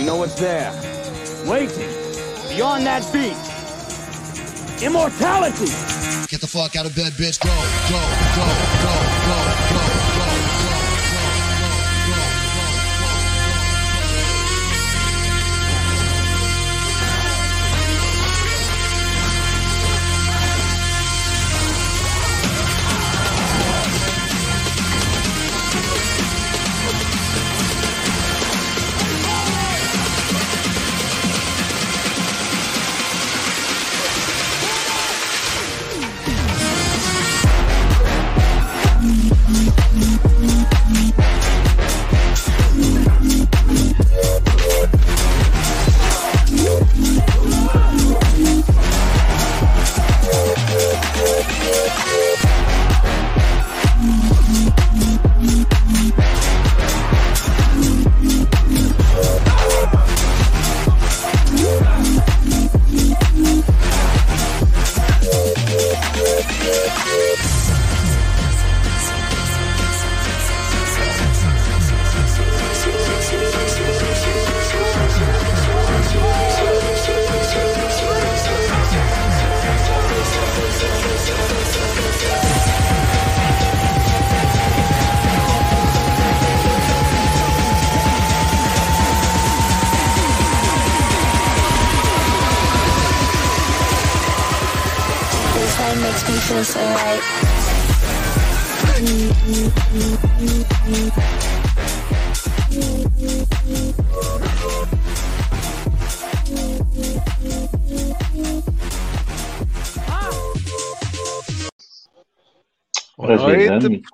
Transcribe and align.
You 0.00 0.06
know 0.06 0.16
what's 0.16 0.32
there? 0.40 0.72
Waiting. 1.44 1.90
Beyond 2.48 2.86
that 2.86 3.04
beat. 3.12 3.36
Immortality. 4.82 5.66
Get 6.26 6.40
the 6.40 6.46
fuck 6.46 6.74
out 6.74 6.86
of 6.86 6.96
bed, 6.96 7.12
bitch. 7.12 7.38
Go, 7.38 7.50
go, 7.50 8.00
go, 8.34 8.46
go, 8.80 8.96
go, 9.28 9.84
go, 9.84 9.89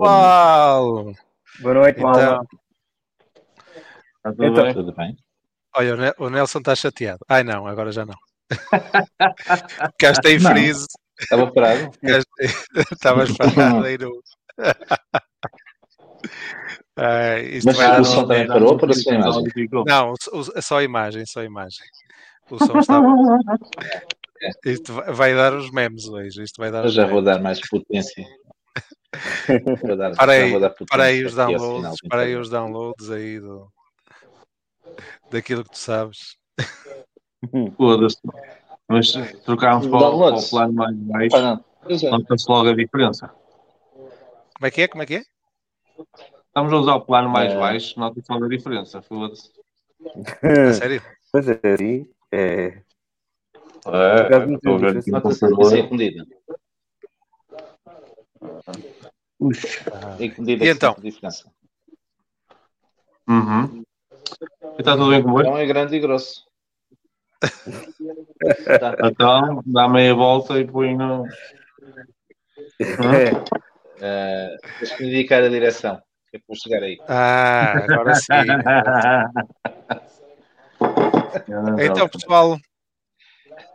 pessoal. 0.07 1.12
Boa 1.61 1.75
noite, 1.75 1.99
Então, 1.99 2.11
malta. 2.11 2.41
Está 4.17 4.31
tudo 4.33 4.45
Então- 4.45 4.65
bem? 4.65 4.75
tudo 4.75 4.95
bem? 4.95 5.17
Olha, 5.77 5.95
o 5.95 5.97
Ne- 5.97 6.15
o 6.19 6.31
Nelson 6.31 6.59
está 6.59 6.75
chateado. 6.75 7.21
Ai 7.29 7.45
não, 7.45 7.67
agora 7.67 7.93
já 7.93 8.05
não. 8.07 8.15
Cá 9.99 10.11
está 10.11 10.31
em 10.31 10.41
freeze. 10.41 10.87
Estava 11.21 11.51
parado? 11.53 11.91
Estavas 12.93 13.31
parado 13.37 13.84
aí 13.87 13.97
no. 13.99 14.11
Isto 17.53 17.66
Mas 17.66 17.77
vai 17.77 18.00
o 18.00 18.05
som 18.05 18.21
um- 18.21 18.28
também 18.28 18.47
parou 18.47 18.77
para 18.78 18.93
a 18.93 19.15
imagem. 19.15 19.45
Não, 19.87 20.12
o- 20.12 20.41
o- 20.41 20.53
é 20.59 20.62
só 20.62 20.78
a 20.78 20.83
imagem, 20.83 21.25
só 21.27 21.41
a 21.41 21.45
imagem. 21.45 21.84
O 22.50 22.59
som 22.59 22.78
está. 22.78 23.00
Isto 24.65 24.93
vai- 24.95 25.12
vai 25.12 25.34
dar 25.34 25.53
os 25.55 25.71
memes 25.71 26.06
hoje. 26.09 26.43
Isto 26.43 26.59
vai 26.59 26.71
dar 26.71 26.84
Eu 26.84 26.91
já 26.91 27.03
memes. 27.03 27.12
vou 27.15 27.22
dar 27.22 27.41
mais 27.41 27.61
potência. 27.69 28.25
Vou 29.87 29.97
dar, 29.97 30.14
Para 30.16 30.32
aí, 30.32 30.50
para 30.88 31.26
os 31.26 31.34
downloads, 31.34 31.98
para 32.09 32.22
aí 32.22 32.37
os 32.37 32.50
downloads 32.50 33.10
aí 33.10 33.41
do, 33.41 33.69
daquilo 35.31 35.64
que 35.64 35.70
tu 35.70 35.78
sabes. 35.78 36.37
Foda-se. 37.76 38.19
Mas 38.88 39.12
trocámos 39.44 39.86
para, 39.86 40.09
o- 40.09 40.19
para 40.19 40.36
o 40.36 40.48
plano 40.50 40.72
mais 40.72 40.97
baixo, 40.97 41.36
não. 41.36 41.65
É. 41.88 42.10
nota-se 42.10 42.48
logo 42.50 42.69
a 42.69 42.75
diferença. 42.75 43.28
Como 44.54 44.66
é 44.66 44.70
que 44.70 44.82
é? 44.82 44.88
Como 44.88 45.03
é 45.03 45.06
que 45.06 45.15
é? 45.16 45.22
Estamos 46.47 46.72
a 46.72 46.76
usar 46.76 46.94
o 46.97 47.00
plano 47.03 47.28
mais 47.28 47.53
É. 47.53 47.59
baixo, 47.59 47.98
nota-se 47.98 48.31
logo 48.32 48.44
a 48.44 48.48
diferença. 48.48 49.03
Foda-se. 49.03 49.50
A 50.42 50.72
sério? 50.72 51.03
Pois 51.32 51.48
é, 51.48 51.59
sim. 51.76 52.09
É. 52.32 52.82
É, 53.88 54.53
estou 54.54 54.75
a 54.76 54.78
ver 54.78 54.97
aqui 54.98 55.10
no 55.10 55.20
Nota-se 58.47 58.71
a 58.71 58.75
computador. 58.75 59.12
ser 59.55 59.84
comedida. 59.84 60.25
É 60.25 60.29
comedida 60.31 60.65
E 60.65 60.69
que 60.69 60.73
então? 60.73 60.95
diferença. 61.01 61.51
Uhum. 63.29 63.83
Está 64.79 64.93
tudo 64.97 65.11
bem 65.11 65.23
com 65.23 65.33
você? 65.33 65.43
Então 65.49 65.59
é 65.59 65.67
grande 65.67 65.97
e 65.97 66.01
grosso. 66.01 66.45
Tá. 67.41 67.41
Então, 69.05 69.62
dá 69.67 69.89
meia 69.89 70.15
volta 70.15 70.59
e 70.59 70.67
põe 70.67 70.95
no. 70.97 71.27
É. 72.81 73.31
Eh, 74.01 74.57
Deixa-me 74.78 75.09
indicar 75.09 75.43
a 75.43 75.49
direção. 75.49 76.01
Que 76.31 76.37
é 76.37 76.41
para 76.47 76.57
chegar 76.57 76.83
aí. 76.83 76.99
Ah, 77.09 77.73
agora 77.84 78.15
sim. 78.15 78.33
Então, 81.83 82.09
pessoal, 82.09 82.59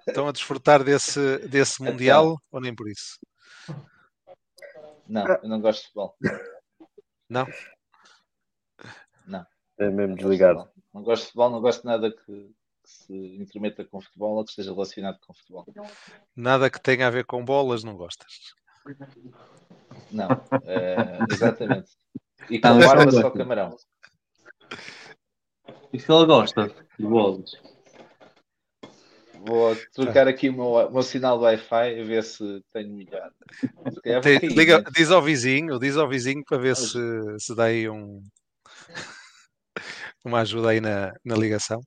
estão 0.08 0.28
a 0.28 0.32
desfrutar 0.32 0.84
desse, 0.84 1.38
desse 1.48 1.82
Mundial 1.84 2.38
ou 2.52 2.62
nem 2.62 2.74
por 2.76 2.88
isso? 2.90 3.18
Não, 5.12 5.28
eu 5.28 5.50
não 5.50 5.60
gosto 5.60 5.82
de 5.82 5.88
futebol. 5.88 6.16
Não? 7.30 7.46
É 9.78 9.90
mesmo 9.90 10.00
Não 10.00 10.08
gosto 10.08 10.16
de 10.16 10.24
desligado. 10.24 10.70
Não 10.94 11.04
gosto 11.04 11.22
de 11.22 11.28
futebol, 11.28 11.50
não 11.50 11.62
gosto 11.62 11.82
de 11.82 11.86
nada 11.86 12.12
que, 12.12 12.24
que 12.24 12.90
se 12.90 13.14
intrometa 13.36 13.84
com 13.84 14.00
futebol 14.00 14.38
ou 14.38 14.46
que 14.46 14.52
esteja 14.52 14.72
relacionado 14.72 15.20
com 15.20 15.34
futebol. 15.34 15.66
Nada 16.34 16.70
que 16.70 16.80
tenha 16.80 17.08
a 17.08 17.10
ver 17.10 17.26
com 17.26 17.44
bolas, 17.44 17.84
não 17.84 17.98
gostas? 17.98 18.54
Não, 20.12 20.30
eh, 20.64 21.20
exatamente. 21.30 21.92
E 22.50 22.60
Não, 22.60 22.74
com 22.74 22.80
isso 22.80 22.88
barba 22.88 23.06
não 23.06 23.12
só 23.12 23.32
camarão. 23.32 23.76
E 25.92 26.00
se 26.00 26.12
ele 26.12 26.26
gosta 26.26 26.68
de 26.98 27.06
bolas? 27.06 27.52
Vou 29.44 29.76
trocar 29.94 30.28
aqui 30.28 30.50
o 30.50 30.54
meu, 30.54 30.66
o 30.88 30.92
meu 30.92 31.02
sinal 31.04 31.38
do 31.38 31.44
Wi-Fi 31.46 32.00
a 32.02 32.04
ver 32.04 32.24
se 32.24 32.64
tenho 32.72 32.94
melhor. 32.94 33.32
Se 33.60 33.70
vou 34.14 34.22
Tem- 34.22 34.38
liga- 34.40 34.82
mas- 34.84 34.94
diz 34.94 35.10
ao 35.12 35.22
vizinho, 35.22 35.80
diz 35.80 35.98
ao 35.98 36.08
vizinho 36.08 36.44
para 36.48 36.58
ver 36.60 36.76
se, 36.76 37.00
se 37.40 37.56
dá 37.56 37.66
aí 37.66 37.90
um, 37.90 38.22
uma 40.24 40.42
ajuda 40.42 40.70
aí 40.70 40.80
na, 40.82 41.12
na 41.26 41.36
ligação. 41.36 41.82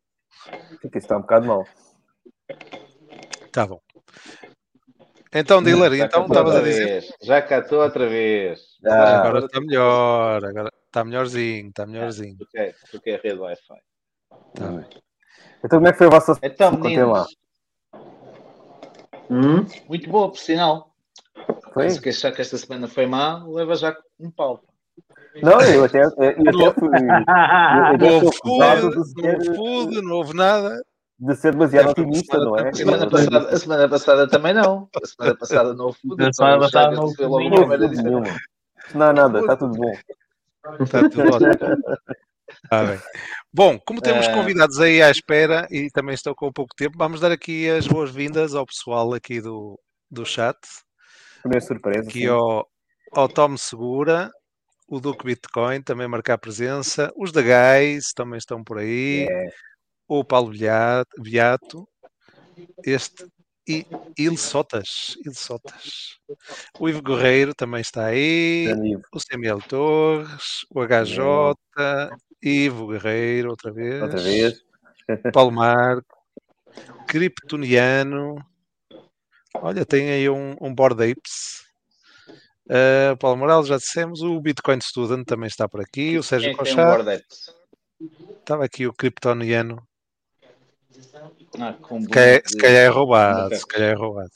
Porque 0.80 0.98
isso 0.98 1.06
está 1.06 1.16
um 1.16 1.20
bocado 1.20 1.46
mal. 1.46 1.64
Tá 3.52 3.66
bom. 3.66 3.80
Então, 5.32 5.62
dealer, 5.62 5.92
Já 5.94 6.08
cá 6.08 6.18
então 6.18 6.22
estou 6.22 6.34
estavas 6.36 6.52
a 6.54 6.58
outra 6.58 6.70
dizer. 6.70 6.86
vez. 6.86 7.12
Já 7.22 7.42
cá 7.42 7.58
estou 7.58 7.80
outra 7.82 8.08
vez. 8.08 8.60
Ah, 8.84 9.20
Agora 9.20 9.44
está 9.46 9.60
melhor, 9.60 10.44
agora 10.44 10.70
está 10.86 11.04
melhorzinho, 11.04 11.68
está 11.68 11.86
melhorzinho. 11.86 12.36
Troquei, 12.36 12.72
troquei 12.90 13.14
a 13.16 13.18
rede 13.18 13.38
Wi-Fi. 13.38 13.80
Tá 14.54 14.68
bem. 14.68 14.86
Então 15.64 15.78
como 15.78 15.88
é 15.88 15.92
que 15.92 15.98
foi 15.98 16.06
a 16.06 16.10
vossa 16.10 16.38
Então, 16.42 16.72
meninos, 16.72 17.34
Hum? 19.30 19.66
muito 19.88 20.08
boa, 20.10 20.28
por 20.30 20.38
sinal. 20.38 20.94
Foi? 21.72 21.90
Se 21.90 22.00
queixar 22.00 22.32
que 22.32 22.40
esta 22.40 22.56
semana 22.56 22.86
foi 22.86 23.06
má, 23.06 23.44
leva 23.46 23.74
já 23.74 23.96
um 24.20 24.30
pau. 24.30 24.62
Não, 25.42 25.60
eu 25.62 25.84
até, 25.84 26.02
eu 26.02 26.08
até 26.08 26.78
fui. 26.78 26.88
Eu 26.88 27.98
Não 27.98 28.14
houve 28.14 28.36
food, 28.38 29.04
de 29.04 29.22
não 29.22 29.32
houve 29.34 29.56
food, 29.56 30.02
não 30.02 30.14
houve 30.16 30.34
nada. 30.34 30.80
de 31.18 31.34
ser 31.34 31.52
demasiado 31.52 31.90
otimista, 31.90 32.38
não 32.38 32.56
é? 32.56 32.68
A 32.68 32.72
semana, 32.72 33.10
passada, 33.10 33.38
a 33.48 33.56
semana 33.58 33.88
passada 33.88 34.28
também 34.28 34.54
não. 34.54 34.88
A 35.02 35.06
semana 35.06 35.36
passada 35.36 35.74
não 35.74 35.86
houve 35.86 35.98
food. 35.98 36.24
A 36.24 36.32
semana 36.32 36.58
passada 36.60 36.90
não 36.94 37.02
houve 37.02 37.16
food 37.16 37.24
a 37.26 37.50
Não, 37.50 37.62
diferença. 37.62 38.02
nenhuma. 38.02 38.26
Não 38.94 39.06
há 39.06 39.12
nada, 39.12 39.40
está 39.40 39.56
tudo 39.56 39.74
bom. 39.76 39.92
Está 40.80 41.08
tudo 41.08 41.34
ótimo. 41.34 41.50
Tá 42.70 42.84
bem. 42.84 42.98
Bom, 43.56 43.78
como 43.78 44.00
temos 44.00 44.26
Eh, 44.26 44.34
convidados 44.34 44.80
aí 44.80 45.00
à 45.00 45.08
espera 45.12 45.64
e 45.70 45.88
também 45.88 46.12
estou 46.12 46.34
com 46.34 46.52
pouco 46.52 46.74
tempo, 46.74 46.98
vamos 46.98 47.20
dar 47.20 47.30
aqui 47.30 47.70
as 47.70 47.86
boas-vindas 47.86 48.52
ao 48.52 48.66
pessoal 48.66 49.14
aqui 49.14 49.40
do, 49.40 49.78
do 50.10 50.26
chat. 50.26 50.58
Primeira 51.40 51.64
surpresa. 51.64 52.00
Aqui 52.08 52.22
sim. 52.22 52.26
ao, 52.26 52.68
ao 53.12 53.28
Tom 53.28 53.56
Segura, 53.56 54.28
o 54.88 54.98
Duque 54.98 55.24
Bitcoin 55.24 55.80
também 55.82 56.08
marcar 56.08 56.36
presença, 56.36 57.12
os 57.16 57.30
da 57.30 57.42
Guys 57.42 58.12
também 58.12 58.38
estão 58.38 58.64
por 58.64 58.78
aí, 58.78 59.28
É. 59.30 59.50
o 60.08 60.24
Paulo 60.24 60.50
Beato, 60.50 61.22
Beato 61.22 61.88
este 62.84 63.24
e 63.68 63.86
Il 64.18 64.36
Sotas, 64.36 65.14
Il 65.24 65.32
Sotas. 65.32 66.18
O 66.78 66.88
Ivo 66.88 67.00
Guerreiro 67.00 67.54
também 67.54 67.80
está 67.80 68.06
aí. 68.06 68.64
Ivo. 68.66 69.02
O 69.12 69.20
Samuel 69.20 69.60
Torres, 69.68 70.66
o 70.70 70.80
HJ, 70.82 71.54
Ivo 72.44 72.88
Guerreiro, 72.88 73.50
outra 73.50 73.72
vez. 73.72 74.02
Outra 74.02 74.20
vez. 74.20 74.62
Paulo 75.32 75.52
Marco, 75.52 76.16
Kryptoniano. 77.06 78.36
Olha, 79.56 79.84
tem 79.86 80.10
aí 80.10 80.28
um, 80.28 80.56
um 80.60 80.74
Board 80.74 81.02
Apes. 81.02 81.64
Uh, 82.66 83.16
Paulo 83.18 83.36
Morales, 83.36 83.68
já 83.68 83.76
dissemos. 83.76 84.22
O 84.22 84.40
Bitcoin 84.40 84.80
Student 84.80 85.24
também 85.26 85.46
está 85.46 85.68
por 85.68 85.80
aqui. 85.80 86.18
O 86.18 86.22
Sérgio 86.22 86.50
é 86.50 86.52
um? 86.52 87.20
Estava 88.38 88.64
aqui 88.64 88.86
o 88.86 88.92
Kryptoniano. 88.92 89.82
Ah, 91.58 91.74
Se 92.00 92.08
calhar, 92.08 92.42
se 92.46 92.66
é 92.66 92.88
roubado. 92.88 93.54
Se 93.54 93.66
calhar 93.66 93.92
é 93.92 93.94
roubado. 93.94 94.30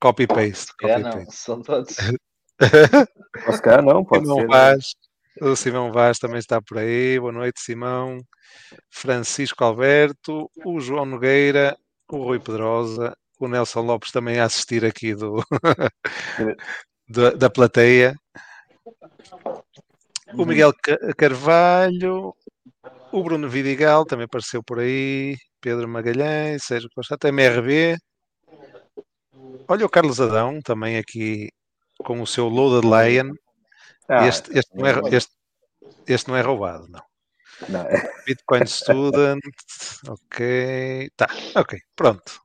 Copy-paste. 0.00 0.72
Ah, 0.82 0.98
não, 0.98 1.10
Copy-paste. 1.10 1.36
são 1.36 1.62
todos. 1.62 1.96
Se 3.52 3.62
calhar 3.62 3.82
não, 3.82 4.04
pode 4.04 4.26
ser. 4.26 4.46
Vaz. 4.46 4.94
O 5.40 5.56
Simão 5.56 5.90
Vaz 5.92 6.18
também 6.18 6.38
está 6.38 6.60
por 6.60 6.78
aí. 6.78 7.18
Boa 7.18 7.32
noite, 7.32 7.60
Simão. 7.60 8.18
Francisco 8.90 9.64
Alberto, 9.64 10.50
o 10.64 10.80
João 10.80 11.06
Nogueira, 11.06 11.76
o 12.10 12.18
Rui 12.18 12.38
Pedrosa, 12.38 13.14
o 13.38 13.48
Nelson 13.48 13.80
Lopes 13.80 14.10
também 14.12 14.38
a 14.38 14.44
assistir 14.44 14.84
aqui 14.84 15.14
do, 15.14 15.42
da, 17.36 17.48
plateia. 17.50 18.14
O 20.34 20.44
Miguel 20.44 20.72
Ca- 20.82 20.98
Carvalho, 21.16 22.34
o 23.12 23.22
Bruno 23.22 23.48
Vidigal 23.48 24.04
também 24.04 24.26
apareceu 24.26 24.62
por 24.62 24.78
aí. 24.78 25.36
Pedro 25.60 25.88
Magalhães, 25.88 26.64
Sérgio 26.64 26.88
Costa, 26.94 27.14
até 27.14 27.28
MRB. 27.28 27.96
Olha 29.68 29.86
o 29.86 29.90
Carlos 29.90 30.20
Adão 30.20 30.60
também 30.62 30.96
aqui 30.96 31.48
com 32.04 32.20
o 32.20 32.26
seu 32.26 32.48
Loaded 32.48 32.86
Lion. 32.88 33.32
Ah, 34.10 34.26
este, 34.26 34.50
este, 34.58 34.76
não 34.76 34.86
é, 34.86 34.92
este, 35.14 35.32
este 36.08 36.28
não 36.28 36.36
é 36.36 36.40
roubado, 36.40 36.88
não. 36.88 37.00
não. 37.68 37.84
Bitcoin 38.26 38.62
Student, 38.66 39.40
ok. 40.08 41.10
Tá, 41.16 41.28
ok, 41.56 41.78
pronto. 41.94 42.40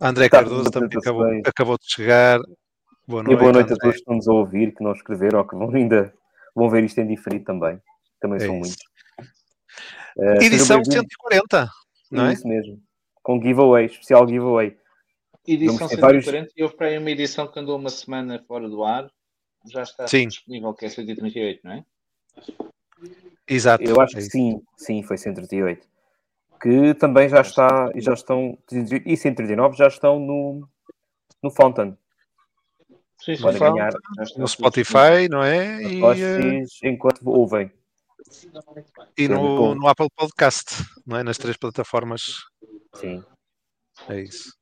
André 0.00 0.28
Tá, 0.28 0.38
Cardoso 0.38 0.70
também 0.70 0.88
acabou, 0.98 1.22
apresentações. 1.22 1.42
acabou 1.48 1.78
de 1.78 1.90
chegar. 1.92 2.40
Boa 3.06 3.22
E 3.22 3.24
noite, 3.24 3.38
boa 3.40 3.52
noite 3.52 3.70
a 3.70 3.74
André. 3.74 3.80
todos 3.80 3.94
que 3.94 4.00
estão-nos 4.00 4.28
a 4.28 4.32
ouvir, 4.32 4.74
que 4.74 4.84
não 4.84 4.92
escreveram 4.92 5.38
ou 5.40 5.46
que 5.48 5.56
vão 5.56 5.74
ainda 5.74 6.12
vão 6.54 6.68
ver 6.68 6.84
isto 6.84 6.98
em 7.00 7.06
diferido 7.06 7.44
também. 7.44 7.80
Também 8.20 8.36
É 8.36 8.46
são 8.46 8.60
isso. 8.60 8.76
muitos. 8.76 9.32
Sejam 10.14 10.42
Edição 10.42 10.76
bem-vindos. 10.82 11.08
140, 11.18 11.70
não 12.10 12.26
é? 12.26 12.32
Isso 12.34 12.46
mesmo. 12.46 12.78
Com 13.22 13.40
giveaway, 13.40 13.86
especial 13.86 14.28
giveaway. 14.28 14.76
Edição 15.46 15.76
Vamos 15.78 15.94
ter 15.94 16.00
vários- 16.00 16.24
140 16.24 16.52
e 16.56 16.62
houve 16.62 16.76
para 16.76 16.88
aí 16.88 16.98
uma 16.98 17.10
edição 17.10 17.46
que 17.48 17.58
andou 17.58 17.78
uma 17.78 17.88
semana 17.88 18.44
fora 18.46 18.68
do 18.68 18.84
ar. 18.84 19.10
Já 19.66 19.82
está 19.82 20.08
Sim. 20.08 20.28
disponível, 20.28 20.74
que 20.74 20.86
é 20.86 20.88
138, 20.88 21.60
não 21.64 21.72
é? 21.72 21.84
Exato. 23.46 23.84
Eu 23.84 24.00
acho 24.00 24.16
é 24.18 24.20
que 24.20 24.30
sim, 24.30 24.62
sim, 24.76 25.02
foi 25.02 25.18
138. 25.18 25.86
Que 26.60 26.94
também 26.94 27.28
já 27.28 27.40
está, 27.40 27.90
e 27.94 28.00
já 28.00 28.14
estão, 28.14 28.56
e 29.04 29.16
139 29.16 29.76
já 29.76 29.88
estão 29.88 30.18
no, 30.18 30.68
no 31.42 31.50
Fountain. 31.50 31.96
Sim, 33.18 33.36
sim. 33.36 33.42
Podem 33.42 33.58
Fountain, 33.58 33.90
ganhar 33.90 33.92
No 34.36 34.48
Spotify, 34.48 35.28
não 35.30 35.42
é? 35.42 35.82
E, 35.82 35.96
eh, 35.96 36.00
vocês 36.00 36.78
enquanto 36.82 37.28
ouvem. 37.28 37.70
e 39.16 39.28
no, 39.28 39.74
no 39.74 39.88
Apple 39.88 40.08
Podcast, 40.16 40.84
não 41.06 41.16
é? 41.16 41.22
Nas 41.22 41.38
três 41.38 41.56
plataformas. 41.56 42.36
Sim. 42.94 43.24
É 44.08 44.20
isso. 44.20 44.56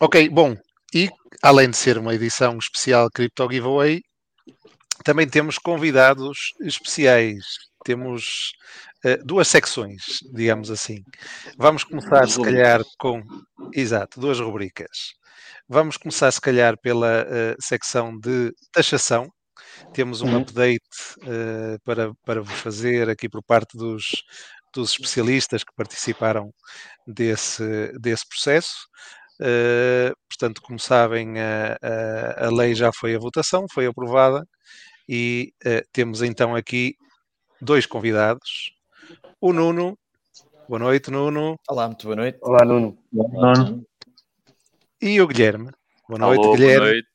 Ok, 0.00 0.28
bom. 0.28 0.56
E 0.94 1.08
além 1.42 1.70
de 1.70 1.76
ser 1.76 1.98
uma 1.98 2.14
edição 2.14 2.58
especial 2.58 3.08
Crypto 3.12 3.48
Giveaway, 3.50 4.02
também 5.04 5.28
temos 5.28 5.58
convidados 5.58 6.52
especiais. 6.62 7.44
Temos 7.84 8.52
eh, 9.04 9.18
duas 9.24 9.48
secções, 9.48 10.02
digamos 10.34 10.70
assim. 10.70 10.98
Vamos 11.58 11.84
começar, 11.84 12.26
Duas 12.26 12.32
se 12.32 12.40
calhar, 12.40 12.80
com. 12.98 13.22
Exato, 13.72 14.20
duas 14.20 14.40
rubricas. 14.40 15.14
Vamos 15.68 15.96
começar, 15.96 16.30
se 16.32 16.40
calhar, 16.40 16.76
pela 16.80 17.26
eh, 17.28 17.56
secção 17.60 18.18
de 18.18 18.52
taxação. 18.72 19.28
Temos 19.92 20.22
um 20.22 20.30
Uhum. 20.30 20.36
update 20.36 20.80
eh, 21.26 21.78
para, 21.84 22.12
para 22.24 22.42
vos 22.42 22.58
fazer 22.60 23.08
aqui 23.10 23.28
por 23.28 23.42
parte 23.44 23.76
dos, 23.76 24.24
dos 24.74 24.92
especialistas 24.92 25.64
que 25.64 25.74
participaram 25.76 26.50
desse, 27.06 27.92
desse 28.00 28.26
processo. 28.28 28.74
Uh, 29.40 30.16
portanto, 30.28 30.62
como 30.62 30.78
sabem, 30.78 31.38
a, 31.38 31.76
a, 31.82 32.46
a, 32.46 32.50
lei 32.50 32.74
já 32.74 32.90
foi 32.90 33.14
a 33.14 33.18
votação, 33.18 33.66
foi 33.70 33.86
aprovada 33.86 34.46
e 35.06 35.52
uh, 35.66 35.86
temos 35.92 36.22
então 36.22 36.54
aqui 36.54 36.96
dois 37.60 37.84
convidados. 37.84 38.72
O 39.40 39.52
Nuno, 39.52 39.98
boa 40.66 40.78
noite, 40.78 41.10
Nuno. 41.10 41.58
Olá, 41.68 41.86
muito 41.86 42.04
boa 42.04 42.16
noite. 42.16 42.38
Olá, 42.40 42.64
Nuno. 42.64 42.96
E 45.02 45.20
o 45.20 45.26
Guilherme. 45.26 45.70
Boa 46.08 46.18
noite, 46.18 46.42
Alô, 46.42 46.52
Guilherme. 46.54 46.78
Boa 46.78 46.92
noite. 46.92 47.08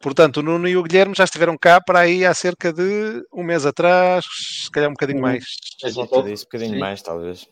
Portanto, 0.00 0.36
o 0.36 0.42
Nuno 0.42 0.68
e 0.68 0.76
o 0.76 0.82
Guilherme 0.82 1.14
já 1.16 1.24
estiveram 1.24 1.56
cá 1.56 1.80
para 1.80 2.00
aí 2.00 2.26
há 2.26 2.34
cerca 2.34 2.72
de 2.72 3.24
um 3.32 3.42
mês 3.42 3.64
atrás, 3.64 4.24
se 4.26 4.70
calhar 4.70 4.90
um 4.90 4.92
bocadinho 4.92 5.20
mais. 5.20 5.44
Disso, 5.82 6.02
um 6.02 6.04
bocadinho 6.06 6.74
Sim. 6.74 6.78
mais, 6.78 7.02
talvez 7.02 7.48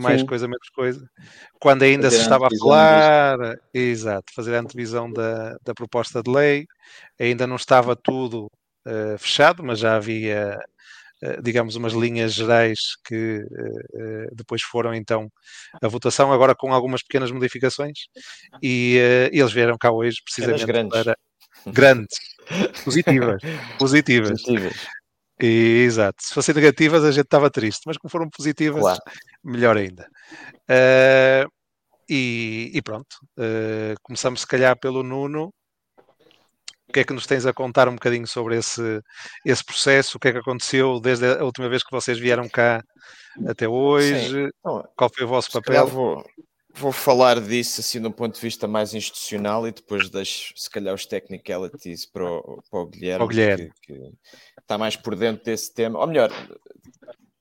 mais 0.00 0.20
Sim. 0.20 0.26
coisa, 0.26 0.48
menos 0.48 0.68
coisa. 0.70 1.10
Quando 1.60 1.82
ainda 1.82 2.04
fazer 2.04 2.16
se 2.16 2.22
estava 2.22 2.46
a 2.46 2.58
falar, 2.58 3.58
exato, 3.72 4.32
fazer 4.34 4.54
a 4.54 4.60
antevisão 4.60 5.10
da, 5.12 5.56
da 5.62 5.74
proposta 5.74 6.22
de 6.22 6.30
lei, 6.30 6.66
ainda 7.18 7.46
não 7.46 7.56
estava 7.56 7.94
tudo 7.94 8.46
uh, 8.86 9.18
fechado, 9.18 9.62
mas 9.62 9.78
já 9.78 9.96
havia, 9.96 10.58
uh, 11.22 11.42
digamos, 11.42 11.76
umas 11.76 11.92
linhas 11.92 12.32
gerais 12.32 12.80
que 13.04 13.44
uh, 13.44 14.34
depois 14.34 14.62
foram 14.62 14.94
então 14.94 15.30
a 15.82 15.88
votação, 15.88 16.32
agora 16.32 16.54
com 16.54 16.72
algumas 16.72 17.02
pequenas 17.02 17.30
modificações, 17.30 18.06
e 18.62 18.96
eles 19.32 19.52
vieram 19.52 19.76
cá 19.78 19.90
hoje 19.92 20.18
precisamente 20.24 20.66
para 20.88 21.16
grandes, 21.66 22.18
positivas, 22.84 23.40
positivas. 23.78 24.42
positivas. 24.42 24.99
Exato. 25.46 26.22
Se 26.22 26.34
fossem 26.34 26.54
negativas, 26.54 27.04
a 27.04 27.10
gente 27.10 27.24
estava 27.24 27.50
triste, 27.50 27.82
mas 27.86 27.96
como 27.96 28.10
foram 28.10 28.28
positivas, 28.28 28.80
claro. 28.80 29.00
melhor 29.42 29.76
ainda. 29.76 30.08
Uh, 30.68 31.50
e, 32.08 32.70
e, 32.74 32.82
pronto, 32.82 33.16
uh, 33.38 33.94
começamos 34.02 34.40
se 34.40 34.46
calhar 34.46 34.78
pelo 34.78 35.02
Nuno. 35.02 35.52
O 36.88 36.92
que 36.92 37.00
é 37.00 37.04
que 37.04 37.12
nos 37.12 37.24
tens 37.24 37.46
a 37.46 37.52
contar 37.52 37.88
um 37.88 37.94
bocadinho 37.94 38.26
sobre 38.26 38.56
esse, 38.56 39.00
esse 39.46 39.64
processo? 39.64 40.16
O 40.16 40.20
que 40.20 40.28
é 40.28 40.32
que 40.32 40.38
aconteceu 40.38 40.98
desde 40.98 41.24
a 41.24 41.44
última 41.44 41.68
vez 41.68 41.84
que 41.84 41.92
vocês 41.92 42.18
vieram 42.18 42.48
cá 42.48 42.82
até 43.46 43.68
hoje? 43.68 44.50
Então, 44.58 44.84
Qual 44.96 45.08
foi 45.14 45.24
o 45.24 45.28
vosso 45.28 45.52
papel? 45.52 45.86
Vou, 45.86 46.24
vou 46.74 46.92
falar 46.92 47.40
disso 47.40 47.80
assim 47.80 48.00
de 48.00 48.06
um 48.06 48.12
ponto 48.12 48.34
de 48.34 48.40
vista 48.40 48.66
mais 48.66 48.94
institucional 48.94 49.66
e 49.66 49.72
depois 49.72 50.08
deixo 50.08 50.52
se 50.56 50.70
calhar 50.70 50.94
os 50.94 51.06
technicalities 51.06 52.06
para 52.06 52.24
o, 52.24 52.62
para 52.70 52.80
o 52.80 52.86
Guilherme, 52.86 53.24
o 53.24 53.28
Guilherme. 53.28 53.72
Que, 53.82 53.94
que, 53.94 54.12
está 54.58 54.78
mais 54.78 54.96
por 54.96 55.16
dentro 55.16 55.44
desse 55.44 55.72
tema, 55.74 55.98
ou 55.98 56.06
melhor, 56.06 56.30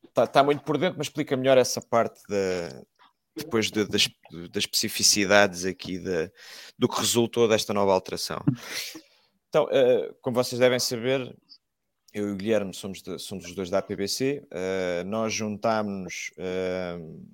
está, 0.07 0.23
está 0.23 0.43
muito 0.43 0.63
por 0.63 0.77
dentro, 0.77 0.97
mas 0.97 1.07
explica 1.07 1.37
melhor 1.37 1.57
essa 1.57 1.81
parte 1.81 2.21
da, 2.27 2.81
depois 3.35 3.69
de, 3.69 3.85
das, 3.85 4.09
das 4.51 4.63
especificidades 4.63 5.65
aqui 5.65 5.97
de, 5.97 6.31
do 6.77 6.87
que 6.87 6.99
resultou 6.99 7.47
desta 7.47 7.73
nova 7.73 7.93
alteração. 7.93 8.43
Então, 9.47 9.65
uh, 9.65 10.15
como 10.21 10.35
vocês 10.35 10.59
devem 10.59 10.79
saber, 10.79 11.35
eu 12.13 12.29
e 12.29 12.31
o 12.31 12.35
Guilherme 12.35 12.73
somos, 12.73 13.01
de, 13.01 13.17
somos 13.19 13.45
os 13.45 13.55
dois 13.55 13.69
da 13.69 13.79
APBC, 13.79 14.43
uh, 14.45 15.05
nós 15.05 15.33
juntámos 15.33 16.31
uh, 16.37 17.25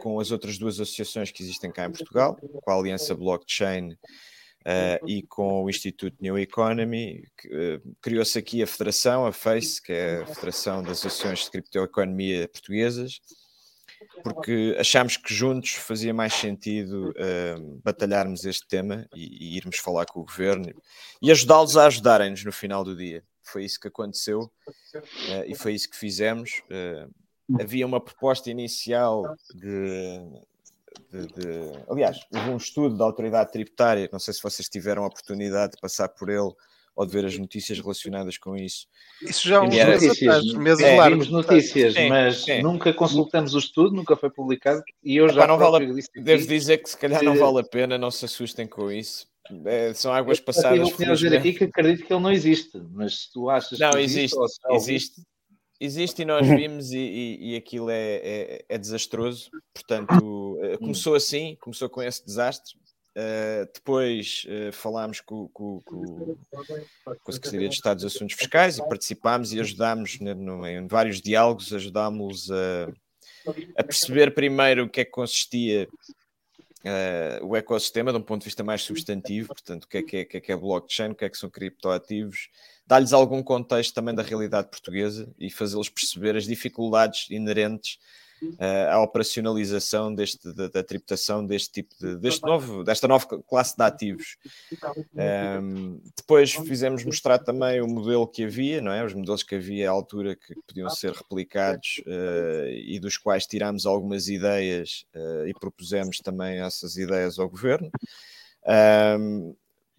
com 0.00 0.20
as 0.20 0.30
outras 0.30 0.58
duas 0.58 0.80
associações 0.80 1.30
que 1.30 1.42
existem 1.42 1.70
cá 1.70 1.86
em 1.86 1.92
Portugal, 1.92 2.36
com 2.36 2.70
a 2.70 2.74
Aliança 2.74 3.14
Blockchain 3.14 3.96
Uh, 4.68 5.00
e 5.06 5.22
com 5.22 5.64
o 5.64 5.70
Instituto 5.70 6.16
New 6.20 6.38
Economy, 6.38 7.24
uh, 7.46 7.96
criou-se 8.02 8.38
aqui 8.38 8.62
a 8.62 8.66
Federação, 8.66 9.24
a 9.24 9.32
FACE, 9.32 9.80
que 9.80 9.92
é 9.92 10.18
a 10.20 10.26
Federação 10.26 10.82
das 10.82 10.98
Associações 10.98 11.44
de 11.44 11.50
Criptoeconomia 11.52 12.48
Portuguesas, 12.48 13.18
porque 14.22 14.76
achámos 14.78 15.16
que 15.16 15.32
juntos 15.32 15.70
fazia 15.70 16.12
mais 16.12 16.34
sentido 16.34 17.10
uh, 17.10 17.80
batalharmos 17.82 18.44
este 18.44 18.66
tema 18.68 19.08
e, 19.14 19.54
e, 19.54 19.56
irmos 19.56 19.78
falar 19.78 20.04
com 20.04 20.20
o 20.20 20.24
governo 20.24 20.70
e 21.22 21.30
ajudá-los 21.30 21.76
a 21.76 21.86
ajudarem-nos 21.86 22.44
no 22.44 22.52
final 22.52 22.84
do 22.84 22.94
dia. 22.94 23.24
Foi 23.42 23.64
isso 23.64 23.80
que 23.80 23.88
aconteceu 23.88 24.52
e 25.46 25.54
foi 25.54 25.72
isso 25.72 25.88
que 25.88 25.96
fizemos. 25.96 26.60
Havia 27.58 27.86
uma 27.86 28.00
proposta 28.00 28.50
inicial 28.50 29.34
de 29.54 30.20
de, 31.10 31.26
de, 31.28 31.72
aliás, 31.88 32.18
houve 32.34 32.50
um 32.50 32.56
estudo 32.56 32.96
da 32.96 33.04
autoridade 33.04 33.50
tributária, 33.52 34.08
não 34.12 34.18
sei 34.18 34.34
se 34.34 34.42
vocês 34.42 34.68
tiveram 34.68 35.04
a 35.04 35.06
oportunidade 35.06 35.72
de 35.72 35.80
passar 35.80 36.08
por 36.08 36.28
ele 36.28 36.52
ou 36.94 37.06
de 37.06 37.12
ver 37.12 37.24
as 37.24 37.38
notícias 37.38 37.78
relacionadas 37.78 38.36
com 38.36 38.54
isso. 38.56 38.86
Isso 39.22 39.48
já 39.48 39.58
há 39.58 39.62
uns 39.62 39.74
Era- 39.74 39.90
meses 39.92 40.08
notícias, 40.08 40.52
meses 40.54 40.84
É, 40.84 40.96
largos. 40.96 41.26
vimos 41.26 41.46
notícias, 41.46 41.94
Sim, 41.94 42.08
mas 42.08 42.44
sim. 42.44 42.60
nunca 42.62 42.92
consultamos 42.92 43.54
o 43.54 43.58
estudo, 43.58 43.94
nunca 43.96 44.16
foi 44.16 44.28
publicado 44.28 44.82
e 45.02 45.16
eu 45.16 45.28
já 45.28 45.44
Epá, 45.44 45.46
não 45.46 45.56
vale 45.58 45.86
a- 45.86 46.20
Devo 46.22 46.46
dizer 46.46 46.78
que 46.78 46.90
se 46.90 46.96
calhar 46.98 47.22
não 47.22 47.36
vale 47.36 47.60
a 47.60 47.64
pena, 47.64 47.96
não 47.96 48.10
se 48.10 48.24
assustem 48.26 48.66
com 48.66 48.90
isso. 48.92 49.26
É, 49.64 49.94
são 49.94 50.12
águas 50.12 50.38
eu 50.38 50.44
passadas. 50.44 50.88
opinião 50.92 51.14
de 51.14 51.22
dizer 51.22 51.36
aqui 51.38 51.54
que 51.54 51.64
acredito 51.64 52.06
que 52.06 52.12
ele 52.12 52.22
não 52.22 52.32
existe, 52.32 52.76
mas 52.90 53.20
se 53.20 53.32
tu 53.32 53.48
achas 53.48 53.78
Não, 53.78 53.92
que 53.92 53.98
existe, 54.00 54.36
ou 54.36 54.42
ouviste, 54.42 54.60
existe. 54.92 55.22
Existe 55.80 56.22
e 56.22 56.24
nós 56.24 56.46
vimos 56.46 56.90
e, 56.92 56.98
e- 56.98 57.52
e 57.52 57.56
aquilo 57.56 57.88
é, 57.90 58.14
é- 58.16 58.64
é 58.68 58.78
desastroso. 58.78 59.50
Portanto, 59.72 60.58
eh, 60.62 60.76
começou 60.78 61.14
assim, 61.14 61.56
começou 61.60 61.88
com 61.88 62.02
esse 62.02 62.24
desastre. 62.24 62.76
Eh, 63.14 63.68
depois 63.72 64.44
eh, 64.48 64.70
falámos 64.72 65.20
com, 65.20 65.48
com, 65.48 65.80
com, 65.84 66.36
com 66.54 67.30
a 67.30 67.32
Secretaria 67.32 67.68
de 67.68 67.74
Estado 67.74 67.96
dos 68.02 68.14
Assuntos 68.14 68.34
Fiscais 68.36 68.78
e 68.78 68.88
participámos 68.88 69.52
e 69.52 69.60
ajudámos 69.60 70.18
ne- 70.20 70.34
no- 70.34 70.66
em 70.66 70.86
vários 70.86 71.20
diálogos, 71.20 71.72
ajudámos 71.72 72.50
a, 72.50 72.92
a 73.76 73.84
perceber 73.84 74.34
primeiro 74.34 74.84
o 74.84 74.88
que 74.88 75.00
é 75.00 75.04
que 75.04 75.10
consistia 75.10 75.88
eh, 76.84 77.40
o 77.42 77.56
ecossistema 77.56 78.12
de 78.12 78.18
um 78.18 78.22
ponto 78.22 78.42
de 78.42 78.46
vista 78.46 78.62
mais 78.62 78.82
substantivo, 78.82 79.48
portanto, 79.48 79.84
o 79.84 79.88
que 79.88 79.98
é 79.98 80.02
que 80.02 80.16
é, 80.16 80.22
o 80.22 80.26
que 80.26 80.36
é, 80.36 80.40
que 80.40 80.52
é 80.52 80.56
blockchain, 80.56 81.10
o 81.10 81.14
que 81.14 81.24
é 81.24 81.28
que 81.28 81.38
são 81.38 81.50
criptoativos, 81.50 82.48
dar-lhes 82.88 83.12
algum 83.12 83.42
contexto 83.42 83.94
também 83.94 84.14
da 84.14 84.22
realidade 84.22 84.68
portuguesa 84.68 85.30
e 85.38 85.50
fazê-los 85.50 85.90
perceber 85.90 86.36
as 86.36 86.44
dificuldades 86.44 87.26
inerentes 87.28 87.98
eh, 88.58 88.88
à 88.88 89.00
operacionalização 89.02 90.14
deste, 90.14 90.52
da, 90.54 90.68
da 90.68 90.82
tributação 90.82 91.44
deste 91.44 91.70
tipo 91.70 91.94
de, 92.00 92.16
deste 92.16 92.42
novo, 92.42 92.84
desta 92.84 93.06
nova 93.06 93.26
classe 93.42 93.76
de 93.76 93.82
ativos. 93.82 94.36
Um, 95.60 96.00
depois 96.16 96.52
fizemos 96.54 97.04
mostrar 97.04 97.38
também 97.40 97.82
o 97.82 97.86
modelo 97.86 98.26
que 98.26 98.44
havia, 98.44 98.80
não 98.80 98.92
é? 98.92 99.04
Os 99.04 99.12
modelos 99.12 99.42
que 99.42 99.56
havia 99.56 99.90
à 99.90 99.92
altura 99.92 100.34
que 100.34 100.54
podiam 100.66 100.88
ser 100.88 101.12
replicados 101.12 102.00
eh, 102.06 102.84
e 102.86 102.98
dos 102.98 103.18
quais 103.18 103.44
tirámos 103.44 103.84
algumas 103.84 104.28
ideias 104.28 105.04
eh, 105.12 105.48
e 105.48 105.52
propusemos 105.52 106.18
também 106.20 106.60
essas 106.60 106.96
ideias 106.96 107.38
ao 107.38 107.50
governo. 107.50 107.90
Um, 109.18 109.54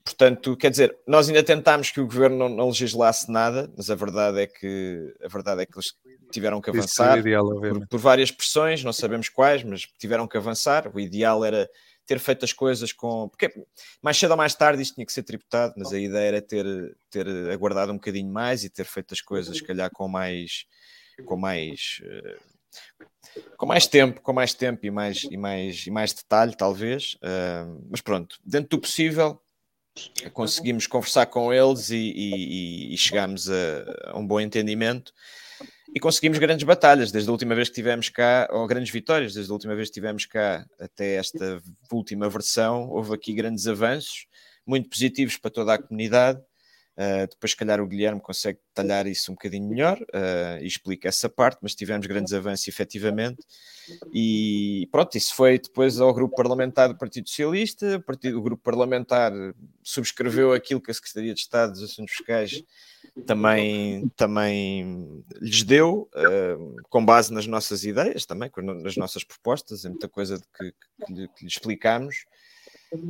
portanto, 0.10 0.58
quer 0.58 0.72
dizer, 0.72 0.98
nós 1.08 1.30
ainda 1.30 1.44
tentámos 1.44 1.92
que 1.92 2.02
o 2.02 2.06
governo 2.06 2.38
não, 2.38 2.50
não 2.50 2.68
legislasse 2.68 3.32
nada, 3.32 3.72
mas 3.78 3.90
a 3.90 3.96
verdade 3.96 4.42
é 4.42 4.48
que 4.48 5.14
a 5.24 5.28
verdade 5.28 5.62
é 5.62 5.66
que 5.66 5.78
eles 5.78 5.94
tiveram 6.32 6.60
que 6.60 6.70
avançar 6.70 7.14
seria 7.14 7.22
ideal, 7.22 7.48
por, 7.48 7.88
por 7.88 8.00
várias 8.00 8.32
pressões, 8.32 8.84
não 8.84 8.94
sabemos 8.94 9.30
quais, 9.30 9.64
mas 9.64 9.82
tiveram 9.98 10.28
que 10.28 10.38
avançar. 10.38 10.90
O 10.94 11.00
ideal 11.00 11.46
era 11.46 11.70
ter 12.06 12.20
feito 12.20 12.44
as 12.44 12.52
coisas 12.52 12.92
com. 12.92 13.30
Porque 13.30 13.54
mais 14.02 14.18
cedo 14.18 14.32
ou 14.32 14.38
mais 14.38 14.56
tarde 14.56 14.82
isto 14.82 14.96
tinha 14.96 15.06
que 15.06 15.14
ser 15.14 15.24
tributado, 15.24 15.76
mas 15.78 15.94
a 15.94 16.00
ideia 16.00 16.28
era 16.28 16.42
ter, 16.42 16.66
ter 17.10 17.28
aguardado 17.52 17.92
um 17.92 17.96
bocadinho 17.96 18.32
mais 18.32 18.64
e 18.64 18.70
ter 18.70 18.86
feito 18.86 19.14
as 19.14 19.22
coisas, 19.22 19.58
se 19.58 19.64
calhar, 19.64 19.92
com 19.92 20.08
mais. 20.08 20.66
Com 21.26 21.36
mais 21.36 22.02
eh, 22.04 22.38
com 23.58 23.66
mais 23.66 23.88
tempo, 23.88 24.22
com 24.22 24.34
mais 24.34 24.54
tempo 24.54 24.86
e 24.86 24.92
mais, 24.92 25.24
e 25.24 25.38
mais, 25.38 25.86
e 25.86 25.92
mais 25.92 26.14
detalhe, 26.14 26.56
talvez. 26.56 27.18
Ah, 27.22 27.68
mas 27.90 28.02
pronto, 28.02 28.40
dentro 28.44 28.70
do 28.70 28.82
possível, 28.82 29.42
conseguimos 30.34 30.88
conversar 30.88 31.26
com 31.26 31.54
eles 31.54 31.90
e, 31.90 31.98
e, 31.98 32.94
e 32.94 32.98
chegámos 32.98 33.50
a, 33.50 34.12
a 34.12 34.18
um 34.18 34.26
bom 34.26 34.40
entendimento 34.40 35.14
e 35.94 36.00
conseguimos 36.00 36.38
grandes 36.38 36.64
batalhas 36.64 37.12
desde 37.12 37.30
a 37.30 37.32
última 37.32 37.56
vez 37.56 37.70
que 37.70 37.76
tivemos 37.76 38.10
cá, 38.10 38.48
ou 38.52 38.68
grandes 38.68 38.92
vitórias 38.92 39.34
desde 39.34 39.52
a 39.52 39.54
última 39.54 39.76
vez 39.76 39.90
que 39.90 39.96
tivemos 39.96 40.26
cá 40.26 40.66
até 40.80 41.16
esta 41.16 41.62
última 41.92 42.30
versão. 42.30 42.90
Houve 42.90 43.16
aqui 43.16 43.34
grandes 43.34 43.66
avanços, 43.68 44.28
muito 44.66 44.90
positivos 44.90 45.38
para 45.38 45.50
toda 45.50 45.74
a 45.74 45.82
comunidade. 45.82 46.40
Uh, 47.00 47.26
depois, 47.30 47.52
se 47.52 47.56
calhar, 47.56 47.80
o 47.80 47.88
Guilherme 47.88 48.20
consegue 48.20 48.60
detalhar 48.76 49.08
isso 49.08 49.32
um 49.32 49.36
bocadinho 49.36 49.70
melhor 49.70 49.98
uh, 50.02 50.62
e 50.62 50.68
explica 50.68 51.08
essa 51.08 51.30
parte, 51.30 51.60
mas 51.62 51.74
tivemos 51.74 52.06
grandes 52.06 52.34
avanços 52.34 52.68
efetivamente. 52.68 53.40
E 54.14 54.86
pronto, 54.92 55.18
isso 55.18 55.34
foi 55.34 55.58
depois 55.58 56.02
ao 56.02 56.14
grupo 56.14 56.36
parlamentar 56.36 56.90
do 56.90 56.98
Partido 56.98 57.30
Socialista. 57.30 57.96
O, 57.96 58.02
partido, 58.02 58.38
o 58.38 58.42
grupo 58.42 58.62
parlamentar 58.62 59.32
subscreveu 59.82 60.52
aquilo 60.52 60.82
que 60.82 60.92
a 60.92 60.94
Secretaria 60.94 61.34
de 61.34 61.40
Estado 61.40 61.72
dos 61.72 61.84
Assuntos 61.84 62.14
Fiscais 62.16 62.62
também, 63.26 64.10
também 64.18 65.24
lhes 65.40 65.64
deu, 65.64 66.10
uh, 66.14 66.82
com 66.90 67.06
base 67.06 67.34
nas 67.34 67.48
nossas 67.48 67.86
ideias, 67.86 68.26
também 68.26 68.52
nas 68.58 68.98
nossas 68.98 69.24
propostas, 69.24 69.86
em 69.86 69.90
muita 69.90 70.10
coisa 70.10 70.38
que, 70.58 70.74
que, 71.06 71.28
que 71.30 71.44
lhe 71.44 71.48
explicámos 71.48 72.26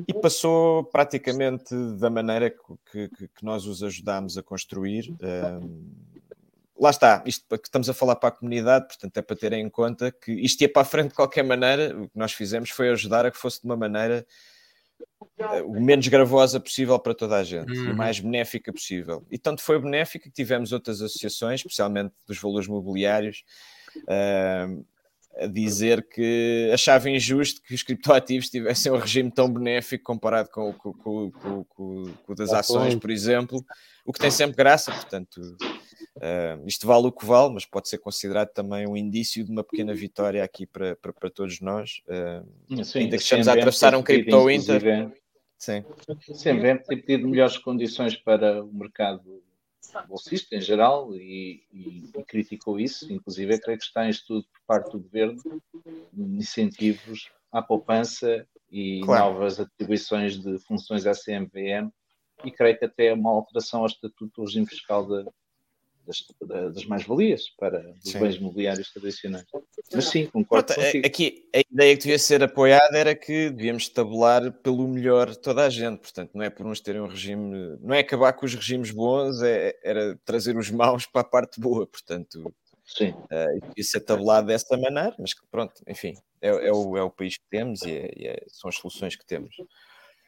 e 0.08 0.14
passou 0.14 0.84
praticamente 0.86 1.74
da 1.98 2.10
maneira 2.10 2.50
que, 2.50 3.08
que, 3.10 3.28
que 3.28 3.44
nós 3.44 3.66
os 3.66 3.82
ajudámos 3.82 4.38
a 4.38 4.44
construir. 4.44 5.16
Um, 5.22 5.90
lá 6.78 6.90
está, 6.90 7.24
isto 7.26 7.46
que 7.48 7.68
estamos 7.68 7.90
a 7.90 7.94
falar 7.94 8.16
para 8.16 8.30
a 8.30 8.32
comunidade, 8.32 8.88
portanto 8.88 9.18
é 9.18 9.22
para 9.22 9.36
terem 9.36 9.66
em 9.66 9.70
conta 9.70 10.12
que 10.12 10.32
isto 10.32 10.62
ia 10.62 10.70
para 10.72 10.82
a 10.82 10.86
frente 10.86 11.10
de 11.10 11.16
qualquer 11.16 11.44
maneira. 11.44 11.98
O 11.98 12.10
que 12.10 12.18
nós 12.18 12.34
fizemos 12.34 12.70
foi 12.70 12.90
ajudar 12.90 13.26
a 13.26 13.32
que 13.32 13.38
fosse 13.38 13.62
de 13.62 13.66
uma 13.66 13.78
maneira 13.78 14.26
uh, 15.40 15.64
o 15.66 15.82
menos 15.82 16.08
gravosa 16.08 16.60
possível 16.60 17.00
para 17.00 17.14
toda 17.14 17.38
a 17.38 17.44
gente 17.44 17.72
uhum. 17.72 17.92
o 17.92 17.96
mais 17.96 18.20
benéfica 18.20 18.74
possível. 18.74 19.26
E 19.32 19.38
tanto 19.38 19.62
foi 19.62 19.80
benéfica 19.80 20.26
que 20.26 20.36
tivemos 20.36 20.74
outras 20.74 21.02
associações, 21.02 21.62
especialmente 21.62 22.14
dos 22.28 22.38
valores 22.38 22.68
mobiliários. 22.68 23.44
Uh, 24.00 24.86
a 25.40 25.48
dizer 25.48 26.08
que 26.08 26.70
achava 26.74 27.10
injusto 27.10 27.62
que 27.62 27.74
os 27.74 27.82
criptoativos 27.82 28.50
tivessem 28.50 28.92
um 28.92 28.98
regime 28.98 29.32
tão 29.32 29.52
benéfico 29.52 30.04
comparado 30.04 30.50
com, 30.50 30.74
com, 30.74 30.94
com, 31.32 31.64
com 31.64 32.04
o 32.28 32.36
das 32.36 32.52
ações, 32.52 32.96
por 32.96 33.10
exemplo, 33.10 33.64
o 34.06 34.12
que 34.12 34.20
tem 34.20 34.30
sempre 34.30 34.58
graça, 34.58 34.92
portanto, 34.92 35.38
uh, 35.38 36.68
isto 36.68 36.86
vale 36.86 37.08
o 37.08 37.12
que 37.12 37.26
vale, 37.26 37.54
mas 37.54 37.66
pode 37.66 37.88
ser 37.88 38.00
considerado 38.00 38.50
também 38.50 38.88
um 38.88 38.98
indício 38.98 39.44
de 39.44 39.52
uma 39.52 39.64
pequena 39.64 39.94
vitória 39.94 40.44
aqui 40.44 40.66
para, 40.66 40.96
para, 40.98 41.14
para 41.14 41.30
todos 41.30 41.62
nós, 41.62 42.02
uh, 42.08 42.84
Sim, 42.84 43.00
ainda 43.00 43.18
que 43.18 43.24
estamos 43.24 43.48
a 43.48 43.54
atravessar 43.54 43.96
um 43.96 44.04
cripto 44.04 44.50
Inter. 44.50 45.12
Sim. 45.58 45.84
Sempre 46.34 46.78
tem 46.80 47.02
pedido 47.02 47.28
melhores 47.28 47.58
condições 47.58 48.16
para 48.16 48.64
o 48.64 48.74
mercado 48.74 49.44
bolsista 50.08 50.56
em 50.56 50.62
geral 50.62 51.14
e, 51.16 51.64
e, 51.72 52.10
e, 52.16 52.24
criticou 52.24 52.80
isso, 52.80 53.12
inclusive 53.12 53.60
creio 53.60 53.78
que 53.78 53.86
está 53.86 54.06
em 54.06 54.10
estudo 54.10 54.44
por 54.44 54.62
parte 54.66 54.92
do 54.92 55.00
governo 55.00 55.42
incentivos 56.16 57.30
à 57.52 57.62
poupança 57.62 58.48
e 58.72 59.02
claro. 59.04 59.34
novas 59.34 59.60
atribuições 59.60 60.38
de 60.38 60.60
funções 60.60 61.06
à 61.06 61.14
CMVM 61.14 61.92
e 62.44 62.52
creio 62.52 62.78
que 62.78 62.86
até 62.86 63.14
uma 63.14 63.32
alteração 63.32 63.82
ao 63.82 63.88
estatuto 63.88 64.32
do 64.36 64.46
regime 64.46 64.68
fiscal 64.68 65.06
das, 66.10 66.74
das 66.74 66.86
mais-valias 66.86 67.50
para 67.58 67.94
os 68.04 68.12
sim. 68.12 68.20
bens 68.20 68.36
imobiliários 68.36 68.92
tradicionais. 68.92 69.46
Mas 69.94 70.06
sim, 70.06 70.26
concordo 70.26 70.74
Pronto, 70.74 70.86
contigo. 70.86 71.06
Aqui 71.06 71.50
a 71.56 71.60
ideia 71.72 71.96
que 71.96 72.04
devia 72.04 72.20
ser 72.20 72.44
apoiada 72.44 72.98
era 72.98 73.16
que 73.16 73.50
devíamos 73.50 73.88
tabular 73.90 74.52
pelo 74.52 74.88
melhor 74.88 75.36
toda 75.36 75.66
a 75.66 75.70
gente, 75.70 76.00
portanto 76.00 76.32
não 76.34 76.44
é 76.44 76.50
por 76.50 76.66
uns 76.66 76.82
terem 76.82 77.02
um 77.02 77.08
regime, 77.08 77.78
não 77.82 77.94
é 77.94 78.00
acabar 78.00 78.34
com 78.34 78.46
os 78.46 78.56
regimes 78.56 78.92
bons, 78.92 79.42
é, 79.42 79.78
era 79.84 80.20
trazer 80.26 80.58
os 80.58 80.72
maus 80.72 81.06
para 81.06 81.22
a 81.22 81.26
parte 81.26 81.60
boa, 81.60 81.86
portanto 81.86 82.54
Sim. 82.86 83.12
Uh, 83.12 83.68
devia 83.68 83.84
ser 83.84 84.00
tabulado 84.00 84.48
dessa 84.48 84.76
maneira, 84.76 85.16
mas 85.20 85.34
que 85.34 85.46
pronto, 85.52 85.76
enfim, 85.88 86.16
é, 86.42 86.50
é, 86.50 86.74
o, 86.74 86.98
é 86.98 87.04
o 87.04 87.12
país 87.12 87.38
que 87.38 87.46
temos 87.50 87.84
e, 87.84 87.92
é, 87.92 88.12
e 88.18 88.28
é, 88.28 88.44
são 88.48 88.68
as 88.68 88.76
soluções 88.76 89.16
que 89.16 89.26
temos. 89.26 89.56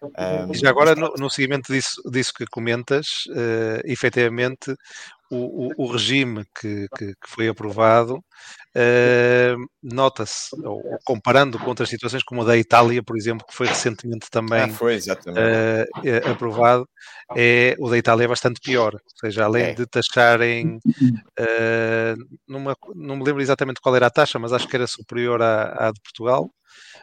Um, 0.03 0.53
Já 0.53 0.70
agora, 0.70 0.96
no, 0.96 1.13
no, 1.17 1.29
seguimento 1.29 1.72
disso, 1.72 2.01
disso 2.10 2.34
que 2.34 2.46
comentas, 2.48 3.25
uh, 3.29 3.81
efetivamente, 3.86 4.75
o, 5.29 5.67
o, 5.67 5.86
o 5.86 5.91
regime 5.91 6.43
que, 6.60 6.88
que, 6.98 7.08
que, 7.13 7.29
foi 7.29 7.48
aprovado 7.48 8.15
uh, 8.15 9.70
nota-se, 9.81 10.50
comparando 11.05 11.60
com 11.60 11.67
outras 11.67 11.88
situações, 11.88 12.24
como 12.24 12.41
a 12.41 12.46
da 12.46 12.58
Itália, 12.58 13.01
por 13.03 13.15
exemplo, 13.15 13.46
que 13.48 13.55
foi 13.55 13.67
recentemente 13.67 14.27
também 14.29 14.63
ah, 14.63 14.70
foi, 14.70 14.98
uh, 14.98 16.31
aprovado, 16.31 16.89
é, 17.38 17.75
o 17.79 17.89
da 17.89 17.98
Itália 17.98 18.25
é 18.25 18.27
bastante 18.27 18.60
pior. 18.60 18.96
Ou 18.96 19.20
seja, 19.20 19.46
além 19.46 19.65
é. 19.65 19.74
de 19.74 19.86
taxarem, 19.86 20.79
numa, 22.48 22.75
não 22.96 23.15
me 23.17 23.24
lembro 23.24 23.41
exatamente 23.41 23.79
qual 23.79 23.96
era 23.96 24.08
a 24.08 24.12
taxa, 24.12 24.39
mas 24.39 24.51
acho 24.51 24.67
que 24.67 24.75
era 24.75 24.88
superior 24.88 25.41
à, 25.43 25.88
à 25.88 25.91
de 25.91 26.01
Portugal. 26.01 26.50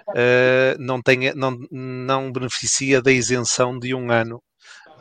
Uh, 0.09 0.79
não, 0.79 1.01
não, 1.35 1.59
não 1.71 2.33
beneficia 2.33 3.03
da 3.03 3.13
isenção 3.13 3.79
de 3.79 3.95
um 3.95 4.11
ano 4.11 4.43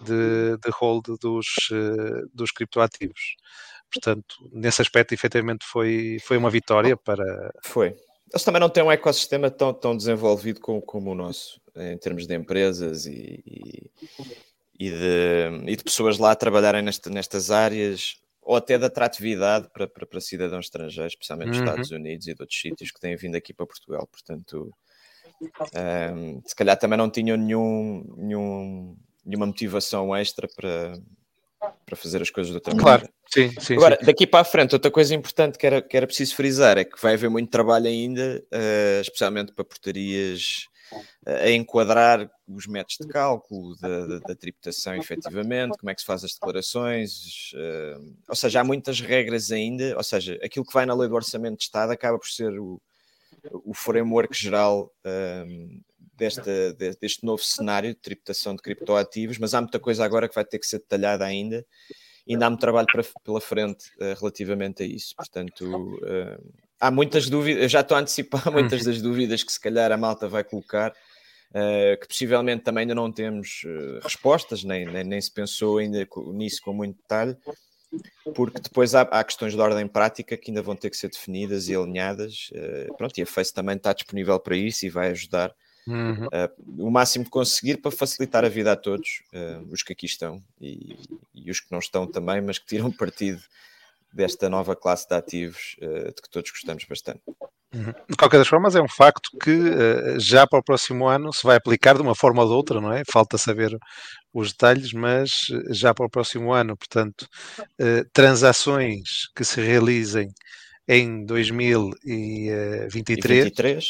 de, 0.04 0.58
de 0.58 0.70
hold 0.72 1.06
dos, 1.20 1.48
uh, 1.72 2.30
dos 2.34 2.52
criptoativos. 2.52 3.36
Portanto, 3.92 4.36
nesse 4.52 4.82
aspecto, 4.82 5.14
efetivamente, 5.14 5.66
foi, 5.66 6.18
foi 6.22 6.38
uma 6.38 6.50
vitória 6.50 6.98
para. 6.98 7.52
Foi. 7.64 7.96
Eles 8.32 8.44
também 8.44 8.60
não 8.60 8.70
têm 8.70 8.84
um 8.84 8.92
ecossistema 8.92 9.50
tão, 9.50 9.74
tão 9.74 9.96
desenvolvido 9.96 10.60
como, 10.60 10.82
como 10.82 11.12
o 11.12 11.16
nosso, 11.16 11.62
em 11.76 11.98
termos 11.98 12.28
de 12.28 12.36
empresas 12.36 13.06
e, 13.06 13.42
e, 13.46 13.92
e, 14.78 14.92
de, 14.92 15.72
e 15.72 15.76
de 15.78 15.84
pessoas 15.84 16.18
lá 16.18 16.32
a 16.32 16.36
trabalharem 16.36 16.82
nesta, 16.82 17.10
nestas 17.10 17.50
áreas, 17.52 18.18
ou 18.42 18.58
até 18.58 18.78
de 18.78 18.84
atratividade 18.84 19.70
para, 19.74 19.88
para, 19.88 20.06
para 20.06 20.20
cidadãos 20.20 20.66
estrangeiros, 20.66 21.14
especialmente 21.14 21.52
dos 21.52 21.60
uhum. 21.60 21.66
Estados 21.66 21.92
Unidos 21.92 22.28
e 22.28 22.34
de 22.34 22.42
outros 22.42 22.60
sítios 22.60 22.92
que 22.92 23.00
têm 23.00 23.16
vindo 23.16 23.36
aqui 23.36 23.54
para 23.54 23.66
Portugal. 23.66 24.06
Portanto, 24.08 24.74
um, 25.42 26.42
se 26.46 26.56
calhar 26.56 26.78
também 26.78 26.98
não 26.98 27.10
tinham 27.10 27.38
nenhum, 27.38 28.04
nenhum, 28.18 28.98
nenhuma 29.26 29.46
motivação 29.46 30.16
extra 30.16 30.48
para, 30.56 30.94
para 31.86 31.96
fazer 31.96 32.22
as 32.22 32.30
coisas 32.30 32.52
de 32.52 32.58
outra 32.58 32.76
Claro, 32.76 33.04
maneira. 33.04 33.14
sim, 33.28 33.60
sim. 33.60 33.74
Agora, 33.76 33.98
sim. 34.00 34.06
daqui 34.06 34.28
para 34.28 34.42
a 34.42 34.46
frente, 34.46 34.74
outra 34.74 34.92
coisa 34.92 35.14
importante 35.14 35.58
que 35.58 35.66
era, 35.66 35.82
que 35.82 35.96
era 35.96 36.08
preciso 36.08 36.36
frisar 36.36 36.78
é 36.78 36.84
que 36.84 37.02
vai 37.02 37.14
haver 37.14 37.30
muito 37.30 37.50
trabalho 37.50 37.88
ainda, 37.88 38.44
eh, 38.52 39.00
especialmente 39.02 39.54
para 39.54 39.66
portarias 39.66 40.68
eh, 41.26 41.46
a 41.46 41.52
enquadrar 41.52 42.30
os 42.48 42.66
métodos 42.66 42.98
de 43.02 43.08
cálculo 43.08 43.76
da, 43.78 44.06
da, 44.06 44.20
da 44.20 44.36
tributação, 44.36 44.96
efetivamente, 44.96 45.78
como 45.78 45.90
é 45.90 45.96
que 45.96 46.02
se 46.02 46.08
faz 46.08 46.24
as 46.24 46.34
declarações, 46.34 47.52
eh, 47.56 47.98
ou 48.28 48.36
seja, 48.36 48.62
há 48.62 48.64
muitas 48.64 49.00
regras 49.00 49.52
ainda, 49.52 49.96
ou 49.98 50.04
seja, 50.04 50.40
aquilo 50.44 50.66
que 50.66 50.74
vai 50.74 50.86
na 50.86 50.96
lei 50.96 51.10
do 51.10 51.16
orçamento 51.16 51.58
de 51.58 51.64
Estado 51.64 51.92
acaba 51.92 52.18
por 52.18 52.28
ser 52.28 52.58
o, 52.60 52.82
o 53.52 53.74
framework 53.74 54.36
geral 54.38 54.92
ehm, 55.04 55.82
desta, 56.16 56.74
de- 56.74 56.98
deste 57.00 57.24
novo 57.26 57.44
cenário 57.44 57.90
de 57.90 58.00
tributação 58.00 58.56
de 58.56 58.62
criptoativos, 58.62 59.38
mas 59.38 59.54
há 59.54 59.62
muita 59.62 59.80
coisa 59.80 60.04
agora 60.04 60.28
que 60.28 60.36
vai 60.36 60.44
ter 60.46 60.58
que 60.60 60.66
ser 60.66 60.80
detalhada 60.80 61.24
ainda, 61.26 61.66
e 62.26 62.34
ainda 62.34 62.48
há 62.48 62.50
muito 62.50 62.60
trabalho 62.62 62.88
para- 62.92 63.04
pela 63.24 63.40
frente 63.40 63.92
eh, 64.00 64.16
relativamente 64.20 64.84
a 64.84 64.86
isso, 64.86 65.16
portanto, 65.16 66.00
eh, 66.04 66.40
há 66.80 66.90
muitas 66.92 67.30
dúvidas, 67.30 67.64
eu 67.64 67.70
já 67.70 67.82
estou 67.82 67.96
a 67.96 68.02
antecipar 68.02 68.42
muitas 68.52 68.84
das 68.84 69.02
dúvidas 69.02 69.44
que 69.44 69.52
se 69.52 69.60
calhar 69.60 69.92
a 69.92 69.98
malta 69.98 70.28
vai 70.28 70.44
colocar, 70.44 70.94
eh, 71.54 71.98
que 72.02 72.08
possivelmente 72.08 72.64
também 72.64 72.82
ainda 72.82 72.96
não 72.96 73.12
temos 73.12 73.62
respostas, 74.02 74.64
nem, 74.64 74.86
nem, 74.86 75.04
nem 75.04 75.22
se 75.22 75.32
pensou 75.32 75.78
ainda 75.78 76.06
nisso 76.34 76.62
com 76.64 76.74
muito 76.74 76.98
detalhe, 76.98 77.38
porque 78.36 78.60
depois 78.60 78.94
há, 78.94 79.02
há 79.02 79.24
questões 79.24 79.54
de 79.54 79.60
ordem 79.60 79.88
prática 79.88 80.38
que 80.38 80.52
ainda 80.52 80.62
vão 80.62 80.76
ter 80.76 80.90
que 80.90 80.98
ser 80.98 81.10
definidas 81.10 81.70
e 81.70 81.76
alinhadas. 81.76 82.50
eh, 82.54 82.88
pronto, 82.98 83.18
e 83.18 83.22
a 83.22 83.26
Face 83.26 83.54
também 83.54 83.76
está 83.76 83.94
disponível 83.94 84.40
para 84.40 84.56
isso 84.56 84.86
e 84.86 84.90
vai 84.90 85.10
ajudar 85.10 85.54
Uhum. 85.88 86.28
eh, 86.34 86.52
o 86.78 86.92
máximo 86.92 87.24
que 87.24 87.32
conseguir 87.32 87.78
para 87.78 87.92
facilitar 87.92 88.44
a 88.44 88.50
vida 88.50 88.74
a 88.74 88.76
todos, 88.76 89.24
eh, 89.32 89.62
os 89.70 89.82
que 89.84 89.94
aqui 89.94 90.06
estão 90.06 90.44
e, 90.60 90.98
e 91.34 91.50
os 91.50 91.62
que 91.62 91.72
não 91.72 91.80
estão 91.80 92.06
também, 92.06 92.42
mas 92.42 92.60
que 92.60 92.66
tiram 92.66 92.92
partido 92.92 93.42
desta 94.18 94.50
nova 94.50 94.76
classe 94.76 95.08
de 95.08 95.16
ativos 95.16 95.76
eh, 95.82 96.08
de 96.08 96.22
que 96.22 96.30
todos 96.30 96.52
gostamos 96.52 96.84
bastante. 96.86 97.22
Uhum. 97.74 97.94
De 98.10 98.16
qualquer 98.16 98.38
das 98.38 98.48
formas, 98.48 98.76
é 98.76 98.82
um 98.82 98.88
facto 98.88 99.30
que 99.42 99.52
eh, 99.52 100.16
já 100.20 100.46
para 100.48 100.60
o 100.60 100.64
próximo 100.64 101.06
ano 101.08 101.34
se 101.34 101.44
vai 101.44 101.58
aplicar 101.58 101.96
de 101.96 102.02
uma 102.02 102.16
forma 102.16 102.42
ou 102.42 102.48
de 102.48 102.54
outra, 102.56 102.82
não 102.82 102.94
é? 102.94 103.04
Falta 103.12 103.38
saber 103.38 103.78
os 104.34 104.52
detalhes, 104.52 104.94
mas 104.94 105.48
eh, 105.52 105.74
já 105.74 105.94
para 105.94 106.06
o 106.06 106.10
próximo 106.10 106.54
ano, 106.54 106.78
portanto, 106.78 107.28
eh, 107.80 108.04
transações 108.14 109.28
que 109.36 109.44
se 109.44 109.60
realizem 109.62 110.30
em 110.88 111.24
E 111.24 111.26
2023 111.26 113.44
23, 113.44 113.86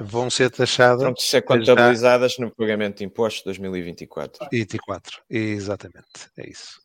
vão 0.00 0.30
ser 0.30 0.48
taxadas 0.50 1.02
pronto, 1.02 1.20
ser 1.20 1.42
contabilizadas 1.42 2.38
no 2.38 2.54
pagamento 2.54 2.98
de 2.98 3.04
impostos 3.04 3.40
de 3.40 3.46
2024. 3.46 4.46
24. 4.52 5.20
Exatamente, 5.28 6.30
é 6.38 6.48
isso. 6.48 6.80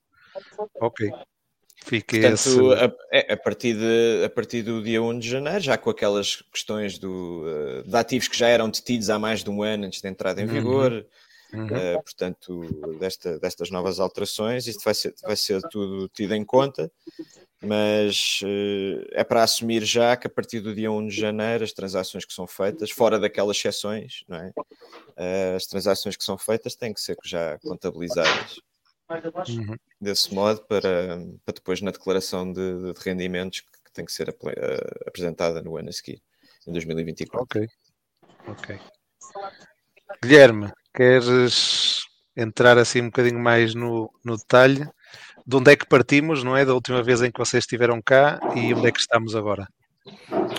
Ok. 0.82 1.12
Fica 1.86 2.18
Portanto, 2.20 2.34
esse. 2.74 2.84
a, 2.84 2.92
é, 3.12 3.34
a 3.34 3.38
partir 3.38 3.75
de, 3.75 4.24
a 4.25 4.30
partir 4.30 4.63
do 4.63 4.82
dia 4.82 5.01
1 5.01 5.20
de 5.20 5.30
janeiro, 5.30 5.60
já 5.60 5.77
com 5.77 5.89
aquelas 5.92 6.42
questões 6.51 6.98
do, 6.98 7.44
eh, 7.48 7.84
de 7.88 7.96
ativos 7.96 8.27
que 8.27 8.38
já 8.38 8.48
eram 8.48 8.70
detidos 8.70 9.10
há 9.10 9.20
mais 9.20 9.44
de 9.44 9.50
um 9.51 9.62
ano 9.62 9.86
antes 9.86 10.01
da 10.01 10.10
entrada 10.10 10.42
em 10.42 10.46
Uhum. 10.46 10.51
vigor, 10.54 11.06
Uhum. 11.54 11.68
eh, 11.75 11.94
portanto, 12.04 12.98
desta, 13.00 13.38
destas 13.39 13.70
novas 13.70 14.00
alterações, 14.00 14.65
isto 14.65 14.84
vai 14.84 14.94
ser, 14.96 15.13
vai 15.22 15.36
ser 15.36 15.62
tudo 15.70 16.10
tido 16.10 16.34
em 16.34 16.44
conta, 16.44 16.92
mas 17.62 18.39
eh, 18.44 19.08
é 19.12 19.24
para 19.24 19.44
assumir 19.44 19.84
já 19.86 20.15
que 20.18 20.25
a 20.27 20.30
partir 20.30 20.60
do 20.62 20.74
dia 20.74 20.92
1 20.92 21.08
de 21.08 21.15
janeiro 21.15 21.63
as 21.63 21.72
transações 21.72 22.25
que 22.25 22.34
são 22.34 22.48
feitas, 22.48 22.89
fora 22.92 23.20
daquelas 23.20 23.58
exceções, 23.58 24.24
não 24.27 24.38
é? 24.38 24.51
Eh, 25.18 25.54
as 25.56 25.68
transações 25.68 26.18
que 26.18 26.24
são 26.24 26.38
feitas 26.38 26.75
têm 26.75 26.94
que 26.94 27.00
ser 27.01 27.15
já 27.24 27.58
contabilizadas 27.60 28.60
Uhum. 29.07 29.75
desse 30.01 30.33
modo 30.33 30.62
para, 30.65 31.17
para 31.45 31.53
depois 31.53 31.79
na 31.79 31.91
declaração 31.91 32.51
de, 32.51 32.93
de 32.93 33.00
rendimentos 33.00 33.59
que, 33.59 33.71
que 33.85 33.91
tem 33.93 34.03
que 34.03 34.12
ser 34.12 34.29
eh, 34.29 35.03
apresentada 35.07 35.62
no 35.62 35.77
ano 35.77 35.89
a 35.89 35.91
seguir, 35.91 36.21
em 36.67 36.71
2024. 36.71 37.43
Ok. 37.43 37.67
Ok. 38.47 38.80
Guilherme, 40.23 40.71
queres 40.93 42.03
entrar 42.36 42.77
assim 42.77 43.01
um 43.01 43.06
bocadinho 43.06 43.39
mais 43.39 43.75
no, 43.75 44.12
no 44.23 44.38
detalhe? 44.38 44.88
De 45.45 45.56
onde 45.56 45.71
é 45.71 45.75
que 45.75 45.88
partimos, 45.88 46.43
não 46.43 46.58
é? 46.58 46.65
Da 46.65 46.73
última 46.73 47.03
vez 47.03 47.21
em 47.21 47.32
que 47.32 47.39
vocês 47.39 47.63
estiveram 47.63 48.01
cá 48.01 48.39
e 48.56 48.73
onde 48.73 48.88
é 48.88 48.91
que 48.91 48.99
estamos 48.99 49.36
agora? 49.36 49.67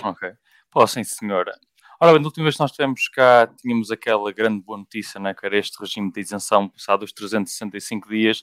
Ok. 0.04 0.32
Posso, 0.70 0.94
sim, 0.94 1.04
senhora. 1.04 1.52
Ora 1.98 2.12
bem, 2.12 2.20
da 2.20 2.28
última 2.28 2.44
vez 2.44 2.56
que 2.56 2.60
nós 2.60 2.70
estivemos 2.70 3.08
cá, 3.08 3.46
tínhamos 3.46 3.90
aquela 3.90 4.30
grande 4.30 4.62
boa 4.62 4.76
notícia, 4.76 5.18
né, 5.18 5.32
que 5.32 5.46
era 5.46 5.56
este 5.56 5.80
regime 5.80 6.12
de 6.12 6.20
isenção 6.20 6.68
passado 6.68 7.04
os 7.04 7.12
365 7.12 8.06
dias, 8.10 8.42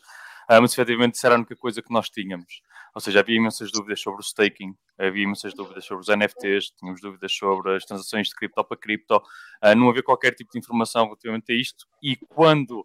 ah, 0.49 0.59
mas 0.59 0.73
efetivamente 0.73 1.15
isso 1.15 1.25
era 1.27 1.35
a 1.35 1.37
única 1.37 1.55
coisa 1.55 1.79
que 1.79 1.93
nós 1.93 2.09
tínhamos. 2.09 2.61
Ou 2.95 2.99
seja, 3.01 3.19
havia 3.19 3.35
imensas 3.37 3.71
dúvidas 3.71 4.01
sobre 4.01 4.21
o 4.21 4.23
staking, 4.23 4.75
havia 4.97 5.23
imensas 5.23 5.53
dúvidas 5.53 5.85
sobre 5.85 6.01
os 6.01 6.09
NFTs, 6.09 6.71
tínhamos 6.79 6.99
dúvidas 6.99 7.31
sobre 7.31 7.75
as 7.75 7.85
transações 7.85 8.27
de 8.29 8.35
cripto 8.35 8.63
para 8.63 8.75
cripto, 8.77 9.21
ah, 9.61 9.75
não 9.75 9.87
havia 9.89 10.01
qualquer 10.01 10.33
tipo 10.33 10.51
de 10.51 10.57
informação 10.57 11.05
relativamente 11.05 11.51
a 11.53 11.55
isto, 11.55 11.85
e 12.01 12.15
quando, 12.15 12.83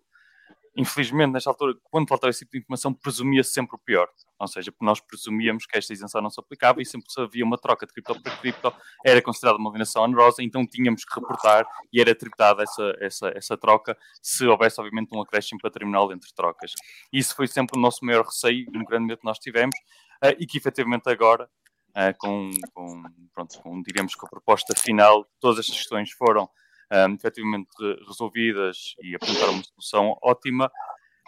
infelizmente, 0.79 1.33
nesta 1.33 1.51
altura, 1.51 1.75
quando 1.91 2.09
faltava 2.09 2.31
esse 2.31 2.41
tipo 2.41 2.53
de 2.53 2.59
informação, 2.59 2.95
presumia 2.95 3.43
-se 3.43 3.51
sempre 3.51 3.75
o 3.75 3.79
pior. 3.79 4.09
Ou 4.39 4.47
seja, 4.47 4.73
nós 4.81 5.01
presumíamos 5.01 5.67
que 5.67 5.77
esta 5.77 5.93
isenção 5.93 6.23
não 6.23 6.31
se 6.31 6.39
aplicava 6.39 6.81
e 6.81 6.87
sempre 6.87 7.09
que 7.13 7.21
havia 7.21 7.45
uma 7.45 7.59
troca 7.59 7.85
de 7.85 7.93
cripto 7.93 8.23
para 8.23 8.37
cripto, 8.37 8.73
era 9.05 9.21
considerada 9.21 9.59
uma 9.59 9.71
alienação 9.71 10.05
onerosa, 10.05 10.41
então 10.41 10.65
tínhamos 10.65 11.05
que 11.05 11.13
reportar 11.19 11.67
e 11.93 12.01
era 12.01 12.15
tributada 12.15 12.63
essa, 12.63 12.97
essa, 13.01 13.33
essa 13.35 13.57
troca 13.57 13.99
se 14.23 14.47
houvesse, 14.47 14.81
obviamente, 14.81 15.09
um 15.13 15.21
acréscimo 15.21 15.61
patrimonial 15.61 16.13
entre 16.13 16.33
trocas. 16.33 16.73
Isso 17.13 17.35
foi 17.35 17.49
sempre 17.49 17.77
o 17.77 17.83
nosso 17.83 18.05
maior 18.05 18.25
receio, 18.25 18.65
um 18.73 18.85
grande 18.85 19.07
medo 19.07 19.19
que 19.19 19.27
nós 19.27 19.41
tivemos, 19.41 19.77
uh, 20.25 20.37
e 20.39 20.47
que 20.47 20.59
efetivamente 20.59 21.11
agora, 21.11 21.51
uh, 21.91 22.17
com, 22.19 22.51
com, 22.73 23.03
pronto, 23.35 23.61
com, 23.61 23.83
diríamos 23.83 24.15
que 24.15 24.25
a 24.25 24.29
proposta 24.29 24.73
final, 24.77 25.27
todas 25.41 25.59
estas 25.59 25.77
questões 25.77 26.13
foram 26.13 26.49
um, 26.93 27.15
efetivamente 27.15 27.71
resolvidas 28.07 28.95
e 29.03 29.15
apontaram 29.15 29.55
uma 29.55 29.65
solução 29.65 30.17
ótima, 30.23 30.71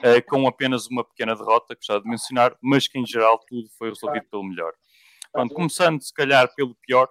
Uh, 0.03 0.25
com 0.27 0.49
apenas 0.49 0.87
uma 0.87 1.05
pequena 1.05 1.37
derrota, 1.37 1.77
que 1.77 1.85
já 1.85 1.99
de 1.99 2.09
mencionar, 2.09 2.57
mas 2.63 2.89
que 2.89 2.99
em 2.99 3.05
geral 3.05 3.39
tudo 3.47 3.69
foi 3.77 3.91
resolvido 3.91 4.25
pelo 4.31 4.43
melhor. 4.43 4.73
Pronto, 5.31 5.53
começando 5.53 6.01
se 6.01 6.15
calhar 6.15 6.49
pelo 6.55 6.75
pior, 6.87 7.07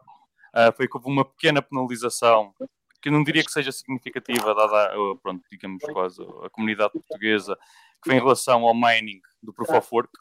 uh, 0.56 0.76
foi 0.76 0.88
que 0.88 0.98
houve 0.98 1.08
uma 1.08 1.24
pequena 1.24 1.62
penalização, 1.62 2.52
que 3.00 3.12
não 3.12 3.24
diria 3.24 3.44
que 3.44 3.52
seja 3.52 3.72
significativa, 3.72 4.56
dada, 4.56 5.00
uh, 5.00 5.16
pronto, 5.20 5.44
digamos 5.52 5.84
quase, 5.94 6.20
a 6.44 6.50
comunidade 6.50 6.94
portuguesa, 6.94 7.56
que 8.02 8.10
vem 8.10 8.18
em 8.18 8.22
relação 8.22 8.64
ao 8.64 8.74
mining 8.74 9.22
do 9.44 9.54
Proof 9.54 9.70
of 9.70 9.88
Work, 9.92 10.12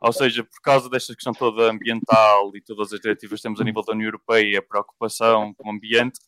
ou 0.00 0.12
seja, 0.12 0.42
por 0.42 0.60
causa 0.62 0.88
desta 0.88 1.14
questão 1.14 1.32
toda 1.32 1.70
ambiental 1.70 2.50
e 2.54 2.60
todas 2.60 2.92
as 2.92 3.00
diretivas 3.00 3.40
que 3.40 3.42
temos 3.42 3.60
a 3.60 3.64
nível 3.64 3.82
da 3.82 3.92
União 3.92 4.08
Europeia, 4.08 4.58
a 4.58 4.62
preocupação 4.62 5.54
com 5.54 5.68
o 5.68 5.72
ambiente, 5.72 6.18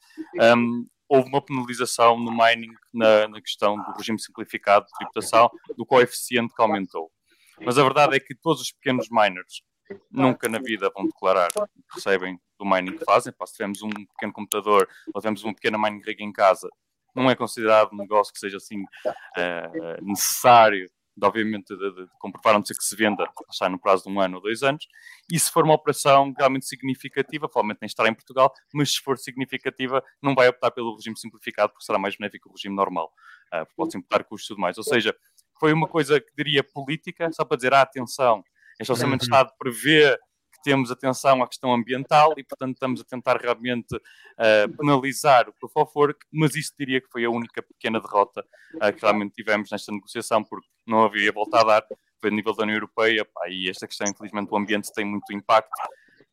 um, 0.57 0.87
houve 1.13 1.29
uma 1.29 1.43
penalização 1.43 2.19
no 2.19 2.33
mining 2.33 2.73
na, 2.93 3.29
na, 3.29 3.41
questão 3.43 3.77
do 3.77 3.93
regime 3.93 4.19
simplificado 4.19 4.87
de 4.87 4.93
tributação, 4.93 5.51
do 5.77 5.85
coeficiente 5.85 6.55
que 6.55 6.63
aumentou. 6.63 7.13
Mas 7.61 7.77
a 7.77 7.83
verdade 7.83 8.17
é 8.17 8.21
que 8.21 8.35
todos 8.35 8.63
os 8.63 8.73
pequenos 8.73 9.09
miners 9.11 9.63
nunca 10.11 10.49
na 10.49 10.59
vida 10.59 10.91
vão 10.95 11.05
declarar 11.05 11.51
recebem 11.95 12.41
do 12.59 12.65
mining 12.65 12.97
que 12.97 13.05
fazem. 13.05 13.31
se 13.45 13.53
tivermos 13.53 13.83
um 13.83 13.91
pequeno 13.91 14.33
computador 14.33 14.89
ou 15.13 15.21
temos 15.21 15.45
uma 15.45 15.55
pequena 15.55 15.77
mining 15.77 16.01
rig 16.03 16.23
em 16.23 16.33
casa, 16.33 16.71
não 17.15 17.31
é 17.31 17.37
considerado 17.37 17.93
um 17.93 17.99
negócio 17.99 18.33
que 18.33 18.39
seja 18.39 18.57
assim 18.57 18.83
uh, 18.83 20.03
necessário 20.03 20.91
de, 21.17 21.27
obviamente, 21.27 21.77
de, 21.77 21.91
de, 21.91 22.07
de 22.07 22.19
comprovar, 22.19 22.55
a 22.55 22.59
não 22.59 22.65
ser 22.65 22.75
que 22.75 22.85
se 22.85 22.97
venda, 22.97 23.29
está 23.51 23.69
no 23.69 23.79
prazo 23.79 24.05
de 24.05 24.11
um 24.11 24.21
ano 24.21 24.37
ou 24.37 24.43
dois 24.43 24.63
anos, 24.63 24.87
e 25.31 25.39
se 25.39 25.51
for 25.51 25.65
uma 25.65 25.75
operação 25.75 26.33
realmente 26.37 26.67
significativa, 26.67 27.49
provavelmente 27.49 27.79
nem 27.83 27.87
estará 27.87 28.09
em 28.09 28.15
Portugal, 28.15 28.53
mas 28.73 28.93
se 28.93 29.01
for 29.01 29.19
significativa, 29.19 30.03
não 30.23 30.35
vai 30.35 30.49
optar 30.49 30.71
pelo 30.71 30.97
regime 30.97 31.17
simplificado, 31.19 31.73
porque 31.73 31.85
será 31.85 31.99
mais 31.99 32.17
benéfico 32.17 32.49
o 32.49 32.53
regime 32.53 32.75
normal, 32.75 33.13
uh, 33.55 33.67
pode-se 33.77 33.99
imputar 33.99 34.25
custos 34.25 34.47
e 34.47 34.49
tudo 34.49 34.61
mais. 34.61 34.79
Ou 34.79 34.85
seja, 34.85 35.15
foi 35.59 35.73
uma 35.73 35.87
coisa 35.87 36.21
que 36.21 36.33
diria 36.37 36.65
política, 36.65 37.31
só 37.33 37.45
para 37.45 37.57
dizer, 37.57 37.75
ah, 37.75 37.83
atenção, 37.83 38.43
este 38.81 38.91
Orçamento 38.91 39.21
de 39.21 39.27
Estado 39.27 39.53
prevê 39.59 40.19
temos 40.63 40.91
atenção 40.91 41.43
à 41.43 41.49
questão 41.49 41.73
ambiental 41.73 42.35
e, 42.37 42.45
portanto, 42.45 42.75
estamos 42.75 43.01
a 43.01 43.05
tentar 43.05 43.37
realmente 43.37 43.95
uh, 43.95 44.77
penalizar 44.77 45.49
o 45.49 45.53
Proof 45.53 45.77
of 45.77 45.93
Work, 45.95 46.27
mas 46.33 46.55
isso 46.55 46.73
diria 46.79 47.01
que 47.01 47.09
foi 47.11 47.25
a 47.25 47.31
única 47.31 47.63
pequena 47.63 48.01
derrota 48.01 48.45
uh, 48.77 48.93
que 48.93 49.01
realmente 49.01 49.35
tivemos 49.35 49.71
nesta 49.71 49.93
negociação, 49.93 50.43
porque 50.43 50.67
não 50.87 51.05
havia 51.05 51.33
volta 51.33 51.61
a 51.61 51.65
dar, 51.65 51.85
foi 52.21 52.31
a 52.31 52.33
nível 52.33 52.55
da 52.55 52.63
União 52.63 52.77
Europeia, 52.77 53.25
pá, 53.25 53.49
e 53.49 53.69
esta 53.69 53.87
questão, 53.87 54.07
infelizmente, 54.09 54.49
do 54.49 54.57
ambiente 54.57 54.93
tem 54.93 55.05
muito 55.05 55.33
impacto. 55.33 55.71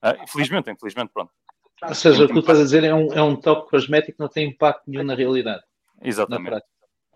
Uh, 0.04 0.24
infelizmente, 0.24 0.72
infelizmente, 0.72 1.12
pronto. 1.14 1.32
Ou 1.82 1.96
seja, 1.96 2.26
o 2.26 2.28
que 2.28 2.34
tu 2.34 2.40
estás 2.40 2.60
a 2.60 2.64
dizer 2.64 2.84
é 2.84 2.94
um, 2.94 3.14
é 3.14 3.22
um 3.22 3.36
toque 3.36 3.70
cosmético 3.70 4.18
que 4.18 4.20
não 4.20 4.30
tem 4.30 4.50
impacto 4.50 4.84
nenhum 4.88 5.04
na 5.04 5.16
realidade. 5.16 5.64
Exatamente. 6.02 6.52
Na 6.52 6.62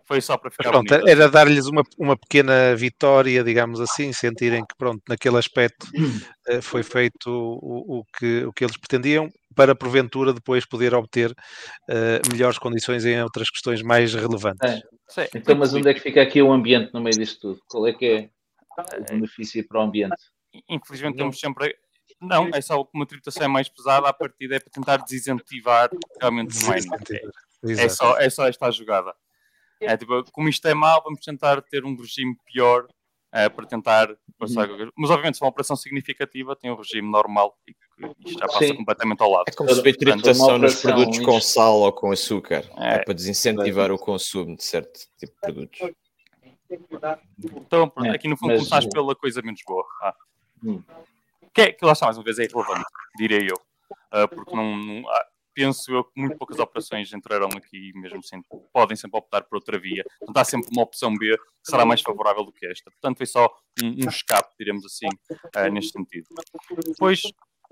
foi 0.05 0.21
só 0.21 0.37
para 0.37 0.51
ficar 0.51 0.69
pronto, 0.69 0.89
bonito. 0.89 1.07
Era 1.07 1.29
dar-lhes 1.29 1.65
uma, 1.67 1.83
uma 1.97 2.17
pequena 2.17 2.75
vitória, 2.75 3.43
digamos 3.43 3.79
assim, 3.79 4.11
sentirem 4.13 4.65
que, 4.65 4.75
pronto, 4.77 5.01
naquele 5.07 5.37
aspecto 5.37 5.87
uh, 6.49 6.61
foi 6.61 6.83
feito 6.83 7.29
o, 7.29 7.99
o, 7.99 8.05
que, 8.17 8.45
o 8.45 8.53
que 8.53 8.63
eles 8.63 8.77
pretendiam, 8.77 9.29
para 9.55 9.75
porventura 9.75 10.33
depois 10.33 10.65
poder 10.65 10.93
obter 10.93 11.31
uh, 11.31 12.31
melhores 12.31 12.57
condições 12.57 13.05
em 13.05 13.21
outras 13.21 13.49
questões 13.49 13.81
mais 13.81 14.13
relevantes. 14.13 14.81
É. 15.17 15.29
Então, 15.35 15.55
mas 15.55 15.73
onde 15.73 15.89
é 15.89 15.93
que 15.93 15.99
fica 15.99 16.21
aqui 16.21 16.41
o 16.41 16.51
ambiente 16.51 16.91
no 16.93 17.01
meio 17.01 17.17
disto 17.17 17.39
tudo? 17.39 17.61
Qual 17.67 17.87
é 17.87 17.93
que 17.93 18.05
é? 18.05 18.29
o 18.99 19.03
benefício 19.03 19.65
para 19.67 19.79
o 19.79 19.83
ambiente. 19.83 20.15
Infelizmente 20.69 21.17
temos 21.17 21.39
sempre. 21.39 21.75
Não, 22.21 22.49
é 22.53 22.61
só 22.61 22.83
como 22.83 23.03
a 23.03 23.07
tributação 23.07 23.43
é 23.43 23.47
mais 23.47 23.69
pesada, 23.69 24.07
a 24.07 24.13
partida 24.13 24.55
é 24.55 24.59
para 24.59 24.71
tentar 24.71 24.97
desincentivar 24.97 25.89
realmente 26.19 26.55
o 26.57 26.69
mining. 26.69 26.89
É, 27.65 27.85
é, 27.85 27.89
só, 27.89 28.17
é 28.17 28.29
só 28.29 28.47
esta 28.47 28.67
a 28.67 28.71
jogada. 28.71 29.13
É 29.85 29.97
tipo, 29.97 30.23
como 30.31 30.49
isto 30.49 30.67
é 30.67 30.73
mau, 30.73 31.01
vamos 31.03 31.19
tentar 31.21 31.61
ter 31.61 31.83
um 31.85 31.95
regime 31.95 32.35
pior 32.45 32.87
eh, 33.31 33.49
para 33.49 33.65
tentar 33.65 34.15
passar. 34.37 34.67
Mas 34.97 35.09
obviamente, 35.09 35.35
se 35.35 35.39
for 35.39 35.45
uma 35.45 35.51
operação 35.51 35.75
significativa, 35.75 36.55
tem 36.55 36.71
um 36.71 36.75
regime 36.75 37.09
normal 37.09 37.57
e 37.67 37.73
que 37.73 37.79
isto 38.29 38.39
já 38.39 38.47
passa 38.47 38.67
Sim. 38.67 38.75
completamente 38.75 39.21
ao 39.21 39.29
lado. 39.31 39.45
É 39.47 39.51
como 39.51 39.69
se 39.69 39.81
vê 39.81 39.93
Portanto, 39.93 40.21
tributação 40.23 40.57
nos 40.57 40.81
produtos 40.81 41.19
com 41.19 41.37
isto- 41.37 41.49
sal 41.53 41.75
ou 41.79 41.91
com 41.91 42.11
açúcar. 42.11 42.63
É, 42.77 42.95
É. 42.95 42.99
para 43.03 43.13
desincentivar 43.13 43.91
o 43.91 43.97
consumo 43.97 44.55
de 44.55 44.63
certo 44.63 44.99
tipo 45.17 45.33
de 45.33 45.39
produtos. 45.41 45.79
Então, 47.41 47.89
pronto, 47.89 48.07
É, 48.07 48.15
aqui 48.15 48.27
no 48.27 48.37
fundo 48.37 48.49
mas- 48.51 48.59
começaste 48.59 48.89
pela 48.89 49.15
coisa 49.15 49.41
menos 49.41 49.61
boa. 49.65 49.85
Ah. 50.01 50.15
Hum. 50.63 50.81
Que, 51.53 51.61
é- 51.61 51.71
que 51.71 51.85
lá 51.85 51.91
está, 51.91 52.05
mais 52.07 52.17
uma 52.17 52.23
vez, 52.23 52.39
é 52.39 52.45
irrelevante, 52.45 52.85
direi 53.17 53.47
eu. 53.49 53.59
Ah, 54.11 54.27
porque 54.27 54.55
não, 54.55 54.75
não- 54.75 55.07
ah, 55.09 55.25
penso 55.53 55.91
eu 55.91 56.03
que 56.03 56.19
muito 56.19 56.37
poucas 56.37 56.59
operações 56.59 57.11
entrarão 57.13 57.49
aqui, 57.55 57.91
mesmo 57.95 58.19
assim, 58.19 58.41
podem 58.73 58.95
sempre 58.97 59.17
optar 59.19 59.43
por 59.43 59.55
outra 59.55 59.79
via. 59.79 60.03
Portanto, 60.19 60.37
há 60.37 60.43
sempre 60.43 60.67
uma 60.71 60.83
opção 60.83 61.13
B 61.15 61.35
que 61.37 61.71
será 61.71 61.85
mais 61.85 62.01
favorável 62.01 62.43
do 62.43 62.51
que 62.51 62.65
esta. 62.65 62.89
Portanto, 62.91 63.17
foi 63.17 63.25
só 63.25 63.49
um, 63.81 64.05
um 64.05 64.09
escape, 64.09 64.53
diremos 64.59 64.85
assim, 64.85 65.07
ah, 65.55 65.69
neste 65.69 65.91
sentido. 65.91 66.27
Depois, 66.87 67.21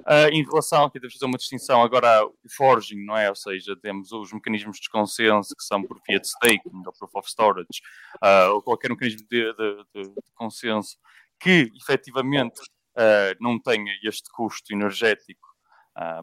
ah, 0.05 0.29
em 0.29 0.43
relação, 0.43 0.85
aqui 0.85 0.99
devo 0.99 1.11
fazer 1.13 1.25
uma 1.25 1.37
distinção, 1.37 1.81
agora 1.81 2.25
o 2.25 2.33
forging, 2.55 3.03
não 3.05 3.17
é? 3.17 3.29
Ou 3.29 3.35
seja, 3.35 3.75
temos 3.81 4.11
os 4.11 4.31
mecanismos 4.31 4.77
de 4.79 4.89
consenso 4.89 5.55
que 5.55 5.63
são 5.63 5.83
por 5.83 5.99
de 6.07 6.27
staking 6.27 6.71
ou 6.85 6.93
proof 6.97 7.15
of 7.15 7.29
storage, 7.29 7.81
ah, 8.21 8.49
ou 8.51 8.61
qualquer 8.61 8.89
mecanismo 8.89 9.27
de, 9.29 9.53
de- 9.53 9.83
de- 9.95 10.13
consenso 10.35 10.97
que 11.39 11.69
efetivamente 11.75 12.61
ah, 12.97 13.35
não 13.39 13.59
tenha 13.59 13.93
este 14.03 14.29
custo 14.31 14.73
energético 14.73 15.49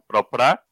para 0.09 0.21
operar. 0.21 0.62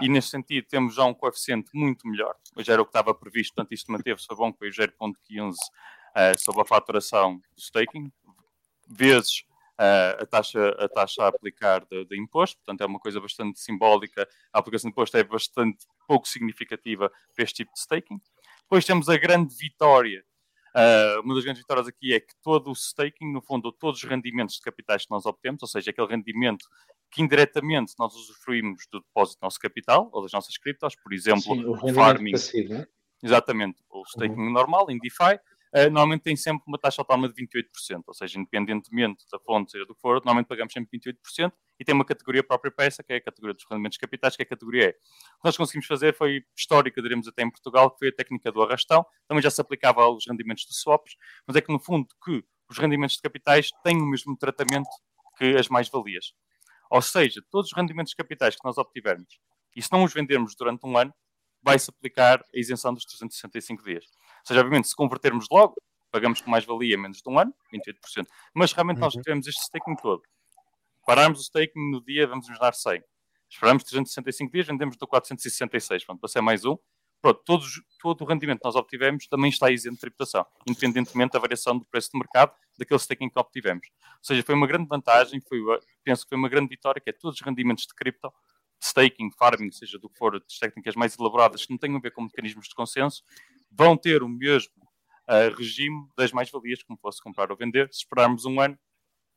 E 0.00 0.08
nesse 0.08 0.28
sentido 0.28 0.66
temos 0.68 0.94
já 0.94 1.04
um 1.04 1.14
coeficiente 1.14 1.70
muito 1.72 2.06
melhor. 2.08 2.34
Hoje 2.56 2.70
era 2.70 2.82
o 2.82 2.84
que 2.84 2.90
estava 2.90 3.14
previsto, 3.14 3.54
portanto 3.54 3.72
isto 3.72 3.92
manteve-se, 3.92 4.26
foi 4.26 4.36
bom 4.36 4.52
que 4.52 4.58
foi 4.58 4.70
0.15 4.70 5.54
ah, 6.14 6.36
sobre 6.36 6.62
a 6.62 6.64
faturação 6.64 7.36
do 7.36 7.60
staking, 7.60 8.12
vezes 8.88 9.44
ah, 9.78 10.18
a, 10.20 10.26
taxa, 10.26 10.68
a 10.78 10.88
taxa 10.88 11.24
a 11.24 11.28
aplicar 11.28 11.84
de, 11.86 12.04
de 12.04 12.20
imposto, 12.20 12.56
portanto 12.58 12.80
é 12.80 12.86
uma 12.86 12.98
coisa 12.98 13.20
bastante 13.20 13.60
simbólica. 13.60 14.28
A 14.52 14.58
aplicação 14.58 14.88
de 14.88 14.92
imposto 14.92 15.16
é 15.16 15.24
bastante 15.24 15.86
pouco 16.08 16.26
significativa 16.28 17.10
para 17.34 17.44
este 17.44 17.56
tipo 17.56 17.72
de 17.72 17.80
staking. 17.80 18.20
Depois 18.62 18.84
temos 18.84 19.08
a 19.08 19.16
grande 19.16 19.54
vitória. 19.56 20.24
ah, 20.74 21.20
uma 21.24 21.34
das 21.34 21.44
grandes 21.44 21.62
vitórias 21.62 21.86
aqui 21.86 22.14
é 22.14 22.20
que 22.20 22.34
todo 22.42 22.70
o 22.70 22.72
staking, 22.74 23.32
no 23.32 23.40
fundo, 23.40 23.72
todos 23.72 24.02
os 24.02 24.08
rendimentos 24.08 24.56
de 24.56 24.62
capitais 24.62 25.04
que 25.04 25.10
nós 25.10 25.24
obtemos, 25.24 25.62
ou 25.62 25.68
seja, 25.68 25.90
aquele 25.90 26.08
rendimento 26.08 26.66
que 27.14 27.22
indiretamente 27.22 27.94
nós 27.96 28.12
usufruímos 28.14 28.86
do 28.90 29.00
depósito 29.00 29.38
do 29.40 29.44
nosso 29.44 29.58
capital 29.60 30.10
ou 30.12 30.22
das 30.22 30.32
nossas 30.32 30.58
criptos, 30.58 30.96
por 30.96 31.12
exemplo, 31.12 31.42
Sim, 31.42 31.64
o 31.64 31.94
farming, 31.94 32.32
passivo, 32.32 32.74
né? 32.74 32.86
Exatamente. 33.22 33.82
O 33.88 34.02
staking 34.02 34.52
normal, 34.52 34.90
em 34.90 34.98
DeFi, 34.98 35.38
eh, 35.72 35.88
normalmente 35.88 36.22
tem 36.22 36.36
sempre 36.36 36.64
uma 36.66 36.76
taxa 36.76 37.00
autónoma 37.00 37.28
de 37.28 37.34
28%, 37.34 38.02
ou 38.08 38.14
seja, 38.14 38.38
independentemente 38.38 39.24
da 39.30 39.38
fonte, 39.38 39.70
seja 39.70 39.86
do 39.86 39.94
que 39.94 40.00
for, 40.00 40.16
normalmente 40.16 40.46
pagamos 40.46 40.72
sempre 40.72 40.90
28% 40.98 41.52
e 41.78 41.84
tem 41.84 41.94
uma 41.94 42.04
categoria 42.04 42.42
própria 42.42 42.70
para 42.70 42.84
essa, 42.84 43.02
que 43.02 43.12
é 43.12 43.16
a 43.16 43.20
categoria 43.20 43.54
dos 43.54 43.64
rendimentos 43.70 43.96
capitais, 43.96 44.36
que 44.36 44.42
é 44.42 44.44
a 44.44 44.48
categoria 44.48 44.84
E. 44.84 44.88
O 44.88 44.92
que 44.92 45.44
nós 45.44 45.56
conseguimos 45.56 45.86
fazer 45.86 46.14
foi 46.14 46.44
histórica, 46.56 47.00
diremos 47.00 47.28
até 47.28 47.42
em 47.42 47.50
Portugal, 47.50 47.90
que 47.92 47.98
foi 47.98 48.08
a 48.08 48.12
técnica 48.12 48.50
do 48.50 48.60
arrastão, 48.62 49.06
também 49.28 49.42
já 49.42 49.50
se 49.50 49.60
aplicava 49.60 50.02
aos 50.02 50.26
rendimentos 50.28 50.64
de 50.64 50.74
swaps, 50.74 51.16
mas 51.46 51.56
é 51.56 51.60
que 51.60 51.72
no 51.72 51.78
fundo 51.78 52.08
que 52.24 52.44
os 52.68 52.78
rendimentos 52.78 53.16
de 53.16 53.22
capitais 53.22 53.70
têm 53.82 53.96
o 53.96 54.06
mesmo 54.06 54.36
tratamento 54.36 54.90
que 55.38 55.56
as 55.56 55.68
mais-valias. 55.68 56.32
Ou 56.94 57.02
seja, 57.02 57.42
todos 57.50 57.72
os 57.72 57.76
rendimentos 57.76 58.14
capitais 58.14 58.54
que 58.54 58.64
nós 58.64 58.78
obtivermos, 58.78 59.40
e 59.74 59.82
se 59.82 59.90
não 59.90 60.04
os 60.04 60.12
vendermos 60.12 60.54
durante 60.54 60.86
um 60.86 60.96
ano, 60.96 61.12
vai-se 61.60 61.90
aplicar 61.90 62.38
a 62.38 62.56
isenção 62.56 62.94
dos 62.94 63.04
365 63.04 63.82
dias. 63.82 64.04
Ou 64.04 64.46
seja, 64.46 64.60
obviamente, 64.60 64.86
se 64.86 64.94
convertermos 64.94 65.46
logo, 65.50 65.74
pagamos 66.12 66.40
com 66.40 66.52
mais-valia 66.52 66.96
menos 66.96 67.18
de 67.20 67.28
um 67.28 67.36
ano, 67.36 67.52
28%. 67.74 68.26
Mas 68.54 68.72
realmente 68.72 68.98
nós 69.00 69.12
tivemos 69.12 69.44
este 69.48 69.60
staking 69.62 69.96
todo. 69.96 70.22
Pararmos 71.04 71.40
o 71.40 71.42
staking 71.42 71.90
no 71.90 72.00
dia, 72.00 72.28
vamos 72.28 72.48
nos 72.48 72.60
dar 72.60 72.72
100. 72.72 73.02
Esperamos 73.50 73.82
365 73.82 74.52
dias, 74.52 74.64
vendemos 74.68 74.96
do 74.96 75.08
466. 75.08 76.04
Pronto, 76.04 76.20
para 76.20 76.28
ser 76.28 76.42
mais 76.42 76.64
um. 76.64 76.78
Pronto, 77.24 77.40
todos, 77.42 77.80
todo 78.02 78.20
o 78.20 78.26
rendimento 78.26 78.58
que 78.58 78.66
nós 78.66 78.76
obtivemos 78.76 79.26
também 79.26 79.48
está 79.48 79.70
isento 79.70 79.94
de 79.94 80.00
tributação, 80.02 80.44
independentemente 80.68 81.32
da 81.32 81.38
variação 81.38 81.78
do 81.78 81.86
preço 81.86 82.10
de 82.12 82.18
mercado 82.18 82.52
daquele 82.76 83.00
staking 83.00 83.30
que 83.30 83.38
obtivemos. 83.38 83.88
Ou 84.02 84.18
seja, 84.20 84.42
foi 84.42 84.54
uma 84.54 84.66
grande 84.66 84.86
vantagem, 84.86 85.40
foi, 85.40 85.58
penso 86.04 86.24
que 86.24 86.28
foi 86.28 86.36
uma 86.36 86.50
grande 86.50 86.68
vitória, 86.68 87.00
que 87.00 87.08
é 87.08 87.14
todos 87.14 87.40
os 87.40 87.46
rendimentos 87.46 87.86
de 87.86 87.94
cripto, 87.94 88.28
de 88.78 88.86
staking, 88.86 89.30
farming, 89.38 89.70
seja 89.70 89.98
do 89.98 90.10
que 90.10 90.18
for, 90.18 90.38
de 90.38 90.60
técnicas 90.60 90.94
mais 90.96 91.18
elaboradas 91.18 91.64
que 91.64 91.70
não 91.70 91.78
tenham 91.78 91.96
a 91.96 92.00
ver 92.00 92.10
com 92.10 92.24
mecanismos 92.24 92.68
de 92.68 92.74
consenso, 92.74 93.22
vão 93.70 93.96
ter 93.96 94.22
o 94.22 94.28
mesmo 94.28 94.74
uh, 95.26 95.56
regime 95.56 96.06
das 96.18 96.30
mais-valias, 96.30 96.82
como 96.82 96.98
fosse 96.98 97.22
comprar 97.22 97.50
ou 97.50 97.56
vender. 97.56 97.88
Se 97.90 98.00
esperarmos 98.00 98.44
um 98.44 98.60
ano, 98.60 98.78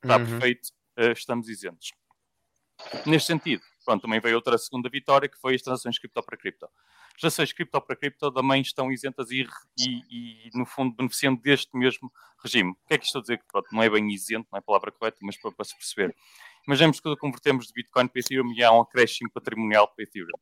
está 0.04 0.18
Uhum. 0.18 0.26
perfeito, 0.26 0.72
uh, 1.00 1.14
estamos 1.14 1.48
isentos. 1.48 1.94
Neste 3.06 3.28
sentido, 3.28 3.64
pronto, 3.86 4.02
também 4.02 4.20
veio 4.20 4.36
outra 4.36 4.58
segunda 4.58 4.90
vitória, 4.90 5.30
que 5.30 5.38
foi 5.38 5.56
as 5.56 5.62
transações 5.62 5.98
cripto 5.98 6.22
para 6.22 6.36
cripto. 6.36 6.68
Transações 7.20 7.52
cripto 7.52 7.82
para 7.82 7.96
cripto 7.96 8.32
também 8.32 8.62
estão 8.62 8.92
isentas 8.92 9.32
e, 9.32 9.48
e, 9.80 10.48
e, 10.48 10.50
no 10.54 10.66
fundo, 10.66 10.96
beneficiam 10.96 11.36
deste 11.36 11.76
mesmo 11.76 12.12
regime. 12.44 12.72
O 12.72 12.88
que 12.88 12.94
é 12.94 12.98
que 12.98 13.06
estou 13.06 13.20
a 13.20 13.22
dizer? 13.22 13.42
Pronto, 13.52 13.68
não 13.72 13.82
é 13.82 13.90
bem 13.90 14.08
isento, 14.12 14.48
não 14.52 14.58
é 14.58 14.60
a 14.60 14.64
palavra 14.64 14.92
correta, 14.92 15.18
mas 15.24 15.36
para, 15.42 15.52
para 15.52 15.66
se 15.66 15.76
perceber. 15.76 16.16
Imaginemos 16.68 17.00
que 17.00 17.16
convertemos 17.18 17.68
de 17.68 17.74
Bitcoin 17.74 18.08
para 18.08 18.20
Ethereum 18.20 18.54
e 18.54 18.64
há 18.64 18.72
um 18.72 18.82
acréscimo 18.82 19.32
patrimonial 19.32 19.88
para 19.88 20.04
Ethereum. 20.04 20.38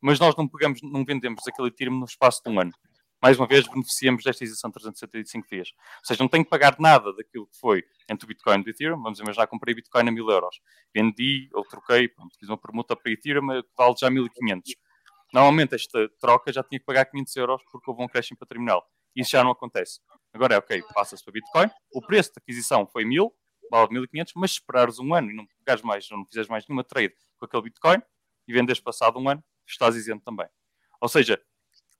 Mas 0.00 0.20
nós 0.20 0.36
não 0.36 0.46
pegamos, 0.46 0.80
não 0.82 1.04
vendemos 1.04 1.46
aquele 1.46 1.68
Ethereum 1.68 1.98
no 1.98 2.04
espaço 2.04 2.40
de 2.44 2.50
um 2.50 2.60
ano. 2.60 2.72
Mais 3.20 3.38
uma 3.38 3.46
vez, 3.46 3.66
beneficiamos 3.68 4.24
desta 4.24 4.42
isenção 4.42 4.68
de 4.70 4.74
375 4.74 5.48
dias. 5.48 5.68
Ou 5.70 6.04
seja, 6.04 6.22
não 6.22 6.28
tenho 6.28 6.44
que 6.44 6.50
pagar 6.50 6.76
nada 6.80 7.12
daquilo 7.14 7.46
que 7.46 7.56
foi 7.56 7.84
entre 8.10 8.24
o 8.24 8.28
Bitcoin 8.28 8.60
e 8.60 8.68
o 8.68 8.70
Ethereum. 8.70 9.00
Vamos 9.00 9.20
imaginar, 9.20 9.46
comprei 9.46 9.74
Bitcoin 9.74 10.08
a 10.08 10.12
1000 10.12 10.28
euros. 10.28 10.60
Vendi 10.92 11.48
ou 11.52 11.64
troquei, 11.64 12.08
pronto, 12.08 12.36
fiz 12.38 12.48
uma 12.48 12.58
permuta 12.58 12.96
para 12.96 13.12
Ethereum 13.12 13.62
que 13.62 13.68
vale 13.76 13.94
já 13.98 14.10
1500. 14.10 14.74
Normalmente, 15.32 15.74
esta 15.74 16.08
troca 16.20 16.52
já 16.52 16.62
tinha 16.62 16.78
que 16.78 16.84
pagar 16.84 17.06
500 17.06 17.36
euros 17.36 17.62
porque 17.70 17.90
houve 17.90 18.02
um 18.02 18.06
acréscimo 18.06 18.38
patrimonial. 18.38 18.86
Isso 19.16 19.30
já 19.30 19.42
não 19.42 19.50
acontece. 19.50 20.00
Agora 20.32 20.54
é 20.54 20.58
ok, 20.58 20.82
passa-se 20.94 21.22
para 21.24 21.32
Bitcoin. 21.32 21.70
O 21.92 22.00
preço 22.06 22.30
de 22.30 22.38
aquisição 22.38 22.86
foi 22.86 23.04
1000, 23.04 23.32
vale 23.70 23.88
1500, 23.92 24.32
mas 24.36 24.50
se 24.52 24.58
esperares 24.58 24.98
um 24.98 25.14
ano 25.14 25.30
e 25.30 25.34
não 25.34 25.46
pegares 25.58 25.82
mais, 25.82 26.08
não 26.10 26.24
fizeres 26.26 26.48
mais 26.48 26.66
nenhuma 26.66 26.84
trade 26.84 27.14
com 27.38 27.44
aquele 27.44 27.62
Bitcoin 27.64 28.02
e 28.48 28.52
vendes 28.52 28.80
passado 28.80 29.18
um 29.18 29.28
ano, 29.28 29.42
estás 29.66 29.96
isento 29.96 30.22
também. 30.24 30.46
Ou 31.00 31.08
seja, 31.08 31.40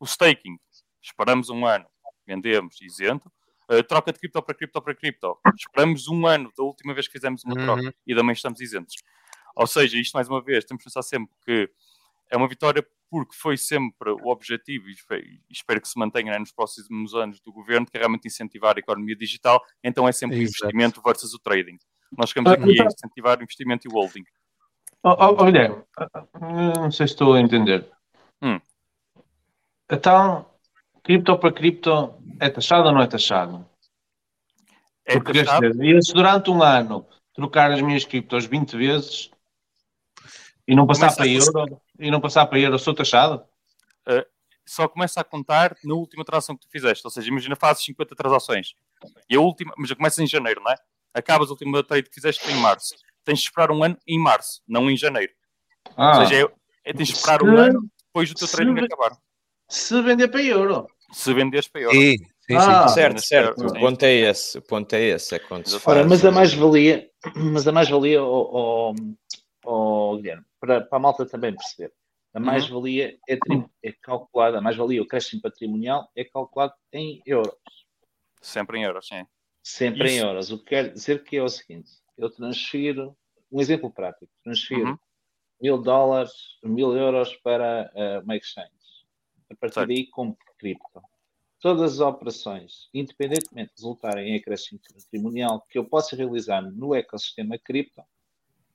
o 0.00 0.04
staking, 0.04 0.58
esperamos 1.02 1.48
um 1.50 1.66
ano, 1.66 1.86
vendemos 2.26 2.80
isento. 2.80 3.30
Uh, 3.70 3.82
troca 3.82 4.12
de 4.12 4.18
cripto 4.18 4.42
para 4.42 4.54
cripto 4.54 4.82
para 4.82 4.94
cripto, 4.94 5.38
esperamos 5.56 6.08
um 6.08 6.26
ano 6.26 6.52
da 6.56 6.64
última 6.64 6.92
vez 6.92 7.06
que 7.06 7.12
fizemos 7.12 7.42
uma 7.44 7.54
troca 7.54 7.82
Uhum. 7.82 7.92
e 8.06 8.14
também 8.14 8.32
estamos 8.32 8.60
isentos. 8.60 8.96
Ou 9.54 9.66
seja, 9.66 9.98
isto 9.98 10.14
mais 10.14 10.28
uma 10.28 10.42
vez, 10.42 10.64
temos 10.64 10.82
que 10.82 10.88
pensar 10.90 11.02
sempre 11.02 11.34
que 11.44 11.70
é 12.32 12.36
uma 12.36 12.48
vitória 12.48 12.84
porque 13.10 13.34
foi 13.36 13.58
sempre 13.58 14.10
o 14.10 14.28
objetivo 14.28 14.88
e 14.88 14.92
espe- 14.92 15.40
espero 15.50 15.80
que 15.82 15.88
se 15.88 15.98
mantenha 15.98 16.32
né, 16.32 16.38
nos 16.38 16.50
próximos 16.50 17.14
anos 17.14 17.40
do 17.40 17.52
governo, 17.52 17.86
que 17.86 17.96
é 17.96 18.00
realmente 18.00 18.26
incentivar 18.26 18.74
a 18.76 18.80
economia 18.80 19.14
digital, 19.14 19.62
então 19.84 20.08
é 20.08 20.12
sempre 20.12 20.38
o 20.38 20.42
investimento 20.42 21.02
versus 21.02 21.34
o 21.34 21.38
trading. 21.38 21.76
Nós 22.16 22.30
ficamos 22.30 22.50
Ah, 22.50 22.54
aqui 22.54 22.70
a 22.70 22.72
então- 22.72 22.86
incentivar 22.86 23.38
o 23.38 23.42
investimento 23.42 23.86
e 23.86 23.90
o 23.90 23.92
holding. 23.94 24.24
Oh, 25.02 25.10
oh, 25.10 25.36
oh, 25.38 25.44
Guilherme, 25.44 25.82
não 26.40 26.90
sei 26.90 27.06
se 27.06 27.12
estou 27.12 27.34
a 27.34 27.40
entender. 27.40 27.86
Hum. 28.40 28.58
Então, 29.90 30.46
cripto 31.02 31.36
para 31.38 31.52
cripto 31.52 32.14
é 32.40 32.48
taxado 32.48 32.88
ou 32.88 32.94
não 32.94 33.02
é 33.02 33.06
taxado? 33.06 33.68
É 35.04 35.14
Porque 35.14 35.44
taxado, 35.44 35.74
se 35.74 36.12
durante 36.14 36.50
um 36.50 36.62
ano 36.62 37.06
trocar 37.34 37.72
as 37.72 37.82
minhas 37.82 38.04
criptos 38.04 38.46
20 38.46 38.76
vezes 38.76 39.30
e 40.66 40.74
não 40.74 40.86
passar 40.86 41.14
para 41.14 41.24
a- 41.24 41.28
euro, 41.28 41.80
e 41.98 42.10
não 42.10 42.20
passar 42.20 42.46
para 42.46 42.58
euro, 42.58 42.78
sou 42.78 42.94
taxado? 42.94 43.42
só 44.64 44.86
começa 44.86 45.20
a 45.20 45.24
contar 45.24 45.76
na 45.82 45.92
última 45.92 46.24
transação 46.24 46.56
que 46.56 46.66
tu 46.66 46.70
fizeste. 46.70 47.04
Ou 47.04 47.10
seja, 47.10 47.28
imagina, 47.28 47.56
fazes 47.56 47.84
50 47.84 48.14
transações. 48.14 48.74
E 49.28 49.34
a 49.34 49.40
última, 49.40 49.74
mas 49.76 49.88
já 49.88 49.96
começa 49.96 50.22
em 50.22 50.26
janeiro, 50.26 50.62
não 50.62 50.70
é? 50.70 50.76
Acabas 51.12 51.48
a 51.48 51.50
última 51.52 51.82
trade 51.82 52.08
que 52.08 52.14
fizeste 52.14 52.48
em 52.48 52.54
março. 52.58 52.94
Tens 53.24 53.40
de 53.40 53.46
esperar 53.46 53.72
um 53.72 53.82
ano 53.82 53.98
em 54.06 54.18
março, 54.20 54.62
não 54.66 54.88
em 54.88 54.96
janeiro. 54.96 55.32
Ah, 55.96 56.20
Ou 56.20 56.26
seja, 56.26 56.42
é, 56.84 56.90
é- 56.90 56.92
tens 56.92 57.08
de 57.08 57.14
esperar 57.16 57.40
Se- 57.40 57.44
um 57.46 57.56
ano 57.58 57.90
depois 58.06 58.28
do 58.28 58.34
teu 58.36 58.46
se- 58.46 58.52
trading 58.56 58.78
acabar. 58.84 59.16
se 59.68 60.00
vender 60.00 60.28
para 60.28 60.42
euro. 60.42 60.86
Se 61.12 61.34
venderes 61.34 61.66
para 61.68 61.80
euro. 61.82 61.96
Sim, 61.96 62.16
sim, 62.46 62.54
Ah, 62.56 62.88
sim. 62.88 62.94
Certo, 62.94 63.20
certo. 63.20 63.66
O 63.66 63.72
ponto 63.74 64.02
é 64.04 64.14
esse. 64.14 64.58
O 64.58 64.62
ponto 64.62 64.92
é 64.94 65.02
esse. 65.02 65.34
É 65.34 65.38
quando 65.40 65.66
se 65.68 65.74
Ora, 65.74 65.80
faz 65.82 66.06
mas 66.06 66.24
a 66.24 66.30
mais-valia, 66.30 67.10
mas 67.34 67.66
a 67.66 67.72
mais-valia, 67.72 68.22
ó 68.22 68.28
ó- 68.52 68.94
ó, 69.64 70.16
Guilherme, 70.16 70.44
para, 70.60 70.80
para 70.80 70.96
a 70.96 71.00
malta 71.00 71.26
também 71.26 71.54
perceber, 71.54 71.92
a 72.34 72.38
Uhum. 72.38 72.46
mais-valia 72.46 73.18
é, 73.28 73.38
é 73.82 73.92
calculada, 73.92 74.58
a 74.58 74.60
mais-valia, 74.60 75.02
o 75.02 75.06
crescimento 75.06 75.42
patrimonial 75.42 76.10
é 76.16 76.24
calculado 76.24 76.74
em 76.92 77.22
euros. 77.26 77.54
Sempre 78.40 78.78
em 78.78 78.84
euros, 78.84 79.06
sim. 79.06 79.24
sempre 79.62 80.08
em 80.10 80.16
Isso. 80.16 80.24
euros. 80.26 80.50
O 80.50 80.58
que 80.58 80.64
quer 80.64 80.92
dizer 80.92 81.22
que 81.24 81.36
é 81.36 81.42
o 81.42 81.48
seguinte: 81.48 81.90
eu 82.18 82.30
transfiro, 82.30 83.16
um 83.50 83.60
exemplo 83.60 83.90
prático, 83.90 84.32
transfiro 84.42 84.90
Uhum. 84.90 84.98
mil 85.60 85.78
dólares, 85.78 86.32
mil 86.64 86.96
euros 86.96 87.36
para 87.36 87.92
eh, 87.94 88.18
uma 88.20 88.36
exchange. 88.36 88.72
A 89.50 89.54
partir 89.54 89.74
Certo. 89.74 89.88
daí 89.88 90.06
compro 90.06 90.44
cripto. 90.58 91.02
Todas 91.60 91.92
as 91.92 92.00
operações, 92.00 92.88
independentemente 92.92 93.72
de 93.76 93.82
resultarem 93.82 94.30
em 94.32 94.36
acréscimo 94.38 94.80
patrimonial 94.92 95.60
que 95.68 95.78
eu 95.78 95.84
possa 95.84 96.16
realizar 96.16 96.62
no 96.62 96.92
ecossistema 96.94 97.56
cripto, 97.58 98.02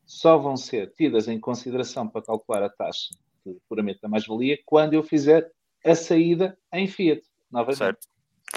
só 0.08 0.38
vão 0.38 0.56
ser 0.56 0.92
tidas 0.94 1.28
em 1.28 1.38
consideração 1.40 2.08
para 2.08 2.22
calcular 2.22 2.64
a 2.64 2.70
taxa 2.70 3.10
de 3.46 3.56
puramente 3.68 4.00
da 4.02 4.08
mais-valia 4.08 4.58
quando 4.66 4.94
eu 4.94 5.04
fizer 5.04 5.52
a 5.86 5.94
saída 5.94 6.58
em 6.74 6.88
fiat. 6.88 7.22
Novamente. 7.52 7.78
Certo, 7.78 8.08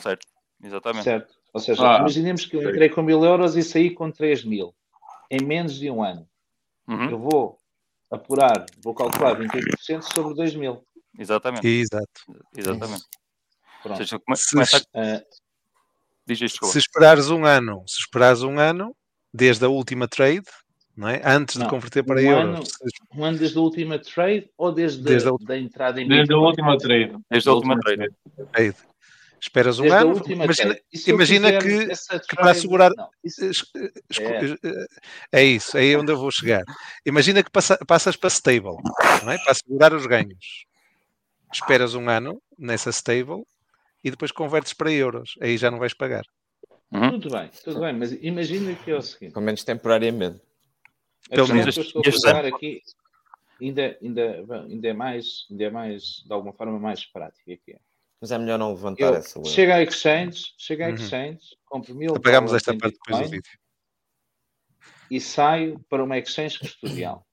certo, 0.00 0.26
exatamente. 0.62 1.04
Certo. 1.04 1.34
Ou 1.52 1.60
seja, 1.60 1.96
Ah, 1.96 1.98
imaginemos 1.98 2.46
que 2.46 2.56
eu 2.56 2.62
entrei 2.62 2.88
com 2.88 3.02
mil 3.02 3.24
euros 3.24 3.56
e 3.56 3.62
saí 3.62 3.90
com 3.90 4.10
3 4.10 4.44
mil 4.44 4.74
em 5.30 5.44
menos 5.44 5.74
de 5.74 5.90
um 5.90 6.02
ano. 6.02 6.28
Uhum, 6.88 7.10
Eu 7.10 7.18
vou 7.18 7.58
apurar, 8.10 8.66
vou 8.82 8.94
calcular 8.94 9.36
28% 9.36 10.02
sobre 10.14 10.34
2 10.34 10.54
mil. 10.54 10.84
Exatamente, 11.18 11.66
Exato. 11.66 12.20
exatamente. 12.56 13.02
Ou 13.02 13.82
Pronto. 13.82 13.96
seja, 13.98 14.18
começa 14.20 14.76
a... 14.94 15.00
Ah. 15.00 15.24
Se 16.32 16.78
esperares 16.78 17.28
um 17.28 17.44
ano, 17.44 17.82
se 17.88 17.98
esperares 18.00 18.42
um 18.42 18.58
ano, 18.58 18.94
desde 19.34 19.64
a 19.64 19.68
última 19.68 20.06
trade, 20.06 20.46
não 21.00 21.08
é? 21.08 21.20
antes 21.24 21.54
de 21.54 21.60
Não, 21.60 21.68
converter 21.70 22.02
para 22.04 22.16
um 22.20 22.24
euros, 22.24 22.44
ano- 22.44 22.64
um 23.16 23.24
ano 23.24 23.38
desde 23.38 23.56
a 23.56 23.60
última 23.62 23.98
trade 23.98 24.50
ou 24.58 24.70
desde, 24.70 25.02
Desde 25.02 25.28
a 25.28 25.32
da 25.40 25.56
entrada 25.58 26.00
em 26.00 26.06
Desde 26.06 26.32
a 26.34 26.36
última 26.36 26.76
trade. 26.76 27.16
Desde 27.30 27.48
a 27.48 27.52
última 27.54 27.80
trade. 27.80 28.10
trade, 28.52 28.76
esperas 29.40 29.78
um 29.78 29.84
Desde 29.84 29.98
ano, 29.98 30.22
imagina, 30.28 30.74
trade. 30.74 30.82
Imagina 31.10 31.58
que, 31.58 31.90
essa 31.90 32.18
que 32.20 32.36
para 32.36 32.44
trade- 32.44 32.58
assegurar- 32.58 32.92
É. 35.32 35.40
é 35.40 35.44
isso, 35.44 35.76
é 35.76 35.80
aí 35.80 35.96
onde 35.96 36.12
eu 36.12 36.18
vou 36.18 36.30
chegar. 36.30 36.62
Imagina 37.06 37.42
que 37.42 37.50
passa- 37.50 37.78
passas 37.86 38.14
para 38.16 38.28
stable, 38.28 38.76
não 39.24 39.32
é? 39.32 39.38
para 39.38 39.52
assegurar 39.52 39.94
os 39.94 40.04
ganhos. 40.06 40.66
Esperas 41.52 41.94
um 41.94 42.08
ano 42.10 42.40
nessa 42.58 42.90
stable 42.90 43.42
e 44.04 44.10
depois 44.10 44.30
convertes 44.30 44.72
para 44.74 44.92
euros. 44.92 45.34
Aí 45.40 45.56
já 45.56 45.70
não 45.70 45.78
vais 45.78 45.94
pagar. 45.94 46.24
Uhum. 46.92 47.18
Tudo 47.20 47.30
bem, 47.36 47.50
tudo 47.64 47.80
bem, 47.80 47.92
mas 47.94 48.12
imagina 48.20 48.74
que 48.74 48.90
é 48.90 48.96
o 48.96 49.02
seguinte. 49.02 49.32
Pelo 49.32 49.44
menos 49.46 49.64
temporariamente. 49.64 50.40
A 51.30 51.34
Pelo 51.34 51.48
menos 51.48 51.74
que 51.74 51.80
eu 51.80 52.02
estou 52.02 52.02
a 52.28 52.48
aqui 52.48 52.82
ainda, 53.60 53.98
ainda, 54.02 54.44
ainda, 54.68 54.88
é 54.88 54.92
mais, 54.92 55.46
ainda 55.50 55.64
é 55.64 55.70
mais, 55.70 56.22
de 56.26 56.32
alguma 56.32 56.52
forma, 56.52 56.78
mais 56.78 57.04
prática. 57.04 57.56
Que 57.64 57.72
é. 57.72 57.80
Mas 58.20 58.32
é 58.32 58.38
melhor 58.38 58.58
não 58.58 58.72
levantar 58.72 59.02
Eu 59.02 59.14
essa 59.14 59.42
chego 59.44 59.72
à 59.72 59.82
exchange, 59.82 60.54
chego 60.58 60.82
à 60.82 60.88
Uhum. 60.88 60.94
exchange, 60.94 61.40
compro 61.64 61.94
mil 61.94 62.14
Apagamos 62.14 62.50
dólares 62.50 62.68
esta 62.68 62.78
parte 62.78 62.94
depois 62.94 63.16
do 63.16 63.22
Bitcoin 63.22 63.30
vídeo. 63.30 63.60
e 65.10 65.20
saio 65.20 65.78
para 65.88 66.04
uma 66.04 66.18
exchange 66.18 66.58
custodial. 66.58 67.26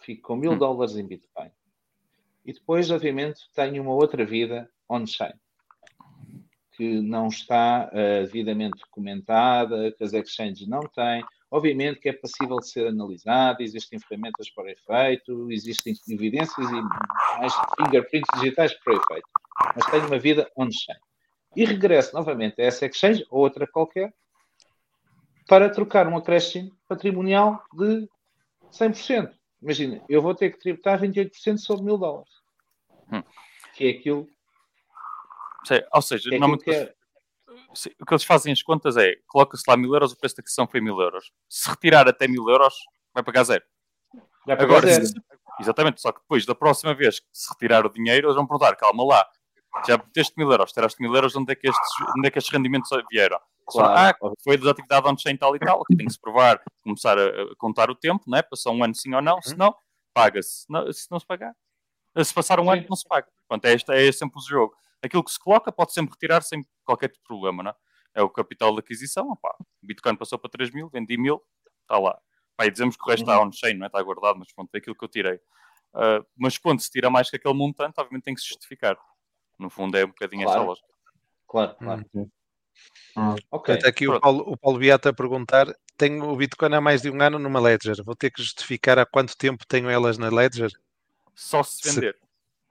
Fico 0.00 0.22
com 0.28 0.36
mil 0.36 0.52
Hum. 0.52 0.58
dólares 0.58 0.96
em 0.96 1.06
Bitcoin. 1.06 1.50
E 2.44 2.52
depois, 2.52 2.90
obviamente, 2.90 3.40
tenho 3.54 3.82
uma 3.82 3.94
outra 3.94 4.24
vida 4.24 4.70
on-chain 4.88 5.32
que 6.72 7.00
não 7.00 7.28
está 7.28 7.88
eh, 7.92 8.22
devidamente 8.24 8.80
documentada, 8.80 9.92
que 9.92 10.02
as 10.04 10.12
exchanges 10.12 10.66
não 10.68 10.80
têm. 10.88 11.24
Obviamente 11.54 12.00
que 12.00 12.08
é 12.08 12.12
passível 12.12 12.56
de 12.56 12.68
ser 12.68 12.88
analisada, 12.88 13.62
existem 13.62 13.96
ferramentas 14.00 14.50
para 14.50 14.72
efeito, 14.72 15.52
existem 15.52 15.94
evidências 16.08 16.68
e 16.68 16.82
mais 17.38 17.54
fingerprints 17.76 18.28
digitais 18.34 18.74
para 18.82 18.94
efeito. 18.94 19.28
Mas 19.76 19.86
tenho 19.86 20.04
uma 20.08 20.18
vida 20.18 20.50
on-chain. 20.56 20.98
E 21.54 21.64
regresso 21.64 22.12
novamente 22.12 22.60
a 22.60 22.64
essa 22.64 22.86
exchange, 22.86 23.24
ou 23.30 23.42
outra 23.42 23.68
qualquer, 23.68 24.12
para 25.46 25.70
trocar 25.70 26.08
um 26.08 26.16
acréscimo 26.16 26.76
patrimonial 26.88 27.62
de 27.72 28.08
100%. 28.72 29.32
Imagina, 29.62 30.02
eu 30.08 30.20
vou 30.20 30.34
ter 30.34 30.50
que 30.50 30.58
tributar 30.58 31.00
28% 31.00 31.58
sobre 31.58 31.84
mil 31.84 31.96
dólares. 31.96 32.32
Hum. 33.12 33.22
Que 33.76 33.86
é 33.86 33.90
aquilo 33.90 34.28
Sei, 35.64 35.84
Ou 35.92 36.02
seja, 36.02 36.28
que, 36.28 36.34
é 36.34 36.36
aquilo 36.36 36.40
normalmente 36.40 36.64
que 36.64 36.70
é. 36.72 36.93
O 38.00 38.06
que 38.06 38.14
eles 38.14 38.24
fazem 38.24 38.52
as 38.52 38.62
contas 38.62 38.96
é, 38.96 39.14
coloca-se 39.26 39.64
lá 39.68 39.76
mil 39.76 39.92
euros, 39.92 40.12
o 40.12 40.16
preço 40.18 40.36
da 40.36 40.40
aquisição 40.40 40.66
foi 40.66 40.80
mil 40.80 40.98
euros. 41.00 41.30
Se 41.48 41.68
retirar 41.68 42.08
até 42.08 42.26
mil 42.28 42.48
euros, 42.48 42.74
vai 43.12 43.22
pagar 43.22 43.44
zero. 43.44 43.64
Vai 44.46 44.56
pagar 44.56 44.64
Agora, 44.64 44.86
zero. 44.86 45.06
se- 45.06 45.14
exatamente, 45.60 46.00
só 46.00 46.12
que 46.12 46.20
depois, 46.20 46.44
da 46.46 46.54
próxima 46.54 46.94
vez 46.94 47.20
que 47.20 47.26
se 47.32 47.48
retirar 47.52 47.84
o 47.86 47.90
dinheiro, 47.92 48.26
eles 48.28 48.36
vão 48.36 48.46
perguntar, 48.46 48.76
calma 48.76 49.04
lá, 49.04 49.26
já 49.86 49.96
meteste 49.98 50.34
mil 50.36 50.50
euros, 50.50 50.72
tiraste 50.72 51.00
mil 51.02 51.14
euros, 51.14 51.34
onde 51.34 51.52
é 51.52 51.54
que 51.56 51.68
estes, 51.68 51.88
onde 52.16 52.28
é 52.28 52.30
que 52.30 52.38
estes 52.38 52.52
rendimentos 52.52 52.88
vieram? 53.10 53.38
Claro. 53.66 54.14
ah, 54.24 54.30
foi 54.44 54.58
da 54.58 54.70
atividade 54.70 55.08
on-chain 55.08 55.36
tal 55.38 55.56
e 55.56 55.58
tal, 55.58 55.80
aqui 55.82 55.96
tem 55.96 56.06
que 56.06 56.12
se 56.12 56.20
provar, 56.20 56.60
começar 56.82 57.18
a, 57.18 57.22
a 57.24 57.56
contar 57.56 57.90
o 57.90 57.94
tempo, 57.94 58.22
né? 58.28 58.42
passou 58.42 58.74
um 58.74 58.84
ano 58.84 58.94
sim 58.94 59.14
ou 59.14 59.22
não, 59.22 59.40
se 59.40 59.56
não, 59.56 59.74
paga-se. 60.12 60.66
Se 60.92 61.10
não, 61.10 61.18
se 61.18 61.26
pagar, 61.26 61.52
se 62.22 62.32
passar 62.34 62.60
um 62.60 62.64
Sim. 62.64 62.70
ano, 62.70 62.86
não 62.90 62.96
se 62.96 63.08
paga. 63.08 63.26
Pronto, 63.48 63.64
é, 63.64 63.72
este, 63.72 63.90
é 63.90 64.12
sempre 64.12 64.38
o 64.38 64.42
jogo. 64.48 64.74
Aquilo 65.04 65.22
que 65.22 65.30
se 65.30 65.38
coloca 65.38 65.70
pode 65.70 65.92
sempre 65.92 66.12
retirar 66.14 66.42
sem 66.42 66.66
qualquer 66.84 67.08
tipo 67.08 67.20
de 67.20 67.26
problema, 67.28 67.62
não 67.62 67.70
é? 67.70 67.74
É 68.14 68.22
o 68.22 68.30
capital 68.30 68.72
de 68.72 68.78
aquisição, 68.80 69.28
opá, 69.30 69.54
o 69.60 69.86
Bitcoin 69.86 70.16
passou 70.16 70.38
para 70.38 70.48
3 70.50 70.70
mil, 70.70 70.88
vendi 70.88 71.16
mil, 71.18 71.42
está 71.82 71.98
lá. 71.98 72.18
Pá, 72.56 72.64
e 72.64 72.70
dizemos 72.70 72.96
que 72.96 73.02
o 73.02 73.06
resto 73.06 73.22
está 73.22 73.40
on-chain, 73.40 73.74
não 73.74 73.84
é? 73.84 73.88
Está 73.88 74.00
guardado, 74.02 74.38
mas 74.38 74.52
pronto, 74.52 74.72
é 74.74 74.78
aquilo 74.78 74.94
que 74.96 75.04
eu 75.04 75.08
tirei. 75.08 75.40
Ah, 75.92 76.24
mas 76.36 76.56
quando 76.56 76.80
se 76.80 76.90
tira 76.90 77.10
mais 77.10 77.28
que 77.28 77.36
aquele 77.36 77.54
montante, 77.54 77.94
obviamente 78.00 78.24
tem 78.24 78.34
que 78.34 78.40
se 78.40 78.48
justificar. 78.48 78.96
No 79.58 79.68
fundo 79.68 79.96
é 79.96 80.04
um 80.04 80.08
bocadinho 80.08 80.44
Claro. 80.44 80.58
esta 80.60 80.68
lógica. 80.68 80.88
Claro, 81.48 81.74
claro. 81.76 82.04
Uhum. 82.14 82.30
Ok. 83.16 83.38
Portanto, 83.50 83.86
aqui 83.86 84.08
o. 84.08 84.20
Paulo, 84.20 84.44
o 84.46 84.56
Paulo 84.56 84.78
Beata 84.78 85.10
a 85.10 85.12
perguntar: 85.12 85.66
tenho 85.96 86.24
o 86.24 86.36
Bitcoin 86.36 86.74
há 86.74 86.80
mais 86.80 87.02
de 87.02 87.10
um 87.10 87.20
ano 87.20 87.38
numa 87.38 87.60
Ledger. 87.60 88.02
Vou 88.04 88.16
ter 88.16 88.30
que 88.30 88.42
justificar 88.42 88.98
há 88.98 89.06
quanto 89.06 89.36
tempo 89.36 89.64
tenho 89.66 89.88
elas 89.88 90.18
na 90.18 90.28
Ledger? 90.28 90.70
Só 91.34 91.62
se 91.62 91.82
Se- 91.82 91.94
vender. 91.94 92.18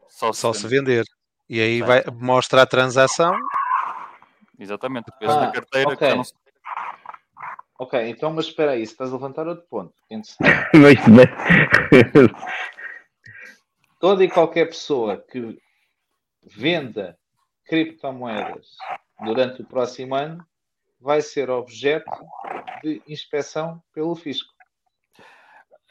Só 0.09 0.33
se, 0.33 0.41
Só 0.41 0.53
se 0.53 0.67
vender. 0.67 1.05
E 1.53 1.61
aí 1.61 1.81
vai, 1.83 2.01
mostra 2.19 2.63
a 2.63 2.65
transação. 2.65 3.31
Exatamente. 4.57 5.05
Depois 5.05 5.29
Ah, 5.37 5.45
da 5.45 5.51
carteira, 5.51 5.89
que 5.89 5.93
ok. 6.03 6.09
já 6.09 6.15
não 6.15 6.23
se... 6.23 6.33
Ok, 7.77 8.09
então, 8.09 8.33
mas 8.33 8.45
espera 8.45 8.71
aí, 8.71 8.83
se 8.83 8.93
estás 8.93 9.11
a 9.11 9.13
levantar 9.13 9.47
outro 9.47 9.63
ponto. 9.69 9.93
Toda 13.99 14.23
e 14.23 14.29
qualquer 14.31 14.65
pessoa 14.65 15.15
que 15.17 15.59
venda 16.43 17.19
criptomoedas 17.65 18.75
durante 19.23 19.61
o 19.61 19.65
próximo 19.67 20.15
ano 20.15 20.43
vai 20.99 21.21
ser 21.21 21.51
objeto 21.51 22.09
de 22.81 22.99
inspeção 23.07 23.79
pelo 23.93 24.15
fisco. 24.15 24.51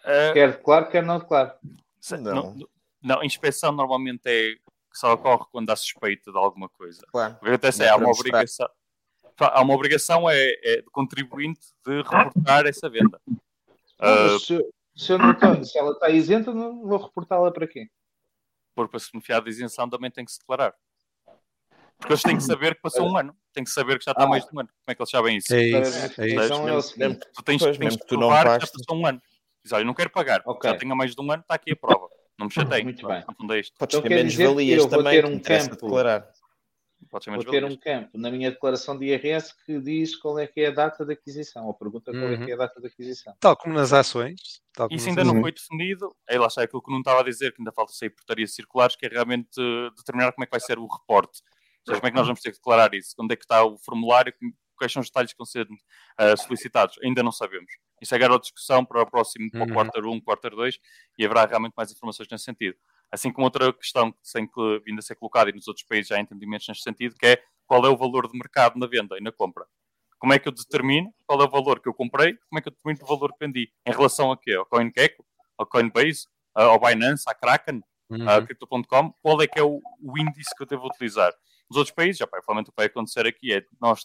Ah, 0.04 0.32
Quer 0.32 0.50
declare, 0.56 0.90
quer 0.90 1.04
não 1.04 1.20
declare. 1.20 1.52
se- 2.00 2.16
Não. 2.18 2.34
não, 2.52 2.68
não, 3.00 3.22
inspeção 3.22 3.70
normalmente 3.70 4.22
é 4.26 4.56
só 4.98 5.12
ocorre 5.12 5.44
quando 5.50 5.70
há 5.70 5.76
suspeita 5.76 6.30
de 6.32 6.38
alguma 6.38 6.68
coisa. 6.68 7.04
Claro. 7.10 7.34
O 7.34 7.40
que 7.40 7.48
acontece 7.48 7.82
é, 7.84 7.88
há 7.88 7.96
uma 7.96 8.10
obrigação. 8.10 8.68
Há 9.38 9.62
uma 9.62 9.74
obrigação 9.74 10.28
é, 10.30 10.36
é 10.62 10.82
do 10.82 10.90
contribuinte 10.90 11.60
de 11.86 12.02
reportar 12.02 12.66
essa 12.66 12.88
venda. 12.88 13.20
Não, 13.26 13.38
Ah, 13.98 14.38
se, 14.38 14.58
se 14.96 15.12
eu 15.12 15.18
não 15.18 15.64
se 15.64 15.78
ela 15.78 15.92
está 15.92 16.10
isenta, 16.10 16.52
não 16.52 16.82
vou 16.86 16.98
reportá-la 16.98 17.50
para 17.50 17.66
quê? 17.66 17.88
por 18.74 18.88
para 18.88 18.98
se 19.00 19.10
beneficiar 19.12 19.42
da 19.42 19.50
isenção 19.50 19.88
também 19.88 20.10
tem 20.10 20.24
que 20.24 20.32
se 20.32 20.38
declarar. 20.38 20.74
Porque 21.98 22.12
eles 22.14 22.22
têm 22.22 22.36
que 22.36 22.42
saber 22.42 22.74
que 22.74 22.80
passou 22.80 23.06
um 23.06 23.16
ano. 23.16 23.36
Têm 23.52 23.62
que 23.64 23.70
saber 23.70 23.98
que 23.98 24.04
já 24.04 24.12
está 24.12 24.24
Ah. 24.24 24.26
mais 24.26 24.44
de 24.44 24.50
um 24.56 24.60
ano. 24.60 24.68
Como 24.68 24.84
é 24.88 24.94
que 24.94 25.02
eles 25.02 25.10
sabem 25.10 25.36
isso? 25.36 25.54
É 25.54 25.62
isso. 25.62 25.76
É 25.76 25.80
isso. 26.06 26.16
verificação 26.16 26.56
é 26.56 26.62
o 26.62 26.64
Mesmo- 26.76 26.82
seguinte. 26.82 27.26
Tu 27.34 27.42
tens, 27.42 27.62
Pois, 27.62 27.76
tens 27.76 27.78
mesmo 27.78 27.98
que 27.98 28.04
que 28.04 28.08
tu 28.08 28.14
não 28.18 28.28
provar 28.28 28.58
que 28.58 28.66
já 28.66 28.72
passou 28.72 28.96
um 28.96 29.06
ano. 29.06 29.22
Diz, 29.62 29.72
olha, 29.72 29.82
eu 29.82 29.86
não 29.86 29.94
quero 29.94 30.10
pagar. 30.10 30.42
Ok. 30.46 30.70
Já 30.70 30.76
tenho 30.76 30.92
há 30.92 30.96
mais 30.96 31.14
de 31.14 31.20
um 31.20 31.30
ano, 31.30 31.42
está 31.42 31.54
aqui 31.54 31.72
a 31.72 31.76
prova. 31.76 32.08
Não 32.42 32.46
me 32.48 32.52
chateiem. 32.52 32.84
Muito 32.84 33.06
bem. 33.06 33.16
É. 33.18 33.22
Podes 33.24 33.72
Então 33.80 34.02
ter 34.02 34.08
menos 34.08 34.34
valias 34.34 34.82
eu 34.82 34.88
vou 34.88 34.98
também, 34.98 35.12
ter 35.20 35.28
que 35.28 35.34
um 35.34 35.38
campo. 35.40 35.70
declarar. 35.76 36.28
Pode 37.10 37.24
ser 37.24 37.30
Vou 37.30 37.38
menos 37.38 37.50
ter 37.50 37.60
valias. 37.60 37.78
um 37.78 37.80
campo 37.82 38.18
na 38.18 38.30
minha 38.30 38.50
declaração 38.50 38.96
de 38.98 39.06
IRS 39.06 39.52
que 39.66 39.80
diz 39.80 40.16
qual 40.16 40.38
é 40.38 40.46
que 40.46 40.60
é 40.60 40.68
a 40.68 40.70
data 40.70 41.04
de 41.04 41.12
aquisição, 41.12 41.66
ou 41.66 41.74
pergunta 41.74 42.10
qual 42.12 42.24
é 42.24 42.36
Uhum. 42.36 42.44
que 42.44 42.50
é 42.50 42.54
a 42.54 42.58
data 42.58 42.80
de 42.80 42.86
aquisição. 42.86 43.34
Tal 43.40 43.56
como 43.56 43.74
nas 43.74 43.92
ações. 43.92 44.62
Tal 44.72 44.88
como 44.88 44.96
Isso 44.96 45.08
ainda 45.08 45.24
não 45.24 45.34
Uhum. 45.34 45.40
foi 45.42 45.52
definido. 45.52 46.14
Aí 46.28 46.38
lá 46.38 46.46
está 46.46 46.62
aquilo 46.62 46.80
que 46.82 46.90
não 46.90 46.98
estava 47.00 47.20
a 47.20 47.24
dizer, 47.24 47.52
que 47.52 47.60
ainda 47.60 47.72
falta 47.72 47.92
sair 47.92 48.10
portarias 48.10 48.54
circulares, 48.54 48.96
que 48.96 49.04
é 49.06 49.08
realmente 49.08 49.48
eh, 49.58 49.90
determinar 49.96 50.32
como 50.32 50.44
é 50.44 50.46
que 50.46 50.50
vai 50.52 50.60
ser 50.60 50.78
o 50.78 50.86
reporte. 50.86 51.42
Ou 51.42 51.86
seja, 51.94 52.00
como 52.00 52.06
é 52.08 52.10
que 52.12 52.16
nós 52.16 52.26
vamos 52.26 52.40
ter 52.40 52.50
que 52.52 52.58
declarar 52.58 52.94
isso? 52.94 53.14
Onde 53.18 53.34
é 53.34 53.36
que 53.36 53.44
está 53.44 53.64
o 53.64 53.76
formulário? 53.78 54.32
Quais 54.82 54.92
são 54.92 55.00
os 55.00 55.06
detalhes 55.06 55.30
que 55.32 55.38
vão 55.38 55.46
ser 55.46 55.64
eh, 56.18 56.36
solicitados? 56.36 56.98
Ainda 57.04 57.22
não 57.22 57.30
sabemos. 57.30 57.70
Isso 58.00 58.12
é 58.12 58.16
agora 58.16 58.34
a 58.34 58.40
discussão 58.40 58.84
para 58.84 59.00
o 59.00 59.06
próximo, 59.08 59.48
para 59.48 59.60
o 59.60 59.68
Uhum. 59.68 59.74
quarter 59.74 60.04
1, 60.04 60.20
quarter 60.20 60.50
2, 60.56 60.80
e 61.16 61.24
haverá 61.24 61.46
realmente 61.46 61.74
mais 61.76 61.92
informações 61.92 62.28
nesse 62.28 62.42
sentido. 62.42 62.76
Assim 63.12 63.30
como 63.32 63.44
outra 63.46 63.72
questão 63.72 64.10
que 64.10 64.18
tem 64.32 64.44
que 64.44 64.82
vindo 64.84 64.98
a 64.98 65.02
ser 65.02 65.14
colocada, 65.14 65.50
e 65.50 65.52
nos 65.52 65.68
outros 65.68 65.86
países 65.86 66.08
já 66.08 66.16
há 66.16 66.20
entendimentos 66.20 66.66
neste 66.66 66.82
sentido, 66.82 67.14
que 67.14 67.26
é 67.26 67.42
qual 67.64 67.86
é 67.86 67.88
o 67.88 67.96
valor 67.96 68.26
de 68.28 68.36
mercado 68.36 68.76
na 68.76 68.88
venda 68.88 69.16
e 69.16 69.20
na 69.22 69.30
compra. 69.30 69.64
Como 70.18 70.32
é 70.32 70.38
que 70.40 70.48
eu 70.48 70.52
determino 70.52 71.14
qual 71.24 71.40
é 71.40 71.44
o 71.44 71.48
valor 71.48 71.78
que 71.78 71.88
eu 71.88 71.94
comprei? 71.94 72.34
Como 72.48 72.58
é 72.58 72.60
que 72.62 72.68
eu 72.68 72.72
determino 72.72 73.04
o 73.04 73.06
valor 73.06 73.32
que 73.32 73.38
vendi? 73.46 73.72
Em 73.86 73.92
relação 73.92 74.32
a 74.32 74.36
quê? 74.36 74.54
Ao 74.54 74.66
CoinGecko? 74.66 75.24
Ao 75.56 75.64
Coinbase? 75.64 76.26
Ao 76.54 76.80
Binance? 76.80 77.22
À 77.28 77.34
Kraken? 77.36 77.82
Uhum. 78.10 78.28
A 78.28 78.42
Crypto.com? 78.44 79.12
Qual 79.22 79.40
é 79.40 79.46
que 79.46 79.60
é 79.60 79.62
o, 79.62 79.80
o 80.00 80.18
índice 80.18 80.50
que 80.56 80.62
eu 80.64 80.66
devo 80.66 80.86
utilizar? 80.86 81.32
Nos 81.70 81.78
outros 81.78 81.94
países, 81.94 82.18
já, 82.18 82.26
pá, 82.26 82.38
provavelmente 82.38 82.68
o 82.68 82.72
que 82.72 82.76
vai 82.76 82.86
acontecer 82.86 83.26
aqui 83.26 83.54
é 83.54 83.64
nós 83.80 84.02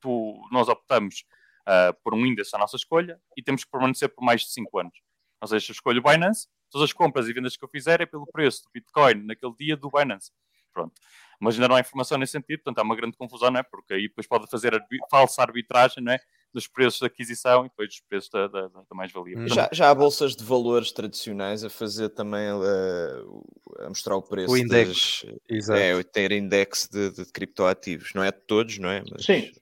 tu, 0.00 0.40
nós 0.50 0.68
optamos 0.68 1.24
uh, 1.68 1.94
por 2.02 2.14
um 2.14 2.24
índice 2.24 2.54
à 2.54 2.58
nossa 2.58 2.76
escolha 2.76 3.20
e 3.36 3.42
temos 3.42 3.64
que 3.64 3.70
permanecer 3.70 4.08
por 4.08 4.24
mais 4.24 4.42
de 4.42 4.52
5 4.52 4.78
anos. 4.78 4.98
Ou 5.40 5.48
seja, 5.48 5.70
eu 5.70 5.74
escolho 5.74 6.00
o 6.00 6.02
Binance, 6.02 6.48
todas 6.70 6.86
as 6.86 6.92
compras 6.92 7.28
e 7.28 7.32
vendas 7.32 7.56
que 7.56 7.64
eu 7.64 7.68
fizer 7.68 8.00
é 8.00 8.06
pelo 8.06 8.26
preço 8.26 8.62
do 8.64 8.70
Bitcoin 8.72 9.26
naquele 9.26 9.54
dia 9.58 9.76
do 9.76 9.90
Binance. 9.90 10.32
Pronto. 10.72 10.94
Mas 11.40 11.54
ainda 11.54 11.68
não 11.68 11.76
há 11.76 11.80
informação 11.80 12.18
nesse 12.18 12.32
sentido, 12.32 12.62
portanto 12.62 12.78
há 12.78 12.82
uma 12.82 12.96
grande 12.96 13.16
confusão, 13.16 13.50
não 13.50 13.60
é? 13.60 13.62
Porque 13.62 13.94
aí 13.94 14.08
depois 14.08 14.26
pode 14.26 14.50
fazer 14.50 14.74
arbi 14.74 14.98
falsa 15.10 15.42
arbitragem, 15.42 16.02
não 16.02 16.12
é? 16.12 16.20
Dos 16.52 16.66
preços 16.66 17.00
de 17.00 17.06
aquisição 17.06 17.66
e 17.66 17.68
depois 17.68 17.88
dos 17.88 18.00
preços 18.00 18.30
da, 18.30 18.48
da, 18.48 18.68
da 18.68 18.94
mais-valia. 18.94 19.46
Já, 19.46 19.68
já 19.70 19.90
há 19.90 19.94
bolsas 19.94 20.34
de 20.34 20.42
valores 20.42 20.90
tradicionais 20.90 21.62
a 21.62 21.70
fazer 21.70 22.08
também 22.08 22.50
uh, 22.52 23.44
a 23.80 23.88
mostrar 23.88 24.16
o 24.16 24.22
preço. 24.22 24.52
O 24.52 24.56
index. 24.56 25.24
Das, 25.24 25.36
Exato. 25.48 25.78
É, 25.78 26.02
ter 26.02 26.32
index 26.32 26.88
de, 26.90 27.10
de, 27.10 27.24
criptoativos. 27.26 28.12
Não 28.14 28.24
é 28.24 28.32
de 28.32 28.40
todos, 28.40 28.78
não 28.78 28.88
é? 28.88 29.04
Mas 29.10 29.24
Sim. 29.24 29.52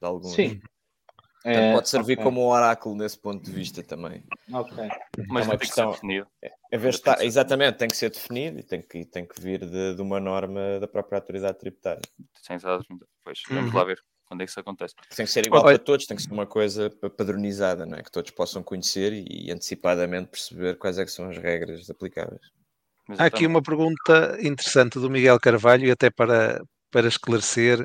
De 0.00 0.06
alguns. 0.06 0.34
Sim. 0.34 0.60
Portanto, 1.42 1.62
é, 1.62 1.72
pode 1.72 1.88
servir 1.88 2.12
okay. 2.14 2.24
como 2.24 2.42
um 2.42 2.48
oráculo 2.48 2.94
nesse 2.94 3.18
ponto 3.18 3.42
de 3.42 3.50
vista 3.50 3.82
também. 3.82 4.22
Ok. 4.52 4.88
Mas 5.28 5.46
é 5.46 5.50
uma 5.50 5.58
questão. 5.58 5.92
definido. 5.92 6.26
É, 6.70 6.78
ver 6.78 6.90
está, 6.90 7.24
exatamente, 7.24 7.78
tem 7.78 7.88
que 7.88 7.96
ser 7.96 8.10
definido 8.10 8.60
e 8.60 8.62
tem 8.62 8.82
que, 8.82 9.04
tem 9.06 9.26
que 9.26 9.40
vir 9.40 9.64
de, 9.64 9.94
de 9.94 10.02
uma 10.02 10.20
norma 10.20 10.78
da 10.78 10.86
própria 10.86 11.18
autoridade 11.18 11.58
tributária. 11.58 12.02
Sim, 12.42 12.56
pois, 13.24 13.42
vamos 13.48 13.72
uhum. 13.72 13.78
lá 13.78 13.84
ver 13.84 14.02
quando 14.26 14.42
é 14.42 14.44
que 14.44 14.50
isso 14.50 14.60
acontece. 14.60 14.94
Tem 15.16 15.26
que 15.26 15.32
ser 15.32 15.46
igual 15.46 15.64
para 15.64 15.78
todos, 15.78 16.06
tem 16.06 16.16
que 16.16 16.22
ser 16.22 16.32
uma 16.32 16.46
coisa 16.46 16.88
padronizada, 17.16 17.84
não 17.84 17.98
é? 17.98 18.02
Que 18.02 18.12
todos 18.12 18.30
possam 18.30 18.62
conhecer 18.62 19.12
e, 19.12 19.46
e 19.46 19.50
antecipadamente 19.50 20.28
perceber 20.28 20.78
quais 20.78 20.98
é 20.98 21.04
que 21.04 21.10
são 21.10 21.28
as 21.30 21.36
regras 21.36 21.90
aplicáveis. 21.90 22.40
Há 23.18 23.24
aqui 23.24 23.44
uma 23.44 23.60
pergunta 23.60 24.38
interessante 24.40 25.00
do 25.00 25.10
Miguel 25.10 25.40
Carvalho 25.40 25.86
e 25.86 25.90
até 25.90 26.10
para, 26.10 26.62
para 26.92 27.08
esclarecer 27.08 27.84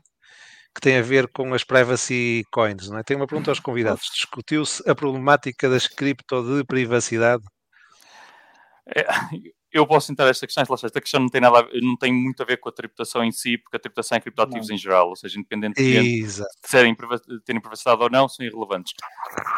que 0.75 0.81
tem 0.81 0.97
a 0.97 1.01
ver 1.01 1.29
com 1.29 1.53
as 1.53 1.63
privacy 1.63 2.43
coins. 2.51 2.89
Não 2.89 2.97
é? 2.97 3.03
Tenho 3.03 3.21
uma 3.21 3.27
pergunta 3.27 3.49
aos 3.49 3.61
convidados. 3.61 4.09
Discutiu-se 4.13 4.87
a 4.89 4.93
problemática 4.93 5.69
das 5.69 5.87
cripto 5.87 6.43
de 6.43 6.65
privacidade? 6.65 7.43
É, 8.93 9.07
eu 9.71 9.87
posso 9.87 10.11
entrar 10.11 10.27
esta 10.27 10.45
questão, 10.45 10.63
esta 10.63 11.01
questão 11.01 11.21
não 11.21 11.29
tem 11.29 11.41
nada 11.41 11.67
não 11.81 11.97
tem 11.97 12.13
muito 12.13 12.43
a 12.43 12.45
ver 12.45 12.57
com 12.57 12.69
a 12.69 12.71
tributação 12.71 13.23
em 13.23 13.31
si, 13.31 13.57
porque 13.57 13.77
a 13.77 13.79
tributação 13.79 14.17
é 14.17 14.21
criptoativos 14.21 14.67
não. 14.67 14.75
em 14.75 14.77
geral, 14.77 15.09
ou 15.09 15.15
seja, 15.15 15.39
independentemente 15.39 16.23
de 16.23 16.45
serem, 16.65 16.95
terem 17.45 17.61
privacidade 17.61 18.03
ou 18.03 18.09
não, 18.09 18.27
são 18.27 18.45
irrelevantes. 18.45 18.93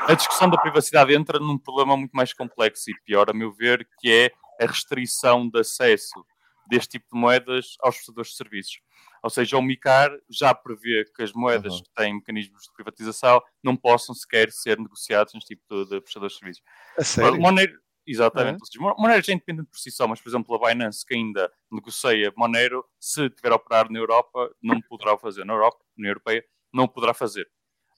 A 0.07 0.13
discussão 0.13 0.49
da 0.49 0.57
privacidade 0.57 1.13
entra 1.13 1.39
num 1.39 1.57
problema 1.57 1.97
muito 1.97 2.13
mais 2.13 2.31
complexo 2.31 2.89
e 2.89 2.93
pior, 3.05 3.29
a 3.29 3.33
meu 3.33 3.51
ver, 3.51 3.87
que 3.99 4.11
é 4.11 4.31
a 4.63 4.67
restrição 4.67 5.49
de 5.49 5.59
acesso 5.59 6.23
deste 6.67 6.97
tipo 6.97 7.05
de 7.13 7.19
moedas 7.19 7.75
aos 7.81 7.95
prestadores 7.95 8.31
de 8.31 8.37
serviços. 8.37 8.79
Ou 9.23 9.29
seja, 9.29 9.57
o 9.57 9.61
MICAR 9.61 10.11
já 10.29 10.53
prevê 10.53 11.05
que 11.15 11.23
as 11.23 11.33
moedas 11.33 11.73
uhum. 11.73 11.83
que 11.83 11.93
têm 11.95 12.13
mecanismos 12.15 12.63
de 12.63 12.73
privatização 12.73 13.41
não 13.63 13.75
possam 13.75 14.13
sequer 14.13 14.51
ser 14.51 14.77
negociadas 14.77 15.33
neste 15.33 15.55
tipo 15.55 15.63
de, 15.69 15.89
de 15.89 16.01
prestadores 16.01 16.33
de 16.33 16.39
serviços. 16.39 16.63
A 16.97 17.03
sério? 17.03 17.39
Monero, 17.39 17.79
exatamente. 18.05 18.61
Uhum. 18.79 18.93
Monero 18.97 19.23
já 19.23 19.31
é 19.31 19.35
independente 19.35 19.69
por 19.69 19.79
si 19.79 19.91
só, 19.91 20.07
mas, 20.07 20.21
por 20.21 20.29
exemplo, 20.29 20.55
a 20.55 20.69
Binance, 20.69 21.05
que 21.05 21.15
ainda 21.15 21.51
negocia 21.71 22.33
Monero, 22.35 22.85
se 22.99 23.29
tiver 23.29 23.51
a 23.51 23.55
operar 23.55 23.89
na 23.91 23.99
Europa, 23.99 24.49
não 24.61 24.81
poderá 24.81 25.17
fazer. 25.17 25.45
Na 25.45 25.53
Europa, 25.53 25.79
na 25.97 26.01
União 26.01 26.11
Europeia, 26.11 26.43
não 26.73 26.87
poderá 26.87 27.13
fazer 27.13 27.47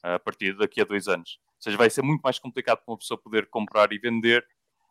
a 0.01 0.19
partir 0.19 0.55
daqui 0.57 0.81
a 0.81 0.85
dois 0.85 1.07
anos. 1.07 1.39
Ou 1.57 1.63
seja, 1.63 1.77
vai 1.77 1.89
ser 1.89 2.01
muito 2.01 2.21
mais 2.21 2.39
complicado 2.39 2.77
para 2.77 2.93
uma 2.93 2.97
pessoa 2.97 3.17
poder 3.17 3.47
comprar 3.47 3.91
e 3.91 3.99
vender 3.99 4.45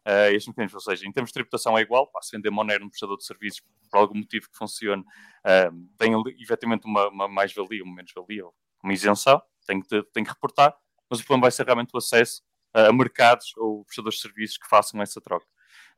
uh, 0.06 0.48
mecanismos. 0.48 0.74
Ou 0.74 0.80
seja, 0.80 1.06
em 1.06 1.12
termos 1.12 1.30
de 1.30 1.34
tributação 1.34 1.76
é 1.76 1.82
igual, 1.82 2.06
pá, 2.06 2.20
se 2.22 2.36
vender 2.36 2.50
Monero 2.50 2.84
no 2.84 2.90
prestador 2.90 3.16
de 3.16 3.24
serviços 3.24 3.62
por 3.90 3.98
algum 3.98 4.18
motivo 4.18 4.48
que 4.50 4.56
funcione, 4.56 5.02
uh, 5.02 5.88
tem 5.96 6.12
efetivamente 6.40 6.86
uma, 6.86 7.08
uma 7.08 7.28
mais-valia, 7.28 7.82
uma 7.82 7.94
menos-valia, 7.94 8.44
uma 8.82 8.92
isenção, 8.92 9.40
tem 9.66 9.80
que, 9.80 10.02
tem 10.12 10.24
que 10.24 10.30
reportar, 10.30 10.74
mas 11.10 11.20
o 11.20 11.24
problema 11.24 11.42
vai 11.42 11.50
ser 11.50 11.64
realmente 11.64 11.90
o 11.94 11.98
acesso 11.98 12.42
a 12.74 12.92
mercados 12.92 13.52
ou 13.56 13.84
prestadores 13.84 14.18
de 14.18 14.22
serviços 14.22 14.58
que 14.58 14.68
façam 14.68 15.00
essa 15.00 15.20
troca. 15.20 15.46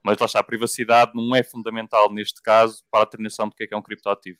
Mas 0.02 0.18
lá 0.18 0.26
está, 0.26 0.38
a 0.38 0.44
privacidade 0.44 1.12
não 1.14 1.34
é 1.36 1.42
fundamental 1.42 2.12
neste 2.12 2.40
caso 2.42 2.82
para 2.90 3.02
a 3.02 3.04
determinação 3.04 3.48
do 3.48 3.54
que 3.54 3.64
é, 3.64 3.66
que 3.66 3.74
é 3.74 3.76
um 3.76 3.82
criptoativo. 3.82 4.38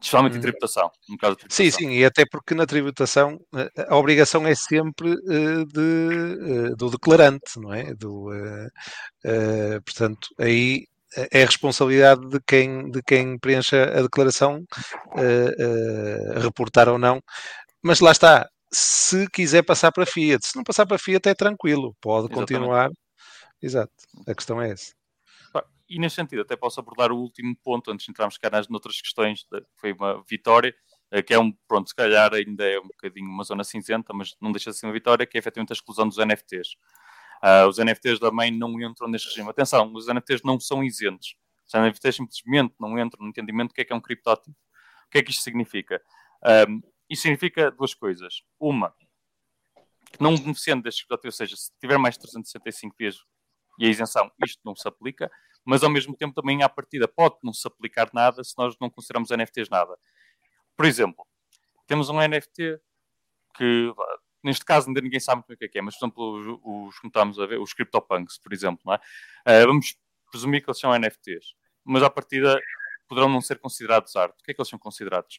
Especialmente 0.00 0.36
em 0.36 0.38
hum. 0.38 0.42
tributação, 0.42 0.90
no 1.08 1.18
caso 1.18 1.36
tributação. 1.36 1.64
Sim, 1.64 1.70
sim, 1.70 1.90
e 1.90 2.04
até 2.04 2.24
porque 2.24 2.54
na 2.54 2.64
tributação 2.64 3.38
eh, 3.54 3.86
a 3.88 3.96
obrigação 3.96 4.46
é 4.46 4.54
sempre 4.54 5.12
uh, 5.12 5.66
de, 5.66 6.72
uh, 6.72 6.76
do 6.76 6.90
declarante, 6.90 7.58
não 7.58 7.72
é? 7.72 7.92
Do, 7.94 8.30
uh, 8.30 9.82
portanto, 9.84 10.28
aí 10.38 10.86
é 11.32 11.42
a 11.42 11.46
responsabilidade 11.46 12.26
de 12.28 12.40
quem, 12.46 12.90
de 12.90 13.02
quem 13.02 13.36
preencha 13.38 13.82
a 13.82 14.02
declaração 14.02 14.64
reportar 16.40 16.88
ou 16.88 16.98
não. 16.98 17.20
Mas 17.82 17.98
lá 17.98 18.12
está, 18.12 18.48
se 18.72 19.28
quiser 19.30 19.62
passar 19.64 19.90
para 19.90 20.06
Fiat, 20.06 20.46
se 20.46 20.56
não 20.56 20.62
passar 20.62 20.86
para 20.86 20.98
Fiat 20.98 21.28
é 21.28 21.34
tranquilo, 21.34 21.96
pode 22.00 22.26
Exatamente. 22.26 22.52
continuar. 22.52 22.90
Exato, 23.60 23.92
a 24.26 24.34
questão 24.34 24.62
é 24.62 24.70
essa 24.70 24.99
e 25.88 25.98
nesse 25.98 26.16
sentido, 26.16 26.42
até 26.42 26.56
posso 26.56 26.78
abordar 26.78 27.10
o 27.10 27.16
último 27.16 27.56
ponto 27.56 27.90
antes 27.90 28.04
de 28.06 28.12
entrarmos 28.12 28.38
cá 28.38 28.48
nas 28.48 28.68
noutras 28.68 29.00
questões, 29.00 29.42
que 29.42 29.64
foi 29.76 29.92
uma 29.92 30.22
vitória, 30.28 30.74
eh, 31.10 31.22
que 31.22 31.34
é 31.34 31.38
um, 31.38 31.52
pronto, 31.66 31.88
se 31.88 31.94
calhar 31.94 32.32
ainda 32.32 32.64
é 32.64 32.78
um 32.78 32.86
bocadinho 32.86 33.28
uma 33.28 33.42
zona 33.42 33.64
cinzenta, 33.64 34.12
mas 34.14 34.36
não 34.40 34.52
deixa 34.52 34.70
de 34.70 34.78
ser 34.78 34.86
uma 34.86 34.92
vitória, 34.92 35.26
que 35.26 35.36
é 35.36 35.40
efetivamente 35.40 35.72
a 35.72 35.74
exclusão 35.74 36.08
dos 36.08 36.18
NFTs. 36.18 36.74
Uh, 37.42 37.64
ah, 37.64 37.66
os 37.66 37.78
NFTs 37.78 38.20
também 38.20 38.50
não 38.50 38.80
entram 38.80 39.08
neste 39.08 39.28
regime. 39.28 39.48
Atenção, 39.48 39.92
os 39.94 40.06
NFTs 40.06 40.42
não 40.44 40.60
são 40.60 40.84
isentos. 40.84 41.34
Os 41.66 41.72
NFTs 41.74 42.16
simplesmente 42.16 42.74
não 42.78 42.98
entram 42.98 43.24
no 43.24 43.28
entendimento 43.28 43.70
do 43.70 43.74
que 43.74 43.80
é 43.80 43.84
que 43.84 43.92
é 43.92 43.96
um 43.96 44.00
criptótipo. 44.00 44.50
O 45.06 45.10
que 45.10 45.18
é 45.18 45.22
que 45.22 45.30
isto 45.30 45.42
significa? 45.42 46.00
Um, 46.68 46.80
isto 47.08 47.22
significa 47.22 47.70
duas 47.70 47.94
coisas. 47.94 48.42
Uma, 48.60 48.94
que 50.12 50.22
não 50.22 50.36
beneficiando 50.36 50.82
destes 50.82 51.02
criptótipos, 51.02 51.34
ou 51.34 51.46
seja, 51.46 51.56
se 51.56 51.72
tiver 51.80 51.98
mais 51.98 52.14
de 52.14 52.20
365 52.20 52.94
dias 52.98 53.16
e 53.80 53.86
a 53.86 53.88
isenção, 53.88 54.30
isto 54.44 54.60
não 54.64 54.76
se 54.76 54.86
aplica 54.86 55.28
mas 55.64 55.82
ao 55.82 55.90
mesmo 55.90 56.16
tempo 56.16 56.34
também 56.34 56.62
à 56.62 56.68
partida 56.68 57.06
pode 57.06 57.36
não 57.42 57.52
se 57.52 57.66
aplicar 57.66 58.10
nada 58.12 58.42
se 58.42 58.56
nós 58.56 58.76
não 58.80 58.90
consideramos 58.90 59.30
NFTs 59.30 59.68
nada. 59.68 59.96
Por 60.76 60.86
exemplo, 60.86 61.26
temos 61.86 62.08
um 62.08 62.18
NFT 62.20 62.80
que, 63.56 63.92
neste 64.42 64.64
caso, 64.64 64.88
ainda 64.88 65.00
ninguém 65.00 65.20
sabe 65.20 65.44
muito 65.46 65.52
o 65.52 65.68
que 65.68 65.78
é, 65.78 65.80
é 65.80 65.82
mas, 65.82 65.96
por 65.98 66.04
exemplo, 66.06 66.32
os, 66.32 66.46
os, 66.46 66.98
como 66.98 67.08
estamos 67.08 67.38
a 67.38 67.46
ver, 67.46 67.60
os 67.60 67.72
CryptoPunks, 67.74 68.38
por 68.38 68.52
exemplo, 68.52 68.82
é? 68.92 69.62
Uh, 69.62 69.66
vamos 69.66 69.96
presumir 70.30 70.62
que 70.62 70.70
eles 70.70 70.78
são 70.80 70.96
NFTs, 70.96 71.54
mas 71.84 72.02
à 72.02 72.10
partida 72.10 72.60
poderão 73.08 73.28
não 73.28 73.40
ser 73.40 73.58
considerados 73.58 74.14
arte. 74.16 74.40
O 74.40 74.44
que 74.44 74.52
é 74.52 74.54
que 74.54 74.60
eles 74.60 74.68
são 74.68 74.78
considerados? 74.78 75.38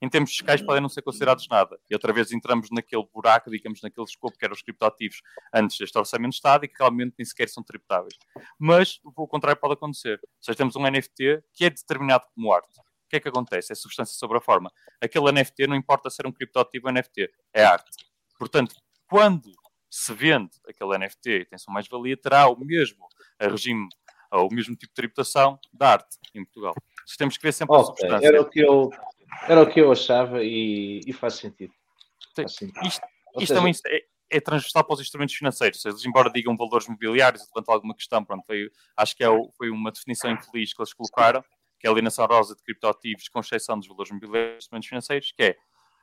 Em 0.00 0.08
termos 0.08 0.30
fiscais 0.30 0.62
podem 0.62 0.80
não 0.80 0.88
ser 0.88 1.02
considerados 1.02 1.46
nada. 1.48 1.78
E 1.88 1.94
outra 1.94 2.12
vez 2.12 2.32
entramos 2.32 2.68
naquele 2.70 3.06
buraco, 3.12 3.50
digamos, 3.50 3.82
naquele 3.82 4.06
escopo 4.06 4.36
que 4.38 4.44
eram 4.44 4.54
os 4.54 4.62
criptoativos 4.62 5.20
antes 5.52 5.76
deste 5.78 5.98
orçamento 5.98 6.30
de 6.30 6.36
Estado 6.36 6.64
e 6.64 6.68
que 6.68 6.78
realmente 6.78 7.14
nem 7.18 7.24
sequer 7.24 7.48
são 7.48 7.62
tributáveis. 7.62 8.14
Mas 8.58 8.98
o 9.04 9.26
contrário 9.26 9.60
pode 9.60 9.74
acontecer. 9.74 10.18
Ou 10.22 10.28
seja, 10.40 10.56
temos 10.56 10.74
um 10.76 10.82
NFT 10.82 11.42
que 11.52 11.64
é 11.66 11.70
determinado 11.70 12.24
como 12.34 12.52
arte. 12.52 12.78
O 12.78 13.10
que 13.10 13.16
é 13.16 13.20
que 13.20 13.28
acontece? 13.28 13.72
É 13.72 13.74
substância 13.74 14.16
sobre 14.16 14.38
a 14.38 14.40
forma. 14.40 14.72
Aquele 15.00 15.32
NFT 15.32 15.66
não 15.66 15.76
importa 15.76 16.08
ser 16.08 16.26
um 16.26 16.32
criptoativo 16.32 16.86
ou 16.86 16.92
NFT, 16.92 17.30
é 17.52 17.64
arte. 17.64 17.90
Portanto, 18.38 18.74
quando 19.06 19.52
se 19.90 20.14
vende 20.14 20.52
aquele 20.68 20.96
NFT 20.96 21.30
e 21.30 21.44
tem 21.44 21.58
sua 21.58 21.74
mais-valia, 21.74 22.16
terá 22.16 22.48
o 22.48 22.56
mesmo 22.58 23.06
regime, 23.40 23.88
ou 24.30 24.48
o 24.48 24.54
mesmo 24.54 24.76
tipo 24.76 24.92
de 24.92 24.94
tributação 24.94 25.58
da 25.72 25.90
arte 25.90 26.16
em 26.32 26.44
Portugal. 26.44 26.74
Se 27.04 27.16
temos 27.16 27.36
que 27.36 27.42
ver 27.42 27.52
sempre 27.52 27.74
okay. 27.74 27.82
a 27.82 27.86
substância. 27.86 28.26
Era 28.26 28.40
o 28.40 28.48
que 28.48 28.60
eu 28.60 28.90
era 29.48 29.62
o 29.62 29.66
que 29.66 29.80
eu 29.80 29.90
achava 29.90 30.42
e, 30.42 31.00
e 31.06 31.12
faz 31.12 31.34
sentido. 31.34 31.72
Faz 32.34 32.54
sentido. 32.54 32.86
Isto, 32.86 33.06
isto 33.36 33.40
seja... 33.40 33.54
também 33.54 33.72
é, 33.86 34.04
é, 34.30 34.40
transversal 34.40 34.84
para 34.84 34.94
os 34.94 35.00
instrumentos 35.00 35.34
financeiros. 35.34 35.84
Eles, 35.84 36.04
embora 36.04 36.30
digam 36.30 36.56
valores 36.56 36.88
mobiliários, 36.88 37.46
levantam 37.54 37.74
alguma 37.74 37.94
questão, 37.94 38.24
pronto, 38.24 38.44
foi, 38.46 38.70
acho 38.96 39.16
que 39.16 39.24
é 39.24 39.28
o, 39.28 39.50
foi 39.56 39.70
uma 39.70 39.90
definição 39.90 40.30
infeliz 40.30 40.72
que 40.72 40.80
eles 40.80 40.92
colocaram, 40.92 41.42
que 41.78 41.86
é 41.86 41.90
a 41.90 41.92
alienação 41.92 42.26
rosa 42.26 42.54
de 42.54 42.62
criptoativos, 42.62 43.28
com 43.28 43.40
exceção 43.40 43.78
dos 43.78 43.88
valores 43.88 44.12
mobiliários 44.12 44.54
e 44.54 44.58
instrumentos 44.58 44.88
financeiros, 44.88 45.32
que 45.32 45.42
é 45.42 45.56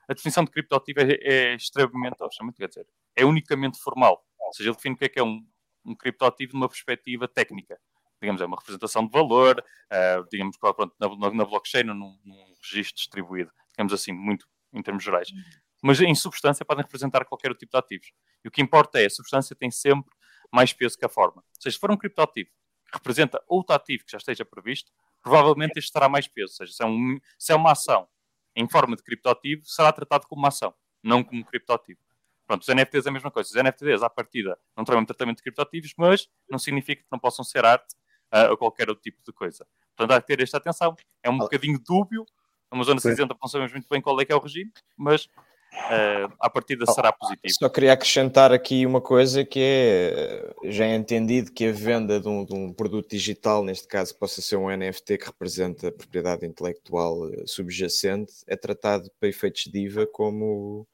a 0.10 0.14
definição 0.14 0.44
de 0.44 0.52
criptoativo 0.52 1.02
é, 1.02 1.18
é 1.22 1.56
extremamente, 1.56 2.18
quer 2.58 2.68
dizer, 2.68 2.88
é 3.16 3.26
unicamente 3.26 3.78
formal. 3.80 4.24
Ou 4.40 4.54
seja, 4.54 4.70
ele 4.70 4.76
define 4.76 4.96
o 4.96 4.98
que 4.98 5.06
é 5.06 5.10
que 5.10 5.20
é 5.20 5.24
um, 5.24 5.46
um 5.86 5.96
criptoativo 5.96 6.52
de 6.52 6.58
uma 6.58 6.70
perspectiva 6.70 7.28
técnica 7.28 7.78
digamos, 8.22 8.42
é 8.42 8.46
uma 8.46 8.58
representação 8.58 9.06
de 9.06 9.12
valor, 9.12 9.60
uh, 9.60 10.28
digamos, 10.32 10.58
pronto, 10.58 10.94
na, 11.00 11.08
na 11.32 11.46
blockchain, 11.46 11.84
num, 11.84 12.18
num 12.24 12.54
registro 12.62 12.96
distribuído, 12.96 13.52
digamos 13.72 13.94
assim, 13.94 14.12
muito 14.12 14.48
em 14.74 14.82
termos 14.82 15.04
gerais. 15.04 15.30
Mas 15.82 16.02
em 16.02 16.14
substância 16.16 16.66
podem 16.66 16.84
representar 16.84 17.26
qualquer 17.26 17.54
tipo 17.56 17.72
de 17.72 17.78
ativos. 17.78 18.12
E 18.44 18.48
o 18.48 18.52
que 18.52 18.62
importa 18.62 19.00
é 19.00 19.06
a 19.06 19.10
substância 19.10 19.56
tem 19.56 19.70
sempre 19.70 20.12
mais 20.52 20.74
peso 20.74 20.98
que 20.98 21.06
a 21.06 21.10
forma. 21.10 21.38
Ou 21.38 21.62
seja, 21.62 21.76
se 21.76 21.80
for 21.80 21.92
um 21.92 21.98
criptoativo 21.98 22.50
que 22.50 22.98
representa 22.98 23.44
outro 23.48 23.76
ativo 23.76 24.06
que 24.06 24.12
já 24.12 24.18
esteja 24.18 24.46
previsto, 24.46 24.92
provavelmente 25.22 25.78
este 25.78 25.92
terá 25.92 26.08
mais 26.08 26.28
peso. 26.28 26.54
Ou 26.54 26.58
seja, 26.58 26.74
se 26.74 26.84
é, 26.84 26.86
um, 26.86 27.20
se 27.38 27.52
é 27.52 27.56
uma 27.56 27.72
ação 27.72 28.08
em 28.56 28.68
forma 28.68 28.96
de 28.96 29.04
criptoativo, 29.04 29.64
será 29.66 29.92
tratado 29.92 30.26
como 30.28 30.42
uma 30.42 30.48
ação, 30.48 30.74
não 31.04 31.24
como 31.24 31.42
um 31.42 31.44
criptoativo. 31.44 32.00
Pronto, 32.48 32.62
os 32.62 32.68
NFTs 32.70 33.06
é 33.06 33.10
a 33.10 33.12
mesma 33.12 33.30
coisa. 33.30 33.50
Os 33.50 33.56
NFTs, 33.56 34.02
à 34.02 34.10
partida, 34.10 34.58
não 34.76 34.86
têm 34.86 34.96
um 34.98 35.06
tratamento 35.06 35.38
de 35.38 35.44
criptoativos, 35.44 35.94
mas 35.98 36.30
não 36.50 36.58
significa 36.58 37.04
que 37.04 37.10
não 37.12 37.20
possam 37.20 37.44
ser 37.44 37.66
arte 37.66 37.94
uh, 38.34 38.50
ou 38.52 38.58
qualquer 38.58 38.90
outro 38.90 39.02
tipo 39.02 39.18
de 39.26 39.32
coisa. 39.32 39.66
Portanto, 39.96 40.18
há 40.18 40.22
que 40.22 40.28
ter 40.28 40.42
esta 40.42 40.58
atenção. 40.58 40.96
É 41.24 41.30
um 41.30 41.38
bocadinho 41.38 41.80
dúbio, 41.80 42.26
é 42.72 42.76
uma 42.76 42.84
zona 42.84 43.00
cinzenta, 43.00 43.36
não 43.42 43.48
sabemos 43.48 43.72
muito 43.72 43.88
bem 43.90 44.02
qual 44.02 44.20
é 44.22 44.26
que 44.26 44.32
é 44.32 44.36
o 44.36 44.40
regime, 44.40 44.72
mas 44.96 45.28
uh, 45.74 46.34
à 46.40 46.50
partida 46.50 46.86
será 46.86 47.12
positivo. 47.12 47.54
Só 47.60 47.70
queria 47.70 47.94
acrescentar 47.94 48.52
aqui 48.52 48.86
uma 48.86 49.02
coisa 49.02 49.46
que 49.46 49.60
é, 49.62 50.56
já 50.66 50.86
é 50.86 50.96
entendido 50.96 51.52
que 51.52 51.66
a 51.66 51.72
venda 51.72 52.20
de 52.20 52.28
um, 52.28 52.46
de 52.46 52.54
um 52.54 52.74
produto 52.74 53.10
digital, 53.10 53.64
neste 53.64 53.88
caso 53.88 54.18
possa 54.18 54.42
ser 54.42 54.58
um 54.58 54.70
NFT 54.70 55.18
que 55.18 55.26
representa 55.26 55.88
a 55.88 55.92
propriedade 55.92 56.46
intelectual 56.46 57.30
eh, 57.30 57.44
subjacente, 57.46 58.34
é 58.48 58.56
tratado 58.56 59.10
para 59.20 59.30
efeitos 59.30 59.64
de 59.66 59.80
IVA 59.80 60.08
como 60.08 60.88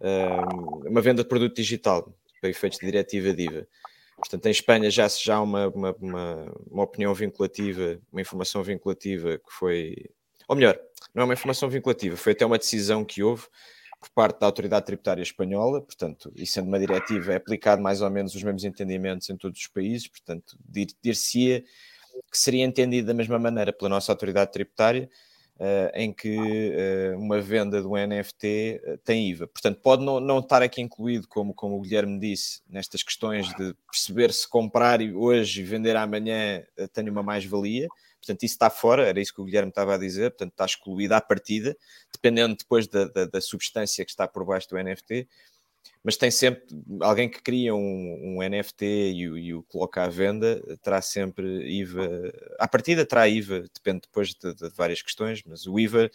uh, 0.00 0.88
uma 0.88 1.00
venda 1.00 1.22
de 1.22 1.28
produto 1.28 1.56
digital, 1.56 2.12
para 2.40 2.50
efeitos 2.50 2.78
de 2.78 2.86
diretiva 2.86 3.32
de 3.32 3.44
IVA. 3.44 3.68
Portanto, 4.16 4.46
em 4.46 4.50
Espanha 4.50 4.90
já 4.90 5.08
se 5.08 5.24
já 5.24 5.40
uma, 5.40 5.68
uma, 5.68 5.94
uma, 6.00 6.52
uma 6.70 6.82
opinião 6.82 7.12
vinculativa, 7.14 7.98
uma 8.12 8.20
informação 8.20 8.62
vinculativa 8.62 9.38
que 9.38 9.50
foi, 9.50 9.96
ou 10.48 10.56
melhor, 10.56 10.78
não 11.14 11.22
é 11.22 11.24
uma 11.24 11.34
informação 11.34 11.68
vinculativa, 11.68 12.16
foi 12.16 12.32
até 12.32 12.46
uma 12.46 12.58
decisão 12.58 13.04
que 13.04 13.22
houve 13.22 13.46
por 14.00 14.10
parte 14.10 14.40
da 14.40 14.46
Autoridade 14.46 14.86
Tributária 14.86 15.22
Espanhola, 15.22 15.80
portanto, 15.80 16.30
e 16.36 16.46
sendo 16.46 16.68
uma 16.68 16.78
diretiva, 16.78 17.32
é 17.32 17.36
aplicado 17.36 17.82
mais 17.82 18.02
ou 18.02 18.10
menos 18.10 18.34
os 18.34 18.42
mesmos 18.42 18.64
entendimentos 18.64 19.30
em 19.30 19.36
todos 19.36 19.58
os 19.58 19.66
países, 19.66 20.06
portanto, 20.06 20.56
dir-se-ia 21.02 21.64
que 22.30 22.38
seria 22.38 22.64
entendido 22.64 23.08
da 23.08 23.14
mesma 23.14 23.38
maneira 23.38 23.72
pela 23.72 23.88
nossa 23.88 24.12
Autoridade 24.12 24.52
Tributária, 24.52 25.08
em 25.94 26.12
que 26.12 26.36
uh, 26.36 27.18
uma 27.18 27.40
venda 27.40 27.80
do 27.80 27.90
NFT 27.90 28.80
uh, 28.84 28.90
eh, 28.90 28.98
tem 29.04 29.30
IVA. 29.30 29.46
Portanto, 29.46 29.80
pode 29.80 30.04
não, 30.04 30.18
não 30.18 30.40
estar 30.40 30.62
aqui 30.62 30.82
incluído, 30.82 31.28
como, 31.28 31.54
como 31.54 31.76
o 31.76 31.80
Guilherme 31.80 32.18
disse, 32.18 32.60
nestas 32.68 33.02
questões 33.02 33.46
de 33.54 33.74
perceber 33.90 34.32
se 34.32 34.48
comprar 34.48 35.00
hoje 35.00 35.60
e 35.60 35.64
vender 35.64 35.96
amanhã 35.96 36.62
tem 36.92 37.08
uma 37.08 37.22
mais-valia, 37.22 37.88
Portanto, 38.24 38.42
isso 38.42 38.54
está 38.54 38.70
fora, 38.70 39.06
era 39.06 39.20
isso 39.20 39.34
que 39.34 39.42
o 39.42 39.44
Guilherme 39.44 39.68
estava 39.68 39.94
a 39.94 39.98
dizer, 39.98 40.30
portanto, 40.30 40.52
está 40.52 40.64
excluído 40.64 41.14
à 41.14 41.20
partida, 41.20 41.76
dependendo 42.10 42.56
depois 42.56 42.88
da, 42.88 43.04
da, 43.04 43.26
da 43.26 43.40
substância 43.40 44.02
que 44.02 44.10
está 44.10 44.26
por 44.26 44.46
baixo 44.46 44.66
do 44.70 44.82
NFT, 44.82 45.28
mas 46.02 46.16
tem 46.16 46.30
sempre 46.30 46.64
alguém 47.00 47.28
que 47.28 47.42
cria 47.42 47.74
um, 47.74 48.38
um 48.38 48.48
NFT 48.48 48.84
e 48.84 49.28
o, 49.28 49.38
e 49.38 49.54
o, 49.54 49.62
coloca 49.64 50.02
à 50.02 50.08
venda, 50.08 50.60
terá 50.82 51.00
sempre 51.00 51.46
IVA, 51.80 52.32
à 52.58 52.68
partida 52.68 53.06
terá 53.06 53.28
IVA, 53.28 53.62
depende 53.74 54.02
depois 54.02 54.34
de, 54.34 54.54
de, 54.54 54.68
várias 54.70 55.00
questões, 55.00 55.42
mas 55.46 55.66
o 55.66 55.78
IVA 55.78 56.10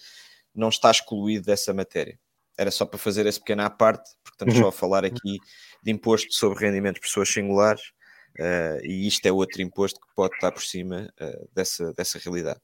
não 0.53 0.69
está 0.69 0.91
excluído 0.91 1.45
dessa 1.45 1.73
matéria. 1.73 2.19
Era 2.57 2.71
só 2.71 2.85
para 2.85 2.99
fazer 2.99 3.25
esse 3.25 3.39
pequeno 3.39 3.63
à 3.63 3.69
parte, 3.69 4.11
porque 4.23 4.35
estamos 4.35 4.55
só 4.55 4.67
a 4.67 4.71
falar 4.71 5.05
aqui 5.05 5.37
de 5.81 5.91
imposto 5.91 6.33
sobre 6.33 6.65
rendimentos 6.65 6.99
de 6.99 7.07
pessoas 7.07 7.29
singulares, 7.29 7.93
Uh, 8.39 8.79
e 8.85 9.07
isto 9.07 9.25
é 9.25 9.31
outro 9.31 9.61
imposto 9.61 9.99
que 9.99 10.07
pode 10.15 10.33
estar 10.35 10.51
por 10.51 10.61
cima 10.61 11.11
uh, 11.19 11.49
dessa, 11.53 11.91
dessa 11.93 12.17
realidade. 12.19 12.59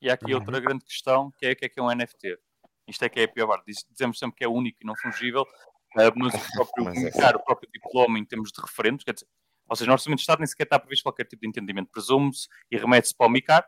E 0.00 0.08
há 0.08 0.14
aqui 0.14 0.32
outra 0.32 0.58
grande 0.58 0.84
questão, 0.84 1.30
que 1.38 1.44
é 1.44 1.52
o 1.52 1.56
que 1.56 1.64
é, 1.66 1.68
que 1.68 1.78
é 1.78 1.82
um 1.82 1.94
NFT. 1.94 2.38
Isto 2.88 3.04
é 3.04 3.08
que 3.08 3.20
é 3.20 3.24
a 3.24 3.28
pior. 3.28 3.62
Dizemos 3.66 4.18
sempre 4.18 4.38
que 4.38 4.44
é 4.44 4.48
único 4.48 4.78
e 4.80 4.86
não 4.86 4.96
fungível, 4.96 5.44
uh, 5.96 6.12
mas 6.16 6.34
o 6.34 6.38
próprio, 6.54 6.84
mas 6.84 7.02
é. 7.02 7.36
o 7.36 7.40
próprio 7.40 7.68
diploma 7.72 8.18
em 8.18 8.24
termos 8.24 8.50
de 8.52 8.60
referentes, 8.60 9.04
quer 9.04 9.14
dizer, 9.14 9.26
ou 9.68 9.76
seja, 9.76 9.86
no 9.86 9.92
Orçamento 9.92 10.18
de 10.18 10.22
Estado 10.22 10.38
nem 10.40 10.46
sequer 10.46 10.64
está 10.64 10.78
previsto 10.78 11.04
qualquer 11.04 11.24
tipo 11.24 11.42
de 11.42 11.48
entendimento. 11.48 11.90
Presume-se 11.92 12.48
e 12.70 12.76
remete-se 12.76 13.16
para 13.16 13.28
o 13.28 13.30
MICAR, 13.30 13.64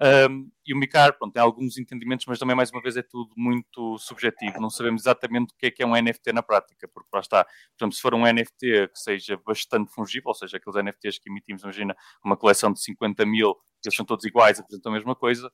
um, 0.00 0.48
e 0.64 0.72
o 0.72 0.76
MICAR, 0.76 1.18
pronto, 1.18 1.32
tem 1.32 1.42
alguns 1.42 1.76
entendimentos, 1.76 2.24
mas 2.26 2.38
também, 2.38 2.54
mais 2.54 2.70
uma 2.70 2.80
vez, 2.80 2.96
é 2.96 3.02
tudo 3.02 3.30
muito 3.36 3.98
subjetivo. 3.98 4.60
Não 4.60 4.70
sabemos 4.70 5.02
exatamente 5.02 5.52
o 5.52 5.56
que 5.56 5.66
é 5.66 5.70
que 5.72 5.82
é 5.82 5.86
um 5.86 6.00
NFT 6.00 6.32
na 6.32 6.42
prática, 6.42 6.86
porque 6.88 7.08
lá 7.12 7.20
está. 7.20 7.44
Por 7.44 7.84
exemplo, 7.84 7.96
se 7.96 8.00
for 8.00 8.14
um 8.14 8.22
NFT 8.24 8.88
que 8.88 8.98
seja 8.98 9.36
bastante 9.44 9.92
fungível, 9.92 10.28
ou 10.28 10.34
seja, 10.34 10.56
aqueles 10.56 10.82
NFTs 10.84 11.18
que 11.18 11.28
emitimos, 11.28 11.62
imagina, 11.62 11.96
uma 12.24 12.36
coleção 12.36 12.72
de 12.72 12.80
50 12.80 13.26
mil, 13.26 13.56
eles 13.84 13.96
são 13.96 14.06
todos 14.06 14.24
iguais, 14.24 14.60
apresentam 14.60 14.92
a 14.92 14.94
mesma 14.94 15.16
coisa, 15.16 15.50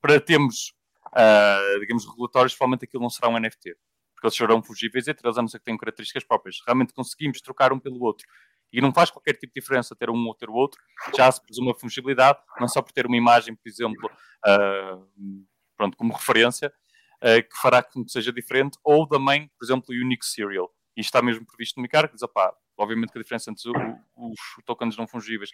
para 0.00 0.18
termos, 0.18 0.72
uh, 1.08 1.80
digamos, 1.80 2.06
regulatórios, 2.06 2.54
provavelmente 2.54 2.84
aquilo 2.86 3.02
não 3.02 3.10
será 3.10 3.28
um 3.28 3.38
NFT. 3.38 3.76
Porque 4.22 4.28
eles 4.28 4.36
serão 4.36 4.62
fungíveis 4.62 5.08
entre 5.08 5.26
eles, 5.26 5.36
a 5.36 5.42
não 5.42 5.48
ser 5.48 5.58
que 5.58 5.64
tenham 5.64 5.76
características 5.76 6.22
próprias. 6.22 6.62
Realmente 6.64 6.92
conseguimos 6.92 7.40
trocar 7.40 7.72
um 7.72 7.80
pelo 7.80 8.00
outro 8.04 8.24
e 8.72 8.80
não 8.80 8.94
faz 8.94 9.10
qualquer 9.10 9.32
tipo 9.32 9.52
de 9.52 9.60
diferença 9.60 9.96
ter 9.96 10.08
um 10.08 10.26
ou 10.28 10.34
ter 10.34 10.48
o 10.48 10.54
outro, 10.54 10.80
já 11.16 11.30
se 11.30 11.42
presume 11.42 11.68
uma 11.68 11.74
fungibilidade, 11.74 12.38
não 12.60 12.68
só 12.68 12.80
por 12.80 12.92
ter 12.92 13.04
uma 13.04 13.16
imagem, 13.16 13.56
por 13.56 13.68
exemplo, 13.68 14.08
uh, 14.46 15.46
pronto, 15.76 15.96
como 15.96 16.12
referência, 16.12 16.72
uh, 17.18 17.42
que 17.42 17.60
fará 17.60 17.82
que 17.82 18.00
seja 18.06 18.32
diferente, 18.32 18.78
ou 18.84 19.08
também, 19.08 19.50
por 19.58 19.64
exemplo, 19.64 19.86
o 19.90 19.92
Unique 19.92 20.24
Serial. 20.24 20.72
E 20.96 21.00
está 21.00 21.20
mesmo 21.20 21.44
previsto 21.44 21.76
no 21.78 21.82
MICAR, 21.82 22.06
que 22.06 22.14
diz, 22.14 22.22
opá, 22.22 22.54
obviamente 22.76 23.12
que 23.12 23.18
a 23.18 23.22
diferença 23.22 23.50
entre 23.50 23.70
os 24.16 24.64
tokens 24.64 24.96
não 24.96 25.06
fungíveis 25.06 25.50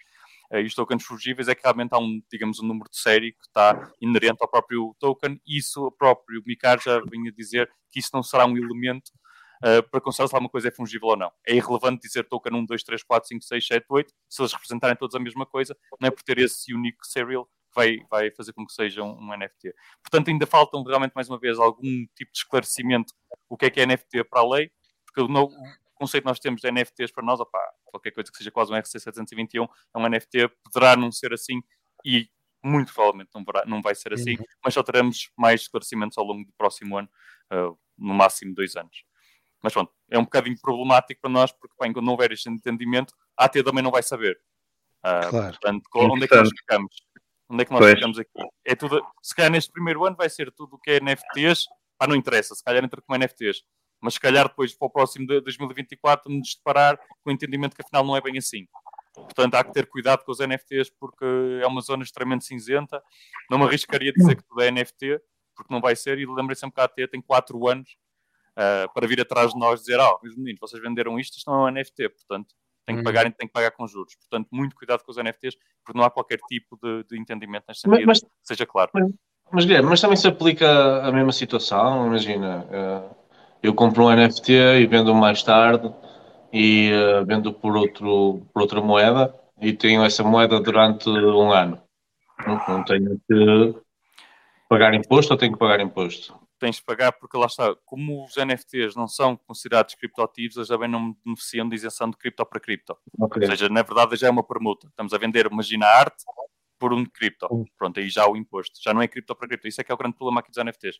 uh, 0.51 0.57
e 0.57 0.65
os 0.65 0.73
tokens 0.73 1.03
fungíveis 1.03 1.47
é 1.47 1.55
que 1.55 1.63
realmente 1.63 1.93
há 1.93 1.99
um, 1.99 2.21
digamos, 2.31 2.59
um 2.59 2.67
número 2.67 2.89
de 2.89 2.97
série 2.97 3.33
que 3.33 3.45
está 3.45 3.91
inerente 4.01 4.37
ao 4.41 4.47
próprio 4.47 4.95
token, 4.99 5.39
e 5.45 5.57
isso 5.57 5.85
o 5.85 5.91
próprio 5.91 6.41
MICAR 6.45 6.79
já 6.81 6.99
vinha 7.09 7.31
dizer 7.31 7.69
que 7.91 7.99
isso 7.99 8.09
não 8.13 8.23
será 8.23 8.45
um 8.45 8.57
elemento 8.57 9.11
uh, 9.63 9.83
para 9.89 10.01
considerar 10.01 10.27
se 10.27 10.35
alguma 10.35 10.49
coisa 10.49 10.67
é 10.67 10.71
fungível 10.71 11.09
ou 11.09 11.17
não. 11.17 11.31
É 11.45 11.55
irrelevante 11.55 12.01
dizer 12.01 12.23
token 12.23 12.55
1, 12.55 12.65
2, 12.65 12.83
3, 12.83 13.03
4, 13.03 13.27
5, 13.27 13.43
6, 13.43 13.67
7, 13.67 13.85
8, 13.89 14.13
se 14.27 14.41
eles 14.41 14.53
representarem 14.53 14.95
todos 14.95 15.15
a 15.15 15.19
mesma 15.19 15.45
coisa, 15.45 15.75
não 15.99 16.07
é 16.07 16.11
por 16.11 16.23
ter 16.23 16.37
esse 16.39 16.73
unique 16.73 17.05
serial 17.07 17.45
que 17.45 17.75
vai, 17.75 17.97
vai 18.09 18.31
fazer 18.31 18.53
com 18.53 18.65
que 18.65 18.73
sejam 18.73 19.11
um, 19.11 19.31
um 19.31 19.37
NFT. 19.37 19.73
Portanto, 20.01 20.29
ainda 20.29 20.45
faltam 20.47 20.83
realmente, 20.83 21.13
mais 21.13 21.29
uma 21.29 21.39
vez, 21.39 21.59
algum 21.59 22.05
tipo 22.15 22.31
de 22.31 22.39
esclarecimento 22.39 23.13
o 23.47 23.57
que 23.57 23.65
é 23.65 23.69
que 23.69 23.81
é 23.81 23.85
NFT 23.85 24.23
para 24.25 24.41
a 24.41 24.47
lei, 24.47 24.71
porque 25.05 25.21
o 25.21 25.27
conceito 25.99 26.23
que 26.23 26.29
nós 26.29 26.39
temos 26.39 26.61
de 26.61 26.71
NFTs 26.71 27.11
para 27.11 27.23
nós, 27.23 27.39
opá, 27.39 27.59
qualquer 27.85 28.11
coisa 28.11 28.31
que 28.31 28.37
seja 28.37 28.49
quase 28.49 28.71
um 28.71 28.77
RC 28.77 28.99
721 28.99 29.63
é 29.63 29.67
um 29.97 30.09
NFT, 30.09 30.47
poderá 30.63 30.95
não 30.95 31.11
ser 31.11 31.33
assim 31.33 31.61
e 32.05 32.29
muito 32.63 32.93
provavelmente 32.93 33.29
não, 33.33 33.43
verá, 33.43 33.63
não 33.65 33.81
vai 33.81 33.95
ser 33.95 34.13
assim, 34.13 34.35
uhum. 34.35 34.43
mas 34.63 34.73
só 34.73 34.83
teremos 34.83 35.29
mais 35.37 35.61
esclarecimentos 35.61 36.17
ao 36.17 36.25
longo 36.25 36.45
do 36.45 36.53
próximo 36.57 36.97
ano, 36.97 37.09
uh, 37.53 37.77
no 37.97 38.13
máximo 38.13 38.53
dois 38.53 38.75
anos. 38.75 39.03
Mas 39.61 39.73
pronto, 39.73 39.91
é 40.09 40.17
um 40.17 40.23
bocadinho 40.23 40.57
problemático 40.59 41.21
para 41.21 41.29
nós, 41.29 41.51
porque 41.51 41.75
bem, 41.79 41.91
quando 41.91 42.05
não 42.05 42.13
houver 42.13 42.31
este 42.31 42.49
entendimento, 42.49 43.13
a 43.37 43.45
AT 43.45 43.61
também 43.63 43.83
não 43.83 43.91
vai 43.91 44.03
saber. 44.03 44.39
Uh, 44.99 45.29
claro. 45.29 45.49
Portanto, 45.51 45.83
onde 45.95 46.23
é 46.23 46.27
que 46.27 46.35
nós 46.35 46.49
ficamos? 46.49 46.95
Onde 47.49 47.61
é 47.61 47.65
que 47.65 47.71
nós 47.71 47.79
pois. 47.79 47.93
ficamos 47.95 48.19
aqui? 48.19 48.29
É 48.65 48.75
tudo, 48.75 49.01
se 49.21 49.35
calhar 49.35 49.51
neste 49.51 49.71
primeiro 49.71 50.05
ano 50.05 50.15
vai 50.15 50.29
ser 50.29 50.51
tudo 50.51 50.75
o 50.75 50.79
que 50.79 50.91
é 50.91 50.99
NFTs, 50.99 51.65
pá, 51.97 52.07
não 52.07 52.15
interessa, 52.15 52.55
se 52.55 52.63
calhar 52.63 52.83
entra 52.83 53.01
como 53.01 53.17
NFTs. 53.17 53.63
Mas 54.01 54.13
se 54.13 54.19
calhar 54.19 54.47
depois 54.47 54.73
para 54.73 54.87
o 54.87 54.89
próximo 54.89 55.27
de 55.27 55.41
2024 55.41 56.31
nos 56.31 56.55
deparar 56.55 56.97
com 56.97 57.29
o 57.29 57.31
entendimento 57.31 57.75
que 57.75 57.81
afinal 57.81 58.05
não 58.05 58.15
é 58.15 58.21
bem 58.21 58.37
assim. 58.37 58.67
Portanto, 59.13 59.55
há 59.55 59.63
que 59.63 59.73
ter 59.73 59.87
cuidado 59.87 60.23
com 60.23 60.31
os 60.31 60.39
NFTs 60.39 60.91
porque 60.99 61.25
é 61.61 61.67
uma 61.67 61.81
zona 61.81 62.03
extremamente 62.03 62.45
cinzenta. 62.45 63.01
Não 63.49 63.57
me 63.57 63.65
arriscaria 63.65 64.11
a 64.11 64.13
dizer 64.13 64.35
que 64.35 64.43
tudo 64.43 64.61
é 64.61 64.71
NFT, 64.71 65.19
porque 65.55 65.73
não 65.73 65.81
vai 65.81 65.95
ser. 65.95 66.17
E 66.19 66.25
lembrei 66.25 66.55
sempre 66.55 66.75
que 66.75 66.81
a 66.81 66.85
AT 66.85 67.11
tem 67.11 67.21
4 67.21 67.67
anos 67.67 67.97
uh, 68.51 68.93
para 68.93 69.07
vir 69.07 69.19
atrás 69.21 69.53
de 69.53 69.59
nós 69.59 69.81
dizer, 69.81 69.99
ah, 69.99 70.13
oh, 70.13 70.19
meus 70.23 70.35
meninos, 70.35 70.59
vocês 70.59 70.81
venderam 70.81 71.19
isto, 71.19 71.37
isto 71.37 71.49
não 71.49 71.67
é 71.67 71.71
um 71.71 71.73
NFT, 71.73 72.09
portanto, 72.09 72.55
tem 72.85 72.95
que, 72.95 73.01
hum. 73.01 73.03
pagar, 73.03 73.23
tem 73.31 73.47
que 73.47 73.53
pagar 73.53 73.71
com 73.71 73.87
juros. 73.87 74.15
Portanto, 74.15 74.47
muito 74.51 74.75
cuidado 74.75 75.03
com 75.03 75.11
os 75.11 75.17
NFTs, 75.17 75.57
porque 75.83 75.97
não 75.97 76.05
há 76.05 76.09
qualquer 76.09 76.39
tipo 76.47 76.77
de, 76.81 77.03
de 77.03 77.19
entendimento 77.19 77.65
neste 77.67 77.81
sentido, 77.81 78.05
mas, 78.05 78.21
mas, 78.21 78.31
seja 78.41 78.65
claro. 78.65 78.89
Mas, 78.93 79.11
mas, 79.51 79.65
Guilherme, 79.65 79.89
mas 79.89 80.01
também 80.01 80.17
se 80.17 80.27
aplica 80.27 81.05
a 81.05 81.11
mesma 81.11 81.31
situação, 81.31 82.07
imagina, 82.07 82.65
uh, 82.65 83.18
eu 83.61 83.73
compro 83.73 84.05
um 84.05 84.15
NFT 84.15 84.51
e 84.51 84.85
vendo 84.85 85.13
mais 85.13 85.43
tarde 85.43 85.93
e 86.51 86.91
uh, 86.91 87.25
vendo 87.25 87.53
por, 87.53 87.75
outro, 87.75 88.41
por 88.53 88.61
outra 88.61 88.81
moeda 88.81 89.33
e 89.61 89.73
tenho 89.73 90.03
essa 90.03 90.23
moeda 90.23 90.59
durante 90.59 91.09
um 91.09 91.51
ano. 91.51 91.81
Não, 92.45 92.61
não 92.67 92.83
tenho 92.83 93.19
que 93.27 93.75
pagar 94.69 94.93
imposto 94.93 95.33
ou 95.33 95.37
tenho 95.37 95.53
que 95.53 95.59
pagar 95.59 95.79
imposto? 95.81 96.39
tens 96.59 96.75
de 96.75 96.83
pagar, 96.83 97.13
porque 97.13 97.37
lá 97.37 97.45
está, 97.45 97.73
como 97.85 98.25
os 98.25 98.35
NFTs 98.35 98.95
não 98.95 99.07
são 99.07 99.35
considerados 99.35 99.95
criptoativos, 99.95 100.57
eles 100.57 100.67
também 100.67 100.89
não 100.89 101.15
beneficiam 101.25 101.67
de 101.67 101.75
isenção 101.75 102.09
de 102.09 102.17
cripto 102.17 102.45
para 102.45 102.59
cripto. 102.59 102.97
Okay. 103.17 103.43
Ou 103.43 103.49
seja, 103.49 103.69
na 103.69 103.81
verdade 103.81 104.15
já 104.17 104.27
é 104.27 104.29
uma 104.29 104.43
permuta. 104.43 104.87
Estamos 104.87 105.13
a 105.13 105.17
vender, 105.17 105.47
imagina, 105.49 105.87
arte 105.87 106.23
por 106.77 106.93
um 106.93 107.05
cripto. 107.05 107.47
Pronto, 107.77 107.99
aí 107.99 108.09
já 108.09 108.27
o 108.27 108.35
imposto. 108.35 108.79
Já 108.81 108.93
não 108.93 109.01
é 109.01 109.07
cripto 109.07 109.33
para 109.35 109.47
cripto. 109.47 109.67
Isso 109.67 109.81
é 109.81 109.83
que 109.83 109.91
é 109.91 109.95
o 109.95 109.97
grande 109.97 110.15
problema 110.15 110.41
aqui 110.41 110.51
dos 110.51 110.63
NFTs. 110.63 110.99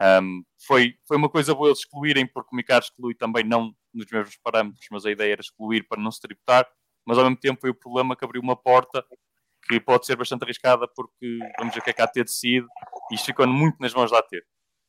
Um, 0.00 0.44
foi, 0.66 0.94
foi 1.06 1.16
uma 1.16 1.28
coisa 1.28 1.54
boa 1.54 1.68
eles 1.68 1.78
excluírem, 1.78 2.26
porque 2.26 2.50
o 2.52 2.56
MICAR 2.56 2.80
exclui 2.80 3.14
também 3.14 3.44
não 3.44 3.74
nos 3.92 4.06
mesmos 4.10 4.36
parâmetros, 4.42 4.86
mas 4.90 5.06
a 5.06 5.10
ideia 5.10 5.32
era 5.32 5.40
excluir 5.40 5.86
para 5.88 6.00
não 6.00 6.10
se 6.10 6.20
tributar, 6.20 6.66
mas 7.04 7.16
ao 7.16 7.24
mesmo 7.24 7.38
tempo 7.38 7.60
foi 7.60 7.70
o 7.70 7.74
problema 7.74 8.14
que 8.14 8.24
abriu 8.24 8.42
uma 8.42 8.56
porta 8.56 9.04
que 9.66 9.80
pode 9.80 10.06
ser 10.06 10.16
bastante 10.16 10.44
arriscada, 10.44 10.86
porque 10.86 11.38
vamos 11.58 11.74
ver 11.74 11.80
o 11.80 11.84
que 11.84 11.90
é 11.90 11.92
que 11.92 12.02
a 12.02 12.04
AT 12.04 12.14
decide, 12.14 12.66
e 13.10 13.14
isto 13.14 13.26
ficou 13.26 13.46
muito 13.46 13.78
nas 13.80 13.94
mãos 13.94 14.10
da 14.10 14.18
AT. 14.18 14.30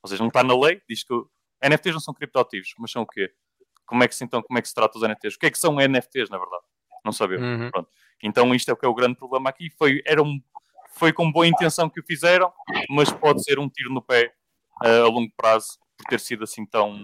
Ou 0.03 0.09
seja, 0.09 0.21
não 0.21 0.27
está 0.27 0.43
na 0.43 0.57
lei, 0.57 0.81
diz 0.87 1.03
que 1.03 1.13
NFTs 1.63 1.93
não 1.93 1.99
são 1.99 2.13
criptoativos, 2.13 2.73
mas 2.77 2.91
são 2.91 3.01
o 3.01 3.07
quê? 3.07 3.31
Como 3.85 4.03
é 4.03 4.07
que 4.07 4.15
se, 4.15 4.23
então, 4.23 4.43
como 4.43 4.59
é 4.59 4.61
que 4.61 4.67
se 4.67 4.75
trata 4.75 4.97
os 4.97 5.03
NFTs? 5.03 5.35
O 5.35 5.39
que 5.39 5.45
é 5.45 5.51
que 5.51 5.57
são 5.57 5.75
NFTs, 5.75 6.29
na 6.29 6.37
verdade? 6.37 6.63
Não 7.03 7.11
sabemos. 7.11 7.45
Uhum. 7.47 7.71
Pronto. 7.71 7.89
Então 8.21 8.53
isto 8.53 8.69
é 8.69 8.73
o 8.73 8.77
que 8.77 8.85
é 8.85 8.89
o 8.89 8.93
grande 8.93 9.15
problema 9.15 9.49
aqui. 9.49 9.69
Foi, 9.77 10.01
era 10.05 10.21
um, 10.21 10.39
foi 10.91 11.13
com 11.13 11.31
boa 11.31 11.47
intenção 11.47 11.89
que 11.89 11.99
o 11.99 12.03
fizeram, 12.05 12.51
mas 12.89 13.11
pode 13.11 13.43
ser 13.43 13.59
um 13.59 13.69
tiro 13.69 13.93
no 13.93 14.01
pé 14.01 14.33
uh, 14.83 15.05
a 15.05 15.07
longo 15.07 15.31
prazo 15.35 15.77
por 15.97 16.05
ter 16.09 16.19
sido 16.19 16.43
assim 16.43 16.65
tão, 16.65 16.95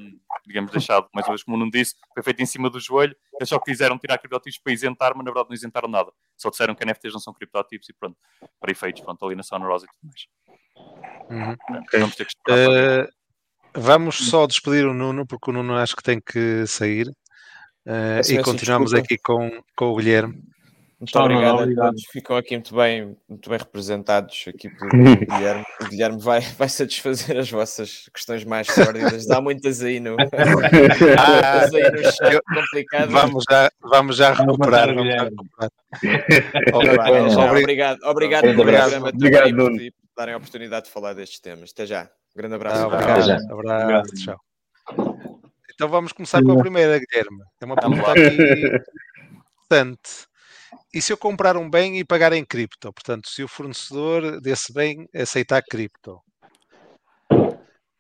digamos, 0.45 0.71
deixado, 0.71 1.07
mais 1.13 1.26
uma 1.26 1.34
vez, 1.34 1.43
como 1.43 1.57
não 1.57 1.69
disse, 1.69 1.95
foi 2.13 2.21
feito 2.21 2.43
em 2.43 2.45
cima 2.45 2.69
do 2.69 2.80
joelho, 2.80 3.15
eles 3.39 3.49
só 3.49 3.59
quiseram 3.59 3.97
tirar 3.97 4.19
criptoativos 4.19 4.59
para 4.59 4.71
isentar, 4.71 5.13
mas 5.15 5.26
na 5.26 5.32
verdade 5.32 5.49
não 5.49 5.55
isentaram 5.55 5.89
nada. 5.89 6.11
Só 6.38 6.51
disseram 6.51 6.76
que 6.76 6.86
NFTs 6.86 7.13
não 7.13 7.19
são 7.19 7.34
criptoativos 7.34 7.89
e 7.89 7.93
pronto, 7.93 8.15
para 8.59 8.71
efeitos, 8.71 9.01
pronto, 9.01 9.26
ali 9.26 9.36
na 9.36 9.41
Sunrise 9.41 9.86
e 9.86 9.88
tudo 9.88 10.11
mais. 10.11 10.28
Uhum. 11.30 11.82
Vamos 11.91 12.15
ter 12.15 12.28
que 12.28 12.34
uh, 12.51 13.07
Vamos 13.76 14.30
só 14.30 14.45
despedir 14.45 14.86
o 14.86 14.93
Nuno, 14.93 15.26
porque 15.26 15.49
o 15.49 15.53
Nuno 15.53 15.76
acho 15.76 15.95
que 15.95 16.03
tem 16.03 16.21
que 16.21 16.65
sair. 16.67 17.07
Uh, 17.86 18.21
e 18.30 18.41
continuamos 18.43 18.91
desculpa. 18.91 19.13
aqui 19.13 19.17
com, 19.17 19.63
com 19.76 19.86
o 19.88 19.95
Guilherme. 19.95 20.39
Muito 21.04 21.18
não, 21.18 21.26
obrigado, 21.26 21.56
não, 21.56 21.64
obrigado, 21.64 21.84
a 21.84 21.88
todos. 21.89 22.04
Ficam 22.10 22.38
aqui 22.38 22.56
muito 22.56 22.76
bem, 22.76 23.18
muito 23.28 23.49
bem 23.49 23.60
representados 23.60 24.45
aqui 24.47 24.70
pelo 24.70 24.89
Guilherme. 25.28 25.66
O 25.82 25.86
Guilherme 25.89 26.22
vai, 26.22 26.39
vai 26.39 26.70
satisfazer 26.70 27.38
as 27.38 27.51
vossas 27.51 28.10
questões 28.14 28.45
mais 28.45 28.68
sórdidas. 28.68 29.30
Há 29.30 29.41
muitas 29.41 29.84
aí 29.84 29.99
no, 29.99 30.16
ah, 30.16 31.66
aí 31.76 31.91
no 31.91 32.04
chat 32.04 32.41
complicado. 32.56 33.10
Vamos 33.12 33.43
já, 33.49 33.70
vamos 33.82 34.16
já 34.16 34.32
recuperar. 34.32 34.95
Vamos 34.95 35.14
já 35.14 35.24
recuperar. 35.26 35.72
obrigado, 36.74 37.51
obrigado, 37.51 37.99
obrigado, 38.06 38.47
obrigado, 38.47 39.08
obrigado 39.08 39.56
por, 39.56 39.72
por 39.72 40.16
darem 40.16 40.34
a 40.36 40.38
oportunidade 40.38 40.86
de 40.86 40.91
falar 40.91 41.14
destes 41.14 41.41
temas. 41.41 41.72
Até 41.74 41.86
já. 41.86 42.04
Um 42.34 42.38
grande 42.38 42.56
abraço. 42.56 42.82
Ah, 42.82 42.88
obrigado. 42.88 43.30
Abraço. 43.30 43.54
Obrigado. 43.54 44.08
Tchau. 44.14 44.38
Então 45.74 45.89
vamos 45.89 46.14
começar 46.14 46.41
com 46.41 46.54
a 46.54 46.58
primeira, 46.58 46.97
Guilherme. 46.97 47.43
É 47.60 47.66
uma 47.66 47.76
pergunta 47.76 48.12
aqui 48.12 48.24
interessante 49.74 50.33
e 50.93 51.01
se 51.01 51.11
eu 51.11 51.17
comprar 51.17 51.57
um 51.57 51.69
bem 51.69 51.99
e 51.99 52.05
pagar 52.05 52.34
em 52.34 52.45
cripto? 52.45 52.93
Portanto, 52.93 53.30
se 53.30 53.43
o 53.43 53.47
fornecedor 53.47 54.39
desse 54.41 54.74
bem 54.74 55.07
aceitar 55.15 55.61
cripto. 55.63 56.21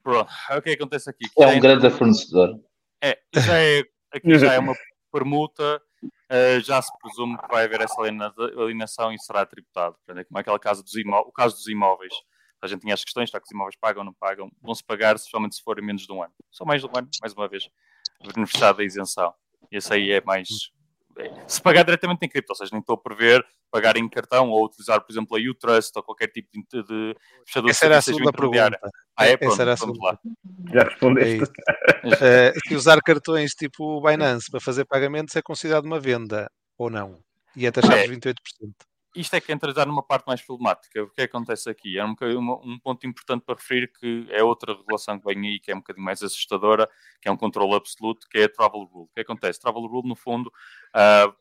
Pronto, 0.03 0.31
é 0.49 0.57
o 0.57 0.61
que 0.61 0.71
acontece 0.71 1.09
aqui. 1.09 1.25
É 1.39 1.47
um 1.47 1.59
grande 1.59 1.89
fornecedor. 1.89 2.59
É, 3.01 3.17
já 3.35 3.57
é, 3.57 3.83
aqui 4.11 4.37
já 4.37 4.53
é 4.53 4.59
uma 4.59 4.75
permuta, 5.11 5.81
uh, 6.03 6.59
já 6.61 6.81
se 6.81 6.91
presume 6.99 7.37
que 7.37 7.47
vai 7.47 7.65
haver 7.65 7.81
essa 7.81 8.01
alienação 8.01 9.13
e 9.13 9.19
será 9.19 9.45
tributado. 9.45 9.95
Portanto, 9.95 10.19
é 10.19 10.23
como 10.23 10.39
aquele 10.39 10.59
caso 10.59 10.83
dos 10.83 10.95
imó 10.95 11.21
o 11.21 11.31
caso 11.31 11.55
dos 11.55 11.67
imóveis. 11.67 12.13
A 12.61 12.67
gente 12.67 12.81
tinha 12.81 12.93
as 12.93 13.03
questões, 13.03 13.27
está 13.27 13.39
que 13.39 13.45
os 13.45 13.51
imóveis 13.51 13.75
pagam 13.75 14.01
ou 14.01 14.05
não 14.05 14.13
pagam, 14.13 14.49
vão-se 14.61 14.83
pagar, 14.83 15.15
especialmente 15.17 15.55
se 15.55 15.63
forem 15.63 15.85
menos 15.85 16.03
de 16.03 16.11
um 16.13 16.23
ano. 16.23 16.33
Só 16.49 16.63
mais 16.63 16.81
de 16.81 16.87
um 16.87 16.91
ano, 16.95 17.09
mais 17.21 17.33
uma 17.33 17.47
vez, 17.47 17.69
beneficiado 18.33 18.77
da 18.77 18.83
isenção. 18.83 19.33
Esse 19.69 19.93
aí 19.93 20.11
é 20.11 20.21
mais 20.21 20.47
se 21.47 21.61
pagar 21.61 21.83
diretamente 21.83 22.25
em 22.25 22.29
cripto, 22.29 22.51
ou 22.51 22.55
seja, 22.55 22.69
nem 22.71 22.79
estou 22.79 22.95
a 22.95 22.97
prever 22.97 23.45
pagar 23.71 23.97
em 23.97 24.07
cartão 24.07 24.49
ou 24.49 24.65
utilizar, 24.65 25.01
por 25.01 25.11
exemplo, 25.11 25.37
a 25.37 25.39
U-Trust 25.39 25.91
ou 25.95 26.03
qualquer 26.03 26.27
tipo 26.27 26.49
de, 26.51 26.83
de 26.83 27.15
fechador 27.45 27.69
Essa 27.69 27.85
era 27.85 27.97
a 27.97 28.01
segunda 28.01 28.31
pergunta. 28.31 28.79
Ah, 29.15 29.27
é? 29.27 29.37
Pronto, 29.37 29.53
Essa 29.53 29.61
era 29.63 29.73
a 29.73 29.77
segunda. 29.77 29.99
Lá. 30.03 30.19
Já 30.73 30.83
respondeste. 30.83 31.51
É 32.21 32.53
uh, 32.55 32.67
se 32.67 32.75
usar 32.75 33.01
cartões 33.01 33.51
tipo 33.51 33.83
o 33.83 34.01
Binance 34.01 34.49
para 34.49 34.59
fazer 34.59 34.85
pagamentos 34.85 35.35
é 35.35 35.41
considerado 35.41 35.85
uma 35.85 35.99
venda 35.99 36.49
ou 36.77 36.89
não? 36.89 37.19
E 37.55 37.65
é 37.65 37.71
taxado 37.71 37.95
é. 37.95 38.07
28% 38.07 38.35
isto 39.15 39.33
é 39.35 39.41
que 39.41 39.51
entra 39.51 39.73
já 39.73 39.85
numa 39.85 40.03
parte 40.03 40.25
mais 40.25 40.41
problemática. 40.41 41.03
O 41.03 41.09
que, 41.09 41.21
é 41.21 41.23
acontece 41.25 41.69
aqui? 41.69 41.97
É 41.97 42.05
um, 42.05 42.15
um, 42.63 42.79
ponto 42.79 43.05
importante 43.05 43.43
para 43.45 43.55
referir 43.55 43.91
que 43.91 44.27
é 44.29 44.43
outra 44.43 44.73
regulação 44.73 45.19
que 45.19 45.25
vem 45.25 45.47
aí, 45.47 45.59
que 45.59 45.71
é 45.71 45.75
um 45.75 45.79
bocadinho 45.79 46.05
mais 46.05 46.21
assustadora, 46.23 46.89
que 47.21 47.27
é 47.27 47.31
um 47.31 47.37
controle 47.37 47.75
absoluto, 47.75 48.27
que 48.29 48.39
é 48.39 48.43
a 48.45 48.49
Travel 48.49 48.83
Rule. 48.83 49.05
O 49.05 49.13
que 49.13 49.21
acontece? 49.21 49.59
Travel 49.59 49.85
Rule, 49.85 50.07
no 50.07 50.15
fundo, 50.15 50.47
uh, 50.95 51.33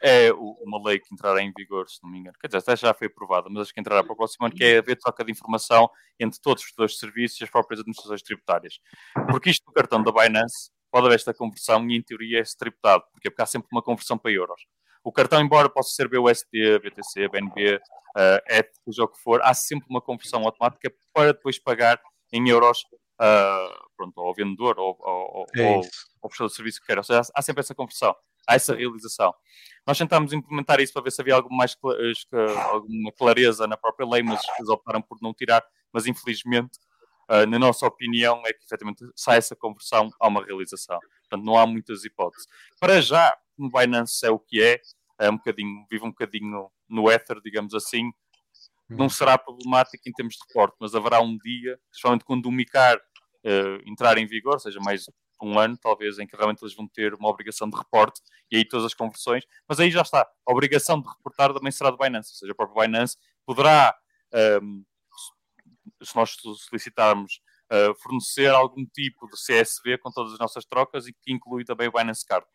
é 0.00 0.32
uma 0.32 0.82
lei 0.84 0.98
que 0.98 1.12
entrará 1.12 1.42
em 1.42 1.52
vigor, 1.56 1.88
se 1.88 2.02
não 2.02 2.10
me 2.10 2.18
engano. 2.18 2.36
Quer 2.40 2.48
dizer, 2.48 2.58
até 2.58 2.76
já 2.76 2.94
foi 2.94 3.06
aprovada, 3.06 3.48
mas 3.50 3.62
acho 3.62 3.74
que 3.74 3.80
entrará 3.80 4.04
para 4.04 4.12
o 4.12 4.16
próximo 4.16 4.46
ano, 4.46 4.54
que 4.54 4.64
é 4.64 4.78
haver 4.78 4.96
troca 4.96 5.24
de 5.24 5.32
informação 5.32 5.88
entre 6.20 6.40
todos 6.40 6.62
os 6.62 6.92
de 6.92 6.98
serviços 6.98 7.40
e 7.40 7.44
as 7.44 7.50
próprias 7.50 7.80
administrações 7.80 8.22
tributárias. 8.22 8.78
Porque 9.30 9.50
isto 9.50 9.64
do 9.64 9.72
cartão 9.72 10.02
da 10.02 10.12
Binance 10.12 10.70
pode 10.90 11.06
haver 11.06 11.16
esta 11.16 11.34
conversão 11.34 11.88
e, 11.88 11.96
em 11.96 12.02
teoria, 12.02 12.40
é-se 12.40 12.56
tributado, 12.56 13.04
é 13.04 13.10
porque 13.12 13.42
há 13.42 13.46
sempre 13.46 13.68
uma 13.72 13.82
conversão 13.82 14.18
para 14.18 14.30
euros. 14.30 14.60
O 15.06 15.12
cartão, 15.12 15.40
embora 15.40 15.68
possa 15.68 15.94
ser 15.94 16.08
BUSD, 16.08 16.80
BTC, 16.80 17.28
BNB, 17.28 17.76
uh, 17.76 17.80
ETH, 18.48 18.68
seja 18.84 19.04
o 19.04 19.08
que 19.08 19.16
for, 19.20 19.40
há 19.40 19.54
sempre 19.54 19.86
uma 19.88 20.00
conversão 20.00 20.42
automática 20.42 20.92
para 21.14 21.32
depois 21.32 21.60
pagar 21.60 22.00
em 22.32 22.48
euros 22.48 22.80
uh, 23.20 23.88
pronto, 23.96 24.20
ao 24.20 24.34
vendedor 24.34 24.76
ou, 24.80 25.46
é 25.54 25.74
ao 26.20 26.28
prestador 26.28 26.48
de 26.48 26.56
serviço 26.56 26.80
que 26.80 26.88
quer. 26.88 26.98
Ou 26.98 27.04
seja, 27.04 27.22
há 27.32 27.40
sempre 27.40 27.60
essa 27.60 27.72
conversão, 27.72 28.16
há 28.48 28.56
essa 28.56 28.74
realização. 28.74 29.32
Nós 29.86 29.96
tentámos 29.96 30.32
implementar 30.32 30.80
isso 30.80 30.92
para 30.92 31.02
ver 31.02 31.12
se 31.12 31.20
havia 31.20 31.36
alguma, 31.36 31.58
mais, 31.58 31.76
alguma 32.72 33.12
clareza 33.12 33.64
na 33.68 33.76
própria 33.76 34.08
lei, 34.08 34.24
mas 34.24 34.40
eles 34.58 34.68
optaram 34.68 35.00
por 35.00 35.18
não 35.22 35.32
tirar. 35.32 35.64
Mas 35.92 36.08
infelizmente, 36.08 36.80
uh, 37.30 37.46
na 37.46 37.60
nossa 37.60 37.86
opinião, 37.86 38.42
é 38.44 38.52
que 38.52 38.64
efetivamente 38.64 39.04
sai 39.14 39.38
essa 39.38 39.54
conversão 39.54 40.10
a 40.18 40.26
uma 40.26 40.44
realização. 40.44 40.98
Portanto, 41.28 41.46
não 41.46 41.56
há 41.56 41.64
muitas 41.64 42.04
hipóteses. 42.04 42.48
Para 42.80 43.00
já, 43.00 43.32
o 43.56 43.70
Binance 43.70 44.26
é 44.26 44.30
o 44.30 44.38
que 44.38 44.60
é, 44.60 44.80
é 45.18 45.30
um 45.30 45.36
bocadinho, 45.36 45.86
vive 45.90 46.04
um 46.04 46.10
bocadinho 46.10 46.70
no 46.88 47.10
éter, 47.10 47.40
digamos 47.42 47.74
assim. 47.74 48.10
Não 48.88 49.08
será 49.08 49.36
problemático 49.36 50.08
em 50.08 50.12
termos 50.12 50.34
de 50.34 50.40
reporte, 50.46 50.76
mas 50.80 50.94
haverá 50.94 51.20
um 51.20 51.36
dia, 51.38 51.78
especialmente 51.90 52.24
quando 52.24 52.46
o 52.46 52.52
MICAR 52.52 52.96
uh, 52.96 53.90
entrar 53.90 54.16
em 54.16 54.26
vigor, 54.26 54.60
seja 54.60 54.78
mais 54.80 55.06
um 55.42 55.58
ano, 55.58 55.76
talvez, 55.76 56.18
em 56.18 56.26
que 56.26 56.36
realmente 56.36 56.62
eles 56.62 56.74
vão 56.74 56.86
ter 56.88 57.14
uma 57.14 57.28
obrigação 57.28 57.68
de 57.68 57.76
reporte 57.76 58.20
e 58.50 58.56
aí 58.56 58.64
todas 58.64 58.86
as 58.86 58.94
conversões, 58.94 59.44
mas 59.68 59.80
aí 59.80 59.90
já 59.90 60.02
está. 60.02 60.26
A 60.46 60.52
obrigação 60.52 61.00
de 61.00 61.08
reportar 61.08 61.52
também 61.52 61.72
será 61.72 61.90
do 61.90 61.98
Binance, 61.98 62.32
ou 62.32 62.36
seja, 62.36 62.52
o 62.52 62.56
próprio 62.56 62.82
Binance 62.82 63.16
poderá, 63.44 63.94
um, 64.32 64.38
ehm, 64.38 64.84
se 66.02 66.14
nós 66.16 66.36
solicitarmos, 66.68 67.40
uh, 67.72 67.94
fornecer 68.00 68.48
algum 68.48 68.84
tipo 68.86 69.26
de 69.26 69.36
CSV 69.36 69.98
com 69.98 70.10
todas 70.10 70.32
as 70.32 70.38
nossas 70.38 70.64
trocas 70.64 71.06
e 71.06 71.12
que 71.12 71.32
inclui 71.32 71.64
também 71.64 71.88
o 71.88 71.92
Binance 71.92 72.24
Card. 72.24 72.46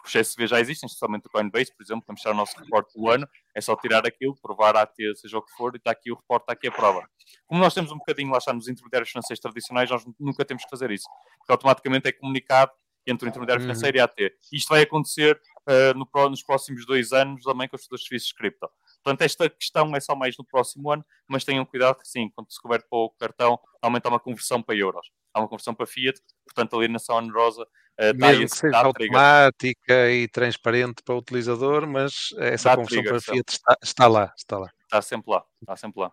Porque 0.00 0.18
os 0.18 0.28
CSV 0.28 0.46
já 0.46 0.60
existem, 0.60 0.86
especialmente 0.86 1.26
o 1.26 1.30
Coinbase, 1.30 1.74
por 1.76 1.82
exemplo, 1.82 2.04
vamos 2.06 2.20
tirar 2.20 2.32
o 2.32 2.36
nosso 2.36 2.58
reporte 2.58 2.98
do 2.98 3.08
ano, 3.10 3.28
é 3.54 3.60
só 3.60 3.76
tirar 3.76 4.06
aquilo, 4.06 4.34
provar 4.40 4.76
a 4.76 4.86
ter, 4.86 5.14
seja 5.16 5.36
o 5.36 5.42
que 5.42 5.52
for, 5.52 5.74
e 5.74 5.76
está 5.76 5.90
aqui 5.90 6.10
o 6.10 6.14
reporte, 6.14 6.44
está 6.44 6.52
aqui 6.54 6.68
a 6.68 6.72
prova. 6.72 7.06
Como 7.46 7.60
nós 7.60 7.74
temos 7.74 7.92
um 7.92 7.98
bocadinho, 7.98 8.30
lá 8.30 8.38
está, 8.38 8.52
nos 8.52 8.68
intermediários 8.68 9.10
financeiros 9.10 9.40
tradicionais, 9.40 9.90
nós 9.90 10.04
nunca 10.18 10.44
temos 10.44 10.64
que 10.64 10.70
fazer 10.70 10.90
isso, 10.90 11.06
porque 11.38 11.52
automaticamente 11.52 12.08
é 12.08 12.12
comunicado 12.12 12.72
entre 13.06 13.26
o 13.26 13.28
intermediário 13.28 13.62
uhum. 13.62 13.68
financeiro 13.68 13.96
e 13.96 14.00
a 14.00 14.04
AT. 14.04 14.36
Isto 14.52 14.68
vai 14.68 14.82
acontecer 14.82 15.40
uh, 15.68 15.98
no, 15.98 16.28
nos 16.28 16.42
próximos 16.42 16.86
dois 16.86 17.12
anos 17.12 17.42
também 17.42 17.68
com 17.68 17.76
os 17.76 18.02
serviços 18.02 18.32
cripto. 18.32 18.68
Portanto, 19.02 19.22
esta 19.22 19.48
questão 19.48 19.94
é 19.96 20.00
só 20.00 20.14
mais 20.14 20.36
no 20.36 20.44
próximo 20.44 20.90
ano, 20.90 21.04
mas 21.26 21.44
tenham 21.44 21.64
cuidado 21.64 21.96
que 21.98 22.08
sim, 22.08 22.30
quando 22.34 22.50
se 22.50 22.60
converte 22.60 22.86
para 22.88 22.98
o 22.98 23.10
cartão, 23.10 23.58
aumenta 23.80 24.08
uma 24.08 24.20
conversão 24.20 24.62
para 24.62 24.76
euros. 24.76 25.10
Há 25.32 25.40
uma 25.40 25.48
conversão 25.48 25.74
para 25.74 25.86
Fiat, 25.86 26.20
portanto, 26.44 26.74
a 26.74 26.78
alienação 26.78 27.16
onerosa 27.16 27.66
uh, 28.00 28.16
Mesmo 28.16 28.48
que 28.48 28.56
seja 28.56 28.78
automática 28.78 30.10
e 30.10 30.28
transparente 30.28 31.02
para 31.04 31.14
o 31.14 31.18
utilizador, 31.18 31.86
mas 31.86 32.30
essa 32.38 32.76
conversão 32.76 33.02
para 33.02 33.20
Fiat 33.20 33.52
está, 33.52 33.76
está, 33.82 34.06
lá, 34.06 34.32
está 34.36 34.58
lá. 34.58 34.70
Está 34.84 35.02
sempre 35.02 35.30
lá, 35.30 35.44
está 35.60 35.76
sempre 35.76 36.00
lá. 36.00 36.12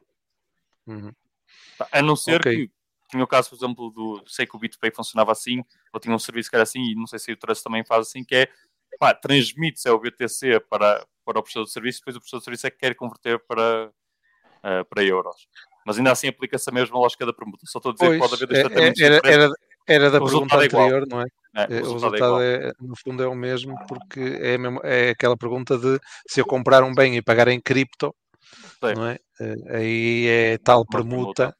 Uhum. 0.85 1.11
A 1.91 2.01
não 2.01 2.15
ser 2.15 2.39
okay. 2.39 2.67
que 2.67 2.71
tinha 3.09 3.23
o 3.23 3.27
caso, 3.27 3.49
por 3.49 3.55
exemplo, 3.55 3.89
do. 3.91 4.23
Sei 4.27 4.45
que 4.45 4.55
o 4.55 4.59
BitPay 4.59 4.91
funcionava 4.91 5.31
assim, 5.31 5.63
ou 5.93 5.99
tinha 5.99 6.13
um 6.13 6.19
serviço 6.19 6.49
que 6.49 6.55
era 6.55 6.63
assim, 6.63 6.81
e 6.81 6.95
não 6.95 7.07
sei 7.07 7.19
se 7.19 7.31
o 7.31 7.37
Trust 7.37 7.63
também 7.63 7.83
faz 7.85 8.07
assim, 8.07 8.23
que 8.23 8.35
é 8.35 8.49
transmite-se 9.21 9.87
ao 9.87 9.99
BTC 9.99 10.59
para, 10.69 11.05
para 11.25 11.39
o 11.39 11.43
prestador 11.43 11.65
de 11.65 11.71
serviço, 11.71 11.99
depois 11.99 12.15
o 12.15 12.19
prestador 12.19 12.41
de 12.41 12.45
serviço 12.45 12.67
é 12.67 12.71
que 12.71 12.77
quer 12.77 12.95
converter 12.95 13.39
para, 13.39 13.87
uh, 13.89 14.85
para 14.89 15.03
euros. 15.03 15.47
Mas 15.85 15.97
ainda 15.97 16.11
assim 16.11 16.27
aplica-se 16.27 16.69
a 16.69 16.73
mesma 16.73 16.97
lógica 16.97 17.25
da 17.25 17.33
permuta. 17.33 17.65
Só 17.65 17.79
estou 17.79 17.91
a 17.91 17.93
dizer 17.93 18.05
pois, 18.05 18.21
que 18.21 18.29
pode 18.29 18.43
haver 18.43 18.55
é, 18.55 19.03
era, 19.05 19.21
era, 19.23 19.51
era, 19.87 20.11
da 20.11 20.19
pergunta 20.19 20.55
é 20.55 20.65
anterior, 20.65 21.03
é 21.03 21.05
não 21.09 21.21
é? 21.21 21.25
É 21.57 21.81
o, 21.81 21.89
o 21.89 21.93
resultado, 21.93 22.41
é, 22.41 22.71
no 22.79 22.95
fundo 22.95 23.23
é 23.23 23.27
o 23.27 23.35
mesmo, 23.35 23.75
porque 23.87 24.19
é, 24.19 24.57
mesmo, 24.57 24.79
é 24.83 25.09
aquela 25.09 25.35
pergunta 25.35 25.77
de 25.77 25.99
se 26.27 26.39
eu 26.39 26.45
comprar 26.45 26.83
um 26.83 26.93
bem 26.93 27.17
e 27.17 27.21
pagar 27.21 27.47
em 27.47 27.59
cripto, 27.59 28.15
Sim. 28.83 28.93
não 28.95 29.07
é? 29.07 29.17
Eh, 29.39 29.77
aí 29.77 30.27
é 30.27 30.57
tal 30.59 30.85
permuta. 30.85 31.55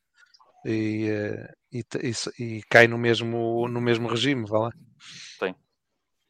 E, 0.66 1.08
eh, 1.10 1.54
e, 1.72 1.80
e, 1.80 2.14
e, 2.44 2.64
cai 2.70 2.88
no 2.88 2.98
mesmo, 2.98 3.68
no 3.68 3.82
mesmo 3.82 4.08
regime, 4.08 4.46
vá 4.48 4.60
lá. 4.60 4.70
Tem 5.40 5.56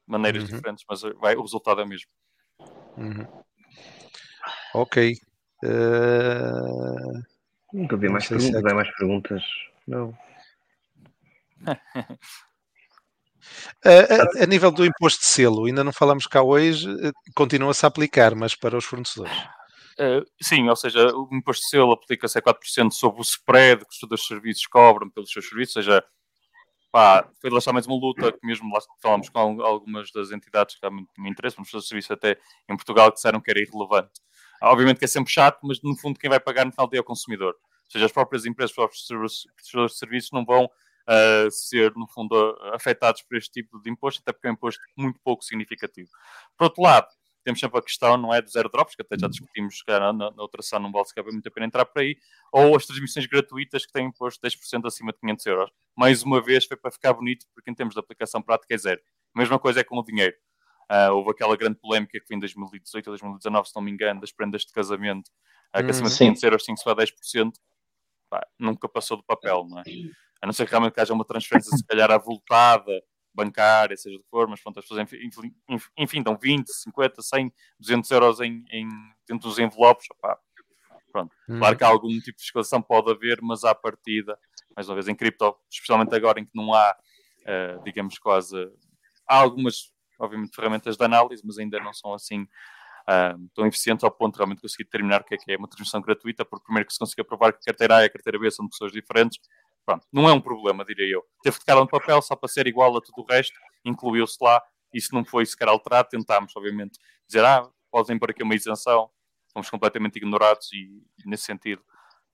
maneiras 0.05 0.43
uhum. 0.43 0.55
diferentes, 0.55 0.85
mas 0.89 1.01
vai, 1.19 1.35
o 1.35 1.41
resultado 1.41 1.81
é 1.81 1.83
o 1.83 1.87
mesmo. 1.87 2.09
Uhum. 2.97 3.27
Ok. 4.73 5.13
Uh... 5.63 7.21
Nunca 7.73 7.97
vi 7.97 8.09
mais 8.09 8.27
perguntas, 8.27 8.63
é... 8.63 8.73
mais 8.73 8.95
perguntas. 8.95 9.43
Não. 9.87 10.17
a, 13.83 14.41
a, 14.41 14.43
a, 14.43 14.45
nível 14.45 14.71
do 14.71 14.85
imposto 14.85 15.21
de 15.21 15.27
selo, 15.27 15.65
ainda 15.65 15.83
não 15.83 15.93
falamos 15.93 16.27
cá 16.27 16.41
hoje, 16.41 16.89
eh, 17.01 17.11
continua-se 17.35 17.85
a 17.85 17.87
aplicar, 17.87 18.35
mas 18.35 18.55
para 18.55 18.77
os 18.77 18.85
fornecedores. 18.85 19.37
Uh, 19.99 20.23
sim, 20.41 20.69
ou 20.69 20.75
seja, 20.75 21.07
o 21.15 21.27
imposto 21.31 21.63
de 21.63 21.69
selo 21.69 21.91
aplica-se 21.91 22.37
a 22.37 22.41
4% 22.41 22.91
sobre 22.91 23.19
o 23.19 23.23
spread 23.23 23.83
que 23.83 24.13
os 24.13 24.27
serviços 24.27 24.65
cobram 24.67 25.09
pelos 25.09 25.31
seus 25.31 25.47
serviços, 25.49 25.75
ou 25.77 25.83
seja, 25.83 26.03
pá, 26.91 27.27
foi 27.41 27.49
lá 27.49 27.59
mais 27.73 27.87
uma 27.87 27.95
luta 27.95 28.31
que 28.31 28.45
mesmo 28.45 28.71
lá 28.73 28.79
falamos 29.01 29.29
com 29.29 29.39
algumas 29.61 30.11
das 30.11 30.31
entidades 30.31 30.75
que 30.75 30.81
realmente 30.81 31.09
me 31.17 31.29
interessam, 31.29 31.61
nos 31.61 31.69
seus 31.69 31.87
serviços 31.87 32.11
até 32.11 32.37
em 32.69 32.75
Portugal, 32.75 33.09
que 33.09 33.15
disseram 33.15 33.41
que 33.41 33.49
era 33.49 33.59
irrelevante. 33.59 34.21
Obviamente 34.61 34.97
que 34.97 35.05
é 35.05 35.07
sempre 35.07 35.31
chato, 35.31 35.59
mas 35.63 35.81
no 35.81 35.95
fundo 35.97 36.19
quem 36.19 36.29
vai 36.29 36.39
pagar 36.39 36.65
no 36.65 36.71
final 36.71 36.87
do 36.87 36.91
dia 36.91 36.99
é 36.99 37.01
o 37.01 37.03
consumidor. 37.03 37.53
Ou 37.53 37.91
seja, 37.91 38.05
as 38.05 38.11
próprias 38.11 38.45
empresas, 38.45 38.71
os 38.71 38.75
próprios 38.75 39.47
prestadores 39.55 39.93
de 39.93 39.97
serviços 39.97 40.31
não 40.31 40.43
vão 40.43 40.69
uh, 41.07 41.49
ser, 41.49 41.93
no 41.95 42.07
fundo, 42.07 42.35
afetados 42.73 43.21
por 43.21 43.37
este 43.37 43.51
tipo 43.51 43.81
de 43.81 43.89
imposto, 43.89 44.21
até 44.21 44.31
porque 44.31 44.47
é 44.47 44.51
um 44.51 44.53
imposto 44.53 44.81
muito 44.95 45.19
pouco 45.23 45.43
significativo. 45.43 46.09
Por 46.57 46.65
outro 46.65 46.83
lado, 46.83 47.07
temos 47.43 47.61
sempre 47.61 47.79
a 47.79 47.81
questão, 47.81 48.17
não 48.17 48.33
é, 48.33 48.41
do 48.41 48.49
zero 48.49 48.69
drops, 48.69 48.93
que 48.93 49.01
até 49.01 49.17
já 49.17 49.27
discutimos 49.27 49.81
na, 49.87 50.11
na, 50.11 50.31
na 50.31 50.41
outra 50.41 50.61
sessão, 50.61 50.79
não 50.79 50.91
vale 50.91 51.05
sequer 51.05 51.23
muito 51.23 51.47
a 51.47 51.51
pena 51.51 51.65
entrar 51.65 51.85
por 51.85 52.01
aí, 52.01 52.17
ou 52.51 52.75
as 52.75 52.85
transmissões 52.85 53.25
gratuitas 53.25 53.85
que 53.85 53.93
têm 53.93 54.07
imposto 54.07 54.45
10% 54.45 54.85
acima 54.85 55.13
de 55.13 55.19
500 55.19 55.45
euros. 55.45 55.71
Mais 55.95 56.23
uma 56.23 56.41
vez, 56.41 56.65
foi 56.65 56.75
para 56.75 56.91
ficar 56.91 57.13
bonito, 57.13 57.45
porque 57.55 57.71
em 57.71 57.73
termos 57.73 57.93
de 57.93 57.99
aplicação 58.01 58.41
prática 58.41 58.75
é 58.75 58.77
zero. 58.77 59.01
A 59.33 59.39
mesma 59.39 59.57
coisa 59.57 59.79
é 59.79 59.83
com 59.83 59.97
o 59.97 60.03
dinheiro. 60.03 60.35
Uh, 60.91 61.11
houve 61.13 61.31
aquela 61.31 61.55
grande 61.55 61.77
polémica 61.79 62.19
que 62.19 62.25
foi 62.25 62.35
em 62.35 62.39
2018 62.39 63.07
ou 63.07 63.11
2019, 63.11 63.69
se 63.69 63.75
não 63.75 63.81
me 63.81 63.91
engano, 63.91 64.19
das 64.19 64.31
prendas 64.31 64.63
de 64.63 64.73
casamento, 64.73 65.29
uh, 65.73 65.83
que 65.83 65.89
acima 65.89 66.09
de 66.09 66.17
500 66.17 66.43
euros 66.43 66.63
tinha 66.63 66.75
que 66.75 66.81
se 66.81 66.89
10%. 66.89 67.51
Pá, 68.29 68.45
nunca 68.59 68.89
passou 68.89 69.15
do 69.15 69.23
papel, 69.23 69.65
não 69.69 69.79
é? 69.79 69.83
A 70.41 70.45
não 70.45 70.53
ser 70.53 70.65
que 70.65 70.71
realmente 70.71 70.99
haja 70.99 71.13
uma 71.13 71.25
transferência, 71.25 71.75
se 71.75 71.85
calhar, 71.85 72.11
avultada, 72.11 72.91
bancária, 73.33 73.95
seja 73.95 74.17
do 74.17 74.23
que 74.23 74.29
for, 74.29 74.47
mas 74.47 74.61
pronto, 74.61 74.79
as 74.79 74.85
pessoas, 74.85 75.01
enfim, 75.01 75.53
enfim 75.97 76.23
dão 76.23 76.35
20, 76.35 76.67
50, 76.67 77.21
100, 77.21 77.53
200 77.79 78.11
euros 78.11 78.39
em, 78.39 78.65
em 78.71 78.87
dentro 79.27 79.47
dos 79.47 79.59
envelopes. 79.59 80.07
Opá, 80.11 80.37
pronto. 81.11 81.35
Hum. 81.47 81.59
Claro 81.59 81.77
que 81.77 81.83
algum 81.83 82.09
tipo 82.19 82.37
de 82.37 82.43
fiscalização 82.43 82.81
pode 82.81 83.11
haver, 83.11 83.39
mas 83.41 83.63
à 83.63 83.75
partida, 83.75 84.37
mais 84.75 84.89
uma 84.89 84.95
vez, 84.95 85.07
em 85.07 85.15
cripto, 85.15 85.55
especialmente 85.69 86.13
agora 86.15 86.39
em 86.39 86.45
que 86.45 86.51
não 86.55 86.73
há, 86.73 86.95
uh, 87.41 87.83
digamos, 87.83 88.17
quase. 88.17 88.55
Há 89.27 89.37
algumas, 89.37 89.91
obviamente, 90.19 90.55
ferramentas 90.55 90.97
de 90.97 91.03
análise, 91.03 91.43
mas 91.45 91.57
ainda 91.59 91.79
não 91.79 91.93
são 91.93 92.13
assim 92.13 92.41
uh, 92.41 93.49
tão 93.53 93.65
eficientes 93.65 94.03
ao 94.03 94.11
ponto 94.11 94.33
de 94.33 94.37
realmente 94.39 94.61
conseguir 94.61 94.83
determinar 94.85 95.21
o 95.21 95.23
que 95.23 95.35
é 95.35 95.37
que 95.37 95.51
é 95.51 95.57
uma 95.57 95.67
transmissão 95.67 96.01
gratuita, 96.01 96.45
porque 96.45 96.65
primeiro 96.65 96.87
que 96.87 96.93
se 96.93 96.99
consiga 96.99 97.23
provar 97.23 97.53
que 97.53 97.59
a 97.59 97.65
carteira 97.65 97.97
A 97.97 98.03
e 98.03 98.05
a 98.05 98.09
carteira 98.09 98.39
B 98.39 98.49
são 98.51 98.65
de 98.65 98.71
pessoas 98.71 98.91
diferentes, 98.91 99.39
Pronto, 99.87 100.05
não 100.11 100.27
é 100.27 100.33
um 100.33 100.41
problema, 100.41 100.83
diria 100.83 101.15
eu. 101.15 101.23
Teve 101.41 101.55
que 101.55 101.61
ficar 101.61 101.75
no 101.75 101.87
papel 101.87 102.21
só 102.21 102.35
para 102.35 102.49
ser 102.49 102.67
igual 102.67 102.97
a 102.97 102.99
tudo 102.99 103.21
o 103.21 103.25
resto, 103.25 103.57
incluiu-se 103.85 104.37
lá, 104.41 104.61
e 104.93 104.99
se 104.99 105.13
não 105.13 105.23
foi 105.23 105.45
sequer 105.45 105.69
alterado, 105.69 106.09
tentámos, 106.09 106.53
obviamente, 106.57 106.99
dizer, 107.25 107.45
ah, 107.45 107.65
podem 107.89 108.19
pôr 108.19 108.31
aqui 108.31 108.43
uma 108.43 108.53
isenção, 108.53 109.09
fomos 109.53 109.69
completamente 109.69 110.17
ignorados 110.17 110.67
e, 110.73 111.01
e 111.23 111.29
nesse 111.29 111.45
sentido. 111.45 111.81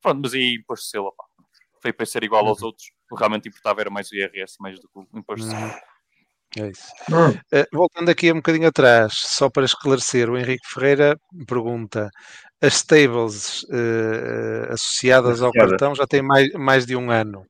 Pronto, 0.02 0.20
mas 0.24 0.34
aí 0.34 0.56
imposto 0.56 0.86
de 0.86 0.90
selo, 0.90 1.14
pá. 1.16 1.26
foi 1.80 1.94
para 1.94 2.08
ser 2.08 2.24
igual 2.24 2.48
aos 2.48 2.62
uhum. 2.62 2.70
outros, 2.70 2.88
o 3.12 3.16
que 3.16 3.20
realmente 3.20 3.48
importava 3.48 3.82
era 3.82 3.92
mais 3.92 4.10
o 4.10 4.16
IRS, 4.16 4.56
mais 4.60 4.80
do 4.80 4.90
que 4.90 4.98
o 4.98 5.20
imposto 5.20 5.46
de 5.46 5.52
selo. 5.52 5.68
Uhum. 5.68 5.94
É 6.58 6.70
isso. 6.70 6.92
Uh, 7.10 7.66
voltando 7.72 8.10
aqui 8.10 8.32
um 8.32 8.36
bocadinho 8.36 8.68
atrás, 8.68 9.14
só 9.16 9.50
para 9.50 9.66
esclarecer, 9.66 10.30
o 10.30 10.38
Henrique 10.38 10.68
Ferreira 10.68 11.20
pergunta: 11.48 12.10
as 12.64 12.76
stables 12.76 13.64
uh, 13.64 14.72
associadas 14.72 15.42
ao 15.42 15.52
cartão 15.52 15.94
já 15.94 16.08
têm 16.08 16.22
mais, 16.22 16.50
mais 16.54 16.86
de 16.86 16.96
um 16.96 17.12
ano. 17.12 17.46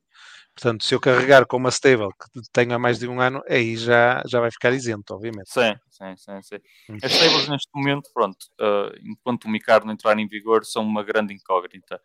Portanto, 0.56 0.84
se 0.84 0.94
eu 0.94 1.00
carregar 1.00 1.46
com 1.46 1.58
uma 1.58 1.70
stable 1.70 2.10
que 2.10 2.42
tenha 2.52 2.78
mais 2.80 3.00
de 3.00 3.08
um 3.08 3.20
ano, 3.22 3.42
aí 3.48 3.76
já, 3.76 4.24
já 4.26 4.40
vai 4.40 4.52
ficar 4.52 4.72
isento, 4.72 5.14
obviamente. 5.14 5.52
Sim, 5.52 5.76
sim, 5.90 6.16
sim. 6.18 6.42
sim. 6.42 6.56
Hum. 6.90 6.98
As 7.02 7.12
stables 7.12 7.48
neste 7.48 7.70
momento, 7.76 8.10
pronto, 8.14 8.38
uh, 8.60 8.92
enquanto 9.04 9.46
o 9.46 9.50
MICAR 9.50 9.86
não 9.86 9.94
entrar 9.94 10.18
em 10.18 10.28
vigor, 10.28 10.66
são 10.66 10.84
uma 10.84 11.04
grande 11.04 11.34
incógnita. 11.34 12.00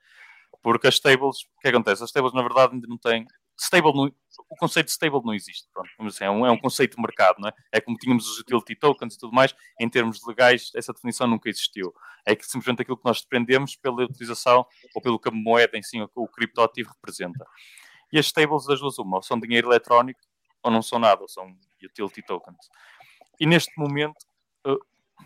Porque 0.63 0.87
as 0.87 0.95
stables, 0.95 1.37
o 1.57 1.61
que 1.61 1.69
acontece? 1.69 2.03
As 2.03 2.11
stables, 2.11 2.35
na 2.35 2.43
verdade, 2.43 2.75
ainda 2.75 2.87
não 2.87 2.99
têm. 2.99 3.27
Stable 3.61 4.13
o 4.49 4.57
conceito 4.57 4.87
de 4.87 4.93
stable 4.93 5.21
não 5.25 5.35
existe. 5.35 5.69
Pronto, 5.73 5.89
assim, 6.07 6.25
é, 6.25 6.31
um, 6.31 6.47
é 6.47 6.51
um 6.51 6.57
conceito 6.57 6.97
de 6.97 7.03
mercado, 7.03 7.39
não 7.39 7.49
é? 7.49 7.53
É 7.73 7.81
como 7.81 7.97
tínhamos 7.97 8.29
os 8.29 8.39
utility 8.39 8.75
tokens 8.75 9.15
e 9.15 9.19
tudo 9.19 9.33
mais, 9.33 9.55
em 9.81 9.89
termos 9.89 10.25
legais, 10.27 10.71
essa 10.75 10.93
definição 10.93 11.27
nunca 11.27 11.49
existiu. 11.49 11.93
É 12.25 12.35
que 12.37 12.45
simplesmente 12.47 12.83
aquilo 12.83 12.97
que 12.97 13.05
nós 13.05 13.21
dependemos 13.21 13.77
pela 13.77 14.05
utilização 14.05 14.67
ou 14.95 15.03
pelo 15.03 15.19
que 15.19 15.29
a 15.29 15.33
moeda 15.33 15.77
em 15.77 15.83
si, 15.83 15.99
o 16.15 16.29
criptoativo 16.29 16.91
representa. 16.91 17.45
E 18.13 18.19
as 18.19 18.27
stables 18.27 18.67
das 18.67 18.81
duas 18.81 18.99
uma, 18.99 19.19
ou 19.19 19.23
são 19.23 19.39
dinheiro 19.39 19.69
eletrónico 19.69 20.21
ou 20.63 20.71
não 20.71 20.83
são 20.83 20.99
nada, 20.99 21.23
ou 21.23 21.29
são 21.29 21.55
utility 21.83 22.23
tokens. 22.23 22.57
E 23.39 23.47
neste 23.47 23.73
momento 23.79 24.27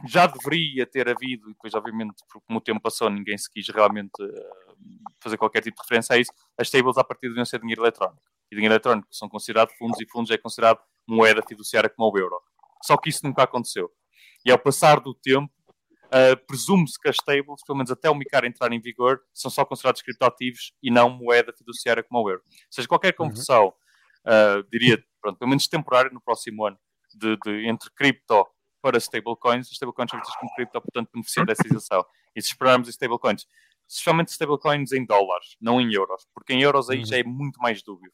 já 0.07 0.27
deveria 0.27 0.87
ter 0.87 1.09
havido, 1.09 1.51
e 1.51 1.53
depois 1.53 1.75
obviamente 1.75 2.15
como 2.47 2.59
o 2.59 2.63
tempo 2.63 2.81
passou 2.81 3.09
ninguém 3.11 3.37
se 3.39 3.51
quis 3.51 3.69
realmente 3.69 4.11
eh, 4.21 4.75
fazer 5.21 5.37
qualquer 5.37 5.63
tipo 5.63 5.77
de 5.77 5.83
referência 5.83 6.17
a 6.17 6.19
isso, 6.19 6.33
as 6.59 6.67
stables 6.69 6.99
a 6.99 7.05
partir 7.05 7.29
deviam 7.29 7.45
ser 7.45 7.61
dinheiro 7.61 7.83
eletrónico. 7.83 8.23
E 8.51 8.55
dinheiro 8.55 8.75
eletrónico 8.75 9.09
são 9.11 9.29
considerados 9.29 9.75
fundos 9.77 10.01
e 10.01 10.07
fundos 10.09 10.31
é 10.31 10.39
considerado 10.39 10.81
moeda 11.07 11.43
fiduciária 11.47 11.89
como 11.89 12.13
o 12.13 12.19
euro. 12.19 12.41
Só 12.83 12.97
que 12.97 13.11
isso 13.11 13.21
nunca 13.25 13.45
aconteceu. 13.45 13.91
E 14.45 14.51
ao 14.51 14.59
passar 14.59 15.01
do 15.01 15.15
tempo, 15.15 15.53
uh, 16.07 16.47
presume-se 16.47 17.01
que 17.01 17.09
as 17.09 17.17
stables, 17.17 17.63
pelo 17.65 17.79
menos 17.79 17.91
até 17.91 18.11
o 18.11 18.15
MICAR 18.15 18.45
entrar 18.45 18.73
em 18.73 18.81
vigor, 18.81 19.21
são 19.33 19.51
só 19.51 19.65
considerados 19.65 20.03
criptoativos 20.03 20.73
e 20.83 20.91
não 20.91 21.11
moeda 21.11 21.53
fiduciária 21.57 22.03
como 22.03 22.23
o 22.23 22.29
euro. 22.29 22.43
Ou 22.45 22.67
seja, 22.71 22.89
qualquer 22.89 23.15
uhum. 23.19 23.29
conversão, 23.29 23.69
uh, 23.69 24.63
diria, 24.71 25.03
pronto, 25.21 25.39
pelo 25.39 25.49
menos 25.49 25.69
temporária 25.69 26.11
no 26.13 26.21
próximo 26.21 26.67
ano, 26.67 26.79
de, 27.15 27.37
de 27.45 27.69
entre 27.69 27.91
cripto 27.95 28.47
para 28.83 28.99
stablecoins, 28.99 29.69
as 29.69 29.73
stablecoins 29.73 30.11
são 30.11 30.19
vistas 30.19 30.37
como 30.37 30.53
cripto, 30.55 30.81
portanto 30.81 31.11
beneficiam 31.13 31.47
dessa 31.47 31.67
isenção. 31.67 32.05
E 32.35 32.43
se 32.43 32.49
esperarmos 32.49 32.89
em 32.89 32.91
stablecoins, 32.91 33.47
especialmente 33.89 34.33
stablecoins 34.33 34.93
em 34.93 35.07
dólares, 35.07 35.57
não 35.61 35.81
em 35.81 35.93
euros, 35.95 36.27
porque 36.35 36.53
em 36.53 36.63
euros 36.63 36.91
aí 36.91 37.05
já 37.05 37.17
é 37.19 37.23
muito 37.23 37.61
mais 37.61 37.83
dúbio. 37.83 38.13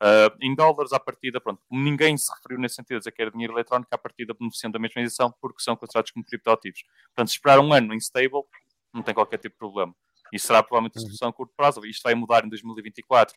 Uh, 0.00 0.30
em 0.40 0.54
dólares, 0.54 0.92
à 0.92 1.00
partida, 1.00 1.40
pronto, 1.40 1.60
ninguém 1.68 2.16
se 2.16 2.32
referiu 2.32 2.58
nesse 2.58 2.76
sentido, 2.76 2.98
dizer 2.98 3.10
que 3.10 3.20
era 3.20 3.30
dinheiro 3.30 3.52
eletrónico, 3.52 3.92
à 3.92 3.98
partida 3.98 4.32
beneficiando 4.32 4.74
da 4.74 4.78
mesma 4.78 5.02
isenção, 5.02 5.34
porque 5.40 5.60
são 5.60 5.76
considerados 5.76 6.12
como 6.12 6.24
criptoativos. 6.24 6.84
Portanto, 7.06 7.28
esperar 7.28 7.58
um 7.58 7.72
ano 7.72 7.92
em 7.92 7.98
stable 7.98 8.42
não 8.92 9.02
tem 9.02 9.12
qualquer 9.12 9.38
tipo 9.38 9.54
de 9.54 9.58
problema. 9.58 9.94
E 10.32 10.38
será 10.38 10.62
provavelmente 10.62 10.98
a 10.98 11.00
solução 11.00 11.28
a 11.28 11.32
curto 11.32 11.52
prazo. 11.56 11.84
Isto 11.84 12.02
vai 12.02 12.14
mudar 12.14 12.44
em 12.44 12.48
2024, 12.48 13.36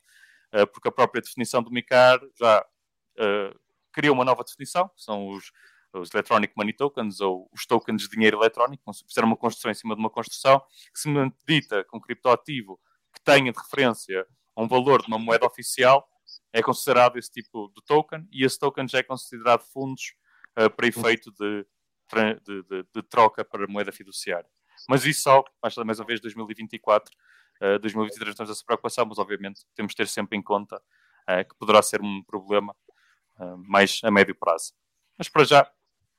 uh, 0.53 0.67
porque 0.67 0.87
a 0.87 0.91
própria 0.91 1.21
definição 1.21 1.63
do 1.63 1.71
MICAR 1.71 2.19
já 2.39 2.61
uh, 2.61 3.59
criou 3.91 4.13
uma 4.13 4.23
nova 4.23 4.43
definição, 4.43 4.87
que 4.89 5.01
são 5.01 5.29
os, 5.29 5.51
os 5.93 6.13
Electronic 6.13 6.53
Money 6.55 6.73
Tokens, 6.73 7.19
ou 7.19 7.49
os 7.51 7.65
tokens 7.65 8.01
de 8.03 8.09
dinheiro 8.09 8.37
eletrónico, 8.37 8.83
fizeram 9.07 9.27
uma 9.27 9.37
construção 9.37 9.71
em 9.71 9.73
cima 9.73 9.95
de 9.95 9.99
uma 9.99 10.09
construção, 10.09 10.61
que 10.93 10.99
se 10.99 11.09
dita 11.47 11.83
com 11.85 11.97
um 11.97 11.99
criptoativo 11.99 12.79
que 13.13 13.21
tenha 13.23 13.51
de 13.51 13.59
referência 13.59 14.25
um 14.55 14.67
valor 14.67 15.01
de 15.01 15.07
uma 15.07 15.17
moeda 15.17 15.45
oficial, 15.45 16.07
é 16.53 16.61
considerado 16.61 17.17
esse 17.17 17.31
tipo 17.31 17.71
de 17.75 17.81
token 17.85 18.27
e 18.31 18.43
esse 18.43 18.59
token 18.59 18.87
já 18.87 18.99
é 18.99 19.03
considerado 19.03 19.63
fundos 19.63 20.13
uh, 20.59 20.69
para 20.69 20.87
efeito 20.87 21.31
de, 21.31 21.65
de, 22.43 22.63
de, 22.63 22.83
de, 22.93 23.03
troca 23.03 23.43
para 23.43 23.67
moeda 23.67 23.91
fiduciária. 23.91 24.49
Mas 24.87 25.05
isso 25.05 25.21
só, 25.21 25.43
mais, 25.61 25.75
mais 25.77 25.99
uma 25.99 26.05
vez, 26.05 26.19
2024, 26.19 27.13
uh, 27.61 27.79
2023 27.79 28.35
temos 28.35 28.51
essa 28.51 28.63
preocupação, 28.65 29.05
mas 29.05 29.17
obviamente 29.17 29.61
temos 29.75 29.93
de 29.93 29.97
ter 29.97 30.07
sempre 30.07 30.37
em 30.37 30.41
conta 30.41 30.77
uh, 30.77 31.47
que 31.47 31.55
poderá 31.55 31.81
ser 31.81 32.01
um 32.01 32.23
problema 32.23 32.75
uh, 33.39 33.57
mais 33.57 34.01
a 34.03 34.11
médio 34.11 34.35
prazo. 34.35 34.73
Mas 35.17 35.29
para 35.29 35.43
já, 35.43 35.71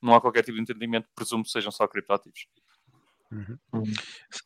não 0.03 0.15
há 0.15 0.21
qualquer 0.21 0.43
tipo 0.43 0.57
de 0.57 0.63
entendimento, 0.63 1.09
presumo 1.15 1.45
que 1.45 1.51
sejam 1.51 1.71
só 1.71 1.87
criptoativos. 1.87 2.47
Uhum. 3.31 3.59
Uhum. 3.73 3.93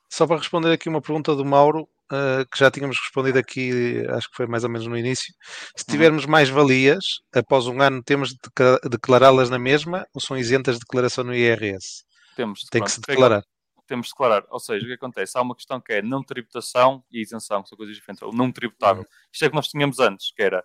Só 0.08 0.26
para 0.26 0.36
responder 0.36 0.72
aqui 0.72 0.88
uma 0.88 1.00
pergunta 1.00 1.34
do 1.34 1.44
Mauro, 1.44 1.88
uh, 2.12 2.48
que 2.50 2.58
já 2.58 2.70
tínhamos 2.70 2.96
respondido 2.98 3.38
aqui, 3.38 4.04
acho 4.10 4.30
que 4.30 4.36
foi 4.36 4.46
mais 4.46 4.62
ou 4.62 4.70
menos 4.70 4.86
no 4.86 4.96
início. 4.96 5.34
Se 5.76 5.84
uhum. 5.86 5.92
tivermos 5.92 6.24
uhum. 6.24 6.30
mais 6.30 6.48
valias, 6.48 7.04
após 7.34 7.66
um 7.66 7.80
ano 7.80 8.02
temos 8.02 8.30
de 8.30 8.38
declará-las 8.88 9.50
na 9.50 9.58
mesma 9.58 10.06
ou 10.14 10.20
são 10.20 10.36
isentas 10.36 10.76
de 10.76 10.80
declaração 10.80 11.24
no 11.24 11.34
IRS? 11.34 12.04
Temos. 12.36 12.60
Tem 12.70 12.80
pronto, 12.80 12.84
que 12.84 12.94
se 12.94 13.00
declarar. 13.00 13.42
Temos 13.86 14.06
de 14.06 14.12
declarar. 14.12 14.44
Ou 14.50 14.60
seja, 14.60 14.84
o 14.84 14.88
que 14.88 14.94
acontece? 14.94 15.36
Há 15.36 15.42
uma 15.42 15.56
questão 15.56 15.80
que 15.80 15.92
é 15.92 16.02
não 16.02 16.22
tributação 16.22 17.02
e 17.10 17.22
isenção, 17.22 17.62
que 17.62 17.68
são 17.68 17.78
coisas 17.78 17.96
diferentes. 17.96 18.22
Ou 18.22 18.32
não 18.32 18.52
tributável. 18.52 19.02
Uhum. 19.02 19.08
Isto 19.32 19.44
é 19.44 19.48
que 19.48 19.54
nós 19.54 19.68
tínhamos 19.68 19.98
antes, 19.98 20.32
que 20.32 20.42
era 20.42 20.62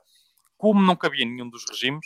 como 0.58 0.80
não 0.82 0.96
cabia 0.96 1.26
nenhum 1.26 1.50
dos 1.50 1.66
regimes, 1.68 2.06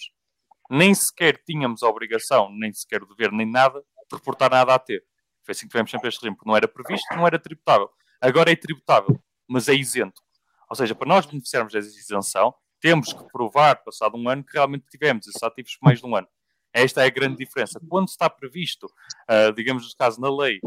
nem 0.70 0.94
sequer 0.94 1.42
tínhamos 1.46 1.84
a 1.84 1.88
obrigação, 1.88 2.50
nem 2.52 2.74
sequer 2.74 3.04
o 3.04 3.08
dever, 3.08 3.32
nem 3.32 3.50
nada, 3.50 3.80
de 3.80 4.16
reportar 4.16 4.52
nada 4.52 4.74
a 4.74 4.80
ter. 4.80 5.04
Foi 5.44 5.52
assim 5.52 5.66
que 5.66 5.72
tivemos 5.72 5.92
sempre 5.92 6.10
este 6.10 6.22
regime, 6.22 6.36
porque 6.36 6.50
não 6.50 6.58
era 6.58 6.68
previsto, 6.68 7.16
não 7.16 7.28
era 7.28 7.38
tributável. 7.38 7.90
Agora 8.20 8.52
é 8.52 8.56
tributável, 8.56 9.20
mas 9.48 9.68
é 9.68 9.74
isento. 9.74 10.22
Ou 10.70 10.76
seja, 10.76 10.96
para 10.96 11.08
nós 11.08 11.26
beneficiarmos 11.26 11.74
dessa 11.74 11.88
isenção, 11.88 12.54
temos 12.80 13.14
que 13.14 13.24
provar, 13.32 13.84
passado 13.84 14.18
um 14.18 14.28
ano, 14.28 14.44
que 14.44 14.54
realmente 14.54 14.86
tivemos 14.90 15.28
esses 15.28 15.42
ativos 15.44 15.76
por 15.78 15.86
mais 15.86 16.00
de 16.00 16.06
um 16.06 16.16
ano. 16.16 16.28
Esta 16.74 17.04
é 17.04 17.08
a 17.08 17.10
grande 17.10 17.38
diferença. 17.38 17.80
Quando 17.88 18.10
está 18.10 18.30
previsto, 18.30 18.88
uh, 19.30 19.54
digamos, 19.54 19.84
no 19.88 19.98
caso, 19.98 20.20
na 20.20 20.30
lei, 20.30 20.60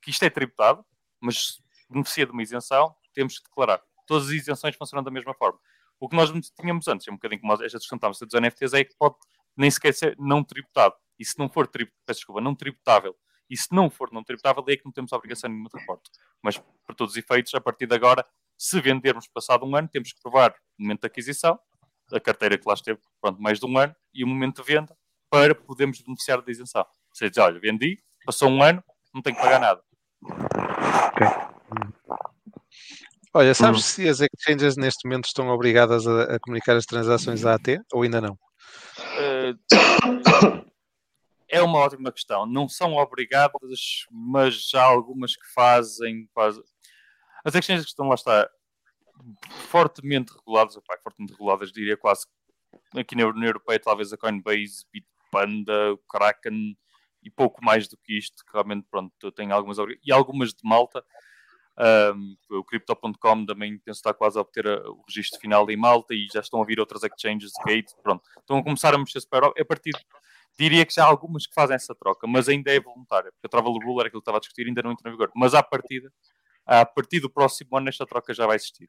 que 0.00 0.10
isto 0.10 0.22
é 0.24 0.30
tributado, 0.30 0.84
mas 1.20 1.60
beneficia 1.90 2.26
de 2.26 2.32
uma 2.32 2.42
isenção, 2.42 2.94
temos 3.12 3.38
que 3.38 3.44
declarar. 3.48 3.80
Todas 4.06 4.28
as 4.28 4.32
isenções 4.32 4.76
funcionam 4.76 5.02
da 5.02 5.10
mesma 5.10 5.34
forma. 5.34 5.58
O 5.98 6.08
que 6.08 6.14
nós 6.14 6.30
tínhamos 6.60 6.86
antes, 6.86 7.08
é 7.08 7.10
um 7.10 7.14
bocadinho 7.14 7.40
como 7.40 7.52
esta 7.54 7.78
discussão 7.78 7.96
estávamos 7.96 8.22
a 8.22 8.26
dos 8.26 8.40
NFTs, 8.40 8.74
é 8.74 8.84
que 8.84 8.94
pode 8.96 9.16
nem 9.56 9.70
sequer 9.70 9.94
ser 9.94 10.16
não 10.18 10.44
tributado. 10.44 10.94
E 11.18 11.24
se 11.24 11.38
não 11.38 11.48
for 11.48 11.66
tribut, 11.66 11.94
peço 12.04 12.20
desculpa, 12.20 12.40
não 12.40 12.54
tributável 12.54 13.16
e 13.48 13.56
se 13.56 13.68
não 13.72 13.88
for 13.88 14.12
não 14.12 14.24
tributável, 14.24 14.64
é 14.68 14.76
que 14.76 14.84
não 14.84 14.92
temos 14.92 15.12
obrigação 15.12 15.48
nenhuma 15.48 15.68
de 15.72 15.78
reporte. 15.78 16.10
Mas, 16.42 16.58
por 16.58 16.94
todos 16.94 17.12
os 17.12 17.16
efeitos, 17.16 17.54
a 17.54 17.60
partir 17.60 17.86
de 17.86 17.94
agora, 17.94 18.26
se 18.58 18.80
vendermos 18.80 19.28
passado 19.28 19.64
um 19.64 19.76
ano, 19.76 19.88
temos 19.88 20.12
que 20.12 20.20
provar 20.20 20.50
o 20.78 20.82
momento 20.82 21.02
de 21.02 21.06
aquisição, 21.06 21.58
a 22.12 22.20
carteira 22.20 22.58
que 22.58 22.66
lá 22.66 22.74
esteve 22.74 22.98
pronto, 23.20 23.40
mais 23.40 23.58
de 23.58 23.66
um 23.66 23.78
ano 23.78 23.94
e 24.12 24.24
o 24.24 24.26
momento 24.26 24.62
de 24.62 24.66
venda 24.66 24.96
para 25.30 25.54
podermos 25.54 26.00
beneficiar 26.00 26.40
da 26.42 26.50
isenção. 26.50 26.82
Ou 26.82 27.14
seja, 27.14 27.44
olha, 27.44 27.60
vendi, 27.60 27.98
passou 28.24 28.48
um 28.48 28.62
ano, 28.62 28.82
não 29.14 29.22
tenho 29.22 29.36
que 29.36 29.42
pagar 29.42 29.60
nada. 29.60 29.82
Ok. 30.22 31.26
Olha, 33.34 33.54
sabes 33.54 33.84
se 33.84 34.08
as 34.08 34.20
exchanges 34.20 34.76
neste 34.76 35.06
momento 35.06 35.26
estão 35.26 35.48
obrigadas 35.48 36.06
a, 36.06 36.36
a, 36.36 36.40
comunicar 36.40 36.74
as 36.74 36.86
transações 36.86 37.44
à 37.44 37.54
AT 37.54 37.80
ou 37.92 38.02
ainda 38.02 38.20
não? 38.20 38.38
É 41.48 41.62
uma 41.62 41.78
ótima 41.78 42.10
questão. 42.10 42.44
Não 42.44 42.68
são 42.68 42.94
obrigadas, 42.94 44.06
mas 44.10 44.70
há 44.74 44.82
algumas 44.82 45.36
que 45.36 45.46
fazem. 45.54 46.28
As 47.44 47.54
exchanges 47.54 47.84
que 47.84 47.90
estão 47.90 48.08
lá 48.08 48.14
está 48.14 48.50
fortemente 49.68 50.32
reguladas, 50.32 50.76
opa, 50.76 50.98
fortemente 51.02 51.32
reguladas, 51.32 51.72
diria 51.72 51.96
quase 51.96 52.26
aqui 52.94 53.16
na 53.16 53.26
União 53.26 53.46
Europeia, 53.46 53.80
talvez 53.80 54.12
a 54.12 54.16
Coinbase, 54.16 54.84
Bitpanda, 54.92 55.92
o 55.92 55.98
Kraken 55.98 56.76
e 57.22 57.30
pouco 57.30 57.64
mais 57.64 57.88
do 57.88 57.96
que 57.96 58.16
isto, 58.16 58.44
que 58.44 58.52
realmente 58.52 58.86
pronto, 58.90 59.32
tem 59.32 59.50
algumas 59.50 59.78
e 60.04 60.12
algumas 60.12 60.50
de 60.50 60.60
Malta. 60.62 61.04
Um, 61.78 62.36
o 62.50 62.64
Crypto.com 62.64 63.44
também 63.44 63.78
penso 63.78 63.98
estar 63.98 64.14
quase 64.14 64.38
a 64.38 64.40
obter 64.40 64.66
a, 64.66 64.90
o 64.90 65.02
registro 65.06 65.38
final 65.38 65.70
em 65.70 65.76
Malta 65.76 66.14
e 66.14 66.26
já 66.32 66.40
estão 66.40 66.62
a 66.62 66.64
vir 66.64 66.80
outras 66.80 67.02
exchanges 67.02 67.50
de 67.52 67.64
Gate, 67.64 67.92
pronto, 68.02 68.22
estão 68.38 68.58
a 68.58 68.64
começar 68.64 68.94
a 68.94 68.98
mexer-se 68.98 69.28
para 69.28 69.38
a 69.38 69.40
Europa. 69.40 69.60
A 69.60 69.64
partir 69.64 69.92
diria 70.58 70.86
que 70.86 70.94
já 70.94 71.04
há 71.04 71.06
algumas 71.06 71.46
que 71.46 71.52
fazem 71.54 71.76
essa 71.76 71.94
troca, 71.94 72.26
mas 72.26 72.48
ainda 72.48 72.70
é 72.72 72.80
voluntária, 72.80 73.30
porque 73.30 73.46
a 73.46 73.50
Travel 73.50 73.72
Rule 73.72 74.00
era 74.00 74.08
aquilo 74.08 74.22
que 74.22 74.24
estava 74.24 74.38
a 74.38 74.40
discutir 74.40 74.66
ainda 74.66 74.82
não 74.82 74.92
entra 74.92 75.08
em 75.08 75.12
vigor. 75.12 75.30
Mas 75.34 75.52
à 75.52 75.62
partida, 75.62 76.10
a 76.64 76.86
partir 76.86 77.20
do 77.20 77.28
próximo 77.28 77.76
ano, 77.76 77.88
esta 77.88 78.06
troca 78.06 78.32
já 78.32 78.46
vai 78.46 78.56
existir. 78.56 78.88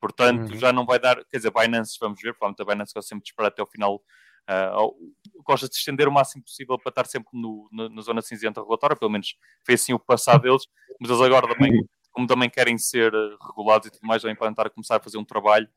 Portanto, 0.00 0.52
uhum. 0.52 0.58
já 0.58 0.72
não 0.72 0.86
vai 0.86 0.98
dar, 0.98 1.16
quer 1.26 1.36
dizer, 1.36 1.52
Binance, 1.52 1.98
vamos 2.00 2.20
ver, 2.20 2.32
provavelmente 2.32 2.62
a 2.62 2.64
Binance 2.64 2.94
vai 2.94 3.02
sempre 3.02 3.26
esperar 3.26 3.48
até 3.48 3.62
o 3.62 3.66
final 3.66 4.00
Uh, 4.48 5.12
gosta 5.44 5.68
de 5.68 5.74
se 5.74 5.80
estender 5.80 6.08
o 6.08 6.12
máximo 6.12 6.42
possível 6.42 6.76
para 6.78 6.90
estar 6.90 7.06
sempre 7.06 7.30
no, 7.32 7.68
no, 7.70 7.88
na 7.88 8.02
zona 8.02 8.20
cinzenta 8.20 8.60
regulatória, 8.60 8.96
pelo 8.96 9.10
menos 9.10 9.36
foi 9.64 9.74
assim 9.74 9.92
o 9.92 9.98
passado 9.98 10.42
deles, 10.42 10.66
mas 11.00 11.08
eles 11.10 11.22
agora 11.22 11.46
também, 11.46 11.70
como 12.10 12.26
também 12.26 12.50
querem 12.50 12.76
ser 12.78 13.14
uh, 13.14 13.36
regulados 13.46 13.88
e 13.88 13.90
tudo 13.90 14.06
mais, 14.06 14.22
vão 14.22 14.34
tentar 14.34 14.70
começar 14.70 14.96
a 14.96 15.00
fazer 15.00 15.18
um 15.18 15.24
trabalho 15.24 15.68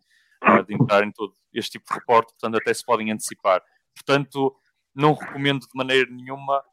uh, 0.43 0.63
de 0.63 0.73
entrar 0.73 1.03
em 1.03 1.11
todo 1.11 1.36
este 1.53 1.71
tipo 1.71 1.86
de 1.88 1.99
reporte, 1.99 2.34
portanto 2.34 2.57
até 2.61 2.73
se 2.73 2.84
podem 2.86 3.11
antecipar. 3.11 3.63
Portanto, 3.95 4.55
não 4.93 5.13
recomendo 5.13 5.61
de 5.61 5.75
maneira 5.75 6.09
nenhuma, 6.09 6.63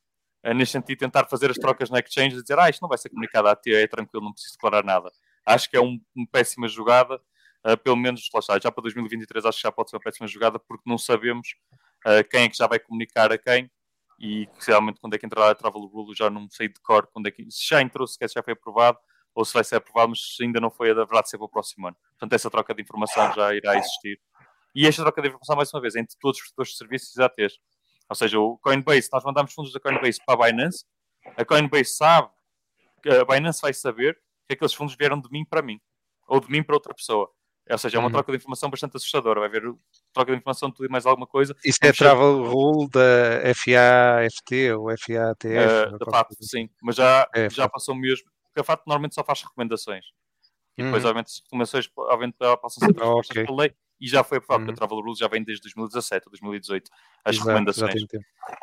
neste 0.54 0.72
sentido, 0.72 0.98
tentar 0.98 1.26
fazer 1.26 1.50
as 1.50 1.56
trocas 1.56 1.90
na 1.90 1.98
exchange 1.98 2.36
e 2.36 2.42
dizer, 2.42 2.58
ah, 2.58 2.70
isto 2.70 2.80
não 2.80 2.88
vai 2.88 2.96
ser 2.96 3.10
comunicado 3.10 3.48
à 3.48 3.56
TIA, 3.56 3.82
é 3.82 3.86
tranquilo, 3.86 4.24
não 4.24 4.32
preciso 4.32 4.54
declarar 4.54 4.84
nada. 4.84 5.10
Acho 5.44 5.68
que 5.68 5.76
é 5.76 5.80
um, 5.80 6.00
uma 6.14 6.26
péssima 6.30 6.66
jogada, 6.66 7.20
pelo 7.84 7.96
menos, 7.96 8.28
lá 8.32 8.40
está, 8.40 8.58
já 8.58 8.72
para 8.72 8.82
2023 8.82 9.44
acho 9.44 9.58
que 9.58 9.62
já 9.62 9.72
pode 9.72 9.90
ser 9.90 9.96
uma 9.96 10.02
péssima 10.02 10.26
jogada, 10.26 10.58
porque 10.58 10.82
não 10.86 10.96
sabemos 10.96 11.48
uh, 12.06 12.26
quem 12.30 12.44
é 12.44 12.48
que 12.48 12.56
já 12.56 12.66
vai 12.66 12.78
comunicar 12.78 13.32
a 13.32 13.38
quem 13.38 13.70
e 14.18 14.46
realmente 14.60 15.00
quando 15.00 15.14
é 15.14 15.18
que 15.18 15.24
entrará 15.24 15.50
a 15.50 15.54
Travel 15.54 15.82
Rule 15.86 16.14
já 16.14 16.28
não 16.28 16.48
sei 16.50 16.68
de 16.68 16.78
cor 16.80 17.06
quando 17.06 17.26
é 17.26 17.30
que, 17.30 17.50
se 17.50 17.68
já 17.68 17.80
entrou, 17.80 18.06
se 18.06 18.18
já 18.20 18.42
foi 18.42 18.52
aprovado 18.52 18.98
ou 19.34 19.44
se 19.44 19.54
vai 19.54 19.64
ser 19.64 19.76
aprovado, 19.76 20.10
mas 20.10 20.36
ainda 20.40 20.60
não 20.60 20.70
foi 20.70 20.90
a 20.90 20.94
da 20.94 21.04
verdade 21.04 21.30
ser 21.30 21.38
para 21.38 21.46
o 21.46 21.48
próximo 21.48 21.86
ano. 21.86 21.96
Portanto, 22.10 22.32
essa 22.32 22.50
troca 22.50 22.74
de 22.74 22.82
informação 22.82 23.32
já 23.32 23.54
irá 23.54 23.76
existir. 23.76 24.20
E 24.74 24.86
esta 24.86 25.02
troca 25.02 25.22
de 25.22 25.28
informação, 25.28 25.56
mais 25.56 25.72
uma 25.72 25.80
vez, 25.80 25.96
entre 25.96 26.16
todos 26.20 26.38
os 26.38 26.42
prestadores 26.42 26.72
de 26.72 26.78
serviços 26.78 27.16
e 27.16 27.22
ATs. 27.22 27.58
Ou 28.08 28.16
seja, 28.16 28.38
o 28.38 28.58
Coinbase, 28.58 29.08
nós 29.12 29.24
mandamos 29.24 29.52
fundos 29.52 29.72
da 29.72 29.80
Coinbase 29.80 30.18
para 30.24 30.46
a 30.46 30.50
Binance, 30.50 30.84
a 31.36 31.44
Coinbase 31.44 31.90
sabe, 31.90 32.28
a 33.06 33.24
Binance 33.24 33.60
vai 33.62 33.72
saber 33.72 34.18
que 34.48 34.54
aqueles 34.54 34.74
fundos 34.74 34.96
vieram 34.96 35.20
de 35.20 35.30
mim 35.30 35.44
para 35.44 35.62
mim, 35.62 35.80
ou 36.26 36.40
de 36.40 36.50
mim 36.50 36.62
para 36.62 36.74
outra 36.74 36.92
pessoa. 36.92 37.30
Ou 37.70 37.78
seja, 37.78 37.96
é 37.96 38.00
uma 38.00 38.06
uhum. 38.06 38.12
troca 38.12 38.32
de 38.32 38.38
informação 38.38 38.68
bastante 38.68 38.96
assustadora. 38.96 39.38
Vai 39.38 39.48
haver 39.48 39.62
troca 40.12 40.32
de 40.32 40.38
informação 40.38 40.68
de 40.70 40.74
tudo 40.74 40.86
e 40.86 40.88
mais 40.88 41.06
alguma 41.06 41.26
coisa. 41.26 41.54
Isso 41.64 41.78
é 41.82 41.92
travel 41.92 42.44
rule 42.44 42.88
da 42.90 43.54
FAFT 43.54 44.72
ou 44.72 44.90
FATF? 44.90 45.46
Uh, 45.46 45.94
eh, 45.94 45.98
da 45.98 46.06
FAT, 46.10 46.28
sim. 46.40 46.68
Mas 46.82 46.96
já, 46.96 47.28
é, 47.32 47.48
já 47.48 47.68
passou 47.68 47.94
mesmo. 47.94 48.28
Porque 48.52 48.60
a 48.60 48.64
FAT 48.64 48.82
normalmente 48.86 49.14
só 49.14 49.24
faz 49.24 49.42
recomendações. 49.42 50.04
E 50.76 50.82
depois, 50.82 51.02
uhum. 51.02 51.10
obviamente, 51.10 51.28
as 51.28 51.40
recomendações 51.44 51.90
obviamente, 51.96 52.36
passam 52.38 52.66
a 52.66 52.86
ser 52.86 52.94
transpostas 52.94 53.36
okay. 53.36 53.46
pela 53.46 53.62
lei 53.62 53.74
e 54.00 54.08
já 54.08 54.24
foi 54.24 54.38
aprovado, 54.38 54.62
uhum. 54.62 54.66
porque 54.68 54.82
a 54.82 54.86
Travel 54.86 55.04
Rules 55.04 55.18
já 55.18 55.28
vem 55.28 55.44
desde 55.44 55.62
2017 55.62 56.26
ou 56.26 56.30
2018, 56.30 56.90
as 57.24 57.36
Exato, 57.36 57.48
recomendações. 57.48 58.06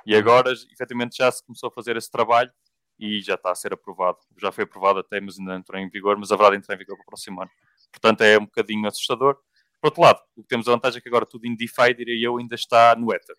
E 0.05 0.15
agora, 0.15 0.51
efetivamente, 0.51 1.17
já 1.17 1.31
se 1.31 1.45
começou 1.45 1.69
a 1.69 1.71
fazer 1.71 1.95
esse 1.95 2.09
trabalho 2.09 2.51
e 2.99 3.21
já 3.21 3.35
está 3.35 3.51
a 3.51 3.55
ser 3.55 3.71
aprovado. 3.71 4.17
Já 4.37 4.51
foi 4.51 4.63
aprovado 4.63 4.99
até, 4.99 5.21
mas 5.21 5.37
ainda 5.37 5.51
não 5.51 5.59
entrou 5.59 5.79
em 5.79 5.87
vigor, 5.89 6.17
mas 6.17 6.31
a 6.31 6.35
verdade 6.35 6.57
entra 6.57 6.73
em 6.73 6.77
vigor 6.77 6.95
para 6.95 7.03
o 7.03 7.05
próximo 7.05 7.41
ano. 7.41 7.51
Portanto, 7.91 8.21
é 8.21 8.37
um 8.37 8.45
bocadinho 8.45 8.87
assustador. 8.87 9.37
Por 9.79 9.89
outro 9.89 10.01
lado, 10.01 10.19
o 10.35 10.41
que 10.41 10.47
temos 10.47 10.67
a 10.67 10.71
vantagem 10.71 10.97
é 10.97 11.01
que 11.01 11.07
agora 11.07 11.25
tudo 11.25 11.45
em 11.45 11.55
DeFi, 11.55 11.93
diria 11.95 12.27
eu, 12.27 12.37
ainda 12.37 12.55
está 12.55 12.95
no 12.95 13.13
Ether. 13.13 13.35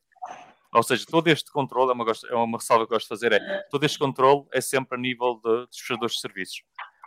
Ou 0.75 0.83
seja, 0.83 1.05
todo 1.07 1.29
este 1.29 1.51
controle, 1.51 1.91
é 1.91 1.95
uma, 1.95 2.05
é 2.31 2.35
uma 2.35 2.59
ressalva 2.59 2.87
que 2.87 2.93
eu 2.93 2.97
gosto 2.97 3.07
de 3.07 3.09
fazer, 3.09 3.33
é 3.33 3.63
todo 3.71 3.85
este 3.85 3.99
controle 3.99 4.47
é 4.53 4.61
sempre 4.61 4.99
a 4.99 5.01
nível 5.01 5.41
de, 5.43 5.67
dos 5.67 5.79
prestadores 5.79 6.15
de 6.15 6.21
serviços. 6.21 6.63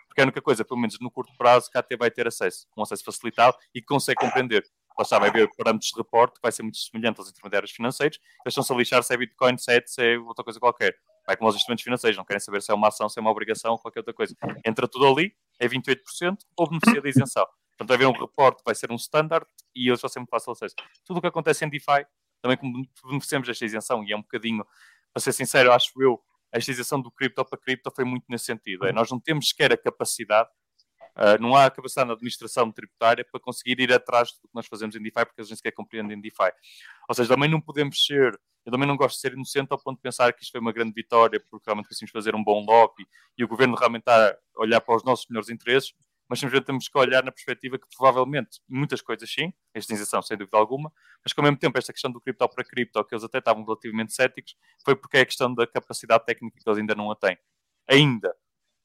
Porque 0.08 0.20
é 0.20 0.24
a 0.24 0.26
única 0.26 0.42
coisa, 0.42 0.66
pelo 0.66 0.80
menos 0.80 1.00
no 1.00 1.10
curto 1.10 1.32
prazo, 1.38 1.70
que 1.72 1.78
a 1.78 1.80
AT 1.80 1.96
vai 1.98 2.12
ter 2.12 2.28
acesso, 2.28 2.68
um 2.76 2.82
acesso 2.82 3.04
facilitado 3.04 3.56
e 3.74 3.80
que 3.80 3.86
consegue 3.86 4.20
compreender. 4.20 4.64
Lá 4.98 5.04
está, 5.04 5.18
vai 5.18 5.32
ver 5.32 5.50
parâmetros 5.56 5.90
de 5.90 5.98
reporte 5.98 6.36
que 6.36 6.42
vai 6.42 6.52
ser 6.52 6.64
muito 6.64 6.78
semelhante 6.78 7.20
aos 7.20 7.30
intermediários 7.30 7.72
financeiros. 7.72 8.20
Eles 8.46 8.52
estão-se 8.52 8.74
a 8.74 8.76
lixar 8.76 9.04
se 9.04 9.14
é 9.14 9.18
Bitcoin, 9.18 9.58
se 9.58 9.72
é, 9.72 9.82
se 9.86 10.02
é 10.02 10.20
outra 10.20 10.44
coisa 10.44 10.60
qualquer. 10.60 10.96
Vai 11.26 11.38
como 11.38 11.48
aos 11.48 11.56
instrumentos 11.56 11.84
financeiros, 11.84 12.18
não 12.18 12.26
querem 12.26 12.40
saber 12.42 12.62
se 12.62 12.72
é 12.72 12.76
uma 12.76 12.90
ação, 12.90 13.08
se 13.08 13.18
é 13.20 13.22
uma 13.22 13.32
obrigação 13.32 13.78
qualquer 13.78 14.00
outra 14.00 14.14
coisa. 14.14 14.36
Entra 14.66 14.88
tudo 14.88 15.08
ali, 15.08 15.34
é 15.60 15.68
28% 15.68 16.38
ou 16.58 16.68
beneficia 16.68 17.02
da 17.02 17.08
isenção. 17.08 17.46
Portanto, 17.78 17.88
vai 17.88 17.96
haver 17.96 18.08
um 18.08 18.20
reporte, 18.20 18.62
vai 18.66 18.76
ser 18.76 18.92
um 18.92 18.96
standard 18.96 19.46
e 19.76 19.88
eles 19.88 20.02
vão 20.02 20.10
ser 20.10 20.20
muito 20.20 20.30
fácil 20.30 20.52
acesso. 20.52 20.76
Tudo 21.06 21.18
o 21.18 21.22
que 21.22 21.28
acontece 21.28 21.64
em 21.64 21.70
DeFi, 21.70 22.06
também 22.42 22.58
como 22.58 22.86
beneficiamos 23.06 23.48
desta 23.48 23.66
isenção, 23.66 24.04
e 24.04 24.12
é 24.12 24.18
um 24.18 24.22
bocadinho, 24.22 24.66
para 25.14 25.22
ser 25.22 25.32
sincero, 25.34 25.72
acho 25.72 25.92
eu, 26.02 26.22
a 26.54 26.58
isenção 26.58 27.02
do 27.02 27.12
cripto 27.12 27.44
para 27.46 27.58
cripto 27.58 27.92
foi 27.96 28.04
muito 28.04 28.26
nesse 28.30 28.46
sentido. 28.46 28.86
É, 28.86 28.92
nós 28.92 29.10
não 29.10 29.20
temos 29.20 29.50
sequer 29.50 29.72
a 29.72 29.78
capacidade, 29.78 30.50
uh, 31.16 31.42
não 31.42 31.56
há 31.56 31.66
a 31.66 31.72
capacidade 31.72 32.08
na 32.08 32.14
administração 32.14 32.72
tributária 32.72 33.26
para 33.30 33.40
conseguir 33.40 33.80
ir 33.80 33.94
atrás 33.94 34.32
do 34.32 34.48
que 34.48 34.54
nós 34.54 34.68
fazemos 34.68 34.96
em 34.96 35.02
DeFi, 35.02 35.26
porque 35.26 35.42
a 35.42 35.44
gente 35.44 35.58
sequer 35.58 35.74
em 35.94 36.22
DeFi. 36.22 36.52
Ou 37.08 37.16
seja, 37.16 37.30
também 37.30 37.50
não 37.50 37.62
podemos 37.62 38.06
ser 38.06 38.40
eu 38.66 38.72
também 38.72 38.88
não 38.88 38.96
gosto 38.96 39.16
de 39.16 39.22
ser 39.22 39.34
inocente 39.34 39.72
ao 39.72 39.82
ponto 39.82 39.98
de 39.98 40.04
pensar 40.04 40.32
que 40.34 40.44
isto 40.44 40.52
foi 40.52 40.62
uma 40.62 40.72
grande 40.72 40.94
vitória 40.94 41.44
porque 41.50 41.64
realmente 41.66 41.88
conseguimos 41.88 42.12
fazer 42.12 42.36
um 42.36 42.44
bom 42.44 42.64
lobby 42.64 43.08
e 43.38 43.44
o 43.44 43.48
governo 43.48 43.76
realmente 43.76 44.04
está 44.04 44.30
a 44.30 44.62
olhar 44.62 44.80
para 44.82 44.96
os 44.96 45.04
nossos 45.04 45.26
melhores 45.30 45.50
interesses, 45.50 45.94
mas 46.32 46.40
simplesmente 46.40 46.66
temos 46.66 46.88
que 46.88 46.98
olhar 46.98 47.22
na 47.26 47.32
perspectiva 47.32 47.78
que 47.78 47.86
provavelmente 47.94 48.62
muitas 48.66 49.02
coisas 49.02 49.30
sim, 49.30 49.52
a 49.76 49.80
extinção 49.80 50.22
sem 50.22 50.38
dúvida 50.38 50.58
alguma, 50.58 50.90
mas 51.22 51.34
que 51.34 51.40
ao 51.42 51.44
mesmo 51.44 51.58
tempo 51.58 51.78
esta 51.78 51.92
questão 51.92 52.10
do 52.10 52.22
cripto 52.22 52.48
para 52.48 52.64
cripto, 52.64 53.04
que 53.04 53.14
eles 53.14 53.26
até 53.26 53.40
estavam 53.40 53.66
relativamente 53.66 54.14
céticos, 54.14 54.56
foi 54.86 54.96
porque 54.96 55.18
é 55.18 55.22
a 55.22 55.26
questão 55.26 55.54
da 55.54 55.68
capacidade 55.68 56.24
técnica 56.26 56.58
que 56.58 56.70
eles 56.70 56.80
ainda 56.80 56.96
não 56.96 57.12
a 57.12 57.18
têm. 57.18 57.38
Ainda. 57.86 58.34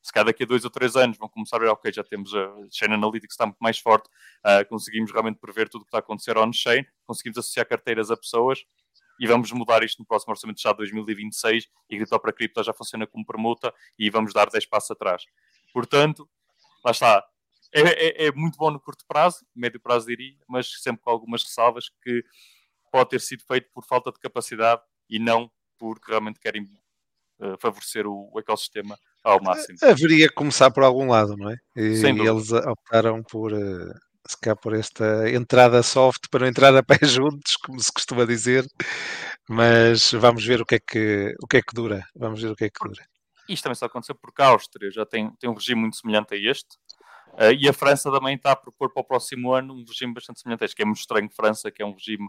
Se 0.03 0.13
calhar 0.13 0.27
daqui 0.27 0.43
a 0.43 0.47
dois 0.47 0.65
ou 0.65 0.71
três 0.73 0.97
anos 0.97 1.17
vão 1.19 1.29
começar 1.29 1.59
a 1.59 1.61
ver, 1.61 1.69
ok, 1.69 1.93
já 1.93 2.03
temos 2.03 2.35
a 2.35 2.53
Chain 2.73 2.95
Analytics 2.95 3.35
está 3.35 3.47
muito 3.47 3.59
mais 3.61 3.79
forte, 3.79 4.09
uh, 4.45 4.69
conseguimos 4.69 5.13
realmente 5.13 5.39
prever 5.39 5.69
tudo 5.69 5.83
o 5.83 5.85
que 5.85 5.91
está 5.91 5.99
a 5.99 6.01
acontecer 6.01 6.37
on-chain, 6.37 6.85
conseguimos 7.05 7.39
associar 7.39 7.69
carteiras 7.69 8.11
a 8.11 8.17
pessoas, 8.17 8.59
e 9.21 9.27
vamos 9.29 9.53
mudar 9.53 9.85
isto 9.85 10.01
no 10.01 10.05
próximo 10.05 10.33
orçamento 10.33 10.61
já 10.61 10.73
de 10.73 10.79
2026 10.79 11.69
e 11.91 11.97
cripto 11.97 12.19
para 12.19 12.33
cripto 12.33 12.65
já 12.65 12.73
funciona 12.73 13.07
como 13.07 13.25
permuta 13.25 13.73
e 13.97 14.11
vamos 14.11 14.33
dar 14.33 14.51
10 14.51 14.67
passos 14.67 14.91
atrás. 14.91 15.23
Portanto, 15.73 16.29
lá 16.85 16.91
está. 16.91 17.25
É, 17.73 17.81
é, 17.81 18.27
é, 18.27 18.33
muito 18.33 18.57
bom 18.57 18.71
no 18.71 18.81
curto 18.81 19.05
prazo, 19.07 19.45
médio 19.55 19.81
prazo 19.81 20.07
diria, 20.07 20.37
mas 20.49 20.71
sempre 20.83 21.03
com 21.03 21.11
algumas 21.11 21.43
ressalvas 21.43 21.89
que 22.03 22.25
pode 22.91 23.11
ter 23.11 23.21
sido 23.21 23.43
feito 23.47 23.69
por 23.73 23.85
falta 23.85 24.11
de 24.11 24.19
capacidade 24.19 24.83
e 25.09 25.19
não 25.19 25.51
porque 25.79 26.11
realmente 26.11 26.41
querem 26.41 26.63
uh, 27.41 27.57
favorecer 27.61 28.07
o, 28.07 28.31
o, 28.33 28.39
ecossistema 28.39 28.99
ao 29.23 29.43
máximo. 29.43 29.79
Haveria 29.83 30.29
que 30.29 30.35
começar 30.35 30.71
por 30.71 30.83
algum 30.83 31.09
lado, 31.09 31.37
não 31.37 31.51
é? 31.51 31.57
E, 31.77 32.03
e 32.03 32.27
eles 32.27 32.53
optaram 32.53 33.23
por, 33.23 33.53
uh, 33.53 33.95
se 34.27 34.39
cá 34.41 34.57
por 34.57 34.75
esta 34.75 35.31
entrada 35.31 35.83
soft 35.83 36.29
para 36.31 36.41
não 36.41 36.49
entrar 36.49 36.75
a 36.75 36.83
pé 36.83 36.99
juntos, 37.05 37.57
como 37.57 37.81
se 37.81 37.93
costuma 37.93 38.25
dizer, 38.25 38.67
mas 39.49 40.13
vamos 40.13 40.45
ver 40.45 40.61
o 40.61 40.67
que 40.67 40.77
é 40.77 40.81
que, 40.81 41.35
o 41.43 41.47
que, 41.47 41.59
é 41.59 41.63
que 41.63 41.75
dura. 41.75 42.05
Vamos 42.15 42.41
ver 42.43 42.51
o 42.51 42.57
que 42.57 42.65
é 42.65 42.71
que 42.71 42.89
dura. 42.89 43.05
Isto 43.49 43.65
também 43.65 43.77
só 43.77 43.87
aconteceu 43.87 44.15
porque 44.15 44.43
a 44.43 44.47
Áustria 44.47 44.91
já 44.91 45.07
tem, 45.07 45.31
tem 45.39 45.49
um 45.49 45.55
regime 45.55 45.83
muito 45.83 45.97
semelhante 45.97 46.35
a 46.35 46.37
este, 46.37 46.77
uh, 47.37 47.53
e 47.59 47.69
a 47.69 47.73
França 47.73 48.11
também 48.11 48.37
está 48.37 48.53
a 48.53 48.57
propor 48.57 48.93
para 48.93 49.01
o 49.01 49.05
próximo 49.05 49.53
ano 49.53 49.75
um 49.75 49.85
regime 49.87 50.13
bastante 50.15 50.41
semelhante 50.41 50.63
a 50.63 50.65
este, 50.65 50.77
que 50.77 50.83
é 50.83 50.85
muito 50.85 50.99
estranho. 50.99 51.29
França, 51.31 51.71
que 51.71 51.83
é 51.83 51.87
um 51.87 51.93
regime 51.93 52.27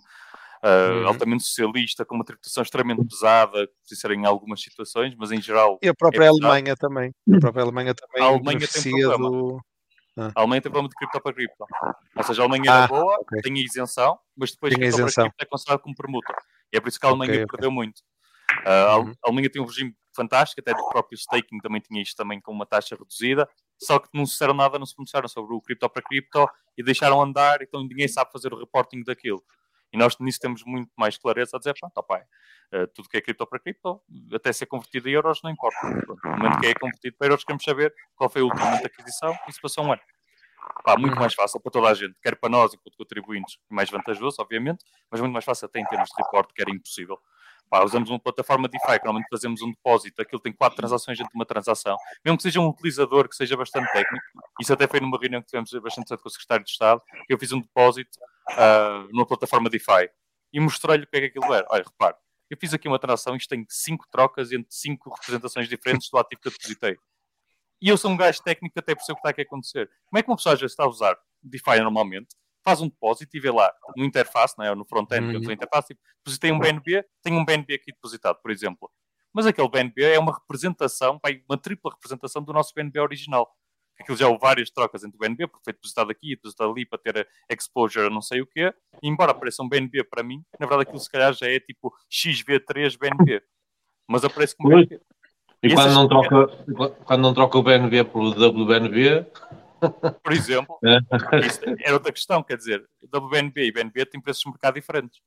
Uh, 0.58 1.02
uhum. 1.02 1.08
altamente 1.10 1.44
socialista, 1.44 2.04
com 2.04 2.16
uma 2.16 2.26
tributação 2.26 2.64
extremamente 2.64 3.08
pesada, 3.08 3.70
ser 3.84 4.10
em 4.10 4.26
algumas 4.26 4.60
situações, 4.60 5.14
mas 5.16 5.32
em 5.32 5.40
geral. 5.40 5.78
E 5.84 5.88
a 5.88 5.94
própria 5.94 6.26
é 6.26 6.28
Alemanha 6.30 6.76
também. 6.76 7.14
A 7.32 7.40
própria 7.40 7.62
Alemanha 7.62 7.94
também. 7.94 8.24
A 8.24 8.26
Alemanha 8.26 8.68
tem 8.68 8.92
problema. 8.92 9.30
Do... 9.30 9.62
Ah. 10.18 10.32
A 10.36 10.40
Alemanha 10.40 10.62
tem 10.62 10.72
problema 10.72 10.90
de 10.90 10.96
cripto 10.96 11.22
para 11.22 11.34
cripto. 11.34 11.66
Ou 12.16 12.24
seja, 12.24 12.42
a 12.42 12.46
Alemanha 12.46 12.74
ah, 12.74 12.78
era 12.78 12.88
boa, 12.88 13.20
okay. 13.20 13.42
tem 13.42 13.54
a 13.54 13.64
isenção, 13.64 14.18
mas 14.36 14.52
depois 14.52 14.74
tem 14.74 14.82
cripto 14.82 14.98
para 14.98 15.12
cripto 15.12 15.36
é 15.40 15.46
considerado 15.46 15.82
como 15.82 15.96
permuta. 15.96 16.34
E 16.74 16.78
é 16.78 16.82
por 16.82 16.90
isso 16.90 17.00
que 17.00 17.06
a 17.06 17.10
Alemanha 17.10 17.34
okay, 17.34 17.46
perdeu 17.46 17.70
okay. 17.70 17.76
muito. 17.76 18.00
Uh, 18.66 19.00
uhum. 19.00 19.14
A 19.24 19.28
Alemanha 19.28 19.50
tem 19.52 19.62
um 19.62 19.66
regime 19.66 19.96
fantástico, 20.16 20.60
até 20.60 20.74
do 20.74 20.90
próprio 20.90 21.16
staking 21.16 21.60
também 21.60 21.80
tinha 21.80 22.02
isto 22.02 22.16
também 22.16 22.42
com 22.42 22.52
uma 22.52 22.66
taxa 22.66 22.96
reduzida, 22.96 23.48
só 23.80 24.00
que 24.00 24.10
não 24.14 24.26
se 24.26 24.34
disseram 24.34 24.54
nada, 24.54 24.80
não 24.80 24.86
se 24.86 24.96
pronunciaram 24.96 25.28
sobre 25.28 25.54
o 25.54 25.62
cripto 25.62 25.90
para 25.90 26.02
cripto 26.02 26.48
e 26.78 26.84
deixaram 26.84 27.22
andar, 27.22 27.62
então 27.62 27.82
ninguém 27.82 28.08
sabe 28.08 28.32
fazer 28.32 28.54
o 28.54 28.60
reporting 28.60 29.04
daquilo. 29.04 29.44
E 29.92 29.98
nós 29.98 30.18
nisso 30.20 30.40
temos 30.40 30.64
muito 30.66 30.92
mais 30.98 31.18
clareza 31.18 31.56
a 31.56 31.60
dizer, 31.60 31.74
pronto, 31.80 31.98
opa, 31.98 32.20
uh, 32.74 32.88
tudo 32.94 33.08
que 33.08 33.18
é 33.18 33.22
cripto 33.22 33.48
para 33.48 33.60
cripto, 33.60 34.02
até 34.34 34.52
ser 34.52 34.66
convertido 34.66 35.08
em 35.08 35.14
euros, 35.14 35.42
não 35.44 35.50
importa. 35.50 35.80
Pronto, 35.80 36.20
no 36.24 36.32
momento 36.32 36.60
que 36.60 36.68
é 36.68 36.74
convertido 36.74 37.16
para 37.18 37.28
euros, 37.28 37.44
queremos 37.44 37.64
saber 37.64 37.94
qual 38.16 38.30
foi 38.30 38.42
o 38.42 38.46
último 38.46 38.78
de 38.78 38.86
aquisição 38.86 39.38
e 39.48 39.54
se 39.54 39.62
passou 39.62 39.86
um 39.86 39.94
ano. 39.94 40.02
Pá, 40.84 40.98
muito 40.98 41.16
mais 41.16 41.34
fácil 41.34 41.62
para 41.62 41.72
toda 41.72 41.88
a 41.88 41.94
gente, 41.94 42.20
quer 42.22 42.36
para 42.36 42.50
nós 42.50 42.74
enquanto 42.74 42.98
contribuintes, 42.98 43.58
mais 43.70 43.90
vantajoso, 43.90 44.38
obviamente, 44.40 44.84
mas 45.10 45.22
muito 45.22 45.32
mais 45.32 45.46
fácil 45.46 45.66
até 45.66 45.80
em 45.80 45.86
termos 45.86 46.10
de 46.10 46.22
reporte, 46.22 46.54
que 46.54 46.62
era 46.62 46.72
impossível. 46.72 47.18
Pá, 47.70 47.84
usamos 47.84 48.10
uma 48.10 48.20
plataforma 48.20 48.68
DeFi, 48.68 49.00
que 49.00 49.06
normalmente 49.06 49.28
fazemos 49.30 49.62
um 49.62 49.70
depósito, 49.72 50.22
aquilo 50.22 50.42
tem 50.42 50.54
quatro 50.54 50.78
transações 50.78 51.18
dentro 51.18 51.32
de 51.32 51.38
uma 51.38 51.46
transação. 51.46 51.98
Mesmo 52.24 52.38
que 52.38 52.44
seja 52.44 52.60
um 52.60 52.68
utilizador 52.68 53.28
que 53.28 53.36
seja 53.36 53.58
bastante 53.58 53.92
técnico, 53.92 54.26
isso 54.62 54.72
até 54.72 54.88
foi 54.88 55.00
numa 55.00 55.18
reunião 55.20 55.42
que 55.42 55.48
tivemos 55.48 55.72
bastante 55.82 56.08
cedo 56.08 56.22
com 56.22 56.30
o 56.30 56.32
Secretário 56.32 56.64
de 56.64 56.72
Estado, 56.72 57.02
que 57.26 57.34
eu 57.34 57.38
fiz 57.38 57.52
um 57.52 57.60
depósito 57.60 58.18
uh, 58.52 59.08
numa 59.12 59.26
plataforma 59.26 59.70
DeFi 59.70 60.10
e 60.54 60.60
mostrei-lhe 60.60 61.04
o 61.04 61.08
que 61.08 61.18
é 61.18 61.20
que 61.22 61.38
aquilo 61.38 61.54
era. 61.54 61.68
Olha, 61.70 61.84
repare, 61.84 62.16
eu 62.50 62.58
fiz 62.58 62.74
aqui 62.74 62.88
uma 62.88 63.00
transação, 63.00 63.36
isto 63.36 63.50
tem 63.50 63.66
cinco 63.70 64.06
trocas 64.10 64.52
entre 64.52 64.74
cinco 64.74 65.10
representações 65.10 65.68
diferentes 65.68 66.10
do 66.10 66.18
ativo 66.18 66.42
que 66.42 66.48
eu 66.48 66.52
depositei. 66.52 66.98
E 67.82 67.90
eu 67.90 67.98
sou 67.98 68.10
um 68.10 68.18
gajo 68.18 68.42
técnico 68.42 68.80
até 68.80 68.96
percebo 68.96 69.14
o 69.14 69.16
que 69.16 69.20
está 69.20 69.30
aqui 69.30 69.42
a 69.42 69.44
acontecer. 69.44 69.90
Como 70.10 70.20
é 70.20 70.24
que 70.24 70.30
uma 70.30 70.38
pessoa 70.38 70.56
já 70.56 70.66
está 70.66 70.84
a 70.84 70.88
usar 70.88 71.18
DeFi 71.44 71.80
normalmente, 71.80 72.36
faz 72.68 72.82
um 72.82 72.90
depósito 72.90 73.38
e 73.38 73.40
vê 73.40 73.50
lá 73.50 73.72
no 73.96 74.04
interface, 74.04 74.54
não 74.58 74.66
é? 74.66 74.76
no 74.76 74.84
front-end, 74.84 75.38
uhum. 75.38 75.42
que 75.42 75.50
a 75.50 75.54
interface, 75.54 75.88
tipo, 75.88 76.02
depositei 76.18 76.52
um 76.52 76.60
BNB, 76.60 77.06
tenho 77.24 77.40
um 77.40 77.46
BNB 77.46 77.76
aqui 77.76 77.94
depositado, 77.94 78.42
por 78.42 78.52
exemplo. 78.52 78.92
Mas 79.34 79.46
aquele 79.46 79.70
BNB 79.70 80.04
é 80.04 80.20
uma 80.20 80.34
representação, 80.34 81.18
uma 81.48 81.58
tripla 81.58 81.92
representação 81.92 82.44
do 82.44 82.52
nosso 82.52 82.74
BNB 82.76 83.00
original. 83.00 83.50
Aquilo 83.98 84.18
já 84.18 84.28
houve 84.28 84.42
várias 84.42 84.70
trocas 84.70 85.06
entre 85.06 85.16
o 85.16 85.20
BNB, 85.20 85.48
porque 85.48 85.64
foi 85.64 85.74
depositado 85.74 86.12
aqui 86.12 86.34
e 86.34 86.36
depositado 86.36 86.70
ali 86.70 86.86
para 86.86 87.00
ter 87.00 87.28
exposure 87.50 88.10
não 88.10 88.22
sei 88.22 88.42
o 88.42 88.46
quê. 88.46 88.74
E 89.02 89.08
embora 89.08 89.32
apareça 89.32 89.64
um 89.64 89.70
BNB 89.70 90.04
para 90.04 90.22
mim, 90.22 90.44
na 90.60 90.68
verdade 90.68 90.90
aquilo 90.90 91.00
se 91.00 91.10
calhar 91.10 91.34
já 91.34 91.48
é 91.48 91.62
tipo 91.62 91.96
XV3 92.12 92.98
BNB. 93.00 93.42
Mas 94.10 94.26
aparece 94.26 94.58
como 94.58 94.70
BNB. 94.70 95.00
E, 95.64 95.68
e 95.70 95.74
quando, 95.74 95.94
não 95.94 96.08
troca, 96.08 96.48
quando 97.06 97.22
não 97.22 97.34
troca 97.34 97.58
o 97.58 97.64
BNB 97.64 98.04
pelo 98.04 98.30
WBNB, 98.30 99.26
por 100.24 100.34
exemplo, 100.34 100.80
é. 100.84 101.00
era 101.86 101.94
outra 101.94 102.12
questão, 102.12 102.44
quer 102.44 102.58
dizer, 102.58 102.88
WBNB 103.14 103.68
e 103.68 103.72
BNB 103.72 104.06
têm 104.06 104.22
preços 104.22 104.44
de 104.44 104.50
mercado 104.50 104.76
diferentes. 104.76 105.20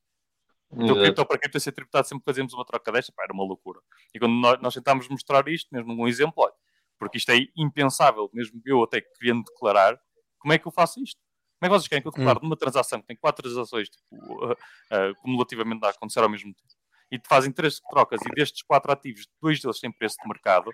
Então, 0.73 0.95
cripto 0.95 1.27
para 1.27 1.39
cripto 1.39 1.59
ser 1.59 1.73
tributado 1.73 2.07
sempre 2.07 2.23
que 2.23 2.31
fazemos 2.31 2.55
uma 2.55 2.65
troca 2.65 2.93
desta, 2.93 3.13
pá, 3.13 3.25
era 3.25 3.33
uma 3.33 3.45
loucura. 3.45 3.81
E 4.15 4.19
quando 4.21 4.35
nós, 4.35 4.61
nós 4.61 4.75
tentámos 4.75 5.09
mostrar 5.09 5.49
isto, 5.49 5.69
mesmo 5.73 5.93
num 5.93 6.07
exemplo, 6.07 6.35
olha, 6.37 6.55
porque 6.99 7.19
isto 7.19 7.31
é 7.31 7.39
impensável, 7.57 8.31
mesmo 8.33 8.61
eu 8.65 8.83
até 8.83 9.01
querendo 9.01 9.43
declarar, 9.43 9.99
como 10.39 10.53
é 10.53 10.59
que 10.59 10.69
eu 10.69 10.73
faço 10.73 11.03
isto? 11.03 11.21
Como 11.59 11.67
é 11.67 11.69
que 11.69 11.81
vocês 11.81 11.89
querem 11.89 12.03
que 12.03 12.09
eu 12.09 12.13
declare 12.13 12.39
hum. 12.39 12.43
numa 12.45 12.57
transação 12.57 13.01
que 13.01 13.07
tem 13.09 13.17
quatro 13.17 13.43
transações 13.43 13.89
tipo, 13.89 14.45
uh, 14.45 14.53
uh, 14.53 15.15
cumulativamente 15.23 15.85
a 15.85 15.91
acontecer 15.91 16.21
ao 16.21 16.29
mesmo 16.29 16.55
tempo 16.55 16.81
e 17.11 17.21
fazem 17.27 17.51
três 17.51 17.81
trocas 17.91 18.21
e 18.23 18.31
destes 18.35 18.63
quatro 18.63 18.93
ativos, 18.93 19.27
dois 19.43 19.61
deles 19.61 19.81
têm 19.81 19.91
preço 19.91 20.17
de 20.23 20.29
mercado, 20.29 20.71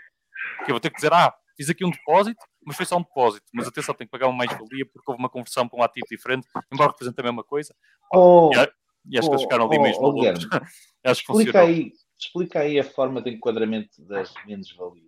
que 0.64 0.70
eu 0.70 0.74
vou 0.74 0.80
ter 0.80 0.90
que 0.90 0.96
dizer, 0.96 1.12
ah, 1.12 1.34
fiz 1.56 1.70
aqui 1.70 1.84
um 1.84 1.90
depósito, 1.90 2.44
mas 2.66 2.76
foi 2.76 2.84
só 2.84 2.96
um 2.96 3.02
depósito. 3.02 3.46
Mas 3.54 3.68
atenção, 3.68 3.94
tenho 3.94 4.08
que 4.08 4.10
pagar 4.10 4.26
uma 4.26 4.38
mais-valia 4.38 4.84
porque 4.84 5.08
houve 5.08 5.22
uma 5.22 5.30
conversão 5.30 5.68
para 5.68 5.78
um 5.78 5.82
ativo 5.84 6.06
diferente, 6.10 6.48
embora 6.72 6.90
represente 6.90 7.20
a 7.20 7.22
mesma 7.22 7.44
coisa. 7.44 7.72
Oh, 8.12 8.50
e, 8.52 9.14
e 9.14 9.18
acho 9.18 9.28
oh, 9.28 9.30
que 9.30 9.36
eles 9.36 9.42
ficaram 9.42 9.66
ali 9.66 9.78
oh, 9.78 9.82
mesmo 9.82 10.02
oh, 10.02 10.20
acho 11.08 11.24
que 11.24 11.32
explica 11.32 11.60
aí, 11.60 11.92
explica 12.18 12.60
aí 12.60 12.80
a 12.80 12.84
forma 12.84 13.22
de 13.22 13.30
enquadramento 13.30 14.02
das 14.02 14.34
menos-valias, 14.44 15.06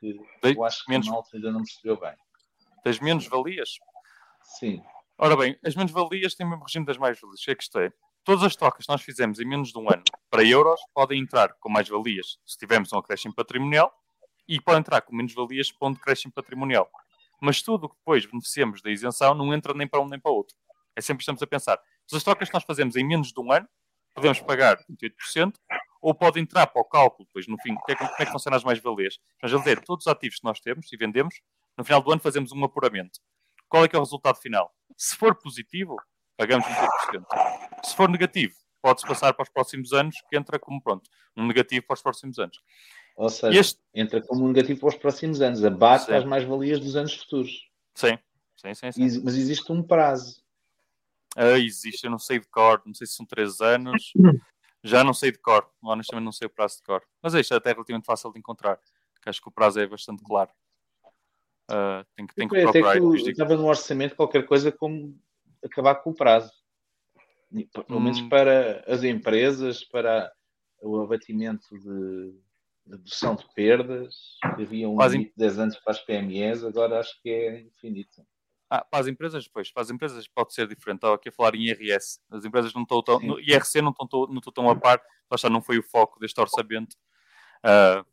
que 0.00 0.14
de, 0.14 0.56
eu 0.56 0.64
acho 0.64 0.84
que 0.84 0.90
menos, 0.90 1.06
a 1.06 1.12
malta 1.12 1.28
ainda 1.34 1.52
não 1.52 1.62
percebeu 1.62 2.00
bem. 2.00 2.14
Das 2.84 2.98
menos-valias? 2.98 3.70
Sim. 4.42 4.82
Ora 5.16 5.36
bem, 5.36 5.56
as 5.64 5.76
menos-valias 5.76 6.34
têm 6.34 6.44
o 6.44 6.50
mesmo 6.50 6.64
regime 6.64 6.84
das 6.84 6.98
mais-valias. 6.98 7.40
O 7.40 7.44
que 7.44 7.50
é 7.52 7.54
que 7.54 7.62
isto 7.62 7.78
é? 7.78 7.92
Todas 8.24 8.42
as 8.42 8.56
trocas 8.56 8.84
que 8.84 8.92
nós 8.92 9.02
fizemos 9.02 9.38
em 9.38 9.44
menos 9.46 9.70
de 9.70 9.78
um 9.78 9.88
ano 9.88 10.02
para 10.28 10.42
euros 10.42 10.80
podem 10.92 11.20
entrar 11.20 11.54
com 11.60 11.68
mais-valias 11.68 12.38
se 12.44 12.58
tivermos 12.58 12.92
um 12.92 12.98
acréscimo 12.98 13.32
patrimonial 13.32 13.92
e 14.48 14.60
podem 14.60 14.80
entrar 14.80 15.00
com 15.02 15.14
menos-valias 15.14 15.72
para 15.72 15.88
um 15.88 15.92
decréscimo 15.92 16.32
patrimonial. 16.32 16.90
Mas 17.40 17.62
tudo 17.62 17.84
o 17.84 17.88
que 17.88 17.96
depois 17.96 18.24
beneficiamos 18.24 18.80
da 18.80 18.90
isenção 18.90 19.34
não 19.34 19.52
entra 19.52 19.74
nem 19.74 19.86
para 19.86 20.00
um 20.00 20.08
nem 20.08 20.18
para 20.18 20.30
o 20.30 20.34
outro. 20.34 20.56
É 20.94 21.00
sempre 21.00 21.22
estamos 21.22 21.42
a 21.42 21.46
pensar. 21.46 21.78
Se 22.06 22.16
as 22.16 22.22
trocas 22.22 22.48
que 22.48 22.54
nós 22.54 22.64
fazemos 22.64 22.96
em 22.96 23.04
menos 23.04 23.32
de 23.32 23.40
um 23.40 23.52
ano, 23.52 23.68
podemos 24.14 24.40
pagar 24.40 24.78
28%, 24.88 25.54
ou 26.00 26.14
pode 26.14 26.40
entrar 26.40 26.66
para 26.68 26.80
o 26.80 26.84
cálculo, 26.84 27.26
depois 27.26 27.46
no 27.46 27.58
fim, 27.58 27.74
como 27.74 27.84
é 27.88 27.94
que, 27.94 28.04
como 28.04 28.16
é 28.18 28.24
que 28.24 28.32
funcionam 28.32 28.56
as 28.56 28.64
mais-valias? 28.64 29.18
Nós 29.42 29.52
vamos 29.52 29.64
ver 29.64 29.82
todos 29.82 30.06
os 30.06 30.10
ativos 30.10 30.38
que 30.38 30.44
nós 30.44 30.60
temos 30.60 30.90
e 30.92 30.96
vendemos, 30.96 31.34
no 31.76 31.84
final 31.84 32.00
do 32.00 32.10
ano 32.10 32.20
fazemos 32.20 32.52
um 32.52 32.64
apuramento. 32.64 33.20
Qual 33.68 33.84
é 33.84 33.88
que 33.88 33.96
é 33.96 33.98
o 33.98 34.02
resultado 34.02 34.38
final? 34.38 34.72
Se 34.96 35.16
for 35.16 35.34
positivo, 35.34 35.96
pagamos 36.36 36.64
28%. 36.66 37.24
Se 37.84 37.96
for 37.96 38.08
negativo, 38.08 38.54
pode-se 38.80 39.06
passar 39.06 39.34
para 39.34 39.42
os 39.42 39.48
próximos 39.50 39.92
anos, 39.92 40.16
que 40.30 40.36
entra 40.36 40.58
como, 40.58 40.80
pronto, 40.80 41.10
um 41.36 41.46
negativo 41.46 41.84
para 41.86 41.94
os 41.94 42.02
próximos 42.02 42.38
anos. 42.38 42.56
Ou 43.16 43.30
seja, 43.30 43.58
este... 43.58 43.80
entra 43.94 44.20
como 44.20 44.44
um 44.44 44.48
negativo 44.48 44.80
para 44.80 44.90
os 44.90 44.94
próximos 44.94 45.40
anos, 45.40 45.64
abate 45.64 46.12
as 46.12 46.24
mais-valias 46.24 46.78
dos 46.78 46.96
anos 46.96 47.14
futuros. 47.14 47.70
Sim, 47.94 48.18
sim, 48.56 48.74
sim. 48.74 48.92
sim. 48.92 49.22
Mas 49.24 49.36
existe 49.36 49.72
um 49.72 49.82
prazo. 49.82 50.44
Ah, 51.34 51.58
existe, 51.58 52.04
eu 52.04 52.10
não 52.10 52.18
sei 52.18 52.38
de 52.38 52.46
cor, 52.46 52.82
não 52.84 52.94
sei 52.94 53.06
se 53.06 53.14
são 53.14 53.24
3 53.24 53.60
anos, 53.62 54.12
já 54.84 55.02
não 55.02 55.14
sei 55.14 55.32
de 55.32 55.38
cor, 55.38 55.66
honestamente 55.82 56.24
não 56.24 56.32
sei 56.32 56.46
o 56.46 56.50
prazo 56.50 56.76
de 56.76 56.82
cor. 56.82 57.02
Mas 57.22 57.32
isto 57.32 57.54
é 57.54 57.56
até 57.56 57.72
relativamente 57.72 58.06
fácil 58.06 58.30
de 58.32 58.38
encontrar, 58.38 58.78
que 59.22 59.28
acho 59.28 59.40
que 59.40 59.48
o 59.48 59.52
prazo 59.52 59.80
é 59.80 59.86
bastante 59.86 60.22
claro. 60.22 60.50
Uh, 61.70 62.04
tem 62.14 62.26
que, 62.26 62.34
tem 62.34 62.48
que 62.48 62.62
procurar. 62.62 63.00
Que 63.00 63.30
estava 63.30 63.56
no 63.56 63.66
orçamento 63.66 64.14
qualquer 64.14 64.46
coisa 64.46 64.70
como 64.70 65.18
acabar 65.64 65.96
com 65.96 66.10
o 66.10 66.14
prazo. 66.14 66.52
Pelo 67.86 68.00
menos 68.00 68.20
hum. 68.20 68.28
para 68.28 68.84
as 68.86 69.02
empresas, 69.02 69.82
para 69.84 70.30
o 70.82 71.00
abatimento 71.00 71.78
de 71.78 72.34
redução 72.88 73.34
de 73.34 73.44
perdas, 73.54 74.14
havia 74.42 74.88
um 74.88 75.00
limite 75.00 75.30
de 75.30 75.38
10 75.38 75.58
anos 75.58 75.76
para 75.76 75.92
as 75.92 76.00
PMEs, 76.00 76.64
agora 76.64 77.00
acho 77.00 77.20
que 77.22 77.30
é 77.30 77.60
infinito. 77.60 78.22
Ah, 78.68 78.84
para 78.84 79.00
as 79.00 79.06
empresas, 79.06 79.46
pois, 79.46 79.70
para 79.70 79.82
as 79.82 79.90
empresas 79.90 80.26
pode 80.26 80.52
ser 80.52 80.66
diferente. 80.66 80.98
Estava 80.98 81.14
aqui 81.14 81.28
a 81.28 81.32
falar 81.32 81.54
em 81.54 81.66
IRS. 81.66 82.20
As 82.30 82.44
empresas 82.44 82.74
não 82.74 82.82
estão 82.82 83.00
tão. 83.00 83.20
No 83.20 83.38
IRC 83.38 83.80
não 83.80 83.90
estão, 83.90 84.26
não 84.26 84.38
estão 84.38 84.52
tão 84.52 84.68
a 84.68 84.74
par, 84.74 85.00
já 85.38 85.48
não 85.48 85.62
foi 85.62 85.78
o 85.78 85.82
foco 85.82 86.18
deste 86.18 86.40
orçamento. 86.40 86.96
Uh, 87.64 88.04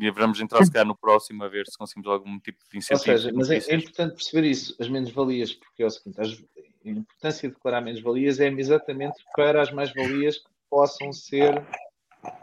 e 0.00 0.10
vamos 0.10 0.40
entrar, 0.40 0.64
se 0.64 0.70
calhar, 0.70 0.86
no 0.86 0.96
próximo 0.96 1.44
a 1.44 1.48
ver 1.48 1.66
se 1.66 1.76
conseguimos 1.76 2.08
algum 2.08 2.38
tipo 2.38 2.58
de 2.70 2.78
incentivo. 2.78 3.12
Ou 3.12 3.18
seja, 3.18 3.32
mas 3.34 3.50
é, 3.50 3.58
é, 3.72 3.76
importante 3.76 4.14
perceber 4.14 4.48
isso, 4.48 4.74
as 4.80 4.88
menos-valias, 4.88 5.52
porque 5.52 5.82
é 5.82 5.86
o 5.86 5.90
seguinte: 5.90 6.20
as, 6.20 6.42
a 6.84 6.88
importância 6.88 7.48
de 7.48 7.54
declarar 7.54 7.80
menos-valias 7.80 8.40
é 8.40 8.48
exatamente 8.48 9.22
para 9.34 9.60
as 9.60 9.70
mais-valias 9.70 10.38
que 10.38 10.50
possam 10.70 11.12
ser 11.12 11.62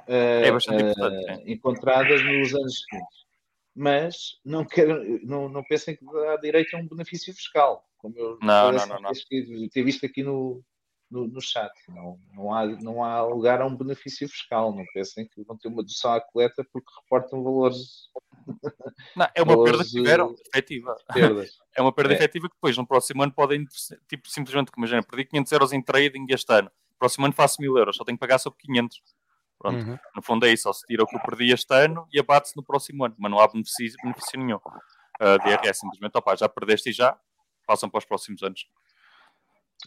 é 0.07 0.51
uh, 0.51 1.41
encontradas 1.45 2.23
nos 2.23 2.53
anos 2.53 2.81
seguintes. 2.81 3.27
Mas 3.75 4.39
não, 4.43 4.65
quero, 4.65 5.23
não, 5.23 5.47
não 5.47 5.63
pensem 5.63 5.95
que 5.95 6.03
dá 6.03 6.37
direito 6.37 6.75
a 6.75 6.79
um 6.79 6.87
benefício 6.87 7.33
fiscal, 7.33 7.85
como 7.97 8.17
eu 8.17 8.39
não, 8.41 8.71
não, 8.71 8.87
não, 8.87 9.01
não. 9.01 9.11
ter 9.71 9.83
visto 9.83 10.03
aqui 10.03 10.23
no, 10.23 10.63
no, 11.11 11.27
no, 11.27 11.41
chat. 11.41 11.71
Não, 11.87 12.19
não, 12.33 12.53
há, 12.53 12.65
não 12.65 13.03
há 13.03 13.23
lugar 13.23 13.61
a 13.61 13.67
um 13.67 13.75
benefício 13.75 14.27
fiscal. 14.27 14.75
Não 14.75 14.83
pensem 14.93 15.27
que 15.27 15.43
vão 15.43 15.57
ter 15.57 15.67
uma 15.67 15.83
dedução 15.83 16.13
à 16.13 16.21
coleta 16.21 16.65
porque 16.71 16.91
reportam 17.01 17.43
valores. 17.43 18.09
Não, 19.15 19.27
é 19.35 19.43
uma 19.43 19.53
valores, 19.53 19.71
perda 19.71 19.83
que 19.85 19.91
tiveram, 19.91 20.35
efetiva. 20.53 20.95
Perdas. 21.13 21.49
É 21.77 21.81
uma 21.81 21.93
perda 21.93 22.13
é. 22.13 22.17
efetiva 22.17 22.49
que 22.49 22.55
depois, 22.55 22.75
no 22.75 22.87
próximo 22.87 23.21
ano, 23.21 23.31
podem, 23.31 23.63
tipo, 24.07 24.27
simplesmente, 24.27 24.71
imagina, 24.75 25.03
perdi 25.03 25.25
500 25.25 25.51
euros 25.51 25.73
em 25.73 25.79
trading 25.79 26.25
este 26.29 26.51
ano. 26.51 26.71
No 26.89 26.97
próximo 26.97 27.25
ano 27.25 27.35
faço 27.35 27.61
1000 27.61 27.77
euros, 27.77 27.95
só 27.95 28.03
tenho 28.03 28.17
que 28.17 28.19
pagar 28.19 28.39
sobre 28.39 28.57
500. 28.57 28.99
Pronto, 29.59 29.83
uhum. 29.83 29.97
no 30.15 30.21
fundo 30.21 30.45
é 30.45 30.53
isso, 30.53 30.63
só 30.63 30.73
se 30.73 30.85
tira 30.85 31.03
o 31.03 31.07
que 31.07 31.15
eu 31.15 31.21
perdi 31.21 31.51
este 31.51 31.73
ano 31.73 32.07
e 32.13 32.19
abate-se 32.19 32.55
no 32.55 32.63
próximo 32.63 33.05
ano, 33.05 33.15
mas 33.17 33.31
não 33.31 33.39
há 33.39 33.47
benefício, 33.47 33.97
benefício 34.03 34.39
nenhum. 34.39 34.57
Uh, 34.57 35.37
DRS 35.43 35.79
simplesmente, 35.79 36.15
opa, 36.15 36.35
já 36.35 36.47
perdeste 36.47 36.89
e 36.89 36.93
já, 36.93 37.17
passam 37.65 37.89
para 37.89 37.97
os 37.97 38.05
próximos 38.05 38.43
anos. 38.43 38.67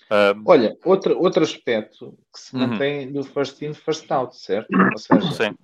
Uh, 0.06 0.42
Olha, 0.44 0.76
outro, 0.84 1.16
outro 1.18 1.42
aspecto 1.42 2.18
que 2.32 2.40
se 2.40 2.54
uhum. 2.54 2.66
mantém 2.66 3.12
do 3.12 3.22
first 3.22 3.60
in, 3.62 3.72
first 3.72 4.10
out, 4.10 4.36
certo? 4.36 4.68
Ou 4.72 4.98
seja, 4.98 5.32
Sim. 5.32 5.56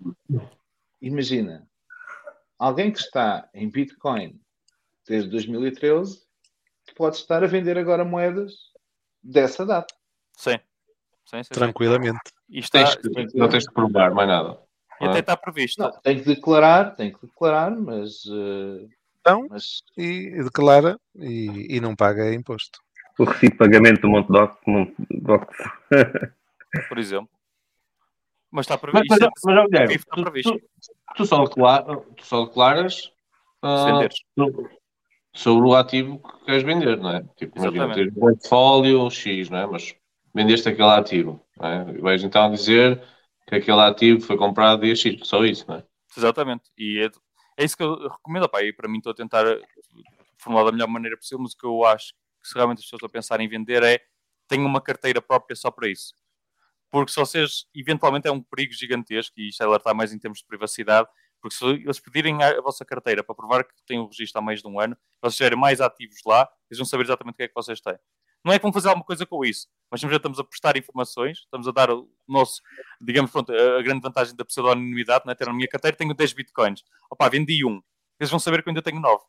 imagina, 1.01 1.69
alguém 2.59 2.93
que 2.93 2.99
está 2.99 3.49
em 3.53 3.69
Bitcoin 3.69 4.41
desde 5.07 5.31
2013 5.31 6.23
pode 6.97 7.17
estar 7.17 7.43
a 7.43 7.47
vender 7.47 7.77
agora 7.77 8.05
moedas 8.05 8.53
dessa 9.23 9.67
data. 9.67 9.93
Sim. 10.37 10.59
sim, 11.25 11.43
sim 11.43 11.55
Tranquilamente. 11.55 12.36
Está, 12.49 12.85
tens 12.85 12.97
que, 12.97 13.39
não 13.39 13.49
tens 13.49 13.65
de 13.65 13.73
provar 13.73 14.13
mais 14.15 14.29
nada. 14.29 14.59
E 15.01 15.05
até 15.05 15.19
está 15.19 15.37
previsto. 15.37 15.83
Não, 15.83 15.91
tem 16.01 16.19
que 16.19 16.25
declarar, 16.25 16.95
tem 16.95 17.13
que 17.13 17.27
declarar, 17.27 17.71
mas. 17.71 18.25
Uh, 18.25 18.89
então, 19.21 19.47
mas... 19.51 19.83
e 19.97 20.43
declara 20.43 20.99
e, 21.17 21.77
e 21.77 21.81
não 21.81 21.95
paga 21.97 22.33
imposto. 22.33 22.81
O 23.19 23.25
recibo 23.25 23.53
de 23.53 23.59
pagamento 23.59 24.03
do 24.03 24.09
Monte 24.09 24.29
Doc, 24.31 24.59
Por 26.89 26.99
exemplo. 26.99 27.31
Mas 28.51 28.67
está 28.67 28.79
previsto. 28.79 29.07
Mas, 29.09 29.19
mas, 29.21 29.31
mas 29.45 29.67
Guilherme, 29.67 29.95
está 29.95 30.17
previsto. 30.17 30.53
Tu, 30.53 31.17
tu, 31.17 31.27
só, 31.27 31.45
declara, 31.45 31.97
tu 31.97 32.25
só 32.25 32.45
declaras 32.47 33.13
uh, 33.63 34.09
sobre, 34.37 34.69
sobre 35.33 35.69
o 35.69 35.75
ativo 35.75 36.19
que 36.19 36.45
queres 36.45 36.63
vender, 36.63 36.99
não 36.99 37.11
é? 37.11 37.25
Tipo, 37.37 37.59
imagina, 37.59 37.95
ter 37.95 38.09
um 38.09 38.15
portfólio 38.15 39.11
X, 39.11 39.51
não 39.51 39.59
é? 39.59 39.67
Mas 39.67 39.95
vendeste 40.37 40.69
aquele 40.69 40.91
ativo. 40.91 41.45
Não 41.57 41.67
é? 41.67 41.93
Vais 41.95 42.23
então 42.23 42.51
dizer 42.51 43.03
que 43.47 43.55
aquele 43.55 43.81
ativo 43.81 44.21
foi 44.21 44.37
comprado 44.37 44.83
dia 44.83 44.95
X, 44.95 45.27
só 45.27 45.43
isso, 45.45 45.65
não 45.67 45.77
é? 45.77 45.85
Exatamente. 46.17 46.71
E 46.77 47.01
é, 47.01 47.11
é 47.57 47.65
isso 47.65 47.77
que 47.77 47.83
eu 47.83 48.09
recomendo. 48.09 48.49
Pá, 48.49 48.63
e 48.63 48.73
para 48.73 48.89
mim 48.89 48.99
estou 48.99 49.13
a 49.13 49.15
tentar 49.15 49.45
formular 50.39 50.65
da 50.65 50.73
melhor 50.73 50.89
maneira 50.89 51.17
possível, 51.17 51.43
mas 51.43 51.53
o 51.53 51.57
que 51.57 51.67
eu 51.67 51.85
acho 51.85 52.13
que 52.43 52.49
se 52.49 52.55
realmente 52.55 52.79
as 52.79 52.85
pessoas 52.85 52.99
estão 52.99 53.09
a 53.09 53.11
pensar 53.11 53.41
em 53.41 53.49
vender 53.49 53.83
é 53.83 54.01
tenho 54.47 54.65
uma 54.65 54.81
carteira 54.81 55.23
própria 55.23 55.57
só 55.57 55.71
para 55.71 55.89
isso. 55.89 56.13
Porque 56.91 57.11
se 57.11 57.19
vocês, 57.19 57.67
eventualmente, 57.75 58.29
é 58.29 58.31
um 58.31 58.41
perigo 58.41 58.73
gigantesco, 58.73 59.35
e 59.41 59.49
isto 59.49 59.63
é 59.63 59.67
alertar 59.67 59.95
mais 59.95 60.13
em 60.13 60.19
termos 60.19 60.39
de 60.39 60.47
privacidade, 60.47 61.09
porque 61.41 61.57
se 61.57 61.65
eles 61.65 61.99
pedirem 61.99 62.43
a, 62.43 62.61
vossa 62.61 62.85
carteira 62.85 63.25
para 63.25 63.35
provar 63.35 63.65
que 63.65 63.75
têm 63.87 63.99
o 63.99 64.07
registro 64.07 64.39
há 64.39 64.43
mais 64.43 64.63
de 64.63 64.69
um 64.69 64.79
ano, 64.79 64.97
vocês 65.21 65.35
estiverem 65.35 65.59
mais 65.59 65.81
ativos 65.81 66.21
lá, 66.25 66.49
eles 66.71 66.79
vão 66.79 66.87
saber 66.87 67.05
exatamente 67.05 67.35
o 67.35 67.37
que 67.37 67.43
é 67.43 67.49
que 67.49 67.55
vocês 67.55 67.81
têm. 67.81 67.99
Não 68.47 68.53
é 68.53 68.59
que 68.59 68.63
vão 68.63 68.73
fazer 68.73 68.89
alguma 68.89 69.05
coisa 69.05 69.27
com 69.27 69.45
isso, 69.45 69.67
mas 69.91 70.01
já 70.01 70.09
estamos 70.17 70.39
a 70.39 70.45
prestar 70.45 70.77
informações, 70.77 71.39
estamos 71.39 71.67
a 71.67 71.73
dar 71.73 71.91
o 71.91 72.09
nosso, 72.29 72.63
digamos, 73.01 73.31
pronto, 73.31 73.53
a 73.53 73.83
grande 73.83 74.01
vantagem 74.01 74.37
da 74.37 74.45
pseudonimidade, 74.45 75.25
não 75.27 75.33
é? 75.33 75.35
ter 75.35 75.47
na 75.47 75.53
minha 75.53 75.69
carteira, 75.69 75.97
tenho 75.97 76.15
10 76.15 76.33
bitcoins. 76.33 76.83
Opa, 77.11 77.29
vendi 77.29 77.65
um. 77.65 77.83
Eles 78.21 78.31
vão 78.31 78.39
saber 78.39 78.63
que 78.63 78.69
eu 78.69 78.71
ainda 78.71 78.83
tenho 78.83 79.01
9. 79.01 79.23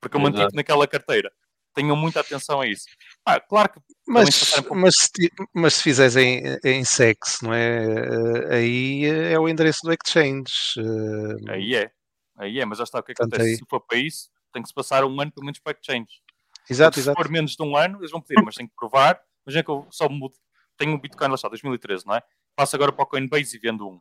Porque 0.00 0.16
eu 0.16 0.20
mantive 0.20 0.54
naquela 0.54 0.86
carteira. 0.86 1.32
Tenham 1.74 1.96
muita 1.96 2.20
atenção 2.20 2.60
a 2.60 2.66
isso. 2.68 2.84
Ah, 3.26 3.40
claro 3.40 3.72
que. 3.72 3.80
Mas, 4.06 4.28
mas, 4.70 4.94
se, 4.94 5.30
mas 5.52 5.74
se 5.74 5.82
fizeres 5.82 6.14
em, 6.14 6.40
em 6.64 6.84
sex, 6.84 7.40
não 7.42 7.52
é? 7.52 7.84
Eh, 7.84 8.54
aí 8.54 9.04
é 9.32 9.38
o 9.40 9.48
endereço 9.48 9.80
do 9.82 9.92
exchange. 9.92 10.52
eh, 10.78 11.52
Aí 11.52 11.74
é. 11.74 11.90
Aí 12.38 12.60
é, 12.60 12.64
mas 12.64 12.78
já 12.78 12.84
está. 12.84 13.00
O 13.00 13.02
que 13.02 13.10
é 13.10 13.14
acontece? 13.18 13.42
aí- 13.42 13.56
Se 13.56 13.64
for 13.68 13.80
para 13.80 13.98
isso, 13.98 14.28
tem 14.52 14.62
que 14.62 14.68
se 14.68 14.74
passar 14.74 15.04
um 15.04 15.20
ano 15.20 15.32
pelo 15.32 15.44
menos 15.46 15.58
para 15.58 15.76
exchange. 15.76 16.22
Exato, 16.68 16.98
exato. 16.98 17.16
Se 17.18 17.22
for 17.24 17.30
menos 17.30 17.52
de 17.56 17.62
um 17.62 17.76
ano, 17.76 17.98
eles 18.00 18.10
vão 18.10 18.20
pedir, 18.20 18.42
mas 18.44 18.54
tem 18.54 18.66
que 18.66 18.74
provar. 18.74 19.20
Mas 19.44 19.54
é 19.56 19.62
que 19.62 19.70
eu 19.70 19.86
só 19.90 20.08
mudo. 20.08 20.34
Tenho 20.76 20.92
um 20.94 20.98
Bitcoin 21.00 21.28
lá 21.28 21.34
está, 21.34 21.48
2013, 21.48 22.06
não 22.06 22.14
é? 22.14 22.22
Passo 22.56 22.74
agora 22.76 22.90
para 22.92 23.02
o 23.02 23.06
Coinbase 23.06 23.56
e 23.56 23.60
vendo 23.60 23.86
um. 23.88 24.00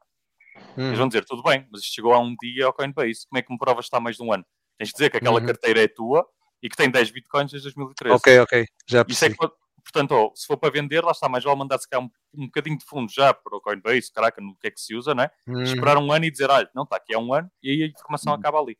Eles 0.77 0.91
Uhum. 0.91 0.95
vão 0.95 1.07
dizer, 1.07 1.25
tudo 1.25 1.43
bem, 1.43 1.67
mas 1.71 1.81
isto 1.81 1.93
chegou 1.93 2.13
há 2.13 2.19
um 2.19 2.35
dia 2.41 2.65
ao 2.65 2.73
Coinbase. 2.73 3.27
Como 3.27 3.37
é 3.39 3.41
que 3.41 3.51
me 3.51 3.57
provas 3.59 3.85
que 3.85 3.87
está 3.87 3.97
há 3.97 3.99
mais 3.99 4.15
de 4.17 4.23
um 4.23 4.31
ano? 4.33 4.45
Tens 4.77 4.87
de 4.87 4.93
dizer 4.93 5.09
que 5.09 5.17
aquela 5.17 5.39
Uhum. 5.39 5.45
carteira 5.45 5.83
é 5.83 5.87
tua 5.87 6.25
e 6.61 6.69
que 6.69 6.75
tem 6.75 6.89
10 6.89 7.11
Bitcoins 7.11 7.51
desde 7.51 7.65
2013. 7.67 8.15
Ok, 8.15 8.39
ok, 8.39 8.65
já 8.87 9.03
Isso 9.07 9.25
é 9.25 9.29
percebi. 9.29 9.37
que, 9.37 9.47
portanto, 9.83 10.11
ó, 10.13 10.31
se 10.33 10.47
for 10.47 10.57
para 10.57 10.71
vender, 10.71 11.03
lá 11.03 11.11
está, 11.11 11.27
mais 11.27 11.43
vale 11.43 11.57
mandar 11.57 11.77
se 11.77 11.87
calhar 11.89 12.03
um, 12.05 12.09
um 12.33 12.45
bocadinho 12.45 12.77
de 12.77 12.85
fundo 12.85 13.11
já 13.11 13.33
para 13.33 13.55
o 13.57 13.61
Coinbase, 13.61 14.11
caraca, 14.11 14.41
no 14.41 14.55
que 14.57 14.67
é 14.67 14.71
que 14.71 14.79
se 14.79 14.95
usa, 14.95 15.13
né? 15.13 15.29
Uhum. 15.47 15.61
Esperar 15.63 15.97
um 15.97 16.11
ano 16.11 16.25
e 16.25 16.31
dizer, 16.31 16.49
olha, 16.49 16.69
não 16.73 16.83
está 16.83 16.95
aqui 16.95 17.13
há 17.13 17.19
um 17.19 17.33
ano, 17.33 17.51
e 17.61 17.69
aí 17.71 17.83
a 17.83 17.87
informação 17.87 18.33
acaba 18.33 18.59
ali. 18.59 18.77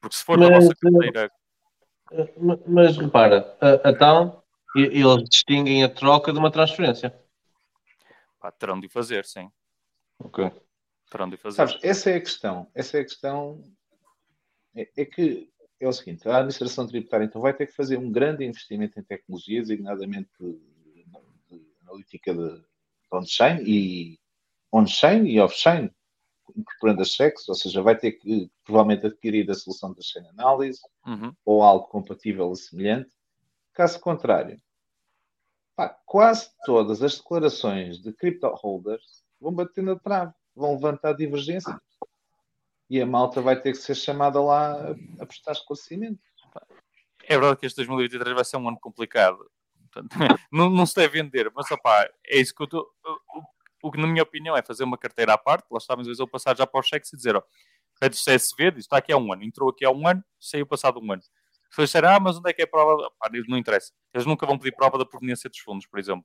Porque 0.00 0.16
se 0.16 0.24
for 0.24 0.38
da 0.38 0.48
Mas, 0.48 0.64
vossa 0.64 0.76
carteira, 0.80 1.30
Mas 2.66 2.96
repara, 2.96 3.56
a- 3.60 3.90
então 3.90 4.42
e- 4.76 4.80
eles 5.02 5.28
distinguem 5.28 5.84
a 5.84 5.88
troca 5.88 6.32
de 6.32 6.38
uma 6.38 6.50
transferência. 6.50 7.14
pá, 8.40 8.50
terão 8.52 8.78
de 8.80 8.86
o 8.86 8.90
fazer, 8.90 9.24
sim. 9.24 9.50
Ok. 10.18 10.50
Terão 11.10 11.28
de 11.28 11.34
o 11.34 11.38
fazer. 11.38 11.56
Sabes, 11.56 11.78
essa 11.82 12.10
é 12.10 12.16
a 12.16 12.20
questão. 12.20 12.70
Essa 12.74 12.98
é 12.98 13.00
a 13.00 13.04
questão. 13.04 13.62
É, 14.74 14.88
é 14.96 15.04
que 15.04 15.50
é 15.80 15.88
o 15.88 15.92
seguinte: 15.92 16.28
a 16.28 16.36
administração 16.36 16.86
tributária 16.86 17.24
então 17.24 17.40
vai 17.42 17.52
ter 17.52 17.66
que 17.66 17.72
fazer 17.74 17.98
um 17.98 18.10
grande 18.10 18.44
investimento 18.44 18.98
em 18.98 19.02
tecnologia, 19.02 19.60
designadamente 19.60 20.30
de, 20.40 20.52
de 21.48 21.66
analítica 21.82 22.32
de, 22.34 22.58
de 22.58 22.64
on-chain 23.12 23.62
e 23.66 24.18
on-chain 24.72 25.26
e 25.26 25.40
off-chain, 25.40 25.90
incorporando 26.56 27.02
as 27.02 27.08
checks, 27.08 27.48
ou 27.48 27.54
seja, 27.54 27.82
vai 27.82 27.96
ter 27.96 28.12
que 28.12 28.50
provavelmente 28.64 29.06
adquirir 29.06 29.50
a 29.50 29.54
solução 29.54 29.92
da 29.92 30.00
chain 30.02 30.26
analysis 30.28 30.80
Uhum. 31.06 31.32
ou 31.44 31.62
algo 31.62 31.86
compatível 31.88 32.48
ou 32.48 32.54
semelhante. 32.56 33.10
Caso 33.72 33.98
contrário, 34.00 34.60
pá, 35.76 35.88
quase 36.04 36.50
todas 36.64 37.02
as 37.02 37.16
declarações 37.16 37.98
de 38.00 38.12
crypto 38.12 38.46
holders 38.48 39.24
vão 39.40 39.52
bater 39.52 39.82
na 39.82 39.96
trave, 39.96 40.32
vão 40.54 40.74
levantar 40.74 41.12
divergências. 41.14 41.74
E 42.90 43.00
a 43.00 43.06
malta 43.06 43.40
vai 43.40 43.60
ter 43.60 43.72
que 43.72 43.78
ser 43.78 43.94
chamada 43.94 44.40
lá 44.40 44.72
a, 44.72 44.90
a 45.22 45.26
prestar 45.26 45.52
esclarecimento. 45.52 46.20
É 47.24 47.34
verdade 47.38 47.60
que 47.60 47.66
este 47.66 47.76
2023 47.76 48.34
vai 48.34 48.44
ser 48.44 48.56
um 48.56 48.68
ano 48.68 48.78
complicado. 48.80 49.38
Portanto, 49.92 50.08
não, 50.50 50.70
não 50.70 50.86
se 50.86 50.94
deve 50.94 51.22
vender, 51.22 51.50
mas 51.54 51.70
opá, 51.70 52.08
é 52.26 52.38
isso 52.38 52.54
que 52.54 52.62
eu 52.62 52.64
estou. 52.64 52.90
O 53.82 53.90
que, 53.90 54.00
na 54.00 54.06
minha 54.06 54.22
opinião, 54.22 54.56
é 54.56 54.62
fazer 54.62 54.84
uma 54.84 54.98
carteira 54.98 55.34
à 55.34 55.38
parte, 55.38 55.66
lá 55.70 55.78
está, 55.78 55.96
mas 55.96 56.06
vezes 56.06 56.20
eu 56.20 56.28
passar 56.28 56.56
já 56.56 56.66
para 56.66 56.80
os 56.80 56.86
cheques 56.86 57.12
e 57.12 57.16
dizer: 57.16 57.36
ó, 57.36 57.42
rede 58.00 58.16
CSV, 58.16 58.72
diz, 58.72 58.84
está 58.84 58.98
aqui 58.98 59.12
há 59.12 59.16
um 59.16 59.32
ano, 59.32 59.42
entrou 59.42 59.70
aqui 59.70 59.84
há 59.84 59.90
um 59.90 60.06
ano, 60.06 60.22
saiu 60.40 60.66
passado 60.66 61.00
um 61.00 61.12
ano. 61.12 61.22
Se 61.70 61.80
eles 61.80 61.90
disserem, 61.90 62.10
ah, 62.10 62.18
mas 62.18 62.38
onde 62.38 62.48
é 62.48 62.52
que 62.52 62.62
é 62.62 62.64
a 62.64 62.68
prova? 62.68 63.10
Pá, 63.18 63.28
não 63.46 63.58
interessa. 63.58 63.92
Eles 64.14 64.26
nunca 64.26 64.46
vão 64.46 64.58
pedir 64.58 64.74
prova 64.74 64.96
da 64.96 65.04
proveniência 65.04 65.50
dos 65.50 65.58
fundos, 65.58 65.86
por 65.86 65.98
exemplo. 65.98 66.24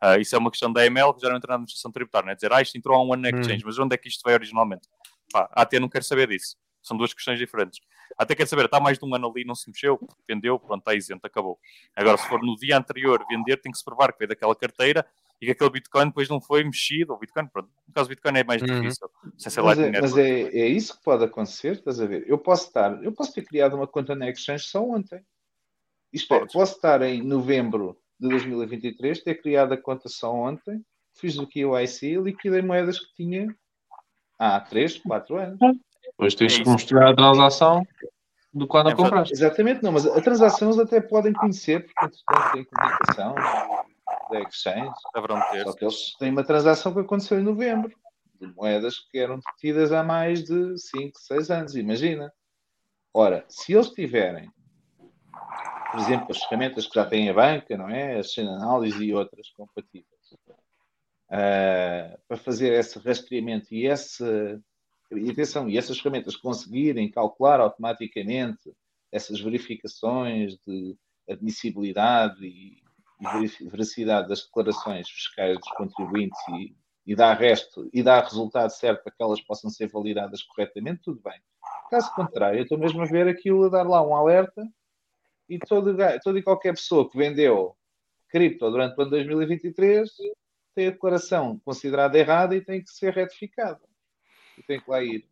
Ah, 0.00 0.18
isso 0.18 0.34
é 0.34 0.38
uma 0.38 0.50
questão 0.50 0.72
da 0.72 0.82
AML 0.82 1.14
que 1.14 1.20
já 1.20 1.28
não 1.28 1.36
entra 1.36 1.48
na 1.48 1.54
administração 1.54 1.92
tributária, 1.92 2.26
né? 2.26 2.34
dizer, 2.34 2.52
ah, 2.52 2.60
isto 2.60 2.76
entrou 2.76 2.96
há 2.96 3.04
um 3.04 3.12
ano 3.12 3.22
na 3.22 3.30
exchange, 3.30 3.64
mas 3.64 3.78
onde 3.78 3.94
é 3.94 3.98
que 3.98 4.08
isto 4.08 4.22
veio 4.24 4.36
originalmente? 4.36 4.88
Pá, 5.32 5.48
a 5.52 5.62
AT 5.62 5.78
não 5.78 5.88
quer 5.88 6.02
saber 6.02 6.28
disso. 6.28 6.56
São 6.82 6.96
duas 6.96 7.12
questões 7.12 7.38
diferentes. 7.38 7.80
Até 8.18 8.34
quer 8.34 8.46
saber, 8.46 8.64
está 8.64 8.80
mais 8.80 8.98
de 8.98 9.04
um 9.04 9.14
ano 9.14 9.30
ali, 9.30 9.44
não 9.44 9.54
se 9.54 9.70
mexeu, 9.70 10.00
vendeu, 10.26 10.58
pronto, 10.58 10.80
está 10.80 10.94
isento, 10.94 11.24
acabou. 11.24 11.58
Agora, 11.94 12.16
se 12.16 12.26
for 12.26 12.42
no 12.42 12.56
dia 12.56 12.76
anterior 12.76 13.24
vender, 13.28 13.58
tem 13.58 13.70
que 13.70 13.78
se 13.78 13.84
provar 13.84 14.12
que 14.12 14.18
veio 14.18 14.28
daquela 14.28 14.56
carteira 14.56 15.06
e 15.40 15.46
que 15.46 15.52
aquele 15.52 15.70
Bitcoin 15.70 16.06
depois 16.06 16.28
não 16.28 16.40
foi 16.40 16.62
mexido. 16.64 17.14
O 17.14 17.18
Bitcoin, 17.18 17.46
pronto, 17.48 17.70
no 17.88 17.94
caso 17.94 18.08
do 18.08 18.10
Bitcoin 18.10 18.38
é 18.38 18.44
mais 18.44 18.60
Uhum. 18.62 18.80
difícil. 18.80 19.08
Sem 19.38 19.50
ser 19.50 19.62
Mas, 19.62 19.78
é, 19.78 20.00
mas 20.00 20.16
é, 20.16 20.30
é 20.42 20.68
isso 20.68 20.96
que 20.98 21.02
pode 21.04 21.24
acontecer, 21.24 21.72
estás 21.72 22.00
a 22.00 22.06
ver? 22.06 22.24
Eu 22.28 22.38
posso 22.38 22.66
estar, 22.66 23.02
eu 23.02 23.12
posso 23.12 23.32
ter 23.32 23.42
criado 23.42 23.74
uma 23.74 23.86
conta 23.86 24.14
na 24.14 24.28
Exchange 24.28 24.64
só 24.64 24.84
ontem. 24.84 25.20
Isto 26.12 26.34
é, 26.34 26.46
posso 26.46 26.74
estar 26.76 27.00
em 27.02 27.22
novembro 27.22 27.96
de 28.18 28.28
2023, 28.28 29.22
ter 29.22 29.40
criado 29.40 29.72
a 29.72 29.76
conta 29.76 30.08
só 30.08 30.32
ontem, 30.34 30.84
fiz 31.14 31.38
o 31.38 31.46
KYC 31.46 32.06
e 32.06 32.16
liquidei 32.16 32.60
moedas 32.62 32.98
que 32.98 33.14
tinha 33.14 33.54
há 34.38 34.60
3, 34.60 34.98
4 34.98 35.36
anos. 35.38 35.58
Depois 36.04 36.34
tens 36.34 36.52
É 36.52 36.56
que 36.56 36.62
isso. 36.62 36.70
mostrar 36.70 37.10
a 37.10 37.14
transação 37.16 37.86
do 38.52 38.66
quando 38.66 38.88
a 38.88 38.90
É 38.90 38.94
compraste. 38.96 39.32
Exatamente, 39.32 39.82
não, 39.82 39.92
mas 39.92 40.04
a 40.06 40.20
transação 40.20 40.68
eles 40.68 40.80
até 40.80 41.00
podem 41.00 41.32
conhecer, 41.32 41.86
porque 41.86 42.04
entretanto 42.04 42.52
tem 42.52 42.64
comunicação 42.64 43.34
da 44.30 44.40
Exchange. 44.40 44.92
Ter. 45.50 45.64
Só 45.64 45.72
que 45.74 45.84
eles 45.84 46.16
têm 46.18 46.30
uma 46.30 46.44
transação 46.44 46.92
que 46.92 47.00
aconteceu 47.00 47.38
em 47.38 47.42
novembro, 47.42 47.92
de 48.40 48.46
moedas 48.46 48.98
que 48.98 49.18
eram 49.18 49.38
detidas 49.38 49.92
há 49.92 50.02
mais 50.02 50.44
de 50.44 50.78
5, 50.78 51.18
6 51.18 51.50
anos, 51.50 51.76
imagina. 51.76 52.32
Ora, 53.12 53.44
se 53.48 53.72
eles 53.72 53.90
tiverem, 53.90 54.50
por 55.90 56.00
exemplo, 56.00 56.28
as 56.30 56.42
ferramentas 56.44 56.86
que 56.86 56.94
já 56.94 57.04
têm 57.04 57.28
a 57.28 57.34
banca, 57.34 57.76
não 57.76 57.88
é? 57.88 58.18
A 58.18 58.22
chain 58.22 58.48
análise 58.48 59.04
e 59.04 59.12
outras 59.12 59.50
compatíveis, 59.50 60.06
ah, 61.30 62.18
para 62.26 62.36
fazer 62.36 62.72
esse 62.72 62.98
rastreamento 62.98 63.74
e 63.74 63.86
essa 63.86 64.60
e 65.12 65.30
atenção, 65.30 65.68
e 65.68 65.76
essas 65.76 65.98
ferramentas 65.98 66.36
conseguirem 66.36 67.10
calcular 67.10 67.60
automaticamente 67.60 68.72
essas 69.10 69.40
verificações 69.40 70.56
de 70.64 70.96
admissibilidade 71.28 72.46
e, 72.46 72.80
e 73.20 73.68
veracidade 73.68 74.28
das 74.28 74.44
declarações 74.44 75.08
fiscais 75.08 75.58
dos 75.58 75.70
contribuintes 75.72 76.38
e, 76.48 76.74
e 77.06 77.14
dar 77.14 77.34
resto 77.34 77.88
e 77.92 78.02
dar 78.02 78.24
resultado 78.24 78.70
certo 78.70 79.02
para 79.02 79.12
que 79.12 79.22
elas 79.22 79.40
possam 79.42 79.70
ser 79.70 79.88
validadas 79.88 80.42
corretamente, 80.42 81.02
tudo 81.02 81.20
bem. 81.22 81.38
Caso 81.90 82.14
contrário, 82.14 82.58
eu 82.58 82.62
estou 82.62 82.78
mesmo 82.78 83.02
a 83.02 83.06
ver 83.06 83.28
aquilo 83.28 83.64
a 83.64 83.68
dar 83.68 83.86
lá 83.86 84.02
um 84.02 84.14
alerta 84.14 84.66
e 85.48 85.58
todo, 85.58 85.96
toda 86.22 86.38
e 86.38 86.42
qualquer 86.42 86.72
pessoa 86.72 87.10
que 87.10 87.18
vendeu 87.18 87.76
cripto 88.28 88.70
durante 88.70 88.96
o 88.96 89.02
ano 89.02 89.10
2023 89.10 90.08
tem 90.74 90.86
a 90.86 90.90
declaração 90.90 91.58
considerada 91.64 92.16
errada 92.16 92.54
e 92.54 92.60
tem 92.60 92.82
que 92.82 92.90
ser 92.90 93.12
retificada. 93.12 93.80
E 94.56 94.62
tem 94.62 94.80
que 94.80 94.88
lá 94.88 95.02
ir. 95.02 95.28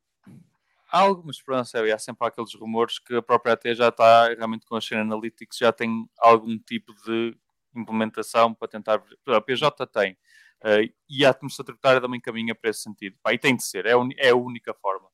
Há 0.91 1.01
alguma 1.01 1.31
esperança, 1.31 1.87
e 1.87 1.93
há 1.93 1.99
sempre 1.99 2.27
aqueles 2.27 2.55
rumores 2.55 2.99
que 2.99 3.15
a 3.15 3.23
própria 3.23 3.53
AT 3.53 3.75
já 3.75 3.89
está 3.89 4.29
realmente 4.29 4.67
com 4.67 4.75
a 4.75 4.81
Chain 4.81 5.01
Analytics, 5.01 5.59
já 5.59 5.71
tem 5.71 6.09
algum 6.19 6.59
tipo 6.59 6.93
de 7.05 7.37
implementação 7.75 8.55
para 8.55 8.69
tentar. 8.69 9.03
A 9.27 9.41
PJ 9.41 9.87
tem. 9.87 10.17
eh, 10.65 10.91
e 11.09 11.25
a 11.25 11.31
administração 11.31 11.65
tributária 11.65 12.01
também 12.01 12.21
caminha 12.21 12.55
para 12.55 12.71
esse 12.71 12.83
sentido. 12.83 13.17
Pá, 13.23 13.33
e 13.33 13.39
tem 13.39 13.55
de 13.57 13.65
ser, 13.65 13.87
é 13.87 13.93
a, 13.93 13.99
uni- 13.99 14.17
é 14.19 14.31
a 14.31 14.37
única 14.37 14.75
forma. 14.75 15.09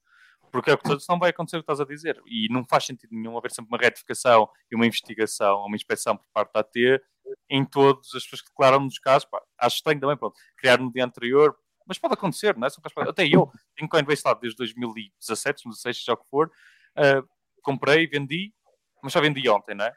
Porque 0.51 0.71
é 0.71 0.75
o 0.75 0.79
que 0.79 1.01
senão 1.01 1.19
vai 1.19 1.31
acontecer 1.31 1.57
o 1.57 1.61
que 1.61 1.65
estás 1.65 1.81
a 1.81 1.85
dizer. 1.85 2.21
E 2.27 2.49
não 2.51 2.65
faz 2.65 2.87
sentido 2.87 3.11
nenhum 3.13 3.37
haver 3.37 3.51
sempre 3.51 3.69
uma 3.71 3.79
retificação 3.79 4.49
e 4.71 4.77
uma 4.77 4.87
investigação, 4.87 5.65
uma 5.67 5.75
inspeção 5.77 6.17
por 6.17 6.27
parte 6.33 6.53
da 6.53 6.61
AT 6.61 7.03
em 7.51 7.65
todas 7.65 8.07
as 8.15 8.23
pessoas 8.23 8.43
que 8.43 8.49
declaram 8.51 8.81
nos 8.81 8.99
casos. 8.99 9.29
Pá, 9.29 9.43
acho 9.59 9.77
estranho 9.77 10.01
também, 10.01 10.17
pronto, 10.17 10.35
criar 10.57 10.79
no 10.79 10.93
dia 10.93 11.05
anterior, 11.05 11.57
mas 11.87 11.99
pode 11.99 12.15
acontecer, 12.15 12.57
não 12.57 12.67
é? 12.67 12.71
Até 13.09 13.27
eu 13.27 13.51
tenho 13.77 13.89
Coinbase 13.89 14.23
lá 14.25 14.33
desde 14.35 14.57
2017, 14.57 15.65
2016, 15.65 15.97
seja 15.99 16.13
o 16.13 16.17
que 16.17 16.29
for, 16.29 16.51
ah, 16.97 17.23
comprei, 17.63 18.07
vendi, 18.07 18.55
mas 19.03 19.13
só 19.13 19.21
vendi 19.21 19.47
ontem, 19.49 19.75
não 19.75 19.85
é? 19.85 19.93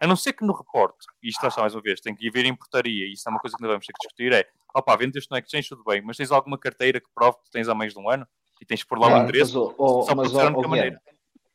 A 0.00 0.06
não 0.06 0.16
ser 0.16 0.32
que 0.32 0.44
no 0.44 0.52
reporte, 0.52 1.06
e 1.22 1.28
isto 1.28 1.42
lá 1.42 1.48
está 1.48 1.60
mais 1.60 1.74
uma 1.74 1.82
vez, 1.82 2.00
tem 2.00 2.14
que 2.14 2.28
haver 2.28 2.44
em 2.44 2.54
portaria, 2.54 3.06
e 3.06 3.12
isso 3.12 3.28
é 3.28 3.30
uma 3.30 3.40
coisa 3.40 3.56
que 3.56 3.62
ainda 3.62 3.72
vamos 3.72 3.86
ter 3.86 3.92
que 3.92 4.06
discutir, 4.06 4.32
é, 4.32 4.46
opá, 4.74 4.96
vendeste 4.96 5.30
no 5.30 5.38
exchange, 5.38 5.68
tudo 5.68 5.84
bem, 5.84 6.02
mas 6.02 6.16
tens 6.16 6.30
alguma 6.30 6.58
carteira 6.58 7.00
que 7.00 7.08
prove 7.14 7.38
que 7.44 7.50
tens 7.50 7.68
há 7.68 7.74
mais 7.74 7.92
de 7.92 7.98
um 7.98 8.10
ano? 8.10 8.26
E 8.60 8.66
tens 8.66 8.84
pôr 8.84 8.98
lá 8.98 9.06
o 9.06 9.10
Claro, 9.10 9.24
endereço? 9.24 9.66
mas, 9.66 9.74
oh, 9.78 9.98
oh, 9.98 10.02
só 10.02 10.14
mas, 10.14 10.30
pode 10.30 10.30
ser 10.30 10.40
a 10.40 10.44
oh, 10.44 10.46
única 10.48 10.66
oh, 10.66 10.68
maneira. 10.68 11.02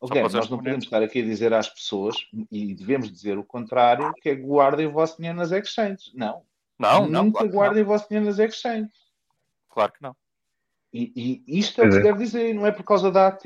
Guilherme, 0.02 0.22
oh, 0.22 0.26
a 0.26 0.40
nós 0.40 0.48
não 0.48 0.58
podemos 0.58 0.84
estar 0.84 1.02
aqui 1.02 1.20
a 1.20 1.24
dizer 1.24 1.52
às 1.52 1.68
pessoas, 1.68 2.16
e 2.50 2.74
devemos 2.74 3.10
dizer 3.10 3.38
o 3.38 3.44
contrário, 3.44 4.12
que 4.20 4.30
é 4.30 4.34
guardem 4.34 4.86
o 4.86 4.92
vosso 4.92 5.16
dinheiro 5.16 5.38
nas 5.38 5.52
exchanges. 5.52 6.12
Não. 6.14 6.42
Não, 6.78 7.06
não, 7.06 7.24
Nunca 7.24 7.38
claro 7.38 7.50
que 7.50 7.54
guardem 7.54 7.82
não. 7.82 7.90
o 7.90 7.92
vosso 7.92 8.08
dinheiro 8.08 8.26
nas 8.26 8.38
exchanges. 8.38 9.10
Claro 9.68 9.92
que 9.92 10.02
não. 10.02 10.16
E, 10.92 11.44
e 11.46 11.58
isto 11.58 11.80
é 11.80 11.84
o 11.84 11.88
que 11.88 11.96
se 11.96 12.02
deve 12.02 12.18
dizer, 12.18 12.54
não 12.54 12.66
é 12.66 12.72
por 12.72 12.82
causa 12.82 13.12
da 13.12 13.28
AT, 13.28 13.44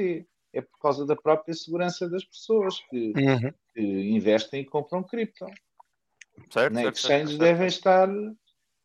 é 0.55 0.63
por 0.63 0.79
causa 0.79 1.05
da 1.05 1.17
própria 1.17 1.53
segurança 1.55 2.09
das 2.09 2.25
pessoas 2.25 2.79
que, 2.89 3.13
Uhum. 3.17 3.53
que 3.75 3.81
investem 4.11 4.63
e 4.63 4.65
compram 4.65 5.03
cripto. 5.03 5.45
Certo? 6.51 6.75
Certo, 6.75 6.97
exchange 6.97 7.27
certo, 7.33 7.39
devem 7.39 7.67
estar 7.67 8.09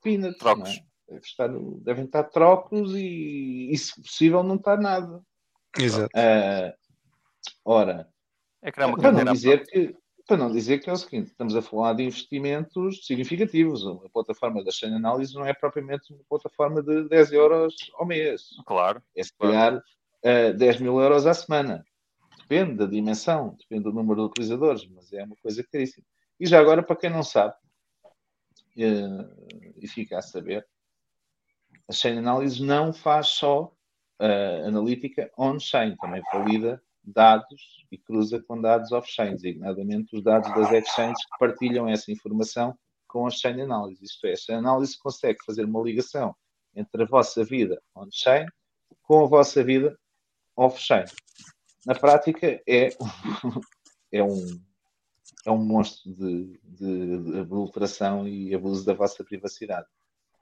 peanuts, 0.04 0.38
Trocos. 0.38 0.64
não 0.64 0.72
é? 0.72 0.90
Deve 1.10 1.26
estar, 1.26 1.48
devem 1.84 2.06
estar 2.06 2.24
trocos 2.26 2.94
e, 2.94 3.70
e, 3.72 3.78
se 3.78 4.00
possível, 4.02 4.44
não 4.44 4.56
está 4.56 4.78
nada. 4.78 5.24
Exato. 5.78 6.10
Ah, 6.16 6.74
ora, 7.66 8.08
É 8.62 8.72
criar 8.72 8.88
uma 8.88 8.98
para 8.98 9.12
não 9.12 9.34
dizer 9.34 9.66
que 9.66 9.96
para 10.28 10.38
não 10.38 10.52
dizer 10.52 10.78
que 10.78 10.88
é 10.88 10.94
o 10.94 10.96
seguinte, 10.96 11.32
estamos 11.32 11.56
a 11.56 11.62
falar 11.64 11.94
de 11.94 12.04
investimentos 12.04 13.04
significativos. 13.08 13.84
A 13.88 14.10
plataforma 14.14 14.64
da 14.64 14.70
Chain 14.70 14.94
Analysis 14.94 15.34
não 15.34 15.44
é 15.44 15.56
propriamente 15.56 16.14
uma 16.14 16.24
plataforma 16.30 16.84
de 16.84 17.10
10 17.10 17.32
euros 17.34 17.74
ao 17.96 18.06
mês. 18.06 18.44
Claro. 18.68 19.02
É 19.18 19.24
se 19.24 19.36
calhar 19.36 19.82
eh, 20.24 20.54
10 20.54 20.82
mil 20.82 21.00
euros 21.00 21.26
à 21.26 21.34
semana. 21.34 21.84
Depende 22.40 22.78
da 22.78 22.86
dimensão, 22.86 23.56
depende 23.60 23.84
do 23.84 23.94
número 23.94 24.22
de 24.22 24.28
utilizadores, 24.28 24.88
mas 24.90 25.12
é 25.14 25.24
uma 25.24 25.36
coisa 25.38 25.64
caríssima. 25.64 26.06
E 26.40 26.46
já 26.46 26.60
agora, 26.60 26.82
para 26.82 26.96
quem 26.96 27.10
não 27.10 27.24
sabe, 27.24 27.54
eh, 28.78 29.74
e 29.78 29.88
fica 29.88 30.18
a 30.18 30.22
saber, 30.22 30.66
a 31.88 31.94
Chain 31.94 32.18
Analysis 32.20 32.60
não 32.60 32.94
faz 32.94 33.28
só 33.28 33.72
eh, 34.20 34.64
analítica 34.66 35.32
on-chain, 35.38 35.96
também 35.98 36.22
valida 36.32 36.82
dados 37.04 37.86
e 37.92 37.98
cruza 37.98 38.42
com 38.42 38.62
dados 38.62 38.92
off-chain, 38.92 39.34
designadamente 39.34 40.16
os 40.16 40.24
dados 40.24 40.54
das 40.54 40.72
exchanges 40.72 41.24
que 41.26 41.40
partilham 41.40 41.88
essa 41.88 42.12
informação 42.12 42.78
com 43.08 43.26
a 43.26 43.30
Chain 43.30 43.62
Analysis. 43.62 44.12
Isto 44.12 44.28
é, 44.28 44.34
a 44.34 44.38
Chain 44.38 44.56
Analysis 44.58 44.96
consegue 44.98 45.40
fazer 45.46 45.66
uma 45.66 45.82
ligação 45.82 46.36
entre 46.76 47.04
a 47.04 47.06
vossa 47.06 47.44
vida 47.44 47.82
on-chain 47.96 48.46
com 49.02 49.24
a 49.24 49.28
vossa 49.28 49.64
vida 49.64 49.98
off-chain. 50.60 51.06
Na 51.86 51.96
prática, 51.96 52.62
é, 52.68 52.90
é, 54.12 54.24
um, 54.24 54.62
é 55.46 55.52
um 55.52 55.58
monstro 55.58 56.14
de, 56.14 56.60
de, 56.64 57.18
de 57.24 57.40
adulteração 57.40 58.28
e 58.28 58.54
abuso 58.54 58.86
da 58.86 58.94
vossa 58.94 59.24
privacidade 59.24 59.88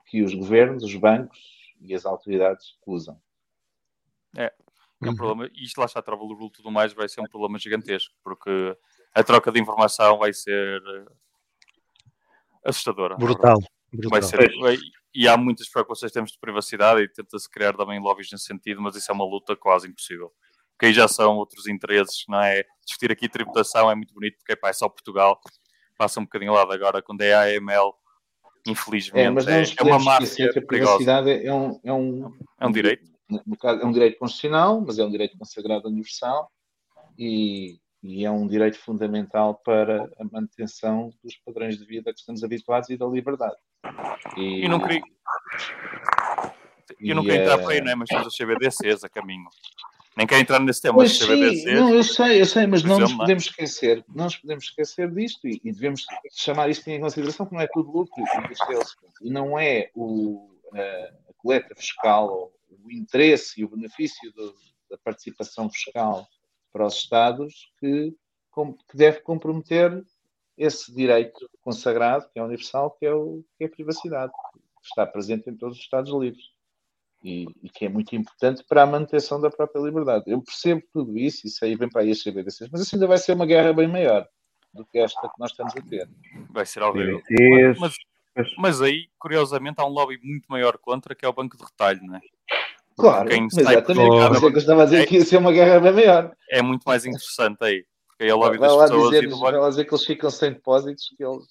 que 0.06 0.22
os 0.22 0.34
governos, 0.34 0.82
os 0.82 0.94
bancos 0.96 1.38
e 1.80 1.94
as 1.94 2.04
autoridades 2.04 2.76
usam. 2.86 3.20
É, 4.36 4.52
é 5.02 5.10
um 5.10 5.14
problema. 5.14 5.50
E 5.54 5.64
isto 5.64 5.78
lá 5.78 5.86
está, 5.86 6.02
trava 6.02 6.22
o 6.22 6.46
e 6.46 6.50
tudo 6.50 6.70
mais, 6.70 6.92
vai 6.92 7.08
ser 7.08 7.20
um 7.20 7.28
problema 7.28 7.58
gigantesco, 7.58 8.14
porque 8.24 8.76
a 9.14 9.22
troca 9.22 9.52
de 9.52 9.60
informação 9.60 10.18
vai 10.18 10.32
ser 10.32 10.82
eh, 10.82 11.12
assustadora. 12.64 13.16
Brutal. 13.16 13.58
Vai 14.10 14.20
brutal. 14.20 14.22
ser, 14.22 14.58
vai- 14.60 14.78
e 15.18 15.26
há 15.26 15.36
muitas 15.36 15.68
preocupações 15.68 16.12
em 16.12 16.14
termos 16.14 16.30
de 16.30 16.38
privacidade 16.38 17.00
e 17.00 17.08
tenta-se 17.08 17.50
criar 17.50 17.76
também 17.76 17.98
lobbies 17.98 18.30
nesse 18.30 18.44
sentido, 18.44 18.80
mas 18.80 18.94
isso 18.94 19.10
é 19.10 19.14
uma 19.14 19.24
luta 19.24 19.56
quase 19.56 19.88
impossível. 19.88 20.32
Porque 20.70 20.86
aí 20.86 20.92
já 20.92 21.08
são 21.08 21.36
outros 21.36 21.66
interesses, 21.66 22.22
não 22.28 22.40
é? 22.40 22.62
Discutir 22.86 23.10
aqui 23.10 23.28
tributação 23.28 23.90
é 23.90 23.96
muito 23.96 24.14
bonito, 24.14 24.36
porque 24.38 24.54
pá, 24.54 24.68
é 24.68 24.72
só 24.72 24.88
Portugal, 24.88 25.40
passa 25.98 26.20
um 26.20 26.22
bocadinho 26.22 26.52
lá 26.52 26.64
de 26.64 26.72
agora, 26.72 27.02
quando 27.02 27.22
é 27.22 27.34
AML, 27.34 27.94
infelizmente, 28.64 29.26
É, 29.26 29.28
mas 29.28 29.44
não 29.44 29.52
é, 29.54 29.64
é 29.76 29.82
uma 29.82 29.98
máfia 29.98 30.52
que 30.52 30.58
a 30.60 30.64
privacidade 30.64 31.44
é 31.44 31.52
um, 31.52 31.80
é 31.82 31.92
um, 31.92 32.32
É 32.60 32.66
um 32.68 32.70
direito. 32.70 33.10
no 33.28 33.56
caso, 33.56 33.82
é 33.82 33.84
um 33.84 33.90
direito 33.90 34.20
constitucional, 34.20 34.80
mas 34.80 35.00
é 35.00 35.04
um 35.04 35.10
direito 35.10 35.36
consagrado 35.36 35.88
universal 35.88 36.48
e, 37.18 37.80
e 38.04 38.24
é 38.24 38.30
um 38.30 38.46
direito 38.46 38.78
fundamental 38.78 39.56
para 39.64 40.08
a 40.16 40.24
manutenção 40.30 41.10
dos 41.24 41.34
padrões 41.44 41.76
de 41.76 41.84
vida 41.84 42.12
que 42.12 42.20
estamos 42.20 42.44
habituados 42.44 42.88
e 42.88 42.96
da 42.96 43.06
liberdade. 43.06 43.56
E, 44.36 44.64
E 44.64 44.68
não 44.68 44.80
queria. 44.80 45.02
Eu 47.00 47.14
não 47.14 47.22
E, 47.22 47.26
queria 47.26 47.42
entrar 47.42 47.58
eh, 47.58 47.62
por 47.62 47.72
aí, 47.72 47.80
não 47.80 47.90
é? 47.92 47.94
Mas 47.94 48.08
temos 48.08 48.26
as 48.26 48.34
CBDCs 48.36 49.04
a 49.04 49.08
caminho. 49.08 49.48
Nem 50.16 50.26
quero 50.26 50.40
entrar 50.40 50.58
nesse 50.58 50.82
tema, 50.82 50.94
Pois 50.96 51.10
mas 51.10 51.18
sim, 51.18 51.26
CBDCs. 51.36 51.74
não, 51.80 51.94
eu 51.94 52.02
sei, 52.02 52.40
eu 52.40 52.46
sei, 52.46 52.66
mas 52.66 52.82
não 52.82 52.98
nos 52.98 53.12
é? 53.12 53.16
podemos 53.16 53.44
esquecer, 53.44 54.04
não 54.08 54.24
nos 54.24 54.36
podemos 54.36 54.64
esquecer 54.64 55.08
disto 55.12 55.46
e, 55.46 55.60
e 55.62 55.70
devemos 55.72 56.04
chamar 56.32 56.68
isto 56.68 56.88
em 56.88 57.00
consideração 57.00 57.46
que 57.46 57.54
não 57.54 57.60
é 57.60 57.68
tudo 57.68 57.92
lucro 57.92 58.12
e 58.18 58.22
é 58.74 58.78
e 59.22 59.30
não 59.30 59.56
é 59.58 59.90
o, 59.94 60.50
a 60.74 61.32
coleta 61.36 61.72
fiscal 61.76 62.50
o 62.68 62.90
interesse 62.90 63.60
e 63.60 63.64
o 63.64 63.68
benefício 63.68 64.32
do- 64.32 64.54
da 64.90 64.98
participação 64.98 65.70
fiscal 65.70 66.26
para 66.72 66.86
os 66.86 66.94
Estados 66.96 67.70
que, 67.78 68.12
que 68.90 68.96
deve 68.96 69.20
comprometer 69.20 70.02
esse 70.58 70.92
direito 70.92 71.48
consagrado, 71.62 72.28
que 72.32 72.38
é 72.38 72.42
universal, 72.42 72.90
que 72.90 73.06
é, 73.06 73.14
o, 73.14 73.44
que 73.56 73.64
é 73.64 73.66
a 73.66 73.70
privacidade, 73.70 74.32
que 74.32 74.88
está 74.88 75.06
presente 75.06 75.48
em 75.48 75.56
todos 75.56 75.78
os 75.78 75.82
Estados 75.82 76.12
livres 76.12 76.44
e, 77.22 77.46
e 77.62 77.68
que 77.68 77.86
é 77.86 77.88
muito 77.88 78.14
importante 78.14 78.64
para 78.68 78.82
a 78.82 78.86
manutenção 78.86 79.40
da 79.40 79.50
própria 79.50 79.80
liberdade. 79.80 80.24
Eu 80.26 80.42
percebo 80.42 80.82
tudo 80.92 81.16
isso 81.16 81.46
e 81.46 81.50
sei 81.50 81.76
bem 81.76 81.88
para 81.88 82.02
aí 82.02 82.10
as 82.10 82.22
CBDCs, 82.22 82.68
mas 82.70 82.80
isso 82.82 82.94
ainda 82.94 83.06
vai 83.06 83.18
ser 83.18 83.32
uma 83.32 83.46
guerra 83.46 83.72
bem 83.72 83.88
maior 83.88 84.26
do 84.74 84.84
que 84.84 84.98
esta 84.98 85.20
que 85.20 85.38
nós 85.38 85.50
estamos 85.50 85.74
a 85.76 85.80
ter. 85.80 86.08
Vai 86.50 86.66
ser 86.66 86.82
horrível. 86.82 87.22
Mas, 87.78 87.96
mas, 88.34 88.46
mas 88.58 88.82
aí, 88.82 89.08
curiosamente, 89.18 89.80
há 89.80 89.86
um 89.86 89.90
lobby 89.90 90.18
muito 90.22 90.46
maior 90.48 90.76
contra, 90.78 91.14
que 91.14 91.24
é 91.24 91.28
o 91.28 91.32
banco 91.32 91.56
de 91.56 91.64
retalho, 91.64 92.00
não 92.02 92.16
é? 92.16 92.20
Claro, 92.96 93.28
mas 93.30 93.56
exatamente, 93.56 94.08
por 94.08 94.36
isso 94.36 94.46
é 94.46 94.50
que 94.50 94.56
eu 94.56 94.58
estava 94.58 94.82
a 94.82 94.84
dizer 94.84 95.02
é- 95.02 95.06
que 95.06 95.14
ia 95.14 95.24
ser 95.24 95.36
uma 95.36 95.52
guerra 95.52 95.78
bem 95.78 95.92
maior. 95.92 96.36
É 96.50 96.60
muito 96.60 96.82
mais 96.84 97.04
interessante 97.04 97.62
aí. 97.62 97.84
Porque 98.18 98.32
é 98.32 98.34
lobby 98.34 98.58
Vai 98.58 98.68
das 98.68 98.76
lá, 98.76 98.82
pessoas 98.84 99.10
dizer, 99.10 99.24
e 99.24 99.26
do 99.28 99.38
vai 99.38 99.70
dizer 99.70 99.84
que 99.84 99.94
eles 99.94 100.04
ficam 100.04 100.30
sem 100.30 100.52
depósitos, 100.52 101.14
que 101.16 101.24
eles, 101.24 101.46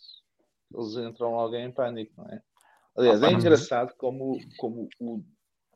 eles 0.74 0.98
entram 0.98 1.32
logo 1.32 1.56
em 1.56 1.72
pânico, 1.72 2.14
não 2.18 2.26
é? 2.26 2.42
Aliás, 2.98 3.24
é 3.24 3.28
Uhum. 3.28 3.34
engraçado 3.40 3.94
como, 3.98 4.38
como 4.58 4.90
o, 5.00 5.24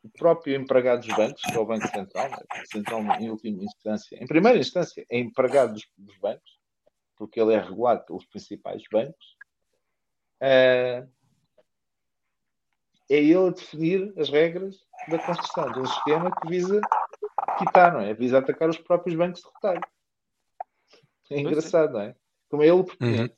o 0.03 0.09
próprio 0.17 0.59
empregado 0.59 1.05
dos 1.05 1.15
bancos, 1.15 1.41
que 1.41 1.55
é 1.55 1.59
o 1.59 1.65
Banco 1.65 1.87
Central, 1.87 2.29
né? 2.29 2.37
o 2.37 2.55
Banco 2.55 2.67
Central 2.67 3.01
em 3.21 3.29
última 3.29 3.63
instância, 3.63 4.17
em 4.21 4.27
primeira 4.27 4.57
instância, 4.59 5.05
é 5.09 5.19
empregado 5.19 5.73
dos, 5.73 5.87
dos 5.97 6.17
bancos, 6.17 6.59
porque 7.15 7.39
ele 7.39 7.53
é 7.53 7.59
regulado 7.59 8.03
pelos 8.05 8.25
principais 8.25 8.83
bancos, 8.91 9.37
eh, 10.41 11.05
é 13.09 13.15
ele 13.15 13.35
a 13.35 13.49
definir 13.51 14.13
as 14.17 14.29
regras 14.29 14.75
da 15.07 15.19
construção 15.19 15.71
de 15.71 15.79
um 15.79 15.85
sistema 15.85 16.35
que 16.35 16.47
visa 16.49 16.81
quitar, 17.59 17.93
não 17.93 18.01
é? 18.01 18.13
Visa 18.13 18.39
atacar 18.39 18.69
os 18.69 18.77
próprios 18.77 19.15
bancos 19.15 19.41
de 19.41 19.47
retalho. 19.47 19.81
É 21.31 21.39
engraçado, 21.39 21.93
não 21.93 22.01
é? 22.01 22.15
Como 22.49 22.63
é 22.63 22.67
ele 22.67 22.71
o 22.73 22.83
proponente 22.83 23.35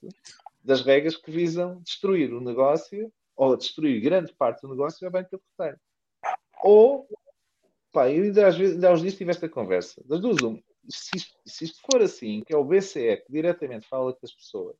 das 0.64 0.82
regras 0.82 1.16
que 1.18 1.30
visam 1.30 1.82
destruir 1.82 2.34
o 2.34 2.42
negócio 2.42 3.12
ou 3.36 3.58
destruir 3.58 4.02
grande 4.02 4.34
parte 4.34 4.62
do 4.62 4.70
negócio 4.70 5.10
banca 5.12 5.38
de 5.38 5.44
retalho. 5.52 5.80
Ou, 6.64 7.08
pá, 7.92 8.10
eu 8.10 8.24
ainda 8.24 8.48
às 8.48 8.58
vezes, 8.58 8.76
ainda 8.76 8.90
aos 8.90 9.02
dias 9.02 9.16
tive 9.16 9.32
esta 9.32 9.50
conversa. 9.50 10.02
Das 10.06 10.20
duas, 10.22 10.42
uma. 10.42 10.60
Se 10.90 11.16
isto, 11.18 11.38
se 11.46 11.66
isto 11.66 11.80
for 11.82 12.02
assim, 12.02 12.42
que 12.46 12.54
é 12.54 12.58
o 12.58 12.64
BCE 12.64 13.18
que 13.18 13.32
diretamente 13.32 13.88
fala 13.88 14.14
com 14.14 14.26
as 14.26 14.34
pessoas, 14.34 14.76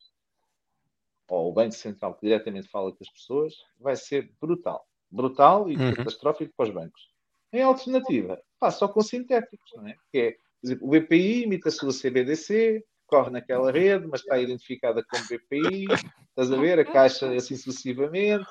ou 1.28 1.50
o 1.50 1.54
Banco 1.54 1.74
Central 1.74 2.14
que 2.16 2.26
diretamente 2.26 2.68
fala 2.68 2.92
com 2.92 2.98
as 3.02 3.10
pessoas, 3.10 3.54
vai 3.80 3.96
ser 3.96 4.32
brutal. 4.40 4.86
Brutal 5.10 5.70
e 5.70 5.78
Uhum. 5.78 5.94
catastrófico 5.96 6.54
para 6.56 6.68
os 6.68 6.74
bancos. 6.74 7.10
Em 7.52 7.62
alternativa, 7.62 8.42
pá, 8.60 8.72
só 8.72 8.88
com 8.88 9.02
sintéticos, 9.02 9.72
não 9.76 9.88
é? 9.88 9.96
Que 10.12 10.18
é, 10.18 10.32
por 10.32 10.68
exemplo, 10.68 10.88
o 10.88 10.90
BPI 10.90 11.44
imita 11.44 11.70
a 11.70 11.72
sua 11.72 11.92
CBDC, 11.92 12.84
corre 13.08 13.30
naquela 13.30 13.72
rede, 13.72 14.08
mas 14.08 14.22
está 14.22 14.38
identificada 14.38 15.04
como 15.04 15.24
BPI, 15.24 15.86
estás 16.30 16.52
a 16.52 16.58
ver? 16.58 16.80
A 16.80 16.86
caixa 16.86 17.32
assim 17.34 17.56
sucessivamente. 17.56 18.50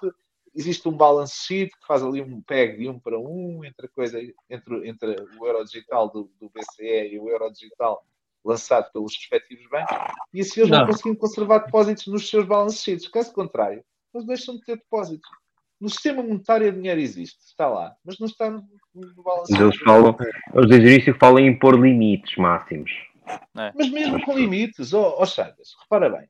Existe 0.54 0.86
um 0.86 0.92
balance 0.92 1.34
sheet 1.34 1.72
que 1.80 1.86
faz 1.86 2.02
ali 2.02 2.20
um 2.20 2.42
peg 2.42 2.76
de 2.76 2.88
um 2.88 2.98
para 2.98 3.18
um 3.18 3.64
entre 3.64 3.86
a 3.86 3.88
coisa 3.88 4.20
entre, 4.50 4.88
entre 4.88 5.16
o 5.38 5.46
euro 5.46 5.64
digital 5.64 6.10
do, 6.10 6.30
do 6.38 6.50
BCE 6.50 7.14
e 7.14 7.18
o 7.18 7.30
euro 7.30 7.50
digital 7.50 8.04
lançado 8.44 8.92
pelos 8.92 9.16
respectivos 9.16 9.66
bancos, 9.68 9.96
e 10.34 10.40
assim 10.40 10.60
eles 10.60 10.70
vão 10.70 10.80
Não. 10.80 10.86
conseguindo 10.86 11.16
conservar 11.16 11.58
depósitos 11.58 12.06
nos 12.08 12.28
seus 12.28 12.44
balance 12.44 12.82
sheets. 12.82 13.08
Caso 13.08 13.32
contrário, 13.32 13.84
eles 14.12 14.26
deixam 14.26 14.56
de 14.56 14.62
ter 14.64 14.76
depósitos. 14.76 15.28
No 15.80 15.88
sistema 15.88 16.22
monetário, 16.22 16.68
o 16.68 16.72
dinheiro 16.72 17.00
existe, 17.00 17.38
está 17.40 17.68
lá, 17.68 17.94
mas 18.04 18.18
não 18.18 18.26
está 18.26 18.50
no, 18.50 18.64
no 18.94 19.22
balance 19.22 19.52
Mas 19.52 19.60
eles 19.60 19.74
sheet. 19.74 19.84
falam, 19.84 20.16
eles 20.54 20.68
desde 20.68 20.86
o 20.86 20.90
início 20.90 21.14
falam 21.18 21.38
em 21.38 21.48
impor 21.48 21.78
limites 21.78 22.36
máximos. 22.36 22.90
Mas 23.54 23.90
mesmo 23.90 24.24
com 24.24 24.34
limites, 24.34 24.92
ó 24.92 25.16
oh, 25.18 25.26
Chagas, 25.26 25.74
repara 25.82 26.10
bem, 26.10 26.28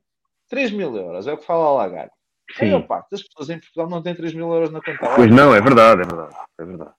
3 0.49 0.71
mil 0.71 0.95
euros 0.95 1.27
é 1.27 1.33
o 1.33 1.37
que 1.37 1.45
fala 1.45 1.65
a 1.65 1.71
Lagarde. 1.71 2.11
A 2.51 2.59
Sim. 2.59 2.65
maior 2.65 2.87
parte 2.87 3.09
das 3.11 3.23
pessoas 3.23 3.49
em 3.49 3.59
Portugal 3.59 3.89
não 3.89 4.01
tem 4.03 4.13
3 4.13 4.33
mil 4.33 4.51
euros 4.53 4.71
na 4.71 4.81
conta. 4.81 5.15
Pois 5.15 5.31
não, 5.31 5.55
é 5.55 5.61
verdade, 5.61 6.01
é 6.01 6.05
verdade. 6.05 6.35
É 6.59 6.65
verdade. 6.65 6.93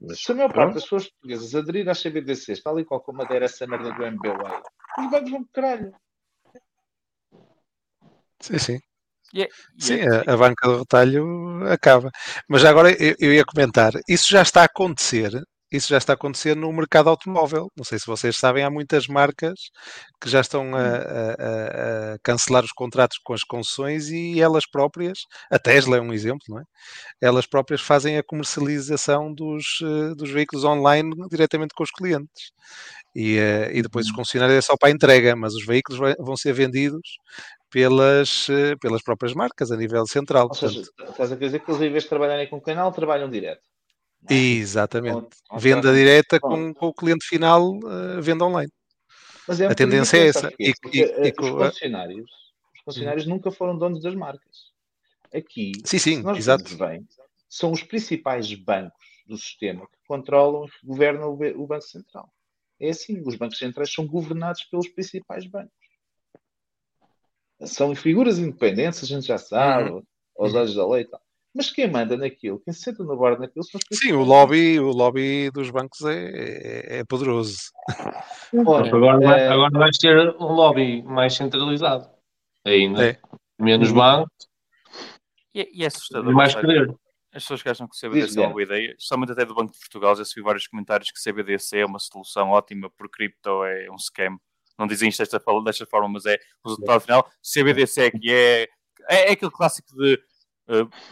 Mas, 0.00 0.20
Se 0.20 0.32
a 0.32 0.34
maior 0.34 0.52
parte 0.52 0.74
das 0.74 0.82
pessoas 0.82 1.08
portuguesas 1.08 1.54
aderir 1.54 1.88
às 1.88 2.02
CBDCs, 2.02 2.62
tal 2.62 2.78
e 2.80 2.84
qual 2.84 3.00
como 3.00 3.22
adere 3.22 3.44
essa 3.44 3.66
merda 3.66 3.92
do 3.92 4.04
MBWay, 4.04 4.60
os 4.98 5.10
bancos 5.10 5.30
vão 5.30 5.44
para 5.44 5.62
caralho. 5.62 5.94
Sim, 8.40 8.58
sim. 8.58 8.80
E 9.32 9.42
é- 9.42 9.48
e 9.78 9.82
Sim, 9.82 9.94
é- 10.00 10.30
a, 10.30 10.34
a 10.34 10.36
banca 10.36 10.68
de 10.68 10.76
retalho 10.76 11.72
acaba. 11.72 12.10
Mas 12.48 12.60
já 12.62 12.70
agora 12.70 12.90
eu, 13.02 13.14
eu 13.18 13.32
ia 13.32 13.44
comentar, 13.44 13.92
isso 14.08 14.28
já 14.28 14.42
está 14.42 14.62
a 14.62 14.66
acontecer, 14.66 15.30
isso 15.72 15.88
já 15.88 15.98
está 15.98 16.12
a 16.12 16.14
acontecer 16.14 16.54
no 16.56 16.72
mercado 16.72 17.08
automóvel. 17.10 17.68
Não 17.76 17.84
sei 17.84 17.98
se 17.98 18.06
vocês 18.06 18.36
sabem, 18.36 18.64
há 18.64 18.70
muitas 18.70 19.06
marcas 19.06 19.54
que 20.20 20.28
já 20.30 20.40
estão 20.40 20.74
a, 20.74 20.80
a- 20.80 22.12
a- 22.12 22.14
a 22.14 22.18
cancelar 22.22 22.64
os 22.64 22.72
contratos 22.72 23.18
com 23.24 23.32
as 23.34 23.42
concessões 23.44 24.08
e 24.10 24.40
elas 24.40 24.64
próprias, 24.70 25.18
a 25.50 25.58
Tesla 25.58 25.96
é 25.96 26.00
um 26.00 26.12
exemplo, 26.12 26.40
não 26.48 26.58
é? 26.60 26.64
Elas 27.20 27.46
próprias 27.46 27.80
fazem 27.80 28.18
a 28.18 28.22
comercialização 28.22 29.32
dos, 29.34 29.64
eh, 29.82 30.14
dos 30.16 30.30
veículos 30.30 30.64
online 30.64 31.10
diretamente 31.30 31.74
com 31.74 31.82
os 31.84 31.90
clientes. 31.90 32.52
E, 33.14 33.36
eh, 33.38 33.70
e 33.74 33.82
depois 33.82 34.06
os 34.06 34.12
concessionários 34.12 34.58
é 34.58 34.62
só 34.62 34.76
para 34.76 34.88
a 34.88 34.92
entrega, 34.92 35.36
mas 35.36 35.54
os 35.54 35.64
veículos 35.66 36.00
vão 36.18 36.36
ser 36.36 36.52
vendidos 36.54 37.18
pelas, 37.70 38.48
eh, 38.50 38.76
pelas 38.80 39.02
próprias 39.02 39.34
marcas 39.34 39.70
a 39.70 39.76
nível 39.76 40.06
central. 40.06 40.48
Ou 40.48 40.54
seja, 40.54 40.82
Portanto, 40.96 41.10
estás 41.12 41.32
a 41.32 41.36
dizer 41.36 41.60
que 41.60 41.70
eles, 41.70 41.82
em 41.82 41.90
vez 41.90 42.04
de 42.04 42.08
trabalharem 42.10 42.48
com 42.48 42.56
o 42.56 42.62
canal, 42.62 42.92
trabalham 42.92 43.30
direto. 43.30 43.62
É? 44.28 44.34
exatamente. 44.34 45.36
Ou- 45.50 45.58
Venda 45.58 45.92
direta 45.92 46.40
com, 46.40 46.72
com 46.72 46.86
o 46.88 46.94
cliente 46.94 47.26
final, 47.26 47.78
eh, 47.84 48.20
venda 48.20 48.44
online. 48.44 48.72
É 49.60 49.66
A 49.66 49.74
tendência 49.74 50.16
é 50.16 50.28
essa. 50.28 50.52
E- 50.58 50.72
e- 50.92 51.02
eh, 51.02 51.28
e 51.28 51.42
os 51.42 51.50
concessionários, 51.50 52.30
os 52.74 52.80
concessionários 52.84 53.26
nunca 53.26 53.50
foram 53.50 53.76
donos 53.76 54.00
das 54.02 54.14
marcas. 54.14 54.70
Aqui, 55.34 55.72
Sim, 55.84 55.98
sim, 55.98 56.22
nós 56.22 56.38
exato. 56.38 56.76
bem, 56.76 57.06
são 57.48 57.72
os 57.72 57.82
principais 57.82 58.52
bancos 58.54 59.04
do 59.26 59.36
sistema 59.36 59.86
que 59.86 59.98
controlam 60.06 60.66
e 60.66 60.86
governam 60.86 61.30
o, 61.30 61.62
o 61.62 61.66
Banco 61.66 61.84
Central. 61.84 62.32
É 62.78 62.90
assim, 62.90 63.22
os 63.24 63.34
bancos 63.36 63.58
centrais 63.58 63.92
são 63.92 64.06
governados 64.06 64.64
pelos 64.64 64.88
principais 64.88 65.46
bancos. 65.46 65.72
São 67.64 67.94
figuras 67.94 68.38
independentes, 68.38 69.02
a 69.02 69.06
gente 69.06 69.26
já 69.26 69.38
sabe, 69.38 69.90
Uhum. 69.90 70.02
aos 70.38 70.54
olhos 70.54 70.74
da 70.74 70.86
lei 70.88 71.02
e 71.02 71.06
tal. 71.06 71.22
Mas 71.54 71.70
quem 71.70 71.90
manda 71.90 72.16
naquilo, 72.16 72.60
quem 72.60 72.72
se 72.72 72.80
senta 72.82 73.04
no 73.04 73.16
bordo 73.16 73.40
naquilo 73.40 73.62
são 73.64 73.78
Sim, 73.92 74.12
o 74.12 74.22
lobby, 74.22 74.80
o 74.80 74.90
lobby 74.90 75.50
dos 75.50 75.70
bancos 75.70 76.00
é, 76.02 76.30
é, 76.30 76.98
é 77.00 77.04
poderoso. 77.04 77.58
Ora, 78.66 78.88
Agora, 78.88 79.20
vai, 79.20 79.48
agora 79.48 79.78
vais 79.78 79.98
ter 79.98 80.34
um 80.40 80.52
lobby 80.52 81.02
mais 81.02 81.34
centralizado. 81.34 82.08
Ainda. 82.64 83.10
É. 83.10 83.18
Menos 83.58 83.90
Uhum. 83.90 83.96
banco 83.96 84.30
E, 85.54 85.68
e 85.74 85.84
é 85.84 85.86
assustador. 85.86 86.32
mais 86.32 86.54
poder. 86.54 86.88
As 87.34 87.42
pessoas 87.44 87.62
que 87.62 87.68
acham 87.68 87.88
que 87.88 87.94
o 87.96 87.98
CBDC 87.98 88.38
é 88.38 88.42
uma 88.42 88.50
boa 88.50 88.62
ideia, 88.62 88.90
especialmente 88.90 89.32
até 89.32 89.44
do 89.44 89.54
Banco 89.54 89.72
de 89.72 89.78
Portugal, 89.78 90.14
já 90.14 90.24
se 90.24 90.34
viu 90.34 90.44
vários 90.44 90.66
comentários 90.66 91.10
que 91.10 91.18
CBDC 91.18 91.78
é 91.78 91.86
uma 91.86 91.98
solução 91.98 92.50
ótima 92.50 92.90
por 92.90 93.08
cripto, 93.10 93.64
é 93.64 93.90
um 93.90 93.98
scam. 93.98 94.36
Não 94.78 94.86
dizem 94.86 95.08
isto 95.08 95.20
desta, 95.20 95.40
desta 95.64 95.86
forma, 95.86 96.08
mas 96.08 96.26
é 96.26 96.38
o 96.64 96.68
resultado 96.68 97.00
final. 97.00 97.30
CBDC 97.42 98.00
é 98.02 98.10
que 98.10 98.30
é, 98.30 98.62
é, 99.08 99.28
é 99.28 99.32
aquele 99.32 99.50
clássico 99.50 99.94
de 99.96 100.22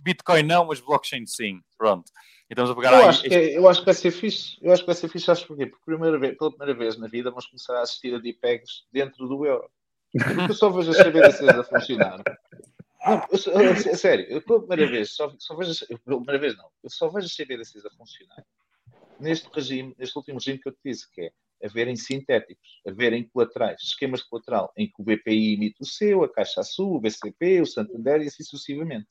Bitcoin 0.03 0.43
não, 0.45 0.67
mas 0.67 0.81
blockchain 0.81 1.27
sim. 1.27 1.61
Pronto. 1.77 2.11
E 2.49 2.61
a 2.61 2.75
pegar 2.75 2.93
Eu 2.93 2.99
aí- 2.99 3.09
acho, 3.09 3.23
que, 3.23 3.35
é- 3.35 3.57
eu 3.57 3.69
acho 3.69 3.81
que 3.81 3.85
vai 3.87 3.95
ser 3.95 4.11
fixe. 4.11 4.57
Eu 4.61 4.73
acho 4.73 4.83
que 4.83 4.87
vai 4.87 4.95
ser 4.95 5.09
fixe, 5.09 5.27
sabes 5.27 5.45
porquê? 5.45 5.67
Porque 5.67 5.85
primeira 5.85 6.19
vez, 6.19 6.37
pela 6.37 6.51
primeira 6.51 6.79
vez 6.79 6.99
na 6.99 7.07
vida 7.07 7.31
vamos 7.31 7.47
começar 7.47 7.77
a 7.79 7.83
assistir 7.83 8.15
a 8.15 8.19
DPEGs 8.19 8.85
dentro 8.93 9.29
do 9.29 9.47
euro. 9.47 9.71
Porque 10.13 10.51
eu 10.51 10.55
só 10.55 10.69
vejo 10.71 10.91
as 10.91 10.97
CBDCs 11.39 11.49
a 11.49 11.63
funcionar. 11.65 12.23
Não, 13.07 13.27
eu 13.31 13.39
eu- 13.53 13.97
sério, 13.97 14.27
eu 14.29 14.43
pela 14.43 14.59
primeira 14.61 14.91
vez, 14.91 15.13
só, 15.15 15.33
só 15.39 15.55
vejo, 15.57 15.73
eu, 15.89 15.99
pela 16.01 16.17
primeira 16.19 16.39
vez 16.41 16.57
não, 16.57 16.69
eu 16.83 16.91
só 16.91 17.09
vejo 17.09 17.27
as 17.27 17.35
CBDCs 17.35 17.87
a 17.87 17.91
funcionar 17.91 18.45
neste 19.21 19.49
regime, 19.55 19.95
neste 19.99 20.17
último 20.17 20.39
regime 20.39 20.59
que 20.59 20.69
eu 20.69 20.73
te 20.73 20.81
disse, 20.85 21.09
que 21.11 21.21
é 21.23 21.33
haverem 21.67 21.95
sintéticos, 21.95 22.81
haverem 22.87 23.23
colaterais, 23.29 23.81
esquemas 23.83 24.21
de 24.21 24.29
colateral, 24.29 24.73
em 24.77 24.87
que 24.87 24.95
o 24.99 25.05
BPI 25.05 25.55
emite 25.55 25.77
o 25.81 25.87
seu, 25.87 26.25
a 26.25 26.29
Caixa 26.33 26.63
Sul, 26.63 26.97
o 26.97 27.01
BCP, 27.01 27.61
o 27.61 27.67
Santander 27.67 28.23
e 28.23 28.27
assim 28.29 28.43
sucessivamente. 28.43 29.09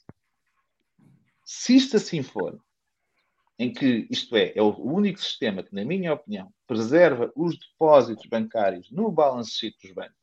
Se 1.51 1.76
isto 1.76 1.97
assim 1.97 2.21
for, 2.21 2.63
em 3.57 3.73
que, 3.73 4.05
isto 4.11 4.35
é, 4.35 4.53
é 4.55 4.61
o 4.61 4.69
único 4.69 5.19
sistema 5.19 5.63
que, 5.63 5.73
na 5.73 5.84
minha 5.84 6.13
opinião, 6.13 6.53
preserva 6.67 7.31
os 7.35 7.57
depósitos 7.57 8.27
bancários 8.27 8.91
no 8.91 9.11
balance 9.11 9.49
sheet 9.49 9.76
dos 9.81 9.91
bancos, 9.91 10.13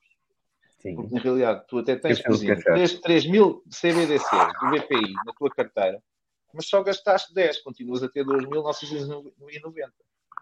Sim. 0.78 0.94
porque 0.94 1.12
na 1.12 1.20
realidade 1.20 1.64
tu 1.66 1.78
até 1.78 1.96
tens, 1.96 2.20
é 2.20 2.22
por 2.22 2.32
exemplo, 2.32 2.62
certo. 2.62 2.76
3, 2.76 3.00
3 3.00 3.26
mil 3.26 3.60
CBDCs 3.68 4.52
do 4.60 4.70
BPI 4.70 5.14
na 5.26 5.32
tua 5.32 5.50
carteira, 5.50 6.00
mas 6.54 6.68
só 6.68 6.80
gastaste 6.80 7.34
10, 7.34 7.58
continuas 7.62 8.04
a 8.04 8.08
ter 8.08 8.24
2.990, 8.24 9.24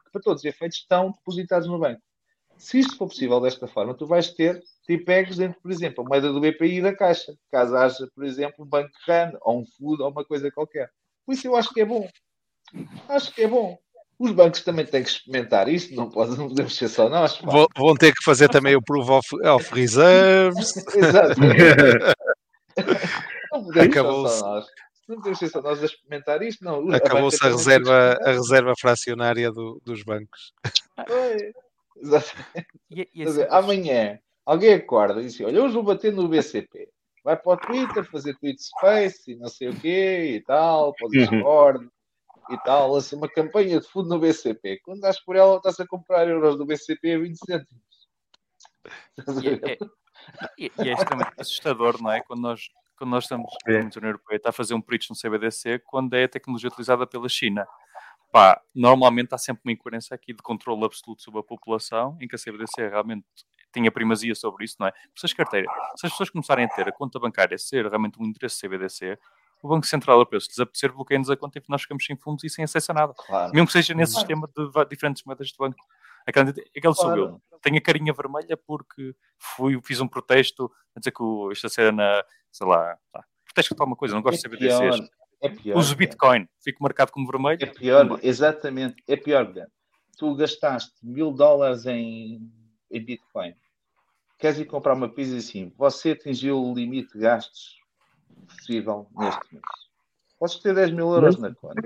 que 0.05 0.11
para 0.12 0.20
todos 0.20 0.43
os 0.43 0.44
efeitos 0.44 0.77
estão 0.77 1.12
depositados 1.12 1.66
no 1.66 1.78
banco. 1.78 2.02
Se 2.59 2.78
isto 2.78 2.97
for 2.97 3.09
possível 3.09 3.40
desta 3.40 3.66
forma, 3.66 3.94
tu 3.94 4.06
vais 4.06 4.31
ter 4.31 4.62
TPEGs 4.86 5.36
dentro, 5.36 5.60
por 5.60 5.70
exemplo, 5.70 6.05
a 6.05 6.09
moeda 6.09 6.32
do 6.32 6.40
BPI 6.40 6.78
e 6.78 6.82
da 6.82 6.94
Caixa, 6.94 7.35
caso 7.51 7.76
haja, 7.76 8.09
por 8.14 8.24
exemplo, 8.24 8.64
um 8.64 8.68
banco 8.68 8.90
RAN, 9.06 9.32
ou 9.43 9.60
um 9.60 9.64
FUD, 9.66 10.02
ou 10.02 10.10
uma 10.10 10.24
coisa 10.24 10.51
qualquer. 10.51 10.90
Por 11.26 11.32
isso 11.35 11.47
eu 11.47 11.56
acho 11.56 11.72
que 11.72 11.81
é 11.81 11.85
bom. 11.85 12.09
Acho 13.09 13.32
que 13.32 13.43
é 13.43 13.48
bom. 13.48 13.78
Os 14.18 14.31
bancos 14.31 14.60
também 14.62 14.86
têm 14.86 15.02
que 15.02 15.09
experimentar 15.10 15.68
isto, 15.68 15.94
não, 15.94 16.09
pode, 16.09 16.36
não 16.39 16.48
podemos 16.48 16.76
ser 16.76 16.89
só 16.89 17.09
nós. 17.09 17.36
Vão, 17.39 17.66
vão 17.76 17.94
ter 17.94 18.12
que 18.12 18.22
fazer 18.24 18.48
também 18.48 18.76
o 18.76 18.82
Proof 18.82 19.09
of, 19.10 19.28
of 19.48 19.74
Reserves. 19.74 20.72
Exato. 20.94 21.40
Não 23.52 23.64
podemos 23.64 23.74
ser 23.74 23.81
Acabou-se. 24.01 24.39
só 24.39 24.47
nós. 24.48 24.66
Não 25.09 25.16
podemos 25.16 25.39
ser 25.39 25.48
só 25.48 25.62
nós 25.62 25.82
a 25.82 25.86
experimentar 25.86 26.43
isto, 26.43 26.64
não. 26.64 26.90
Acabou-se 26.93 27.44
a 27.44 27.51
reserva, 27.51 28.18
a 28.24 28.32
reserva 28.32 28.72
fracionária 28.81 29.52
do- 29.52 29.81
dos 29.85 30.02
bancos. 30.02 30.52
Foi. 31.06 31.52
Exato. 32.03 32.27
E, 32.91 33.01
e 33.01 33.05
Quer 33.07 33.23
é 33.23 33.25
dizer, 33.25 33.41
sempre- 33.43 33.57
amanhã 33.57 34.19
alguém 34.45 34.75
acorda 34.75 35.21
e 35.21 35.25
diz 35.25 35.35
assim, 35.35 35.45
olha, 35.45 35.62
hoje 35.62 35.75
vou 35.75 35.83
bater 35.83 36.12
no 36.12 36.29
BCP. 36.29 36.89
Vai 37.23 37.37
para 37.37 37.53
o 37.53 37.57
Twitter 37.57 38.05
fazer 38.11 38.37
tweet 38.39 38.62
space 38.62 39.33
e 39.33 39.37
não 39.37 39.49
sei 39.49 39.69
o 39.71 39.81
quê 39.81 40.33
e 40.37 40.41
tal, 40.43 40.93
para 40.95 41.07
o 41.07 41.11
Discord 41.11 41.89
e 42.51 42.59
tal, 42.59 42.93
lança 42.93 43.16
uma 43.16 43.29
campanha 43.29 43.81
de 43.81 43.89
fundo 43.89 44.11
no 44.11 44.19
BCP. 44.19 44.81
Quando 44.85 45.01
dás 45.01 45.19
por 45.25 45.35
ela, 45.35 45.57
estás 45.57 45.81
a 45.81 45.87
comprar 45.87 46.29
euros 46.29 46.59
do 46.59 46.66
BCP 46.66 47.15
a 47.15 47.19
20 47.19 47.37
cêntimos. 47.39 47.85
E 49.43 49.49
é, 49.49 49.79
e- 50.59 50.73
e 50.85 50.89
é 50.91 50.93
extremamente 50.93 51.33
assustador, 51.41 52.03
não 52.03 52.11
é? 52.12 52.21
Quando 52.23 52.41
nós, 52.41 52.69
quando 52.99 53.11
nós 53.11 53.25
estamos, 53.25 53.51
É. 53.66 53.79
como 53.79 53.79
a 53.79 53.99
União 53.99 54.11
Europeia, 54.11 54.37
está 54.37 54.51
a 54.51 54.53
fazer 54.53 54.75
um 54.75 54.81
preach 54.83 55.09
no 55.09 55.16
CBDC, 55.16 55.79
quando 55.87 56.12
é 56.15 56.25
a 56.25 56.29
tecnologia 56.29 56.69
utilizada 56.69 57.07
pela 57.07 57.29
China. 57.29 57.66
Pá, 58.35 58.61
normalmente 58.74 59.32
há 59.32 59.39
sempre 59.39 59.62
uma 59.65 59.70
incoerência 59.70 60.12
aqui 60.12 60.32
de 60.32 60.43
controle 60.43 60.85
absoluto 60.85 61.23
sobre 61.23 61.39
a 61.39 61.43
população, 61.44 62.19
em 62.20 62.27
que 62.27 62.35
a 62.35 62.39
CBDC 62.39 62.89
realmente 62.89 63.24
tinha 63.73 63.93
primazia 63.93 64.35
sobre 64.35 64.65
isso, 64.65 64.74
não 64.81 64.89
é? 64.89 64.93
Se 65.16 65.24
as 65.27 65.32
carteiras, 65.32 65.70
se 65.94 66.06
as 66.06 66.11
pessoas 66.11 66.31
começarem 66.31 66.65
a 66.65 66.69
ter 66.69 66.89
a 66.89 66.90
conta 66.93 67.20
bancária 67.20 67.56
ser 67.56 67.86
realmente 67.86 68.20
um 68.20 68.24
interesse 68.24 68.59
CBDC, 68.61 69.16
o 69.62 69.69
Banco 69.69 69.86
Central 69.86 70.16
Europeu, 70.16 70.40
se 70.40 70.48
lhes 70.48 70.59
apetecer, 70.59 70.93
bloqueia-nos 70.93 71.31
a 71.31 71.36
conta 71.36 71.61
e 71.61 71.62
nós 71.69 71.82
ficamos 71.82 72.05
sem 72.05 72.16
fundos 72.16 72.43
e 72.43 72.51
sem 72.51 72.65
acesso 72.65 72.90
a 72.90 72.94
nada. 72.97 73.15
Claro. 73.16 73.52
Mesmo 73.55 73.66
que 73.69 73.73
seja 73.73 73.94
nesse 73.94 74.15
Claro. 74.15 74.27
sistema 74.27 74.48
de 74.85 74.89
diferentes 74.90 75.23
moedas 75.24 75.47
de 75.47 75.55
banco. 75.56 75.78
Aquele, 76.27 76.51
aquele 76.77 76.94
sou 76.94 77.11
eu. 77.16 77.27
Claro. 77.28 77.43
Tenho 77.62 77.78
a 77.78 77.81
carinha 77.81 78.12
vermelha 78.12 78.56
porque 78.56 79.15
fui, 79.39 79.81
fiz 79.85 80.01
um 80.01 80.09
protesto 80.09 80.69
a 80.97 80.98
dizer 80.98 81.12
que 81.12 81.23
o, 81.23 81.52
esta 81.52 81.69
cena, 81.69 82.24
sei 82.51 82.66
lá, 82.66 82.98
pá, 83.12 83.24
protesto 83.44 83.69
contra 83.70 83.85
alguma 83.85 83.97
coisa, 83.97 84.12
não 84.12 84.23
gosto 84.23 84.40
de 84.40 84.47
É 84.47 84.51
CBDCs. 84.51 84.97
pior. 84.98 85.09
É 85.45 85.49
pior. 85.51 85.77
Uso 85.77 85.95
Bitcoin, 85.95 86.49
fico 86.62 86.83
marcado 86.83 87.12
como 87.12 87.31
vermelho. 87.31 87.59
É 87.61 87.66
pior, 87.66 88.19
exatamente. 88.23 88.97
É 89.07 89.15
pior, 89.15 89.45
Guilherme. 89.47 89.71
Tu 90.16 90.35
gastaste 90.37 90.95
mil 91.03 91.31
dólares 91.33 91.85
em, 91.85 92.51
em 92.91 93.05
Bitcoin. 93.05 93.55
Queres 94.39 94.59
ir 94.59 94.65
comprar 94.65 94.95
uma 94.95 95.07
pizza 95.07 95.35
e 95.35 95.39
assim, 95.39 95.71
você 95.77 96.12
atingiu 96.12 96.62
o 96.62 96.75
limite 96.75 97.12
de 97.12 97.19
gastos 97.19 97.77
possível 98.47 99.07
neste 99.19 99.53
mês. 99.53 99.65
Podes 100.39 100.59
ter 100.61 100.75
10 100.75 100.93
mil 100.93 101.12
euros 101.12 101.39
na 101.39 101.55
conta. 101.55 101.83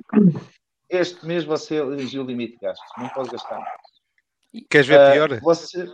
Este 0.89 1.27
mês 1.27 1.45
você 1.45 1.79
atingiu 1.79 2.23
o 2.23 2.27
limite 2.27 2.53
de 2.53 2.61
gastos. 2.61 2.89
Não 2.97 3.09
pode 3.09 3.31
gastar 3.31 3.59
mais. 3.59 4.67
Queres 4.71 4.87
ver 4.87 5.01
Ah, 5.01 5.13
pior? 5.13 5.41
Você 5.41 5.85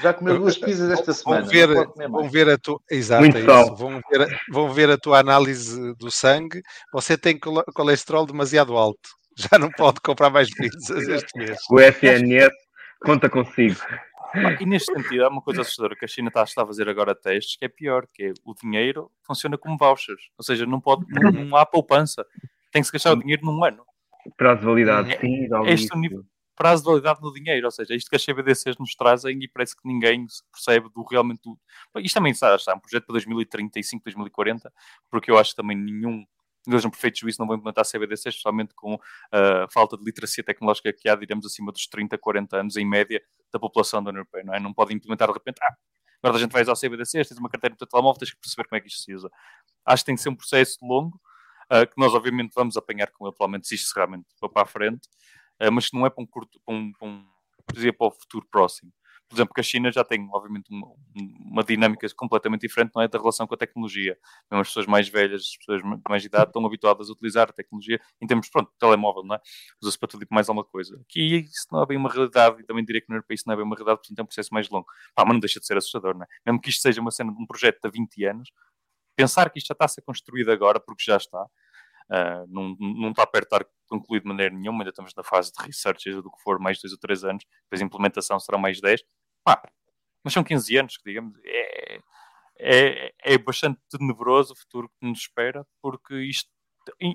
já 0.00 0.12
comeu 0.14 0.38
duas 0.38 0.56
pizzas 0.56 0.90
esta 0.90 1.12
semana. 1.12 1.42
Vão 1.42 1.50
ver, 1.50 1.68
mais. 1.68 2.10
vão 2.10 2.28
ver 2.30 2.48
a 2.50 2.58
tua. 2.58 2.80
Exato, 2.90 3.20
Muito 3.22 3.36
é 3.36 3.40
isso. 3.40 3.74
Vão 3.76 4.00
ver, 4.10 4.22
a- 4.22 4.38
vão 4.50 4.70
ver 4.72 4.90
a 4.90 4.98
tua 4.98 5.18
análise 5.20 5.94
do 5.96 6.10
sangue. 6.10 6.62
Você 6.92 7.16
tem 7.18 7.38
cole- 7.38 7.64
colesterol 7.74 8.24
demasiado 8.26 8.76
alto. 8.76 9.10
Já 9.36 9.58
não 9.58 9.70
pode 9.70 10.00
comprar 10.00 10.30
mais 10.30 10.48
pizzas 10.54 11.08
este 11.08 11.38
mês. 11.38 11.58
O 11.70 11.80
SNS 11.80 12.50
conta 13.04 13.28
consigo. 13.30 13.80
E 14.60 14.64
neste 14.64 14.90
sentido, 14.92 15.24
há 15.26 15.28
uma 15.28 15.42
coisa 15.42 15.60
assustadora 15.60 15.94
que 15.94 16.04
a 16.06 16.08
China 16.08 16.28
está, 16.28 16.42
está 16.42 16.62
a 16.62 16.66
fazer 16.66 16.88
agora 16.88 17.14
testes, 17.14 17.56
que 17.58 17.64
é 17.66 17.68
pior, 17.68 18.06
que 18.14 18.24
é 18.24 18.32
o 18.46 18.54
dinheiro 18.54 19.10
funciona 19.26 19.58
como 19.58 19.76
vouchers. 19.76 20.22
Ou 20.38 20.44
seja, 20.44 20.64
não, 20.64 20.80
pode, 20.80 21.04
não, 21.10 21.30
não 21.30 21.56
há 21.56 21.66
poupança. 21.66 22.24
Tem 22.70 22.80
que 22.80 22.86
se 22.86 22.92
gastar 22.92 23.12
o 23.12 23.16
dinheiro 23.16 23.44
num 23.44 23.62
ano. 23.62 23.84
Prazo 24.36 24.60
de 24.60 24.66
validade, 24.66 25.12
É- 25.12 25.18
sim, 25.20 25.46
dá 25.48 25.60
este 25.64 25.84
isso. 25.86 25.98
nível- 25.98 26.24
prazo 26.56 26.82
de 26.82 26.88
validade 26.88 27.20
no 27.20 27.32
dinheiro, 27.32 27.66
ou 27.66 27.70
seja, 27.70 27.94
isto 27.94 28.08
que 28.08 28.16
as 28.16 28.24
CBDCs 28.24 28.76
nos 28.78 28.94
trazem 28.94 29.38
e 29.42 29.48
parece 29.48 29.74
que 29.74 29.86
ninguém 29.86 30.26
percebe 30.52 30.88
do 30.94 31.02
realmente 31.02 31.40
do... 31.42 31.58
Isto 32.00 32.14
também 32.14 32.32
está, 32.32 32.54
está 32.54 32.74
um 32.74 32.80
projeto 32.80 33.06
para 33.06 33.14
2035, 33.14 34.04
2040, 34.04 34.72
porque 35.10 35.30
eu 35.30 35.38
acho 35.38 35.50
que 35.50 35.56
também 35.56 35.76
nenhum 35.76 36.24
deles 36.66 36.84
não 36.84 36.90
perfeito 36.90 37.20
juízo 37.20 37.38
não 37.40 37.46
vão 37.46 37.56
implementar 37.56 37.84
CBDCs, 37.84 38.34
especialmente 38.34 38.74
com 38.74 38.98
a 39.32 39.66
falta 39.72 39.96
de 39.96 40.04
literacia 40.04 40.44
tecnológica 40.44 40.92
que 40.92 41.08
há, 41.08 41.16
diremos, 41.16 41.44
acima 41.44 41.72
dos 41.72 41.86
30, 41.86 42.16
40 42.18 42.56
anos 42.56 42.76
em 42.76 42.86
média 42.86 43.20
da 43.52 43.58
população 43.58 44.02
da 44.02 44.10
União 44.10 44.20
Europeia, 44.20 44.44
não 44.44 44.54
é? 44.54 44.60
Não 44.60 44.72
podem 44.72 44.96
implementar 44.96 45.28
de 45.28 45.34
repente, 45.34 45.58
ah, 45.62 45.74
agora 46.22 46.38
a 46.38 46.40
gente 46.40 46.52
vai 46.52 46.62
usar 46.62 46.74
CBDCs, 46.74 47.28
tens 47.28 47.38
uma 47.38 47.48
carteira 47.48 47.74
no 47.74 47.78
teu 47.78 47.86
telemóvel, 47.86 48.18
tens 48.18 48.30
que 48.30 48.40
perceber 48.40 48.68
como 48.68 48.76
é 48.78 48.80
que 48.80 48.88
isto 48.88 49.00
se 49.00 49.14
usa. 49.14 49.30
Acho 49.84 50.02
que 50.02 50.06
tem 50.06 50.14
que 50.14 50.22
ser 50.22 50.28
um 50.28 50.36
processo 50.36 50.78
longo, 50.82 51.20
ah, 51.68 51.86
que 51.86 51.94
nós 51.98 52.14
obviamente 52.14 52.52
vamos 52.54 52.76
apanhar 52.76 53.10
com 53.10 53.26
ele, 53.26 53.34
provavelmente 53.34 53.66
se 53.66 53.74
isto 53.74 53.92
realmente 53.94 54.26
for 54.38 54.48
para 54.48 54.62
a 54.62 54.66
frente, 54.66 55.08
mas 55.70 55.88
que 55.88 55.96
não 55.96 56.06
é 56.06 56.10
para 56.10 56.22
um 56.22 56.26
curto, 56.26 56.60
para 56.64 56.74
um, 56.74 56.92
para 56.92 57.08
um, 57.08 57.24
para 57.96 58.06
o 58.06 58.10
futuro 58.10 58.46
próximo. 58.50 58.92
por 59.28 59.36
exemplo, 59.36 59.54
que 59.54 59.60
a 59.60 59.64
China 59.64 59.90
já 59.90 60.04
tem, 60.04 60.28
obviamente, 60.32 60.68
uma, 60.70 60.92
uma, 61.40 61.64
dinâmica 61.64 62.06
completamente 62.14 62.62
diferente, 62.62 62.92
não 62.94 63.02
é? 63.02 63.08
Da 63.08 63.18
relação 63.18 63.46
com 63.46 63.54
a 63.54 63.56
tecnologia. 63.56 64.18
Mesmo 64.50 64.60
as 64.60 64.68
pessoas 64.68 64.86
mais 64.86 65.08
velhas, 65.08 65.42
as 65.42 65.56
pessoas 65.56 65.82
de 65.82 66.02
mais 66.08 66.24
idade, 66.24 66.46
estão 66.48 66.66
habituadas 66.66 67.08
a 67.08 67.12
utilizar 67.12 67.48
a 67.48 67.52
tecnologia 67.52 67.98
em 68.20 68.26
termos, 68.26 68.50
pronto, 68.50 68.70
telemóvel, 68.78 69.24
não 69.24 69.36
é? 69.36 69.40
Usa-se 69.82 69.98
para 69.98 70.08
tudo 70.08 70.24
e 70.24 70.26
mais 70.30 70.48
alguma 70.48 70.64
coisa. 70.64 71.00
Aqui 71.08 71.46
isso 71.46 71.66
não 71.72 71.82
é 71.82 71.86
bem 71.86 71.96
uma 71.96 72.10
realidade, 72.10 72.60
e 72.60 72.64
também 72.64 72.84
diria 72.84 73.00
que 73.00 73.08
no 73.08 73.16
europeu 73.16 73.34
isso 73.34 73.44
não 73.46 73.54
é 73.54 73.56
bem 73.56 73.64
uma 73.64 73.76
realidade, 73.76 74.00
portanto 74.00 74.18
é 74.18 74.22
um 74.22 74.26
processo 74.26 74.52
mais 74.52 74.68
longo. 74.68 74.86
Pá, 75.14 75.24
mas 75.24 75.32
não 75.32 75.40
deixa 75.40 75.60
de 75.60 75.66
ser 75.66 75.76
assustador, 75.76 76.14
não 76.14 76.24
é? 76.24 76.26
Mesmo 76.44 76.60
que 76.60 76.68
isto 76.68 76.82
seja 76.82 77.00
uma 77.00 77.10
cena 77.10 77.32
de 77.32 77.42
um 77.42 77.46
projeto 77.46 77.78
de 77.82 77.90
20 77.90 78.24
anos, 78.26 78.50
pensar 79.16 79.50
que 79.50 79.58
isto 79.58 79.68
já 79.68 79.72
está 79.72 79.84
a 79.86 79.88
ser 79.88 80.02
construído 80.02 80.50
agora, 80.50 80.80
porque 80.80 81.02
já 81.04 81.16
está, 81.16 81.46
uh, 82.12 82.46
não, 82.48 82.76
não 82.78 83.10
está 83.10 83.26
perto 83.26 83.48
de 83.48 83.56
estar 83.56 83.72
concluído 83.88 84.24
de 84.24 84.28
maneira 84.28 84.54
nenhuma, 84.54 84.80
ainda 84.80 84.90
estamos 84.90 85.12
na 85.16 85.22
fase 85.22 85.52
de 85.52 85.64
research, 85.64 86.02
seja 86.02 86.22
do 86.22 86.30
que 86.30 86.42
for, 86.42 86.58
mais 86.58 86.80
dois 86.80 86.92
ou 86.92 86.98
três 86.98 87.24
anos, 87.24 87.44
depois 87.64 87.80
a 87.80 87.84
implementação 87.84 88.38
será 88.38 88.58
mais 88.58 88.80
10. 88.80 89.02
Pá, 89.44 89.62
mas 90.22 90.32
são 90.32 90.44
15 90.44 90.76
anos, 90.76 90.96
que 90.96 91.10
digamos, 91.10 91.36
é, 91.44 91.98
é, 92.58 93.12
é 93.22 93.38
bastante 93.38 93.80
tenebroso 93.90 94.52
o 94.52 94.56
futuro 94.56 94.88
que 94.88 95.06
nos 95.06 95.20
espera, 95.20 95.66
porque 95.80 96.14
isto, 96.22 96.48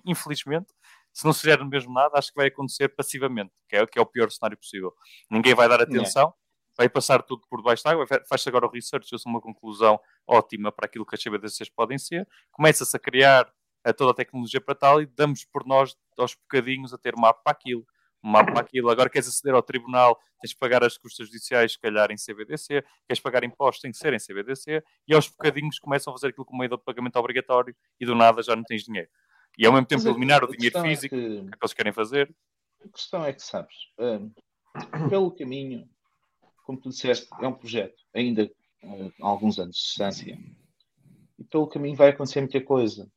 infelizmente, 0.05 0.73
se 1.13 1.25
não 1.25 1.33
se 1.33 1.41
fizer 1.41 1.63
mesmo 1.65 1.93
nada, 1.93 2.17
acho 2.17 2.29
que 2.29 2.35
vai 2.35 2.47
acontecer 2.47 2.89
passivamente, 2.89 3.51
que 3.69 3.75
é, 3.75 3.87
que 3.87 3.97
é 3.97 4.01
o 4.01 4.05
pior 4.05 4.29
cenário 4.29 4.57
possível. 4.57 4.93
Ninguém 5.31 5.55
vai 5.55 5.67
dar 5.67 5.81
atenção, 5.81 6.33
vai 6.77 6.87
passar 6.87 7.23
tudo 7.23 7.41
por 7.49 7.57
debaixo 7.57 7.83
da 7.83 7.91
água, 7.91 8.05
faz-se 8.29 8.47
agora 8.47 8.67
o 8.67 8.69
research, 8.69 9.11
eu 9.11 9.17
sou 9.17 9.31
uma 9.31 9.41
conclusão 9.41 9.99
ótima 10.27 10.71
para 10.71 10.85
aquilo 10.85 11.05
que 11.05 11.15
as 11.15 11.23
CBDCs 11.23 11.69
podem 11.69 11.97
ser, 11.97 12.27
começa-se 12.51 12.95
a 12.95 12.99
criar 12.99 13.51
a 13.89 13.93
toda 13.93 14.11
a 14.11 14.13
tecnologia 14.13 14.59
para 14.59 14.75
tal 14.75 15.01
e 15.01 15.05
damos 15.05 15.45
por 15.45 15.65
nós 15.65 15.95
aos 16.17 16.35
bocadinhos 16.35 16.93
a 16.93 16.97
ter 16.97 17.15
mapa 17.15 17.41
para 17.43 17.51
aquilo, 17.53 17.85
mapa 18.21 18.51
para 18.51 18.61
aquilo. 18.61 18.89
Agora 18.89 19.09
queres 19.09 19.27
aceder 19.27 19.55
ao 19.55 19.63
tribunal, 19.63 20.19
tens 20.41 20.49
de 20.51 20.57
pagar 20.57 20.83
as 20.83 20.97
custas 20.97 21.27
judiciais, 21.27 21.73
se 21.73 21.79
calhar 21.79 22.11
em 22.11 22.17
CBDC, 22.17 22.83
queres 23.07 23.21
pagar 23.21 23.43
impostos, 23.43 23.81
tem 23.81 23.91
que 23.91 23.97
ser 23.97 24.13
em 24.13 24.19
CBDC, 24.19 24.83
e 25.07 25.13
aos 25.13 25.29
bocadinhos 25.29 25.79
começam 25.79 26.11
a 26.11 26.17
fazer 26.17 26.27
aquilo 26.27 26.45
como 26.45 26.59
meio 26.59 26.69
de 26.69 26.83
pagamento 26.83 27.15
obrigatório 27.17 27.75
e 27.99 28.05
do 28.05 28.13
nada 28.13 28.43
já 28.43 28.55
não 28.55 28.63
tens 28.63 28.83
dinheiro. 28.83 29.09
E 29.57 29.65
ao 29.65 29.71
mesmo 29.71 29.87
tempo 29.87 30.03
Mas 30.03 30.11
eliminar 30.11 30.43
o 30.43 30.47
dinheiro 30.51 30.77
é 30.77 30.81
físico, 30.83 31.15
que- 31.15 31.21
que... 31.21 31.47
é 31.47 31.51
que 31.51 31.57
eles 31.61 31.73
querem 31.73 31.93
fazer. 31.93 32.35
A 32.83 32.89
questão 32.89 33.25
é 33.25 33.33
que, 33.33 33.41
sabes, 33.41 33.75
hum, 33.97 34.31
pelo 35.09 35.31
caminho, 35.31 35.89
como 36.63 36.79
tu 36.79 36.89
disseste, 36.89 37.27
é 37.41 37.47
um 37.47 37.53
projeto 37.53 37.95
ainda 38.13 38.51
hum, 38.83 39.11
há 39.21 39.27
alguns 39.27 39.57
anos 39.57 39.75
de 39.77 39.81
distância. 39.83 40.37
E 41.39 41.43
pelo 41.45 41.67
caminho 41.67 41.95
vai 41.95 42.09
acontecer 42.09 42.41
muita 42.41 42.61
coisa. 42.61 43.09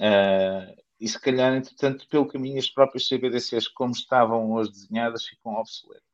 Ah, 0.00 0.74
e 0.98 1.08
se 1.08 1.20
calhar, 1.20 1.54
entretanto, 1.54 2.08
pelo 2.08 2.26
caminho, 2.26 2.58
as 2.58 2.70
próprias 2.70 3.08
CBDCs, 3.08 3.68
como 3.68 3.92
estavam 3.92 4.52
hoje 4.52 4.70
desenhadas, 4.70 5.26
ficam 5.26 5.54
obsoletas. 5.54 6.04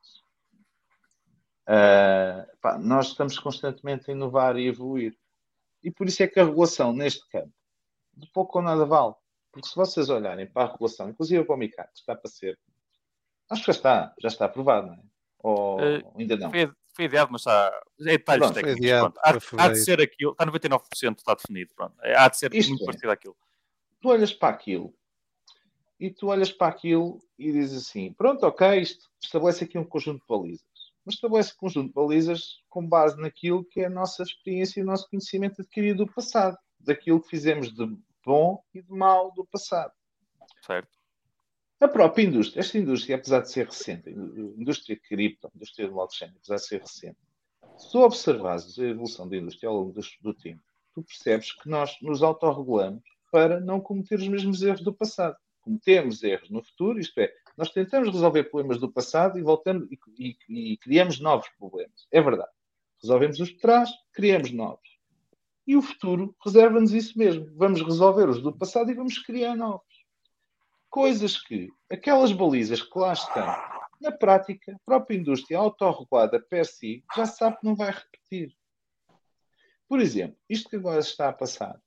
Ah, 1.67 2.47
pá, 2.61 2.79
nós 2.79 3.09
estamos 3.09 3.39
constantemente 3.39 4.11
a 4.11 4.15
inovar 4.15 4.57
e 4.57 4.67
evoluir. 4.67 5.17
E 5.83 5.91
por 5.91 6.07
isso 6.07 6.23
é 6.23 6.29
que 6.29 6.39
a 6.41 6.45
regulação 6.45 6.93
neste 6.93 7.27
campo, 7.29 7.53
de 8.15 8.31
pouco 8.33 8.59
ou 8.59 8.65
nada 8.65 8.85
vale. 8.85 9.15
Porque 9.51 9.69
se 9.69 9.77
vocês 9.77 10.09
olharem 10.09 10.47
para 10.47 10.69
a 10.69 10.73
regulação, 10.73 11.11
inclusive 11.11 11.45
para 11.45 11.55
o 11.55 11.59
MICAT, 11.59 11.93
que 11.93 12.01
está 12.01 12.17
para 12.17 12.31
ser 12.31 12.59
Acho 13.51 13.61
que 13.61 13.67
já 13.67 13.77
está, 13.77 14.15
já 14.19 14.29
está 14.29 14.45
aprovado, 14.47 14.87
não 14.87 14.95
é? 14.95 15.03
Ou 15.41 15.81
Eh, 15.81 16.03
ainda 16.17 16.37
não? 16.39 16.51
Foi, 16.51 16.73
foi 16.95 17.05
adiado, 17.05 17.33
mas 17.33 17.43
está. 17.43 17.83
É 18.01 18.05
detalhes 18.05 18.51
Pronto, 18.51 18.55
técnicos. 18.55 19.19
Há, 19.23 19.65
há 19.65 19.69
de 19.69 19.77
ser 19.77 20.01
aquilo, 20.01 20.33
está 20.33 20.47
99%, 20.47 21.19
está 21.19 21.35
definido. 21.35 21.75
Pronto. 21.75 21.95
É, 22.03 22.17
Há 22.17 22.29
de 22.29 22.39
ser 22.39 22.55
Isto 22.55 22.71
muito 22.71 22.83
é. 22.83 22.87
parecido 22.87 23.11
àquilo. 23.11 23.37
Tu 24.03 24.09
olhas 24.09 24.35
para 24.35 24.53
aquilo 24.53 24.93
e 25.99 26.11
tu 26.11 26.27
olhas 26.27 26.51
para 26.51 26.67
aquilo 26.67 27.21
e 27.39 27.53
dizes 27.53 27.87
assim: 27.87 28.13
pronto, 28.13 28.45
ok, 28.45 28.81
isto 28.81 29.09
estabelece 29.23 29.63
aqui 29.63 29.79
um 29.79 29.85
conjunto 29.85 30.21
de 30.21 30.27
balizas. 30.29 30.67
Mas 31.05 31.15
estabelece 31.15 31.53
um 31.53 31.59
conjunto 31.59 31.87
de 31.87 31.95
balizas 31.95 32.61
com 32.69 32.85
base 32.85 33.17
naquilo 33.21 33.65
que 33.65 33.81
é 33.81 33.87
a 33.87 33.91
nossa 33.91 34.25
experiência 34.25 34.81
e 34.81 34.83
o 34.83 34.87
nosso 34.87 35.09
conhecimento 35.09 35.63
adquirido 35.63 36.05
do 36.05 36.13
passado, 36.13 36.59
daquilo 36.81 37.23
que 37.23 37.29
fizemos 37.29 37.73
de 37.73 37.97
bom 38.27 38.61
e 38.75 38.83
de 38.83 38.91
mau 38.91 39.33
do 39.33 39.47
passado. 39.47 39.93
Certo? 40.67 40.91
A 41.79 41.87
própria 41.87 42.25
indústria, 42.25 42.61
esta 42.61 42.79
indústria, 42.79 43.17
apesar 43.17 43.41
de 43.41 43.53
ser 43.53 43.67
recente, 43.67 44.09
a 44.09 44.13
indústria 44.13 44.99
cripto, 44.99 45.47
a 45.47 45.51
indústria 45.55 45.87
de 45.87 45.93
blockchain, 45.93 46.33
apesar 46.37 46.57
de 46.57 46.67
ser 46.67 46.81
recente, 46.81 47.19
se 47.77 47.91
tu 47.91 48.01
observares 48.01 48.77
a 48.79 48.85
evolução 48.85 49.29
da 49.29 49.37
indústria 49.37 49.69
ao 49.69 49.77
longo 49.77 49.93
do, 49.93 50.01
do 50.21 50.35
tempo, 50.35 50.63
tu 50.93 51.03
percebes 51.03 51.53
que 51.53 51.69
nós 51.69 51.97
nos 52.03 52.23
autorregulamos 52.23 53.03
para 53.33 53.59
não 53.59 53.81
cometer 53.81 54.21
os 54.21 54.29
mesmos 54.29 54.63
erros 54.63 54.83
do 54.83 54.93
passado. 54.95 55.37
Cometemos 55.63 56.23
erros 56.23 56.51
no 56.51 56.63
futuro, 56.63 57.01
isto 57.01 57.19
é, 57.19 57.33
nós 57.57 57.71
tentamos 57.71 58.11
resolver 58.11 58.45
problemas 58.45 58.79
do 58.79 58.93
passado 58.93 59.39
e 59.39 59.43
voltamos 59.43 59.89
e, 59.91 59.99
e- 60.19 60.73
e 60.73 60.77
criamos 60.77 61.19
novos 61.19 61.49
problemas. 61.59 62.07
É 62.13 62.21
verdade. 62.21 62.51
Resolvemos 63.03 63.41
os 63.41 63.49
de 63.49 63.59
trás, 63.59 63.91
criamos 64.13 64.53
novos. 64.53 64.89
E 65.67 65.77
o 65.77 65.83
futuro 65.83 66.37
reserva-nos 66.45 66.93
isso 66.93 67.19
mesmo. 67.19 67.51
Vamos 67.57 67.83
resolver 67.83 68.29
os 68.29 68.43
do 68.43 68.53
passado 68.57 68.91
e 68.91 68.95
vamos 68.95 69.19
criar 69.19 69.57
novos 69.57 69.93
coisas 70.93 71.39
que 71.43 71.71
aquelas 71.91 72.33
balizas 72.33 72.83
que 72.83 72.99
lá 72.99 73.15
estão, 73.15 73.47
na 73.99 74.13
prática, 74.13 74.73
a 74.75 74.79
própria 74.85 75.17
indústria 75.17 75.57
autorregulada 75.57 76.39
per 76.39 76.67
si 76.67 77.03
já 77.17 77.25
sabe 77.25 77.59
que 77.59 77.65
não 77.65 77.75
vai 77.75 77.91
repetir. 77.93 78.55
Por 79.89 80.01
exemplo, 80.01 80.37
isto 80.51 80.69
que 80.69 80.77
agora 80.77 81.01
está 81.01 81.31
a 81.31 81.33
passar 81.33 81.81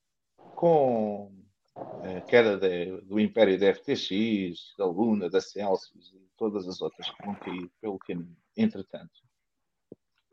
com 0.66 1.32
a 1.76 2.22
queda 2.22 2.58
de- 2.58 3.00
do 3.02 3.20
império 3.20 3.60
da 3.60 3.68
FTX, 3.68 4.74
da 4.76 4.88
Luna, 4.88 5.30
da 5.30 5.40
Celsius 5.40 6.12
e 6.12 6.28
todas 6.36 6.68
as 6.68 6.82
outras 6.82 7.08
que 7.08 7.24
vão 7.24 7.36
cair 7.36 7.70
pelo 7.80 8.00
caminho, 8.00 8.36
entretanto. 8.58 9.14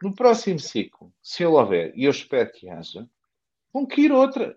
No 0.02 0.14
próximo 0.14 0.58
ciclo, 0.58 1.12
se 1.20 1.42
ele 1.44 1.52
houver, 1.52 1.92
e 1.94 2.04
eu 2.04 2.10
espero 2.10 2.50
que 2.50 2.66
haja, 2.66 3.06
vão 3.70 3.84
cair 3.84 4.10
outras. 4.10 4.56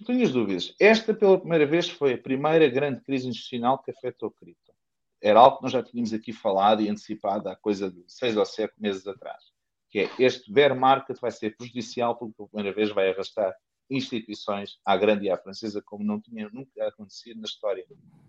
Não 0.00 0.06
tenhas 0.06 0.32
dúvidas. 0.32 0.74
Esta, 0.78 1.14
pela 1.14 1.40
primeira 1.40 1.64
vez, 1.64 1.88
foi 1.88 2.12
a 2.12 2.18
primeira 2.18 2.68
grande 2.68 3.00
crise 3.00 3.26
institucional 3.26 3.82
que 3.82 3.90
afetou 3.90 4.30
cripto. 4.30 4.74
Era 5.18 5.40
algo 5.40 5.56
que 5.56 5.62
nós 5.62 5.72
já 5.72 5.82
tínhamos 5.82 6.12
aqui 6.12 6.30
falado 6.30 6.82
e 6.82 6.90
antecipado 6.90 7.48
há 7.48 7.56
coisa 7.56 7.90
de 7.90 8.04
seis 8.06 8.36
ou 8.36 8.44
sete 8.44 8.74
meses 8.78 9.06
atrás. 9.06 9.42
Que 9.88 10.00
é 10.00 10.10
este 10.18 10.52
bear 10.52 10.78
market 10.78 11.18
vai 11.18 11.30
ser 11.30 11.56
prejudicial 11.56 12.16
porque 12.16 12.34
pela 12.34 12.48
primeira 12.48 12.76
vez 12.76 12.90
vai 12.90 13.10
arrastar 13.10 13.56
instituições 13.90 14.78
à 14.84 14.96
grande 14.96 15.26
e 15.26 15.30
à 15.30 15.36
francesa 15.36 15.82
como 15.82 16.04
não 16.04 16.20
tinha 16.20 16.48
nunca 16.50 16.86
acontecido 16.86 17.40
na 17.40 17.46
história 17.46 17.84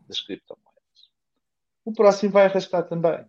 das 0.08 0.20
criptomoedas. 0.22 0.72
O 1.86 1.94
próximo 1.94 2.32
vai 2.32 2.46
arrastar 2.46 2.88
também. 2.88 3.26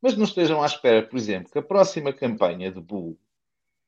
Mas 0.00 0.16
não 0.16 0.24
estejam 0.24 0.62
à 0.62 0.66
espera, 0.66 1.06
por 1.06 1.16
exemplo, 1.16 1.50
que 1.50 1.58
a 1.58 1.62
próxima 1.62 2.12
campanha 2.12 2.70
de 2.70 2.80
Bull 2.80 3.18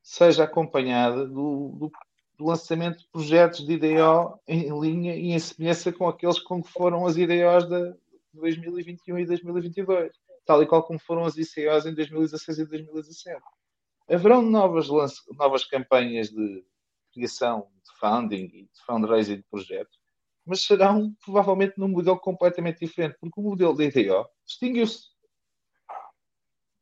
seja 0.02 0.44
acompanhada 0.44 1.26
do, 1.26 1.74
do 1.78 1.92
do 2.36 2.44
lançamento 2.44 2.98
de 2.98 3.08
projetos 3.08 3.64
de 3.64 3.72
IDO 3.72 4.38
em 4.46 4.68
linha 4.78 5.16
e 5.16 5.32
em 5.32 5.38
semelhança 5.38 5.92
com 5.92 6.06
aqueles 6.06 6.38
como 6.38 6.62
foram 6.62 7.06
as 7.06 7.16
IDOs 7.16 7.66
de 7.66 7.94
2021 8.34 9.18
e 9.18 9.26
2022, 9.26 10.12
tal 10.44 10.62
e 10.62 10.66
qual 10.66 10.82
como 10.82 10.98
foram 10.98 11.24
as 11.24 11.36
ICOs 11.36 11.86
em 11.86 11.94
2016 11.94 12.58
e 12.58 12.66
2017. 12.66 13.40
Haverão 14.08 14.42
novas, 14.42 14.88
novas 15.36 15.64
campanhas 15.64 16.28
de 16.28 16.64
criação 17.16 17.68
de 17.82 17.98
funding 17.98 18.44
e 18.44 18.62
de 18.62 18.84
fundraising 18.86 19.36
de 19.36 19.42
projetos, 19.44 19.98
mas 20.44 20.62
serão 20.62 21.14
provavelmente 21.24 21.74
num 21.76 21.88
modelo 21.88 22.18
completamente 22.18 22.86
diferente, 22.86 23.16
porque 23.20 23.40
o 23.40 23.42
modelo 23.42 23.74
de 23.74 23.84
IDO 23.84 24.28
distinguiu-se 24.44 25.08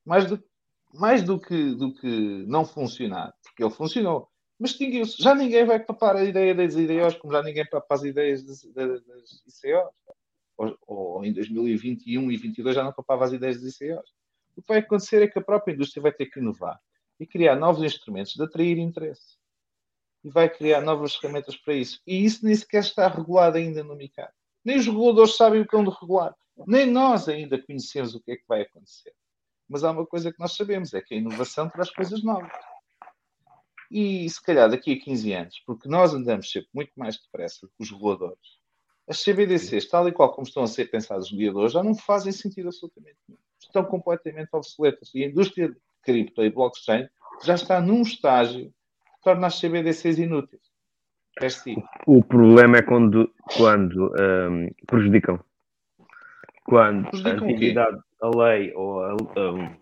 mais 0.04 0.26
do, 0.26 0.44
mais 0.92 1.22
do 1.22 1.40
que, 1.40 1.74
do 1.74 1.94
que 1.94 2.44
não 2.46 2.64
funcionar, 2.64 3.34
porque 3.42 3.64
ele 3.64 3.72
funcionou 3.72 4.28
mas 4.58 4.70
distinguiu-se. 4.70 5.22
Já 5.22 5.34
ninguém 5.34 5.64
vai 5.64 5.80
papar 5.80 6.16
a 6.16 6.24
ideia 6.24 6.54
das 6.54 6.74
IDOs, 6.74 7.16
como 7.16 7.32
já 7.32 7.42
ninguém 7.42 7.66
papa 7.66 7.94
as 7.94 8.04
ideias 8.04 8.44
das, 8.44 8.62
das 8.72 9.62
ICOs. 9.62 9.92
Ou, 10.56 10.78
ou 10.86 11.24
em 11.24 11.32
2021 11.32 12.22
e 12.22 12.38
2022 12.38 12.76
já 12.76 12.84
não 12.84 12.92
papava 12.92 13.24
as 13.24 13.32
ideias 13.32 13.60
das 13.60 13.80
ICOs. 13.80 14.10
O 14.56 14.62
que 14.62 14.68
vai 14.68 14.78
acontecer 14.78 15.22
é 15.22 15.28
que 15.28 15.38
a 15.38 15.42
própria 15.42 15.74
indústria 15.74 16.02
vai 16.02 16.12
ter 16.12 16.26
que 16.26 16.38
inovar 16.38 16.80
e 17.18 17.26
criar 17.26 17.56
novos 17.56 17.82
instrumentos 17.82 18.34
de 18.34 18.42
atrair 18.42 18.78
interesse. 18.78 19.36
E 20.24 20.30
vai 20.30 20.48
criar 20.48 20.80
novas 20.80 21.14
ferramentas 21.14 21.56
para 21.56 21.74
isso. 21.74 22.00
E 22.06 22.24
isso 22.24 22.44
nem 22.44 22.54
sequer 22.54 22.80
está 22.80 23.06
regulado 23.08 23.58
ainda 23.58 23.84
no 23.84 23.94
MICAR. 23.94 24.32
Nem 24.64 24.78
os 24.78 24.86
reguladores 24.86 25.36
sabem 25.36 25.60
o 25.60 25.66
que 25.66 25.76
é 25.76 25.82
de 25.82 25.90
regular. 25.90 26.34
Nem 26.66 26.90
nós 26.90 27.28
ainda 27.28 27.62
conhecemos 27.62 28.14
o 28.14 28.20
que 28.22 28.32
é 28.32 28.36
que 28.36 28.44
vai 28.48 28.62
acontecer. 28.62 29.12
Mas 29.68 29.84
há 29.84 29.90
uma 29.90 30.06
coisa 30.06 30.32
que 30.32 30.40
nós 30.40 30.56
sabemos, 30.56 30.94
é 30.94 31.02
que 31.02 31.14
a 31.14 31.18
inovação 31.18 31.68
traz 31.68 31.90
coisas 31.90 32.22
novas. 32.22 32.50
E 33.90 34.28
se 34.28 34.42
calhar 34.42 34.70
daqui 34.70 34.92
a 34.94 35.04
15 35.04 35.32
anos, 35.32 35.62
porque 35.66 35.88
nós 35.88 36.14
andamos 36.14 36.50
sempre 36.50 36.70
muito 36.72 36.92
mais 36.96 37.16
depressa 37.20 37.66
que 37.66 37.82
os 37.82 37.90
reguladores, 37.90 38.58
as 39.06 39.22
CBDCs, 39.22 39.88
tal 39.88 40.08
e 40.08 40.12
qual 40.12 40.32
como 40.32 40.46
estão 40.46 40.62
a 40.62 40.66
ser 40.66 40.86
pensadas 40.90 41.30
no 41.30 41.36
dia 41.36 41.52
já 41.68 41.82
não 41.82 41.94
fazem 41.94 42.32
sentido 42.32 42.68
absolutamente 42.68 43.18
nenhum. 43.28 43.40
Estão 43.60 43.84
completamente 43.84 44.48
obsoletas. 44.52 45.14
E 45.14 45.22
a 45.22 45.26
indústria 45.28 45.68
de 45.68 45.76
cripto 46.02 46.42
e 46.42 46.50
blockchain 46.50 47.08
já 47.44 47.54
está 47.54 47.80
num 47.80 48.02
estágio 48.02 48.72
torna 49.24 49.46
as 49.46 49.60
CBDCs 49.60 50.18
inúteis. 50.18 50.62
É 51.40 51.46
assim. 51.46 51.82
O 52.06 52.22
problema 52.22 52.76
é 52.76 52.82
quando, 52.82 53.32
quando 53.56 54.12
hum, 54.20 54.70
prejudicam. 54.86 55.40
Quando 56.64 57.08
a 57.08 57.10
Prejudicam 57.10 57.38
o 57.38 57.46
quê? 57.46 57.54
antiguidade, 57.54 57.98
a 58.22 58.28
lei 58.28 58.72
ou 58.74 59.02
a, 59.02 59.14
hum, 59.14 59.76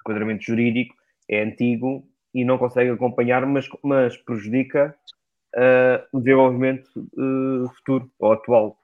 enquadramento 0.00 0.42
jurídico 0.42 0.94
é 1.28 1.42
antigo 1.42 2.08
e 2.32 2.44
não 2.44 2.58
consegue 2.58 2.90
acompanhar, 2.90 3.44
mas, 3.46 3.68
mas 3.82 4.16
prejudica 4.16 4.96
uh, 5.54 6.16
o 6.16 6.20
desenvolvimento 6.20 6.88
uh, 6.96 7.68
futuro 7.76 8.10
ou 8.18 8.32
atual. 8.32 8.78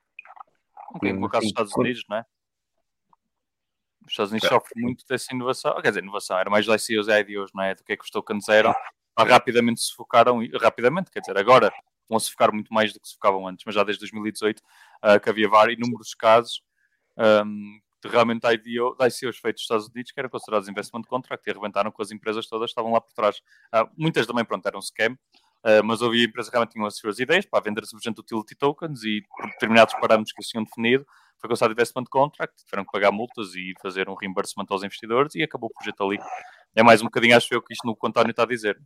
Um 0.91 0.95
bocadinho 0.95 1.21
com 1.21 1.27
o 1.27 1.31
caso 1.31 1.43
dos 1.43 1.51
Estados 1.51 1.77
Unidos, 1.77 2.05
não 2.09 2.17
é? 2.19 2.25
Os 4.05 4.13
Estados 4.13 4.33
Unidos 4.33 4.49
sofrem 4.49 4.85
muito 4.85 5.05
dessa 5.07 5.35
inovação. 5.35 5.75
Quer 5.81 5.89
dizer, 5.89 6.03
inovação, 6.03 6.39
era 6.39 6.51
mais 6.51 6.67
ICOs 6.67 7.09
e 7.09 7.21
IDOs, 7.21 7.51
não 7.55 7.63
é? 7.63 7.75
Do 7.75 7.85
que 7.85 7.93
é 7.93 7.97
que 7.97 8.05
os 8.05 8.11
tokens 8.11 8.49
eram. 9.21 9.31
Rapidamente 9.31 9.81
se 9.81 9.95
focaram, 9.95 10.41
rapidamente, 10.61 11.11
quer 11.11 11.21
dizer, 11.21 11.37
agora 11.37 11.73
vão 12.09 12.19
se 12.19 12.31
focar 12.31 12.53
muito 12.53 12.73
mais 12.75 12.93
do 12.93 13.01
que 13.01 13.09
se 13.09 13.15
focavam 13.15 13.47
antes, 13.47 13.65
mas 13.65 13.75
já 13.75 13.85
desde 13.85 14.01
2018 14.01 14.59
uh, 14.59 15.21
que 15.21 15.31
havia 15.31 15.49
vários 15.49 15.79
inúmeros 15.79 16.13
casos 16.13 16.63
um, 17.17 17.81
de 18.03 18.09
realmente 18.09 18.47
IDO, 18.47 18.97
de 18.99 19.07
ICOs 19.07 19.39
feitos 19.39 19.61
nos 19.61 19.63
Estados 19.63 19.89
Unidos 19.89 20.11
que 20.11 20.19
eram 20.19 20.29
considerados 20.29 20.69
investment 20.69 21.03
contract 21.03 21.47
e 21.47 21.51
arrebentaram 21.51 21.93
com 21.93 22.03
as 22.03 22.11
empresas 22.11 22.47
todas 22.49 22.71
estavam 22.71 22.93
lá 22.93 23.01
por 23.01 23.13
trás. 23.13 23.39
Uh, 23.73 23.89
muitas 23.97 24.27
também, 24.27 24.45
pronto, 24.45 24.67
eram 24.67 24.81
scam, 24.81 25.13
uh, 25.13 25.85
mas 25.85 26.03
havia 26.03 26.25
empresas 26.25 26.51
que 26.51 26.57
realmente 26.57 26.73
tinham 26.73 26.87
as 26.87 26.97
suas 26.97 27.19
ideias 27.21 27.47
para 27.47 27.63
vender 27.63 27.85
simplesmente 27.87 28.21
utility 28.21 28.55
tokens 28.57 29.05
e 29.05 29.23
por 29.29 29.47
determinados 29.47 29.95
parâmetros 29.95 30.33
que 30.33 30.43
tinham 30.43 30.65
definido, 30.65 31.07
foi 31.39 31.49
considerado 31.49 31.73
investment 31.73 32.05
contract, 32.11 32.65
tiveram 32.65 32.85
que 32.85 32.93
pagar 32.93 33.13
multas 33.13 33.55
e 33.55 33.73
fazer 33.81 34.09
um 34.09 34.15
reimbursement 34.15 34.67
aos 34.69 34.83
investidores 34.83 35.35
e 35.35 35.43
acabou 35.43 35.71
o 35.71 35.73
projeto 35.73 36.03
ali. 36.05 36.19
É 36.75 36.83
mais 36.83 37.01
um 37.01 37.05
bocadinho, 37.05 37.37
acho 37.37 37.53
eu, 37.53 37.63
que 37.63 37.73
isto 37.73 37.87
no 37.87 37.97
que 37.97 38.05
o 38.05 38.09
António 38.09 38.31
está 38.31 38.45
a 38.45 38.47
dizer. 38.47 38.79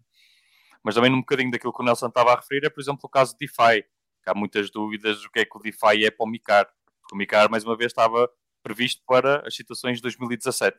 Mas 0.83 0.95
também 0.95 1.11
num 1.11 1.21
bocadinho 1.21 1.51
daquilo 1.51 1.73
que 1.73 1.83
o 1.83 1.85
Nelson 1.85 2.09
estava 2.09 2.33
a 2.33 2.37
referir 2.37 2.67
é, 2.67 2.71
por 2.71 2.81
exemplo, 2.81 3.01
o 3.05 3.09
caso 3.09 3.33
de 3.33 3.47
DeFi. 3.47 3.85
Que 4.23 4.31
há 4.31 4.35
muitas 4.35 4.71
dúvidas 4.71 5.21
do 5.23 5.31
que 5.31 5.41
é 5.41 5.45
que 5.45 5.57
o 5.57 5.61
DeFi 5.61 6.05
é 6.07 6.11
para 6.11 6.25
o 6.25 6.29
MICAR. 6.29 6.67
Porque 7.01 7.15
o 7.15 7.17
MICAR, 7.17 7.51
mais 7.51 7.65
uma 7.65 7.77
vez, 7.77 7.91
estava 7.91 8.29
previsto 8.63 9.03
para 9.07 9.47
as 9.47 9.55
situações 9.55 9.97
de 9.97 10.03
2017. 10.03 10.77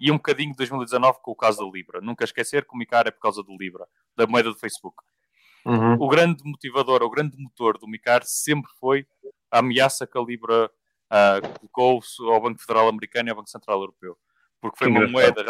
E 0.00 0.10
um 0.10 0.16
bocadinho 0.16 0.50
de 0.50 0.56
2019 0.56 1.18
com 1.22 1.30
o 1.30 1.36
caso 1.36 1.64
da 1.64 1.70
Libra. 1.70 2.00
Nunca 2.00 2.24
esquecer 2.24 2.64
que 2.66 2.74
o 2.74 2.76
MICAR 2.76 3.06
é 3.06 3.10
por 3.10 3.20
causa 3.20 3.42
do 3.42 3.56
Libra, 3.56 3.86
da 4.16 4.26
moeda 4.26 4.50
do 4.50 4.58
Facebook. 4.58 4.96
Uhum. 5.64 5.94
O 5.94 6.08
grande 6.08 6.42
motivador, 6.44 7.02
o 7.02 7.10
grande 7.10 7.38
motor 7.38 7.78
do 7.78 7.88
MICAR 7.88 8.22
sempre 8.24 8.70
foi 8.78 9.06
a 9.50 9.60
ameaça 9.60 10.06
que 10.06 10.18
a 10.18 10.20
Libra 10.20 10.66
uh, 10.66 11.68
colocou 11.70 12.02
ao 12.32 12.40
Banco 12.42 12.60
Federal 12.60 12.88
Americano 12.88 13.28
e 13.28 13.30
ao 13.30 13.36
Banco 13.36 13.48
Central 13.48 13.80
Europeu. 13.80 14.16
Porque 14.60 14.78
foi 14.78 14.88
uma 14.88 15.06
moeda, 15.06 15.42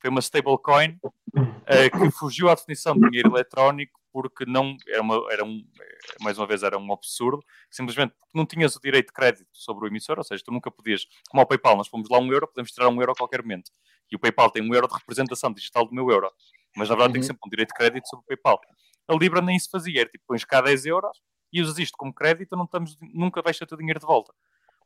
foi 0.00 0.10
uma 0.10 0.20
stablecoin 0.20 0.98
uh, 1.02 1.98
que 1.98 2.10
fugiu 2.10 2.48
à 2.48 2.54
definição 2.54 2.94
de 2.94 3.08
dinheiro 3.08 3.30
eletrónico 3.30 4.00
porque 4.16 4.46
não 4.46 4.74
era, 4.88 5.02
uma, 5.02 5.26
era 5.30 5.44
um, 5.44 5.62
mais 6.22 6.38
uma 6.38 6.46
vez, 6.46 6.62
era 6.62 6.78
um 6.78 6.90
absurdo, 6.90 7.44
simplesmente 7.70 8.14
porque 8.18 8.38
não 8.38 8.46
tinhas 8.46 8.74
o 8.74 8.80
direito 8.80 9.08
de 9.08 9.12
crédito 9.12 9.46
sobre 9.52 9.84
o 9.84 9.88
emissor, 9.88 10.16
ou 10.16 10.24
seja, 10.24 10.42
tu 10.42 10.50
nunca 10.50 10.70
podias, 10.70 11.06
como 11.28 11.42
ao 11.42 11.46
PayPal, 11.46 11.76
nós 11.76 11.86
fomos 11.86 12.08
lá 12.08 12.18
um 12.18 12.32
euro, 12.32 12.48
podemos 12.48 12.72
tirar 12.72 12.88
um 12.88 12.98
euro 12.98 13.12
a 13.12 13.14
qualquer 13.14 13.42
momento. 13.42 13.70
E 14.10 14.16
o 14.16 14.18
PayPal 14.18 14.50
tem 14.50 14.62
um 14.62 14.74
euro 14.74 14.88
de 14.88 14.94
representação 14.94 15.52
digital 15.52 15.86
do 15.86 15.94
meu 15.94 16.10
euro, 16.10 16.30
mas 16.74 16.88
na 16.88 16.94
verdade 16.94 17.10
uhum. 17.10 17.12
tem 17.12 17.22
sempre 17.24 17.40
um 17.44 17.50
direito 17.50 17.68
de 17.68 17.74
crédito 17.74 18.08
sobre 18.08 18.24
o 18.24 18.26
PayPal. 18.28 18.58
A 19.06 19.14
Libra 19.14 19.42
nem 19.42 19.54
isso 19.54 19.68
fazia, 19.70 20.00
era 20.00 20.08
tipo, 20.08 20.24
pões 20.26 20.46
cá 20.46 20.62
10 20.62 20.86
euros 20.86 21.20
e 21.52 21.60
usas 21.60 21.78
isto 21.78 21.98
como 21.98 22.14
crédito, 22.14 22.56
não 22.56 22.64
estamos, 22.64 22.96
nunca 23.12 23.42
vais 23.42 23.58
ter 23.58 23.64
o 23.64 23.68
teu 23.68 23.76
dinheiro 23.76 24.00
de 24.00 24.06
volta. 24.06 24.32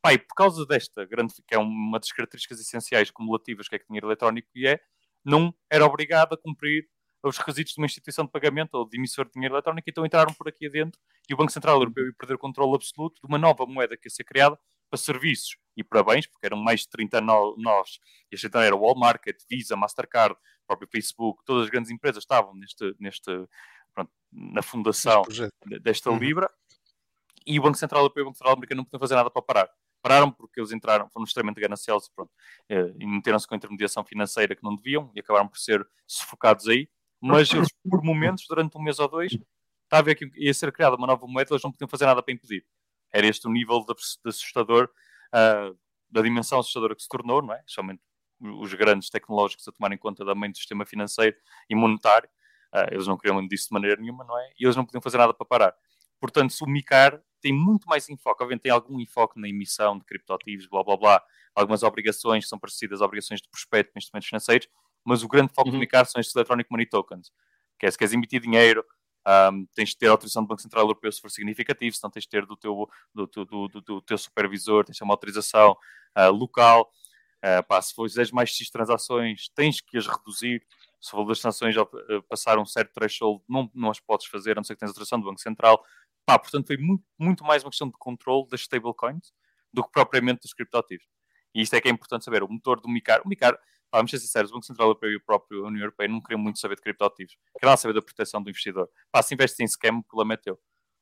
Pai, 0.03 0.19
por 0.19 0.35
causa 0.35 0.67
desta 0.67 1.05
grande, 1.05 1.35
que 1.47 1.55
é 1.55 1.59
uma 1.59 2.01
das 2.01 2.11
características 2.11 2.59
essenciais 2.61 3.13
cumulativas 3.13 3.69
que 3.69 3.77
é 3.77 3.79
que 3.79 3.87
dinheiro 3.87 4.09
eletrónico 4.09 4.49
e 4.57 4.67
é, 4.67 4.81
não 5.25 5.55
era 5.71 5.85
obrigado 5.85 6.35
a 6.35 6.37
cumprir 6.37 6.89
os 7.23 7.37
requisitos 7.37 7.75
de 7.75 7.81
uma 7.81 7.87
instituição 7.87 8.25
de 8.25 8.31
pagamento 8.31 8.75
ou 8.75 8.89
de 8.89 8.97
emissor 8.97 9.27
de 9.27 9.33
dinheiro 9.33 9.55
eletrónico, 9.55 9.89
então 9.89 10.07
entraram 10.07 10.33
por 10.33 10.49
aqui 10.49 10.67
adentro 10.67 10.99
e 11.29 11.35
o 11.35 11.37
Banco 11.37 11.53
Central 11.53 11.77
Europeu 11.77 12.07
ia 12.07 12.15
perder 12.19 12.35
o 12.35 12.39
controle 12.39 12.75
absoluto 12.75 13.21
de 13.21 13.29
uma 13.29 13.39
nova 13.39 13.67
moeda 13.67 13.97
que 13.97 14.07
ia 14.07 14.11
ser 14.11 14.25
criada 14.25 14.59
para 14.89 14.99
serviços. 14.99 15.57
E 15.77 15.85
para 15.85 16.03
bens, 16.03 16.27
porque 16.27 16.45
eram 16.45 16.59
mais 16.59 16.81
de 16.81 16.89
30 16.89 17.21
nós, 17.21 18.01
e 18.31 18.37
a 18.37 18.39
então 18.47 18.61
era 18.61 18.77
Walmart, 18.77 19.23
Visa, 19.49 19.77
Mastercard, 19.77 20.37
próprio 20.67 20.89
Facebook, 20.91 21.43
todas 21.45 21.65
as 21.65 21.71
grandes 21.71 21.91
empresas 21.91 22.23
estavam 22.23 22.55
neste, 22.55 22.95
neste 22.99 23.31
pronto, 23.95 24.11
na 24.33 24.63
fundação 24.63 25.23
desta 25.81 26.11
uhum. 26.11 26.19
Libra, 26.19 26.51
e 27.47 27.59
o 27.59 27.63
Banco 27.63 27.79
Central 27.79 28.03
Europeu 28.03 28.23
e 28.23 28.25
o 28.25 28.27
Banco 28.27 28.37
Central 28.37 28.55
Americano 28.55 28.79
não 28.79 28.85
podiam 28.85 29.01
fazer 29.01 29.15
nada 29.15 29.31
para 29.31 29.43
parar 29.43 29.71
pararam 30.01 30.31
porque 30.31 30.61
eles 30.61 30.73
entraram, 30.73 31.09
foram 31.11 31.25
extremamente 31.25 31.61
gananciosos 31.61 32.09
pronto, 32.15 32.31
eh, 32.69 32.93
e 32.99 33.07
meteram-se 33.07 33.47
com 33.47 33.55
a 33.55 33.57
intermediação 33.57 34.05
financeira 34.05 34.55
que 34.57 34.63
não 34.63 34.75
deviam 34.75 35.11
e 35.15 35.21
acabaram 35.21 35.49
por 35.49 35.59
ser 35.59 35.87
sufocados 36.07 36.69
aí. 36.69 36.89
Mas 37.21 37.51
eles, 37.55 37.69
por 37.89 38.03
momentos, 38.03 38.45
durante 38.49 38.77
um 38.77 38.83
mês 38.83 38.99
ou 38.99 39.09
dois, 39.09 39.33
estava 39.85 40.01
a 40.01 40.03
ver 40.03 40.15
que 40.15 40.31
ia 40.37 40.55
ser 40.55 40.73
criada 40.73 40.97
uma 40.97 41.07
nova 41.07 41.27
moeda, 41.27 41.53
eles 41.53 41.63
não 41.63 41.73
podiam 41.73 41.89
fazer 41.89 42.07
nada 42.07 42.23
para 42.23 42.33
impedir. 42.33 42.65
Era 43.13 43.27
este 43.27 43.47
o 43.47 43.51
nível 43.51 43.85
de, 43.85 43.95
assustador, 44.29 44.89
uh, 45.35 45.77
da 46.09 46.23
dimensão 46.23 46.59
assustadora 46.61 46.95
que 46.95 47.03
se 47.03 47.09
tornou, 47.09 47.43
não 47.43 47.55
é? 47.55 47.63
Somente 47.67 48.01
os 48.41 48.73
grandes 48.73 49.11
tecnológicos 49.11 49.69
a 49.69 49.73
tomarem 49.73 49.99
conta 49.99 50.25
da 50.25 50.35
mente 50.35 50.53
do 50.53 50.59
sistema 50.59 50.87
financeiro 50.87 51.37
e 51.69 51.75
monetário. 51.75 52.29
Uh, 52.73 52.95
eles 52.95 53.07
não 53.07 53.19
queriam 53.19 53.47
disso 53.47 53.69
de 53.69 53.75
maneira 53.75 54.01
nenhuma, 54.01 54.25
não 54.25 54.39
é? 54.39 54.51
E 54.59 54.65
eles 54.65 54.77
não 54.77 54.85
podiam 54.85 55.03
fazer 55.03 55.19
nada 55.19 55.35
para 55.35 55.45
parar. 55.45 55.75
Portanto, 56.21 56.53
se 56.53 56.63
o 56.63 56.67
MICAR 56.67 57.21
tem 57.41 57.53
muito 57.53 57.87
mais 57.87 58.09
enfoque, 58.09 58.43
obviamente 58.43 58.63
tem 58.63 58.73
algum 58.73 59.01
enfoque 59.01 59.41
na 59.41 59.49
emissão 59.49 59.99
de 59.99 60.05
criptoativos, 60.05 60.67
blá 60.67 60.83
blá 60.83 60.97
blá, 60.97 61.23
algumas 61.55 61.83
obrigações 61.83 62.49
são 62.49 62.59
parecidas 62.59 63.01
a 63.01 63.05
obrigações 63.05 63.41
de 63.41 63.49
prospecto 63.49 63.93
para 63.93 63.99
instrumentos 63.99 64.29
financeiros, 64.29 64.69
mas 65.05 65.23
o 65.23 65.29
grande 65.29 65.53
foco 65.53 65.69
uhum. 65.69 65.75
do 65.75 65.79
MICAR 65.79 66.07
são 66.07 66.21
estes 66.21 66.35
Electronic 66.35 66.71
Money 66.71 66.87
Tokens, 66.87 67.33
que 67.79 67.87
é 67.87 67.91
se 67.91 67.99
queres 67.99 68.13
emitir 68.13 68.41
dinheiro, 68.41 68.85
um, 69.53 69.67
tens 69.75 69.91
de 69.91 69.99
ter 69.99 70.07
a 70.07 70.13
autorização 70.13 70.43
do 70.43 70.49
Banco 70.49 70.63
Central 70.63 70.85
Europeu 70.85 71.11
se 71.13 71.21
for 71.21 71.31
significativo, 71.31 71.95
se 71.95 72.03
não 72.03 72.11
tens 72.11 72.23
de 72.23 72.29
ter 72.29 72.47
do 72.47 72.57
teu, 72.57 72.89
do, 73.15 73.27
do, 73.27 73.45
do, 73.45 73.81
do 73.81 74.01
teu 74.01 74.17
supervisor, 74.17 74.85
tens 74.85 74.95
de 74.95 74.99
ter 74.99 75.05
uma 75.05 75.15
autorização 75.15 75.77
uh, 76.17 76.31
local, 76.31 76.91
uh, 77.45 77.67
pá, 77.67 77.81
se 77.83 77.95
fizeres 77.95 78.31
mais 78.31 78.51
X 78.51 78.71
transações, 78.71 79.51
tens 79.55 79.81
que 79.81 79.99
as 79.99 80.07
reduzir, 80.07 80.67
se 81.01 81.13
o 81.13 81.17
valor 81.17 81.29
das 81.29 81.41
transações 81.41 81.77
uh, 81.77 82.23
passar 82.29 82.59
um 82.59 82.65
certo 82.65 82.93
threshold, 82.93 83.43
não, 83.49 83.71
não 83.75 83.91
as 83.91 84.01
podes 84.01 84.27
fazer, 84.27 84.53
a 84.53 84.55
não 84.57 84.65
ser 84.65 84.75
que 84.75 84.81
tenhas 84.81 84.91
autorização 84.91 85.21
do 85.21 85.27
Banco 85.27 85.41
Central, 85.41 85.85
Pá, 86.31 86.39
portanto, 86.39 86.69
foi 86.69 86.77
muito, 86.77 87.03
muito 87.19 87.43
mais 87.43 87.65
uma 87.65 87.71
questão 87.71 87.89
de 87.89 87.95
controle 87.99 88.47
das 88.49 88.61
stablecoins 88.61 89.33
do 89.73 89.83
que 89.83 89.91
propriamente 89.91 90.43
dos 90.43 90.55
criptoativos. 90.55 91.05
E 91.53 91.61
isto 91.61 91.75
é 91.75 91.81
que 91.81 91.89
é 91.89 91.91
importante 91.91 92.25
saber. 92.25 92.45
O 92.45 92.49
motor 92.49 92.81
do 92.81 92.89
MICAR, 92.89 93.21
o 93.25 93.29
MICAR, 93.29 93.55
pá, 93.91 93.99
vamos 93.99 94.13
ser 94.13 94.21
sinceros, 94.21 94.53
o 94.53 94.55
Banco 94.55 94.65
Central 94.65 94.91
Europeu 94.91 95.11
e 95.11 95.17
o 95.17 95.21
próprio 95.21 95.67
União 95.67 95.83
Europeia 95.83 96.09
não 96.09 96.21
queriam 96.21 96.39
muito 96.39 96.61
saber 96.61 96.77
de 96.77 96.83
criptoativos. 96.83 97.37
Queriam 97.59 97.77
saber 97.77 97.95
da 97.95 98.01
proteção 98.01 98.41
do 98.41 98.49
investidor. 98.49 98.89
Pá, 99.11 99.25
se 99.25 99.35
investe 99.35 99.61
em 99.61 99.67
scam, 99.67 99.99
o 99.99 100.05
problema 100.05 100.35
é 100.35 100.37
teu. 100.37 100.57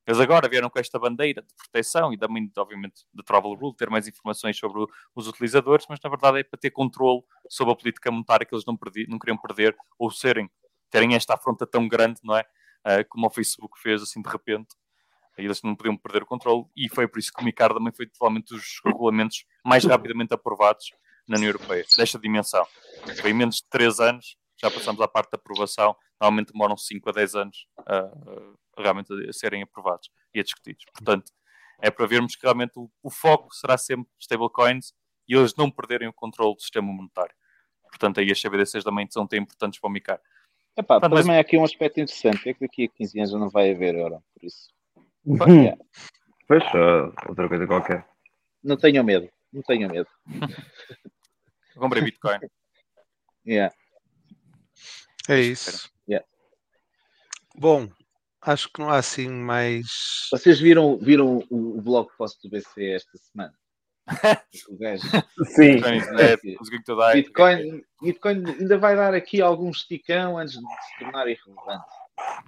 Eles 0.07 0.19
agora 0.19 0.49
vieram 0.49 0.71
com 0.71 0.79
esta 0.79 0.99
bandeira 0.99 1.43
de 1.43 1.55
proteção 1.55 2.11
e 2.11 2.17
também, 2.17 2.51
obviamente, 2.57 3.05
de 3.13 3.23
Travel 3.23 3.53
Rule, 3.53 3.77
ter 3.77 3.91
mais 3.91 4.09
informações 4.09 4.57
sobre 4.57 4.83
os 5.15 5.29
utilizadores, 5.29 5.85
mas 5.91 6.01
na 6.03 6.09
verdade 6.09 6.41
é 6.41 6.43
para 6.43 6.59
ter 6.59 6.71
controle 6.71 7.21
sobre 7.51 7.75
a 7.75 7.77
política 7.77 8.11
monetária 8.11 8.47
que 8.47 8.55
eles 8.55 8.65
não, 8.65 8.79
perdi, 8.79 9.07
não 9.07 9.19
queriam 9.19 9.37
perder 9.37 9.77
ou 9.99 10.11
serem, 10.11 10.51
terem 10.89 11.15
esta 11.15 11.35
afronta 11.35 11.67
tão 11.67 11.87
grande, 11.87 12.19
não 12.25 12.35
é? 12.35 12.47
Uh, 12.79 13.05
como 13.11 13.27
o 13.27 13.31
Facebook 13.31 13.79
fez 13.79 14.01
assim 14.01 14.23
de 14.23 14.31
repente 14.31 14.69
eles 15.45 15.63
não 15.63 15.75
podiam 15.75 15.97
perder 15.97 16.23
o 16.23 16.27
controle, 16.27 16.65
e 16.77 16.89
foi 16.89 17.07
por 17.07 17.19
isso 17.19 17.33
que 17.33 17.41
o 17.41 17.45
MICAR 17.45 17.73
também 17.73 17.93
foi 17.93 18.07
provavelmente 18.07 18.55
dos 18.55 18.81
regulamentos 18.85 19.45
mais 19.65 19.85
rapidamente 19.85 20.35
aprovados 20.35 20.91
na 21.27 21.37
União 21.37 21.51
Europeia, 21.51 21.85
desta 21.97 22.19
dimensão. 22.19 22.67
Foi 23.21 23.31
em 23.31 23.35
menos 23.35 23.57
de 23.57 23.69
3 23.71 24.01
anos, 24.01 24.37
já 24.61 24.71
passamos 24.71 25.01
à 25.01 25.07
parte 25.07 25.31
da 25.31 25.37
aprovação, 25.37 25.95
normalmente 26.21 26.53
demoram 26.53 26.77
5 26.77 27.09
a 27.09 27.13
10 27.13 27.35
anos 27.37 27.69
realmente 28.77 29.13
a 29.29 29.33
serem 29.33 29.63
aprovados 29.63 30.11
e 30.35 30.41
a 30.41 30.43
discutidos. 30.43 30.85
Portanto, 30.93 31.33
é 31.81 31.91
para 31.91 32.07
vermos 32.07 32.35
que 32.35 32.43
realmente 32.43 32.73
o, 32.77 32.91
o 33.03 33.11
foco 33.11 33.55
será 33.55 33.79
sempre 33.79 34.11
stablecoins 34.21 34.93
e 35.29 35.35
eles 35.37 35.55
não 35.55 35.71
perderem 35.71 36.09
o 36.09 36.13
controle 36.13 36.55
do 36.55 36.61
sistema 36.61 36.93
monetário. 36.93 37.35
Portanto, 37.85 38.21
aí 38.21 38.31
as 38.31 38.41
CBDCs 38.41 38.83
também 38.83 39.07
são 39.11 39.27
tão 39.27 39.39
importantes 39.39 39.79
para 39.79 39.89
o 39.89 39.93
MICAR. 39.93 40.21
Epá, 40.77 41.01
Portanto, 41.01 41.19
também 41.19 41.37
mas... 41.37 41.39
aqui 41.39 41.57
um 41.57 41.65
aspecto 41.65 42.01
interessante, 42.01 42.49
é 42.49 42.55
que 42.55 42.61
daqui 42.61 42.85
a 42.85 42.89
15 42.89 43.19
anos 43.19 43.33
não 43.33 43.49
vai 43.49 43.71
haver 43.71 43.95
euro, 43.95 44.23
por 44.33 44.45
isso 44.47 44.69
yeah. 45.49 45.77
Pois, 46.49 46.65
outra 47.29 47.47
coisa 47.47 47.67
qualquer. 47.67 48.09
Não 48.65 48.75
tenham 48.79 49.05
medo, 49.05 49.29
não 49.53 49.61
tenham 49.63 49.91
medo. 49.91 50.09
Comprei 51.77 52.03
Bitcoin. 52.03 52.39
Yeah. 53.47 53.75
É 55.29 55.41
isso. 55.41 55.91
Yeah. 56.09 56.27
Bom, 57.55 57.89
acho 58.41 58.73
que 58.73 58.81
não 58.81 58.89
há 58.89 58.97
assim 58.97 59.29
mais. 59.29 59.87
Vocês 60.31 60.59
viram, 60.59 60.97
viram 60.97 61.45
o, 61.51 61.79
o 61.79 61.83
blog 61.83 62.09
post 62.17 62.41
do 62.43 62.51
BC 62.51 62.93
esta 62.93 63.19
semana? 63.19 63.55
o 64.69 64.79
gajo. 64.79 65.03
Sim. 65.45 65.81
Bitcoin, 67.13 67.85
Bitcoin 68.01 68.45
ainda 68.59 68.79
vai 68.79 68.97
dar 68.97 69.15
aqui 69.15 69.43
algum 69.43 69.71
esticão 69.71 70.39
antes 70.39 70.55
de 70.55 70.61
se 70.61 70.99
tornar 70.99 71.29
irrelevante. 71.29 71.85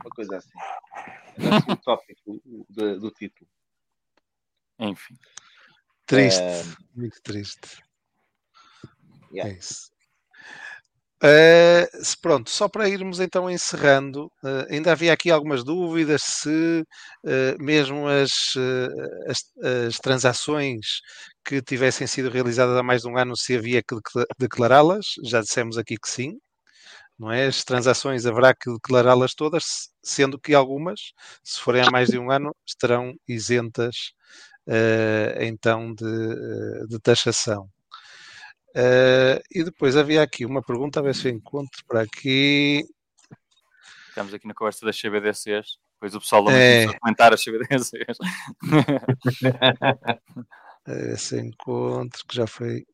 Uma 0.00 0.10
coisa 0.14 0.36
assim. 0.36 0.58
É 1.38 1.56
assim 1.56 1.72
o 1.72 1.76
tópico 1.76 2.42
do, 2.68 3.00
do 3.00 3.10
título. 3.10 3.48
Enfim. 4.78 5.16
Triste, 6.06 6.42
é... 6.42 6.64
muito 6.94 7.20
triste. 7.22 7.82
Yeah. 9.32 9.52
É 9.52 9.58
isso. 9.58 9.90
Uh, 11.22 11.84
pronto, 12.22 12.48
só 12.48 12.66
para 12.66 12.88
irmos 12.88 13.20
então 13.20 13.50
encerrando, 13.50 14.32
uh, 14.42 14.66
ainda 14.70 14.92
havia 14.92 15.12
aqui 15.12 15.30
algumas 15.30 15.62
dúvidas 15.62 16.22
se 16.22 16.82
uh, 17.26 17.62
mesmo 17.62 18.08
as, 18.08 18.54
as, 19.28 19.44
as, 19.86 19.98
transações 19.98 21.02
que 21.44 21.60
tivessem 21.60 22.06
sido 22.06 22.30
realizadas 22.30 22.74
há 22.74 22.82
mais 22.82 23.02
de 23.02 23.08
um 23.08 23.18
ano 23.18 23.36
se 23.36 23.54
havia 23.54 23.82
que 23.82 23.94
decla- 23.94 24.26
declará-las. 24.38 25.06
Já 25.22 25.42
dissemos 25.42 25.76
aqui 25.76 25.96
que 25.98 26.08
sim. 26.08 26.38
Não 27.20 27.30
é? 27.30 27.44
As 27.48 27.62
transações 27.62 28.24
haverá 28.24 28.54
que 28.54 28.72
declará-las 28.72 29.34
todas, 29.34 29.62
se- 29.64 29.88
sendo 30.02 30.38
que 30.38 30.54
algumas, 30.54 31.12
se 31.44 31.60
forem 31.60 31.82
há 31.82 31.90
mais 31.90 32.08
de 32.08 32.18
um 32.18 32.30
ano, 32.30 32.56
estarão 32.66 33.14
isentas 33.28 34.14
eh, 34.66 35.36
então 35.42 35.92
de, 35.92 36.02
eh, 36.06 36.86
de 36.88 36.98
taxação. 36.98 37.68
Eh, 38.74 39.42
e 39.54 39.62
depois 39.62 39.98
havia 39.98 40.22
aqui 40.22 40.46
uma 40.46 40.62
pergunta, 40.62 40.98
a 40.98 41.02
ver 41.02 41.14
se 41.14 41.28
eu 41.28 41.32
encontro 41.32 41.84
para 41.86 42.00
aqui. 42.00 42.86
Estamos 44.08 44.32
aqui 44.32 44.46
na 44.48 44.54
conversa 44.54 44.86
das 44.86 44.96
CBDCs. 44.98 45.76
Depois 45.96 46.14
o 46.14 46.20
pessoal 46.20 46.50
É. 46.50 46.84
a 46.86 46.98
comentar 47.00 47.34
as 47.34 47.42
CBDCs. 47.44 48.16
A 50.86 50.92
ver 50.94 51.18
se 51.18 51.36
eu 51.36 51.40
encontro, 51.40 52.24
que 52.26 52.34
já 52.34 52.46
foi. 52.46 52.86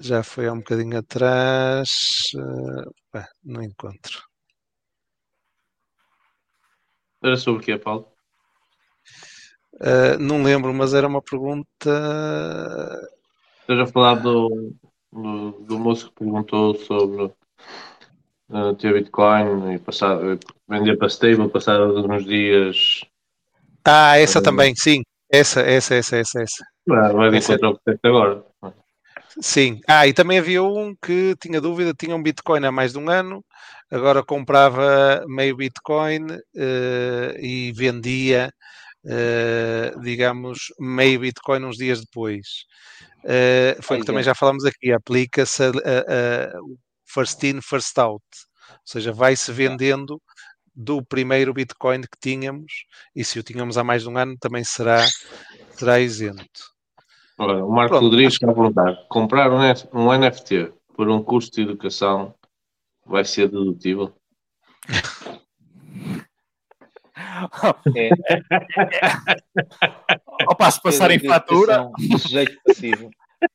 Já 0.00 0.22
foi 0.22 0.48
há 0.48 0.52
um 0.52 0.58
bocadinho 0.58 0.98
atrás. 0.98 1.88
eh, 2.36 2.90
pá, 3.10 3.28
não 3.44 3.62
encontro. 3.62 4.22
Era 7.22 7.36
sobre 7.36 7.62
o 7.62 7.64
que 7.64 7.72
é, 7.72 7.78
Paulo? 7.78 8.12
Eh, 9.80 10.16
não 10.18 10.42
lembro, 10.42 10.72
mas 10.74 10.94
era 10.94 11.06
uma 11.06 11.22
pergunta. 11.22 11.66
Estás 13.60 13.80
a 13.80 13.86
falar 13.86 14.16
do, 14.16 14.74
do, 15.12 15.50
do 15.60 15.78
moço 15.78 16.08
que 16.08 16.16
perguntou 16.16 16.74
sobre 16.74 17.32
uh, 18.50 18.74
ter 18.78 18.92
Bitcoin 18.92 19.74
e 19.74 19.78
passar, 19.78 20.18
vender 20.68 20.96
para 20.96 21.08
stable, 21.08 21.48
passar 21.48 21.80
uns 21.80 22.24
dias. 22.24 23.00
Ah, 23.86 24.18
essa 24.18 24.42
também, 24.42 24.74
sim. 24.76 25.02
Essa, 25.30 25.62
essa, 25.62 25.94
essa, 25.94 26.16
essa, 26.16 26.42
essa. 26.42 26.64
Ah, 26.90 27.12
vai 27.12 27.36
encontro 27.36 27.66
ao 27.66 27.78
processo 27.78 28.06
agora. 28.06 28.44
Sim. 29.40 29.80
Ah, 29.88 30.06
e 30.06 30.12
também 30.12 30.38
havia 30.38 30.62
um 30.62 30.94
que 30.94 31.34
tinha 31.40 31.60
dúvida, 31.60 31.92
tinha 31.92 32.14
um 32.14 32.22
Bitcoin 32.22 32.64
há 32.64 32.72
mais 32.72 32.92
de 32.92 32.98
um 32.98 33.10
ano, 33.10 33.44
agora 33.90 34.22
comprava 34.22 35.24
meio 35.26 35.56
Bitcoin 35.56 36.26
eh, 36.56 37.36
e 37.40 37.72
vendia, 37.72 38.52
eh, 39.06 39.92
digamos, 40.02 40.72
meio 40.78 41.20
Bitcoin 41.20 41.64
uns 41.64 41.76
dias 41.76 42.00
depois. 42.00 42.64
Eh, 43.24 43.76
foi 43.80 43.96
o 43.96 44.00
que 44.00 44.06
também 44.06 44.22
já 44.22 44.34
falámos 44.34 44.64
aqui, 44.64 44.92
aplica-se 44.92 45.62
o 45.68 46.76
first 47.06 47.42
in, 47.44 47.60
first 47.60 47.98
out. 47.98 48.24
Ou 48.70 48.76
seja, 48.84 49.12
vai-se 49.12 49.50
vendendo 49.52 50.20
do 50.74 51.04
primeiro 51.04 51.54
Bitcoin 51.54 52.02
que 52.02 52.18
tínhamos, 52.20 52.84
e 53.14 53.24
se 53.24 53.38
o 53.38 53.42
tínhamos 53.42 53.78
há 53.78 53.84
mais 53.84 54.02
de 54.02 54.08
um 54.08 54.18
ano, 54.18 54.36
também 54.40 54.64
será, 54.64 55.06
será 55.76 56.00
isento. 56.00 56.73
Ora, 57.38 57.64
o 57.64 57.70
Marco 57.70 57.90
Pronto, 57.90 58.04
Rodrigues 58.04 58.34
está 58.34 58.50
a 58.50 58.54
perguntar: 58.54 58.96
comprar 59.08 59.50
um, 59.50 59.58
um 59.92 60.12
NFT 60.18 60.72
por 60.94 61.08
um 61.08 61.22
curso 61.22 61.50
de 61.50 61.62
educação 61.62 62.34
vai 63.04 63.24
ser 63.24 63.48
dedutível? 63.48 64.12
É. 67.96 68.10
Opa, 70.48 70.70
se 70.70 70.80
passarem 70.82 71.18
fatura, 71.18 71.90
Sujeito 72.18 72.56
passivo. 72.64 73.10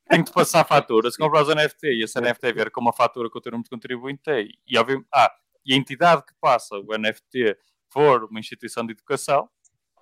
tem 0.10 0.24
que 0.24 0.32
passar 0.32 0.64
fatura. 0.66 1.10
Se 1.10 1.18
compras 1.18 1.48
o 1.48 1.56
NFT 1.56 1.88
e 1.88 2.04
esse 2.04 2.20
NFT 2.20 2.54
vier 2.54 2.72
com 2.72 2.82
uma 2.82 2.94
fatura 2.94 3.30
com 3.30 3.38
o 3.38 3.42
teu 3.42 3.52
número 3.52 3.64
de 3.64 3.70
contribuinte, 3.70 4.22
é- 4.28 4.44
e, 4.44 4.78
ah, 5.14 5.32
e 5.66 5.74
a 5.74 5.78
entidade 5.78 6.24
que 6.26 6.34
passa 6.40 6.76
o 6.78 6.94
NFT 6.98 7.58
for 7.90 8.26
uma 8.26 8.40
instituição 8.40 8.86
de 8.86 8.94
educação, 8.94 9.50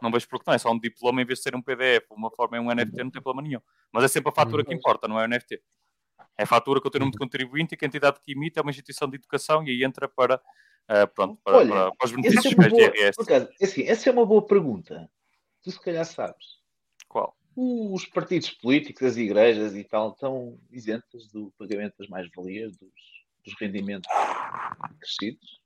não 0.02 0.12
vejo 0.12 0.28
porque 0.28 0.44
não, 0.48 0.54
é 0.54 0.58
só 0.58 0.72
um 0.72 0.80
diploma 0.80 1.22
em 1.22 1.26
vez 1.26 1.40
de 1.40 1.44
ser 1.44 1.56
um 1.56 1.62
PDF, 1.62 2.06
uma 2.12 2.32
forma 2.32 2.58
é 2.58 2.60
um 2.62 2.74
NFT, 2.74 3.04
não 3.04 3.12
tem 3.12 3.22
problema 3.22 3.48
nenhum. 3.48 3.62
Mas 3.92 4.04
é 4.04 4.08
sempre 4.08 4.30
a 4.30 4.34
fatura 4.34 4.64
que 4.64 4.74
importa, 4.74 5.08
não 5.08 5.20
é 5.20 5.26
o 5.26 5.28
NFT. 5.28 5.62
É 6.38 6.44
a 6.44 6.48
fatura 6.48 6.80
com 6.80 6.88
o 6.88 6.92
teu 6.92 7.00
número 7.00 7.14
de 7.14 7.18
contribuinte 7.18 7.74
e 7.74 7.78
que 7.78 7.86
a 7.86 7.88
entidade 7.88 8.20
que 8.22 8.32
emite 8.32 8.60
é 8.60 8.62
uma 8.62 8.72
instituição 8.72 9.10
de 9.10 9.16
educação 9.16 9.64
e 9.64 9.72
aí 9.72 9.84
entra 9.84 10.08
para, 10.08 10.42
ah, 10.88 11.08
pronto, 11.08 11.40
para, 11.44 11.58
Olha, 11.58 11.70
para, 11.70 11.92
para 11.96 12.06
os 12.06 12.12
Essa 12.12 12.22
benefícios 12.22 12.54
é, 12.54 12.70
de 12.70 13.00
IRS. 13.00 13.22
acaso, 13.22 13.50
assim, 13.62 13.84
essa 13.84 14.10
é 14.10 14.14
uma 14.14 14.26
boa 14.26 14.46
pergunta. 14.46 15.10
Tu 15.64 15.72
se 15.72 15.82
calhar 15.82 16.06
sabes. 16.06 16.58
Qual? 17.08 17.36
Os 17.56 18.06
partidos 18.06 18.52
políticos, 18.52 19.02
as 19.04 19.18
igrejas 19.18 19.76
e 19.76 19.84
tal, 19.84 20.12
estão 20.12 20.60
isentas 20.72 21.28
do 21.32 21.52
pagamento 21.58 21.96
das 21.98 22.08
mais-valias, 22.08 22.78
dos, 22.78 22.92
dos 23.44 23.56
rendimentos 23.60 24.08
crescidos? 25.00 25.60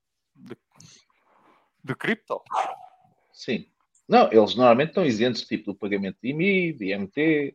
De 1.84 1.96
cripto? 1.96 2.42
Sim. 3.34 3.70
Não, 4.08 4.32
eles 4.32 4.56
normalmente 4.56 4.90
estão 4.90 5.06
isentos 5.06 5.44
tipo 5.44 5.72
do 5.72 5.76
pagamento 5.78 6.18
de 6.22 6.30
IMI, 6.30 6.74
de 6.74 6.92
IMT, 6.94 7.54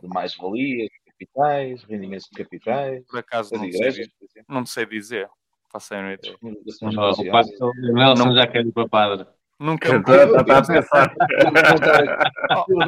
de 0.00 0.08
mais-valias, 0.08 0.88
de 0.88 1.12
capitais, 1.12 1.82
rendimentos 1.84 2.28
de 2.30 2.42
capitais, 2.44 3.04
Por 3.06 3.18
acaso 3.18 3.54
não 3.54 3.64
igrejas, 3.64 3.94
sei, 3.96 4.06
por 4.18 4.24
exemplo. 4.30 4.54
não 4.54 4.66
sei 4.66 4.86
dizer. 4.86 5.28
Faço 5.72 5.94
a 5.94 6.12
ideia. 6.14 6.36
Não, 6.40 6.50
o 6.50 7.12
religiosas. 7.14 7.50
Paco- 7.58 7.72
o 7.78 7.92
Nelson 7.94 8.34
já 8.34 8.46
quer 8.46 8.64
ir 8.64 8.72
para 8.72 8.88
padre. 8.88 9.26
Nunca 9.60 9.96
Está 9.96 10.58
a 10.58 10.64
pensar. 10.64 11.14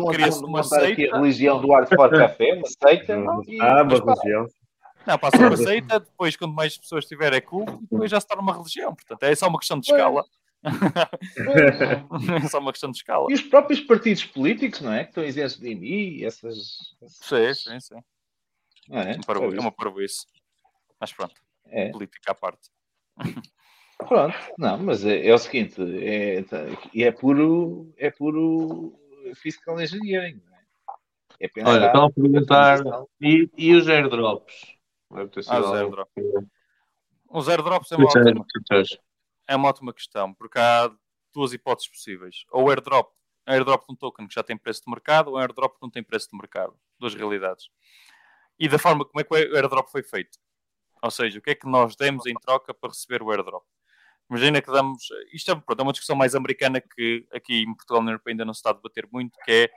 Oh, 0.01 0.07
Cria-se 0.07 0.45
uma 0.45 0.63
seita. 0.63 1.15
a 1.17 1.19
religião 1.19 1.61
do 1.61 1.75
Art 1.75 1.89
for 1.93 2.09
Café, 2.11 2.55
uma 2.55 2.67
seita. 2.67 3.13
e- 3.49 3.61
Ah, 3.61 3.83
uma 3.83 3.93
religião. 4.15 4.47
Não, 5.07 5.19
passa 5.19 5.39
uma 5.39 5.57
seita, 5.57 5.99
depois 5.99 6.37
quanto 6.37 6.55
mais 6.55 6.79
pessoas 6.79 7.07
tiver 7.07 7.33
é 7.33 7.41
culto, 7.41 7.73
e 7.83 7.87
depois 7.91 8.11
já 8.11 8.21
se 8.21 8.27
torna 8.27 8.43
uma 8.43 8.53
religião. 8.53 8.95
Portanto, 8.95 9.23
é 9.25 9.35
só 9.35 9.49
uma 9.49 9.59
questão 9.59 9.81
de 9.81 9.91
escala. 9.91 10.25
É 10.63 12.49
só 12.49 12.59
uma 12.59 12.73
questão 12.73 12.91
de 12.91 12.99
escala. 12.99 13.27
E 13.31 13.35
os 13.35 13.43
próprios 13.43 13.81
partidos 13.81 14.25
políticos, 14.25 14.81
não 14.81 14.93
é? 14.93 15.05
Que 15.05 15.11
estão 15.11 15.25
isentos 15.25 15.59
de 15.59 15.71
IMI, 15.71 16.25
essas. 16.25 16.95
Sim, 17.07 17.55
sim, 17.55 17.81
sim. 17.81 18.01
Não 18.89 18.99
é? 19.01 19.19
Parvo- 19.27 19.55
É 19.55 19.61
uma 19.61 19.73
parvoíce. 19.73 20.27
Mas 21.01 21.13
pronto, 21.13 21.35
É. 21.67 21.91
política 21.91 22.33
à 22.33 22.35
parte. 22.35 22.69
Pronto, 23.99 24.35
não, 24.59 24.79
mas 24.79 25.05
é, 25.05 25.27
é 25.27 25.35
o 25.35 25.39
seguinte, 25.39 25.77
é, 26.03 26.43
é 27.03 27.13
puro, 27.13 27.93
é 27.99 28.11
puro 28.11 28.99
fiscal 29.35 29.79
engineering, 29.81 30.41
não 30.47 30.57
é? 30.57 30.61
É 31.39 31.49
pensar 31.49 31.71
Olha, 31.71 31.87
estão 31.87 32.05
a 32.07 32.11
perguntar. 32.11 32.79
E, 33.21 33.49
e 33.57 33.75
os 33.75 33.89
airdrops? 33.89 34.55
Deve 35.11 35.29
ter 35.31 35.43
sido 35.43 35.53
Ah, 35.55 35.61
os 35.61 35.73
airdrops. 35.73 36.13
Os 37.29 37.49
airdrops 37.49 37.93
é 37.93 37.97
uma, 37.97 38.07
ótima. 38.07 38.47
É 39.51 39.57
uma 39.57 39.69
ótima 39.69 39.93
questão, 39.93 40.33
porque 40.33 40.61
há 40.61 40.89
duas 41.35 41.53
hipóteses 41.53 41.91
possíveis. 41.91 42.45
Ou 42.53 42.71
airdrop, 42.71 43.11
airdrop 43.45 43.85
de 43.85 43.93
um 43.93 43.97
token 43.97 44.29
que 44.29 44.35
já 44.35 44.45
tem 44.45 44.57
preço 44.57 44.83
de 44.85 44.91
mercado, 44.91 45.31
ou 45.31 45.39
airdrop 45.39 45.75
que 45.75 45.83
não 45.83 45.91
tem 45.91 46.05
preço 46.05 46.29
de 46.31 46.37
mercado. 46.37 46.73
Duas 47.01 47.15
realidades. 47.17 47.69
E 48.57 48.69
da 48.69 48.79
forma 48.79 49.05
como 49.05 49.21
é 49.21 49.25
que 49.25 49.35
o 49.35 49.57
airdrop 49.57 49.91
foi 49.91 50.05
feito. 50.05 50.39
Ou 51.03 51.11
seja, 51.11 51.41
o 51.41 51.43
que 51.43 51.51
é 51.51 51.55
que 51.57 51.67
nós 51.67 51.97
demos 51.97 52.27
em 52.27 52.35
troca 52.35 52.73
para 52.73 52.91
receber 52.91 53.25
o 53.25 53.31
airdrop? 53.33 53.65
Imagina 54.31 54.63
que 54.63 54.71
damos. 54.71 55.09
Isto 55.33 55.51
é, 55.51 55.55
pronto, 55.57 55.81
é 55.81 55.83
uma 55.83 55.93
discussão 55.93 56.15
mais 56.15 56.37
americana 56.37 56.81
que 56.81 57.27
aqui 57.33 57.63
em 57.63 57.75
Portugal 57.75 58.05
na 58.05 58.13
Europa 58.13 58.31
ainda 58.31 58.45
não 58.45 58.55
se 58.55 58.59
está 58.59 58.71
a 58.71 58.75
debater 58.75 59.09
muito, 59.11 59.37
que 59.45 59.51
é 59.51 59.71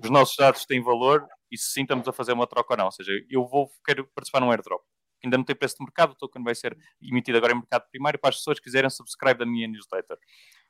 os 0.00 0.08
nossos 0.08 0.36
dados 0.36 0.64
têm 0.64 0.80
valor 0.80 1.26
e 1.50 1.58
se 1.58 1.72
sim 1.72 1.82
estamos 1.82 2.06
a 2.06 2.12
fazer 2.12 2.32
uma 2.32 2.46
troca 2.46 2.74
ou 2.74 2.76
não. 2.78 2.84
Ou 2.84 2.92
seja, 2.92 3.10
eu 3.28 3.44
vou, 3.44 3.68
quero 3.84 4.06
participar 4.14 4.38
num 4.38 4.52
airdrop. 4.52 4.84
Ainda 5.24 5.36
não 5.36 5.44
tem 5.44 5.56
preço 5.56 5.76
de 5.78 5.84
mercado, 5.84 6.12
o 6.12 6.14
token 6.14 6.42
vai 6.42 6.54
ser 6.54 6.76
emitido 7.00 7.38
agora 7.38 7.52
em 7.52 7.56
mercado 7.56 7.88
primário 7.90 8.18
para 8.18 8.30
as 8.30 8.36
pessoas 8.36 8.58
que 8.58 8.64
quiserem 8.64 8.88
subscribe 8.90 9.38
da 9.38 9.46
minha 9.46 9.66
newsletter. 9.66 10.18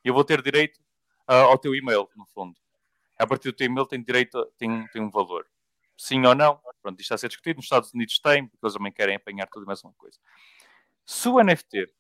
Eu 0.05 0.14
vou 0.14 0.24
ter 0.24 0.40
direito 0.43 0.81
ah, 1.27 1.43
ao 1.43 1.59
teu 1.59 1.74
e-mail, 1.74 2.09
no 2.16 2.27
fundo. 2.27 2.56
A 3.18 3.27
partir 3.27 3.51
do 3.51 3.56
teu 3.56 3.66
e-mail 3.66 3.86
tem 3.86 4.02
direito, 4.02 4.44
tem, 4.59 4.86
tem 4.89 5.02
um 5.02 5.10
valor. 5.10 5.47
Sim 5.97 6.24
ou 6.27 6.35
não? 6.35 6.60
Pronto, 6.82 7.01
isto 7.01 7.06
está 7.06 7.14
a 7.14 7.18
ser 7.18 7.28
discutido. 7.28 7.56
Nos 7.56 7.64
Estados 7.64 7.93
Unidos 7.93 8.18
tem, 8.18 8.47
porque 8.47 8.64
eles 8.64 8.74
também 8.74 8.93
querem 8.93 9.16
apanhar 9.16 9.47
tudo 9.47 9.64
e 9.64 9.66
mais 9.66 9.82
uma 9.82 9.93
coisa. 9.94 10.18
Se 11.05 11.28
o 11.28 11.43
NFT, 11.43 11.93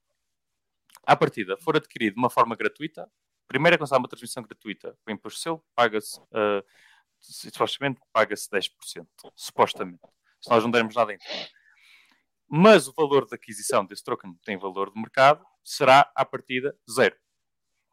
à 1.04 1.16
partida, 1.16 1.56
for 1.58 1.76
adquirido 1.76 2.14
de 2.14 2.18
uma 2.18 2.28
forma 2.28 2.54
gratuita, 2.54 3.10
primeiro 3.48 3.74
é 3.74 3.78
começar 3.78 3.96
uma 3.96 4.08
transmissão 4.08 4.42
gratuita 4.42 4.96
com 5.04 5.10
imposto 5.10 5.40
seu, 5.40 5.64
paga-se, 5.74 6.20
ah, 6.32 6.62
supostamente, 7.18 8.00
paga-se 8.12 8.50
10%. 8.50 9.06
Supostamente. 9.34 10.02
Se 10.40 10.50
nós 10.50 10.62
não 10.62 10.70
dermos 10.70 10.94
nada 10.94 11.12
em 11.14 11.18
troca. 11.18 11.55
Mas 12.48 12.86
o 12.88 12.92
valor 12.92 13.26
de 13.26 13.34
aquisição 13.34 13.84
desse 13.84 14.04
token 14.04 14.34
tem 14.44 14.56
valor 14.56 14.92
de 14.92 15.00
mercado, 15.00 15.44
será, 15.64 16.10
à 16.14 16.24
partida, 16.24 16.76
zero. 16.90 17.16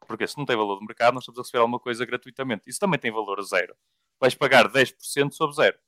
Porque 0.06 0.26
se 0.26 0.36
não 0.38 0.44
tem 0.44 0.56
valor 0.56 0.78
de 0.78 0.86
mercado, 0.86 1.14
nós 1.14 1.22
estamos 1.24 1.38
a 1.38 1.42
receber 1.42 1.58
alguma 1.58 1.80
coisa 1.80 2.04
gratuitamente. 2.04 2.68
Isso 2.68 2.78
também 2.78 3.00
tem 3.00 3.10
valor 3.10 3.42
zero. 3.42 3.74
Vais 4.20 4.34
pagar 4.34 4.68
10% 4.70 5.32
sobre 5.32 5.56
zero. 5.56 5.78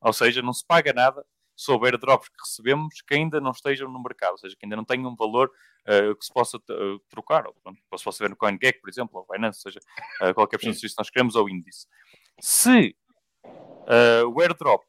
Ou 0.00 0.12
seja, 0.12 0.42
não 0.42 0.52
se 0.52 0.66
paga 0.66 0.92
nada 0.92 1.24
sobre 1.54 1.90
airdrops 1.90 2.28
que 2.28 2.40
recebemos 2.40 3.02
que 3.02 3.14
ainda 3.14 3.40
não 3.40 3.50
estejam 3.50 3.88
no 3.88 4.02
mercado, 4.02 4.32
ou 4.32 4.38
seja, 4.38 4.56
que 4.58 4.64
ainda 4.64 4.76
não 4.76 4.84
tenham 4.84 5.10
um 5.10 5.14
valor 5.14 5.50
eh, 5.86 6.14
que 6.14 6.24
se 6.24 6.32
possa 6.32 6.56
eh, 6.56 6.96
trocar, 7.08 7.46
ou 7.46 7.54
pronto, 7.62 7.78
se 7.96 8.04
possa 8.04 8.24
ver 8.24 8.30
no 8.30 8.36
CoinGecko, 8.36 8.80
por 8.80 8.90
exemplo, 8.90 9.18
ou 9.18 9.26
Binance, 9.30 9.60
ou 9.60 9.72
seja, 9.72 9.80
eh, 10.22 10.34
qualquer 10.34 10.58
pessoa 10.58 10.74
que 10.74 10.94
nós 10.98 11.10
queremos, 11.10 11.36
ou 11.36 11.48
índice. 11.48 11.86
Se 12.40 12.96
o 14.26 14.40
airdrop 14.40 14.84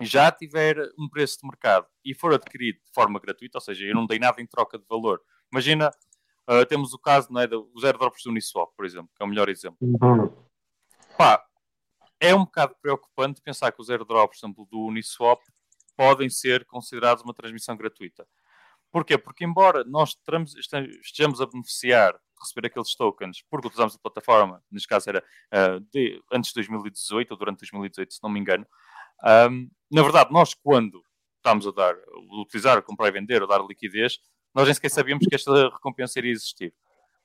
já 0.00 0.30
tiver 0.30 0.76
um 0.98 1.08
preço 1.08 1.38
de 1.40 1.46
mercado 1.46 1.86
e 2.04 2.14
for 2.14 2.34
adquirido 2.34 2.76
de 2.76 2.92
forma 2.92 3.20
gratuita, 3.20 3.58
ou 3.58 3.62
seja, 3.62 3.84
eu 3.84 3.94
não 3.94 4.06
dei 4.06 4.18
nada 4.18 4.40
em 4.40 4.46
troca 4.46 4.78
de 4.78 4.84
valor. 4.88 5.20
Imagina, 5.52 5.90
eh, 6.48 6.64
temos 6.64 6.92
o 6.92 6.98
caso 6.98 7.32
não 7.32 7.40
é, 7.40 7.46
dos 7.46 7.84
airdrops 7.84 8.22
do 8.24 8.30
Uniswap, 8.30 8.70
por 8.76 8.84
exemplo, 8.84 9.10
que 9.16 9.22
é 9.22 9.26
o 9.26 9.28
melhor 9.28 9.48
exemplo. 9.48 9.78
Uhum. 9.80 10.32
Pá, 11.16 11.44
é 12.20 12.34
um 12.34 12.44
bocado 12.44 12.74
preocupante 12.80 13.40
pensar 13.40 13.70
que 13.72 13.80
os 13.80 13.88
airdrops, 13.88 14.40
por 14.40 14.46
exemplo, 14.46 14.68
do 14.70 14.86
Uniswap, 14.86 15.40
podem 15.96 16.28
ser 16.28 16.64
considerados 16.64 17.22
uma 17.22 17.34
transmissão 17.34 17.76
gratuita. 17.76 18.26
Porquê? 18.90 19.18
Porque 19.18 19.44
embora 19.44 19.84
nós 19.84 20.16
estejamos 21.00 21.40
a 21.40 21.46
beneficiar 21.46 22.12
de 22.12 22.18
receber 22.40 22.66
aqueles 22.66 22.94
tokens 22.94 23.42
porque 23.50 23.66
utilizamos 23.66 23.96
a 23.96 23.98
plataforma, 23.98 24.62
neste 24.70 24.86
caso 24.86 25.08
era 25.08 25.24
uh, 25.52 25.80
de, 25.92 26.22
antes 26.32 26.50
de 26.50 26.54
2018 26.54 27.32
ou 27.32 27.36
durante 27.36 27.58
2018, 27.58 28.14
se 28.14 28.22
não 28.22 28.30
me 28.30 28.38
engano, 28.38 28.66
um, 29.50 29.68
na 29.94 30.02
verdade, 30.02 30.32
nós 30.32 30.54
quando 30.54 31.00
estamos 31.36 31.68
a 31.68 31.70
dar, 31.70 31.94
a 31.94 32.40
utilizar, 32.40 32.76
a 32.76 32.82
comprar 32.82 33.08
e 33.08 33.12
vender, 33.12 33.40
a 33.44 33.46
dar 33.46 33.64
liquidez, 33.64 34.18
nós 34.52 34.64
nem 34.64 34.74
sequer 34.74 34.90
sabíamos 34.90 35.24
que 35.24 35.34
esta 35.36 35.68
recompensa 35.68 36.18
iria 36.18 36.32
existir. 36.32 36.74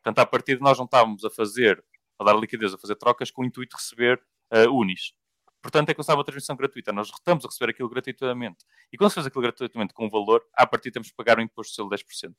Portanto, 0.03 0.19
a 0.19 0.25
partir 0.25 0.57
de 0.57 0.61
nós 0.61 0.77
não 0.77 0.85
estávamos 0.85 1.25
a 1.25 1.31
fazer, 1.31 1.83
a 2.19 2.23
dar 2.23 2.35
liquidez, 2.35 2.71
a 2.71 2.77
fazer 2.77 2.95
trocas 2.95 3.31
com 3.31 3.41
o 3.41 3.45
intuito 3.45 3.75
de 3.75 3.81
receber 3.81 4.21
uh, 4.53 4.71
unis. 4.71 5.13
Portanto, 5.63 5.89
é 5.89 5.95
que 5.95 5.99
usava 5.99 6.21
a 6.21 6.23
transmissão 6.23 6.55
gratuita. 6.55 6.93
Nós 6.93 7.07
estamos 7.09 7.43
a 7.43 7.47
receber 7.47 7.71
aquilo 7.71 7.89
gratuitamente. 7.89 8.63
E 8.93 8.97
quando 8.97 9.09
se 9.09 9.15
faz 9.15 9.25
aquilo 9.25 9.41
gratuitamente 9.41 9.91
com 9.91 10.05
um 10.05 10.09
valor, 10.09 10.43
a 10.53 10.67
partir 10.67 10.91
temos 10.91 11.09
que 11.09 11.15
pagar 11.15 11.39
um 11.39 11.41
imposto 11.41 11.71
de 11.71 11.75
selo 11.75 11.89
de 11.89 11.95
10%. 11.95 12.35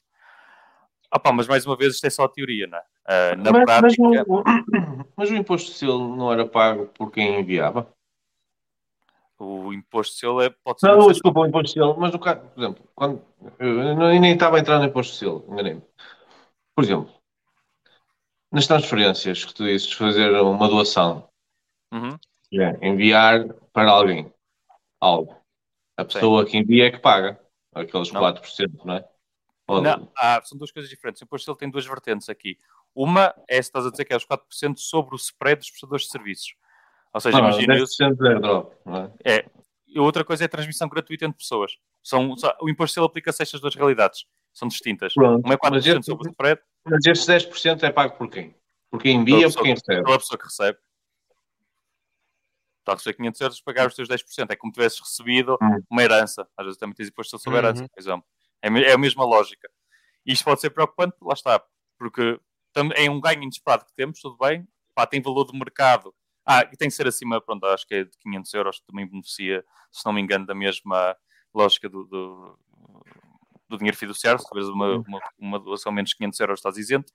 Ah 1.11 1.19
pá, 1.19 1.33
mas 1.33 1.49
mais 1.49 1.67
uma 1.67 1.77
vez 1.77 1.95
isto 1.95 2.07
é 2.07 2.11
só 2.11 2.23
a 2.23 2.29
teoria, 2.29 2.69
não 2.69 2.79
é? 2.79 2.83
Uh, 3.35 3.37
na 3.37 3.51
mas, 3.51 3.65
prática... 3.65 4.03
Mas 4.03 4.27
o, 4.29 4.45
mas 5.17 5.31
o 5.31 5.35
imposto 5.35 5.73
de 5.73 5.77
selo 5.77 6.17
não 6.17 6.33
era 6.33 6.47
pago 6.47 6.87
por 6.87 7.11
quem 7.11 7.41
enviava? 7.41 7.93
O 9.43 9.73
imposto 9.73 10.13
de 10.13 10.21
selo 10.21 10.43
é, 10.43 10.51
pode 10.51 10.81
ser... 10.81 10.87
Não, 10.89 11.09
desculpa, 11.11 11.41
o 11.41 11.47
imposto 11.47 11.69
de 11.69 11.73
selo, 11.73 11.97
mas 11.99 12.13
no 12.13 12.19
caso, 12.19 12.41
por 12.51 12.61
exemplo, 12.63 12.85
quando, 12.95 13.25
eu 13.59 13.97
nem 13.97 14.35
estava 14.35 14.57
a 14.59 14.61
entrar 14.61 14.79
no 14.79 14.85
imposto 14.85 15.15
de 15.15 15.19
selo, 15.19 15.47
enganei-me. 15.49 15.83
Por 16.75 16.85
exemplo, 16.85 17.11
nas 18.53 18.67
transferências 18.67 19.43
que 19.43 19.55
tu 19.55 19.65
dizes 19.65 19.91
fazer 19.93 20.31
uma 20.43 20.69
doação, 20.69 21.27
Uhum. 21.91 22.19
é, 22.53 22.87
enviar 22.87 23.49
para 23.73 23.91
alguém 23.91 24.31
algo. 25.01 25.35
A 25.97 26.05
pessoa 26.05 26.45
que 26.45 26.59
envia 26.59 26.87
é 26.89 26.91
que 26.91 26.99
paga 26.99 27.41
aqueles 27.75 28.13
Não. 28.13 28.21
4%, 28.21 28.85
não 28.85 28.95
é? 28.95 29.09
Ou- 29.67 29.81
Não, 29.81 30.13
ah, 30.19 30.41
são 30.45 30.59
duas 30.59 30.71
coisas 30.71 30.91
diferentes. 30.91 31.23
O 31.23 31.25
imposto 31.25 31.43
de 31.43 31.47
selo 31.47 31.57
tem 31.57 31.71
duas 31.71 31.87
vertentes 31.87 32.29
aqui. 32.29 32.59
Uma 32.95 33.35
é 33.49 33.55
se 33.55 33.69
estás 33.69 33.87
a 33.87 33.91
dizer 33.91 34.05
que 34.05 34.13
é 34.13 34.17
os 34.17 34.25
4% 34.27 34.81
sobre 34.81 35.15
o 35.15 35.17
spread 35.17 35.61
dos 35.61 35.71
prestadores 35.71 36.05
de 36.05 36.11
serviços. 36.11 36.55
Ou 37.13 37.21
seja, 37.21 37.37
Ah, 37.39 37.41
imagina... 37.41 37.75
10% 37.75 38.15
de 38.17 38.29
airdrop, 38.29 38.73
não 38.85 38.97
é? 38.97 39.13
É. 39.25 39.51
E 39.87 39.99
outra 39.99 40.25
coisa 40.25 40.45
é 40.45 40.47
a 40.47 40.49
transmissão 40.49 40.89
gratuita 40.89 41.25
entre 41.25 41.39
pessoas. 41.39 41.73
São, 42.03 42.37
só- 42.37 42.57
o 42.63 42.69
imposto 42.71 42.95
selo 42.95 43.07
aplica-se 43.07 43.43
a 43.43 43.45
estas 43.45 43.61
duas 43.61 43.75
realidades. 43.75 44.25
São 44.53 44.69
distintas. 44.69 45.13
Pronto, 45.15 45.45
Uma 45.45 45.55
é 45.55 45.57
4% 45.57 45.71
mas 45.75 45.87
esse- 45.87 46.03
sobre 46.11 46.29
o 46.29 46.31
spread, 46.31 46.61
Mas 46.85 47.05
esses 47.07 47.27
10% 47.27 47.83
é 47.85 47.91
pago 47.91 48.17
por 48.17 48.29
quem? 48.31 48.55
Por 48.91 49.01
quem 49.03 49.17
envia 49.17 49.47
ou 49.47 49.53
por 49.53 49.63
quem 49.63 49.75
recebe? 49.75 50.03
pela 50.05 50.19
pessoa 50.19 50.39
que 50.39 50.45
recebe. 50.45 50.79
Está 52.81 52.93
a 52.93 52.95
receber 52.97 53.17
500 53.17 53.41
euros, 53.41 53.61
pagar 53.61 53.87
os 53.89 53.95
teus 53.95 54.09
10%. 54.09 54.51
É 54.51 54.57
como 54.57 54.73
tivesses 54.73 54.99
recebido 55.01 55.59
Hum. 55.63 55.83
uma 55.91 56.03
herança. 56.03 56.49
Às 56.57 56.65
vezes 56.67 56.79
também 56.79 56.95
tens 56.95 57.09
imposto 57.09 57.39
sobre 57.39 57.59
a 57.59 57.63
herança, 57.63 57.83
Uhum. 57.83 57.89
por 57.89 58.01
exemplo. 58.01 58.25
É, 58.63 58.69
é 58.69 58.93
a 58.93 58.99
mesma 58.99 59.25
lógica. 59.25 59.69
E 60.25 60.33
isto 60.33 60.45
pode 60.45 60.61
ser 60.61 60.71
preocupante, 60.71 61.17
lá 61.23 61.35
está. 61.35 61.63
Porque 61.99 62.41
é 62.95 63.11
um 63.11 63.21
ganho 63.21 63.43
inesperado 63.43 63.85
que 63.85 63.93
temos, 63.95 64.21
tudo 64.21 64.37
bem. 64.39 64.67
Pá, 64.95 65.07
tem 65.07 65.21
valor 65.21 65.45
de 65.47 65.59
mercado. 65.59 66.15
Ah, 66.53 66.69
e 66.73 66.77
tem 66.77 66.89
que 66.89 66.95
ser 66.97 67.07
acima, 67.07 67.41
pronto, 67.41 67.65
acho 67.67 67.87
que 67.87 67.95
é 67.95 68.03
de 68.03 68.11
500 68.19 68.55
euros, 68.55 68.81
que 68.81 68.87
também 68.87 69.09
beneficia, 69.09 69.65
se 69.93 70.05
não 70.05 70.13
me 70.13 70.21
engano, 70.21 70.45
da 70.45 70.53
mesma 70.53 71.17
lógica 71.55 71.89
do, 71.89 72.05
do, 72.07 72.59
do 73.69 73.79
dinheiro 73.79 73.97
fiduciário. 73.97 74.41
Se 74.41 74.49
tiveres 74.49 74.69
uma, 74.69 74.97
uma, 74.97 75.21
uma 75.39 75.61
doação 75.61 75.93
menos 75.93 76.11
de 76.11 76.17
500 76.17 76.41
euros, 76.41 76.59
estás 76.59 76.77
isento. 76.77 77.13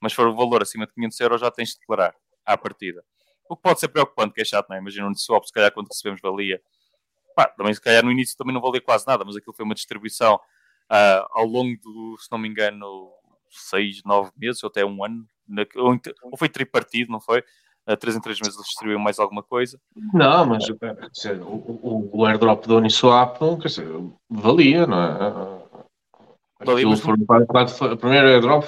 Mas 0.00 0.12
se 0.12 0.16
for 0.16 0.28
o 0.28 0.34
valor 0.34 0.62
acima 0.62 0.86
de 0.86 0.94
500 0.94 1.20
euros, 1.20 1.40
já 1.42 1.50
tens 1.50 1.74
de 1.74 1.80
declarar 1.80 2.14
à 2.46 2.56
partida. 2.56 3.04
O 3.50 3.54
que 3.54 3.62
pode 3.62 3.80
ser 3.80 3.88
preocupante, 3.88 4.32
que 4.32 4.40
é 4.40 4.44
chato, 4.46 4.70
não 4.70 4.76
é? 4.76 4.78
Imagina 4.78 5.06
um 5.06 5.14
swap, 5.14 5.44
se 5.44 5.52
calhar 5.52 5.70
quando 5.74 5.88
recebemos 5.88 6.22
valia. 6.22 6.62
Pá, 7.36 7.48
também 7.48 7.74
se 7.74 7.82
calhar 7.82 8.02
no 8.02 8.10
início 8.10 8.34
também 8.34 8.54
não 8.54 8.62
valia 8.62 8.80
quase 8.80 9.06
nada, 9.06 9.26
mas 9.26 9.36
aquilo 9.36 9.54
foi 9.54 9.66
uma 9.66 9.74
distribuição 9.74 10.40
ah, 10.88 11.26
ao 11.32 11.44
longo 11.44 11.78
do, 11.82 12.16
se 12.18 12.32
não 12.32 12.38
me 12.38 12.48
engano, 12.48 13.12
seis, 13.50 14.00
nove 14.06 14.30
meses, 14.38 14.62
ou 14.64 14.68
até 14.68 14.86
um 14.86 15.04
ano. 15.04 15.26
ou 16.22 16.38
foi 16.38 16.48
tripartido, 16.48 17.12
não 17.12 17.20
foi? 17.20 17.44
Ah, 17.92 17.96
três 17.96 18.14
em 18.16 18.20
três 18.20 18.38
meses 18.38 18.54
eles 18.54 18.66
distribuíam 18.68 19.00
mais 19.00 19.18
alguma 19.18 19.42
coisa. 19.42 19.80
Não, 20.14 20.46
mas 20.46 20.64
quer 20.78 21.10
dizer, 21.10 21.40
o, 21.42 21.46
o, 21.54 22.10
o 22.20 22.24
airdrop 22.26 22.64
do 22.66 22.76
Uniswap 22.76 23.38
quer 23.60 23.66
dizer, 23.68 23.88
valia, 24.28 24.86
não 24.86 25.02
é? 25.02 26.64
Valia, 26.64 26.86
mas- 26.88 27.00
foi- 27.00 27.92
o 27.92 27.96
primeiro 27.96 28.28
airdrop, 28.28 28.64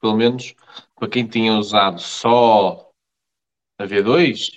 pelo 0.00 0.16
menos 0.16 0.54
para 0.96 1.08
quem 1.08 1.26
tinha 1.26 1.54
usado 1.54 1.98
só 2.00 2.90
a 3.78 3.84
V2, 3.86 4.50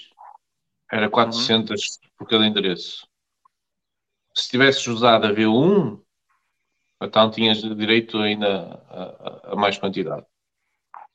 era 0.92 1.10
400 1.10 2.00
por 2.18 2.28
cada 2.28 2.46
endereço. 2.46 3.08
Se 4.36 4.50
tivesses 4.50 4.86
usado 4.88 5.26
a 5.28 5.32
V1, 5.32 6.00
então 7.02 7.32
tinhas 7.32 7.60
direito 7.62 8.18
ainda 8.18 8.82
a, 8.90 9.04
a- 9.04 9.54
a 9.54 9.56
mais 9.56 9.78
quantidade. 9.78 10.26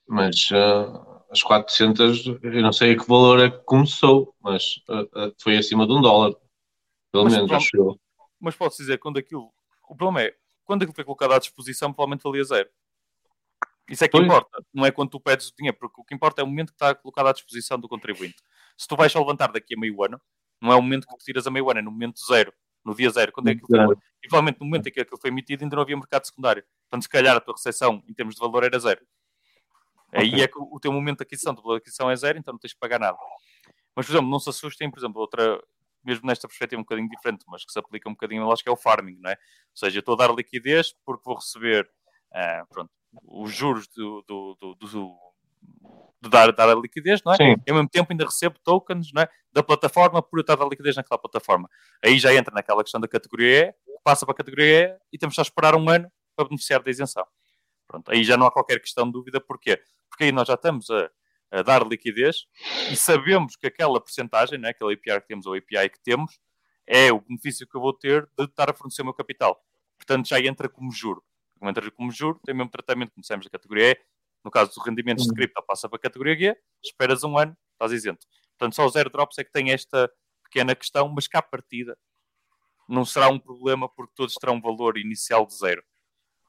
Mas 0.08 0.48
ah, 0.52 1.15
as 1.30 1.42
400, 1.42 2.26
eu 2.26 2.62
não 2.62 2.72
sei 2.72 2.92
a 2.92 2.98
que 2.98 3.08
valor 3.08 3.40
é 3.40 3.50
que 3.50 3.58
começou, 3.64 4.34
mas 4.40 4.80
ah, 4.88 5.04
ah, 5.14 5.30
foi 5.40 5.56
acima 5.56 5.86
de 5.86 5.92
um 5.92 6.00
dólar. 6.00 6.34
Pelo 7.10 7.24
Mas 7.24 7.34
menos, 7.34 7.52
acho 7.52 7.76
eu. 7.76 8.00
Mas 8.40 8.54
pode-se 8.54 8.82
dizer, 8.82 8.98
quando 8.98 9.18
aquilo. 9.18 9.52
O 9.88 9.94
problema 9.94 10.22
é, 10.22 10.34
quando 10.64 10.82
aquilo 10.82 10.94
foi 10.94 11.04
colocado 11.04 11.32
à 11.32 11.38
disposição, 11.38 11.92
provavelmente 11.92 12.22
valia 12.22 12.44
zero. 12.44 12.68
Isso 13.88 14.04
é 14.04 14.08
que 14.08 14.12
Pois. 14.12 14.24
importa, 14.24 14.64
não 14.74 14.84
é 14.84 14.90
quando 14.90 15.10
tu 15.10 15.20
pedes 15.20 15.48
o 15.48 15.56
dinheiro, 15.56 15.76
porque 15.78 16.00
o 16.00 16.04
que 16.04 16.14
importa 16.14 16.42
é 16.42 16.44
o 16.44 16.46
momento 16.46 16.68
que 16.68 16.74
está 16.74 16.94
colocado 16.94 17.28
à 17.28 17.32
disposição 17.32 17.78
do 17.78 17.88
contribuinte. 17.88 18.36
Se 18.76 18.86
tu 18.88 18.96
vais 18.96 19.12
só 19.12 19.20
levantar 19.20 19.52
daqui 19.52 19.74
a 19.74 19.78
meio 19.78 20.02
ano, 20.02 20.20
não 20.60 20.72
é 20.72 20.76
o 20.76 20.82
momento 20.82 21.06
que 21.06 21.16
tu 21.16 21.24
tiras 21.24 21.46
a 21.46 21.50
meio 21.50 21.70
ano, 21.70 21.78
é 21.78 21.82
no 21.82 21.92
momento 21.92 22.18
zero, 22.26 22.52
no 22.84 22.94
dia 22.94 23.10
zero, 23.10 23.32
quando 23.32 23.48
é 23.48 23.54
que 23.54 23.62
aquilo 23.62 23.86
foi. 23.86 23.96
E 24.22 24.28
provavelmente 24.28 24.60
no 24.60 24.66
momento 24.66 24.88
em 24.88 24.92
que 24.92 25.00
aquilo 25.00 25.20
foi 25.20 25.30
emitido 25.30 25.62
ainda 25.62 25.76
não 25.76 25.82
havia 25.82 25.96
mercado 25.96 26.26
secundário. 26.26 26.64
Portanto, 26.88 27.02
se 27.02 27.08
calhar 27.08 27.36
a 27.36 27.40
tua 27.40 27.54
recepção 27.54 28.02
em 28.08 28.12
termos 28.12 28.34
de 28.34 28.40
valor 28.40 28.64
era 28.64 28.78
zero. 28.78 29.00
Aí 30.16 30.28
Ok. 30.30 30.42
é 30.42 30.48
que 30.48 30.58
o 30.58 30.78
teu 30.80 30.92
momento 30.92 31.18
de 31.18 31.22
aquisição, 31.24 31.54
de 31.54 31.60
valor 31.62 31.74
de 31.76 31.82
aquisição 31.82 32.10
é 32.10 32.16
zero, 32.16 32.38
então 32.38 32.52
não 32.52 32.58
tens 32.58 32.72
que 32.72 32.78
pagar 32.78 32.98
nada. 32.98 33.18
Mas, 33.94 34.06
por 34.06 34.12
exemplo, 34.12 34.30
não 34.30 34.38
se 34.38 34.48
assustem, 34.50 34.90
por 34.90 34.98
exemplo, 34.98 35.20
outra, 35.20 35.60
mesmo 36.04 36.26
nesta 36.26 36.46
perspectiva 36.48 36.80
um 36.80 36.84
bocadinho 36.84 37.08
diferente, 37.08 37.44
mas 37.48 37.64
que 37.64 37.72
se 37.72 37.78
aplica 37.78 38.08
um 38.08 38.12
bocadinho 38.12 38.42
a 38.42 38.46
lógica, 38.46 38.70
é 38.70 38.72
o 38.72 38.76
farming, 38.76 39.18
não 39.20 39.30
é? 39.30 39.34
Ou 39.34 39.76
seja, 39.76 39.98
eu 39.98 40.00
estou 40.00 40.14
a 40.14 40.18
dar 40.26 40.34
liquidez 40.34 40.94
porque 41.04 41.22
vou 41.24 41.34
receber 41.36 41.88
ah, 42.34 42.64
pronto, 42.68 42.90
os 43.24 43.52
juros 43.54 43.88
do, 43.88 44.22
do, 44.26 44.56
do, 44.60 44.74
do- 44.74 45.16
de 46.22 46.30
dar, 46.30 46.52
dar 46.52 46.68
a 46.70 46.74
liquidez, 46.74 47.22
não 47.24 47.32
é? 47.32 47.36
Sim. 47.36 47.54
E 47.66 47.70
ao 47.70 47.76
mesmo 47.76 47.88
tempo 47.88 48.10
ainda 48.12 48.24
recebo 48.24 48.58
tokens 48.62 49.12
não 49.12 49.22
é? 49.22 49.28
da 49.52 49.62
plataforma 49.62 50.22
por 50.22 50.38
eu 50.38 50.40
estar 50.42 50.54
a 50.54 50.56
dar 50.56 50.68
liquidez 50.68 50.96
naquela 50.96 51.18
plataforma. 51.18 51.68
Aí 52.04 52.18
já 52.18 52.34
entra 52.34 52.54
naquela 52.54 52.82
questão 52.82 53.00
da 53.00 53.08
categoria 53.08 53.74
E, 53.86 53.98
passa 54.02 54.24
para 54.24 54.32
a 54.32 54.36
categoria 54.36 54.96
E 55.12 55.16
e 55.16 55.18
temos 55.18 55.34
só 55.34 55.40
a 55.40 55.44
esperar 55.44 55.74
um 55.74 55.88
ano 55.88 56.10
para 56.34 56.46
beneficiar 56.46 56.82
da 56.82 56.90
isenção. 56.90 57.26
Pronto, 57.86 58.10
aí 58.10 58.24
já 58.24 58.36
não 58.36 58.46
há 58.46 58.52
qualquer 58.52 58.80
questão 58.80 59.06
de 59.06 59.12
dúvida. 59.12 59.40
Porquê? 59.40 59.80
Porque 60.08 60.24
aí 60.24 60.32
nós 60.32 60.48
já 60.48 60.54
estamos 60.54 60.90
a, 60.90 61.10
a 61.50 61.62
dar 61.62 61.86
liquidez 61.86 62.46
e 62.90 62.96
sabemos 62.96 63.56
que 63.56 63.66
aquela 63.66 64.00
porcentagem, 64.00 64.58
não 64.58 64.68
é? 64.68 64.70
aquele 64.72 64.94
API 64.94 65.20
que 65.20 65.28
temos 65.28 65.46
ou 65.46 65.54
API 65.54 65.88
que 65.90 66.00
temos, 66.00 66.38
é 66.86 67.12
o 67.12 67.20
benefício 67.20 67.66
que 67.66 67.76
eu 67.76 67.80
vou 67.80 67.92
ter 67.92 68.28
de 68.36 68.44
estar 68.44 68.70
a 68.70 68.74
fornecer 68.74 69.02
o 69.02 69.04
meu 69.04 69.14
capital. 69.14 69.60
Portanto, 69.96 70.28
já 70.28 70.40
entra 70.40 70.68
como 70.68 70.90
juro. 70.92 71.22
Como 71.58 71.70
entra 71.70 71.90
como 71.90 72.10
juro, 72.10 72.40
tem 72.44 72.54
o 72.54 72.58
mesmo 72.58 72.70
tratamento 72.70 73.08
que 73.08 73.14
começamos 73.14 73.46
da 73.46 73.50
categoria 73.50 73.92
E. 73.92 73.98
No 74.44 74.50
caso 74.50 74.72
dos 74.72 74.84
rendimentos 74.84 75.24
de 75.26 75.34
cripto, 75.34 75.60
passa 75.66 75.88
para 75.88 75.96
a 75.96 76.00
categoria 76.00 76.38
G, 76.38 76.56
esperas 76.84 77.24
um 77.24 77.36
ano, 77.36 77.56
estás 77.72 77.90
isento. 77.90 78.24
Portanto, 78.56 78.76
só 78.76 78.86
os 78.86 78.94
airdrops 78.94 79.38
é 79.38 79.44
que 79.44 79.50
tem 79.50 79.72
esta 79.72 80.08
pequena 80.44 80.74
questão, 80.76 81.08
mas 81.08 81.26
cá 81.26 81.40
à 81.40 81.42
partida 81.42 81.98
não 82.88 83.04
será 83.04 83.28
um 83.28 83.38
problema 83.38 83.88
porque 83.88 84.12
todos 84.14 84.34
terão 84.34 84.54
um 84.54 84.60
valor 84.60 84.96
inicial 84.96 85.44
de 85.44 85.56
zero. 85.56 85.82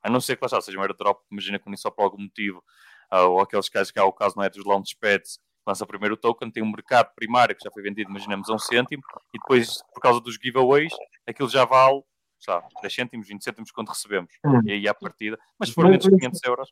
A 0.03 0.09
não 0.09 0.19
ser 0.21 0.35
que 0.35 0.43
lá 0.43 0.47
está, 0.47 0.61
seja 0.61 0.77
um 0.77 0.81
airdrop, 0.81 1.19
imagina 1.31 1.59
que 1.59 1.77
só 1.77 1.89
por 1.91 2.03
algum 2.03 2.21
motivo, 2.21 2.63
ah, 3.09 3.23
ou 3.23 3.41
aqueles 3.41 3.67
casos 3.69 3.91
que 3.91 3.99
há 3.99 4.05
o 4.05 4.13
caso 4.13 4.35
não 4.37 4.43
é 4.43 4.49
dos 4.49 4.63
launchpads, 4.65 5.39
lança 5.65 5.85
primeiro 5.85 6.13
o 6.15 6.17
token, 6.17 6.49
tem 6.49 6.63
um 6.63 6.71
mercado 6.71 7.13
primário 7.15 7.55
que 7.55 7.63
já 7.63 7.69
foi 7.71 7.83
vendido, 7.83 8.09
imaginamos, 8.09 8.49
a 8.49 8.53
um 8.53 8.59
cêntimo, 8.59 9.03
e 9.33 9.37
depois, 9.39 9.81
por 9.93 9.99
causa 10.01 10.21
dos 10.21 10.35
giveaways, 10.41 10.93
aquilo 11.27 11.49
já 11.49 11.65
vale, 11.65 12.01
sabe, 12.39 12.67
10 12.81 12.93
cêntimos, 12.93 13.27
20 13.27 13.43
cêntimos 13.43 13.71
quando 13.71 13.89
recebemos. 13.89 14.31
Hum. 14.45 14.61
E 14.65 14.71
aí 14.71 14.87
à 14.87 14.93
partida, 14.93 15.37
mas 15.59 15.69
se 15.69 15.75
for 15.75 15.81
Mas- 15.83 15.91
menos 15.91 16.05
de 16.05 16.11
500 16.11 16.43
euros, 16.43 16.71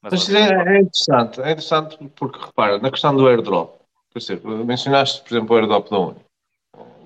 Mas 0.00 0.28
menos. 0.28 0.50
é, 0.52 0.76
é 0.76 0.80
interessante, 0.80 1.40
é 1.40 1.50
interessante 1.52 2.08
porque, 2.16 2.38
repara, 2.44 2.78
na 2.78 2.90
questão 2.90 3.14
do 3.14 3.28
airdrop, 3.28 3.80
quer 4.10 4.18
dizer, 4.18 4.42
mencionaste, 4.44 5.22
por 5.22 5.34
exemplo, 5.34 5.54
o 5.54 5.58
airdrop 5.58 5.88
da 5.88 5.98
Uni. 5.98 6.20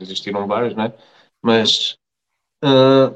Existiram 0.00 0.46
vários, 0.46 0.74
não 0.74 0.84
é? 0.84 0.94
Mas, 1.42 1.96
ah, 2.62 3.12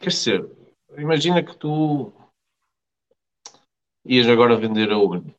quer 0.00 0.08
dizer, 0.08 0.50
imagina 0.98 1.42
que 1.42 1.56
tu 1.56 2.12
ias 4.04 4.28
agora 4.28 4.56
vender 4.56 4.90
a 4.90 4.98
Uni. 4.98 5.34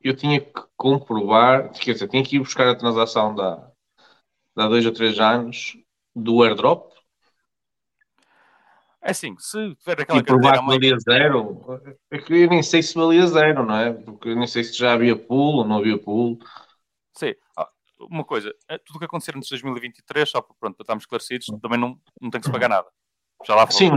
Eu 0.00 0.14
tinha 0.14 0.40
que 0.40 0.62
comprovar, 0.76 1.72
quer 1.72 1.94
dizer, 1.94 2.08
tinha 2.08 2.22
que 2.22 2.36
ir 2.36 2.40
buscar 2.40 2.68
a 2.68 2.76
transação 2.76 3.34
da, 3.34 3.56
de 4.56 4.62
há 4.62 4.68
dois 4.68 4.84
ou 4.84 4.92
três 4.92 5.18
anos 5.18 5.76
do 6.14 6.42
airdrop 6.42 6.94
É 9.04 9.10
assim, 9.10 9.36
se 9.38 9.74
tiver 9.74 10.00
aquela 10.00 10.18
e 10.18 10.22
provar 10.22 10.58
que 10.58 10.64
valia 10.64 10.98
zero, 10.98 11.62
é 12.10 12.18
que 12.18 12.32
eu 12.32 12.48
nem 12.48 12.62
sei 12.62 12.82
se 12.82 12.94
valia 12.94 13.26
zero, 13.26 13.62
não 13.62 13.76
é? 13.76 13.92
Porque 13.92 14.30
eu 14.30 14.36
nem 14.36 14.46
sei 14.46 14.64
se 14.64 14.72
já 14.72 14.94
havia 14.94 15.14
pool 15.14 15.56
ou 15.56 15.64
não 15.64 15.76
havia 15.76 15.98
pool. 15.98 16.38
Sim. 17.12 17.34
Ah, 17.54 17.68
uma 18.00 18.24
coisa, 18.24 18.50
eh, 18.66 18.78
tudo 18.78 18.96
o 18.96 18.98
que 18.98 19.04
acontecer 19.04 19.36
antes 19.36 19.48
de 19.48 19.52
2023, 19.56 20.30
só 20.30 20.40
para, 20.40 20.56
pronto, 20.58 20.76
para 20.76 20.84
estarmos 20.84 21.02
esclarecidos, 21.02 21.46
também 21.60 21.78
não, 21.78 22.00
não 22.18 22.30
tem 22.30 22.40
que 22.40 22.46
se 22.46 22.52
pagar 22.52 22.70
nada. 22.70 22.88
Já 23.46 23.54
lá. 23.54 23.70
Sim, 23.70 23.90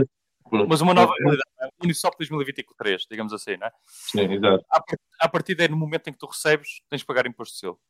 Mas 0.68 0.80
uma 0.80 0.94
nova 0.94 1.12
realidade, 1.18 1.42
é? 1.60 1.68
Unisop 1.82 2.16
2023, 2.18 3.06
digamos 3.10 3.32
assim, 3.32 3.56
não 3.56 3.66
é? 3.66 3.72
sim, 3.86 4.20
exato. 4.32 4.64
À 4.70 4.80
par- 4.80 4.98
À 5.20 5.28
partida 5.28 5.64
é 5.64 5.68
no 5.68 5.76
momento 5.76 6.08
em 6.08 6.12
que 6.12 6.18
tu 6.18 6.26
recebes, 6.26 6.80
tens 6.88 7.00
de 7.00 7.06
pagar 7.06 7.26
imposto 7.26 7.54
de 7.54 7.60
selo. 7.60 7.80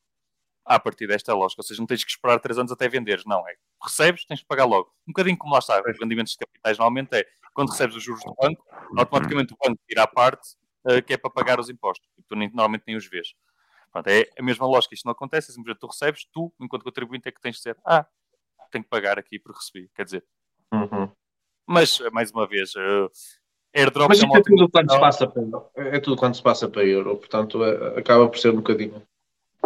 Esta 1.10 1.32
é 1.32 1.35
a 1.35 1.36
lógica. 1.36 1.60
Ou 1.62 1.66
seja, 1.66 1.80
não 1.80 1.86
tens 1.86 2.05
que 2.05 2.10
esperar 2.10 2.39
3 2.40 2.59
anos 2.59 2.70
até 2.70 2.89
venderes. 2.89 3.24
Não, 3.24 3.47
é 3.48 3.55
recebes, 3.82 4.24
tens 4.26 4.40
de 4.40 4.47
pagar 4.47 4.64
logo. 4.66 4.93
Um 5.06 5.12
bocadinho 5.12 5.36
como 5.39 5.52
lá 5.55 5.60
está, 5.60 5.80
os 5.80 5.98
rendimentos 5.98 6.32
de 6.32 6.39
capitais 6.39 6.76
normalmente 6.76 7.14
é 7.14 7.26
quando 7.55 7.70
recebes 7.70 7.97
os 7.97 8.02
juros 8.02 8.22
do 8.22 8.35
banco, 8.35 8.64
automaticamente 8.97 9.55
o 9.55 9.56
banco 9.56 9.80
tira 9.89 10.02
a 10.02 10.06
parte 10.06 10.56
eh, 10.86 11.01
que 11.01 11.14
é 11.14 11.16
para 11.16 11.30
pagar 11.30 11.59
os 11.59 11.68
impostos. 11.70 12.06
E 12.18 12.22
tu 12.22 12.36
nem- 12.36 12.48
normalmente 12.51 12.85
nem 12.86 12.97
os 12.97 13.06
vês. 13.09 13.35
Pronto, 13.90 14.06
é 14.09 14.28
a 14.39 14.43
mesma 14.43 14.66
lógica. 14.66 14.94
Isto 14.94 15.06
não 15.06 15.12
acontece, 15.12 15.51
é 15.51 15.55
simplesmente 15.55 15.80
tu 15.80 15.86
recebes, 15.86 16.24
tu, 16.32 16.52
enquanto 16.60 16.82
contribuinte, 16.82 17.28
é 17.28 17.32
que 17.32 17.40
tens 17.40 17.52
de 17.56 17.59
dizer, 17.60 17.76
ah, 17.85 18.06
tenho 18.70 18.85
que 18.85 18.90
pagar 18.90 19.18
aqui 19.18 19.39
por 19.39 19.55
recebi. 19.55 19.89
Quer 19.94 20.05
dizer, 20.05 20.24
Uhum. 20.70 21.10
Mas, 21.68 22.00
eh, 22.00 22.10
mais 22.10 22.30
uma 22.30 22.46
vez, 22.46 22.72
eh, 22.76 23.08
airdrop 23.80 24.08
Mas 24.08 24.18
é 24.18 24.22
isto 24.22 24.30
uma 24.30 24.38
é 24.38 24.42
tudo 24.42 24.68
quando 24.70 24.90
se 24.90 24.98
passa 24.98 25.26
para 25.26 25.42
é 25.76 26.00
tudo 26.00 26.16
quando 26.16 26.34
se 26.34 26.42
passa 26.42 26.68
para 26.68 26.84
euro, 26.84 27.16
portanto 27.16 27.62
é- 27.62 27.98
acaba 27.98 28.26
por 28.28 28.38
ser 28.38 28.50
um 28.50 28.56
bocadinho. 28.56 29.02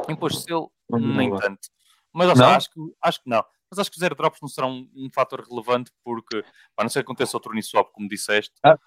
Imposto 0.09 0.41
de 0.41 0.45
selo, 0.47 0.73
Não 0.91 0.99
nem 0.99 1.31
vai. 1.31 1.41
tanto. 1.41 1.69
Mas 2.13 2.37
Não? 2.39 2.47
acho, 2.47 2.69
que, 2.71 2.81
acho 3.01 3.23
que 3.23 3.31
não. 3.31 3.45
Mas 3.71 3.79
acho 3.79 3.91
que 3.91 3.97
os 3.97 4.03
airdrops 4.03 4.39
não 4.43 4.49
serão 4.49 4.71
um, 4.71 4.91
um 4.95 5.11
fator 5.11 5.41
relevante 5.49 5.91
porque, 6.05 6.43
pá, 6.77 6.83
não 6.83 6.91
sei 6.91 7.03
que 7.03 7.07
aconteça 7.07 7.37
outro 7.37 7.53
Uniswap, 7.53 7.91
como 7.93 8.09
disseste. 8.09 8.53
Ah. 8.63 8.79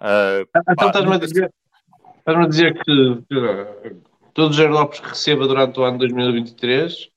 Ah, 0.00 0.42
Então 0.70 0.88
estás-me 0.88 1.14
a 1.14 1.18
dizer, 1.18 1.54
estás-me 2.18 2.44
a 2.44 2.48
dizer 2.48 2.82
que, 2.82 3.22
que 3.28 3.96
todos 4.34 4.56
os 4.56 4.60
airdrops 4.60 4.98
que 4.98 5.08
receba 5.10 5.46
durante 5.46 5.78
o 5.78 5.84
ano 5.84 5.98
2023 5.98 7.10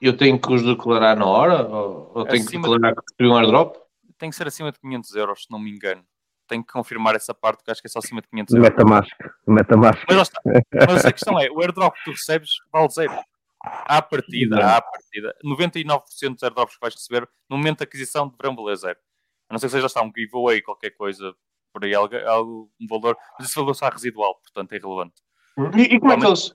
eu 0.00 0.16
tenho 0.16 0.38
que 0.38 0.52
os 0.52 0.62
declarar 0.62 1.16
na 1.16 1.26
hora? 1.26 1.66
Ou, 1.66 2.12
ou 2.14 2.24
tenho 2.26 2.44
que 2.46 2.58
declarar 2.58 2.94
que 2.94 3.00
recebi 3.08 3.28
um 3.28 3.36
airdrop? 3.36 3.81
Tem 4.22 4.30
que 4.30 4.36
ser 4.36 4.46
acima 4.46 4.70
de 4.70 4.78
500 4.78 5.16
euros, 5.16 5.42
se 5.42 5.50
não 5.50 5.58
me 5.58 5.68
engano. 5.68 6.04
Tenho 6.46 6.64
que 6.64 6.72
confirmar 6.72 7.16
essa 7.16 7.34
parte, 7.34 7.56
porque 7.58 7.72
acho 7.72 7.80
que 7.80 7.88
é 7.88 7.90
só 7.90 7.98
acima 7.98 8.20
de 8.22 8.28
500 8.28 8.54
euros. 8.54 8.68
Metamask. 8.70 9.10
Metamask. 9.48 10.04
Mas. 10.08 10.30
Mas 10.88 11.04
a 11.04 11.12
questão 11.12 11.40
é, 11.40 11.50
o 11.50 11.60
airdrop 11.60 11.92
que 11.96 12.04
tu 12.04 12.10
recebes 12.12 12.50
vale 12.72 12.88
zero. 12.90 13.18
À 13.64 14.00
partida, 14.00 14.76
à 14.76 14.80
partida, 14.80 15.34
99% 15.44 16.34
dos 16.34 16.42
airdrops 16.44 16.74
que 16.74 16.80
vais 16.80 16.94
receber, 16.94 17.28
no 17.50 17.56
momento 17.56 17.78
da 17.80 17.84
aquisição, 17.84 18.28
deverão 18.28 18.54
valer 18.54 18.76
zero. 18.76 18.98
A 19.48 19.54
não 19.54 19.58
ser 19.58 19.66
que 19.66 19.72
seja 19.72 19.86
está 19.86 20.02
um 20.02 20.12
giveaway, 20.16 20.62
qualquer 20.62 20.90
coisa, 20.90 21.34
por 21.72 21.84
aí, 21.84 21.92
algo, 21.94 22.16
algo- 22.26 22.70
um 22.80 22.86
valor, 22.86 23.16
mas 23.38 23.48
esse 23.48 23.56
valor 23.56 23.72
está 23.72 23.88
residual, 23.88 24.36
portanto 24.36 24.72
é 24.72 24.76
irrelevante. 24.76 25.14
E, 25.76 25.94
e 25.94 26.00
como 26.00 26.12
é 26.12 26.16
que 26.18 26.26
eles, 26.26 26.54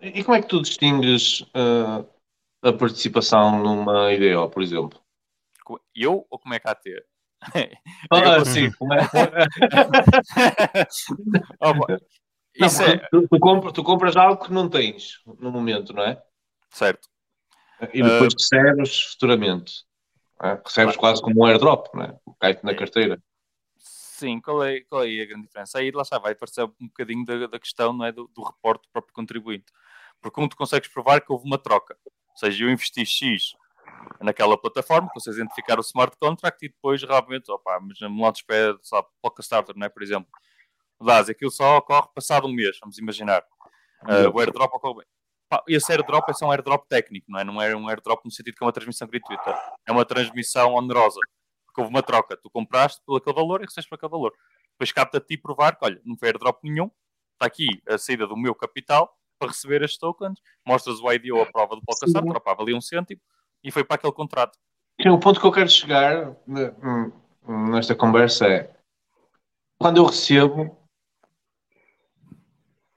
e 0.00 0.24
como 0.24 0.36
é 0.36 0.42
que 0.42 0.48
tu 0.48 0.62
distingues 0.62 1.44
ah, 1.54 2.04
a 2.62 2.72
participação 2.72 3.58
numa 3.62 4.12
IDO, 4.12 4.48
por 4.50 4.62
exemplo? 4.62 5.03
Eu 5.94 6.26
ou 6.30 6.38
como 6.38 6.54
é 6.54 6.58
que 6.58 6.68
há 6.68 6.72
a 6.72 6.74
ter? 6.74 7.06
Ah, 8.10 8.44
sim, 8.44 8.70
como 8.78 8.94
é? 8.94 9.00
Não, 12.58 12.66
Isso 12.66 12.82
é 12.82 12.98
tu, 13.10 13.26
tu 13.28 13.38
compras, 13.38 13.72
tu 13.72 13.82
compras 13.82 14.16
algo 14.16 14.44
que 14.44 14.52
não 14.52 14.68
tens 14.68 15.20
no 15.38 15.50
momento, 15.50 15.92
não 15.92 16.04
é? 16.04 16.22
certo. 16.70 17.08
E 17.92 18.02
depois 18.02 18.32
recebes 18.32 19.02
futuramente. 19.12 19.84
é? 20.42 20.60
Recebes 20.64 20.96
quase 20.96 21.20
como 21.20 21.42
um 21.42 21.46
airdrop, 21.46 21.88
não 21.94 22.04
é? 22.04 22.16
Cai-te 22.40 22.64
na 22.64 22.74
carteira. 22.74 23.22
Sim, 23.76 24.40
qual 24.40 24.62
é, 24.62 24.80
qual 24.82 25.04
é 25.04 25.20
a 25.20 25.26
grande 25.26 25.46
diferença? 25.46 25.78
Aí 25.78 25.90
lá 25.90 26.02
está, 26.02 26.18
vai 26.18 26.34
parecer 26.34 26.64
um 26.64 26.86
bocadinho 26.86 27.24
da, 27.24 27.46
da 27.48 27.58
questão 27.58 27.92
não 27.92 28.04
é, 28.04 28.12
do, 28.12 28.30
do 28.34 28.42
reporte 28.42 28.82
do 28.82 28.92
próprio 28.92 29.12
contribuinte. 29.12 29.66
Porque 30.20 30.34
como 30.34 30.48
tu 30.48 30.56
consegues 30.56 30.88
provar 30.88 31.20
que 31.20 31.32
houve 31.32 31.44
uma 31.44 31.58
troca, 31.58 31.98
ou 32.06 32.36
seja, 32.36 32.64
eu 32.64 32.70
investi 32.70 33.04
X 33.04 33.54
naquela 34.20 34.56
plataforma, 34.56 35.08
consegues 35.12 35.38
identificar 35.38 35.78
o 35.78 35.82
smart 35.82 36.16
contract 36.18 36.64
e 36.64 36.68
depois 36.68 37.02
realmente, 37.02 37.50
opa, 37.50 37.78
mas 37.80 37.98
no 38.00 38.30
espera, 38.30 38.78
sabe, 38.82 39.08
Poca 39.22 39.42
Starter, 39.42 39.76
não 39.76 39.86
é? 39.86 39.88
Por 39.88 40.02
exemplo, 40.02 40.28
dás, 41.00 41.28
aquilo 41.28 41.50
só 41.50 41.78
ocorre 41.78 42.08
passado 42.14 42.46
um 42.46 42.52
mês, 42.52 42.78
vamos 42.80 42.98
imaginar. 42.98 43.44
Ah, 44.02 44.28
o 44.32 44.38
airdrop 44.38 44.74
ocorre. 44.74 45.04
Pá, 45.48 45.62
esse 45.68 45.90
airdrop 45.92 46.28
é 46.28 46.32
só 46.32 46.46
um 46.46 46.52
airdrop 46.52 46.86
técnico, 46.88 47.26
não 47.30 47.40
é? 47.40 47.44
Não 47.44 47.62
é 47.62 47.76
um 47.76 47.88
airdrop 47.88 48.24
no 48.24 48.30
sentido 48.30 48.54
que 48.54 48.64
é 48.64 48.66
uma 48.66 48.72
transmissão 48.72 49.08
gratuita. 49.08 49.58
É 49.86 49.92
uma 49.92 50.04
transmissão 50.04 50.74
onerosa. 50.74 51.20
Porque 51.66 51.80
houve 51.80 51.90
uma 51.90 52.02
troca. 52.02 52.36
Tu 52.36 52.50
compraste 52.50 53.02
por 53.04 53.18
aquele 53.18 53.34
valor 53.34 53.60
e 53.60 53.64
recebes 53.64 53.88
por 53.88 53.96
aquele 53.96 54.10
valor. 54.10 54.32
Depois 54.72 54.92
capta 54.92 55.18
a 55.18 55.20
ti 55.20 55.36
provar 55.36 55.76
que, 55.76 55.84
olha, 55.84 56.00
não 56.04 56.16
foi 56.16 56.28
airdrop 56.28 56.62
nenhum. 56.62 56.90
Está 57.34 57.46
aqui 57.46 57.66
a 57.88 57.98
saída 57.98 58.26
do 58.26 58.36
meu 58.36 58.54
capital 58.54 59.16
para 59.38 59.48
receber 59.48 59.82
estes 59.82 59.98
tokens. 59.98 60.38
Mostras 60.66 61.00
o 61.00 61.12
ID 61.12 61.30
ou 61.32 61.42
a 61.42 61.46
prova 61.46 61.76
do 61.76 61.82
tropa 61.82 62.54
valia 62.54 62.76
um 62.76 62.80
cêntimo 62.80 63.20
e 63.64 63.70
foi 63.72 63.82
para 63.82 63.96
aquele 63.96 64.12
contrato. 64.12 64.56
O 65.06 65.18
ponto 65.18 65.40
que 65.40 65.46
eu 65.46 65.50
quero 65.52 65.68
chegar 65.68 66.36
ne- 66.46 66.70
hum, 66.82 67.70
nesta 67.70 67.94
conversa 67.96 68.46
é 68.46 68.70
quando 69.78 69.96
eu 69.96 70.04
recebo 70.04 70.78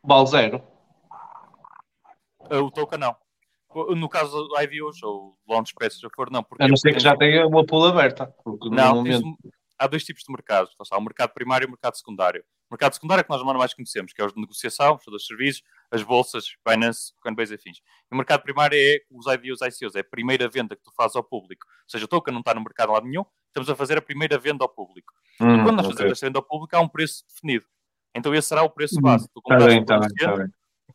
vale 0.04 0.28
zero. 0.28 0.64
Ah, 2.50 2.60
O 2.62 2.70
token 2.72 3.00
não. 3.00 3.16
No 3.96 4.10
caso 4.10 4.48
do 4.48 4.60
IDOs 4.62 5.02
ou 5.04 5.38
Launchpad, 5.48 5.94
se 5.94 6.02
já 6.02 6.10
for, 6.16 6.32
não. 6.32 6.44
Porque 6.44 6.64
A 6.64 6.68
não 6.68 6.78
ser 6.78 6.94
que 6.94 7.00
já 7.00 7.16
tenha 7.16 7.46
uma 7.48 7.66
pool 7.66 7.86
aberta. 7.88 8.34
Não, 8.72 8.96
momento. 8.96 9.38
há 9.78 9.86
dois 9.88 10.04
tipos 10.04 10.24
de 10.24 10.32
mercados. 10.32 10.72
Lá 10.80 10.84
está, 10.84 10.98
o 10.98 11.02
mercado 11.02 11.34
primário 11.34 11.66
e 11.66 11.68
o 11.68 11.72
mercado 11.72 11.96
secundário. 11.96 12.44
O 12.70 12.74
mercado 12.74 12.94
secundário 12.94 13.22
é 13.22 13.24
que 13.24 13.30
nós 13.30 13.42
mais 13.44 13.74
conhecemos, 13.74 14.14
que 14.14 14.22
é 14.22 14.26
os 14.26 14.34
de 14.34 14.40
negociação, 14.40 14.96
os 14.96 15.04
de 15.04 15.26
serviços, 15.28 15.62
as 15.92 16.04
bolsas, 16.04 16.46
Binance, 16.68 17.14
Coinbase 17.22 17.54
e 17.54 17.56
afins. 17.56 17.78
E 17.78 18.14
o 18.14 18.18
mercado 18.18 18.42
primário 18.44 18.78
é 18.78 19.00
os 19.10 19.26
IDOs, 19.28 19.62
ICOs, 19.62 19.96
é 19.96 20.00
a 20.00 20.04
primeira 20.04 20.50
venda 20.50 20.76
que 20.76 20.84
tu 20.84 20.92
fazes 20.96 21.16
ao 21.16 21.24
público. 21.24 21.66
Ou 21.68 21.90
seja, 21.90 22.06
o 22.06 22.08
token 22.08 22.34
não 22.34 22.42
está 22.42 22.54
no 22.54 22.62
mercado 22.62 22.92
lá 22.92 23.02
nenhum, 23.02 23.24
estamos 23.48 23.70
a 23.70 23.76
fazer 23.76 23.98
a 23.98 24.02
primeira 24.02 24.38
venda 24.38 24.64
ao 24.64 24.70
público. 24.70 25.14
Hum, 25.40 25.56
e 25.56 25.64
quando 25.64 25.78
nós 25.78 25.86
ok. 25.86 25.94
fazemos 25.96 26.12
esta 26.14 26.26
venda 26.26 26.40
ao 26.40 26.44
público, 26.44 26.76
há 26.76 26.80
um 26.82 26.88
preço 26.90 27.24
definido. 27.28 27.66
Então 28.14 28.34
esse 28.36 28.48
será 28.48 28.64
o 28.64 28.70
preço 28.70 28.98
Hum, 28.98 29.02
base. 29.02 29.28
Tu 29.30 29.40
Está 29.40 29.42
compraste 29.42 29.68
bem, 29.76 29.86
por 29.86 30.00
bem, 30.00 30.10
100, 30.18 30.38
bem. 30.38 30.48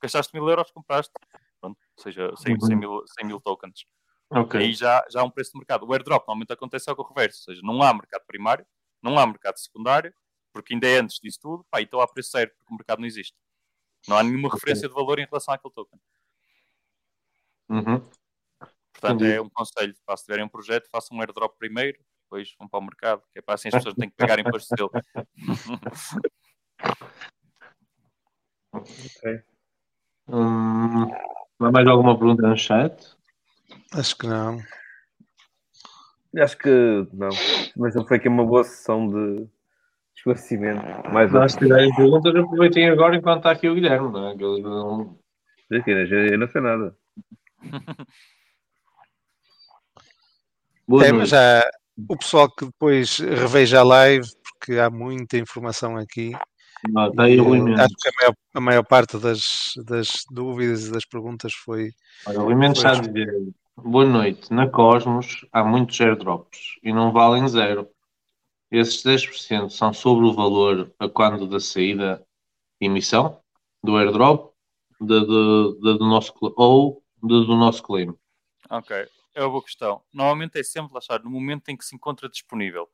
gastaste 0.02 0.34
mil 0.34 0.48
euros, 0.48 0.70
compraste, 0.72 1.12
pronto, 1.60 1.78
ou 1.96 2.02
seja, 2.02 2.32
100, 2.36 2.54
Uhum. 2.54 2.60
100 2.60 2.76
mil, 2.76 3.02
100 3.18 3.26
mil 3.26 3.40
tokens. 3.40 3.84
Ok. 4.30 4.60
Aí 4.60 4.72
já, 4.72 5.04
já 5.10 5.20
há 5.20 5.24
um 5.24 5.30
preço 5.30 5.52
de 5.52 5.58
mercado. 5.58 5.86
O 5.86 5.92
airdrop 5.92 6.22
normalmente 6.26 6.52
acontece 6.52 6.88
ao 6.90 6.96
reverso, 7.06 7.38
ou 7.48 7.54
seja, 7.54 7.60
não 7.64 7.82
há 7.82 7.92
mercado 7.92 8.24
primário, 8.26 8.66
não 9.02 9.18
há 9.18 9.26
mercado 9.26 9.58
secundário, 9.58 10.12
porque 10.52 10.74
ainda 10.74 10.86
é 10.86 10.98
antes 10.98 11.18
disso 11.22 11.38
tudo, 11.40 11.66
pá, 11.70 11.80
então 11.80 12.00
há 12.00 12.08
preço 12.08 12.30
zero, 12.32 12.50
porque 12.56 12.72
o 12.72 12.76
mercado 12.76 12.98
não 13.00 13.06
existe. 13.06 13.34
Não 14.08 14.16
há 14.16 14.22
nenhuma 14.22 14.50
referência 14.50 14.88
de 14.88 14.94
valor 14.94 15.18
em 15.18 15.26
relação 15.26 15.54
àquele 15.54 15.72
token. 15.72 16.00
Uhum. 17.68 18.00
Portanto, 18.92 19.24
Entendi. 19.24 19.32
é 19.32 19.40
um 19.40 19.48
conselho, 19.48 19.94
se 19.94 20.24
tiverem 20.24 20.44
um 20.44 20.48
projeto, 20.48 20.88
façam 20.90 21.16
um 21.16 21.20
airdrop 21.20 21.56
primeiro, 21.58 21.98
depois 22.24 22.54
vão 22.58 22.68
para 22.68 22.78
o 22.78 22.82
mercado, 22.82 23.22
que 23.32 23.38
é 23.38 23.42
para 23.42 23.54
assim 23.54 23.68
as 23.68 23.74
pessoas 23.74 23.94
não 23.94 24.00
têm 24.00 24.10
que 24.10 24.16
pagar 24.16 24.38
imposto 24.38 24.74
dele. 24.74 24.90
Hum, 30.28 31.10
há 31.60 31.70
mais 31.70 31.86
alguma 31.86 32.16
pergunta 32.16 32.46
no 32.46 32.56
chat? 32.56 33.16
Acho 33.92 34.16
que 34.16 34.26
não. 34.26 34.62
Acho 36.38 36.56
que 36.56 37.06
não. 37.12 37.28
Mas 37.76 37.94
foi 38.06 38.16
aqui 38.16 38.28
uma 38.28 38.46
boa 38.46 38.64
sessão 38.64 39.08
de 39.08 39.46
esclarecimento. 40.22 40.82
Mais 41.12 41.52
se 41.52 41.58
tiverem 41.58 41.94
perguntas, 41.94 42.34
aproveitem 42.34 42.88
agora 42.88 43.16
enquanto 43.16 43.38
está 43.38 43.50
aqui 43.50 43.68
o 43.68 43.74
Guilherme. 43.74 44.10
Não 44.12 44.28
é? 44.30 44.36
Que 44.36 44.44
eles 44.44 44.62
não- 44.62 45.18
Eu 45.70 46.38
não 46.38 46.48
sei 46.48 46.60
nada. 46.60 46.96
Boa 50.86 51.04
É, 51.04 51.12
noite. 51.12 51.20
mas 51.20 51.28
já 51.30 51.64
o 52.08 52.16
pessoal 52.16 52.50
que 52.50 52.66
depois 52.66 53.18
reveja 53.18 53.80
a 53.80 53.84
live, 53.84 54.26
porque 54.58 54.78
há 54.78 54.90
muita 54.90 55.38
informação 55.38 55.96
aqui. 55.96 56.32
Está 57.08 57.22
aí 57.24 57.40
o 57.40 57.44
Rui 57.44 57.60
Mendes. 57.60 57.80
acho 57.80 57.94
que 57.96 58.08
a 58.08 58.12
maior, 58.20 58.34
a 58.54 58.60
maior 58.60 58.84
parte 58.84 59.16
das, 59.18 59.72
das 59.86 60.24
dúvidas 60.30 60.86
e 60.88 60.92
das 60.92 61.04
perguntas 61.06 61.52
foi. 61.54 61.90
Olha, 62.26 62.40
o 62.40 62.44
Rui 62.44 62.54
Mendes 62.56 62.78
está 62.82 62.98
a 62.98 63.00
dizer 63.00 63.32
Boa 63.76 64.04
noite. 64.04 64.52
Na 64.52 64.68
Cosmos 64.68 65.46
há 65.52 65.64
muitos 65.64 65.98
airdrops 66.00 66.58
e 66.82 66.92
não 66.92 67.12
valem 67.12 67.46
zero. 67.48 67.88
Esses 68.72 69.02
10% 69.04 69.68
são 69.68 69.92
sobre 69.92 70.24
o 70.24 70.32
valor 70.32 70.90
a 70.98 71.06
quando 71.06 71.46
da 71.46 71.60
saída 71.60 72.26
e 72.80 72.86
emissão 72.86 73.38
do 73.84 73.96
airdrop 73.98 74.50
da, 74.98 75.18
do, 75.18 75.78
da 75.78 75.92
do 75.92 76.06
nosso, 76.06 76.32
ou 76.56 77.04
do 77.22 77.44
nosso 77.54 77.82
claim. 77.82 78.16
Ok, 78.70 78.96
é 79.34 79.42
uma 79.42 79.50
boa 79.50 79.62
questão. 79.62 80.02
Normalmente 80.10 80.58
é 80.58 80.62
sempre, 80.62 80.94
lá 80.94 81.00
está, 81.00 81.18
no 81.18 81.28
momento 81.28 81.68
em 81.68 81.76
que 81.76 81.84
se 81.84 81.94
encontra 81.94 82.30
disponível. 82.30 82.88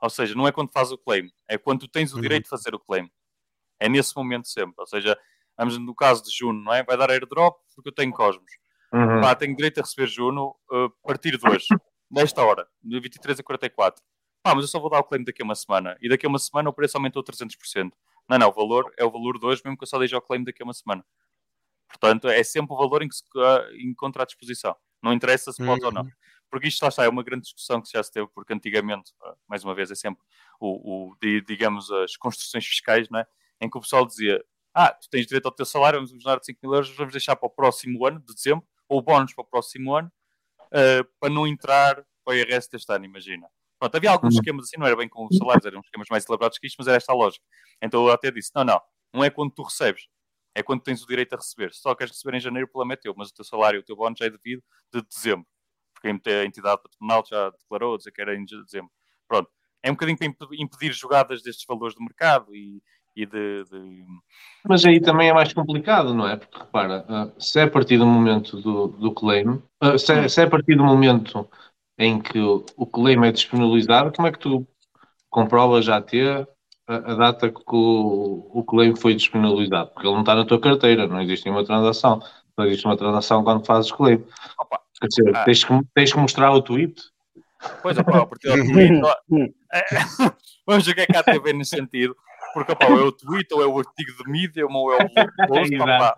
Ou 0.00 0.08
seja, 0.08 0.34
não 0.34 0.48
é 0.48 0.52
quando 0.52 0.72
faz 0.72 0.90
o 0.92 0.96
claim, 0.96 1.30
é 1.46 1.58
quando 1.58 1.80
tu 1.80 1.88
tens 1.88 2.12
o 2.12 2.16
Uhum. 2.16 2.22
direito 2.22 2.44
de 2.44 2.48
fazer 2.48 2.74
o 2.74 2.78
claim. 2.78 3.10
É 3.78 3.86
nesse 3.86 4.16
momento 4.16 4.48
sempre. 4.48 4.76
Ou 4.78 4.86
seja, 4.86 5.18
vamos 5.58 5.76
no 5.76 5.94
caso 5.94 6.22
de 6.22 6.30
Juno, 6.30 6.62
não 6.62 6.72
é? 6.72 6.82
Vai 6.82 6.96
dar 6.96 7.10
airdrop 7.10 7.58
porque 7.74 7.90
eu 7.90 7.94
tenho 7.94 8.12
Cosmos. 8.12 8.50
Uhum. 8.94 9.20
Pá, 9.20 9.34
tenho 9.34 9.54
direito 9.54 9.78
a 9.78 9.82
receber 9.82 10.06
Juno 10.06 10.56
uh, 10.72 10.84
a 10.86 11.06
partir 11.06 11.36
de 11.36 11.46
hoje, 11.46 11.66
nesta 12.10 12.42
hora, 12.42 12.66
de 12.82 12.98
23 12.98 13.40
a 13.40 13.42
44. 13.42 14.02
Pá, 14.42 14.54
mas 14.54 14.64
eu 14.64 14.68
só 14.68 14.78
vou 14.78 14.90
dar 14.90 15.00
o 15.00 15.04
claim 15.04 15.24
daqui 15.24 15.42
a 15.42 15.44
uma 15.44 15.54
semana. 15.54 15.96
E 16.00 16.08
daqui 16.08 16.26
a 16.26 16.28
uma 16.28 16.38
semana 16.38 16.70
o 16.70 16.72
preço 16.72 16.96
aumentou 16.96 17.22
300%. 17.22 17.92
Não, 18.28 18.38
não, 18.38 18.48
o 18.48 18.52
valor 18.52 18.92
é 18.96 19.04
o 19.04 19.10
valor 19.10 19.38
de 19.38 19.46
hoje, 19.46 19.62
mesmo 19.64 19.76
que 19.76 19.84
eu 19.84 19.88
só 19.88 19.98
deixe 19.98 20.14
o 20.14 20.20
claim 20.20 20.44
daqui 20.44 20.62
a 20.62 20.64
uma 20.64 20.74
semana. 20.74 21.04
Portanto, 21.88 22.28
é 22.28 22.42
sempre 22.42 22.74
o 22.74 22.76
valor 22.76 23.02
em 23.02 23.08
que 23.08 23.16
se 23.16 23.22
uh, 23.34 23.76
encontra 23.80 24.22
à 24.22 24.26
disposição. 24.26 24.76
Não 25.02 25.12
interessa 25.12 25.52
se 25.52 25.64
pode 25.64 25.84
ou 25.84 25.92
não. 25.92 26.02
Uhum. 26.02 26.10
Porque 26.50 26.68
isto 26.68 26.82
lá 26.82 26.88
está, 26.88 27.04
é 27.04 27.08
uma 27.08 27.22
grande 27.22 27.42
discussão 27.42 27.80
que 27.80 27.90
já 27.90 28.02
se 28.02 28.12
teve, 28.12 28.26
porque 28.28 28.52
antigamente, 28.52 29.12
uh, 29.22 29.36
mais 29.48 29.64
uma 29.64 29.74
vez, 29.74 29.90
é 29.90 29.94
sempre 29.94 30.22
o, 30.60 31.10
o 31.10 31.16
di- 31.20 31.40
digamos, 31.42 31.90
as 31.90 32.16
construções 32.16 32.66
fiscais, 32.66 33.08
não 33.08 33.20
é? 33.20 33.26
em 33.60 33.68
que 33.68 33.76
o 33.76 33.80
pessoal 33.80 34.06
dizia: 34.06 34.42
Ah, 34.74 34.92
tu 34.92 35.08
tens 35.10 35.26
direito 35.26 35.46
ao 35.46 35.52
teu 35.52 35.66
salário, 35.66 36.04
vamos 36.06 36.24
dar 36.24 36.38
5 36.42 36.58
mil 36.62 36.74
euros, 36.74 36.90
vamos 36.96 37.12
deixar 37.12 37.36
para 37.36 37.46
o 37.46 37.50
próximo 37.50 38.04
ano, 38.06 38.20
de 38.20 38.34
dezembro, 38.34 38.66
ou 38.88 39.02
bónus 39.02 39.34
para 39.34 39.42
o 39.42 39.46
próximo 39.46 39.94
ano, 39.94 40.10
uh, 40.66 41.04
para 41.18 41.30
não 41.32 41.46
entrar 41.46 42.04
para 42.24 42.32
o 42.32 42.34
IRS 42.34 42.70
deste 42.70 42.92
ano, 42.92 43.04
imagina. 43.04 43.48
Pronto, 43.78 43.94
havia 43.94 44.10
alguns 44.10 44.34
Uhum. 44.34 44.40
esquemas 44.40 44.64
assim, 44.64 44.76
não 44.78 44.86
era 44.86 44.96
bem 44.96 45.08
com 45.08 45.26
os 45.26 45.36
salários, 45.36 45.64
eram 45.64 45.80
esquemas 45.80 46.08
mais 46.10 46.24
elaborados 46.28 46.58
que 46.58 46.66
isto, 46.66 46.76
mas 46.78 46.88
era 46.88 46.96
esta 46.96 47.12
a 47.12 47.14
lógica. 47.14 47.44
Então 47.82 48.06
eu 48.06 48.12
até 48.12 48.30
disse: 48.30 48.50
não, 48.54 48.64
não, 48.64 48.80
não 49.14 49.24
é 49.24 49.30
quando 49.30 49.52
tu 49.52 49.62
recebes, 49.62 50.08
é 50.54 50.62
quando 50.62 50.82
tens 50.82 51.02
o 51.02 51.06
direito 51.06 51.34
a 51.34 51.36
receber. 51.36 51.72
Se 51.72 51.80
só 51.80 51.94
queres 51.94 52.12
receber 52.12 52.36
em 52.36 52.40
janeiro, 52.40 52.66
o 52.66 52.70
problema 52.70 52.94
é 52.94 52.96
teu, 52.96 53.14
mas 53.16 53.28
o 53.28 53.34
teu 53.34 53.44
salário, 53.44 53.80
o 53.80 53.82
teu 53.82 53.94
bónus 53.96 54.18
já 54.18 54.26
é 54.26 54.30
devido 54.30 54.62
de 54.92 55.02
dezembro. 55.02 55.46
Porque 55.94 56.08
a 56.30 56.44
entidade 56.44 56.80
patronal 56.82 57.24
já 57.28 57.50
declarou, 57.50 57.96
dizer 57.98 58.12
que 58.12 58.20
era 58.20 58.34
em 58.34 58.44
dezembro. 58.44 58.90
Pronto. 59.26 59.50
É 59.82 59.90
um 59.90 59.94
bocadinho 59.94 60.18
para 60.18 60.26
imp- 60.26 60.54
impedir 60.60 60.92
jogadas 60.92 61.42
destes 61.42 61.64
valores 61.66 61.94
de 61.94 62.02
mercado 62.02 62.54
e, 62.54 62.82
e 63.14 63.24
de, 63.26 63.64
de- 63.64 64.04
Mas 64.64 64.84
aí 64.84 65.00
também 65.00 65.28
é 65.28 65.32
mais 65.32 65.52
complicado, 65.52 66.12
não 66.14 66.26
é? 66.28 66.36
Porque 66.36 66.58
repara, 66.58 67.04
ah, 67.08 67.30
se 67.38 67.60
é 67.60 67.62
a 67.64 67.70
partir 67.70 67.96
do 67.98 68.06
momento 68.06 68.60
do, 68.60 68.88
do 68.88 69.12
claim, 69.12 69.62
ah, 69.80 69.96
se, 69.98 70.12
é, 70.12 70.28
se 70.28 70.40
é 70.40 70.44
a 70.44 70.50
partir 70.50 70.76
do 70.76 70.84
momento 70.84 71.48
em 71.98 72.20
que 72.20 72.38
o, 72.38 72.64
o 72.76 72.86
claim 72.86 73.24
é 73.26 73.32
disponibilizado, 73.32 74.12
como 74.14 74.28
é 74.28 74.32
que 74.32 74.38
tu 74.38 74.66
comprovas 75.30 75.84
já 75.84 76.00
ter 76.00 76.48
a, 76.86 76.94
a 76.94 77.14
data 77.14 77.50
que 77.50 77.62
o, 77.70 78.50
o 78.54 78.64
claim 78.64 78.94
foi 78.94 79.14
disponibilizado? 79.14 79.90
Porque 79.90 80.06
ele 80.06 80.14
não 80.14 80.20
está 80.22 80.34
na 80.34 80.44
tua 80.44 80.60
carteira, 80.60 81.06
não 81.06 81.20
existe 81.20 81.44
nenhuma 81.46 81.64
transação. 81.64 82.20
Só 82.54 82.64
existe 82.64 82.86
uma 82.86 82.96
transação 82.96 83.42
quando 83.44 83.64
fazes 83.66 83.90
claim. 83.92 84.24
Opa, 84.58 84.80
Quer 85.00 85.06
dizer, 85.08 85.36
Ah. 85.36 85.44
tens, 85.44 85.64
que, 85.64 85.80
tens 85.94 86.12
que 86.12 86.18
mostrar 86.18 86.50
o 86.52 86.62
tweet. 86.62 87.00
Pois, 87.82 87.98
opá, 87.98 88.18
a 88.18 88.26
partir 88.26 88.48
do 88.48 88.72
tweet, 88.72 89.00
vamos 90.66 90.86
ver 90.86 90.92
o 90.92 90.94
que 90.94 91.00
é 91.02 91.06
que 91.06 91.16
há 91.16 91.20
a 91.20 91.24
TV 91.24 91.52
nesse 91.52 91.76
sentido. 91.76 92.16
Porque, 92.54 92.72
ou 92.72 92.98
é 92.98 93.02
o 93.02 93.12
tweet, 93.12 93.52
ou 93.52 93.62
é 93.62 93.66
o 93.66 93.78
artigo 93.78 94.24
de 94.24 94.30
mídia, 94.30 94.66
ou 94.66 94.92
é 94.92 94.96
o 95.04 95.46
post, 95.48 95.76
opá. 95.80 96.16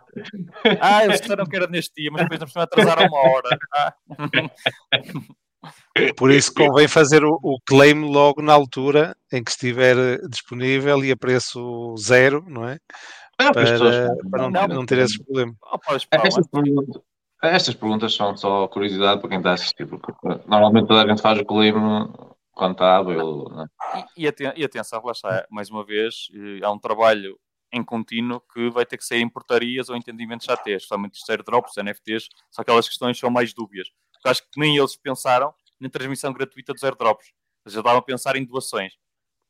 Ah, 0.80 1.04
eles 1.04 1.20
disseram 1.20 1.44
que 1.44 1.56
era 1.56 1.66
neste 1.66 1.92
dia, 2.00 2.10
mas 2.12 2.22
depois 2.22 2.38
não 2.40 2.46
precisam 2.46 2.62
atrasar 2.62 2.98
uma 3.06 3.18
hora. 3.18 3.58
Ah. 3.74 3.94
Por 6.16 6.30
isso 6.30 6.52
convém 6.54 6.88
fazer 6.88 7.24
o, 7.24 7.38
o 7.42 7.58
claim 7.66 7.94
logo 8.04 8.40
na 8.40 8.52
altura 8.52 9.16
em 9.32 9.42
que 9.42 9.50
estiver 9.50 9.96
eh, 9.96 10.18
disponível 10.28 11.04
e 11.04 11.10
a 11.12 11.16
preço 11.16 11.94
zero, 11.98 12.44
não 12.48 12.66
é? 12.68 12.78
Para, 13.36 13.62
as 13.62 13.70
pessoas- 13.70 13.96
para 14.30 14.42
não, 14.42 14.50
Não, 14.50 14.68
não 14.68 14.86
ter 14.86 14.98
esses 14.98 15.18
problemas. 15.18 15.56
Pá, 15.60 15.98
Estas 16.22 16.46
perguntas, 16.46 17.02
estas 17.42 17.74
perguntas 17.74 18.14
são 18.14 18.36
só 18.36 18.68
curiosidade 18.68 19.20
para 19.20 19.28
quem 19.30 19.38
está 19.38 19.50
a 19.50 19.54
assistir, 19.54 19.86
porque 19.86 20.12
ah, 20.26 20.40
normalmente 20.46 20.86
toda 20.88 21.02
a 21.02 21.08
gente 21.08 21.22
faz 21.22 21.38
o 21.38 21.44
claim 21.44 21.72
quando 22.52 22.72
está 22.72 22.96
hábil. 22.96 23.44
Não 23.50 23.62
é? 23.64 23.66
E, 24.16 24.24
e, 24.24 24.28
aten- 24.28 24.64
atenção, 24.64 25.02
lá 25.04 25.12
está, 25.12 25.46
mais 25.50 25.70
uma 25.70 25.84
vez, 25.84 26.28
eh, 26.34 26.64
há 26.64 26.70
um 26.70 26.78
trabalho 26.78 27.36
em 27.72 27.82
contínuo 27.84 28.42
que 28.52 28.68
vai 28.70 28.84
ter 28.84 28.96
que 28.98 29.04
ser 29.04 29.16
em 29.18 29.28
portarias 29.28 29.88
ou 29.88 29.96
entendimentos 29.96 30.44
já 30.46 30.56
ter, 30.56 30.72
especialmente 30.76 31.20
os 31.22 31.28
airdrops, 31.30 31.76
NFTs, 31.76 32.28
são 32.50 32.62
aquelas 32.62 32.88
questões 32.88 33.16
que 33.16 33.20
são 33.20 33.30
mais 33.30 33.54
dúbias. 33.54 33.88
Porque 34.20 34.28
acho 34.28 34.42
que 34.42 34.60
nem 34.60 34.76
eles 34.76 34.96
pensaram 34.96 35.54
na 35.80 35.88
transmissão 35.88 36.32
gratuita 36.32 36.74
dos 36.74 36.84
airdrops. 36.84 37.32
Eles 37.64 37.74
já 37.74 37.80
estavam 37.80 37.98
a 37.98 38.02
pensar 38.02 38.36
em 38.36 38.44
doações. 38.44 38.92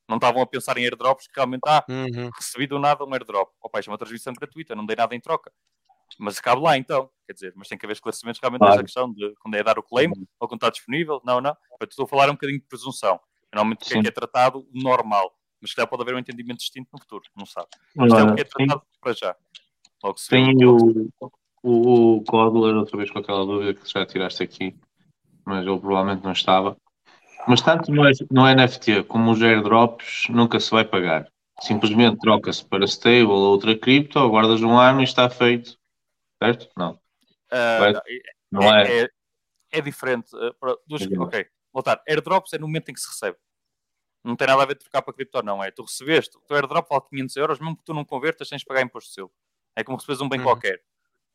Não 0.08 0.16
estavam 0.16 0.40
a 0.42 0.46
pensar 0.46 0.76
em 0.78 0.84
airdrops 0.84 1.26
que 1.26 1.32
realmente, 1.34 1.62
ah, 1.66 1.84
Uhum. 1.88 2.30
recebi 2.36 2.66
do 2.66 2.78
nada 2.78 3.04
um 3.04 3.12
airdrop. 3.12 3.50
Opa, 3.60 3.80
isto 3.80 3.88
é 3.88 3.92
uma 3.92 3.98
transmissão 3.98 4.32
gratuita, 4.32 4.74
não 4.74 4.86
dei 4.86 4.96
nada 4.96 5.14
em 5.14 5.20
troca. 5.20 5.52
Mas 6.18 6.40
cabe 6.40 6.60
lá 6.62 6.76
então, 6.76 7.08
quer 7.26 7.32
dizer, 7.34 7.52
mas 7.56 7.68
tem 7.68 7.78
que 7.78 7.86
haver 7.86 7.92
esclarecimentos 7.94 8.40
realmente 8.40 8.60
Claro. 8.60 8.72
dessa 8.74 8.84
questão 8.84 9.12
de 9.12 9.32
quando 9.40 9.54
é 9.54 9.62
dar 9.62 9.78
o 9.78 9.82
claim 9.82 10.10
ou 10.40 10.48
quando 10.48 10.58
está 10.58 10.70
disponível. 10.70 11.20
Não, 11.24 11.40
não. 11.40 11.56
Eu 11.80 11.86
estou 11.86 12.04
a 12.04 12.08
falar 12.08 12.28
um 12.28 12.32
bocadinho 12.32 12.58
de 12.60 12.66
presunção. 12.66 13.20
Normalmente 13.52 13.82
o 13.84 13.86
que 13.88 13.98
é 13.98 14.02
que 14.02 14.08
é 14.08 14.10
tratado 14.12 14.68
normal, 14.72 15.36
mas 15.60 15.70
se 15.70 15.76
calhar 15.76 15.88
pode 15.88 16.02
haver 16.02 16.14
um 16.14 16.18
entendimento 16.18 16.58
distinto 16.58 16.88
no 16.92 16.98
futuro, 17.00 17.22
não 17.36 17.46
sabe. 17.46 17.68
Isto 18.06 18.16
é 18.18 18.24
o 18.24 18.34
que 18.34 18.40
é 18.40 18.44
tratado 18.44 18.82
para 19.00 19.12
já. 19.12 19.36
Logo 20.02 20.18
se. 20.18 20.28
Tem 20.30 20.56
o, 20.66 21.08
o, 21.62 22.16
o 22.16 22.24
Codler 22.24 22.74
outra 22.76 22.96
vez 22.96 23.10
com 23.10 23.18
aquela 23.18 23.44
dúvida 23.44 23.74
que 23.74 23.88
já 23.90 24.04
tiraste 24.06 24.42
aqui, 24.42 24.74
mas 25.44 25.66
ele 25.66 25.78
provavelmente 25.78 26.24
não 26.24 26.32
estava. 26.32 26.76
Mas 27.48 27.60
tanto 27.62 27.90
no, 27.90 28.02
no 28.30 28.46
NFT 28.48 29.04
como 29.04 29.32
os 29.32 29.42
airdrops 29.42 30.28
nunca 30.28 30.60
se 30.60 30.70
vai 30.70 30.84
pagar. 30.84 31.30
Simplesmente 31.60 32.18
troca-se 32.18 32.64
para 32.64 32.84
stable 32.86 33.24
ou 33.26 33.50
outra 33.52 33.76
cripto, 33.76 34.18
aguardas 34.18 34.62
um 34.62 34.78
ano 34.78 35.00
e 35.00 35.04
está 35.04 35.28
feito. 35.28 35.78
Certo? 36.42 36.68
Não. 36.76 36.98
Vai- 37.50 37.92
não, 37.92 38.00
é- 38.00 38.22
Não 38.50 38.74
é? 38.74 38.82
é, 38.88 39.02
é, 39.02 39.08
é 39.72 39.80
diferente. 39.80 40.34
uh, 40.34 40.54
É 40.98 41.18
ok, 41.18 41.46
voltar. 41.72 42.02
Airdrops 42.08 42.52
é 42.54 42.58
no 42.58 42.66
momento 42.66 42.90
em 42.90 42.94
que 42.94 43.00
se 43.00 43.08
recebe. 43.08 43.36
Não 44.22 44.36
tem 44.36 44.46
nada 44.46 44.62
a 44.62 44.66
ver 44.66 44.74
de 44.74 44.80
trocar 44.80 45.02
para 45.02 45.14
cripto 45.14 45.38
ou 45.38 45.44
não. 45.44 45.64
É 45.64 45.70
tu 45.70 45.82
recebeste, 45.82 46.36
o 46.36 46.40
teu 46.42 46.56
airdrop 46.56 46.86
vale 46.88 47.02
500 47.08 47.36
euros, 47.36 47.58
mesmo 47.58 47.76
que 47.76 47.84
tu 47.84 47.94
não 47.94 48.04
convertas, 48.04 48.48
tens 48.48 48.60
de 48.60 48.66
pagar 48.66 48.82
imposto 48.82 49.12
selo. 49.12 49.32
É 49.74 49.82
como 49.82 49.96
recebes 49.96 50.20
um 50.20 50.28
bem 50.28 50.38
Uhum. 50.40 50.46
qualquer. 50.46 50.80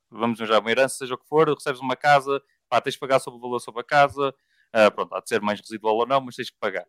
Vamos 0.10 0.38
já 0.40 0.60
uma 0.60 0.72
herança, 0.72 0.98
seja 0.98 1.15
o 1.15 1.18
que 1.18 1.27
for, 1.27 1.48
recebes 1.49 1.82
uma 1.82 1.95
casa, 1.95 2.41
pá, 2.69 2.80
tens 2.82 2.94
de 2.94 2.99
pagar 2.99 3.19
sobre 3.19 3.38
o 3.40 3.41
valor 3.41 3.60
sobre 3.60 3.82
a 3.82 3.84
casa. 3.84 4.34
ah, 4.73 4.91
pronto, 4.91 5.14
há 5.15 5.22
de 5.22 5.30
ser 5.30 5.41
mais 5.41 5.60
residual 5.60 5.95
ou 5.95 6.06
não, 6.06 6.22
mas 6.22 6.36
tens 6.36 6.49
que 6.49 6.57
pagar. 6.60 6.86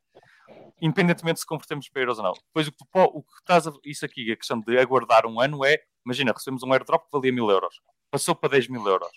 Independentemente 0.80 1.40
se 1.40 1.46
convertemos 1.46 1.88
para 1.88 2.02
euros 2.02 2.18
ou 2.18 2.24
não. 2.24 2.32
Depois 2.32 2.68
o 2.68 2.72
que, 2.72 2.78
tu, 2.78 2.86
o 2.94 3.22
que 3.22 3.32
estás 3.40 3.66
a, 3.66 3.72
isso 3.84 4.04
aqui, 4.04 4.30
a 4.32 4.36
questão 4.36 4.60
de 4.60 4.78
aguardar 4.78 5.26
um 5.26 5.40
ano 5.40 5.64
é, 5.64 5.78
imagina, 6.04 6.32
recebemos 6.32 6.62
um 6.62 6.72
airdrop 6.72 7.04
que 7.04 7.10
valia 7.12 7.32
mil 7.32 7.48
euros, 7.50 7.80
passou 8.10 8.34
para 8.34 8.50
10 8.50 8.68
mil 8.68 8.86
euros. 8.86 9.10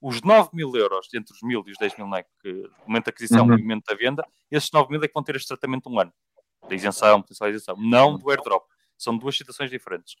Os 0.00 0.20
9 0.22 0.50
mil 0.52 0.74
euros, 0.76 1.08
entre 1.14 1.32
os 1.32 1.40
mil 1.42 1.62
e 1.66 1.70
os 1.72 1.78
10 1.78 1.96
mil, 1.96 2.06
né, 2.08 2.24
que 2.42 2.50
o 2.50 2.88
momento 2.88 3.06
da 3.06 3.10
aquisição 3.10 3.46
e 3.46 3.50
Uhum. 3.50 3.56
o 3.56 3.60
momento 3.60 3.84
da 3.86 3.94
venda, 3.94 4.26
esses 4.50 4.70
9 4.70 4.90
mil 4.90 5.02
é 5.02 5.08
que 5.08 5.14
vão 5.14 5.22
ter 5.22 5.36
este 5.36 5.48
tratamento 5.48 5.88
um 5.88 5.98
ano. 5.98 6.12
Da 6.68 6.74
isenção, 6.74 7.22
potencial 7.22 7.48
isenção. 7.50 7.76
Não 7.78 8.18
do 8.18 8.30
airdrop. 8.30 8.64
São 8.98 9.16
duas 9.16 9.36
situações 9.36 9.70
diferentes. 9.70 10.16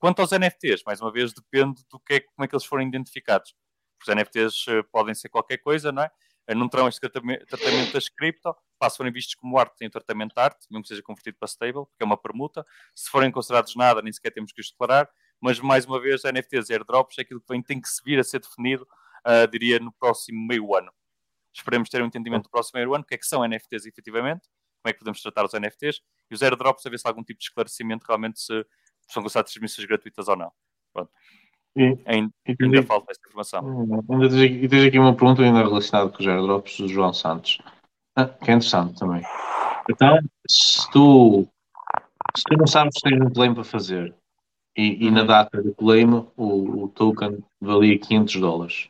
Quanto 0.00 0.20
aos 0.20 0.32
NFTs, 0.32 0.82
mais 0.86 1.00
uma 1.00 1.12
vez, 1.12 1.32
depende 1.34 1.84
do 1.90 2.00
que 2.00 2.14
é, 2.14 2.20
como 2.20 2.42
é 2.44 2.48
que 2.48 2.54
eles 2.54 2.64
forem 2.64 2.88
identificados. 2.88 3.54
Os 4.02 4.08
NFTs 4.08 4.66
eh, 4.68 4.82
podem 4.90 5.14
ser 5.14 5.28
qualquer 5.28 5.58
coisa, 5.58 5.92
não 5.92 6.02
é? 6.02 6.10
Eh, 6.48 6.54
Não 6.54 6.70
terão 6.70 6.88
este 6.88 6.98
tratamento, 7.00 7.92
das 7.92 8.08
cripto, 8.08 8.56
se 8.82 8.96
forem 8.96 9.12
vistos 9.12 9.34
como 9.34 9.58
arte, 9.58 9.76
têm 9.76 9.88
o 9.88 9.90
tratamento 9.90 10.34
de 10.34 10.40
arte, 10.40 10.66
mesmo 10.70 10.82
que 10.82 10.88
seja 10.88 11.02
convertido 11.02 11.36
para 11.38 11.46
stable, 11.46 11.84
porque 11.84 12.02
é 12.02 12.04
uma 12.04 12.16
permuta. 12.16 12.64
Se 12.96 13.10
forem 13.10 13.30
considerados 13.30 13.76
nada, 13.76 14.00
nem 14.00 14.10
sequer 14.10 14.32
temos 14.32 14.52
que 14.52 14.62
os 14.62 14.70
declarar. 14.70 15.06
Mas, 15.38 15.60
mais 15.60 15.84
uma 15.84 16.00
vez, 16.00 16.22
NFTs 16.24 16.70
e 16.70 16.72
airdrops 16.72 17.18
é 17.18 17.22
aquilo 17.22 17.40
que 17.40 17.52
vem, 17.52 17.62
tem 17.62 17.78
que 17.78 17.88
se 17.88 18.02
vir 18.02 18.18
a 18.18 18.24
ser 18.24 18.40
definido, 18.40 18.88
ah, 19.22 19.44
diria, 19.46 19.78
no 19.78 19.92
próximo 19.92 20.46
meio 20.46 20.74
ano. 20.74 20.90
Esperemos 21.54 21.90
ter 21.90 22.02
um 22.02 22.06
entendimento 22.06 22.44
do 22.44 22.50
próximo 22.50 22.78
meio 22.78 22.94
ano, 22.94 23.04
o 23.04 23.06
que 23.06 23.14
é 23.14 23.18
que 23.18 23.26
são 23.26 23.44
NFTs 23.46 23.84
efetivamente, 23.84 24.48
como 24.82 24.90
é 24.90 24.92
que 24.94 24.98
podemos 24.98 25.20
tratar 25.20 25.44
os 25.44 25.52
NFTs, 25.52 26.00
e 26.30 26.34
os 26.34 26.42
airdrops, 26.42 26.86
a 26.86 26.90
ver 26.90 26.98
se 26.98 27.06
há 27.06 27.10
algum 27.10 27.22
tipo 27.22 27.38
de 27.38 27.44
esclarecimento 27.44 28.06
realmente 28.06 28.40
se 28.40 28.64
são 29.12 29.22
consideradas 29.22 29.52
transmissões 29.52 29.86
gratuitas 29.86 30.28
ou 30.28 30.36
não. 30.36 30.52
Pronto. 30.92 31.10
E- 31.76 31.98
Ainda, 32.04 32.32
e 32.48 32.56
ainda 32.60 32.78
aqui- 32.78 32.86
falta 32.88 33.12
essa 33.12 33.20
informação. 33.26 33.80
Ainda 34.10 34.28
tens 34.28 34.42
aqui, 34.42 34.68
tens 34.68 34.84
aqui 34.86 34.98
uma 34.98 35.14
pergunta 35.14 35.42
ainda 35.42 35.58
relacionada 35.60 36.10
com 36.10 36.20
os 36.20 36.26
airdrops 36.26 36.76
do 36.78 36.88
João 36.88 37.12
Santos, 37.12 37.58
Ah, 38.16 38.26
que 38.26 38.50
é 38.50 38.54
interessante 38.54 38.98
também. 38.98 39.22
Então, 39.88 40.18
se 40.48 40.90
tu, 40.90 41.46
se 42.36 42.42
tu 42.44 42.56
não 42.56 42.66
sabes 42.66 42.94
se 42.96 43.02
tens 43.08 43.20
um 43.20 43.30
claim 43.30 43.54
para 43.54 43.64
fazer 43.64 44.14
e, 44.76 45.06
e 45.06 45.10
na 45.10 45.22
data 45.24 45.62
do 45.62 45.72
claim 45.74 46.06
o, 46.36 46.84
o 46.84 46.88
token 46.88 47.38
valia 47.60 47.98
500 47.98 48.36
dólares 48.36 48.88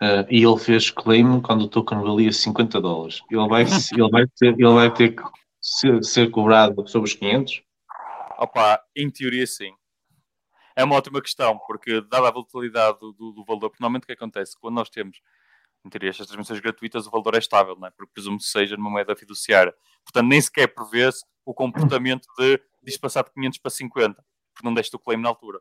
ah, 0.00 0.26
e 0.30 0.44
ele 0.44 0.58
fez 0.58 0.90
claim 0.90 1.40
quando 1.40 1.62
o 1.62 1.68
token 1.68 2.00
valia 2.02 2.32
50 2.32 2.80
dólares, 2.80 3.22
ele 3.30 3.48
vai, 3.48 3.62
ele 3.92 4.10
vai, 4.10 4.26
ter, 4.38 4.48
ele 4.52 4.72
vai 4.74 4.92
ter 4.92 5.16
que 5.16 5.22
ser, 5.60 6.04
ser 6.04 6.30
cobrado 6.30 6.86
sobre 6.88 7.08
os 7.08 7.14
500? 7.14 7.62
Opa, 8.38 8.82
em 8.96 9.10
teoria 9.10 9.46
sim. 9.46 9.72
É 10.74 10.84
uma 10.84 10.96
ótima 10.96 11.20
questão, 11.20 11.58
porque 11.66 12.00
dada 12.02 12.28
a 12.28 12.30
volatilidade 12.30 12.98
do, 12.98 13.12
do, 13.12 13.44
valor, 13.44 13.68
porque 13.70 13.82
normalmente 13.82 14.04
o 14.04 14.06
que 14.06 14.12
acontece? 14.12 14.58
Quando 14.58 14.74
nós 14.74 14.88
temos, 14.88 15.20
em 15.84 15.90
teoria, 15.90 16.10
estas 16.10 16.26
transmissões 16.26 16.60
gratuitas, 16.60 17.06
o 17.06 17.10
valor 17.10 17.34
é 17.34 17.38
estável, 17.38 17.76
não 17.76 17.88
é? 17.88 17.90
porque 17.90 18.12
presumo 18.12 18.38
que 18.38 18.44
seja 18.44 18.76
numa 18.76 18.90
moeda 18.90 19.14
fiduciária. 19.14 19.74
Portanto, 20.04 20.28
nem 20.28 20.40
sequer 20.40 20.68
prevê-se 20.68 21.24
o 21.44 21.52
comportamento 21.52 22.26
de 22.38 22.60
diz 22.82 22.96
passar 22.96 23.24
de 23.24 23.32
500 23.32 23.58
para 23.58 23.70
50, 23.70 24.24
porque 24.54 24.66
não 24.66 24.74
deste 24.74 24.94
o 24.96 24.98
claim 24.98 25.18
na 25.18 25.28
altura. 25.28 25.60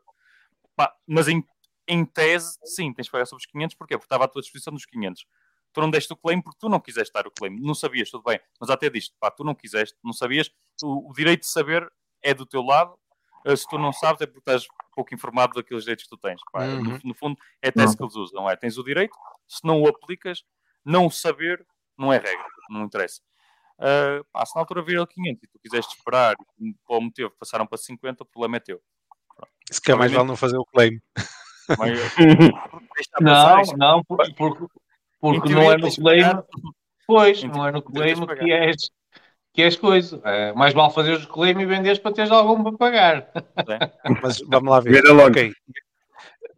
Mas 1.06 1.28
em, 1.28 1.44
em 1.88 2.06
tese, 2.06 2.58
sim, 2.64 2.94
tens 2.94 3.06
de 3.06 3.12
pagar 3.12 3.26
sobre 3.26 3.42
os 3.42 3.46
500, 3.52 3.76
porquê? 3.76 3.98
Porque 3.98 4.06
estava 4.06 4.26
à 4.26 4.28
tua 4.28 4.42
disposição 4.42 4.74
dos 4.74 4.86
500. 4.86 5.26
Tu 5.74 5.82
não 5.82 5.90
deste 5.90 6.12
o 6.12 6.18
claim 6.18 6.42
porque 6.42 6.58
tu 6.60 6.68
não 6.68 6.80
quiseste 6.80 7.14
dar 7.14 7.28
o 7.28 7.32
claim, 7.32 7.58
não 7.60 7.74
sabias, 7.74 8.10
tudo 8.10 8.24
bem, 8.24 8.40
mas 8.60 8.70
até 8.70 8.90
disto, 8.90 9.16
pá, 9.20 9.32
tu 9.32 9.44
não 9.44 9.56
quiseste, 9.56 9.98
não 10.04 10.12
sabias, 10.12 10.52
o, 10.84 11.10
o 11.10 11.14
direito 11.14 11.42
de 11.42 11.48
saber 11.48 11.90
é 12.24 12.34
do 12.34 12.46
teu 12.46 12.62
lado, 12.62 12.98
Uh, 13.44 13.58
se 13.58 13.68
tu 13.68 13.80
não 13.80 13.92
sabes 13.92 14.22
é 14.22 14.28
porque 14.28 14.38
estás 14.38 14.68
pouco 14.94 15.16
informado 15.16 15.54
daqueles 15.56 15.84
direitos 15.84 16.04
que 16.06 16.12
tu 16.12 16.18
tens. 16.18 16.40
pá. 16.54 16.64
Uhum. 16.64 16.84
No, 16.84 17.00
no 17.06 17.14
fundo, 17.16 17.36
é 17.60 17.70
até 17.70 17.84
isso 17.84 17.98
que 17.98 18.04
eles 18.04 18.16
usam. 18.16 18.48
É? 18.48 18.56
Tens 18.56 18.78
o 18.78 18.84
direito, 18.84 19.18
se 19.48 19.66
não 19.66 19.82
o 19.82 19.88
aplicas, 19.88 20.44
não 20.86 21.08
o 21.08 21.12
saber 21.12 21.66
não 21.98 22.14
é 22.14 22.18
regra, 22.18 22.46
não 22.70 22.84
interessa. 22.84 23.20
Uh, 23.80 24.24
pá, 24.32 24.46
se 24.46 24.56
na 24.56 24.62
altura 24.62 24.84
vir 24.84 24.98
ele 24.98 25.08
500 25.08 25.44
e 25.44 25.48
tu 25.48 25.60
quiseste 25.60 25.98
esperar 25.98 26.36
por 26.86 26.94
algum 26.94 27.06
motivo 27.06 27.32
passaram 27.32 27.66
para 27.66 27.80
50, 27.80 28.22
o 28.22 28.26
problema 28.28 28.58
é 28.58 28.60
teu. 28.60 28.80
Se 29.72 29.82
calhar 29.82 29.98
mais 29.98 30.12
vale 30.12 30.28
não 30.28 30.36
fazer 30.38 30.58
o 30.58 30.66
claim. 30.66 31.02
Mas, 31.80 32.00
Não, 33.20 33.62
não, 33.76 34.04
por- 34.04 34.18
porque, 34.36 34.66
porque 35.20 35.50
Em 35.50 35.56
não 35.56 35.72
é 35.72 35.78
no 35.78 35.96
claim. 35.96 36.24
Pois, 37.08 37.44
não 37.44 37.68
é 37.68 37.72
no 37.72 37.82
claim 37.82 38.24
que 38.38 38.52
és, 38.52 38.92
que 39.54 39.62
és 39.62 39.76
coisa. 39.76 40.22
É, 40.24 40.54
mais 40.54 40.74
vale 40.74 40.94
fazeres 40.94 41.24
o 41.24 41.28
claim 41.28 41.60
e 41.60 41.66
venderes 41.66 42.00
para 42.00 42.14
teres 42.14 42.32
algum 42.32 42.64
para 42.64 42.78
pagar. 42.78 43.28
Mas 44.24 44.40
vamos 44.48 44.70
lá 44.72 44.80
ver. 44.80 44.94
Venda 44.94 45.14
logo. 45.14 45.30
Ok. 45.30 45.52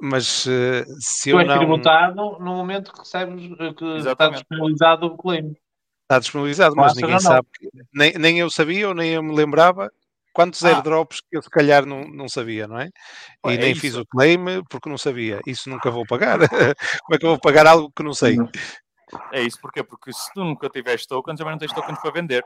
Mas 0.02 0.46
eh, 0.48 0.84
se 1.00 1.30
Tu 1.32 1.36
eu 1.36 1.40
és 1.40 1.48
não. 1.48 1.58
tributado 1.58 2.38
no 2.40 2.56
momento 2.56 2.92
que 2.92 3.00
recebes 3.00 3.46
eh, 3.60 3.74
que 3.74 3.86
está 3.86 3.98
Exatamente. 3.98 4.40
disponibilizado 4.40 5.06
o 5.08 5.18
claim. 5.18 5.56
Está 6.04 6.20
disponibilizado, 6.20 6.76
mas 6.76 6.88
Passa 6.94 7.02
ninguém 7.02 7.20
sabe. 7.20 7.48
que- 7.58 7.70
Nem, 7.94 8.14
nem 8.14 8.40
eu 8.40 8.50
sabia 8.50 8.90
ou 8.90 8.94
nem 8.94 9.12
eu 9.12 9.24
me 9.24 9.34
lembrava 9.34 9.90
quantos 10.34 10.64
Ah. 10.66 10.70
airdrops 10.70 11.22
que 11.22 11.38
eu 11.38 11.42
se 11.42 11.50
calhar 11.50 11.86
não, 11.86 12.04
não 12.10 12.28
sabia, 12.28 12.68
não 12.68 12.78
é? 12.80 12.90
Pô, 13.42 13.50
E 13.52 13.56
é 13.56 13.58
nem 13.58 13.72
isso. 13.72 13.82
fiz 13.82 13.96
o 13.96 14.06
claim 14.06 14.40
porque 14.70 14.90
não 14.90 14.98
sabia. 14.98 15.40
Isso 15.48 15.70
nunca 15.70 15.90
vou 15.90 16.06
pagar. 16.06 16.38
Como 17.06 17.16
é 17.16 17.18
que 17.18 17.26
eu 17.26 17.30
vou 17.30 17.40
pagar 17.40 17.66
algo 17.66 17.90
que 17.96 18.04
não 18.04 18.14
sei? 18.14 18.36
É 19.32 19.42
isso, 19.42 19.60
porquê? 19.62 19.84
Porque 19.84 20.12
se 20.12 20.34
tu 20.34 20.44
nunca 20.44 20.70
tiveste 20.70 21.08
tokens, 21.08 21.38
também 21.38 21.52
não 21.54 21.60
tens 21.60 21.72
tokens 21.72 22.00
para 22.02 22.12
vender. 22.12 22.44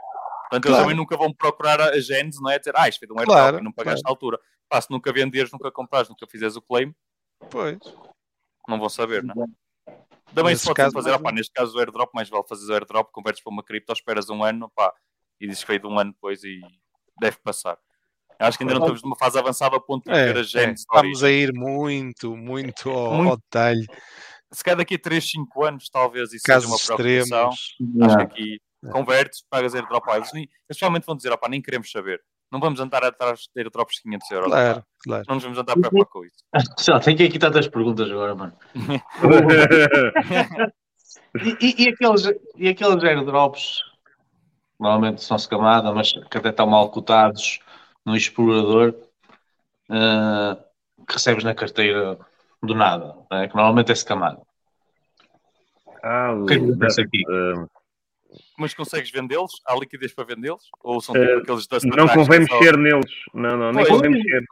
Portanto, 0.50 0.64
Claro. 0.64 0.68
eles 0.76 0.82
também 0.84 0.96
nunca 0.96 1.18
vão 1.18 1.34
procurar 1.34 1.82
a 1.82 2.00
Genes, 2.00 2.38
não 2.42 2.50
é? 2.50 2.58
Dizer, 2.60 2.74
ah, 2.76 2.88
isto 2.88 3.00
foi 3.00 3.08
de 3.08 3.14
um 3.14 3.20
airdrop 3.20 3.38
Claro, 3.38 3.60
e 3.60 3.64
não 3.64 3.72
pagaste 3.72 4.02
à 4.06 4.10
altura. 4.10 4.40
Pá, 4.70 4.80
se 4.82 4.90
nunca 4.92 5.12
venderes, 5.12 5.52
nunca 5.52 5.72
comprares, 5.72 6.10
nunca 6.10 6.26
fizeres 6.28 6.56
o 6.56 6.62
claim, 6.62 6.94
Pois. 7.50 7.78
não 8.68 8.80
vão 8.80 8.90
saber, 8.90 9.24
não 9.24 9.44
é? 9.44 9.48
Também 10.34 10.56
se 10.56 10.66
pode 10.66 10.92
fazer, 10.92 11.12
opá, 11.14 11.32
neste 11.32 11.54
caso 11.54 11.76
o 11.76 11.80
airdrop, 11.80 12.14
mais 12.14 12.30
vale 12.30 12.44
fazer 12.48 12.70
o 12.72 12.76
airdrop, 12.76 13.10
convertes 13.12 13.42
para 13.44 13.52
uma 13.52 13.64
cripto, 13.64 13.94
esperas 13.94 14.30
um 14.30 14.44
ano, 14.44 14.70
pá, 14.76 14.94
e 15.40 15.48
dizes 15.48 15.64
que 15.64 15.68
veio 15.70 15.80
de 15.82 15.88
um 15.88 15.98
ano 15.98 16.12
depois 16.12 16.44
e 16.44 16.60
deve 17.20 17.38
passar. 17.44 17.78
Acho 18.40 18.58
que 18.58 18.64
ainda 18.64 18.76
não 18.76 18.82
estamos 18.82 19.02
numa 19.02 19.16
fase 19.18 19.40
avançada 19.40 19.78
a 19.78 19.80
ponto 19.80 20.04
de 20.04 20.12
É, 20.16 20.28
ter 20.32 20.38
a 20.38 20.42
é. 20.42 20.44
Genes 20.44 20.82
de 20.82 20.82
Estamos 20.82 21.24
a 21.24 21.32
ir 21.32 21.52
muito, 21.54 22.36
muito 22.38 22.90
ao, 22.90 23.14
Muito. 23.16 23.30
ao 23.32 23.38
detalhe. 23.38 23.86
Se 24.52 24.64
calhar 24.64 24.78
daqui 24.78 24.96
a 24.96 25.00
3, 25.00 25.28
5 25.32 25.64
anos, 25.66 25.90
talvez 25.90 26.32
isso 26.34 26.44
Casos 26.46 26.70
seja 26.70 26.94
uma 26.94 26.98
preocupação. 26.98 27.50
extremos. 27.50 28.06
Acho 28.12 28.18
que 28.18 28.24
aqui 28.24 28.62
convertes, 28.92 29.44
pagas 29.50 29.74
airdrop. 29.76 30.04
Ah, 30.10 30.18
Eles, 30.18 30.34
eles 30.34 30.50
provavelmente 30.70 31.06
vão 31.06 31.16
dizer, 31.16 31.32
opá, 31.32 31.48
nem 31.50 31.62
queremos 31.62 31.92
saber. 31.92 32.22
Não 32.52 32.60
vamos 32.60 32.80
andar 32.80 33.04
atrás 33.04 33.42
de 33.54 33.62
airdrops 33.62 33.96
de 33.98 34.02
500 34.04 34.32
euros. 34.32 34.48
Claro, 34.50 34.84
claro. 35.04 35.24
Não 35.28 35.36
nos 35.36 35.44
vamos 35.44 35.60
andar 35.60 35.74
a 35.74 35.76
preocupar 35.76 36.06
com 36.06 36.24
isso. 36.26 36.38
Só 36.80 37.00
tenho 37.00 37.28
aqui 37.28 37.38
tantas 37.40 37.68
perguntas 37.68 38.10
agora, 38.10 38.36
mano. 38.36 38.54
E, 41.44 41.50
e- 41.62 41.84
e 41.84 41.90
aqueles, 41.90 42.24
e 42.56 42.68
aqueles 42.70 43.04
airdrops, 43.04 43.82
normalmente 44.80 45.22
são 45.24 45.38
camada, 45.48 45.92
mas 45.94 46.12
que 46.12 46.38
até 46.38 46.50
estão 46.50 46.66
mal 46.68 46.90
cotados 46.90 47.60
no 48.06 48.16
explorador, 48.16 48.96
ah, 49.90 50.58
que 51.08 51.14
recebes 51.14 51.44
na 51.44 51.54
carteira 51.54 52.18
do 52.62 52.74
nada, 52.74 53.16
não 53.30 53.38
é? 53.38 53.48
que 53.48 53.56
normalmente 53.56 53.90
é 53.90 53.94
escamado. 53.94 54.42
Ah, 56.04 56.34
O 56.34 56.46
que 56.46 56.54
é 56.56 56.60
que 56.60 57.02
aqui? 57.02 57.24
eh, 57.30 57.66
Mas 58.58 58.74
consegues 58.74 59.12
vendê-los? 59.12 59.62
Há 59.68 59.76
liquidez 59.76 60.14
para 60.14 60.26
vendê-los? 60.26 60.64
Ou 60.84 61.00
são 61.00 61.16
Eh, 61.16 61.26
tipo 61.28 61.42
aqueles 61.42 61.68
dust 61.68 61.86
não 61.86 62.08
convém 62.08 62.40
que 62.46 62.48
só- 62.52 62.60
mexer 62.60 62.78
neles. 62.78 63.12
Não, 63.34 63.56
não, 63.58 63.72
nem 63.72 63.86
Pois. 63.86 63.90
convém 63.90 64.12
mexer. 64.12 64.44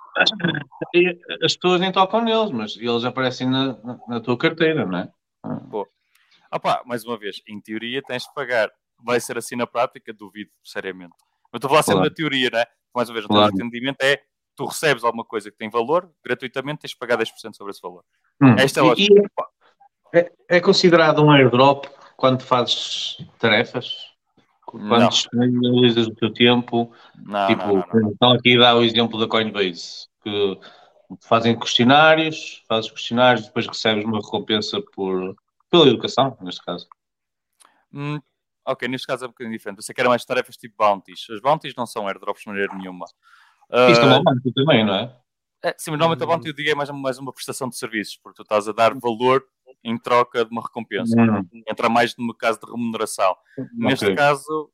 As 1.43 1.55
pessoas 1.55 1.79
nem 1.81 1.91
tocam 1.91 2.21
neles, 2.23 2.51
mas 2.51 2.77
eles 2.77 3.03
aparecem 3.03 3.49
na, 3.49 3.75
na- 4.07 4.19
tua 4.19 4.37
carteira, 4.37 4.85
não 4.85 4.99
é? 4.99 5.09
Ah 6.51 6.59
pá, 6.59 6.83
mais 6.85 7.03
uma 7.03 7.17
vez, 7.17 7.41
em 7.47 7.59
teoria 7.59 8.01
tens 8.01 8.23
de 8.23 8.33
pagar. 8.33 8.69
Vai 9.03 9.19
ser 9.19 9.37
assim 9.37 9.55
na 9.55 9.67
prática? 9.67 10.13
Duvido, 10.13 10.51
seriamente. 10.63 11.13
Eu 11.51 11.57
estou 11.57 11.67
a 11.67 11.71
falar 11.71 11.83
sempre 11.83 11.97
Claro. 11.99 12.09
da 12.09 12.15
teoria, 12.15 12.49
né? 12.51 12.65
Mais 12.93 13.09
uma 13.09 13.13
vez, 13.13 13.25
o 13.25 13.27
Claro. 13.27 13.53
teu 13.53 13.65
entendimento 13.65 13.97
é 14.01 14.21
tu 14.55 14.65
recebes 14.65 15.03
alguma 15.03 15.25
coisa 15.25 15.51
que 15.51 15.57
tem 15.57 15.69
valor, 15.69 16.09
gratuitamente 16.23 16.81
tens 16.81 16.91
de 16.91 16.97
pagar 16.97 17.17
10% 17.17 17.57
sobre 17.57 17.71
esse 17.71 17.81
valor. 17.81 18.03
Hum. 18.41 18.55
Esta 18.57 18.79
é 18.79 18.83
E- 18.83 18.85
lógica. 18.87 19.13
e 20.13 20.17
é, 20.19 20.31
é 20.47 20.59
considerado 20.61 21.21
um 21.23 21.29
airdrop 21.31 21.85
quando 22.17 22.41
fazes 22.41 23.17
tarefas? 23.39 24.13
Quando 24.65 25.09
disponibilizas 25.09 26.07
o 26.07 26.15
teu 26.15 26.33
tempo? 26.33 26.91
Não, 27.15 27.47
tipo, 27.47 27.67
não, 27.67 27.75
não, 27.75 27.99
não. 28.01 28.11
então 28.11 28.31
aqui 28.31 28.57
dá 28.57 28.75
o 28.75 28.83
exemplo 28.83 29.19
da 29.19 29.27
Coinbase, 29.27 30.07
que 30.23 30.59
fazem 31.21 31.57
questionários, 31.57 32.63
fazes 32.67 32.89
questionários, 32.91 33.45
depois 33.45 33.67
recebes 33.67 34.03
uma 34.03 34.17
recompensa 34.17 34.81
por, 34.93 35.35
pela 35.69 35.87
educação, 35.87 36.37
neste 36.41 36.63
caso. 36.63 36.87
Hum, 37.93 38.19
ok, 38.65 38.87
neste 38.87 39.07
caso 39.07 39.25
é 39.25 39.27
um 39.27 39.31
bocadinho 39.31 39.55
diferente. 39.55 39.77
Eu 39.77 39.83
sei 39.83 39.93
que 39.93 40.01
era 40.01 40.09
mais 40.09 40.25
tarefas 40.25 40.57
tipo 40.57 40.75
bounties. 40.77 41.27
As 41.29 41.39
bounties 41.39 41.75
não 41.75 41.85
são 41.85 42.07
airdrops 42.07 42.41
de 42.41 42.47
maneira 42.47 42.75
nenhuma. 42.75 43.05
Isto 43.89 44.03
é 44.03 44.03
Ah, 44.03 44.07
uma 44.07 44.23
banca 44.23 44.51
também, 44.53 44.85
não 44.85 44.95
é? 44.95 45.15
É, 45.63 45.75
sim, 45.77 45.91
mas 45.91 45.99
normalmente 45.99 46.23
a 46.23 46.27
bounty 46.27 46.47
eu 46.47 46.53
digo 46.53 46.69
é 46.69 46.75
mais, 46.75 46.89
mais 46.91 47.17
uma 47.17 47.33
prestação 47.33 47.69
de 47.69 47.77
serviços, 47.77 48.17
porque 48.21 48.35
tu 48.35 48.43
estás 48.43 48.67
a 48.67 48.71
dar 48.71 48.93
valor 48.93 49.43
em 49.83 49.97
troca 49.97 50.43
de 50.45 50.51
uma 50.51 50.61
recompensa. 50.61 51.15
Hum. 51.19 51.47
Entra 51.67 51.89
mais 51.89 52.15
no 52.17 52.33
caso 52.33 52.59
de 52.59 52.69
remuneração. 52.71 53.35
Neste 53.73 54.05
Ok. 54.05 54.15
caso 54.15 54.71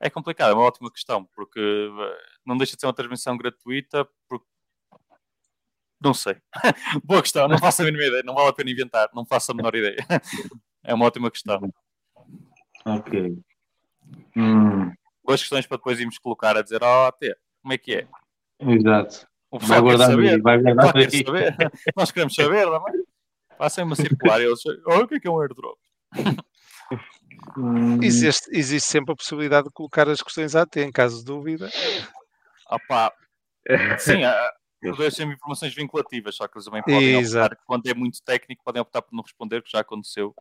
é 0.00 0.10
complicado, 0.10 0.50
é 0.50 0.54
uma 0.54 0.62
ótima 0.64 0.90
questão, 0.90 1.24
porque 1.34 1.58
eh, 1.60 2.18
não 2.44 2.56
deixa 2.56 2.74
de 2.76 2.80
ser 2.80 2.86
uma 2.86 2.92
transmissão 2.92 3.36
gratuita, 3.36 4.06
porque 4.28 4.46
não 6.00 6.12
sei. 6.12 6.36
Boa 7.04 7.22
questão, 7.22 7.48
não 7.48 7.58
faço 7.58 7.80
a 7.82 7.84
mínima 7.86 8.04
ideia, 8.04 8.22
não 8.22 8.34
vale 8.34 8.48
a 8.48 8.52
pena 8.52 8.70
inventar, 8.70 9.08
não 9.14 9.24
faço 9.24 9.52
a 9.52 9.54
menor 9.54 9.74
ideia. 9.74 9.96
É 10.88 10.94
uma 10.94 11.06
ótima 11.06 11.28
questão. 11.32 11.60
Ok. 12.84 13.36
Hum, 14.36 14.92
Boas 15.24 15.40
questões 15.40 15.66
para 15.66 15.78
depois 15.78 15.98
irmos 15.98 16.16
colocar 16.18 16.56
a 16.56 16.62
dizer, 16.62 16.80
ó, 16.84 17.10
T, 17.10 17.36
como 17.60 17.72
é 17.74 17.78
que 17.78 17.94
é? 17.96 18.08
exato. 18.60 19.26
O 19.50 19.58
Vai 19.58 19.60
pessoal 19.60 19.78
quer 19.80 19.82
guardar 19.84 20.10
saber. 20.10 20.28
aí, 20.30 20.40
vai 20.40 20.62
guardar 20.62 20.92
quer 20.92 21.10
saber. 21.10 21.56
Nós 21.96 22.10
queremos 22.12 22.34
saber, 22.36 22.66
não 22.66 22.76
é? 22.88 22.92
Passem 23.58 23.84
uma 23.84 23.96
circular 23.96 24.40
e 24.40 24.44
eles, 24.44 24.60
oh, 24.86 24.98
o 25.00 25.08
que 25.08 25.14
é 25.16 25.20
que 25.20 25.28
é 25.28 25.30
um 25.30 25.40
airdrop? 25.40 25.78
Hum, 27.56 28.02
Existe, 28.02 28.48
existe 28.52 28.88
sempre 28.88 29.12
a 29.12 29.16
possibilidade 29.16 29.68
de 29.68 29.72
colocar 29.72 30.08
as 30.08 30.20
questões 30.22 30.54
à 30.54 30.66
T, 30.66 30.82
em 30.82 30.92
caso 30.92 31.18
de 31.18 31.24
dúvida. 31.24 31.70
Ah 32.68 32.78
pá, 32.78 33.12
sim, 33.98 34.20
poder 34.82 35.10
ser 35.12 35.26
informações 35.26 35.74
vinculativas, 35.74 36.36
só 36.36 36.46
que 36.46 36.56
eles 36.58 36.66
também 36.66 36.82
podem 36.82 37.18
Exato. 37.18 37.54
optar, 37.54 37.64
quando 37.66 37.86
é 37.86 37.94
muito 37.94 38.22
técnico, 38.22 38.62
podem 38.64 38.82
optar 38.82 39.02
por 39.02 39.14
não 39.14 39.22
responder, 39.22 39.62
que 39.62 39.70
já 39.70 39.80
aconteceu. 39.80 40.34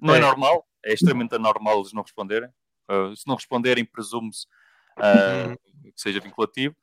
Não 0.00 0.14
é, 0.14 0.18
É. 0.18 0.20
normal, 0.20 0.66
é 0.84 0.92
extremamente 0.92 1.34
anormal 1.34 1.78
eles 1.80 1.92
não 1.92 2.02
responderem. 2.02 2.48
Ah, 2.88 3.12
se 3.16 3.26
não 3.26 3.34
responderem, 3.34 3.84
presume-se 3.84 4.46
Uhum. 4.98 5.56
que 5.56 5.92
seja 6.00 6.20
vinculativo. 6.20 6.76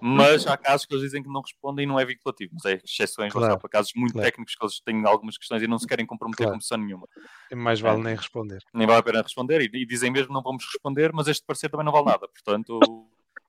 Mas 0.00 0.46
há 0.46 0.56
casos 0.56 0.86
que 0.86 0.94
eles 0.94 1.04
dizem 1.04 1.22
que 1.22 1.28
não 1.28 1.40
respondem 1.40 1.84
e 1.84 1.86
não 1.86 1.98
é 1.98 2.04
vinculativo. 2.04 2.52
Mas 2.54 2.64
é 2.64 2.80
exceções, 2.84 3.32
Claro, 3.32 3.58
para 3.58 3.68
casos 3.68 3.92
muito 3.94 4.12
claro. 4.12 4.26
técnicos 4.26 4.54
que 4.54 4.64
eles 4.64 4.80
têm 4.80 5.04
algumas 5.06 5.36
questões 5.36 5.62
e 5.62 5.66
não 5.66 5.78
se 5.78 5.86
querem 5.86 6.06
comprometer 6.06 6.44
Claro. 6.44 6.52
com 6.52 6.56
missão 6.58 6.78
nenhuma. 6.78 7.06
Mais 7.52 7.80
vale 7.80 8.02
nem 8.02 8.14
responder. 8.16 8.62
Nem 8.72 8.86
vale 8.86 9.00
a 9.00 9.02
pena 9.02 9.22
responder 9.22 9.60
e, 9.60 9.82
e 9.82 9.86
dizem 9.86 10.10
mesmo 10.10 10.32
não 10.32 10.42
vamos 10.42 10.64
responder, 10.64 11.12
mas 11.12 11.28
este 11.28 11.44
parecer 11.44 11.68
também 11.68 11.84
não 11.84 11.92
vale 11.92 12.06
nada. 12.06 12.28
Portanto, 12.28 12.78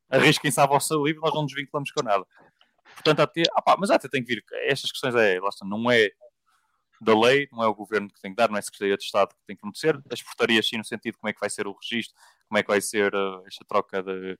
arrisquem-se 0.09 0.59
à 0.59 0.65
vossa 0.65 0.95
livre, 0.95 1.21
nós 1.21 1.33
não 1.33 1.43
nos 1.43 1.53
vinculamos 1.53 1.91
com 1.91 2.03
nada. 2.03 2.25
Portanto, 2.93 3.19
até, 3.21 3.43
ah 3.53 3.61
pá, 3.61 3.75
mas 3.79 3.89
até 3.89 4.07
tem 4.07 4.23
que 4.23 4.35
vir. 4.35 4.43
Estas 4.65 4.91
questões 4.91 5.15
é, 5.15 5.39
não 5.63 5.89
é 5.89 6.11
da 6.99 7.17
lei, 7.19 7.47
não 7.51 7.63
é 7.63 7.67
o 7.67 7.73
governo 7.73 8.07
que 8.09 8.21
tem 8.21 8.31
que 8.31 8.35
dar, 8.37 8.47
não 8.49 8.57
é 8.57 8.59
a 8.59 8.61
Secretaria 8.61 8.95
de 8.95 9.03
Estado 9.03 9.29
que 9.29 9.45
tem 9.47 9.55
que 9.55 9.61
fornecer. 9.61 9.99
As 10.11 10.21
portarias, 10.21 10.67
sim, 10.67 10.77
no 10.77 10.85
sentido 10.85 11.13
de 11.13 11.19
como 11.19 11.29
é 11.29 11.33
que 11.33 11.39
vai 11.39 11.49
ser 11.49 11.65
o 11.65 11.73
registro, 11.73 12.15
como 12.47 12.59
é 12.59 12.61
que 12.63 12.67
vai 12.67 12.79
ser 12.81 13.15
ah, 13.15 13.41
esta 13.47 13.65
troca 13.65 14.03
de. 14.03 14.37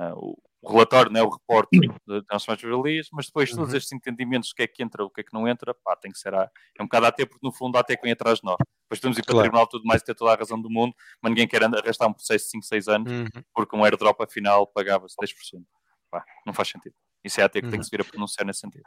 Ah, 0.00 0.14
o 0.16 0.36
o 0.62 0.72
relatório, 0.72 1.10
né, 1.10 1.22
o 1.22 1.30
reporte 1.30 1.70
de 1.80 2.22
transferências 2.26 3.08
mas 3.12 3.26
depois 3.26 3.48
todos 3.50 3.70
Uhum. 3.70 3.78
estes 3.78 3.92
entendimentos, 3.92 4.50
o 4.50 4.54
que 4.54 4.62
é 4.62 4.66
que 4.66 4.82
entra, 4.82 5.02
o 5.02 5.08
que 5.08 5.22
é 5.22 5.24
que 5.24 5.32
não 5.32 5.48
entra, 5.48 5.72
pá, 5.82 5.96
tem 5.96 6.12
que 6.12 6.18
ser 6.18 6.34
a, 6.34 6.50
é 6.78 6.82
um 6.82 6.84
bocado 6.84 7.06
até, 7.06 7.24
porque 7.24 7.40
no 7.46 7.50
fundo 7.50 7.78
até 7.78 7.96
que 7.96 8.02
vem 8.02 8.12
atrás 8.12 8.40
de 8.40 8.44
nós. 8.44 8.58
Depois 8.84 9.00
temos 9.00 9.16
ir 9.16 9.22
para 9.24 9.32
o 9.32 9.34
Claro. 9.36 9.44
tribunal 9.44 9.64
e 9.64 9.68
tudo 9.70 9.84
mais 9.86 10.02
e 10.02 10.04
ter 10.04 10.14
toda 10.14 10.32
a 10.34 10.36
razão 10.36 10.60
do 10.60 10.68
mundo, 10.68 10.94
mas 11.22 11.30
ninguém 11.30 11.48
quer 11.48 11.64
arrastar 11.64 12.08
um 12.08 12.12
processo 12.12 12.44
de 12.44 12.50
5, 12.50 12.66
6 12.66 12.88
anos, 12.88 13.10
Uhum. 13.10 13.26
porque 13.54 13.74
um 13.74 13.82
airdrop 13.84 14.20
afinal 14.22 14.66
pagava-se 14.66 15.16
10%. 15.18 15.64
Pá, 16.10 16.22
não 16.46 16.52
faz 16.52 16.68
sentido. 16.68 16.94
Isso 17.24 17.40
é 17.40 17.44
até 17.44 17.62
que 17.62 17.68
tem 17.68 17.76
Uhum. 17.76 17.80
que 17.80 17.84
se 17.86 17.90
vir 17.90 18.02
a 18.02 18.04
pronunciar 18.04 18.44
nesse 18.46 18.60
sentido. 18.60 18.84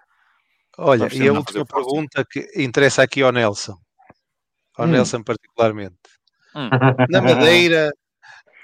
Olha, 0.78 1.08
e 1.12 1.28
a 1.28 1.34
última 1.34 1.66
pergunta 1.66 2.24
que 2.24 2.52
interessa 2.56 3.02
aqui 3.02 3.24
ao 3.24 3.32
Nelson. 3.32 3.76
Ao 4.78 4.86
Hum. 4.86 4.90
Nelson 4.90 5.24
particularmente. 5.24 5.98
Hum. 6.56 6.70
Na 7.10 7.20
Madeira, 7.20 7.92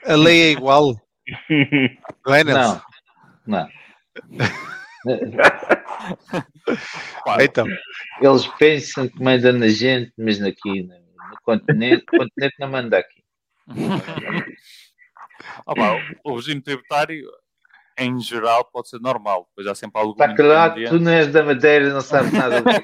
a 0.05 0.15
lei 0.15 0.41
é 0.43 0.51
igual? 0.51 0.95
Não 2.25 2.33
é, 2.33 2.43
Nelson? 2.43 2.81
Não, 3.45 3.59
não. 3.59 3.69
Então, 7.39 7.65
Eles 8.21 8.47
pensam 8.57 9.07
que 9.07 9.21
mandam 9.21 9.53
na 9.53 9.67
gente, 9.67 10.11
mas 10.17 10.41
aqui 10.41 10.83
no, 10.83 10.95
continente, 11.43 12.03
o 12.13 12.17
continente 12.17 12.55
não 12.59 12.69
manda 12.69 12.97
aqui. 12.97 13.23
Ah, 15.65 15.73
pá, 15.73 15.97
o, 16.23 16.35
regime 16.35 16.61
tributário, 16.61 17.25
em 17.97 18.19
geral, 18.19 18.65
pode 18.65 18.89
ser 18.89 18.99
normal. 18.99 19.47
Depois 19.49 19.67
há 19.67 19.75
sempre 19.75 20.01
algum 20.01 20.11
Está 20.11 20.33
calado, 20.33 20.83
tu 20.89 20.99
não 20.99 21.11
és 21.11 21.31
da 21.31 21.43
Madeira, 21.43 21.93
não 21.93 22.01
sabes 22.01 22.33
nada 22.33 22.61
do 22.61 22.69
que. 22.69 22.81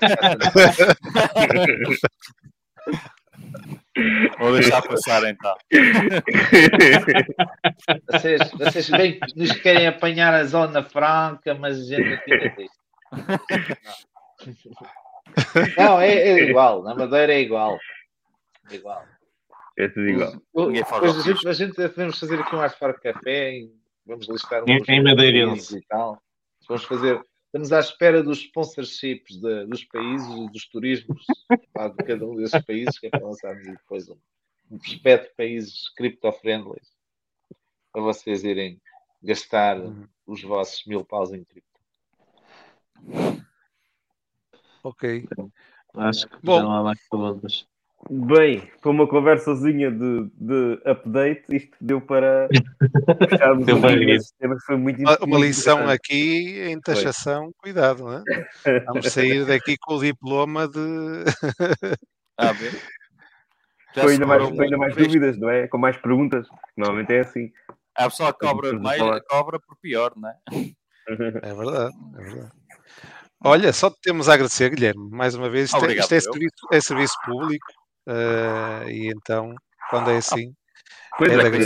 Vou 4.39 4.51
deixar 4.53 4.81
passar 4.81 5.23
então. 5.23 5.55
Vocês, 8.11 8.51
vocês 8.51 8.89
bem 8.89 9.19
que 9.19 9.39
nos 9.39 9.51
querem 9.53 9.88
apanhar 9.88 10.34
a 10.34 10.43
zona 10.43 10.84
franca, 10.84 11.53
mas 11.55 11.80
a 11.80 11.84
gente 11.84 12.13
aqui 12.13 12.38
não 12.38 12.55
tem. 12.55 12.69
Não, 15.77 15.99
é, 15.99 16.11
é 16.13 16.43
igual. 16.49 16.84
Na 16.84 16.95
Madeira 16.95 17.34
é 17.34 17.41
igual. 17.41 17.77
É 18.72 18.76
igual. 18.76 19.03
É 19.77 19.88
tudo 19.88 20.07
igual. 20.07 20.34
O- 20.53 20.72
Depois 20.72 21.17
a 21.17 21.22
gente, 21.22 21.47
a 21.47 21.53
gente 21.53 21.73
podemos 21.76 22.19
fazer 22.19 22.39
aqui 22.39 22.55
um 22.55 22.61
Art 22.61 22.77
de 22.80 22.93
Café 23.01 23.53
e 23.55 23.72
vamos 24.05 24.27
listar 24.30 24.63
Em- 24.67 24.81
uns 24.81 24.89
em 24.89 25.03
madeirense. 25.03 25.77
e. 25.80 25.84
Vamos 26.67 26.84
fazer. 26.85 27.19
Estamos 27.56 27.72
à 27.72 27.80
espera 27.80 28.22
dos 28.22 28.40
sponsorships 28.40 29.38
de- 29.38 29.65
dos 29.68 29.86
países 29.86 30.27
e 30.27 30.49
dos 30.52 30.68
turismos 30.68 31.26
pá, 31.72 31.88
de 31.88 31.95
cada 32.03 32.26
um 32.26 32.36
desses 32.36 32.61
países, 32.65 32.99
que 32.99 33.07
é 33.07 33.10
para 33.10 33.23
lançarmos 33.26 33.65
depois 33.65 34.10
um, 34.10 34.18
um 34.72 34.77
prospecto 34.77 35.30
de 35.30 35.36
países 35.36 35.88
cripto-friendly 35.95 36.82
para 37.94 38.02
vocês 38.02 38.44
irem 38.44 38.82
gastar 39.23 39.77
os 40.27 40.44
vossos 40.44 40.86
mil 40.86 41.06
paus 41.06 41.32
em 41.32 41.45
cripto. 41.45 41.80
Ok. 44.84 45.26
Acho 45.94 46.27
que 46.27 46.38
Bom. 46.44 46.61
não 46.61 46.73
há 46.73 46.84
mais 46.84 46.99
perguntas. 47.07 47.65
Bem, 48.17 48.61
foi 48.81 48.91
uma 48.93 49.05
conversazinha 49.07 49.91
de, 49.91 50.29
de 50.35 50.79
update. 50.85 51.43
Isto 51.49 51.75
deu 51.81 51.99
para 51.99 52.47
fecharmos 53.29 53.65
Deu 53.65 53.81
para 53.81 54.59
foi 54.65 54.77
muito 54.77 55.01
Uma, 55.21 55.37
lição 55.37 55.89
aqui 55.89 56.61
em 56.61 56.79
taxação, 56.79 57.51
cuidado, 57.57 58.05
não 58.05 58.13
é? 58.13 58.23
Vamos 58.85 59.11
sair 59.11 59.45
daqui 59.45 59.75
com 59.77 59.95
o 59.95 59.99
diploma 59.99 60.67
de. 60.67 60.79
Ah, 62.37 62.51
bem. 62.51 62.69
Já 63.95 64.01
Com 64.01 64.07
se 64.09 64.13
ainda 64.15 64.25
mais, 64.25 64.43
com 64.43 64.61
ainda 64.61 64.77
mais 64.77 64.93
dúvidas, 64.93 65.37
não 65.39 65.49
é? 65.49 65.69
Com 65.69 65.77
mais 65.77 65.95
perguntas. 65.95 66.45
Normalmente 66.75 67.13
é 67.13 67.21
assim. 67.21 67.49
A 67.95 68.09
pessoa 68.09 68.33
que 68.33 68.45
cobra 68.45 68.77
mais, 68.77 69.01
cobra 69.29 69.57
por 69.57 69.77
pior, 69.81 70.11
não 70.17 70.27
é? 70.27 70.35
É 71.07 71.53
verdade, 71.53 71.95
é 72.19 72.21
verdade. 72.21 72.51
Olha, 73.41 73.71
só 73.71 73.89
te 73.89 74.01
temos 74.01 74.27
a 74.27 74.33
agradecer, 74.33 74.69
Guilherme, 74.69 75.09
mais 75.11 75.33
uma 75.33 75.49
vez. 75.49 75.67
Isto, 75.67 75.77
é- 75.77 75.79
Obrigado, 75.79 76.03
isto 76.03 76.13
é, 76.13 76.19
serviço, 76.19 76.67
é 76.73 76.81
serviço 76.81 77.15
público 77.25 77.67
eh, 78.07 78.86
e 78.91 79.07
então, 79.11 79.56
quando 79.90 80.10
é 80.10 80.18
assim, 80.18 80.53
Pois 81.18 81.32
É 81.32 81.36
é, 81.36 81.49
que 81.52 81.57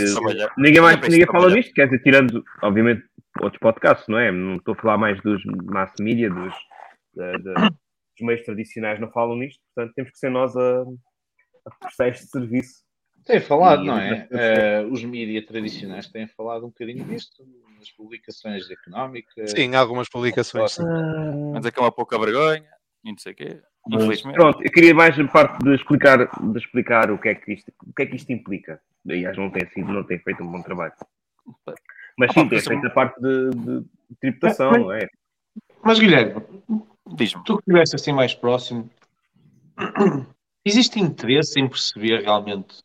ninguém, 0.56 0.80
mais, 0.80 1.02
É 1.02 1.08
ninguém 1.08 1.26
fala 1.26 1.52
disto, 1.52 1.72
quer 1.74 1.86
dizer, 1.86 2.02
tirando, 2.02 2.44
obviamente, 2.62 3.02
outros 3.40 3.58
podcasts, 3.58 4.06
não 4.08 4.18
é? 4.18 4.30
Não 4.30 4.56
estou 4.56 4.74
a 4.74 4.76
falar 4.76 4.98
mais 4.98 5.20
dos 5.22 5.42
mass 5.44 5.92
media, 5.98 6.30
dos, 6.30 6.54
da- 7.14 7.32
da- 7.38 7.68
dos 7.68 8.20
meios 8.26 8.42
tradicionais, 8.44 9.00
não 9.00 9.10
falam 9.10 9.36
nisto, 9.36 9.60
portanto 9.74 9.94
temos 9.94 10.12
que 10.12 10.18
ser 10.18 10.30
nós 10.30 10.56
a, 10.56 10.82
a 11.66 11.70
prestar 11.80 12.08
este 12.08 12.26
serviço. 12.26 12.84
Tem 13.26 13.40
falado, 13.40 13.82
E 13.82 13.86
não 13.86 13.98
é? 13.98 14.28
Eh, 14.30 14.86
os 14.90 15.04
mídias 15.04 15.44
tradicionais 15.46 16.06
têm 16.08 16.26
falado 16.28 16.64
um 16.64 16.68
bocadinho 16.68 17.04
disto 17.04 17.44
nas 17.76 17.90
publicações 17.90 18.70
económicas. 18.70 19.50
sim, 19.50 19.74
algumas 19.74 20.08
publicações. 20.08 20.72
Sim. 20.72 20.84
Mas 21.52 21.66
é 21.66 21.70
que 21.70 21.78
é 21.78 21.82
uma 21.82 21.92
pouca 21.92 22.18
vergonha 22.18 22.70
e 23.04 23.10
não 23.10 23.18
sei 23.18 23.32
o 23.32 23.36
quê. 23.36 23.62
Infelizmente. 23.88 24.34
Pronto, 24.34 24.62
eu 24.62 24.70
queria 24.70 24.94
mais 24.94 25.18
a 25.18 25.24
parte 25.26 25.58
de 25.58 25.74
explicar, 25.74 26.18
de 26.18 26.58
explicar 26.58 27.10
o, 27.10 27.18
que 27.18 27.28
é 27.30 27.34
que 27.34 27.52
isto, 27.52 27.72
o 27.86 27.92
que 27.92 28.02
é 28.02 28.06
que 28.06 28.16
isto 28.16 28.30
implica. 28.32 28.80
Aliás, 29.08 29.36
não 29.36 29.50
tem, 29.50 29.66
sido, 29.70 29.92
não 29.92 30.04
tem 30.04 30.18
feito 30.18 30.42
um 30.42 30.50
bom 30.50 30.62
trabalho. 30.62 30.92
Mas 32.18 32.32
sim, 32.32 32.40
Ah, 32.40 32.48
tem 32.48 32.60
feito 32.60 32.86
a 32.86 32.90
parte 32.90 33.20
de, 33.20 33.50
de 33.50 33.84
tributação, 34.20 34.72
não 34.72 34.92
é? 34.92 35.08
Mas 35.82 35.98
Guilherme, 35.98 36.42
Diz-me. 37.14 37.42
tu 37.44 37.56
que 37.56 37.62
estiveste 37.62 37.96
assim 37.96 38.12
mais 38.12 38.34
próximo, 38.34 38.88
existe 40.64 41.00
interesse 41.00 41.58
em 41.58 41.66
perceber 41.66 42.22
realmente 42.22 42.82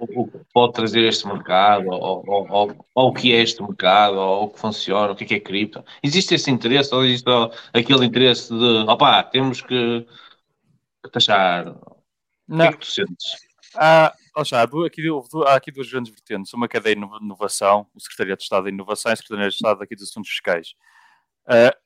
o, 0.00 0.22
o 0.22 0.26
que 0.30 0.38
pode 0.52 0.72
trazer 0.72 1.04
este 1.04 1.26
mercado, 1.26 1.86
ou, 1.90 2.24
ou, 2.26 2.48
ou- 2.50 2.86
ou 2.94 3.08
o 3.10 3.14
que 3.14 3.32
é 3.32 3.42
este 3.42 3.62
mercado, 3.62 4.16
ou 4.16 4.44
o 4.44 4.50
que 4.50 4.58
funciona, 4.60 5.12
o 5.12 5.16
que 5.16 5.24
é, 5.24 5.26
que 5.26 5.34
é 5.34 5.40
cripto? 5.40 5.84
Existe 6.02 6.34
esse 6.34 6.50
interesse, 6.50 6.94
ou 6.94 7.04
existe 7.04 7.28
aquele 7.72 8.06
interesse 8.06 8.48
de 8.52 8.90
opá, 8.90 9.22
temos 9.22 9.60
que, 9.60 10.06
que 11.02 11.10
taxar? 11.10 11.68
O 11.68 11.74
que 11.74 12.02
Não, 12.48 12.64
é 12.66 12.72
que 12.72 12.78
tu 12.78 12.86
sentes? 12.86 13.50
já, 14.44 14.64
du- 14.66 14.84
aqui, 14.84 15.02
há 15.46 15.54
aqui 15.54 15.70
duas 15.70 15.90
grandes 15.90 16.12
vertentes. 16.12 16.52
Uma 16.52 16.68
que 16.68 16.76
é 16.76 16.80
da 16.80 16.90
ino- 16.90 17.18
inovação, 17.20 17.86
o 17.94 18.00
Secretariado 18.00 18.38
de 18.38 18.44
Estado 18.44 18.64
da 18.64 18.70
Inovação 18.70 19.10
e 19.10 19.14
a 19.14 19.16
Secretaria 19.16 19.48
de 19.48 19.54
Estado 19.54 19.82
aqui 19.82 19.94
dos 19.94 20.08
Assuntos 20.08 20.30
Fiscais. 20.30 20.74
Ah, 21.46 21.76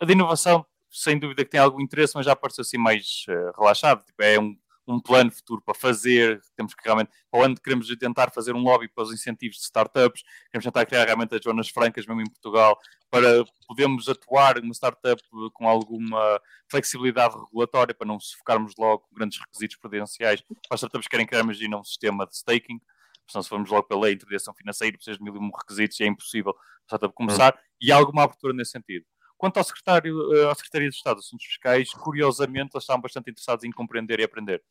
a 0.00 0.04
de 0.04 0.12
inovação, 0.12 0.64
sem 0.90 1.18
dúvida 1.18 1.44
que 1.44 1.50
tem 1.50 1.60
algum 1.60 1.80
interesse, 1.80 2.14
mas 2.16 2.26
já 2.26 2.36
parece 2.36 2.60
assim 2.60 2.78
mais 2.78 3.24
eh, 3.28 3.52
relaxado. 3.58 4.04
Tipo, 4.04 4.22
é 4.22 4.38
um, 4.38 4.56
um 4.86 5.00
plano 5.00 5.30
futuro 5.30 5.62
para 5.62 5.74
fazer. 5.74 6.40
Temos 6.56 6.74
que 6.74 6.82
realmente, 6.84 7.10
para 7.30 7.40
o 7.40 7.42
ano 7.44 7.54
queremos 7.56 7.88
tentar 7.96 8.30
fazer 8.30 8.54
um 8.54 8.62
lobby 8.62 8.88
para 8.88 9.04
os 9.04 9.12
incentivos 9.12 9.56
de 9.56 9.62
startups. 9.62 10.22
Queremos 10.50 10.64
tentar 10.64 10.86
criar 10.86 11.04
realmente 11.04 11.34
as 11.34 11.42
zonas 11.42 11.68
francas, 11.68 12.06
mesmo 12.06 12.20
em 12.20 12.30
Portugal, 12.30 12.78
para 13.10 13.44
podermos 13.66 14.08
atuar 14.08 14.60
numa 14.60 14.74
startup 14.74 15.22
com 15.52 15.68
alguma 15.68 16.40
flexibilidade 16.70 17.34
regulatória, 17.34 17.94
para 17.94 18.06
não 18.06 18.18
se 18.20 18.36
focarmos 18.36 18.74
logo 18.78 19.04
com 19.08 19.14
grandes 19.14 19.38
requisitos 19.38 19.76
prudenciais. 19.76 20.40
Para 20.42 20.74
as 20.74 20.80
startups 20.80 21.06
que 21.06 21.10
querem 21.10 21.26
criar, 21.26 21.40
imagina, 21.40 21.78
um 21.78 21.84
sistema 21.84 22.26
de 22.26 22.34
staking. 22.36 22.80
Senão, 23.26 23.42
se 23.42 23.48
formos 23.48 23.70
logo 23.70 23.84
pela 23.84 24.02
lei 24.02 24.14
de 24.14 24.22
interdição 24.22 24.52
financeira, 24.54 24.96
precisas 24.96 25.16
de 25.16 25.24
mil 25.24 25.34
e 25.34 25.38
um 25.38 25.50
requisitos 25.50 25.98
e 25.98 26.04
é 26.04 26.06
impossível 26.06 26.52
a 26.52 26.84
startup 26.84 27.14
começar. 27.14 27.58
E 27.80 27.90
há 27.90 27.96
alguma 27.96 28.24
abertura 28.24 28.52
nesse 28.52 28.72
sentido. 28.72 29.06
Quanto 29.44 29.58
ao 29.58 29.64
secretário, 29.64 30.34
eh, 30.34 30.50
à 30.50 30.54
Secretaria 30.54 30.88
de 30.88 30.96
Estado 30.96 31.16
de 31.16 31.26
Assuntos 31.26 31.44
Fiscais, 31.44 31.90
curiosamente, 31.92 32.70
eles 32.74 32.82
estavam 32.82 33.02
bastante 33.02 33.30
interessados 33.30 33.62
em 33.62 33.70
compreender 33.70 34.18
e 34.18 34.24
aprender. 34.24 34.62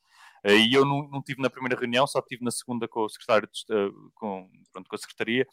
Eh, 0.43 0.55
E 0.55 0.73
eu 0.73 0.83
não, 0.83 1.07
não 1.09 1.21
tive 1.21 1.39
na 1.39 1.47
primeira 1.47 1.79
reunião, 1.79 2.07
só 2.07 2.19
tive 2.23 2.43
na 2.43 2.49
segunda 2.49 2.87
com 2.87 3.01
o 3.01 3.07
secretário 3.07 3.47
de, 3.53 3.71
eh, 3.71 3.91
com, 4.15 4.49
pronto, 4.71 4.89
com 4.89 4.95
a 4.95 4.97
Secretaria, 4.97 5.45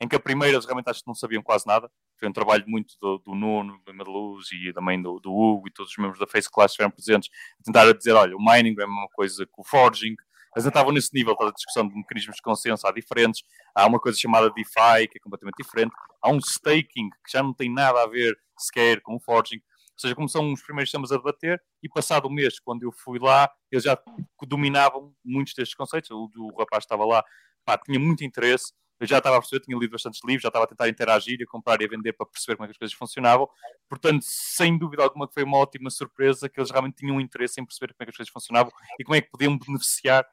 em 0.00 0.08
que 0.08 0.16
a 0.16 0.18
primeira 0.18 0.58
realmente 0.58 0.90
acho 0.90 1.02
que 1.02 1.06
não 1.06 1.14
sabiam 1.14 1.40
quase 1.40 1.64
nada. 1.68 1.88
Foi 2.18 2.28
um 2.28 2.32
trabalho 2.32 2.64
muito 2.66 2.96
do, 3.00 3.18
do 3.18 3.32
Nuno, 3.36 3.80
do 3.86 3.94
Madaluz 3.94 4.50
e 4.50 4.72
também 4.72 5.00
do, 5.00 5.20
do 5.20 5.32
Hugo 5.32 5.68
e 5.68 5.70
todos 5.70 5.92
os 5.92 5.96
membros 5.96 6.18
da 6.18 6.26
Face 6.26 6.50
Class 6.50 6.72
estiveram 6.72 6.90
presentes, 6.90 7.30
a 7.60 7.62
tentar 7.62 7.92
dizer, 7.92 8.14
olha, 8.14 8.36
o 8.36 8.44
mining 8.44 8.74
é 8.80 8.82
a 8.82 8.88
mesma 8.88 9.08
coisa 9.14 9.46
que 9.46 9.52
o 9.56 9.62
forging, 9.62 10.16
eles 10.54 10.64
não 10.64 10.68
estavam 10.68 10.92
nesse 10.92 11.12
nível 11.12 11.36
da 11.36 11.50
discussão 11.50 11.86
de 11.88 11.94
mecanismos 11.94 12.36
de 12.36 12.42
consenso, 12.42 12.86
há 12.86 12.92
diferentes. 12.92 13.42
Há 13.74 13.86
uma 13.86 13.98
coisa 13.98 14.18
chamada 14.18 14.50
DeFi, 14.50 15.08
que 15.10 15.18
é 15.18 15.20
completamente 15.20 15.56
diferente. 15.56 15.92
Há 16.22 16.30
um 16.30 16.38
staking, 16.38 17.10
que 17.24 17.32
já 17.32 17.42
não 17.42 17.52
tem 17.52 17.72
nada 17.72 18.02
a 18.02 18.06
ver 18.06 18.38
sequer 18.56 19.00
com 19.00 19.16
o 19.16 19.20
forging. 19.20 19.56
Ou 19.94 19.98
seja, 19.98 20.14
como 20.14 20.28
são 20.28 20.52
os 20.52 20.62
primeiros 20.62 20.90
temas 20.90 21.12
a 21.12 21.16
debater, 21.16 21.62
e 21.82 21.88
passado 21.88 22.28
um 22.28 22.32
mês, 22.32 22.58
quando 22.58 22.82
eu 22.82 22.92
fui 22.92 23.18
lá, 23.18 23.50
eles 23.70 23.84
já 23.84 23.98
dominavam 24.46 25.14
muitos 25.24 25.54
destes 25.54 25.76
conceitos. 25.76 26.10
O, 26.10 26.30
o 26.36 26.48
rapaz 26.58 26.84
que 26.84 26.86
estava 26.86 27.04
lá, 27.04 27.24
pá, 27.64 27.78
tinha 27.78 27.98
muito 27.98 28.24
interesse. 28.24 28.72
Eu 28.98 29.06
já 29.06 29.18
estava 29.18 29.36
a 29.36 29.40
perceber, 29.40 29.64
tinha 29.64 29.76
lido 29.76 29.90
bastantes 29.90 30.20
livros, 30.24 30.42
já 30.42 30.48
estava 30.48 30.64
a 30.64 30.68
tentar 30.68 30.88
interagir, 30.88 31.38
a 31.42 31.50
comprar 31.50 31.80
e 31.80 31.84
a 31.84 31.88
vender 31.88 32.12
para 32.12 32.26
perceber 32.26 32.56
como 32.56 32.64
é 32.64 32.68
que 32.68 32.72
as 32.72 32.78
coisas 32.78 32.96
funcionavam. 32.96 33.48
Portanto, 33.88 34.24
sem 34.24 34.78
dúvida 34.78 35.02
alguma, 35.02 35.26
que 35.26 35.34
foi 35.34 35.42
uma 35.42 35.58
ótima 35.58 35.90
surpresa 35.90 36.48
que 36.48 36.58
eles 36.58 36.70
realmente 36.70 36.96
tinham 36.96 37.20
interesse 37.20 37.60
em 37.60 37.64
perceber 37.64 37.92
como 37.92 38.02
é 38.02 38.04
que 38.06 38.10
as 38.10 38.16
coisas 38.16 38.32
funcionavam 38.32 38.72
e 38.98 39.04
como 39.04 39.16
é 39.16 39.20
que 39.20 39.30
podiam 39.30 39.58
beneficiar, 39.58 40.24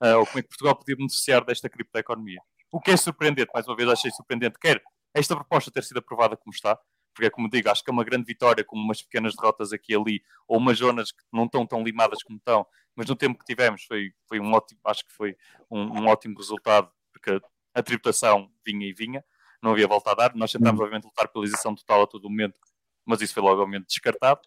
ou 0.00 0.26
como 0.26 0.38
é 0.38 0.42
que 0.42 0.48
Portugal 0.48 0.76
podia 0.76 0.96
beneficiar 0.96 1.44
desta 1.44 1.68
criptoeconomia. 1.68 2.40
O 2.70 2.80
que 2.80 2.90
é 2.90 2.96
surpreendente, 2.96 3.50
mais 3.52 3.66
uma 3.66 3.76
vez, 3.76 3.88
achei 3.88 4.10
surpreendente, 4.10 4.58
quer 4.58 4.82
esta 5.14 5.34
proposta 5.34 5.70
ter 5.70 5.82
sido 5.84 5.98
aprovada 5.98 6.36
como 6.36 6.52
está, 6.52 6.78
porque 7.14 7.26
é 7.26 7.30
como 7.30 7.48
digo, 7.48 7.68
acho 7.68 7.82
que 7.82 7.90
é 7.90 7.92
uma 7.92 8.04
grande 8.04 8.24
vitória, 8.24 8.62
com 8.62 8.76
umas 8.76 9.02
pequenas 9.02 9.34
derrotas 9.34 9.72
aqui 9.72 9.92
e 9.92 9.96
ali, 9.96 10.22
ou 10.46 10.58
umas 10.58 10.78
zonas 10.78 11.10
que 11.10 11.22
não 11.32 11.44
estão 11.44 11.66
tão 11.66 11.82
limadas 11.82 12.22
como 12.22 12.38
estão, 12.38 12.66
mas 12.94 13.06
no 13.06 13.16
tempo 13.16 13.38
que 13.38 13.44
tivemos 13.44 13.84
foi, 13.84 14.12
foi 14.28 14.38
um 14.38 14.52
ótimo, 14.52 14.80
acho 14.84 15.04
que 15.04 15.12
foi 15.12 15.36
um, 15.70 16.00
um 16.00 16.06
ótimo 16.06 16.36
resultado, 16.36 16.90
porque 17.12 17.40
a 17.74 17.82
tributação 17.82 18.50
vinha 18.64 18.86
e 18.86 18.92
vinha, 18.92 19.24
não 19.62 19.72
havia 19.72 19.88
volta 19.88 20.12
a 20.12 20.14
dar. 20.14 20.34
Nós 20.34 20.52
tentámos, 20.52 20.80
obviamente, 20.80 21.04
lutar 21.04 21.28
pela 21.28 21.44
isenção 21.44 21.74
total 21.74 22.02
a 22.02 22.06
todo 22.06 22.28
momento, 22.28 22.58
mas 23.04 23.20
isso 23.20 23.34
foi 23.34 23.42
logo, 23.42 23.62
obviamente, 23.62 23.88
descartado. 23.88 24.40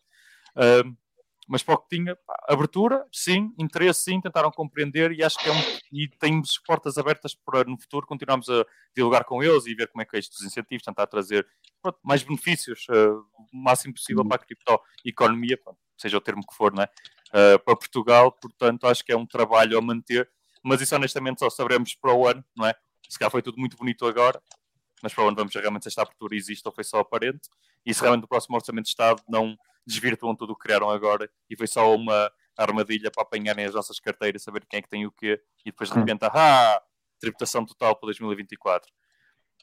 Ahm, 0.55 0.95
mas 1.47 1.63
para 1.63 1.75
o 1.75 1.77
que 1.77 1.97
tinha, 1.97 2.15
pá, 2.15 2.35
abertura, 2.47 3.05
sim, 3.11 3.53
interesse, 3.57 4.03
sim, 4.03 4.21
tentaram 4.21 4.51
compreender 4.51 5.11
e 5.11 5.23
acho 5.23 5.37
que 5.37 5.49
é 5.49 5.51
um. 5.51 5.61
E 5.91 6.07
temos 6.07 6.57
portas 6.59 6.97
abertas 6.97 7.35
para 7.35 7.63
no 7.63 7.77
futuro 7.79 8.07
continuarmos 8.07 8.49
a 8.49 8.65
dialogar 8.95 9.23
com 9.23 9.43
eles 9.43 9.65
e 9.65 9.75
ver 9.75 9.87
como 9.87 10.01
é 10.01 10.05
que 10.05 10.15
é 10.15 10.19
isto 10.19 10.37
dos 10.37 10.45
incentivos, 10.45 10.83
tentar 10.83 11.07
trazer 11.07 11.45
pronto, 11.81 11.99
mais 12.03 12.23
benefícios, 12.23 12.85
ah, 12.89 12.93
o 13.53 13.57
máximo 13.57 13.93
possível 13.93 14.25
para 14.25 14.35
a 14.35 14.45
criptoeconomia, 14.45 15.57
pronto, 15.57 15.79
seja 15.97 16.17
o 16.17 16.21
termo 16.21 16.45
que 16.45 16.55
for, 16.55 16.73
não 16.73 16.83
é? 16.83 16.89
Ah, 17.33 17.59
para 17.59 17.75
Portugal, 17.75 18.31
portanto, 18.31 18.85
acho 18.87 19.03
que 19.03 19.11
é 19.11 19.17
um 19.17 19.25
trabalho 19.25 19.77
a 19.77 19.81
manter, 19.81 20.29
mas 20.63 20.81
isso 20.81 20.95
honestamente 20.95 21.39
só 21.39 21.49
saberemos 21.49 21.95
para 21.95 22.13
o 22.13 22.27
ano, 22.27 22.43
não 22.55 22.65
é? 22.65 22.73
Se 23.09 23.17
calhar 23.17 23.31
foi 23.31 23.41
tudo 23.41 23.57
muito 23.57 23.75
bonito 23.75 24.05
agora, 24.05 24.41
mas 25.01 25.13
para 25.13 25.25
o 25.25 25.27
ano 25.27 25.35
vamos 25.35 25.53
ver 25.53 25.61
realmente 25.61 25.83
se 25.83 25.89
esta 25.89 26.03
abertura 26.03 26.35
existe 26.35 26.65
ou 26.65 26.73
foi 26.73 26.83
só 26.83 26.99
aparente, 26.99 27.49
e 27.85 27.93
se 27.93 28.01
realmente 28.01 28.21
no 28.21 28.27
próximo 28.27 28.55
Orçamento 28.55 28.85
de 28.85 28.91
Estado 28.91 29.21
não 29.27 29.57
desvirtuam 29.85 30.35
tudo 30.35 30.53
o 30.53 30.55
que 30.55 30.63
criaram 30.63 30.89
agora 30.89 31.29
e 31.49 31.55
foi 31.55 31.67
só 31.67 31.93
uma 31.95 32.31
armadilha 32.57 33.09
para 33.11 33.23
apanharem 33.23 33.65
as 33.65 33.73
nossas 33.73 33.99
carteiras, 33.99 34.43
saber 34.43 34.65
quem 34.65 34.79
é 34.79 34.81
que 34.81 34.89
tem 34.89 35.05
o 35.05 35.11
quê, 35.11 35.41
e 35.65 35.71
depois 35.71 35.89
de 35.89 35.97
repente, 35.97 36.23
ah, 36.25 36.81
tributação 37.19 37.65
total 37.65 37.95
para 37.95 38.07
2024. 38.07 38.91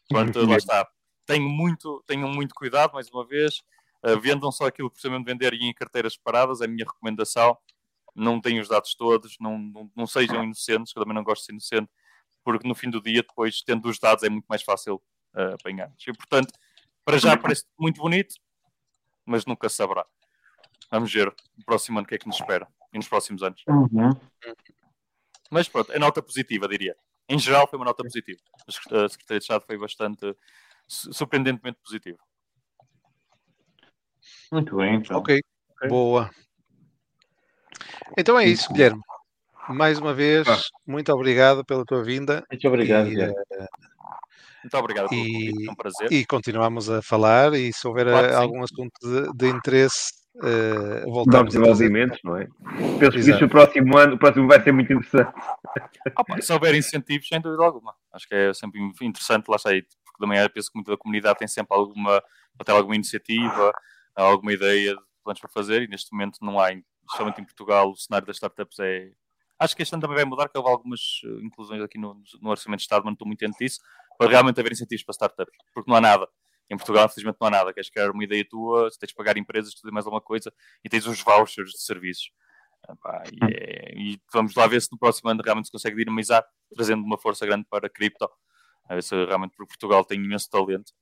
Pronto, 0.08 0.46
lá 0.46 0.56
está. 0.56 0.88
Tenho 1.26 1.48
muito, 1.48 2.02
tenham 2.06 2.28
muito 2.28 2.54
cuidado, 2.54 2.94
mais 2.94 3.10
uma 3.10 3.26
vez, 3.26 3.62
uh, 4.06 4.18
vendam 4.18 4.50
só 4.50 4.66
aquilo 4.66 4.88
que 4.88 4.94
precisam 4.94 5.22
de 5.22 5.30
vender 5.30 5.52
e 5.52 5.66
em 5.66 5.74
carteiras 5.74 6.14
separadas, 6.14 6.60
é 6.60 6.64
a 6.64 6.68
minha 6.68 6.84
recomendação. 6.84 7.56
Não 8.14 8.40
tenham 8.40 8.62
os 8.62 8.68
dados 8.68 8.94
todos, 8.94 9.36
não, 9.38 9.58
não, 9.58 9.90
não 9.94 10.06
sejam 10.06 10.42
inocentes, 10.42 10.92
que 10.92 10.98
eu 10.98 11.02
também 11.02 11.14
não 11.14 11.22
gosto 11.22 11.42
de 11.42 11.46
ser 11.46 11.52
inocente, 11.52 11.92
porque 12.42 12.66
no 12.66 12.74
fim 12.74 12.88
do 12.88 13.02
dia, 13.02 13.22
depois, 13.22 13.62
tendo 13.62 13.88
os 13.88 13.98
dados, 13.98 14.24
é 14.24 14.30
muito 14.30 14.46
mais 14.46 14.62
fácil 14.62 15.02
uh, 15.34 15.54
apanhar. 15.54 15.92
E, 16.06 16.12
portanto, 16.14 16.52
para 17.04 17.18
já 17.18 17.36
parece 17.36 17.64
muito 17.78 18.00
bonito, 18.00 18.34
mas 19.28 19.44
nunca 19.46 19.68
saberá. 19.68 20.04
Vamos 20.90 21.12
ver 21.12 21.26
no 21.56 21.64
próximo 21.64 21.98
ano 21.98 22.06
o 22.06 22.08
que 22.08 22.14
é 22.14 22.18
que 22.18 22.26
nos 22.26 22.36
espera 22.40 22.66
e 22.92 22.96
nos 22.96 23.06
próximos 23.08 23.42
anos. 23.42 23.62
Uhum. 23.68 24.10
Mas 25.50 25.68
pronto, 25.68 25.92
é 25.92 25.98
nota 25.98 26.22
positiva, 26.22 26.66
diria. 26.66 26.96
Em 27.28 27.38
geral, 27.38 27.68
foi 27.68 27.78
uma 27.78 27.84
nota 27.84 28.02
positiva. 28.02 28.40
A 28.66 28.72
Secretaria 29.08 29.38
de 29.38 29.44
Estado 29.44 29.64
foi 29.66 29.76
bastante 29.76 30.34
surpreendentemente 30.86 31.78
positivo. 31.84 32.18
Muito 34.50 34.76
bem, 34.76 34.94
então. 34.96 35.18
Ok, 35.18 35.40
boa. 35.88 36.30
Então 38.16 38.38
é 38.38 38.46
isso, 38.46 38.72
Guilherme. 38.72 39.02
Mais 39.68 39.98
uma 39.98 40.14
vez, 40.14 40.48
Ah. 40.48 40.58
muito 40.86 41.12
obrigado 41.12 41.62
pela 41.64 41.84
tua 41.84 42.02
vinda. 42.02 42.42
Muito 42.50 42.66
obrigado, 42.68 43.06
E, 43.08 43.10
Guilherme. 43.10 43.34
eh, 43.52 43.66
Muito 44.68 44.76
obrigado 44.76 45.08
pelo 45.08 45.20
E- 45.22 45.32
convite, 45.32 45.64
foi 45.64 45.72
um 45.72 45.76
prazer. 45.76 46.12
e 46.12 46.26
continuamos 46.26 46.90
a 46.90 47.00
falar 47.00 47.54
e 47.54 47.72
se 47.72 47.88
houver 47.88 48.06
Claro 48.06 48.26
eh, 48.26 48.34
algum 48.34 48.62
assunto 48.62 48.92
de, 49.02 49.32
de 49.34 49.48
interesse, 49.48 50.12
eh, 50.44 51.00
Novos 51.06 51.14
voltamos 51.14 51.56
a 51.56 51.58
trazer. 51.62 51.88
desenvolvimentos, 51.88 52.18
não 52.22 52.36
é? 52.36 52.46
Penso 52.98 53.10
que 53.12 53.18
isso 53.30 53.44
o 53.46 53.48
próximo 53.48 53.96
ano, 53.96 54.14
o 54.16 54.18
próximo 54.18 54.46
vai 54.46 54.62
ser 54.62 54.72
muito 54.72 54.92
interessante. 54.92 55.32
Ah, 56.14 56.22
pá, 56.22 56.38
se 56.42 56.52
houver 56.52 56.74
incentivos, 56.74 57.26
sem 57.28 57.40
dúvida 57.40 57.64
alguma. 57.64 57.94
Acho 58.12 58.28
que 58.28 58.34
é 58.34 58.52
sempre 58.52 58.78
interessante, 59.00 59.48
lá 59.48 59.56
está 59.56 59.70
aí, 59.70 59.82
porque 60.04 60.18
também 60.20 60.38
penso 60.50 60.70
que 60.70 60.76
muita 60.76 60.90
da 60.90 60.98
comunidade 60.98 61.38
tem 61.38 61.48
sempre 61.48 61.74
alguma, 61.74 62.22
até 62.60 62.70
alguma 62.70 62.94
iniciativa, 62.94 63.72
alguma 64.14 64.52
ideia 64.52 64.94
de 64.94 65.00
planos 65.24 65.40
para 65.40 65.48
fazer, 65.50 65.80
e 65.82 65.88
neste 65.88 66.12
momento 66.12 66.38
não 66.42 66.60
há, 66.60 66.72
especialmente 66.72 67.40
em 67.40 67.44
Portugal, 67.44 67.90
o 67.90 67.96
cenário 67.96 68.26
das 68.26 68.36
startups 68.36 68.78
é. 68.80 69.12
Acho 69.58 69.74
que 69.74 69.82
este 69.82 69.92
ano 69.94 70.02
também 70.02 70.16
vai 70.16 70.24
mudar, 70.24 70.48
que 70.48 70.56
houve 70.56 70.70
algumas 70.70 71.00
eh, 71.24 71.44
inclusões 71.44 71.82
aqui 71.82 71.98
no, 71.98 72.22
no 72.40 72.50
Orçamento 72.50 72.78
de 72.78 72.82
Estado, 72.84 73.00
mas 73.00 73.06
não 73.06 73.12
estou 73.14 73.26
muito 73.26 73.40
dentro 73.40 73.58
disso, 73.58 73.80
para 74.18 74.30
realmente 74.30 74.60
haver 74.60 74.72
incentivos 74.72 75.04
para 75.04 75.12
startups, 75.14 75.54
porque 75.74 75.90
não 75.90 75.96
há 75.98 76.00
nada. 76.00 76.28
Em 76.70 76.76
Portugal, 76.76 77.06
infelizmente, 77.06 77.38
não 77.40 77.48
há 77.48 77.50
nada. 77.50 77.72
Queres 77.72 77.90
criar 77.90 78.10
uma 78.10 78.24
ideia 78.24 78.46
tua, 78.48 78.90
tens 79.00 79.08
de 79.08 79.14
pagar 79.14 79.38
empresas, 79.38 79.74
tudo 79.74 79.90
e 79.90 79.92
mais 79.94 80.06
alguma 80.06 80.20
coisa, 80.20 80.52
e 80.84 80.88
tens 80.88 81.06
os 81.06 81.22
vouchers 81.22 81.70
de 81.70 81.82
serviços. 81.82 82.30
Ah, 82.88 82.96
pá, 82.96 83.24
e, 83.32 83.38
é- 83.54 83.94
e 83.96 84.20
vamos 84.32 84.54
lá 84.54 84.66
ver 84.66 84.80
se 84.82 84.90
no 84.92 84.98
próximo 84.98 85.30
ano 85.30 85.42
realmente 85.44 85.66
se 85.66 85.72
consegue 85.72 85.96
dinamizar, 85.96 86.44
trazendo 86.74 87.02
uma 87.04 87.18
força 87.18 87.46
grande 87.46 87.66
para 87.70 87.86
a 87.86 87.90
cripto. 87.90 88.28
A 88.88 88.94
ver 88.94 89.02
se 89.02 89.14
realmente 89.26 89.52
porque 89.56 89.68
Portugal 89.72 90.04
tem 90.04 90.18
imenso 90.22 90.48
talento, 90.50 90.92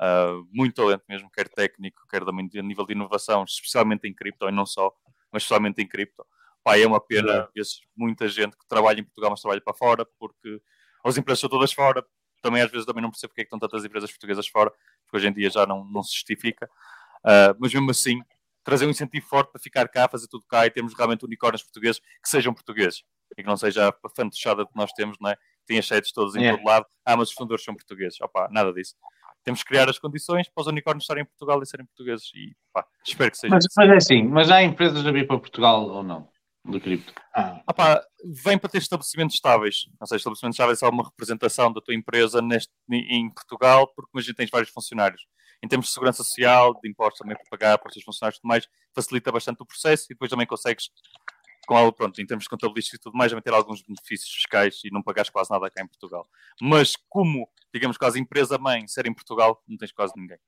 ah, 0.00 0.32
muito 0.52 0.74
talento 0.76 1.04
mesmo, 1.08 1.30
quer 1.30 1.48
técnico, 1.48 2.02
quer 2.10 2.24
também 2.24 2.48
a 2.58 2.62
nível 2.62 2.86
de 2.86 2.92
inovação, 2.94 3.44
especialmente 3.44 4.08
em 4.08 4.14
cripto, 4.14 4.48
e 4.48 4.52
não 4.52 4.66
só, 4.66 4.92
mas 5.32 5.42
especialmente 5.42 5.82
em 5.82 5.88
cripto. 5.88 6.24
Pá, 6.64 6.78
é 6.78 6.86
uma 6.86 7.00
pena 7.00 7.48
ver 7.54 7.64
muita 7.96 8.28
gente 8.28 8.56
que 8.56 8.66
trabalha 8.68 9.00
em 9.00 9.04
Portugal, 9.04 9.30
mas 9.30 9.40
trabalha 9.40 9.60
para 9.60 9.74
fora, 9.74 10.06
porque 10.18 10.60
as 11.04 11.16
empresas 11.16 11.40
são 11.40 11.48
todas 11.50 11.72
fora. 11.72 12.04
Também 12.42 12.62
às 12.62 12.70
vezes 12.70 12.86
também 12.86 13.02
não 13.02 13.10
percebo 13.10 13.30
porque 13.30 13.42
é 13.42 13.44
que 13.44 13.48
estão 13.54 13.58
tantas 13.58 13.84
empresas 13.84 14.10
portuguesas 14.10 14.46
fora, 14.48 14.70
porque 15.04 15.16
hoje 15.16 15.28
em 15.28 15.32
dia 15.32 15.50
já 15.50 15.66
não, 15.66 15.84
não 15.84 16.02
se 16.02 16.14
justifica. 16.14 16.68
Ah, 17.24 17.54
mas 17.58 17.72
mesmo 17.74 17.90
assim, 17.90 18.20
trazer 18.64 18.86
um 18.86 18.90
incentivo 18.90 19.26
forte 19.26 19.50
para 19.50 19.60
ficar 19.60 19.88
cá, 19.88 20.08
fazer 20.08 20.28
tudo 20.28 20.44
cá 20.48 20.66
e 20.66 20.70
termos 20.70 20.94
realmente 20.94 21.24
unicórnios 21.24 21.62
portugueses 21.62 22.00
que 22.22 22.28
sejam 22.28 22.52
portugueses 22.54 23.02
e 23.36 23.42
que 23.42 23.48
não 23.48 23.56
seja 23.56 23.88
a 23.88 24.08
fantochada 24.14 24.64
que 24.66 24.72
nós 24.74 24.92
temos, 24.92 25.16
não 25.20 25.30
é? 25.30 25.36
Tem 25.66 25.78
as 25.78 25.86
sedes 25.86 26.12
todas 26.12 26.34
em 26.34 26.44
É. 26.46 26.52
todo 26.54 26.64
lado. 26.64 26.86
Ah, 27.04 27.16
mas 27.16 27.28
os 27.28 27.34
fundadores 27.34 27.64
são 27.64 27.74
portugueses. 27.74 28.20
Opa, 28.20 28.48
nada 28.50 28.72
disso. 28.72 28.94
Temos 29.44 29.62
que 29.62 29.68
criar 29.68 29.88
as 29.88 29.98
condições 29.98 30.48
para 30.48 30.60
os 30.62 30.66
unicórnios 30.66 31.04
estarem 31.04 31.22
em 31.22 31.26
Portugal 31.26 31.62
e 31.62 31.66
serem 31.66 31.86
portugueses. 31.86 32.30
E 32.34 32.54
pá, 32.72 32.84
espero 33.06 33.30
que 33.30 33.38
seja 33.38 33.54
Mas, 33.54 33.64
mas 33.76 33.90
é 33.90 33.96
assim, 33.96 34.22
mas 34.24 34.50
há 34.50 34.62
empresas 34.62 35.06
a 35.06 35.10
vir 35.12 35.26
para 35.26 35.38
Portugal 35.38 35.88
ou 35.88 36.02
não? 36.02 36.28
Do 36.64 36.80
cripto. 36.80 37.12
Ah, 37.34 37.62
Ah 37.66 37.72
pá, 37.72 38.04
vem 38.24 38.58
para 38.58 38.68
ter 38.68 38.78
estabelecimentos 38.78 39.36
estáveis. 39.36 39.88
Ou 40.00 40.06
seja, 40.06 40.16
estabelecimentos 40.16 40.56
estáveis 40.56 40.82
é 40.82 40.88
uma 40.88 41.04
representação 41.04 41.72
da 41.72 41.80
tua 41.80 41.94
empresa 41.94 42.42
neste, 42.42 42.72
em 42.90 43.30
Portugal, 43.30 43.86
porque 43.94 44.10
imagina 44.12 44.34
tens 44.34 44.50
vários 44.50 44.70
funcionários. 44.70 45.26
Em 45.62 45.68
termos 45.68 45.86
de 45.86 45.92
segurança 45.92 46.22
social, 46.22 46.78
de 46.80 46.88
impostos 46.88 47.18
também 47.18 47.36
para 47.36 47.46
pagar 47.50 47.78
para 47.78 47.88
os 47.88 47.94
teus 47.94 48.04
funcionários 48.04 48.38
e 48.38 48.40
tudo 48.40 48.48
mais, 48.48 48.68
facilita 48.94 49.32
bastante 49.32 49.62
o 49.62 49.66
processo 49.66 50.04
e 50.06 50.14
depois 50.14 50.30
também 50.30 50.46
consegues, 50.46 50.90
com 51.66 51.76
algo, 51.76 51.92
pronto, 51.92 52.20
em 52.20 52.26
termos 52.26 52.44
de 52.44 52.50
contabilísticos 52.50 52.98
e 52.98 53.02
tudo 53.02 53.16
mais, 53.16 53.32
também 53.32 53.42
ter 53.42 53.52
alguns 53.52 53.82
benefícios 53.82 54.30
fiscais 54.30 54.80
e 54.84 54.90
não 54.92 55.02
pagares 55.02 55.30
quase 55.30 55.50
nada 55.50 55.70
cá 55.70 55.82
em 55.82 55.88
Portugal. 55.88 56.28
Mas 56.60 56.94
como, 57.08 57.48
digamos, 57.74 57.96
quase 57.96 58.20
empresa-mãe 58.20 58.86
ser 58.86 59.06
em 59.06 59.14
Portugal, 59.14 59.62
não 59.66 59.76
tens 59.76 59.90
quase 59.90 60.12
ninguém. 60.16 60.38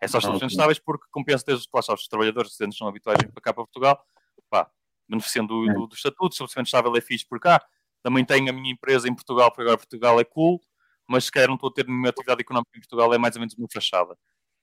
É 0.00 0.08
só 0.08 0.18
estabelecimentos 0.18 0.54
estáveis 0.54 0.78
porque 0.78 1.04
compensa 1.10 1.44
ter 1.44 1.52
os, 1.52 1.68
lá 1.72 1.94
os 1.94 2.08
trabalhadores 2.08 2.52
residentes 2.52 2.78
são 2.78 2.88
habituais 2.88 3.18
para 3.18 3.42
cá 3.42 3.52
para 3.52 3.64
Portugal, 3.64 4.04
pá, 4.48 4.70
beneficiando 5.10 5.48
do, 5.48 5.66
do, 5.74 5.86
do 5.88 5.94
estatuto, 5.94 6.26
o 6.26 6.28
estabelecimento 6.28 6.66
estável 6.66 6.96
é 6.96 7.00
fixe 7.00 7.26
por 7.26 7.40
cá, 7.40 7.60
também 8.02 8.24
tenho 8.24 8.48
a 8.48 8.52
minha 8.52 8.72
empresa 8.72 9.08
em 9.08 9.14
Portugal, 9.14 9.50
porque 9.50 9.62
agora 9.62 9.76
Portugal 9.76 10.20
é 10.20 10.24
cool, 10.24 10.60
mas 11.06 11.24
se 11.24 11.32
calhar 11.32 11.48
não 11.48 11.56
estou 11.56 11.68
a 11.68 11.72
ter 11.72 11.86
nenhuma 11.86 12.08
atividade 12.08 12.40
económica 12.40 12.70
em 12.76 12.80
Portugal, 12.80 13.12
é 13.12 13.18
mais 13.18 13.34
ou 13.34 13.40
menos 13.40 13.54
uma 13.54 13.68
fachada. 13.70 14.16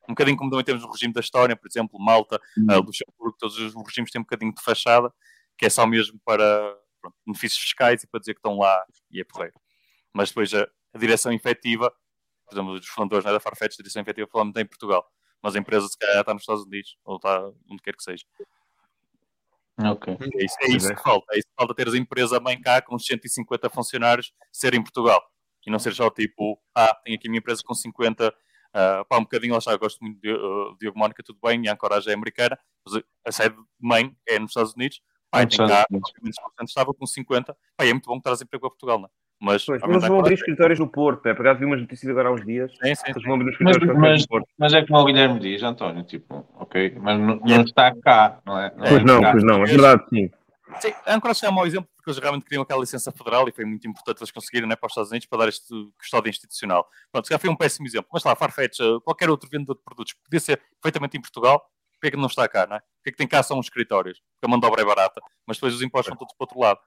Um 0.08 0.14
bocadinho 0.14 0.38
como 0.38 0.50
também 0.50 0.64
temos 0.64 0.84
o 0.84 0.90
regime 0.90 1.14
da 1.14 1.20
história, 1.20 1.56
por 1.56 1.68
exemplo, 1.68 2.00
Malta, 2.00 2.38
uh, 2.38 2.80
Luxemburgo, 2.80 3.36
todos 3.38 3.58
os 3.58 3.74
regimes 3.86 4.10
têm 4.10 4.22
um 4.22 4.24
bocadinho 4.24 4.54
de 4.54 4.64
fachada, 4.64 5.14
que 5.58 5.66
é 5.66 5.70
só 5.70 5.86
mesmo 5.86 6.18
para 6.24 6.78
pronto, 7.02 7.16
benefícios 7.26 7.62
fiscais 7.62 8.04
e 8.04 8.08
para 8.08 8.22
dizer 8.22 8.34
que 8.34 8.40
estão 8.40 8.58
lá 8.58 8.86
e 9.12 9.20
é 9.20 9.26
porreiro. 9.26 9.54
Mas 10.14 10.30
depois 10.30 10.54
a, 10.54 10.66
a 10.94 10.98
direção 10.98 11.34
efetiva, 11.34 11.94
por 12.46 12.56
exemplo, 12.56 12.80
dos 12.80 12.88
fundadores 12.88 13.26
né, 13.26 13.32
da 13.34 13.40
Farfetch, 13.42 13.74
a 13.74 13.84
direção 13.84 14.02
efetiva 14.02 14.28
falamos 14.32 14.56
em 14.56 14.66
Portugal, 14.66 15.06
mas 15.44 15.56
a 15.56 15.60
empresa 15.60 15.86
se 15.88 15.98
calhar 15.98 16.22
está 16.22 16.34
nos 16.34 16.44
Estados 16.44 16.64
Unidos 16.64 16.98
ou 17.04 17.18
está 17.18 17.46
onde 17.70 17.82
quer 17.84 17.96
que 17.96 18.04
seja. 18.04 18.24
Ok. 19.80 20.18
É 20.20 20.46
isso, 20.46 20.56
é 20.62 20.68
isso 20.72 20.96
que 20.96 21.04
falta. 21.04 21.36
É 21.36 21.40
isso 21.40 21.48
que 21.48 21.56
falta 21.56 21.74
ter 21.74 21.88
a 21.88 21.98
empresa 21.98 22.40
mãe 22.40 22.60
cá 22.60 22.82
com 22.82 22.96
uns 22.96 23.06
150 23.06 23.70
funcionários 23.70 24.34
ser 24.52 24.74
em 24.74 24.82
Portugal. 24.82 25.22
E 25.66 25.70
não 25.70 25.80
ser 25.80 25.94
só 25.94 26.10
tipo, 26.10 26.60
ah, 26.74 26.96
tenho 27.04 27.18
aqui 27.18 27.28
a 27.28 27.30
minha 27.30 27.40
empresa 27.40 27.62
com 27.64 27.74
50, 27.74 28.30
uh, 28.30 29.06
pá, 29.06 29.18
um 29.18 29.24
bocadinho, 29.24 29.52
lá 29.52 29.60
está, 29.60 29.74
eu 29.74 29.80
gosto 29.80 30.00
muito 30.02 30.18
de 30.22 30.32
uh, 30.32 30.78
Diogo 30.80 30.98
Mónica, 30.98 31.22
tudo 31.22 31.38
bem, 31.44 31.66
e 31.66 31.68
a 31.68 31.74
Ancoragem 31.74 32.12
é 32.12 32.16
americana, 32.16 32.58
mas 32.86 33.04
a 33.26 33.32
sede 33.34 33.56
de 33.56 33.64
mãe 33.82 34.16
é 34.26 34.40
nos 34.40 34.52
Estados 34.52 34.74
Unidos, 34.76 35.02
pá, 35.30 35.42
É 35.42 35.46
tem 35.46 35.58
cá, 35.58 35.86
obviamente, 35.92 36.40
estava 36.70 36.94
com 36.94 37.06
50, 37.06 37.54
pá, 37.76 37.86
é 37.86 37.92
muito 37.92 38.08
bom 38.08 38.16
que 38.16 38.24
traz 38.24 38.42
emprego 38.42 38.62
para 38.62 38.70
Portugal, 38.70 38.98
não 38.98 39.08
é? 39.08 39.10
Mas, 39.40 39.64
Pois, 39.66 39.82
obviamente, 39.82 40.02
mas 40.02 40.08
vão 40.10 40.20
abrir 40.20 40.34
Ancoragem- 40.34 40.34
escritórios 40.36 40.80
no 40.80 40.88
Porto. 40.88 41.26
É, 41.28 41.34
por 41.34 41.46
acaso 41.46 41.60
vi 41.60 41.66
umas 41.66 41.80
notícias 41.82 42.10
agora 42.10 42.30
há 42.30 42.32
uns 42.32 42.46
dias. 42.46 42.72
Sim, 42.72 42.96
sim, 42.96 43.04
Eles 43.08 43.22
sim. 43.22 43.28
vão 43.28 43.36
abrir 43.36 43.50
os 43.52 43.58
Mas, 43.60 43.76
escritórios 43.76 44.02
mas, 44.02 44.22
no 44.22 44.28
Porto. 44.28 44.48
mas 44.58 44.74
é 44.74 44.86
como 44.86 45.00
o 45.00 45.06
Guilherme 45.06 45.40
diz, 45.40 45.62
António, 45.64 46.04
tipo, 46.04 46.48
ok, 46.56 46.96
mas 47.00 47.20
não, 47.20 47.36
não 47.38 47.62
está 47.62 47.96
cá, 48.02 48.40
não 48.46 48.60
é? 48.60 48.70
Pois 48.72 49.04
não, 49.04 49.18
está. 49.18 49.32
pois 49.32 49.44
não, 49.44 49.64
é 49.64 49.66
verdade, 49.66 50.04
sim. 50.10 50.30
Sim, 50.82 50.94
a 51.06 51.16
Anchorage 51.16 51.46
é 51.46 51.50
um 51.50 51.54
mau 51.54 51.66
exemplo 51.66 51.88
porque 51.96 52.10
eles 52.10 52.20
realmente 52.20 52.44
queriam 52.44 52.62
aquela 52.62 52.82
licença 52.82 53.10
federal 53.12 53.48
e 53.48 53.54
foi 53.54 53.64
muito 53.64 53.88
importante 53.88 54.20
eles 54.20 54.32
conseguirem 54.32 54.68
né, 54.68 54.76
para 54.76 54.88
os 54.88 54.92
Estados 54.92 55.12
Unidos 55.12 55.26
para 55.28 55.38
dar 55.40 55.48
este 55.48 55.74
custódia 55.98 56.30
institucional. 56.30 56.86
Pronto, 57.12 57.26
se 57.26 57.30
calhar 57.30 57.40
foi 57.40 57.50
um 57.50 57.56
péssimo 57.56 57.88
exemplo. 57.88 58.10
Mas 58.12 58.24
lá, 58.24 58.36
Farfetch, 58.36 58.80
eh, 58.82 58.84
qualquer 59.04 59.30
outro 59.30 59.48
vendedor 59.50 59.76
de 59.78 59.82
produtos 59.84 60.12
que 60.14 60.20
podia 60.24 60.40
ser 60.42 60.62
perfeitamente 60.82 61.16
em 61.18 61.22
Portugal, 61.22 61.64
porque 61.94 62.08
é 62.08 62.12
que 62.12 62.18
não 62.18 62.28
está 62.28 62.48
cá, 62.50 62.68
não 62.68 62.76
é? 62.76 62.80
Porque 62.80 63.10
é 63.10 63.12
que 63.12 63.18
tem 63.18 63.28
cá 63.28 63.42
só 63.42 63.58
uns 63.58 63.68
escritórios? 63.68 64.20
Porque 64.20 64.46
a 64.46 64.48
mão 64.50 64.60
de 64.60 64.66
obra 64.66 64.82
é 64.82 64.86
barata, 64.86 65.22
mas 65.48 65.56
depois 65.58 65.74
os 65.74 65.82
impostos 65.82 66.10
são 66.10 66.18
todos 66.18 66.34
para 66.36 66.44
o 66.44 66.48
outro 66.48 66.60
lado. 66.60 66.80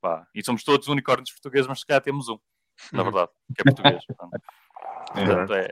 Pá, 0.00 0.26
e 0.34 0.44
somos 0.44 0.62
todos 0.62 0.88
unicórnios 0.88 1.30
portugueses, 1.32 1.66
mas 1.66 1.80
se 1.80 1.86
calhar 1.86 2.02
temos 2.02 2.28
um, 2.28 2.38
na 2.92 3.02
verdade, 3.02 3.30
que 3.54 3.60
é 3.60 3.64
português. 3.64 4.04
Portanto, 4.06 4.42
portanto, 5.12 5.54
é, 5.54 5.68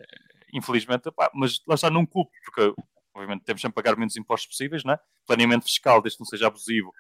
infelizmente, 0.53 1.11
pá, 1.13 1.31
mas 1.35 1.61
lá 1.67 1.75
está, 1.75 1.91
não 1.91 2.05
culpo, 2.05 2.33
porque 2.45 2.75
obviamente 3.15 3.45
temos 3.45 3.63
sempre 3.63 3.75
que 3.75 3.83
pagar 3.83 3.97
menos 3.97 4.17
impostos 4.17 4.49
possíveis, 4.49 4.85
não 4.85 4.95
é? 4.95 5.01
Planeamento 5.27 5.65
fiscal, 5.65 6.03
desde 6.03 6.19
que 6.19 6.23
não 6.23 6.27
seja 6.27 6.49
abusivo, 6.49 6.93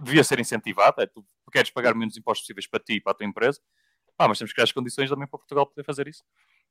devia 0.00 0.22
ser 0.22 0.38
incentivado. 0.38 1.00
É, 1.00 1.06
tu 1.06 1.24
queres 1.50 1.70
pagar 1.70 1.94
menos 1.94 2.16
impostos 2.16 2.42
possíveis 2.44 2.66
para 2.66 2.80
ti 2.80 2.94
e 2.94 3.00
para 3.00 3.12
a 3.12 3.14
tua 3.14 3.26
empresa, 3.26 3.60
pá, 4.16 4.28
mas 4.28 4.38
temos 4.38 4.50
que 4.50 4.54
criar 4.54 4.64
as 4.64 4.72
condições 4.72 5.08
também 5.08 5.26
para 5.26 5.38
Portugal 5.38 5.66
poder 5.66 5.84
fazer 5.84 6.08
isso. 6.08 6.22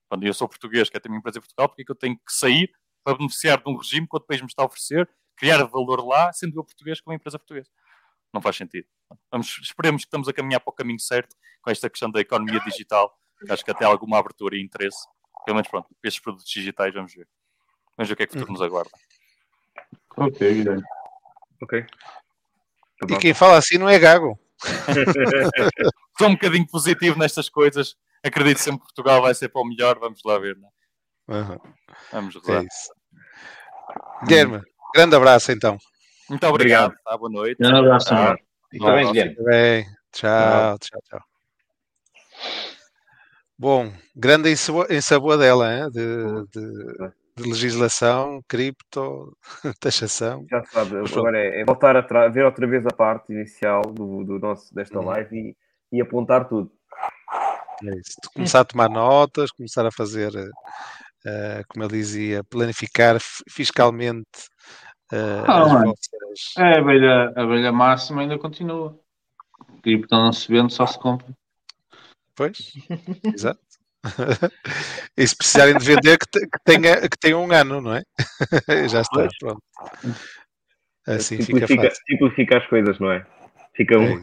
Quando 0.07 0.23
eu 0.25 0.33
sou 0.33 0.47
português, 0.47 0.89
quero 0.89 1.01
ter 1.01 1.09
uma 1.09 1.17
empresa 1.17 1.37
em 1.37 1.41
Portugal, 1.41 1.69
porque 1.69 1.83
é 1.83 1.85
que 1.85 1.91
eu 1.91 1.95
tenho 1.95 2.15
que 2.15 2.33
sair 2.33 2.71
para 3.03 3.17
beneficiar 3.17 3.61
de 3.61 3.69
um 3.69 3.77
regime 3.77 4.07
que 4.07 4.15
outro 4.15 4.27
país 4.27 4.41
me 4.41 4.47
está 4.47 4.61
a 4.61 4.65
oferecer, 4.65 5.09
criar 5.37 5.63
valor 5.63 6.05
lá, 6.05 6.31
sendo 6.33 6.59
eu 6.59 6.63
português 6.63 6.99
com 6.99 7.09
uma 7.09 7.15
empresa 7.15 7.39
portuguesa? 7.39 7.69
Não 8.33 8.41
faz 8.41 8.57
sentido. 8.57 8.87
Vamos, 9.31 9.59
esperemos 9.61 10.03
que 10.03 10.07
estamos 10.07 10.27
a 10.27 10.33
caminhar 10.33 10.59
para 10.59 10.71
o 10.71 10.75
caminho 10.75 10.99
certo 10.99 11.35
com 11.61 11.71
esta 11.71 11.89
questão 11.89 12.09
da 12.09 12.19
economia 12.19 12.59
digital, 12.61 13.13
que 13.45 13.51
acho 13.51 13.63
que 13.63 13.71
até 13.71 13.85
há 13.85 13.87
alguma 13.87 14.17
abertura 14.17 14.55
e 14.55 14.61
interesse. 14.61 15.07
Pelo 15.45 15.55
menos, 15.55 15.69
pronto, 15.69 15.87
estes 16.03 16.21
produtos 16.21 16.49
digitais, 16.49 16.93
vamos 16.93 17.13
ver. 17.13 17.27
Vamos 17.97 18.07
ver 18.07 18.13
o 18.13 18.17
que 18.17 18.23
é 18.23 18.27
que 18.27 18.35
o 18.35 18.39
futuro 18.39 18.53
nos 18.53 18.61
aguarda. 18.61 18.91
Ok, 20.17 20.53
Guilherme. 20.53 20.83
Ok. 21.61 21.85
Tá 22.99 23.15
E 23.15 23.17
quem 23.19 23.33
fala 23.33 23.57
assim 23.57 23.77
não 23.77 23.89
é 23.89 23.97
gago. 23.97 24.39
Sou 26.17 26.27
um 26.27 26.33
bocadinho 26.33 26.67
positivo 26.67 27.17
nestas 27.17 27.49
coisas. 27.49 27.95
Acredito 28.23 28.59
sempre 28.59 28.81
que 28.81 28.85
Portugal 28.85 29.21
vai 29.21 29.33
ser 29.33 29.49
para 29.49 29.61
o 29.61 29.65
melhor. 29.65 29.97
Vamos 29.99 30.21
lá 30.23 30.37
ver, 30.37 30.55
não 30.57 30.67
é? 30.67 30.71
Aham, 31.39 31.59
Vamos 32.11 32.35
é 32.35 32.39
rezar. 32.39 32.63
isso. 32.65 32.93
Guilherme, 34.25 34.61
grande 34.93 35.15
abraço 35.15 35.51
então. 35.51 35.77
Muito 36.29 36.45
obrigado. 36.45 36.93
Tá, 37.03 37.17
boa 37.17 37.31
noite. 37.31 37.57
Um 37.61 37.75
abraço, 37.75 38.07
Tchau. 38.07 38.50
Fica 38.71 38.91
bem, 38.95 39.05
Guilherme. 39.11 39.31
Fica 39.35 39.43
bem. 39.43 39.85
Tchau, 40.11 40.79
tchau, 40.79 41.01
tchau. 41.09 41.19
Bom, 43.57 43.91
grande 44.15 44.49
ensabo- 44.51 44.87
ensaboadela 44.89 45.71
hein? 45.73 45.89
de, 45.91 46.45
de, 46.51 47.13
de 47.37 47.49
legislação, 47.49 48.41
cripto, 48.47 49.37
taxação. 49.79 50.45
Já 50.49 50.63
sabe, 50.65 50.95
agora 50.97 51.37
é, 51.37 51.61
é 51.61 51.65
voltar 51.65 51.95
a 51.95 52.27
ver 52.27 52.43
outra 52.45 52.65
vez 52.65 52.85
a 52.87 52.91
parte 52.91 53.31
inicial 53.31 53.81
do, 53.83 54.23
do 54.23 54.39
nosso, 54.39 54.73
desta 54.73 54.99
Uhum. 54.99 55.05
live 55.05 55.35
e, 55.37 55.97
e 55.97 56.01
apontar 56.01 56.47
tudo. 56.49 56.71
É 57.83 57.89
isso. 57.99 58.15
De 58.23 58.29
Começar 58.33 58.61
a 58.61 58.65
tomar 58.65 58.89
notas, 58.89 59.51
começar 59.51 59.85
a 59.85 59.91
fazer, 59.91 60.31
eh, 61.25 61.61
como 61.67 61.83
ele 61.85 61.97
dizia, 61.97 62.43
planificar 62.43 63.17
fiscalmente 63.49 64.49
eh, 65.11 65.43
Ah, 65.47 65.63
as 65.63 65.71
vossas. 65.71 66.53
É, 66.57 66.63
a 66.63 66.79
abelha, 66.79 67.33
a 67.35 67.43
abelha 67.43 67.71
máxima 67.71 68.21
ainda 68.21 68.37
continua. 68.37 68.97
Cripto 69.81 70.15
não 70.15 70.31
se 70.31 70.47
vende, 70.47 70.73
só 70.73 70.85
se 70.85 70.97
compra. 70.99 71.27
Pois, 72.35 72.73
exato. 73.33 73.59
e 75.17 75.27
se 75.27 75.35
precisarem 75.35 75.77
de 75.77 75.85
vender, 75.85 76.17
que, 76.17 76.39
que 76.39 76.59
tenha, 76.63 77.01
que 77.01 77.17
tenha 77.19 77.37
um 77.37 77.51
ano, 77.51 77.81
não 77.81 77.95
é? 77.95 78.03
Já 78.89 79.01
está, 79.01 79.27
pronto. 79.39 79.61
Assim 81.07 81.37
fica 81.37 81.67
simplifica, 81.67 81.83
fácil. 81.83 82.03
simplifica 82.07 82.57
as 82.57 82.67
coisas, 82.67 82.99
não 82.99 83.11
é? 83.11 83.25
Fica 83.75 83.97
um. 83.97 84.17
É. 84.17 84.21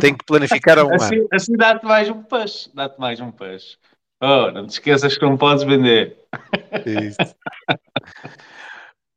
Tem 0.00 0.14
que 0.14 0.24
planificar 0.24 0.78
a 0.78 0.84
um 0.84 0.88
ano. 0.88 1.02
Assim, 1.02 1.26
assim 1.32 1.52
dá-te 1.56 1.84
mais 1.84 2.08
um 2.08 2.22
push. 2.22 2.70
Dá-te 2.74 3.00
mais 3.00 3.20
um 3.20 3.30
push. 3.30 3.78
Oh, 4.20 4.50
não 4.52 4.66
te 4.66 4.70
esqueças 4.70 5.16
que 5.16 5.24
não 5.24 5.36
podes 5.36 5.64
vender. 5.64 6.16
Isso. 6.86 7.34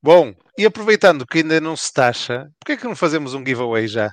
Bom, 0.06 0.36
e 0.56 0.68
aproveitando 0.68 1.26
que 1.26 1.40
ainda 1.40 1.60
não 1.60 1.76
se 1.76 1.92
taxa, 1.92 2.48
porquê 2.60 2.74
é 2.74 2.78
que 2.78 2.84
não 2.86 2.96
fazemos 2.96 3.34
um 3.34 3.44
giveaway 3.44 3.88
já? 3.88 4.12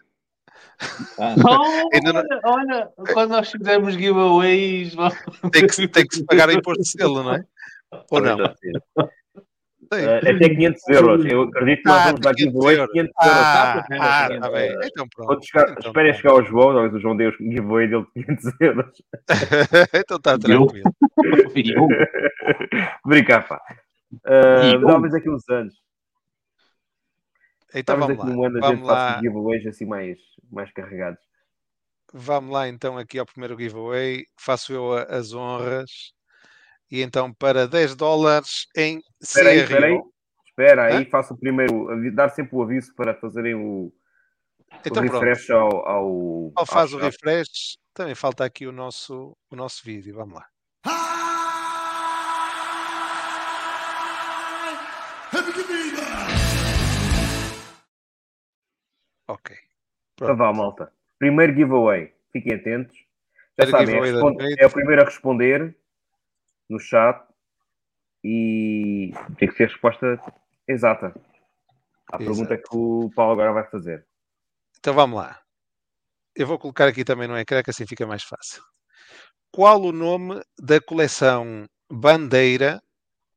Ah, 1.18 1.34
não- 1.36 1.90
olha, 1.92 2.40
olha, 2.44 2.88
quando 3.12 3.32
nós 3.32 3.50
fizermos 3.50 3.92
giveaways, 3.92 4.94
Tem 5.52 5.66
que, 5.66 5.74
se- 5.74 5.86
tem 5.88 6.06
que 6.06 6.16
se 6.16 6.24
pagar 6.24 6.48
imposto 6.48 6.82
de 6.82 6.88
selo, 6.88 7.22
não 7.22 7.34
é? 7.34 7.44
Ou 8.10 8.20
não? 8.22 8.38
Eh, 9.92 10.16
até 10.16 10.48
500 10.48 10.88
euros. 10.88 11.26
Eu 11.26 11.42
acredito 11.42 11.82
que 11.82 11.88
nós 11.90 12.00
Ah, 12.00 12.04
vamos 12.04 12.20
dar 12.22 12.34
500 12.34 12.54
giveaway 12.54 12.74
de 12.74 12.80
euros. 12.80 12.92
500 12.94 13.26
euros. 13.26 13.38
Ah, 13.42 13.52
Tá, 13.52 13.84
ah, 14.00 14.28
tá, 14.28 14.28
tá 14.30 14.40
tá. 14.40 14.50
bem. 14.50 14.78
Então 14.86 15.06
pronto. 15.14 15.44
Chegar, 15.44 15.70
Então 15.78 15.92
pronto. 15.92 16.14
chegar 16.14 16.30
ao 16.30 16.42
João, 16.46 16.72
talvez 16.72 16.94
o 16.94 16.98
João 17.00 17.16
o 17.16 17.32
giveaway 17.52 17.86
dele 17.88 18.06
de 18.16 18.24
500 18.24 18.44
euros. 18.62 19.02
então 19.92 20.16
está 20.16 20.38
tranquilo. 20.38 20.88
Brincar, 23.04 23.46
pá. 23.46 23.60
Uh, 24.24 24.84
talvez 24.86 25.14
aqui 25.14 25.30
uns 25.30 25.48
anos. 25.48 25.74
Então 27.74 27.98
Talvez 27.98 28.18
vamos 28.18 28.18
aqui 28.18 28.26
lá. 28.26 28.36
um 28.36 28.44
ano 28.44 28.58
a 28.58 28.62
gente 28.62 28.80
Vamos 28.80 28.86
faça 28.86 29.10
lá, 29.10 29.20
giveaways 29.20 29.66
assim 29.66 29.86
mais, 29.86 30.18
mais 30.50 30.72
carregados. 30.72 31.20
vamos 32.12 32.52
lá 32.52 32.68
então 32.68 32.98
aqui 32.98 33.18
ao 33.18 33.26
primeiro 33.26 33.58
giveaway. 33.58 34.26
Faço 34.38 34.72
eu 34.72 34.92
as 34.94 35.32
honras. 35.32 36.12
E 36.90 37.00
então 37.02 37.32
para 37.32 37.66
10 37.66 37.96
dólares 37.96 38.66
em 38.76 39.02
Espera 39.20 39.50
aí, 39.50 39.58
espera 39.60 39.86
aí. 39.86 40.00
Espera 40.48 40.84
aí, 40.84 41.04
faço 41.10 41.34
o 41.34 41.38
primeiro, 41.38 41.88
dar 42.14 42.28
sempre 42.30 42.54
o 42.56 42.62
aviso 42.62 42.94
para 42.94 43.14
fazerem 43.14 43.54
o, 43.54 43.90
o 43.90 43.92
Então 44.84 45.06
pronto. 45.06 45.24
refresh 45.24 45.50
ao, 45.50 45.88
ao, 45.88 46.52
Ao 46.54 46.66
faz 46.66 46.92
ao 46.92 46.98
o 46.98 46.98
refresh, 46.98 47.78
também 47.94 48.14
falta 48.14 48.44
aqui 48.44 48.66
o 48.66 48.72
nosso, 48.72 49.36
o 49.50 49.56
nosso 49.56 49.82
vídeo. 49.84 50.14
Vamos 50.14 50.34
lá. 50.34 50.46
Ok. 59.28 59.56
Então 60.14 60.36
vá, 60.36 60.52
malta. 60.52 60.92
Primeiro 61.18 61.54
giveaway. 61.54 62.14
Fiquem 62.32 62.54
atentos. 62.54 62.96
Já 63.58 63.66
Primeiro 63.66 63.70
sabem, 63.70 63.96
é, 63.96 64.12
responde- 64.12 64.56
é 64.60 64.66
o 64.66 64.70
primeiro 64.70 65.02
a 65.02 65.04
responder 65.04 65.76
no 66.68 66.78
chat 66.78 67.22
e 68.24 69.12
tem 69.38 69.48
que 69.48 69.54
ser 69.54 69.64
a 69.64 69.66
resposta 69.68 70.20
exata 70.66 71.14
à 72.10 72.18
pergunta 72.18 72.56
que 72.56 72.64
o 72.76 73.10
Paulo 73.14 73.32
agora 73.32 73.52
vai 73.52 73.64
fazer. 73.70 74.06
Então 74.78 74.94
vamos 74.94 75.18
lá. 75.18 75.40
Eu 76.34 76.46
vou 76.46 76.58
colocar 76.58 76.88
aqui 76.88 77.04
também 77.04 77.28
no 77.28 77.36
ecrã 77.38 77.62
que 77.62 77.70
assim 77.70 77.86
fica 77.86 78.06
mais 78.06 78.22
fácil. 78.22 78.62
Qual 79.50 79.82
o 79.82 79.92
nome 79.92 80.42
da 80.58 80.80
coleção 80.80 81.66
Bandeira 81.90 82.82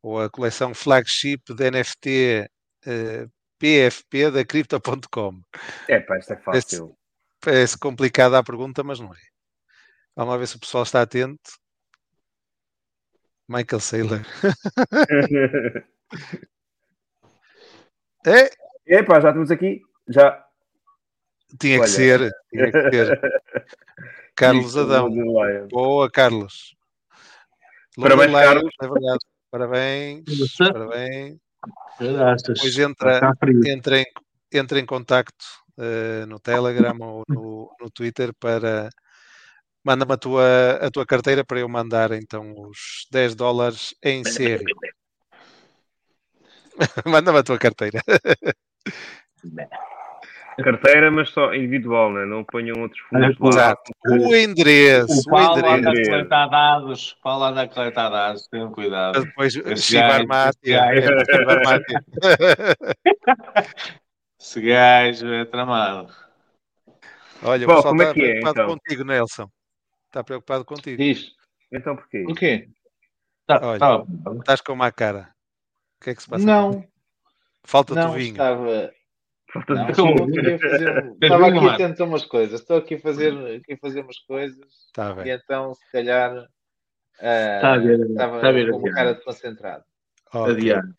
ou 0.05 0.21
a 0.21 0.29
coleção 0.29 0.71
flagship 0.71 1.41
da 1.55 1.71
NFT 1.71 2.47
eh, 2.85 3.27
PFP 3.57 4.29
da 4.29 4.45
Crypto.com? 4.45 5.41
É 5.87 5.99
pá, 5.99 6.19
isto 6.19 6.33
é 6.33 6.37
fácil. 6.37 6.95
Parece 7.41 7.75
complicada 7.75 8.37
a 8.37 8.43
pergunta, 8.43 8.83
mas 8.83 8.99
não 8.99 9.11
é. 9.11 9.17
Vamos 10.15 10.31
lá 10.31 10.37
ver 10.37 10.47
se 10.47 10.57
o 10.57 10.59
pessoal 10.59 10.83
está 10.83 11.01
atento. 11.01 11.51
Michael 13.49 13.79
Saylor. 13.79 14.19
É, 18.27 18.49
Epá, 18.87 19.19
já 19.19 19.29
estamos 19.29 19.51
aqui. 19.51 19.83
Já. 20.07 20.43
tinha 21.59 21.75
que 21.75 21.81
Olha. 21.81 21.87
ser. 21.87 22.31
Tinha 22.49 22.71
que 22.71 22.89
ser. 22.89 23.21
Carlos 24.35 24.75
Adão. 24.75 25.11
Boa, 25.69 26.09
Carlos. 26.09 26.75
Parabéns, 27.95 28.31
Carlos. 28.31 28.73
É 28.81 28.87
verdade. 28.87 29.25
Parabéns. 29.55 30.25
Parabéns. 30.57 31.37
Graças. 31.97 32.55
Depois 32.55 32.77
entra, 32.77 33.33
frio. 33.39 33.65
entra, 33.65 34.01
em, 34.01 34.05
entra 34.51 34.79
em 34.81 34.85
contacto 34.85 35.45
eh, 35.77 36.25
no 36.25 36.41
Telegram 36.41 36.97
ou 36.99 37.23
no, 37.29 37.73
no 37.79 37.89
Twitter 37.89 38.33
para 38.37 38.89
manda-me 39.81 40.11
a 40.11 40.17
tua, 40.17 40.71
a 40.81 40.91
tua 40.91 41.05
carteira 41.05 41.45
para 41.45 41.61
eu 41.61 41.69
mandar 41.69 42.11
então 42.11 42.53
os 42.57 43.07
10 43.13 43.33
dólares 43.35 43.95
em 44.03 44.23
CR. 44.23 44.61
manda-me 47.05 47.39
a 47.39 47.43
tua 47.43 47.57
carteira. 47.57 48.01
Carteira, 50.63 51.11
mas 51.11 51.29
só 51.29 51.53
individual, 51.53 52.11
né? 52.13 52.25
não 52.25 52.43
ponham 52.43 52.79
outros 52.81 52.99
fundos. 53.01 53.35
Exato. 53.41 53.91
O 54.07 54.33
endereço, 54.35 55.21
O 55.27 55.29
Paulo 55.29 55.55
o 55.55 55.57
anda 55.67 55.69
a 55.69 55.77
endereço. 55.91 56.09
coletar 56.11 56.47
dados. 56.47 57.11
O 57.11 57.21
Paulo 57.21 57.43
anda 57.45 57.61
a 57.63 57.67
coletar 57.67 58.09
dados. 58.09 58.47
Tenham 58.47 58.71
cuidado. 58.71 59.23
Depois 59.25 59.55
gajo, 59.55 59.97
Armatia. 59.97 60.81
esse 64.39 64.61
gajo. 64.61 65.27
é, 65.33 65.41
é 65.41 65.45
tramado. 65.45 66.13
Olha, 67.43 67.65
o 67.65 67.67
Bom, 67.67 67.75
pessoal 67.75 67.93
como 67.93 68.01
é 68.01 68.05
está 68.05 68.13
que 68.13 68.21
é, 68.21 68.29
preocupado 68.29 68.59
então? 68.61 68.67
contigo, 68.77 69.03
Nelson. 69.03 69.49
Está 70.07 70.23
preocupado 70.23 70.65
contigo. 70.65 70.97
Diz. 70.97 71.31
Então 71.71 71.95
porquê? 71.95 72.23
O 72.27 72.33
quê? 72.33 72.69
Tá, 73.45 73.59
Olha. 73.61 73.79
tá. 73.79 74.03
Estás 74.39 74.61
com 74.61 74.73
uma 74.73 74.91
cara. 74.91 75.29
O 75.99 76.03
que 76.05 76.11
é 76.11 76.15
que 76.15 76.21
se 76.21 76.29
passa? 76.29 76.45
Não, 76.45 76.83
Falta-te 77.63 77.99
o 77.99 78.11
vinho. 78.13 78.31
estava. 78.31 78.91
Não, 79.55 79.93
fazer- 79.93 81.13
Estava 81.21 81.47
aqui 81.47 82.01
a 82.01 82.05
umas 82.05 82.25
coisas. 82.25 82.59
Estou 82.61 82.77
aqui 82.77 82.95
a 82.95 82.99
fazer, 82.99 83.33
aqui 83.57 83.73
a 83.73 83.77
fazer 83.77 84.01
umas 84.01 84.19
coisas. 84.19 84.65
Está 84.87 85.15
E 85.25 85.29
então, 85.31 85.73
se 85.73 85.91
calhar, 85.91 86.45
Está 87.13 87.73
a 87.73 87.77
ver, 87.77 87.99
estava 88.09 88.51
ver, 88.51 88.71
com 88.71 88.77
uma 88.77 88.91
cara 88.91 89.13
de 89.13 89.23
concentrado. 89.23 89.83
Ok. 90.33 90.53
Adiante. 90.53 90.93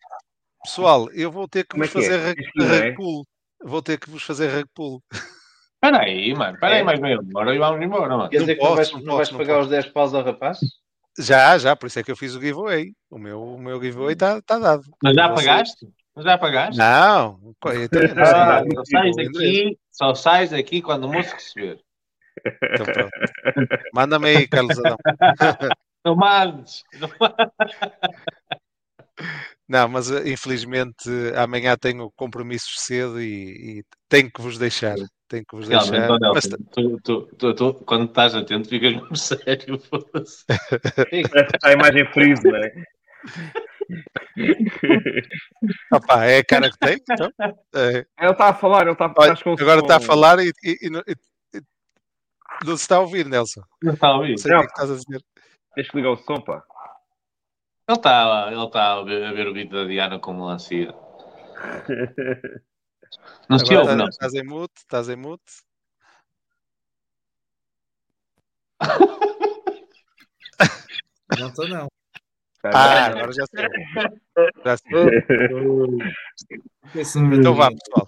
Pessoal, 0.63 1.09
eu 1.11 1.31
vou 1.31 1.47
ter 1.47 1.63
que 1.63 1.69
Como 1.69 1.83
é 1.83 1.87
vos 1.87 1.93
que 1.93 1.99
é? 1.99 2.17
fazer 2.19 2.35
que 2.35 2.51
não 2.55 2.65
é? 2.65 2.79
rug 2.87 2.95
pull. 2.95 3.23
Vou 3.63 3.81
ter 3.81 3.99
que 3.99 4.09
vos 4.09 4.23
fazer 4.23 4.47
rug 4.49 4.65
pull. 4.73 5.01
Espera 5.75 6.03
aí, 6.03 6.33
mano. 6.33 6.55
Espera 6.55 6.73
aí 6.75 6.81
É? 6.81 6.83
mais 6.83 6.99
meia 6.99 7.19
hora 7.35 7.53
e 7.55 7.59
vamos 7.59 7.85
embora, 7.85 8.17
mano. 8.17 8.29
Quer 8.29 8.37
Não 8.39 8.43
dizer 8.45 8.55
que 8.55 8.59
posso, 8.61 8.69
não 8.71 8.75
vais, 8.75 8.91
não 8.91 8.99
não 9.01 9.15
vais 9.17 9.29
posso, 9.29 9.31
não 9.33 9.37
pagar 9.39 9.53
posso. 9.53 9.65
os 9.65 9.69
10 9.71 9.85
paus 9.87 10.13
ao 10.15 10.23
rapaz? 10.23 10.59
Já, 11.19 11.57
já, 11.57 11.75
por 11.75 11.87
isso 11.87 11.99
é 11.99 12.03
que 12.03 12.11
eu 12.11 12.15
fiz 12.17 12.35
o 12.35 12.41
giveaway. 12.41 12.93
O 13.09 13.17
meu, 13.19 13.41
o 13.41 13.59
meu 13.59 13.81
giveaway 13.81 14.13
está 14.13 14.41
tá 14.41 14.57
dado. 14.59 14.83
Mas 15.03 15.15
já 15.15 15.27
Vocês- 15.29 15.45
pagaste? 15.47 15.87
Mas 16.17 16.25
já 16.25 16.35
pagaste? 16.35 16.77
Não, 16.79 17.37
não 17.43 17.53
Ah, 17.61 18.63
sei. 18.63 18.73
só 18.73 18.83
sais 18.85 19.17
endereço. 19.17 19.33
daqui, 19.33 19.77
só 19.91 20.15
sais 20.15 20.49
daqui 20.49 20.81
quando 20.81 21.03
o 21.03 21.13
moço 21.13 21.31
receber. 21.31 21.79
Então, 22.73 22.85
pronto. 22.87 23.11
Manda-me 23.93 24.27
aí, 24.29 24.47
Carlos 24.47 24.79
Adão. 24.79 24.97
Não 26.03 26.15
mandes. 26.15 26.83
Não. 26.99 27.09
Não, 29.69 29.87
mas 29.89 30.09
eh, 30.09 30.29
infelizmente 30.29 31.07
amanhã 31.35 31.75
tenho 31.77 32.11
compromissos 32.15 32.79
cedo 32.81 33.21
e, 33.21 33.79
e 33.79 33.83
tenho 34.09 34.31
que 34.31 34.41
vos 34.41 34.57
deixar. 34.57 34.95
Tenho 35.27 35.43
que 35.47 35.55
vos 35.55 35.67
deixar. 35.67 35.91
Realmente, 35.91 36.25
ó, 36.25 36.33
Mas 36.33 36.45
Nelson, 36.47 36.63
tu, 36.71 36.99
tu, 37.01 37.35
tu, 37.37 37.53
tu, 37.53 37.73
quando 37.85 38.05
estás 38.05 38.33
atento, 38.33 38.69
ficas 38.69 38.93
mesmo 38.93 39.13
sério. 39.17 39.77
foda-se. 39.79 40.45
A 41.63 41.71
imagem 41.73 42.05
freeze, 42.11 42.41
não 42.43 42.55
é? 42.55 42.73
opá, 45.93 46.25
é 46.25 46.39
a 46.39 46.45
cara 46.45 46.69
que 46.69 46.77
tem. 46.77 46.97
Então, 47.09 47.29
é. 47.75 48.05
Ele 48.19 48.31
está 48.31 48.49
a 48.49 48.53
falar, 48.53 48.81
ele 48.83 48.91
está 48.91 49.13
Olha, 49.17 49.33
agora 49.59 49.79
está 49.81 49.95
a 49.97 49.99
falar 49.99 50.39
e, 50.39 50.51
e- 50.63 50.77
e 50.87 50.89
não- 50.89 51.01
e- 51.07 51.15
e- 51.55 51.61
não 52.65 52.75
se 52.77 52.83
está 52.83 52.97
a 52.97 53.01
ouvir, 53.01 53.25
Nelson. 53.25 53.61
Não 53.81 53.93
está 53.93 54.07
a 54.07 54.15
ouvir. 54.17 54.31
Não 54.31 54.37
sei 54.37 54.53
o 54.55 54.59
que 54.59 54.63
é 54.63 54.67
que 54.67 54.73
estás 54.73 54.91
a 54.91 54.95
dizer. 54.95 55.23
Tens 55.75 55.89
que 55.89 55.97
ligar 55.97 56.11
o 56.11 56.17
som, 56.17 56.41
pá. 56.41 56.63
Ele 57.89 57.97
está, 57.97 58.47
ele 58.51 58.65
está 58.65 58.93
a, 58.93 59.03
ver, 59.03 59.23
a 59.25 59.31
ver 59.31 59.47
o 59.47 59.53
vídeo 59.53 59.71
da 59.77 59.85
Diana 59.85 60.19
com 60.19 60.33
melancia. 60.33 60.93
Não 63.49 63.57
se 63.57 63.73
ouve, 63.73 63.81
estás- 63.93 63.97
não. 63.97 64.07
Estás 64.09 64.33
em 64.33 64.43
mute, 64.43 64.73
estás 64.77 65.07
em 65.09 65.15
mute. 65.15 65.53
Não 71.39 71.47
estou, 71.49 71.67
não. 71.67 71.87
Ah, 72.73 73.05
agora 73.07 73.31
já 73.33 73.45
sei. 73.47 73.67
Já 74.65 74.77
sei. 74.77 74.93
Então 77.33 77.53
vá, 77.53 77.69
pessoal. 77.69 78.07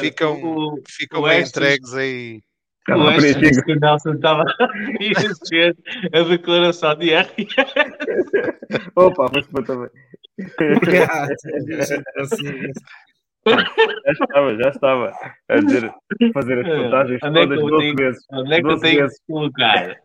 Ficam, 0.00 0.40
o- 0.42 0.80
ficam 0.88 1.20
o 1.20 1.24
bem 1.24 1.40
Estes- 1.40 1.50
entregues 1.56 1.92
aí. 1.94 2.40
O 2.88 2.92
disse 3.40 3.64
que 3.64 3.72
o 3.72 3.80
Nelson 3.80 4.12
estava 4.14 4.44
a 4.60 5.32
dizer 5.42 5.76
a 6.14 6.20
declaração 6.22 6.94
de 6.96 7.10
R. 7.12 7.28
Opa, 8.94 9.28
mas 9.34 9.44
para 9.48 9.64
também. 9.64 9.90
Já 14.04 14.12
estava, 14.12 14.56
já 14.56 14.68
estava 14.70 15.12
a 15.48 15.56
dizer, 15.56 15.92
fazer 16.32 16.58
as 16.66 16.82
contagens 16.84 17.20
é 17.38 17.46
que 17.46 17.48
todas 17.48 17.60
eu 17.60 17.66
12 17.68 17.82
tenho- 17.82 17.96
vezes. 17.96 18.24
onde 18.32 18.52
é 18.52 18.56
que 18.60 18.66
eu 18.66 18.70
12 18.70 18.82
tenho 18.82 19.08
que 19.08 19.14
colocar? 19.26 19.96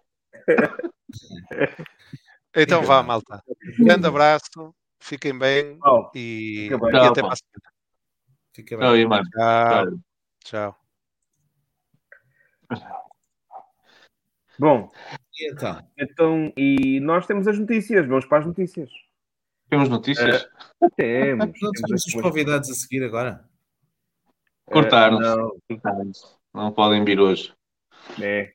Então 2.55 2.83
vá, 2.83 3.01
malta. 3.01 3.41
Grande 3.79 4.07
abraço, 4.07 4.75
fiquem 4.99 5.37
bem 5.37 5.77
Tchau. 5.79 6.11
e, 6.15 6.67
Fica 6.69 6.77
bem. 6.79 6.89
e 6.89 6.91
Tchau, 6.91 7.05
até 7.11 7.21
pá. 7.21 7.27
para 7.27 7.33
a 7.33 7.37
semana. 7.37 7.71
Fica 8.53 8.77
Tchau, 8.77 8.91
bem. 8.91 9.01
irmão. 9.01 9.21
Tchau. 9.23 9.99
Tchau. 10.43 10.77
Bom, 14.59 14.91
E 15.39 15.51
então? 15.51 15.87
então, 15.97 16.53
e 16.55 16.99
nós 16.99 17.25
temos 17.25 17.47
as 17.47 17.57
notícias, 17.57 18.05
vamos 18.05 18.25
para 18.25 18.39
as 18.39 18.45
notícias. 18.45 18.89
Temos 19.69 19.89
notícias? 19.89 20.47
Temos. 20.97 21.45
Não 21.61 21.71
temos 21.71 21.81
temos 21.81 22.05
os 22.05 22.13
convidados 22.13 22.69
a 22.69 22.73
seguir 22.73 23.03
agora? 23.03 23.49
Cortaram-se. 24.65 25.23
não. 25.83 26.31
Não 26.53 26.71
podem 26.73 27.03
vir 27.05 27.19
hoje. 27.19 27.53
É. 28.21 28.53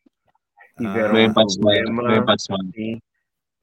Tiveram 0.77 1.14
Vem 1.14 1.31
um 1.31 1.35
para 1.35 1.44
a 1.44 1.48
semana. 1.48 2.09
Vem 2.12 2.24
para 2.24 2.35
a 2.35 2.39
semana. 2.39 2.70
Sim. 2.74 3.01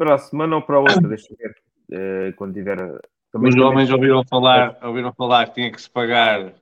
Para 0.04 0.16
a 0.16 0.18
semana 0.18 0.56
ou 0.58 0.62
para 0.62 0.76
a 0.76 0.80
outra, 0.80 1.00
deixa 1.08 1.28
eu 1.32 1.38
ver. 1.38 1.56
Eh, 1.92 2.34
quando 2.34 2.54
tiver. 2.54 2.78
a- 2.82 3.00
também- 3.32 3.50
Os 3.50 3.56
também- 3.56 3.70
homens 3.70 3.90
ouviram 3.90 4.24
falar, 4.26 4.78
ouviram 4.84 5.14
falar 5.14 5.46
que 5.48 5.54
tinha 5.56 5.72
que 5.72 5.82
se 5.82 5.90
pagar 5.90 6.54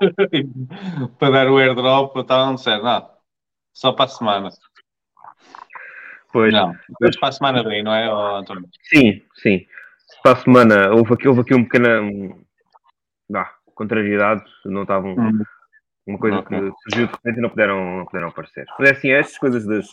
para 1.18 1.30
dar 1.32 1.48
o 1.50 1.58
airdrop, 1.58 2.16
estavam 2.16 2.54
disseram, 2.54 2.82
não, 2.84 3.10
só 3.74 3.92
para 3.92 4.06
a 4.06 4.08
semana. 4.08 4.48
Pois. 6.32 6.52
Não, 6.52 6.74
mas 7.00 7.16
para 7.18 7.28
a 7.28 7.32
semana 7.32 7.62
vem, 7.62 7.82
não 7.82 7.92
é, 7.94 8.06
António? 8.38 8.68
Sim, 8.84 9.22
sim. 9.34 9.66
Para 10.22 10.32
a 10.32 10.36
semana 10.36 10.90
houve 10.90 11.12
aqui, 11.14 11.28
houve 11.28 11.40
aqui 11.42 11.54
um 11.54 11.64
pequena 11.64 12.00
um, 12.00 12.42
ah, 13.34 13.50
contrariedade, 13.74 14.42
não 14.64 14.82
estavam 14.82 15.14
Hum. 15.14 15.42
uma 16.06 16.18
coisa 16.18 16.38
Ok. 16.38 16.58
que 16.58 16.72
surgiu 16.82 17.06
de 17.06 17.12
repente 17.12 17.38
e 17.38 17.40
não 17.42 17.50
puderam, 17.50 17.98
não 17.98 18.04
puderam 18.06 18.28
aparecer. 18.28 18.66
Mas 18.78 18.88
é 18.88 18.92
assim, 18.92 19.10
estas 19.10 19.38
coisas 19.38 19.64
dos, 19.64 19.86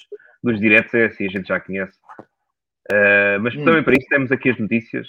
dos 0.44 0.60
diretos 0.60 0.94
é 0.94 1.06
assim, 1.06 1.26
a 1.26 1.30
gente 1.30 1.48
já 1.48 1.60
conhece. 1.60 1.98
Ah, 2.92 3.38
mas 3.42 3.56
Hum. 3.56 3.64
também 3.66 3.84
para 3.84 3.96
isso 3.96 4.08
temos 4.10 4.32
aqui 4.32 4.50
as 4.50 4.60
notícias 4.60 5.08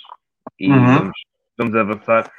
e 0.59 0.69
Uhum. 0.69 0.95
vamos, 0.95 1.19
vamos 1.59 1.77
avançar. 1.77 2.33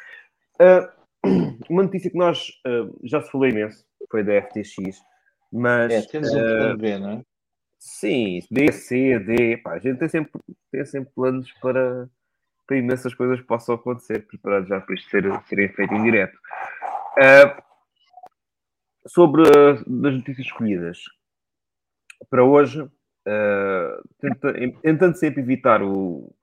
Ah, 0.60 0.94
uma 1.70 1.84
notícia 1.84 2.10
que 2.10 2.18
nós 2.18 2.52
ah, 2.66 2.90
já 3.04 3.22
se 3.22 3.32
falou 3.32 3.48
imenso 3.48 3.86
foi 4.10 4.24
da 4.24 4.34
FTX, 4.42 5.00
mas 5.52 5.94
É, 5.94 6.02
temos 6.08 6.34
um 6.34 6.44
plano 6.44 6.78
B, 6.78 6.98
não 6.98 7.12
é? 7.12 7.22
Sim, 7.80 8.40
B, 8.50 8.72
C, 8.72 9.20
D, 9.20 9.58
pá, 9.58 9.74
a 9.74 9.80
gente 9.80 10.00
tem 10.00 10.10
sempre, 10.10 10.42
tem 10.72 10.84
sempre 10.86 11.12
planos 11.14 11.52
para, 11.62 12.10
para 12.66 12.78
imensas 12.78 13.14
coisas 13.14 13.40
que 13.40 13.46
possam 13.46 13.76
acontecer, 13.76 14.26
preparados 14.26 14.68
já 14.68 14.82
para 14.82 14.96
isto 14.96 15.10
ser, 15.10 15.24
serem 15.46 15.70
feito 15.70 15.94
em 15.94 16.04
direto. 16.04 16.38
Sobre 19.06 19.44
as 19.44 19.86
notícias 19.86 20.48
escolhidas 20.48 20.98
para 22.30 22.44
hoje, 22.44 22.90
ah, 23.28 24.02
tenta- 24.20 24.54
tentando 24.82 25.16
sempre 25.18 25.42
evitar 25.42 25.84
o, 25.84 26.34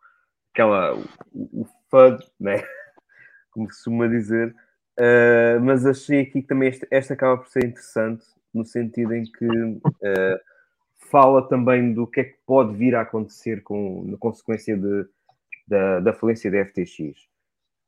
aquela, 0.53 0.95
o, 0.95 1.63
o 1.63 1.67
FUD, 1.91 2.23
né? 2.39 2.63
como 3.51 3.67
se 3.71 3.77
costuma 3.77 4.07
dizer, 4.07 4.55
ah, 4.99 5.59
mas 5.63 5.87
achei 5.87 6.21
aqui 6.21 6.43
que 6.43 6.49
também 6.49 6.69
esta, 6.69 6.87
esta 6.91 7.15
acaba 7.15 7.39
por 7.39 7.49
ser 7.49 7.65
interessante, 7.65 8.25
no 8.53 8.65
sentido 8.65 9.15
em 9.15 9.25
que 9.25 9.47
ah, 10.05 10.41
fala 11.11 11.49
também 11.49 11.93
do 11.95 12.07
que 12.07 12.21
é 12.21 12.25
que 12.25 12.37
pode 12.47 12.77
vir 12.77 12.95
a 12.95 13.03
acontecer 13.03 13.63
com, 13.63 14.05
na 14.07 14.17
consequência 14.19 14.77
de, 14.77 15.07
da, 15.67 16.01
da 16.01 16.13
falência 16.13 16.51
da 16.51 16.65
FTX. 16.65 17.29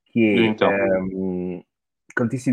Que 0.06 0.24
é, 0.24 0.46
Então. 0.46 0.70
um, 1.12 1.62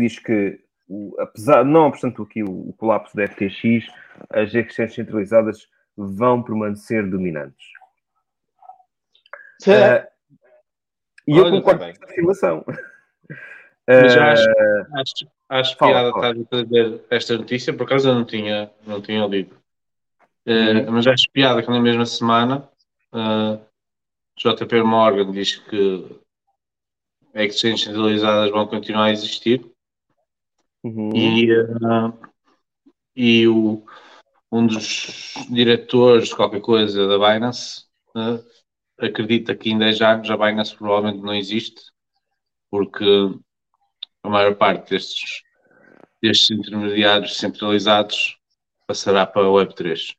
diz 0.00 0.18
que, 0.18 0.60
o- 0.88 1.14
apesar, 1.18 1.64
não 1.64 1.86
obstante 1.86 2.20
aqui 2.20 2.42
o, 2.42 2.68
o 2.68 2.72
colapso 2.74 3.16
da 3.16 3.24
FTX, 3.26 3.86
as 4.30 4.54
exchanges 4.54 4.94
centralizadas 4.94 5.68
vão 5.96 6.42
permanecer 6.42 7.08
dominantes. 7.08 7.66
Ah, 9.66 10.08
e 11.26 11.36
eu 11.38 11.44
Olha, 11.44 11.52
concordo 11.52 11.80
tá 11.80 11.86
com 11.86 11.90
essa 11.90 12.04
afirmação. 12.04 12.64
Mas 13.86 14.16
eu 14.16 14.22
Ah, 14.22 14.32
acho, 14.32 14.48
acho, 14.94 15.26
acho 15.48 15.76
fala, 15.76 15.92
piada 15.92 16.10
fala. 16.12 16.30
estar 16.30 16.42
a 16.42 16.64
trazer 16.64 17.04
esta 17.10 17.36
notícia, 17.36 17.72
por 17.72 17.84
acaso 17.84 18.08
eu 18.08 18.14
não 18.14 18.24
tinha, 18.24 18.70
não 18.86 19.00
tinha 19.00 19.26
lido. 19.26 19.56
Eh, 20.46 20.90
Mas 20.90 21.06
acho 21.06 21.30
piada 21.30 21.62
que 21.62 21.70
na 21.70 21.80
mesma 21.80 22.04
semana 22.06 22.68
eh, 23.14 23.58
JP 24.38 24.82
Morgan 24.82 25.30
diz 25.30 25.56
que 25.56 26.20
exchanges 27.34 27.84
centralizadas 27.84 28.50
vão 28.50 28.66
continuar 28.66 29.04
a 29.06 29.12
existir 29.12 29.64
uhum. 30.82 31.10
e, 31.14 31.50
eh, 31.50 32.28
e 33.16 33.48
o, 33.48 33.84
um 34.54 34.66
dos 34.68 35.34
diretores 35.50 36.28
de 36.28 36.36
qualquer 36.36 36.60
coisa 36.60 37.08
da 37.08 37.18
Binance 37.18 37.86
eh, 38.16 39.06
acredita 39.06 39.54
que 39.56 39.70
em 39.70 39.78
10 39.78 40.00
anos 40.00 40.30
a 40.30 40.36
Binance 40.36 40.76
provavelmente 40.76 41.22
não 41.22 41.34
existe 41.34 41.82
porque 42.70 43.04
a 44.22 44.28
maior 44.28 44.54
parte 44.56 44.90
destes, 44.90 45.42
destes 46.22 46.50
intermediários 46.50 47.36
centralizados 47.36 48.38
passará 48.86 49.26
para 49.26 49.46
a 49.46 49.50
Web3. 49.50 50.14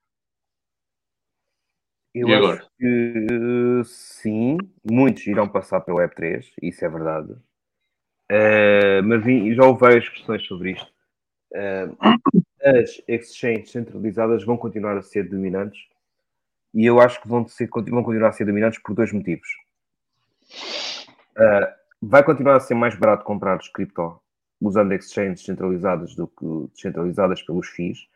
Eu 2.13 2.29
E 2.29 2.33
acho 2.33 2.47
agora? 2.47 2.67
que 2.77 2.85
eh, 2.85 3.83
sim, 3.85 4.57
muitos 4.89 5.25
irão 5.27 5.47
passar 5.47 5.81
para 5.81 5.93
o 5.93 5.97
Web3, 5.97 6.51
isso 6.61 6.83
é 6.85 6.89
verdade. 6.89 7.35
Eh, 8.29 9.01
mas 9.01 9.23
já 9.55 9.63
houve 9.65 9.79
várias 9.81 10.09
questões 10.09 10.45
sobre 10.47 10.71
isto. 10.71 10.94
Eh, 11.57 11.87
as 12.81 13.01
exchanges 13.07 13.71
centralizadas 13.71 14.43
vão 14.43 14.57
continuar 14.57 14.97
a 14.97 15.01
ser 15.01 15.29
dominantes 15.29 15.79
e 16.73 16.85
eu 16.85 16.99
acho 16.99 17.21
que 17.21 17.27
vão, 17.29 17.47
ser- 17.47 17.69
vão 17.69 18.03
continuar 18.03 18.29
a 18.29 18.33
ser 18.33 18.43
dominantes 18.45 18.79
por 18.79 18.93
dois 18.93 19.13
motivos. 19.13 19.47
Eh, 21.37 21.73
vai 22.01 22.23
continuar 22.23 22.55
a 22.57 22.59
ser 22.59 22.73
mais 22.73 22.93
barato 22.95 23.23
comprar 23.23 23.57
cripto 23.73 24.19
usando 24.61 24.93
exchanges 24.93 25.43
centralizadas 25.45 26.15
do 26.15 26.27
que 26.27 26.45
descentralizadas 26.73 27.41
pelos 27.41 27.67
FIIs, 27.69 28.07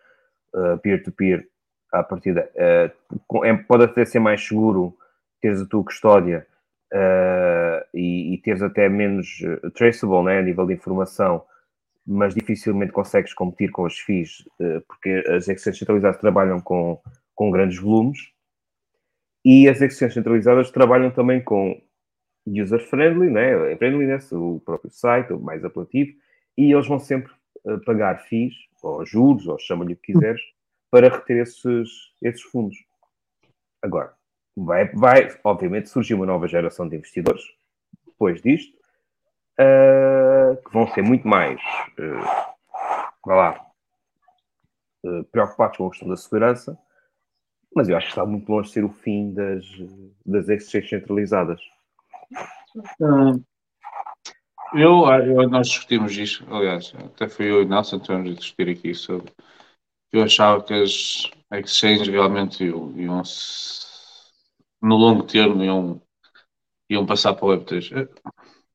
eh, 0.55 0.77
peer-to-peer 0.77 1.47
à 1.91 2.03
partida. 2.03 2.49
eh, 2.55 2.91
com- 3.27 3.45
é- 3.45 3.55
pode 3.57 3.83
até 3.85 4.03
ser 4.05 4.19
mais 4.19 4.45
seguro 4.45 4.97
teres 5.41 5.61
a 5.61 5.65
tua 5.65 5.83
custódia 5.83 6.45
eh, 6.91 7.85
e, 7.93 8.33
e 8.33 8.37
teres 8.39 8.61
até 8.61 8.89
menos 8.89 9.39
traceable 9.75 10.23
né, 10.23 10.39
a 10.39 10.41
nível 10.41 10.65
de 10.65 10.73
informação, 10.73 11.43
mas 12.05 12.33
dificilmente 12.33 12.91
consegues 12.91 13.33
competir 13.33 13.71
com 13.71 13.83
os 13.83 13.99
FIIs, 13.99 14.47
eh, 14.59 14.81
porque 14.87 15.23
as 15.27 15.47
exchanges 15.47 15.79
centralizadas 15.79 16.19
trabalham 16.19 16.59
com, 16.59 16.99
com 17.35 17.51
grandes 17.51 17.77
volumes 17.77 18.31
e 19.45 19.67
as 19.69 19.81
exchanges 19.81 20.15
centralizadas 20.15 20.71
trabalham 20.71 21.11
também 21.11 21.41
com 21.41 21.81
user-friendly, 22.47 23.29
né, 23.29 23.75
friendliness, 23.77 24.31
o 24.31 24.61
próprio 24.65 24.91
site, 24.91 25.33
o 25.33 25.39
mais 25.39 25.63
apelativo, 25.63 26.11
e 26.57 26.71
eles 26.73 26.87
vão 26.87 26.99
sempre 26.99 27.31
eh, 27.67 27.77
pagar 27.85 28.23
FIIs, 28.25 28.55
ou 28.81 29.05
juros, 29.05 29.47
ou 29.47 29.59
chama-lhe 29.59 29.93
o 29.93 29.97
que 29.97 30.13
quiseres, 30.13 30.41
para 30.89 31.09
reter 31.09 31.43
esses, 31.43 31.89
esses 32.21 32.41
fundos. 32.41 32.77
Agora, 33.81 34.13
vai, 34.55 34.89
vai, 34.89 35.37
obviamente, 35.43 35.89
surgir 35.89 36.15
uma 36.15 36.25
nova 36.25 36.47
geração 36.47 36.87
de 36.87 36.95
investidores 36.95 37.43
depois 38.05 38.41
disto, 38.41 38.78
eh, 39.59 40.55
que 40.65 40.73
vão 40.73 40.87
ser 40.93 41.03
muito 41.03 41.27
mais, 41.27 41.59
vá 43.25 43.35
lá, 43.35 43.69
eh, 45.05 45.23
preocupados 45.31 45.77
com 45.77 45.87
a 45.87 45.89
questão 45.89 46.07
da 46.09 46.17
segurança, 46.17 46.77
mas 47.75 47.89
eu 47.89 47.97
acho 47.97 48.07
que 48.07 48.13
está 48.13 48.25
muito 48.25 48.51
longe 48.51 48.69
de 48.69 48.73
ser 48.75 48.85
o 48.85 48.89
fim 48.89 49.33
das, 49.33 49.65
das 50.25 50.49
exchanges 50.49 50.89
centralizadas. 50.89 51.61
Hum, 52.99 53.45
Eu, 54.73 55.05
eu- 55.25 55.49
nós 55.49 55.67
discutimos 55.67 56.15
isto, 56.17 56.45
aliás, 56.53 56.93
até 56.95 57.27
fui 57.27 57.49
eu 57.49 57.61
e 57.61 57.65
Nelson 57.65 57.99
que 57.99 58.05
tivemos 58.05 58.31
a 58.31 58.35
discutir 58.35 58.69
aqui 58.69 58.93
sobre. 58.93 59.31
Eu 60.11 60.23
achava 60.23 60.63
que 60.63 60.73
as 60.73 61.29
exchanges 61.53 62.07
realmente 62.09 62.63
iam, 62.65 62.91
iam 62.97 63.23
no 64.81 64.95
longo 64.97 65.23
termo 65.23 65.63
iam, 65.63 66.01
iam 66.89 67.05
passar 67.05 67.33
para 67.35 67.45
o 67.45 67.49
Web3. 67.49 67.91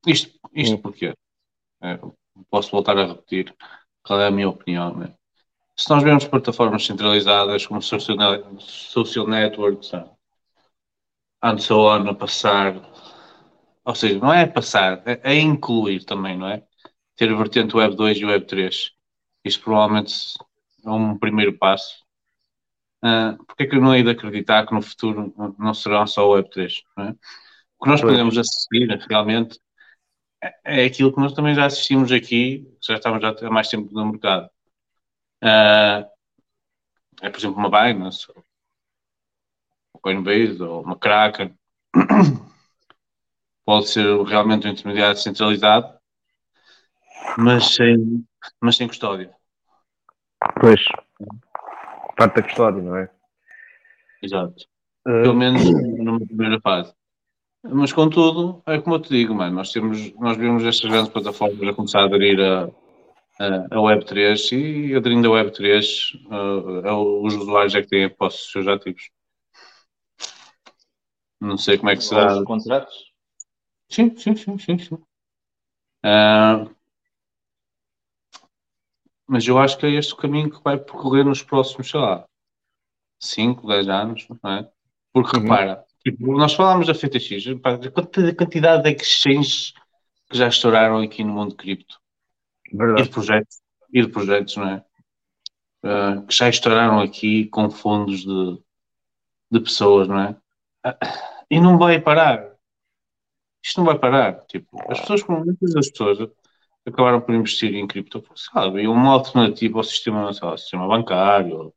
Isto, 0.05 0.39
isto 0.53 0.77
porquê? 0.79 1.13
Eh, 1.81 1.99
posso 2.49 2.71
voltar 2.71 2.97
a 2.97 3.07
repetir 3.07 3.55
qual 4.03 4.19
é 4.21 4.27
a 4.27 4.31
minha 4.31 4.49
opinião. 4.49 4.95
Né? 4.95 5.13
Se 5.75 5.89
nós 5.89 6.03
vemos 6.03 6.25
plataformas 6.25 6.85
centralizadas 6.85 7.65
como 7.65 7.81
social, 7.81 8.59
social 8.59 9.27
networks 9.27 9.91
and 11.41 11.57
so 11.59 11.87
on 11.87 12.07
a 12.09 12.13
passar 12.13 12.75
ou 13.85 13.93
seja, 13.93 14.19
não 14.19 14.33
é 14.33 14.43
a 14.43 14.51
passar, 14.51 15.03
é, 15.05 15.21
é 15.23 15.39
incluir 15.39 16.03
também, 16.03 16.35
não 16.37 16.47
é? 16.49 16.63
Ter 17.15 17.31
a 17.31 17.37
vertente 17.37 17.77
Web 17.77 17.95
2 17.95 18.17
e 18.17 18.25
Web 18.25 18.45
3. 18.47 18.91
Isto 19.45 19.63
provavelmente 19.63 20.13
é 20.83 20.89
um 20.89 21.17
primeiro 21.17 21.55
passo. 21.57 22.03
Uh, 23.03 23.37
porque 23.45 23.63
é 23.63 23.67
que 23.67 23.75
eu 23.75 23.81
não 23.81 23.95
hei 23.95 24.01
de 24.01 24.09
acreditar 24.09 24.65
que 24.65 24.73
no 24.73 24.81
futuro 24.81 25.33
não 25.59 25.73
será 25.75 26.07
só 26.07 26.27
Web 26.31 26.49
3? 26.49 26.81
Não 26.97 27.09
é? 27.09 27.13
que 27.13 27.89
nós 27.89 28.01
podemos 28.01 28.35
assistir 28.35 28.87
realmente 29.07 29.59
é, 30.43 30.83
é 30.83 30.85
aquilo 30.85 31.13
que 31.13 31.19
nós 31.19 31.33
também 31.33 31.55
já 31.55 31.65
assistimos 31.65 32.11
aqui, 32.11 32.67
já 32.81 32.95
estamos 32.95 33.21
já 33.21 33.35
há 33.47 33.51
mais 33.51 33.67
tempo 33.67 33.93
no 33.93 34.05
mercado. 34.05 34.49
Ah, 35.41 36.07
é, 37.21 37.29
por 37.29 37.37
exemplo, 37.37 37.57
uma 37.57 37.69
Binance, 37.69 38.25
ou 38.29 38.43
uma 39.93 40.01
Coinbase, 40.01 40.61
ou 40.61 40.81
uma 40.83 40.97
Kraken. 40.97 41.55
Pode 43.65 43.87
ser 43.89 44.21
realmente 44.23 44.67
um 44.67 44.71
intermediário 44.71 45.17
centralizado, 45.17 45.97
mas 47.37 47.75
sem, 47.75 48.25
mas 48.61 48.77
sem 48.77 48.87
custódia. 48.87 49.33
Pois. 50.59 50.83
Parte 52.15 52.35
da 52.35 52.43
custódia, 52.43 52.81
não 52.81 52.95
é? 52.95 53.09
Exato. 54.21 54.63
Uh, 55.07 55.23
Pelo 55.23 55.33
menos 55.33 55.63
numa 55.97 56.19
primeira 56.25 56.59
fase. 56.61 56.93
Mas 57.71 57.91
contudo, 57.91 58.61
é 58.67 58.79
como 58.79 58.95
eu 58.95 58.99
te 59.01 59.09
digo, 59.09 59.33
mano, 59.33 59.55
nós 59.55 59.71
temos, 59.71 60.13
nós 60.15 60.37
vemos 60.37 60.63
estas 60.63 60.89
grandes 60.89 61.11
plataformas 61.11 61.67
a 61.67 61.73
começar 61.73 62.01
a 62.01 62.05
aderir 62.05 62.39
a, 62.39 62.65
a, 63.39 63.77
a 63.77 63.81
Web3 63.81 64.51
e 64.51 64.95
aderindo 64.95 65.29
a 65.29 65.31
Web3, 65.37 66.13
uh, 66.27 66.85
é 66.87 66.91
o- 66.93 67.23
os 67.25 67.35
usuários 67.35 67.75
é 67.75 67.81
que 67.81 67.89
têm 67.89 68.05
a 68.05 68.09
posse 68.09 68.37
dos 68.39 68.51
seus 68.51 68.67
ativos. 68.67 69.09
Não 71.39 71.57
sei 71.57 71.77
como 71.77 71.89
é 71.89 71.95
que 71.95 72.03
será. 72.03 72.37
Os 72.39 72.45
contratos? 72.45 72.93
Sim, 73.89 74.15
sim, 74.17 74.35
sim, 74.35 74.57
sim, 74.57 74.79
sim. 74.79 74.97
Ah, 76.03 76.65
mas 79.27 79.47
eu 79.47 79.57
acho 79.57 79.77
que 79.77 79.85
é 79.85 79.91
este 79.91 80.13
o 80.13 80.17
caminho 80.17 80.49
que 80.51 80.63
vai 80.63 80.77
percorrer 80.77 81.23
nos 81.25 81.41
próximos, 81.41 81.89
sei 81.89 81.99
lá, 81.99 82.25
5, 83.19 83.67
10 83.67 83.87
anos, 83.89 84.27
não 84.43 84.51
é? 84.51 84.69
Porque 85.13 85.37
repara, 85.39 85.85
tipo, 86.05 86.37
nós 86.37 86.53
falámos 86.53 86.87
da 86.87 86.93
FTX, 86.93 87.45
repara, 87.45 87.75
a 87.87 87.91
quanti- 87.91 88.29
a 88.29 88.35
quantidade 88.35 88.83
de 88.83 88.91
exchanges 89.01 89.73
que 90.29 90.37
já 90.37 90.47
estouraram 90.47 90.99
aqui 90.99 91.23
no 91.23 91.33
mundo 91.33 91.55
cripto 91.55 91.99
e 92.71 92.77
Verdade. 92.77 93.03
de 93.03 93.09
projetos, 93.09 93.59
e 93.93 94.01
de 94.01 94.09
projetos, 94.09 94.55
não 94.57 94.69
é? 94.69 94.85
Ah, 95.83 96.23
que 96.27 96.33
já 96.35 96.49
estouraram 96.49 96.99
aqui 96.99 97.45
com 97.47 97.69
fundos 97.69 98.21
de, 98.21 98.61
de 99.51 99.59
pessoas, 99.59 100.07
não 100.07 100.19
é? 100.19 100.35
Ah, 100.83 100.97
e 101.49 101.59
não 101.59 101.77
vai 101.77 101.99
parar. 102.01 102.55
Isto 103.63 103.79
não 103.79 103.85
vai 103.85 103.97
parar. 103.97 104.45
Tipo, 104.45 104.77
as 104.91 104.99
pessoas, 104.99 105.23
muitas 105.27 105.73
das 105.73 105.89
pessoas 105.89 106.29
acabaram 106.85 107.19
por 107.21 107.33
investir 107.33 107.73
em 107.73 107.87
cripto, 107.87 108.23
sabe, 108.35 108.83
é 108.83 108.89
uma 108.89 109.11
alternativa 109.13 109.79
ao 109.79 109.83
sistema, 109.83 110.31
sei 110.33 110.45
lá, 110.45 110.51
ao 110.51 110.57
sistema 110.57 110.87
bancário, 110.87 111.73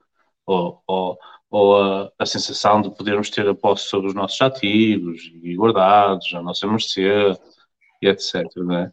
ou, 0.47 0.83
ou, 0.87 1.19
ou 1.51 1.77
a, 1.81 2.13
a 2.19 2.27
sensação 2.27 2.81
de 2.83 2.95
podermos 2.95 3.31
ter 3.31 3.49
a 3.49 3.55
posse 3.55 3.89
sobre 3.89 4.09
os 4.09 4.15
nossos 4.15 4.41
ativos 4.41 5.23
e 5.43 5.57
guardados, 5.57 6.33
a 6.35 6.43
nossa 6.43 6.67
mercê, 6.67 7.33
e 8.03 8.09
etc. 8.09 8.45
Não 8.57 8.77
é? 8.77 8.93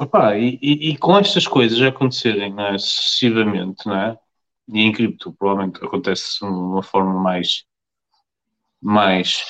Epá, 0.00 0.36
e, 0.36 0.58
e, 0.62 0.90
e 0.90 0.98
com 0.98 1.16
estas 1.18 1.46
coisas 1.46 1.80
acontecerem 1.80 2.52
não 2.52 2.66
é, 2.66 2.78
sucessivamente, 2.78 3.86
não 3.86 3.96
é? 3.96 4.18
e 4.68 4.80
em 4.80 4.92
cripto 4.92 5.32
provavelmente 5.32 5.84
acontece 5.84 6.38
de 6.40 6.44
uma 6.44 6.82
forma 6.82 7.14
mais 7.20 7.64
mais 8.80 9.44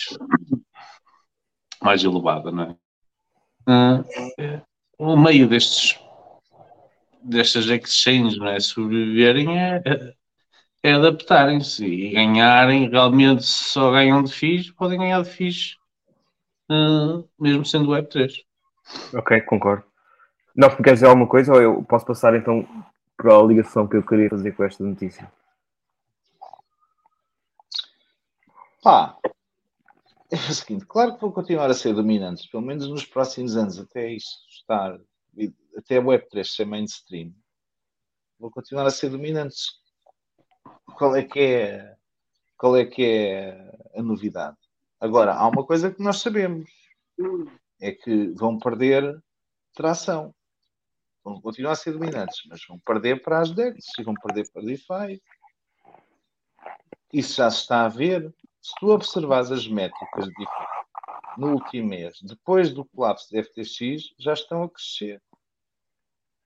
mais 1.82 2.04
elevada, 2.04 2.50
não 2.50 2.64
é? 2.64 2.76
Ah, 3.66 4.04
é, 4.38 4.62
o 4.98 5.16
meio 5.16 5.48
destes 5.48 5.98
destas 7.22 7.66
exchanges 7.66 8.38
não 8.38 8.46
é, 8.48 8.60
sobreviverem 8.60 9.58
é, 9.58 9.82
é- 9.84 10.14
é 10.82 10.92
adaptarem-se 10.92 11.84
e 11.84 12.12
ganharem 12.12 12.88
realmente 12.88 13.44
se 13.44 13.70
só 13.70 13.90
ganham 13.90 14.22
de 14.22 14.32
FIIs, 14.32 14.70
podem 14.70 14.98
ganhar 14.98 15.22
de 15.22 15.30
FIIs 15.30 15.76
ah, 16.68 17.22
mesmo 17.38 17.64
sendo 17.64 17.90
Web3. 17.90 18.44
Ok, 19.14 19.40
concordo. 19.42 19.84
Não, 20.54 20.68
porque 20.68 20.82
quer 20.82 20.94
dizer 20.94 21.06
alguma 21.06 21.28
coisa 21.28 21.52
ou 21.52 21.60
eu 21.60 21.84
posso 21.84 22.06
passar 22.06 22.34
então 22.34 22.66
para 23.16 23.36
a 23.36 23.42
ligação 23.42 23.86
que 23.86 23.96
eu 23.96 24.04
queria 24.04 24.30
fazer 24.30 24.52
com 24.52 24.64
esta 24.64 24.82
notícia? 24.82 25.30
Pá, 28.82 29.18
é 30.30 30.36
o 30.36 30.54
seguinte, 30.54 30.86
claro 30.86 31.14
que 31.14 31.20
vão 31.20 31.32
continuar 31.32 31.70
a 31.70 31.74
ser 31.74 31.94
dominantes, 31.94 32.46
pelo 32.46 32.62
menos 32.62 32.88
nos 32.88 33.04
próximos 33.04 33.56
anos, 33.56 33.78
até 33.78 34.10
isto 34.12 34.48
estar, 34.48 34.98
até 35.76 35.98
a 35.98 36.02
Web3 36.02 36.44
ser 36.44 36.66
mainstream, 36.66 37.32
vão 38.38 38.50
continuar 38.50 38.86
a 38.86 38.90
ser 38.90 39.10
dominantes. 39.10 39.66
Qual 40.94 41.14
é 41.16 41.22
que 41.22 41.40
é, 41.40 41.96
qual 42.56 42.76
é 42.76 42.84
que 42.84 43.04
é 43.04 43.78
a 43.94 44.02
novidade? 44.02 44.56
Agora, 45.00 45.34
há 45.34 45.46
uma 45.46 45.64
coisa 45.64 45.90
que 45.90 46.02
nós 46.02 46.18
sabemos, 46.18 46.70
é 47.80 47.92
que 47.92 48.28
vão 48.28 48.58
perder 48.58 49.22
tração. 49.74 50.34
Vão 51.22 51.40
continuar 51.40 51.72
a 51.72 51.76
ser 51.76 51.92
dominantes, 51.92 52.40
mas 52.48 52.64
vão 52.66 52.78
perder 52.78 53.22
para 53.22 53.40
as 53.40 53.50
DEX 53.50 53.84
vão 54.04 54.14
perder 54.14 54.50
para 54.50 54.62
a 54.62 54.64
DeFi. 54.64 55.22
Isso 57.12 57.36
já 57.36 57.50
se 57.50 57.62
está 57.62 57.84
a 57.84 57.88
ver. 57.88 58.32
Se 58.62 58.72
tu 58.80 58.88
observares 58.90 59.50
as 59.50 59.66
métricas 59.68 60.26
de 60.26 60.34
DeFi 60.34 60.76
no 61.36 61.52
último 61.52 61.88
mês, 61.88 62.18
depois 62.22 62.72
do 62.72 62.84
colapso 62.84 63.30
da 63.32 63.42
FTX, 63.42 64.14
já 64.18 64.32
estão 64.32 64.62
a 64.62 64.70
crescer. 64.70 65.20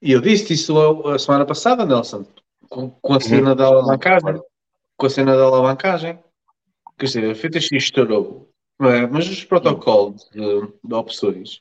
E 0.03 0.13
eu 0.13 0.21
disse 0.21 0.55
isso 0.55 1.07
a 1.07 1.19
semana 1.19 1.47
passada, 1.47 1.85
Nelson, 1.85 2.27
com, 2.71 2.89
com 2.91 3.13
a 3.15 3.21
cena 3.21 3.55
da 3.55 3.67
alavancagem. 3.67 4.41
Com 4.97 5.07
a 5.07 5.11
cena 5.11 5.37
da 5.37 5.43
alavancagem. 5.45 6.19
Quer 6.99 7.07
dizer, 7.07 7.31
a 7.31 7.35
FTX 7.35 7.73
estourou, 7.73 8.51
não 8.79 8.91
é? 8.91 9.07
mas 9.07 9.29
os 9.29 9.45
protocolos 9.45 10.29
de, 10.31 10.41
de 10.85 10.95
opções 10.95 11.61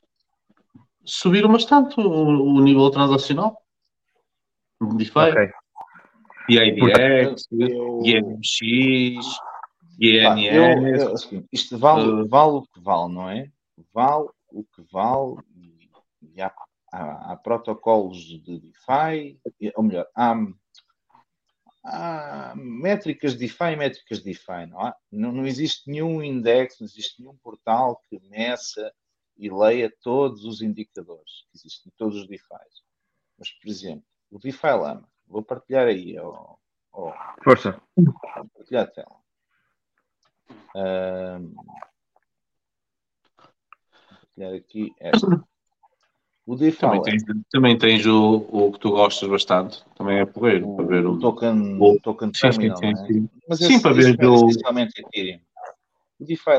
subiram 1.06 1.52
bastante 1.52 2.00
o, 2.00 2.04
o 2.10 2.62
nível 2.62 2.90
transacional. 2.92 3.62
DeFi, 4.82 5.12
Ok. 5.20 5.50
IIDX, 6.50 7.46
Eu- 7.52 8.02
INX, 8.06 8.60
Pá, 10.24 10.40
eu- 10.42 10.88
INS. 10.88 11.30
isto 11.52 11.78
vale, 11.78 12.08
Uh, 12.24 12.28
vale 12.28 12.52
o 12.54 12.62
que 12.64 12.80
vale, 12.82 13.14
não 13.14 13.30
é? 13.30 13.50
Vale 13.94 14.28
o 14.52 14.64
que 14.64 14.82
vale. 14.92 15.36
E, 16.36 16.42
há, 16.42 16.52
há- 16.92 17.32
há 17.32 17.36
protocolos 17.38 18.18
de 18.18 18.60
DeFi, 18.60 19.40
ou 19.76 19.84
melhor, 19.84 20.06
há, 20.16 20.36
há 21.84 22.54
métricas 22.56 23.34
de 23.34 23.40
DeFi 23.40 23.74
e 23.74 23.76
métricas 23.76 24.20
de 24.20 24.26
DeFi, 24.26 24.66
não 24.68 24.82
há? 24.82 24.96
Não, 25.12 25.32
não 25.32 25.46
existe 25.46 25.90
nenhum 25.90 26.22
index, 26.22 26.80
não 26.80 26.86
existe 26.86 27.22
nenhum 27.22 27.38
portal 27.38 28.02
que 28.10 28.20
meça 28.30 28.94
e 29.38 29.50
leia 29.50 29.94
todos 30.02 30.44
os 30.44 30.62
indicadores 30.62 31.46
que 31.50 31.58
existem, 31.58 31.92
todos 31.98 32.18
os 32.18 32.28
DeFis. 32.28 32.84
Mas, 33.38 33.50
por 33.52 33.70
exemplo, 33.70 34.06
o 34.30 34.40
DeFi 34.40 34.68
Lama, 34.68 35.10
vou 35.28 35.42
partilhar 35.42 35.88
aí, 35.88 36.16
Força. 37.44 37.82
Vou 37.96 38.50
partilhar 38.56 38.84
a 38.84 38.88
tela. 38.88 39.16
Vou 43.30 43.56
partilhar 44.22 44.54
aqui 44.54 44.94
esta. 45.00 45.49
O 46.50 46.58
Também 46.58 47.02
tens, 47.04 47.24
também 47.52 47.78
tens 47.78 48.06
o, 48.08 48.38
o 48.52 48.72
que 48.72 48.80
tu 48.80 48.90
gostas 48.90 49.30
bastante, 49.30 49.86
também 49.96 50.18
é 50.18 50.26
porreiro, 50.26 50.76
para 50.76 50.86
ver 50.86 51.06
o. 51.06 51.12
o 51.12 51.20
token, 51.20 51.78
o- 51.80 52.00
token 52.00 52.32
Sim, 52.34 52.52
sim, 52.52 52.60
terminal, 52.60 52.78
sim, 52.80 52.92
não 52.94 53.04
é? 53.04 53.08
sim. 53.08 53.30
Mas 53.48 53.60
Sim, 53.60 53.74
esse, 53.76 53.84
para 53.84 53.94
ver 53.94 54.20
é 54.20 54.28
o- 54.28 54.50
Ethereum. 54.50 55.40
O 56.20 56.26
DeFi 56.26 56.52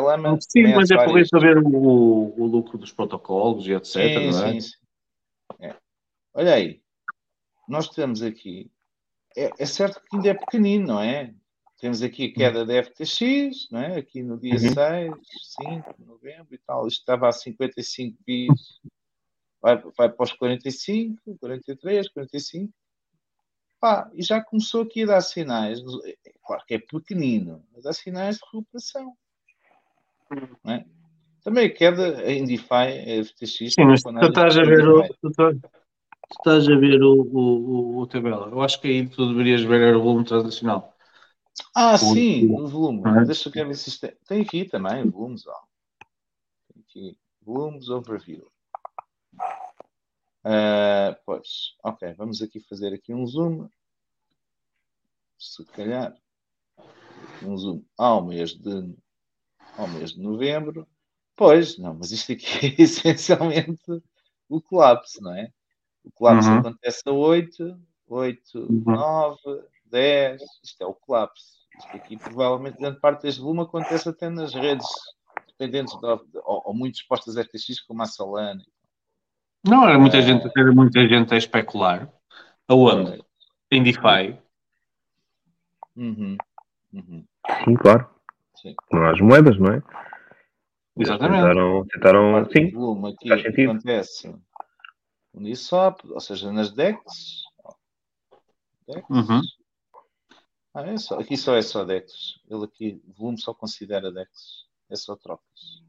Sim, 0.49 0.67
há 0.67 0.77
mas 0.77 0.91
é 0.93 0.95
porreiro 0.95 1.29
para 1.29 1.41
ver 1.41 1.59
o, 1.59 2.35
o 2.41 2.47
lucro 2.47 2.79
dos 2.79 2.93
protocolos 2.93 3.67
e 3.67 3.73
etc. 3.73 3.93
Sim, 3.95 4.31
não 4.31 4.47
é? 4.47 4.53
sim, 4.53 4.61
sim. 4.61 4.71
É. 5.59 5.75
Olha 6.35 6.55
aí, 6.55 6.81
nós 7.69 7.89
temos 7.89 8.23
aqui. 8.23 8.71
É, 9.37 9.53
é 9.59 9.67
certo 9.67 10.01
que 10.09 10.15
ainda 10.17 10.29
é 10.29 10.35
pequenino, 10.35 10.87
não 10.87 11.01
é? 11.01 11.35
Temos 11.81 12.01
aqui 12.01 12.27
a 12.27 12.33
queda 12.33 12.65
da 12.65 12.75
FTX, 12.75 13.69
não 13.73 13.81
é? 13.81 13.97
Aqui 13.97 14.23
no 14.23 14.39
dia 14.39 14.55
Uhum. 14.57 14.73
6, 14.73 15.15
5 15.57 15.95
de 15.99 16.05
novembro 16.05 16.55
e 16.55 16.59
tal. 16.59 16.87
Isto 16.87 17.01
estava 17.01 17.29
a 17.29 17.33
55 17.33 18.17
bis, 18.25 18.79
vai, 19.61 19.77
vai 19.97 20.09
para 20.11 20.25
os 20.25 20.33
45, 20.33 21.37
43, 21.39 22.09
45. 22.09 22.73
Pá, 23.81 24.11
e 24.15 24.23
já 24.23 24.43
começou 24.43 24.83
aqui 24.83 25.05
a 25.05 25.07
dar 25.07 25.21
sinais. 25.23 25.81
é 26.05 26.33
Claro 26.47 26.65
que 26.67 26.75
é 26.75 26.79
pequenino, 26.79 27.65
mas 27.73 27.85
dá 27.85 27.93
sinais 27.93 28.37
de 28.37 28.43
recuperação. 28.53 29.17
Não 30.65 30.73
é? 30.75 30.85
Também 31.43 31.67
a 31.67 31.73
queda 31.75 32.31
em 32.31 32.45
DeFi, 32.45 32.75
a 32.75 33.21
FTX. 33.25 33.75
Sim, 33.75 33.85
mas 33.87 34.03
tu 34.03 34.27
estás 34.27 34.57
a 34.59 34.63
ver 34.65 34.89
o. 34.89 35.03
Tu 36.29 36.37
estás, 36.37 36.69
a 36.69 36.77
ver 36.77 37.03
o, 37.03 37.23
o, 37.23 37.97
o, 37.97 37.99
o 38.01 38.07
tabela. 38.07 38.49
Eu 38.49 38.61
acho 38.63 38.81
que 38.81 38.89
aí 38.89 39.09
tu 39.09 39.29
deverias 39.31 39.63
ver 39.63 39.97
o 39.97 40.03
volume 40.03 40.25
transacional. 40.25 40.95
Ah, 41.75 41.97
O- 42.01 42.13
sim, 42.13 42.47
o- 42.47 42.61
o 42.65 42.69
volume. 42.69 43.03
é? 43.21 43.25
Deixa 43.25 43.49
eu 43.49 43.53
ver 43.67 43.75
se 43.75 43.89
isto 43.89 44.01
tem. 44.07 44.17
Tem 44.29 44.41
aqui 44.43 44.65
também, 44.65 45.09
volumes, 45.09 45.47
ó. 45.47 45.55
Tem 46.73 46.83
aqui, 46.83 47.19
volumes 47.43 47.89
overview. 47.89 48.51
Ah, 50.45 51.19
pois, 51.27 51.75
ok, 51.85 52.15
vamos 52.15 52.41
aqui 52.41 52.61
fazer 52.61 52.95
aqui 52.95 53.13
um 53.13 53.27
zoom. 53.27 53.69
Se 55.39 55.65
calhar, 55.73 56.15
um 57.43 57.57
zoom 57.57 57.83
ao 57.97 58.25
mês 58.25 58.55
de, 58.55 58.95
ao 59.77 59.89
mês 59.89 60.13
de 60.13 60.21
novembro. 60.21 60.87
Pois, 61.37 61.79
não, 61.79 61.95
mas 61.95 62.11
isto 62.11 62.33
aqui 62.33 62.47
é 62.67 62.75
essencialmente 62.83 64.03
o 64.49 64.61
colapso, 64.61 65.23
não 65.23 65.35
é? 65.35 65.53
O 66.05 66.11
colapso 66.13 66.51
Uhum. 66.51 66.59
acontece 66.59 67.03
a 67.07 67.13
8, 67.13 67.81
8, 68.09 68.59
Uhum. 68.59 68.83
9, 68.85 69.65
10, 69.87 70.43
isto 70.63 70.83
é 70.83 70.87
o 70.87 70.95
colapso. 70.95 71.61
Isto 71.79 71.97
aqui 71.97 72.17
provavelmente 72.17 72.79
grande 72.79 73.01
parte 73.01 73.23
deste 73.23 73.41
volume 73.41 73.63
acontece 73.63 74.09
até 74.09 74.29
nas 74.29 74.53
redes 74.55 74.87
dependentes 75.47 75.95
de, 75.99 76.07
ou, 76.45 76.63
ou 76.67 76.75
muito 76.75 76.97
expostas 76.97 77.37
a 77.37 77.43
FTX 77.43 77.81
como 77.87 78.03
a 78.03 78.07
Solana. 78.07 78.63
Não, 79.65 79.89
era 79.89 79.99
muita 79.99 80.23
gente, 80.23 80.49
era 80.57 80.73
muita 80.73 81.07
gente 81.07 81.35
a 81.35 81.37
especular. 81.37 82.11
Aonde? 82.67 83.23
Em 83.71 83.83
DeFi. 83.83 84.39
Uhum, 85.97 86.37
uhum, 86.95 87.25
Sim, 87.65 87.75
claro. 87.75 88.09
sim. 88.55 88.75
Não 88.91 89.03
há 89.03 89.11
as 89.11 89.21
moedas, 89.21 89.59
não 89.59 89.73
é? 89.73 89.83
Exatamente. 90.97 91.43
Tentaram, 91.43 91.87
tentaram 91.87 92.33
parte 92.33 92.53
sim. 92.53 92.71
do 92.71 92.81
volume 92.81 93.13
aqui 93.13 93.29
faz 93.29 93.43
sentido. 93.43 93.71
acontece 93.71 94.35
Uniswap, 95.35 96.05
ou 96.05 96.21
seja, 96.21 96.53
nas 96.53 96.73
DEX. 96.73 97.43
DEX. 98.87 99.11
Uhum. 99.11 99.41
Ah, 100.73 100.87
é 100.87 100.97
só, 100.97 101.19
aqui 101.19 101.37
só 101.37 101.57
é 101.57 101.63
só 101.63 101.85
DEX. 101.85 102.41
Ele 102.49 102.65
aqui, 102.65 103.03
o 103.07 103.13
volume 103.13 103.41
só 103.41 103.53
considera 103.53 104.13
DEX. 104.13 104.67
É 104.89 104.97
só 104.97 105.17
trocas. 105.17 105.83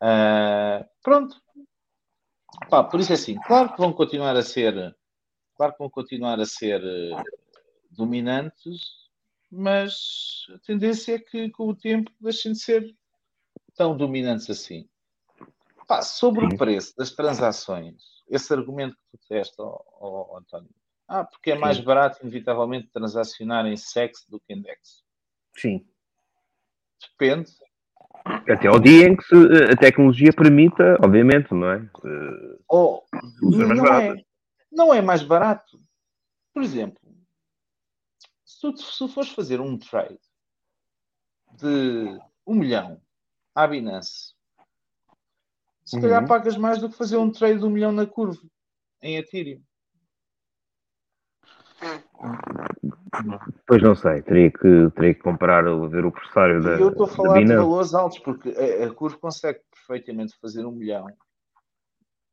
Ah, 0.00 0.86
pronto. 1.02 1.40
Pá, 2.70 2.82
por 2.84 3.00
isso 3.00 3.12
é 3.12 3.14
assim, 3.14 3.36
claro 3.40 3.72
que 3.72 3.78
vão 3.78 3.92
continuar 3.92 4.36
a 4.36 4.42
ser, 4.42 4.96
claro 5.56 5.72
que 5.72 5.78
vão 5.78 5.90
continuar 5.90 6.40
a 6.40 6.46
ser 6.46 6.82
eh, 6.82 7.22
dominantes, 7.90 8.82
mas 9.50 10.46
a 10.54 10.58
tendência 10.60 11.14
é 11.14 11.18
que 11.18 11.50
com 11.50 11.68
o 11.68 11.76
tempo 11.76 12.10
deixem 12.20 12.52
de 12.52 12.60
ser 12.60 12.96
tão 13.74 13.96
dominantes 13.96 14.48
assim. 14.50 14.88
Pá, 15.86 16.02
sobre 16.02 16.44
o 16.46 16.56
preço 16.56 16.96
das 16.96 17.12
transações, 17.12 18.02
esse 18.28 18.52
argumento 18.52 18.96
que 19.10 19.18
tu 19.18 19.84
ó, 20.00 20.38
António, 20.38 20.70
ah, 21.08 21.24
porque 21.24 21.52
é 21.52 21.58
mais 21.58 21.76
Sim. 21.76 21.84
barato, 21.84 22.18
inevitavelmente, 22.22 22.88
transacionar 22.88 23.64
em 23.66 23.76
SEX 23.76 24.26
do 24.28 24.40
que 24.40 24.52
em 24.52 24.60
DEX. 24.60 25.04
Sim. 25.56 25.86
Depende. 27.00 27.52
Até 28.48 28.68
ao 28.68 28.78
dia 28.78 29.08
em 29.08 29.16
que 29.16 29.24
se- 29.24 29.72
a 29.72 29.76
tecnologia 29.76 30.32
permita, 30.32 30.96
obviamente, 31.02 31.52
não 31.52 31.70
é? 31.70 31.78
Eh, 32.04 32.58
mais 33.66 33.78
não, 33.78 33.86
é, 33.86 34.24
não 34.70 34.94
é 34.94 35.02
mais 35.02 35.22
barato. 35.22 35.80
Por 36.54 36.62
exemplo, 36.62 37.00
se 38.44 38.60
tu, 38.60 38.76
se 38.76 38.98
tu 38.98 39.08
fores 39.08 39.30
fazer 39.30 39.60
um 39.60 39.76
trade 39.78 40.18
de 41.58 42.18
um 42.46 42.54
milhão 42.54 43.00
à 43.54 43.66
Binance, 43.66 44.34
se 45.84 46.00
calhar 46.00 46.22
Uhum. 46.22 46.28
pagas 46.28 46.56
mais 46.56 46.78
do 46.80 46.88
que 46.88 46.96
fazer 46.96 47.16
um 47.16 47.30
trade 47.30 47.58
de 47.60 47.64
um 47.64 47.70
milhão 47.70 47.92
na 47.92 48.06
curva 48.06 48.42
em 49.02 49.16
Ethereum. 49.16 49.62
Pois 53.66 53.82
não 53.82 53.94
sei, 53.94 54.22
teria 54.22 54.50
que, 54.50 54.90
teria 54.94 55.14
que 55.14 55.20
comparar, 55.20 55.62
ver 55.88 56.04
o 56.04 56.12
pressário 56.12 56.62
da, 56.62 56.76
E 56.76 56.80
eu 56.80 56.88
estou 56.88 57.06
a 57.06 57.08
falar 57.08 57.44
de 57.44 57.54
valores 57.54 57.94
altos, 57.94 58.18
porque 58.18 58.50
a, 58.50 58.86
a 58.86 58.90
Curve 58.92 59.18
consegue 59.18 59.60
perfeitamente 59.70 60.34
fazer 60.40 60.64
um 60.64 60.72
milhão 60.72 61.06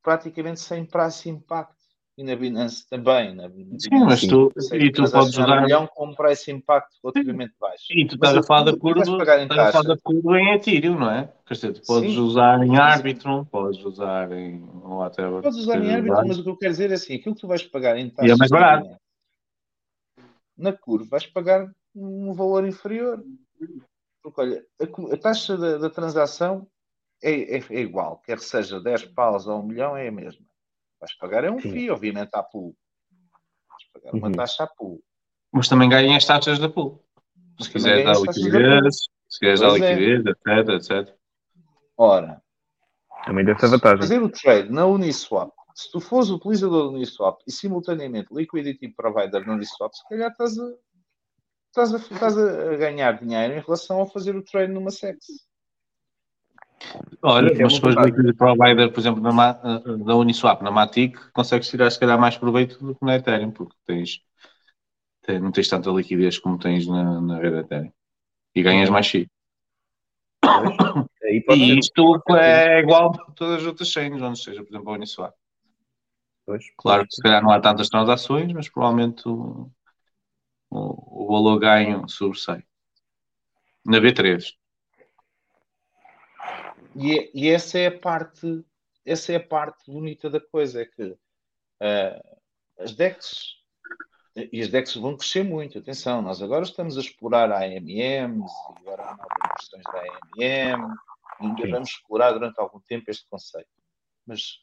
praticamente 0.04 0.60
sem 0.60 0.86
price 0.86 1.30
impact. 1.30 1.74
E 2.16 2.24
na 2.24 2.36
Binance 2.36 2.88
também. 2.88 3.34
Na 3.34 3.50
Binance 3.50 3.90
Sim, 3.90 4.06
mas 4.06 4.22
tu, 4.22 4.52
consegue 4.54 4.86
e 4.86 4.92
tu 4.92 4.98
podes 4.98 5.12
transacionar 5.12 5.50
um 5.50 5.54
usar. 5.54 5.62
milhão 5.64 5.88
com 5.88 6.10
um 6.10 6.14
price 6.14 6.52
impact 6.52 6.90
relativamente 7.04 7.54
baixo. 7.60 7.86
E 7.90 8.06
tu 8.06 8.14
estás 8.14 8.38
a 8.38 8.44
falar 8.44 8.64
da 8.66 8.78
curva, 8.78 9.00
estás 9.00 9.20
a 9.20 9.48
falar 9.48 9.72
taxa. 9.72 9.84
da 9.88 9.98
curva 9.98 10.40
em 10.40 10.54
Ethereum, 10.54 11.00
não 11.00 11.10
é? 11.10 11.34
Quer 11.48 11.54
dizer, 11.56 11.74
tu 11.74 11.82
podes 11.88 12.14
Sim. 12.14 12.20
usar 12.20 12.64
em 12.64 12.78
Arbitrum, 12.78 13.46
podes 13.46 13.84
usar 13.84 14.32
em 14.32 14.64
whatever. 14.84 15.42
Podes 15.42 15.58
usar 15.58 15.82
em 15.82 15.92
árbitro, 15.92 16.14
usar. 16.14 16.28
mas 16.28 16.38
o 16.38 16.44
que 16.44 16.50
eu 16.52 16.58
quero 16.58 16.72
dizer 16.72 16.92
é 16.92 16.94
assim: 16.94 17.16
aquilo 17.16 17.34
que 17.34 17.42
tu 17.42 17.48
vais 17.48 17.64
pagar 17.64 17.98
em 17.98 18.06
E 18.06 18.10
é 18.10 18.12
taxas 18.12 18.38
mais 18.38 18.52
barato. 18.52 19.03
Na 20.58 20.72
curva 20.74 21.08
vais 21.10 21.26
pagar 21.26 21.72
um 21.96 22.34
valor 22.34 22.66
inferior. 22.68 23.24
Porque 24.22 24.42
olha, 24.42 24.66
a, 24.80 25.14
a 25.14 25.18
taxa 25.18 25.58
da, 25.58 25.78
da 25.78 25.90
transação 25.90 26.68
é, 27.22 27.58
é- 27.58 27.64
é 27.70 27.80
igual, 27.80 28.18
quer 28.20 28.40
seja 28.40 28.80
10 28.80 29.06
paus 29.06 29.48
ou 29.48 29.60
1 29.60 29.64
milhão, 29.68 29.98
é 29.98 30.08
a 30.08 30.12
mesma. 30.12 30.46
Vais 31.00 31.14
pagar 31.18 31.44
é 31.44 31.52
um. 31.52 31.60
FII, 31.60 31.90
obviamente, 31.92 32.30
à 32.34 32.42
pool. 32.44 32.76
Vais 33.70 33.84
pagar 33.94 34.14
uma 34.16 34.28
Uhum. 34.28 34.34
taxa 34.34 34.64
à 34.64 34.68
pool. 34.68 35.04
Mas 35.52 35.68
também 35.68 35.90
ganham 35.90 36.16
as 36.16 36.26
taxas 36.26 36.58
da 36.60 36.70
pool. 36.70 37.04
Se 37.60 37.70
quiseres 37.70 38.04
dar 38.06 38.14
liquidez, 38.20 38.96
se 39.30 39.40
quiseres 39.40 39.60
dar 39.60 39.70
é. 39.70 39.96
liquidez, 39.96 40.26
etc, 40.26 40.70
etc. 40.70 41.16
Ora, 41.98 42.42
Também 43.26 43.46
deve 43.46 43.60
ser 43.60 43.68
vantagem. 43.68 43.98
fazer 44.00 44.22
o 44.22 44.30
trade 44.30 44.70
na 44.72 44.86
Uniswap, 44.88 45.52
se 45.74 45.92
tu 45.92 46.00
fores 46.00 46.30
utilizador 46.30 46.90
da 46.92 46.98
Uniswap 46.98 47.42
e 47.48 47.52
simultaneamente 47.52 48.34
liquidity 48.34 48.90
provider 48.90 49.46
na 49.46 49.54
Uniswap, 49.54 49.94
se 49.94 50.08
calhar 50.08 50.32
estás 50.32 50.58
a, 50.60 50.74
estás 51.68 51.94
a, 51.94 51.98
estás 51.98 52.38
a 52.38 52.76
ganhar 52.76 53.20
dinheiro 53.20 53.54
em 53.56 53.60
relação 53.60 54.02
a 54.02 54.08
fazer 54.08 54.36
o 54.36 54.44
trade 54.44 54.72
numa 54.72 54.92
SEX. 54.92 55.26
Olha, 57.22 57.54
é 57.54 57.64
mas 57.64 57.74
se 57.76 57.82
fores 57.82 57.96
liquidity 57.98 58.38
provider, 58.38 58.92
por 58.92 59.00
exemplo, 59.00 59.22
na, 59.22 59.32
Ma- 59.32 59.54
da 59.54 60.16
Uniswap, 60.16 60.62
na 60.62 60.72
Matic, 60.72 61.18
consegues 61.32 61.70
tirar 61.70 61.90
se 61.90 62.00
calhar 62.00 62.20
mais 62.20 62.38
proveito 62.38 62.78
do 62.84 62.96
que 62.96 63.06
na 63.06 63.16
Ethereum, 63.16 63.52
porque 63.52 63.76
tens, 63.86 64.22
tem- 65.22 65.40
não 65.40 65.52
tens 65.52 65.68
tanta 65.68 65.90
liquidez 65.90 66.38
como 66.38 66.60
tens 66.60 66.86
na, 66.86 67.22
na 67.22 67.40
rede 67.40 67.60
Ethereum. 67.60 67.92
E 68.56 68.62
ganhas 68.62 68.90
mais 68.90 69.08
pode 71.46 71.62
E 71.62 71.80
isto 71.80 72.22
é 72.30 72.80
igual 72.80 73.12
para 73.12 73.26
todas 73.34 73.62
as 73.62 73.68
outras 73.68 73.88
chains, 73.88 74.22
onde 74.22 74.40
seja, 74.40 74.64
por 74.64 74.70
exemplo, 74.70 74.92
a 74.92 74.96
Uniswap. 74.96 75.34
Pois, 76.46 76.66
Claro 76.78 77.08
que 77.08 77.16
se 77.16 77.22
calhar 77.22 77.42
não 77.42 77.52
há 77.52 77.60
tantas 77.60 77.90
transações, 77.90 78.52
mas 78.52 78.70
provavelmente 78.70 79.28
o, 79.28 79.72
o, 80.70 81.24
o 81.24 81.28
valor 81.28 81.60
ganho 81.60 82.08
sobressai. 82.10 82.64
Na 83.86 84.00
B3. 84.00 84.54
E, 86.96 87.32
e 87.34 87.50
essa 87.50 87.80
é 87.80 87.88
a 87.88 88.00
parte, 88.00 88.64
essa 89.06 89.34
é 89.34 89.38
a 89.38 89.46
parte 89.46 89.92
bonita 89.92 90.30
da 90.30 90.40
coisa, 90.40 90.82
é 90.82 90.86
que 90.86 91.18
ah, 91.82 92.22
as 92.80 92.94
DEX 92.94 93.58
e 94.36 94.62
as 94.62 94.70
DEX 94.70 94.96
vão 94.96 95.16
crescer 95.16 95.44
muito, 95.44 95.78
atenção, 95.78 96.22
nós 96.22 96.42
agora 96.42 96.64
estamos 96.64 96.98
a 96.98 97.02
explorar 97.02 97.52
a 97.52 97.60
AMMs 97.60 97.88
e 97.92 98.80
agora 98.80 99.04
há 99.04 99.16
novas 99.16 99.38
versões 99.60 99.84
da 99.84 100.00
AMM, 100.00 100.96
e 101.42 101.46
ainda 101.46 101.70
vamos 101.70 101.90
explorar 101.90 102.32
durante 102.32 102.60
algum 102.60 102.80
tempo 102.82 103.10
este 103.10 103.28
conceito. 103.30 103.70
Mas 104.26 104.60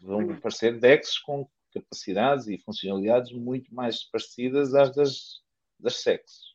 vão 0.00 0.30
aparecer 0.30 0.78
DEX 0.78 1.18
com 1.18 1.48
capacidades 1.72 2.46
e 2.48 2.58
funcionalidades 2.58 3.32
muito 3.32 3.74
mais 3.74 4.04
parecidas 4.04 4.74
às 4.74 4.94
das, 4.94 5.42
das 5.78 5.96
SEX. 6.02 6.52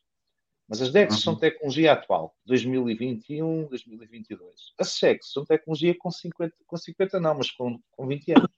Mas 0.68 0.82
as 0.82 0.92
DEX 0.92 1.20
são 1.20 1.34
tecnologia 1.34 1.92
atual, 1.92 2.36
2021, 2.44 3.66
2022. 3.68 4.74
As 4.78 4.90
SEX 4.90 5.32
são 5.32 5.44
tecnologia 5.44 5.96
com 5.96 6.10
50, 6.10 6.54
com 6.66 6.76
50 6.76 7.18
não, 7.20 7.34
mas 7.34 7.50
com, 7.50 7.80
com 7.92 8.06
20 8.06 8.32
anos. 8.32 8.50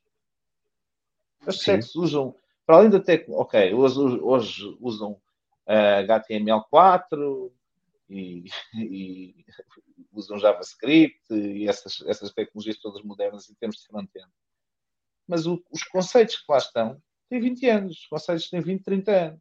As 1.47 1.57
Sim. 1.57 1.81
SEX 1.81 1.95
usam, 1.95 2.35
para 2.67 2.77
além 2.77 2.91
da 2.91 2.99
tecnologia, 2.99 3.43
ok, 3.43 3.75
hoje, 3.75 4.21
hoje 4.23 4.77
usam 4.81 5.21
ah, 5.67 6.03
HTML4 6.03 7.51
e, 8.09 8.45
e 8.75 9.47
usam 10.13 10.37
JavaScript 10.37 11.33
e 11.33 11.69
essas, 11.69 12.03
essas 12.07 12.33
tecnologias 12.33 12.79
todas 12.79 13.03
modernas 13.03 13.49
em 13.49 13.55
termos 13.55 13.77
de 13.77 13.87
front-end. 13.87 14.29
Mas 15.31 15.47
o- 15.47 15.63
os 15.71 15.85
conceitos 15.85 16.39
que 16.39 16.51
lá 16.51 16.59
estão 16.59 17.01
têm 17.29 17.41
20 17.41 17.65
anos, 17.69 17.99
os 18.01 18.07
conceitos 18.09 18.51
têm 18.51 18.61
20, 18.61 18.83
30 18.83 19.13
anos. 19.13 19.41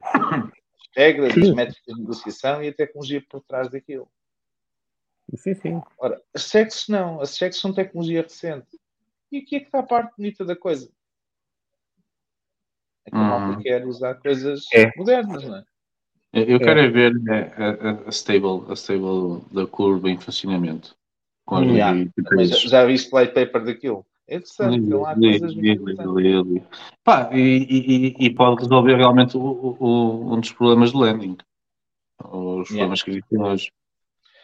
As 0.00 0.86
regras, 0.96 1.36
as 1.36 1.48
Sim. 1.48 1.54
métricas 1.54 1.94
de 1.96 2.00
negociação 2.00 2.62
e 2.62 2.68
a 2.68 2.72
tecnologia 2.72 3.20
por 3.28 3.42
trás 3.42 3.68
daquilo. 3.68 4.08
Sim, 5.34 5.54
sim. 5.54 5.82
Ora, 5.98 6.22
as 6.32 6.44
sexos 6.44 6.86
não, 6.88 7.20
as 7.20 7.30
sexos 7.30 7.60
são 7.60 7.74
tecnologia 7.74 8.22
recente. 8.22 8.78
E 9.32 9.38
aqui 9.38 9.56
é 9.56 9.60
que 9.60 9.66
está 9.66 9.80
a 9.80 9.82
parte 9.82 10.14
bonita 10.16 10.44
da 10.44 10.54
coisa. 10.54 10.88
É 13.06 13.10
que 13.10 13.16
a 13.16 13.20
malta 13.20 13.58
Hum. 13.58 13.60
quer 13.60 13.84
usar 13.86 14.14
coisas 14.14 14.66
É. 14.72 14.92
modernas, 14.96 15.42
não 15.42 15.56
é? 15.56 15.64
Eu 16.32 16.56
É. 16.56 16.58
quero 16.60 16.78
é 16.80 16.88
ver 16.88 17.12
a, 17.28 17.88
a- 17.88 18.08
a 18.08 18.12
stable, 18.12 18.70
a 18.70 18.74
stable 18.76 19.44
da 19.52 19.66
curva 19.66 20.08
em 20.08 20.20
funcionamento. 20.20 20.96
Com 21.44 21.56
as 21.56 21.66
Hum. 21.66 21.76
Já, 21.76 22.56
já 22.56 22.84
viste 22.86 23.12
white 23.14 23.34
paper 23.34 23.64
daquilo? 23.64 24.06
É 24.28 24.36
interessante, 24.36 24.78
Li, 25.16 25.78
coisas 25.78 26.06
li. 26.44 26.62
Pá, 27.02 27.30
e, 27.32 28.14
e- 28.18 28.30
pode 28.34 28.60
resolver 28.62 28.94
realmente 28.96 29.36
o- 29.38 29.76
o- 29.80 30.34
um 30.34 30.40
dos 30.40 30.52
problemas 30.52 30.92
do 30.92 31.00
lending. 31.00 31.36
Os 32.22 32.68
problemas 32.68 33.02
que 33.02 33.10
existem 33.10 33.40
hoje. 33.40 33.72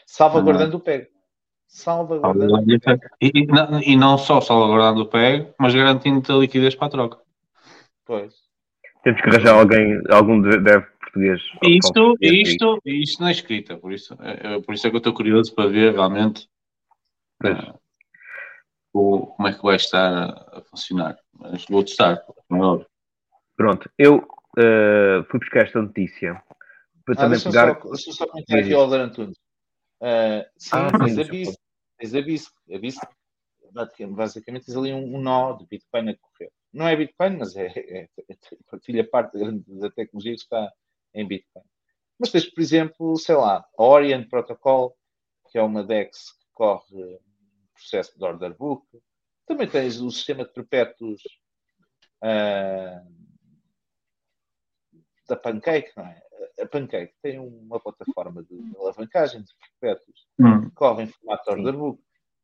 Salvaguardando 0.06 0.76
o 0.78 0.80
PEG. 0.80 1.08
Salvaguardando 1.66 2.54
o 2.54 2.80
PEG. 2.80 3.00
E, 3.20 3.30
e 3.34 3.46
não- 3.46 3.80
e 3.82 3.96
não 3.96 4.16
só 4.16 4.40
salvaguardando 4.40 5.02
o 5.02 5.06
PEG, 5.06 5.52
mas 5.58 5.74
garantindo 5.74 6.32
a 6.34 6.38
liquidez 6.38 6.74
para 6.74 6.86
a 6.86 6.90
troca. 6.90 7.18
Pois. 8.06 8.34
Temos 9.02 9.20
que 9.20 9.28
arranjar 9.28 9.58
alguém, 9.58 10.00
algum 10.10 10.40
de- 10.40 10.60
dev 10.60 10.82
por 10.82 10.98
português. 11.00 11.42
Isto, 11.62 12.16
isto, 12.22 12.80
isto 12.86 13.20
não 13.20 13.28
é 13.28 13.32
escrita, 13.32 13.76
por 13.76 13.92
isso, 13.92 14.16
é, 14.20 14.54
é- 14.54 14.60
por 14.60 14.74
isso 14.74 14.86
é 14.86 14.90
que 14.90 14.96
eu 14.96 14.98
estou 14.98 15.12
curioso 15.12 15.54
para 15.54 15.68
ver 15.68 15.92
realmente 15.92 16.48
Pois. 17.38 17.58
Como 18.94 19.48
é 19.48 19.52
que 19.52 19.62
vai 19.62 19.76
estar 19.76 20.12
a, 20.12 20.58
a 20.58 20.62
funcionar. 20.62 21.18
Mas 21.32 21.64
vou 21.66 21.82
testar, 21.84 22.24
como 22.48 22.62
é 22.62 22.66
óbvio. 22.66 22.86
Pronto, 23.56 23.90
eu 23.98 24.26
eh, 24.56 25.24
fui 25.28 25.40
buscar 25.40 25.64
esta 25.64 25.82
notícia 25.82 26.34
para 27.04 27.14
Ah, 27.14 27.16
também 27.16 27.30
deixa-me 27.30 27.52
pegar. 27.54 27.80
só, 27.82 27.88
deixa 27.88 28.12
só 28.12 28.26
comentar 28.26 28.58
aqui 28.58 28.72
ao 28.72 28.82
Alder 28.82 29.00
Antunes. 29.00 29.38
Ah, 30.00 30.46
sim, 30.56 30.70
Ah, 30.72 30.98
tens 30.98 31.14
sim, 31.14 31.20
a 31.20 31.24
BISC. 31.24 31.58
Tens 31.98 32.14
a 32.14 32.22
BISC. 32.22 32.52
A 32.72 32.78
BISC, 32.78 33.02
basicamente- 34.10 34.66
tens 34.66 34.76
ali 34.76 34.92
um, 34.92 35.16
um 35.16 35.20
nó 35.20 35.52
de 35.54 35.66
Bitcoin 35.66 36.10
a 36.10 36.16
correr. 36.16 36.52
Não 36.72 36.86
é 36.88 36.96
Bitcoin, 36.96 37.36
mas 37.38 37.56
é, 37.56 37.66
é, 37.66 38.08
é- 38.28 38.36
partilha 38.70 39.08
parte 39.08 39.36
da 39.38 39.90
tecnologia 39.90 40.34
que 40.34 40.40
está 40.40 40.72
em 41.14 41.26
Bitcoin. 41.26 41.64
Mas 42.18 42.30
tens, 42.30 42.46
por 42.46 42.60
exemplo, 42.60 43.16
sei 43.16 43.34
lá, 43.34 43.64
a 43.76 43.82
Orient 43.82 44.28
Protocol, 44.28 44.96
que 45.50 45.58
é 45.58 45.62
uma 45.62 45.82
DEX 45.84 46.32
que 46.32 46.46
corre 46.52 47.18
processo 47.74 48.16
de 48.16 48.24
order 48.24 48.56
book. 48.56 48.86
Também 49.46 49.68
tens 49.68 50.00
o 50.00 50.10
sistema 50.10 50.44
de 50.44 50.52
perpétuos 50.52 51.22
ah, 52.22 53.04
da 55.28 55.36
Pancake, 55.36 55.92
não 55.96 56.06
é? 56.06 56.22
A 56.60 56.66
Pancake 56.66 57.14
tem 57.20 57.38
uma 57.38 57.80
plataforma 57.80 58.42
de 58.44 58.76
alavancagem 58.78 59.42
de 59.42 59.52
perpétuos 59.80 60.24
Hum. 60.38 60.62
que 60.62 60.70
corre 60.70 61.04
em 61.04 61.06
formato 61.06 61.50
order 61.50 61.76
book. 61.76 62.02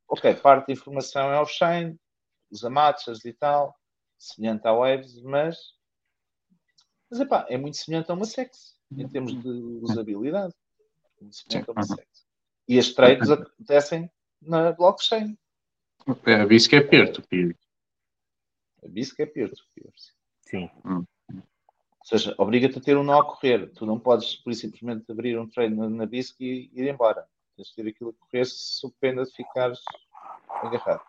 Ok, 0.09 0.35
parte 0.37 0.67
da 0.67 0.73
informação 0.73 1.33
é 1.33 1.41
off-chain, 1.41 1.99
usa 2.51 2.69
matchas 2.69 3.25
e 3.25 3.33
tal, 3.33 3.75
semelhante 4.19 4.67
à 4.67 4.73
Waves, 4.73 5.23
mas, 5.23 5.57
mas 7.11 7.21
epá, 7.21 7.47
é 7.49 7.57
muito 7.57 7.77
semelhante 7.77 8.11
a 8.11 8.15
uma 8.15 8.25
SEX 8.25 8.77
em 8.91 9.09
termos 9.09 9.41
de 9.41 9.49
usabilidade. 9.83 10.55
Muito 11.21 11.37
semelhante 11.37 11.71
a 11.71 11.73
uma 11.73 11.83
SEX. 11.83 12.27
E 12.69 12.79
as 12.79 12.89
trades 12.91 13.31
acontecem 13.31 14.11
na 14.43 14.73
blockchain. 14.73 15.37
É, 16.27 16.55
isso 16.55 16.69
que 16.69 16.77
é 16.77 16.81
peer-to-peer. 16.81 17.57
A 18.85 18.89
BISC 18.89 19.21
é 19.21 19.27
peer-to-peer. 19.27 19.93
Sim. 20.43 20.71
Hum. 20.85 21.05
Ou 21.33 22.07
seja, 22.07 22.35
obriga-te 22.39 22.79
a 22.79 22.81
ter 22.81 22.97
um 22.97 23.03
nó 23.03 23.21
a 23.21 23.25
correr. 23.25 23.71
Tu 23.73 23.85
não 23.85 23.99
podes, 23.99 24.37
por 24.37 24.55
simplesmente 24.55 25.11
abrir 25.11 25.39
um 25.39 25.49
trade 25.49 25.75
na, 25.75 25.89
na 25.89 26.07
BISC 26.07 26.41
e 26.41 26.71
ir 26.73 26.89
embora. 26.89 27.27
Tens 27.57 27.69
de 27.69 27.75
ter 27.75 27.89
aquilo 27.89 28.11
a 28.11 28.25
correr 28.25 28.47
sob 28.47 28.95
pena 28.99 29.25
de 29.25 29.33
ficares 29.33 29.81
agarrado. 30.49 31.03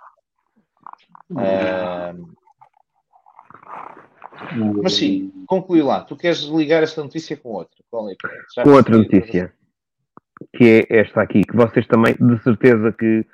Ah, 1.38 2.14
mas 4.84 4.94
sim, 4.94 5.32
conclui 5.48 5.82
lá. 5.82 6.04
Tu 6.04 6.16
queres 6.18 6.42
ligar 6.42 6.84
esta 6.84 7.02
notícia 7.02 7.38
com 7.38 7.50
outra? 7.50 7.84
Qual 7.90 8.10
é? 8.10 8.16
Já 8.54 8.64
Com 8.64 8.72
outra 8.72 8.98
notícia, 8.98 9.54
que 10.54 10.86
é 10.90 11.00
esta 11.00 11.22
aqui, 11.22 11.42
que 11.42 11.56
vocês 11.56 11.88
também 11.88 12.16
de 12.20 12.38
certeza 12.44 12.92
que 12.92 13.26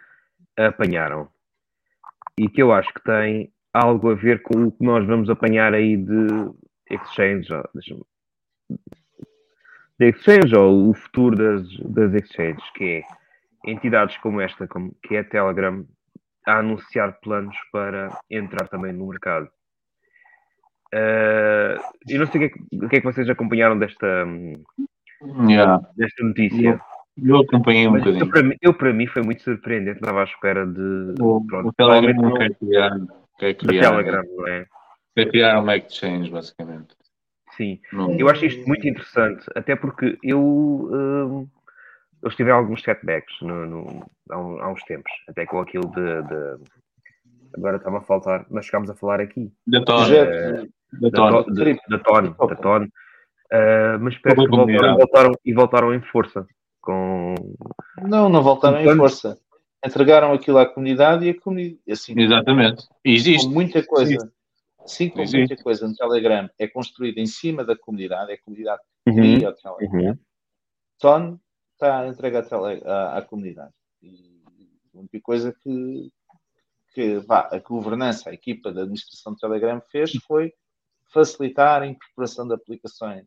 apanharam. 0.58 1.30
E 2.40 2.48
que 2.48 2.62
eu 2.62 2.72
acho 2.72 2.94
que 2.94 3.04
tem 3.04 3.52
algo 3.74 4.12
a 4.12 4.16
ver 4.16 4.42
com 4.44 4.66
o 4.66 4.72
que 4.72 4.84
nós 4.84 5.06
vamos 5.06 5.30
apanhar 5.30 5.74
aí 5.74 5.98
de 5.98 6.28
exchange, 6.90 7.48
de 10.00 10.10
exchange 10.10 10.56
ou 10.56 10.90
o 10.90 10.94
futuro 10.94 11.36
das, 11.36 11.68
das 11.80 12.14
exchanges, 12.14 12.70
que 12.76 13.04
é 13.66 13.72
entidades 13.72 14.18
como 14.18 14.40
esta, 14.40 14.68
como, 14.68 14.96
que 15.04 15.16
é 15.16 15.20
a 15.20 15.24
Telegram, 15.24 15.86
a 16.46 16.60
anunciar 16.60 17.20
planos 17.20 17.58
para 17.72 18.10
entrar 18.30 18.68
também 18.68 18.94
no 18.94 19.08
mercado. 19.08 19.50
Eh, 20.94 21.78
eu 22.08 22.20
não 22.20 22.28
sei 22.28 22.46
o 22.46 22.50
que, 22.50 22.56
é 22.56 22.58
que, 22.58 22.86
o 22.86 22.90
que 22.90 22.96
é 22.96 23.00
que 23.02 23.06
vocês 23.06 23.30
acompanharam 23.30 23.78
desta, 23.78 24.26
hum, 24.26 24.54
Yeah. 25.22 25.82
desta 25.96 26.24
notícia. 26.24 26.80
Eu 27.24 27.38
acompanhei 27.38 27.88
um 27.88 27.92
Mas 27.92 28.02
bocadinho. 28.04 28.24
eu, 28.26 28.30
para 28.30 28.44
mim, 28.44 28.56
eu, 28.62 28.74
para 28.74 28.94
mim, 28.94 29.08
foi 29.08 29.22
muito 29.24 29.42
surpreendente. 29.44 30.00
Estava 30.00 30.22
à 30.22 30.24
espera 30.24 30.66
de. 30.66 31.16
O, 31.20 31.44
pronto, 31.46 31.70
o 31.70 31.74
Telegram 31.74 32.14
não 32.22 32.34
quer 32.36 32.54
criar, 32.56 32.92
quer 33.40 33.54
criar, 33.56 33.90
Telegram, 33.90 34.24
não 34.36 34.48
é? 34.48 34.66
quer 35.16 35.26
criar 35.30 35.60
uma 35.60 35.76
exchange, 35.76 36.30
basicamente. 36.30 36.96
Sim. 37.56 37.80
Não- 37.92 38.12
Eu 38.20 38.30
acho 38.30 38.46
isto 38.46 38.68
muito 38.68 38.88
interessante, 38.88 39.44
até 39.56 39.76
porque 39.76 40.18
eu, 40.22 40.40
hum, 40.40 41.48
eu 42.22 42.30
estive 42.30 42.50
em 42.52 42.54
alguns 42.54 42.84
setbacks 42.84 43.36
no, 43.42 43.66
no- 43.66 44.06
há, 44.30 44.38
um- 44.40 44.60
há 44.62 44.72
uns 44.72 44.84
tempos, 44.84 45.12
até 45.28 45.46
com 45.46 45.60
aquilo 45.60 45.90
de. 45.92 46.22
de- 46.24 46.64
agora 47.58 47.78
estava 47.78 47.98
a 47.98 48.02
faltar, 48.02 48.46
mas 48.52 48.66
chegámos 48.66 48.90
a 48.92 48.96
falar 48.96 49.20
aqui. 49.20 49.52
Da 49.66 49.84
Tone. 49.84 50.06
Projeto 50.06 50.70
Da 51.00 51.10
Tone. 52.00 52.36
da 52.38 52.56
Tone. 52.56 52.90
Ah, 53.52 53.98
mas 54.00 54.16
parece 54.20 54.42
que 54.42 54.56
Sobre 54.56 54.74
a 54.76 54.78
voltaram, 54.78 54.98
voltaram, 54.98 55.32
e 55.44 55.54
voltaram 55.54 55.94
em 55.96 56.02
força. 56.02 56.46
Com... 56.88 57.36
Não, 58.08 58.30
não 58.30 58.42
voltaram 58.42 58.80
em 58.80 58.96
força. 58.96 59.38
Entregaram 59.86 60.32
aquilo 60.32 60.58
à 60.58 60.66
comunidade 60.66 61.26
e 61.26 61.32
a 61.32 61.38
comunidade, 61.42 61.82
assim, 61.92 62.18
Exatamente. 62.18 62.88
Existe. 63.04 63.50
muita 63.50 63.86
coisa, 63.86 64.32
assim 64.80 65.10
como 65.10 65.24
Existe. 65.24 65.38
muita 65.50 65.62
coisa 65.64 65.86
no 65.86 65.94
Telegram 65.94 66.50
é 66.58 66.66
construída 66.66 67.20
em 67.20 67.26
cima 67.26 67.66
da 67.66 67.78
comunidade, 67.78 68.32
é 68.32 68.36
a 68.36 68.42
comunidade 68.42 68.82
que 69.04 69.10
Uhum, 69.12 69.16
cria 69.18 69.50
o 69.50 69.54
Telegram. 69.54 70.00
uhum. 70.10 70.18
Ton 70.98 71.40
está 71.74 72.00
à, 72.08 72.14
tele- 72.14 72.84
à- 72.86 73.18
à 73.18 73.22
comunidade. 73.22 73.74
E 74.02 74.42
a 74.96 75.00
única 75.00 75.20
coisa 75.22 75.54
que, 75.62 76.10
que 76.94 77.18
vá, 77.20 77.50
a 77.52 77.60
governança, 77.60 78.30
a 78.30 78.34
equipa 78.34 78.72
da 78.72 78.82
administração 78.84 79.34
do 79.34 79.40
Telegram 79.40 79.82
fez 79.92 80.14
foi 80.26 80.54
facilitar 81.12 81.82
a 81.82 81.88
incorporação 81.88 82.48
de 82.48 82.54
aplicações 82.54 83.26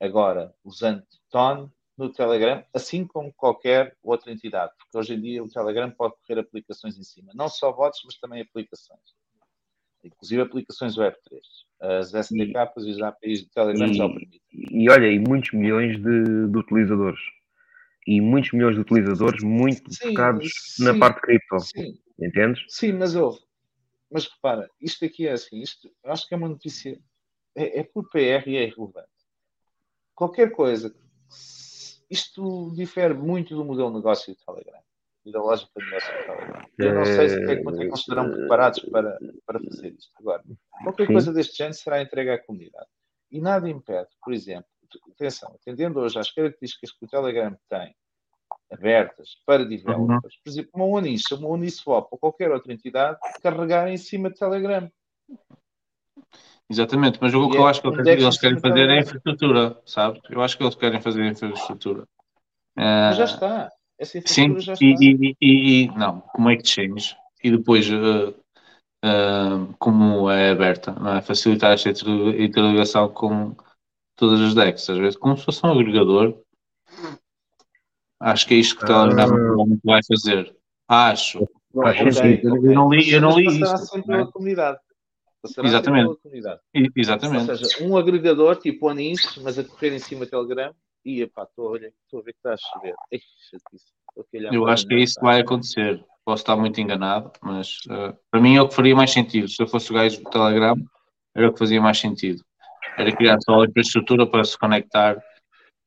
agora 0.00 0.54
usando 0.64 1.02
Ton 1.30 1.68
no 1.96 2.12
Telegram, 2.12 2.64
assim 2.72 3.06
como 3.06 3.32
qualquer 3.32 3.96
outra 4.02 4.32
entidade, 4.32 4.72
porque 4.78 4.98
hoje 4.98 5.14
em 5.14 5.20
dia 5.20 5.42
o 5.42 5.48
Telegram 5.48 5.90
pode 5.90 6.14
correr 6.26 6.40
aplicações 6.40 6.98
em 6.98 7.02
cima, 7.02 7.32
não 7.34 7.48
só 7.48 7.72
bots, 7.72 8.00
mas 8.04 8.18
também 8.18 8.42
aplicações. 8.42 9.00
Inclusive 10.02 10.42
aplicações 10.42 10.96
Web3. 10.96 11.40
As 11.80 12.12
SDKs 12.12 12.84
e 12.84 12.90
os 12.90 13.00
APIs 13.00 13.42
do 13.44 13.50
Telegram 13.50 13.92
já 13.92 14.04
o 14.04 14.10
permitem. 14.10 14.40
e 14.52 14.90
olha, 14.90 15.06
e 15.06 15.18
muitos 15.18 15.52
milhões 15.52 15.96
de, 15.96 16.48
de 16.48 16.58
utilizadores. 16.58 17.20
E 18.06 18.20
muitos 18.20 18.52
milhões 18.52 18.74
de 18.74 18.82
utilizadores 18.82 19.42
muito 19.42 19.92
Sim, 19.94 20.08
focados 20.08 20.52
sim, 20.76 20.84
na 20.84 20.98
parte 20.98 21.22
cripto. 21.22 21.58
Sim, 21.60 21.98
Entendes? 22.20 22.64
Sim, 22.68 22.92
mas 22.92 23.14
houve. 23.14 23.40
Mas 24.10 24.26
repara, 24.26 24.70
isto 24.80 25.04
aqui 25.04 25.26
é 25.26 25.32
assim, 25.32 25.60
isto, 25.60 25.90
eu 26.04 26.12
acho 26.12 26.28
que 26.28 26.34
é 26.34 26.36
uma 26.36 26.48
notícia, 26.48 27.00
é, 27.56 27.80
é 27.80 27.82
por 27.82 28.08
PR 28.10 28.46
e 28.46 28.56
é 28.56 28.64
irrelevante. 28.64 29.08
Qualquer 30.14 30.52
coisa, 30.52 30.94
isto 32.14 32.72
difere 32.74 33.12
muito 33.12 33.54
do 33.56 33.64
modelo 33.64 33.90
de 33.90 33.96
negócio 33.96 34.32
do 34.32 34.44
Telegram 34.44 34.80
e 35.24 35.32
da 35.32 35.40
lógica 35.40 35.70
de 35.76 35.84
negócio 35.84 36.12
do 36.12 36.24
Telegram. 36.24 36.66
Eu 36.78 36.94
não 36.94 37.04
sei 37.04 37.28
se 37.28 37.42
até 37.42 37.56
quanto 37.62 37.76
é 37.76 37.78
que 37.80 37.86
eles 37.86 38.00
estarão 38.00 38.30
preparados 38.30 38.78
para, 38.80 39.18
para 39.44 39.58
fazer 39.60 39.92
isto. 39.92 40.12
Agora, 40.20 40.42
qualquer 40.82 41.06
Sim. 41.06 41.12
coisa 41.12 41.32
deste 41.32 41.56
género 41.56 41.74
será 41.74 42.02
entregue 42.02 42.30
à 42.30 42.38
comunidade. 42.38 42.86
E 43.30 43.40
nada 43.40 43.68
impede, 43.68 44.08
por 44.22 44.32
exemplo, 44.32 44.66
atenção, 45.10 45.52
atendendo 45.54 45.98
hoje 45.98 46.18
às 46.18 46.30
características 46.30 46.92
que 46.92 47.04
o 47.04 47.08
Telegram 47.08 47.56
tem, 47.68 47.96
abertas 48.70 49.36
para 49.44 49.64
developers, 49.64 50.36
por 50.42 50.50
exemplo, 50.50 50.70
uma 50.74 50.84
Uniswap, 50.84 51.40
uma 51.40 51.48
Uniswap 51.48 52.08
ou 52.12 52.18
qualquer 52.18 52.52
outra 52.52 52.72
entidade, 52.72 53.18
carregar 53.42 53.88
em 53.88 53.96
cima 53.96 54.30
de 54.30 54.38
Telegram. 54.38 54.90
Exatamente, 56.70 57.18
mas 57.20 57.34
o 57.34 57.48
que 57.50 57.56
eu 57.58 57.66
é 57.66 57.70
acho 57.70 57.82
que 57.82 57.88
um 57.88 57.92
eles 58.00 58.38
querem 58.38 58.58
fazer 58.58 58.88
é 58.88 59.00
infraestrutura, 59.00 59.80
sabe? 59.84 60.20
Eu 60.30 60.42
acho 60.42 60.56
que 60.56 60.62
eles 60.64 60.74
querem 60.74 61.00
fazer 61.00 61.22
a 61.22 61.28
infraestrutura. 61.28 62.04
Mas 62.76 63.16
já 63.16 63.22
Ah, 63.22 63.26
está. 63.26 63.70
Essa 63.98 64.18
Sim, 64.18 64.44
infraestrutura 64.52 64.60
já 64.60 64.72
está. 64.72 64.86
e, 64.86 65.10
e, 65.12 65.36
e, 65.40 65.84
e- 65.84 65.88
não, 65.96 66.20
como 66.20 66.50
exchange 66.50 67.16
e 67.42 67.50
depois 67.50 67.86
eh, 67.88 68.34
eh, 69.04 69.74
como 69.78 70.30
é 70.30 70.50
aberta, 70.50 70.92
não 70.92 71.14
é? 71.16 71.20
facilitar 71.22 71.72
esta 71.72 71.90
inter- 71.90 72.40
interligação 72.40 73.08
com 73.10 73.54
todas 74.16 74.40
as 74.40 74.54
decks, 74.54 74.88
às 74.88 74.98
vezes 74.98 75.16
como 75.18 75.36
se 75.36 75.44
fosse 75.44 75.64
um 75.66 75.70
agregador. 75.70 76.34
Acho 78.20 78.46
que 78.46 78.54
é 78.54 78.56
isto 78.56 78.76
que 78.78 78.84
o 78.84 78.86
Telegram 78.86 79.78
vai 79.84 80.00
fazer. 80.02 80.56
Acho. 80.88 81.46
Faz 81.74 81.96
Ok, 82.00 82.12
sentido. 82.12 82.54
ok. 82.54 82.70
Eu 82.70 82.74
não 82.74 82.88
li- 82.88 83.12
eu 83.12 83.20
não 83.20 83.38
li 83.38 83.60
isso, 83.60 83.76
sempre 83.78 84.12
não 84.12 84.20
é? 84.20 84.32
comunidade. 84.32 84.78
Passará 85.44 85.68
Exatamente. 85.68 86.04
pela 86.06 86.16
comunidade. 86.16 86.60
E- 86.74 86.90
Exatamente. 86.96 87.50
Ou 87.50 87.56
seja, 87.56 87.84
um 87.84 87.96
agregador 87.98 88.56
tipo 88.56 88.88
Anis, 88.88 89.36
mas 89.42 89.58
a 89.58 89.64
correr 89.64 89.94
em 89.94 89.98
cima 89.98 90.24
do 90.24 90.30
Telegram. 90.30 90.74
E 91.04 91.20
epá, 91.20 91.42
estou 91.42 91.68
a 91.68 91.70
olhar- 91.72 91.90
estou 92.04 92.20
a 92.20 92.22
ver 92.22 92.32
que 92.32 92.38
está 92.38 92.54
a 92.54 92.56
chover. 92.56 92.94
Ei, 93.12 93.20
Eu 94.52 94.66
acho 94.66 94.86
que 94.86 94.94
é 94.94 94.98
isso 95.00 95.16
que 95.20 95.26
vai 95.26 95.40
acontecer. 95.40 96.02
Posso 96.24 96.42
estar 96.42 96.56
muito 96.56 96.80
enganado, 96.80 97.30
mas 97.42 97.80
eh, 97.90 98.14
para 98.30 98.40
mim 98.40 98.56
é 98.56 98.62
o 98.62 98.68
que 98.68 98.74
faria 98.74 98.96
mais 98.96 99.10
sentido. 99.12 99.46
Se 99.48 99.62
eu 99.62 99.66
fosse 99.68 99.90
o 99.90 99.94
gajo 99.94 100.22
do 100.22 100.30
Telegram, 100.30 100.74
era 101.36 101.48
o 101.48 101.52
que 101.52 101.58
fazia 101.58 101.80
mais 101.82 101.98
sentido. 101.98 102.42
Era 102.96 103.14
criar 103.14 103.36
só 103.42 103.60
a 103.62 103.66
infraestrutura 103.66 104.26
para 104.26 104.44
se 104.44 104.58
conectar 104.58 105.22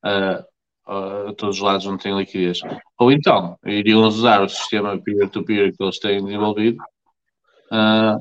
eh, 0.06 0.45
a 0.86 1.34
todos 1.36 1.56
os 1.58 1.61
lados 1.61 1.88
onde 1.88 2.03
tem 2.03 2.16
liquidez. 2.16 2.60
Ou 3.00 3.11
então, 3.11 3.58
iriam 3.66 4.03
usar 4.03 4.44
o 4.44 4.50
sistema 4.50 4.95
peer-to-peer 5.02 5.76
que 5.76 5.84
eles 5.84 5.98
têm 5.98 6.24
desenvolvido 6.24 6.77
eh, 7.74 8.16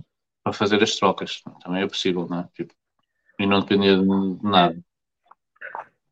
para 0.47 0.52
fazer 0.52 0.81
as 0.81 0.94
trocas. 0.94 1.42
Também 1.65 1.83
é 1.83 1.89
possível, 1.89 2.25
não 2.31 2.39
é? 2.39 2.49
Tipo, 2.55 2.73
e 3.36 3.47
não 3.47 3.60
dependia 3.62 3.99
de 3.99 4.07
nada. 4.44 4.78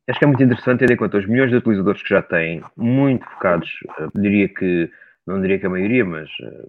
acho 0.09 0.19
que 0.19 0.25
é 0.25 0.27
muito 0.27 0.43
interessante 0.43 0.79
ter 0.79 0.91
em 0.91 0.97
conta 0.97 1.17
os 1.17 1.25
milhões 1.25 1.49
de 1.49 1.55
utilizadores 1.55 2.03
que 2.03 2.09
já 2.09 2.21
têm, 2.21 2.61
muito 2.75 3.25
focados, 3.29 3.71
eh, 3.97 4.07
diria 4.13 4.49
que, 4.49 4.91
não 5.25 5.41
diria 5.41 5.57
que 5.57 5.65
a 5.65 5.69
maioria, 5.69 6.03
mas, 6.03 6.29
eh, 6.41 6.67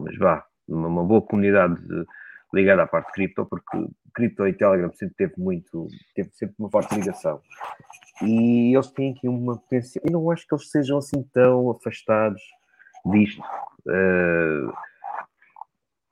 mas 0.00 0.16
vá, 0.16 0.42
uma, 0.66 1.04
boa 1.04 1.20
comunidade 1.20 1.74
de- 1.86 2.06
ligada 2.54 2.82
à 2.82 2.86
parte 2.86 3.08
de 3.08 3.12
cripto, 3.12 3.44
porque 3.44 3.86
cripto 4.14 4.46
e 4.46 4.54
Telegram 4.54 4.90
sempre 4.94 5.14
teve 5.14 5.34
muito, 5.36 5.88
teve 6.14 6.30
sempre 6.32 6.54
uma 6.58 6.70
forte 6.70 6.94
ligação. 6.94 7.42
E 8.22 8.74
eles 8.74 8.90
têm 8.90 9.12
aqui 9.12 9.28
uma 9.28 9.58
potência, 9.58 10.00
eu 10.02 10.10
não 10.12 10.30
acho 10.30 10.46
que 10.46 10.54
eles 10.54 10.70
sejam 10.70 10.96
assim 10.96 11.22
tão 11.30 11.70
afastados 11.70 12.42
disto. 13.04 13.42
Eh, 13.86 14.91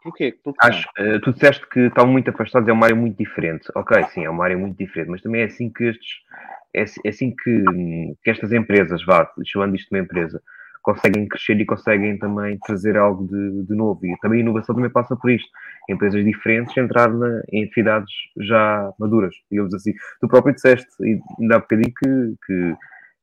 Porquê? 0.02 0.34
Porque 0.42 0.58
Acho, 0.66 0.88
eh, 0.98 1.18
tu 1.22 1.32
disseste 1.32 1.66
que 1.68 1.80
estão 1.80 2.06
muito 2.06 2.30
afastados, 2.30 2.68
é 2.68 2.72
uma 2.72 2.86
área 2.86 2.96
muito 2.96 3.18
diferente. 3.18 3.66
Ok, 3.74 4.02
sim, 4.12 4.24
é 4.24 4.30
uma 4.30 4.44
área 4.44 4.56
muito 4.56 4.76
diferente, 4.78 5.10
mas 5.10 5.20
também 5.22 5.42
é 5.42 5.44
assim 5.44 5.70
que 5.70 5.84
estes, 5.84 6.08
é, 6.74 6.82
assim- 6.82 7.00
é 7.04 7.08
assim 7.10 7.34
que, 7.36 7.50
hum, 7.68 8.14
que 8.22 8.30
estas 8.30 8.52
empresas, 8.52 9.04
vá, 9.04 9.30
chamando 9.44 9.76
isto 9.76 9.90
de 9.90 9.96
uma 9.96 10.02
empresa, 10.02 10.42
conseguem 10.82 11.28
crescer 11.28 11.60
e 11.60 11.66
conseguem 11.66 12.18
também 12.18 12.58
trazer 12.60 12.96
algo 12.96 13.26
de, 13.26 13.66
de 13.66 13.74
novo. 13.74 14.00
E 14.06 14.16
também 14.20 14.38
a 14.40 14.42
inovação 14.42 14.74
também 14.74 14.90
passa 14.90 15.14
por 15.14 15.30
isto. 15.30 15.48
Empresas 15.90 16.24
diferentes 16.24 16.74
entrar 16.78 17.10
na, 17.12 17.42
em 17.52 17.64
atividades 17.64 18.10
já 18.38 18.90
maduras, 18.98 19.34
digamos 19.50 19.74
assim. 19.74 19.92
Tu 20.20 20.28
próprio 20.28 20.54
disseste, 20.54 20.88
ainda 21.38 21.56
há 21.56 21.58
bocadinho, 21.58 21.92
que, 21.94 22.34
que 22.46 22.74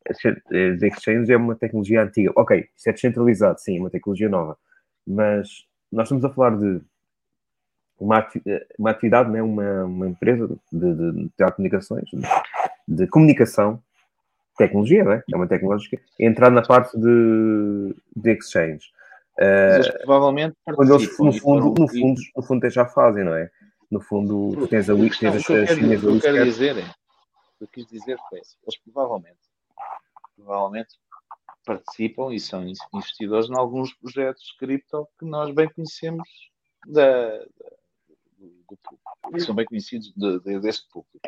as 0.09 0.81
exchanges 0.81 1.29
é 1.29 1.37
uma 1.37 1.55
tecnologia 1.55 2.03
antiga. 2.03 2.31
Ok, 2.35 2.65
isso 2.75 2.89
é 2.89 2.93
descentralizado, 2.93 3.59
sim, 3.59 3.77
é 3.77 3.79
uma 3.81 3.89
tecnologia 3.89 4.29
nova. 4.29 4.57
Mas 5.05 5.49
nós 5.91 6.05
estamos 6.05 6.23
a 6.25 6.29
falar 6.29 6.57
de 6.57 6.81
uma, 7.99 8.17
ati- 8.19 8.43
uma 8.77 8.91
atividade, 8.91 9.29
né, 9.29 9.41
uma, 9.41 9.85
uma 9.85 10.07
empresa 10.07 10.47
de, 10.47 10.57
de, 10.95 11.11
de 11.23 11.29
telecomunicações, 11.37 12.05
de, 12.11 12.21
de 12.87 13.07
comunicação, 13.07 13.81
tecnologia, 14.57 15.03
né? 15.03 15.23
é 15.31 15.35
uma 15.35 15.47
tecnológica, 15.47 15.99
entrar 16.19 16.49
na 16.49 16.61
parte 16.61 16.97
de, 16.99 17.95
de 18.15 18.31
exchange. 18.31 18.91
Mas 19.39 19.87
Eh, 19.87 19.97
provavelmente 19.99 20.55
quando 20.65 20.95
eles, 20.95 21.19
no 21.19 21.31
fundo, 21.31 21.75
no 21.79 21.87
fundo, 21.87 22.21
no 22.35 22.43
fundo, 22.43 22.69
já 22.71 22.85
fazem, 22.87 23.23
não 23.23 23.35
é? 23.35 23.51
No 23.89 24.01
fundo, 24.01 24.55
tu 24.57 24.67
tens 24.67 24.89
a 24.89 24.95
Wix, 24.95 25.19
tens 25.19 25.35
as 25.35 25.45
quero, 25.45 25.67
chineses 25.67 26.03
o 26.03 26.07
que 26.09 26.15
eu 26.15 26.21
quero 26.21 26.43
dizer 26.43 26.77
é, 26.77 26.81
o 26.81 26.85
que 27.59 27.63
eu 27.63 27.67
quis 27.67 27.85
dizer 27.85 28.17
foi 28.29 28.39
eles 28.39 28.57
provavelmente, 28.83 29.37
provavelmente 30.35 30.89
participam 31.67 32.33
e 32.33 32.39
são 32.39 32.65
in- 32.65 32.73
investidores 32.93 33.49
em 33.49 33.55
alguns 33.57 33.93
projetos 33.93 34.43
de 34.43 34.57
cripto 34.57 35.07
que 35.19 35.25
nós 35.25 35.53
bem 35.53 35.67
conhecemos 35.69 36.27
da, 36.87 37.37
do, 38.37 38.77
público, 38.77 39.33
que 39.33 39.39
são 39.41 39.53
bem 39.53 39.65
conhecidos 39.65 40.13
de- 40.15 40.39
de- 40.39 40.59
deste 40.61 40.87
público. 40.89 41.19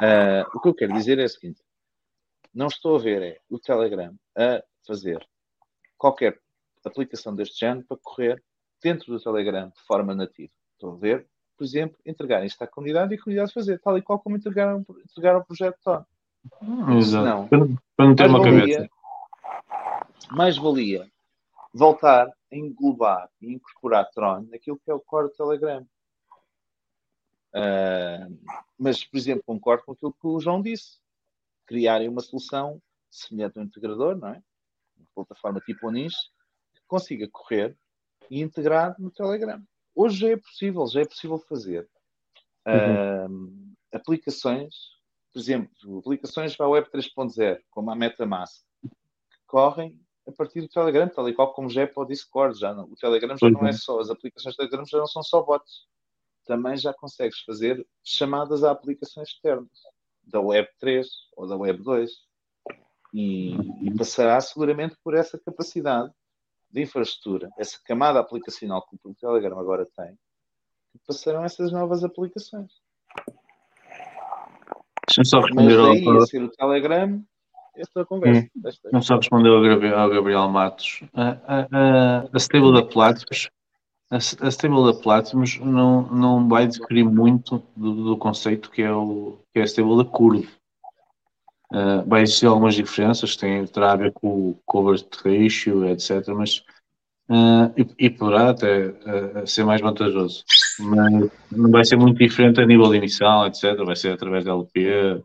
Ah, 0.00 0.46
o 0.54 0.60
que 0.60 0.68
eu 0.68 0.74
quero 0.74 0.92
dizer 0.94 1.18
é 1.18 1.24
o 1.24 1.28
seguinte, 1.28 1.60
não 2.54 2.68
estou 2.68 2.96
a 2.96 2.98
ver 2.98 3.22
é, 3.22 3.40
o 3.50 3.58
Telegram 3.58 4.14
a 4.36 4.62
fazer 4.86 5.26
qualquer 5.98 6.38
aplicação 6.84 7.34
deste 7.34 7.58
género 7.60 7.84
para 7.86 7.96
correr 8.02 8.42
dentro 8.82 9.12
do 9.12 9.20
Telegram 9.22 9.68
de 9.68 9.80
forma 9.82 10.14
nativa. 10.14 10.52
Estou 10.74 10.94
a 10.94 10.96
ver, 10.96 11.26
por 11.56 11.64
exemplo, 11.64 11.98
entregarem 12.06 12.46
isto 12.46 12.62
à 12.62 12.66
comunidade 12.66 13.14
e 13.14 13.18
a 13.18 13.22
comunidade 13.22 13.52
fazer, 13.52 13.78
tal 13.80 13.98
e 13.98 14.02
qual 14.02 14.18
como 14.18 14.36
entregaram, 14.36 14.84
entregaram 15.04 15.40
o 15.40 15.44
projeto 15.44 15.76
Tor. 15.82 16.06
Exato. 16.98 17.54
Não. 17.56 17.76
Para 17.96 18.06
não 18.06 18.14
ter 18.16 18.26
uma 18.26 18.38
valia, 18.38 18.60
cabeça. 18.60 18.90
Mais 20.30 20.56
valia 20.56 21.10
voltar 21.72 22.28
a 22.28 22.56
englobar 22.56 23.30
e 23.40 23.52
incorporar 23.52 24.10
Tron 24.10 24.42
naquilo 24.50 24.78
que 24.78 24.90
é 24.90 24.94
o 24.94 25.00
core 25.00 25.28
do 25.28 25.34
Telegram. 25.34 25.86
Ah, 27.54 28.28
mas, 28.78 29.04
por 29.04 29.16
exemplo, 29.16 29.42
concordo 29.44 29.84
com 29.84 29.92
aquilo 29.92 30.12
que 30.12 30.26
o 30.26 30.40
João 30.40 30.62
disse. 30.62 30.98
Criarem 31.66 32.08
uma 32.08 32.20
solução 32.20 32.80
semelhante 33.10 33.58
ao 33.58 33.64
integrador, 33.64 34.16
não 34.16 34.28
é? 34.28 34.42
Uma 34.96 35.06
plataforma 35.14 35.60
tipo 35.60 35.88
Onis, 35.88 36.14
que 36.74 36.82
consiga 36.86 37.28
correr 37.28 37.76
e 38.28 38.40
integrar 38.40 38.94
no 38.98 39.10
Telegram. 39.10 39.62
Hoje 39.94 40.18
já 40.18 40.28
é 40.30 40.36
possível, 40.36 40.86
já 40.86 41.00
é 41.00 41.04
possível 41.04 41.38
fazer 41.38 41.88
ah, 42.64 43.26
aplicações, 43.92 44.74
por 45.32 45.38
exemplo, 45.38 45.98
aplicações 45.98 46.56
para 46.56 46.66
a 46.66 46.70
Web 46.70 46.88
3.0, 46.90 47.60
como 47.70 47.90
a 47.90 47.96
MetaMask, 47.96 48.64
que 48.82 49.38
correm 49.46 50.00
a 50.30 50.36
partir 50.36 50.62
do 50.62 50.68
Telegram, 50.68 51.08
tal 51.08 51.28
e 51.28 51.34
qual 51.34 51.52
como 51.52 51.68
já 51.68 51.82
é 51.82 51.86
para 51.86 52.02
o 52.02 52.06
Discord. 52.06 52.58
Já 52.58 52.74
não, 52.74 52.84
o 52.84 52.96
Telegram 52.96 53.36
já 53.36 53.50
não 53.50 53.66
é 53.66 53.72
só, 53.72 54.00
as 54.00 54.10
aplicações 54.10 54.54
do 54.54 54.58
Telegram 54.58 54.84
já 54.86 54.98
não 54.98 55.06
são 55.06 55.22
só 55.22 55.42
bots. 55.42 55.86
Também 56.46 56.76
já 56.76 56.92
consegues 56.92 57.40
fazer 57.40 57.86
chamadas 58.02 58.64
a 58.64 58.70
aplicações 58.70 59.28
externas, 59.28 59.68
da 60.24 60.40
Web 60.40 60.68
3 60.78 61.06
ou 61.36 61.46
da 61.46 61.56
Web 61.56 61.82
2. 61.82 62.10
E, 63.12 63.54
e 63.82 63.94
passará 63.96 64.40
seguramente 64.40 64.96
por 65.02 65.14
essa 65.14 65.38
capacidade 65.38 66.12
de 66.70 66.82
infraestrutura, 66.82 67.50
essa 67.58 67.78
camada 67.84 68.20
aplicacional 68.20 68.86
que 68.86 68.96
o 69.02 69.14
Telegram 69.14 69.58
agora 69.58 69.84
tem, 69.96 70.16
que 70.92 70.98
passarão 71.06 71.44
essas 71.44 71.72
novas 71.72 72.04
aplicações. 72.04 72.70
Deixa-me 75.08 75.26
só 75.26 75.40
Mas 75.40 75.46
responder 75.46 75.78
ao, 75.78 75.86
daí 75.88 76.08
a 76.08 76.26
ser 76.26 76.42
o 76.42 76.50
Telegram, 76.50 77.24
esta 77.76 78.04
conversa. 78.04 78.48
Esta- 78.64 78.90
Não 78.92 79.02
só 79.02 79.16
responder 79.16 79.48
ao 79.48 79.62
Gabriel, 79.62 79.98
ao 79.98 80.10
Gabriel 80.10 80.48
Matos. 80.48 81.02
A, 81.14 81.30
a, 81.46 81.66
a, 81.72 82.20
a 82.32 82.36
stable 82.38 82.72
da 82.72 82.82
Platinum, 82.82 83.24
a, 84.10 84.16
a 84.16 84.50
stable 84.50 84.92
da 84.92 84.98
Platinum 85.00 85.44
não, 85.62 86.02
não 86.10 86.48
vai 86.48 86.66
diferir 86.66 87.04
muito 87.04 87.62
do, 87.76 88.04
do 88.04 88.16
conceito 88.16 88.70
que 88.70 88.82
é, 88.82 88.92
o, 88.92 89.38
que 89.52 89.60
é 89.60 89.62
a 89.62 89.66
stable 89.66 89.96
da 89.96 90.04
Curve. 90.04 90.48
Uh, 91.72 92.04
vai 92.08 92.22
existir 92.22 92.46
algumas 92.46 92.74
diferenças, 92.74 93.36
tem, 93.36 93.64
terá 93.64 93.92
a 93.92 93.96
ver 93.96 94.12
com 94.12 94.26
o 94.50 94.60
cover 94.66 94.98
ratio, 95.24 95.86
etc. 95.86 96.26
Mas, 96.34 96.58
uh, 97.30 97.70
e, 97.76 98.06
e 98.06 98.10
poderá 98.10 98.50
até 98.50 98.88
uh, 98.88 99.46
ser 99.46 99.64
mais 99.64 99.80
vantajoso. 99.80 100.42
Mas 100.80 101.30
não 101.52 101.70
vai 101.70 101.84
ser 101.84 101.94
muito 101.94 102.18
diferente 102.18 102.60
a 102.60 102.66
nível 102.66 102.92
inicial, 102.92 103.46
etc. 103.46 103.76
Vai 103.84 103.94
ser 103.94 104.12
através 104.12 104.44
da 104.44 104.50
LP, 104.50 105.22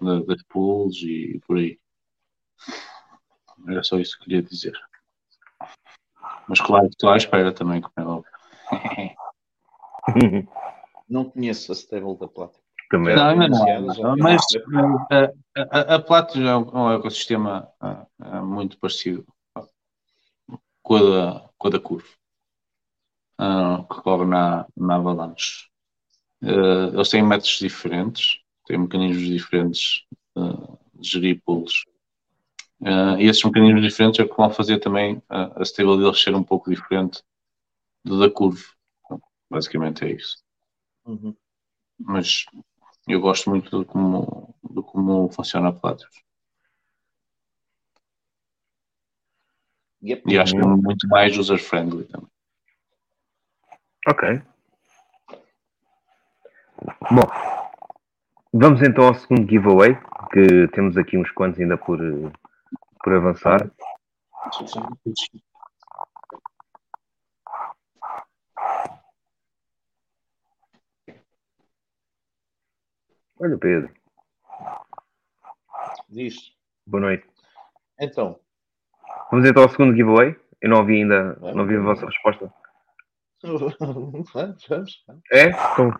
das 0.00 0.42
pools 0.44 0.96
e 1.02 1.40
por 1.46 1.58
aí. 1.58 1.78
Era 3.68 3.82
só 3.82 3.98
isso 3.98 4.18
que 4.18 4.24
queria 4.24 4.42
dizer. 4.42 4.74
Mas 6.48 6.60
claro 6.60 6.86
que 6.88 6.94
estou 6.94 7.10
à 7.10 7.16
espera 7.16 7.52
também, 7.52 7.80
como 7.80 7.92
é 7.96 8.04
óbvio. 8.04 8.32
Não 11.08 11.30
conheço 11.30 11.72
a 11.72 11.74
stable 11.74 12.16
da 12.18 12.28
Plata. 12.28 12.58
Também 12.90 13.16
Não, 13.16 13.36
não. 13.36 13.94
já 13.94 14.02
não, 14.02 14.16
Mas 14.16 14.42
uh, 14.54 15.32
a, 15.56 15.78
a, 15.78 15.94
a 15.96 15.98
Platinum 15.98 16.46
é 16.46 16.56
um, 16.58 16.92
ecossistema 16.92 17.68
uh, 17.82 18.06
uh, 18.22 18.44
muito 18.44 18.78
parecido 18.78 19.26
com 20.82 20.96
a 20.96 21.00
da, 21.00 21.50
com 21.56 21.68
a 21.68 21.70
da 21.70 21.80
Curve, 21.80 22.08
uh, 23.40 23.82
que 23.88 24.02
corre 24.02 24.26
na, 24.26 24.66
na 24.76 24.96
Avalanche. 24.96 25.68
Uh, 26.42 26.94
eles 26.94 27.08
têm 27.08 27.22
métodos 27.22 27.58
diferentes, 27.58 28.43
têm 28.64 28.78
mecanismos 28.78 29.26
diferentes 29.28 30.04
uh, 30.36 30.78
de 30.94 31.08
gerir 31.08 31.42
pools. 31.44 31.84
Uh, 32.80 33.18
e 33.18 33.26
esses 33.26 33.42
mecanismos 33.44 33.82
diferentes 33.82 34.20
é 34.20 34.24
o 34.24 34.28
que 34.28 34.36
vão 34.36 34.50
fazer 34.50 34.78
também 34.78 35.16
uh, 35.30 35.52
a 35.56 35.62
stable 35.62 35.98
deles 35.98 36.20
ser 36.20 36.34
um 36.34 36.42
pouco 36.42 36.70
diferente 36.70 37.22
do 38.04 38.18
da 38.18 38.30
Curve. 38.30 38.64
Basicamente 39.50 40.04
é 40.04 40.12
isso. 40.12 40.42
Uhum. 41.06 41.34
Mas 41.98 42.44
eu 43.06 43.20
gosto 43.20 43.50
muito 43.50 43.80
de 43.80 43.84
como, 43.84 44.54
de 44.68 44.82
como 44.82 45.28
funciona 45.30 45.68
a 45.68 45.72
Platinum. 45.72 46.10
Yep. 50.02 50.22
E 50.26 50.38
acho 50.38 50.52
que 50.52 50.60
é 50.60 50.66
muito 50.66 51.08
mais 51.08 51.36
user-friendly 51.38 52.04
também. 52.04 52.28
Ok. 54.06 54.42
Bom, 57.10 57.53
vamos 58.56 58.80
então 58.82 59.08
ao 59.08 59.14
segundo 59.14 59.50
giveaway, 59.50 59.98
que 60.32 60.68
temos 60.68 60.96
aqui 60.96 61.18
uns 61.18 61.30
quantos 61.32 61.60
ainda 61.60 61.76
por, 61.76 61.98
por 63.02 63.12
avançar. 63.12 63.68
Olha 73.40 73.56
o 73.56 73.58
Pedro, 73.58 73.90
Diz. 76.08 76.52
boa 76.86 77.00
noite. 77.00 77.26
Então, 78.00 78.38
Vamos 79.30 79.48
então 79.48 79.64
ao 79.64 79.68
segundo 79.68 79.96
giveaway. 79.96 80.36
Eu 80.60 80.70
não 80.70 80.78
ouvi 80.78 81.02
ainda, 81.02 81.34
não 81.40 81.62
ouvi 81.62 81.76
a 81.76 81.80
vossa 81.80 82.06
resposta. 82.06 82.52
vamos, 83.42 84.32
vamos, 84.32 84.64
vamos. 84.68 85.04
É? 85.32 85.48
Então, 85.48 85.90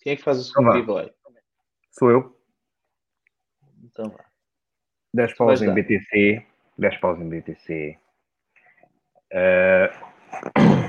Quem 0.00 0.12
é 0.12 0.16
que 0.16 0.22
faz 0.22 0.38
o 0.38 0.40
Então 0.42 0.52
segundo 0.52 0.72
vá. 0.72 0.78
giveaway? 0.78 1.12
sou 1.90 2.10
eu. 2.10 2.40
Então 3.84 4.08
vá. 4.10 4.24
10 5.14 5.32
Tu 5.32 5.36
paus 5.36 5.62
em. 5.62 5.74
BTC. 5.74 6.46
10 6.78 6.96
paus 6.98 7.18
em 7.20 7.28
BTC. 7.28 7.98
Eh, 9.32 9.90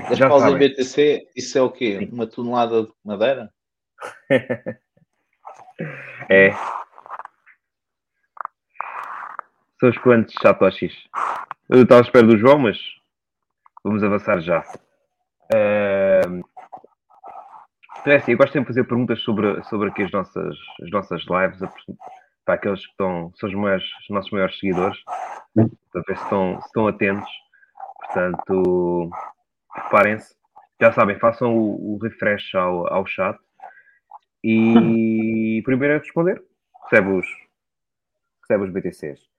As 0.10 0.18
já 0.18 0.30
pausas 0.30 0.54
em. 0.54 0.58
BTC, 0.58 1.28
isso 1.36 1.58
é 1.58 1.62
o 1.62 1.72
quê? 1.72 2.08
Uma 2.12 2.28
tonelada 2.28 2.84
de 2.84 2.94
madeira? 3.04 3.54
é. 6.30 6.52
São 9.80 9.90
os 9.90 9.98
quantos 9.98 10.36
satoshis? 10.42 10.94
Eu 11.68 11.84
estava 11.84 12.02
à 12.02 12.04
espera 12.04 12.26
do 12.28 12.38
João, 12.38 12.60
mas 12.60 12.78
vamos 13.84 14.04
avançar 14.04 14.40
já. 14.42 14.64
Ahm, 15.54 15.91
então 18.02 18.14
é 18.14 18.16
assim, 18.18 18.32
eu 18.32 18.38
gosto 18.38 18.54
sempre 18.54 18.68
de 18.74 18.76
fazer 18.76 18.88
perguntas 18.88 19.22
sobre, 19.22 19.64
sobre 19.66 19.90
aqui 19.90 20.04
as 20.04 20.12
nossas, 20.12 20.58
as 20.84 20.90
nossas 20.90 21.22
lives 21.24 21.60
para 22.44 22.56
aqueles 22.56 22.84
que 22.86 22.92
estão, 22.92 23.32
são 23.36 23.50
os, 23.50 23.56
maiores, 23.56 23.84
os 24.02 24.10
nossos 24.10 24.32
maiores 24.32 24.58
seguidores, 24.60 24.98
para 25.92 26.02
ver 26.08 26.18
se 26.18 26.24
estão, 26.24 26.60
se 26.60 26.66
estão 26.68 26.88
atentos. 26.88 27.30
Portanto, 28.00 29.10
preparem-se. 29.74 30.36
Já 30.82 30.92
sabem, 30.92 31.20
façam 31.20 31.56
o, 31.56 31.94
o 31.94 31.98
refresh 32.00 32.56
ao, 32.56 32.92
ao 32.92 33.06
chat. 33.06 33.38
E 34.44 35.62
primeiro 35.66 35.96
a 35.96 35.98
responder, 36.00 36.44
recebe 36.84 37.10
os, 37.12 37.28
recebe 38.42 38.64
os 38.64 38.72
BTCs. 38.74 39.30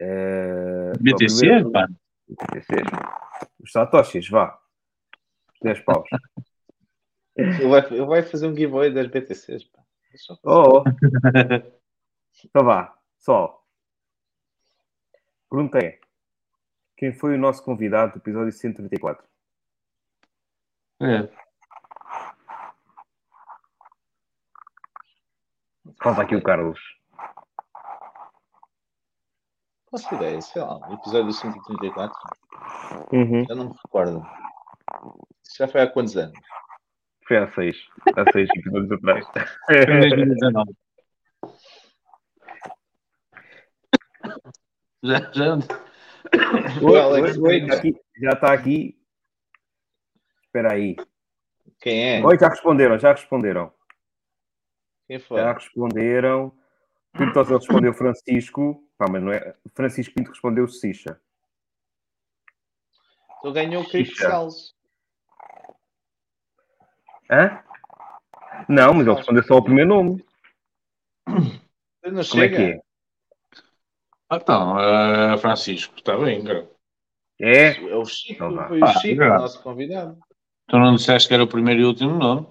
Eh, 0.00 0.92
BTC, 1.00 1.38
primeiro- 1.38 1.70
pá. 1.70 1.86
BTCs. 2.28 2.88
Os 3.62 3.70
satoshis, 3.72 4.28
vá. 4.28 4.58
10 5.62 5.80
paus. 5.80 6.08
Ele 7.40 7.68
vai, 7.68 7.80
ele 7.86 8.04
vai 8.06 8.22
fazer 8.22 8.46
um 8.46 8.54
giveaway 8.54 8.92
das 8.92 9.06
BTCs. 9.08 9.64
Pá. 9.64 9.82
Eu- 10.28 10.38
Oh, 10.44 10.78
oh. 10.78 10.84
Então 12.44 12.64
vá, 12.64 12.96
só. 13.18 13.62
Pergunta 15.50 15.78
é: 15.78 16.00
quem 16.96 17.12
foi 17.12 17.34
o 17.34 17.38
nosso 17.38 17.62
convidado 17.62 18.12
do 18.12 18.18
episódio 18.18 18.50
134? 18.52 19.24
É. 21.02 21.28
Falta 26.02 26.22
aqui 26.22 26.34
o 26.34 26.42
Carlos. 26.42 26.80
Faço 29.90 30.14
ideia, 30.14 30.40
sei 30.40 30.62
lá, 30.62 30.76
o 30.88 30.94
episódio 30.94 31.32
134. 31.32 32.16
Uhum. 33.12 33.44
Já 33.44 33.54
não 33.54 33.68
me 33.70 33.74
recordo. 33.84 34.22
Isso 35.44 35.56
já 35.58 35.68
foi 35.68 35.80
há 35.82 35.90
quantos 35.90 36.16
anos? 36.16 36.38
Foi 37.30 37.36
há 37.36 37.48
seis. 37.52 37.76
Há 38.16 38.32
seis 38.32 38.48
episódios 38.58 38.90
atrás. 38.90 39.24
Foi 39.66 39.76
em 39.76 40.00
2019. 40.00 40.72
Já, 45.04 45.32
já... 45.32 45.58
Oi, 46.82 47.00
Alex 47.00 47.36
Wade. 47.36 48.00
já 48.20 48.30
está 48.30 48.52
aqui. 48.52 49.00
Espera 50.42 50.72
aí. 50.72 50.96
Quem 51.80 52.16
é? 52.16 52.26
Oi, 52.26 52.36
já 52.36 52.48
responderam, 52.48 52.98
já 52.98 53.12
responderam. 53.12 53.72
Quem 55.06 55.20
foi? 55.20 55.40
Já 55.40 55.52
responderam. 55.52 56.52
Pinto 57.16 57.42
respondeu 57.44 57.94
Francisco. 57.94 58.84
Pá, 58.98 59.06
mas 59.08 59.22
não 59.22 59.30
é. 59.30 59.54
Francisco 59.72 60.14
Pinto 60.16 60.30
respondeu 60.30 60.66
Sicha. 60.66 61.20
Tu 63.40 63.52
ganhou 63.52 63.84
o 63.84 63.88
Cristo 63.88 64.16
Xixa. 64.16 64.79
Hã? 67.30 67.60
Não, 68.68 68.94
mas 68.94 69.06
ele 69.06 69.16
respondeu 69.16 69.42
só 69.44 69.56
o 69.56 69.62
primeiro 69.64 69.88
nome. 69.90 70.24
Não 71.26 72.24
Como 72.30 72.42
é 72.42 72.48
que 72.48 72.56
é? 72.56 72.80
Ah, 74.28 74.36
Então, 74.36 74.78
eh, 74.80 75.38
Francisco, 75.38 75.94
está 75.96 76.16
bem, 76.16 76.42
cara. 76.44 76.68
É? 77.40 77.68
É 77.90 77.96
o 77.96 78.04
Chico, 78.04 78.44
Então 78.44 78.68
foi 78.68 78.80
o 78.80 78.84
Ah, 78.84 78.92
Chico, 78.94 79.16
já. 79.16 79.36
o 79.36 79.40
nosso 79.40 79.62
convidado. 79.62 80.18
Tu 80.68 80.78
não 80.78 80.94
disseste 80.94 81.28
que 81.28 81.34
era 81.34 81.42
o 81.42 81.48
primeiro 81.48 81.80
e 81.80 81.84
último 81.84 82.16
nome? 82.18 82.46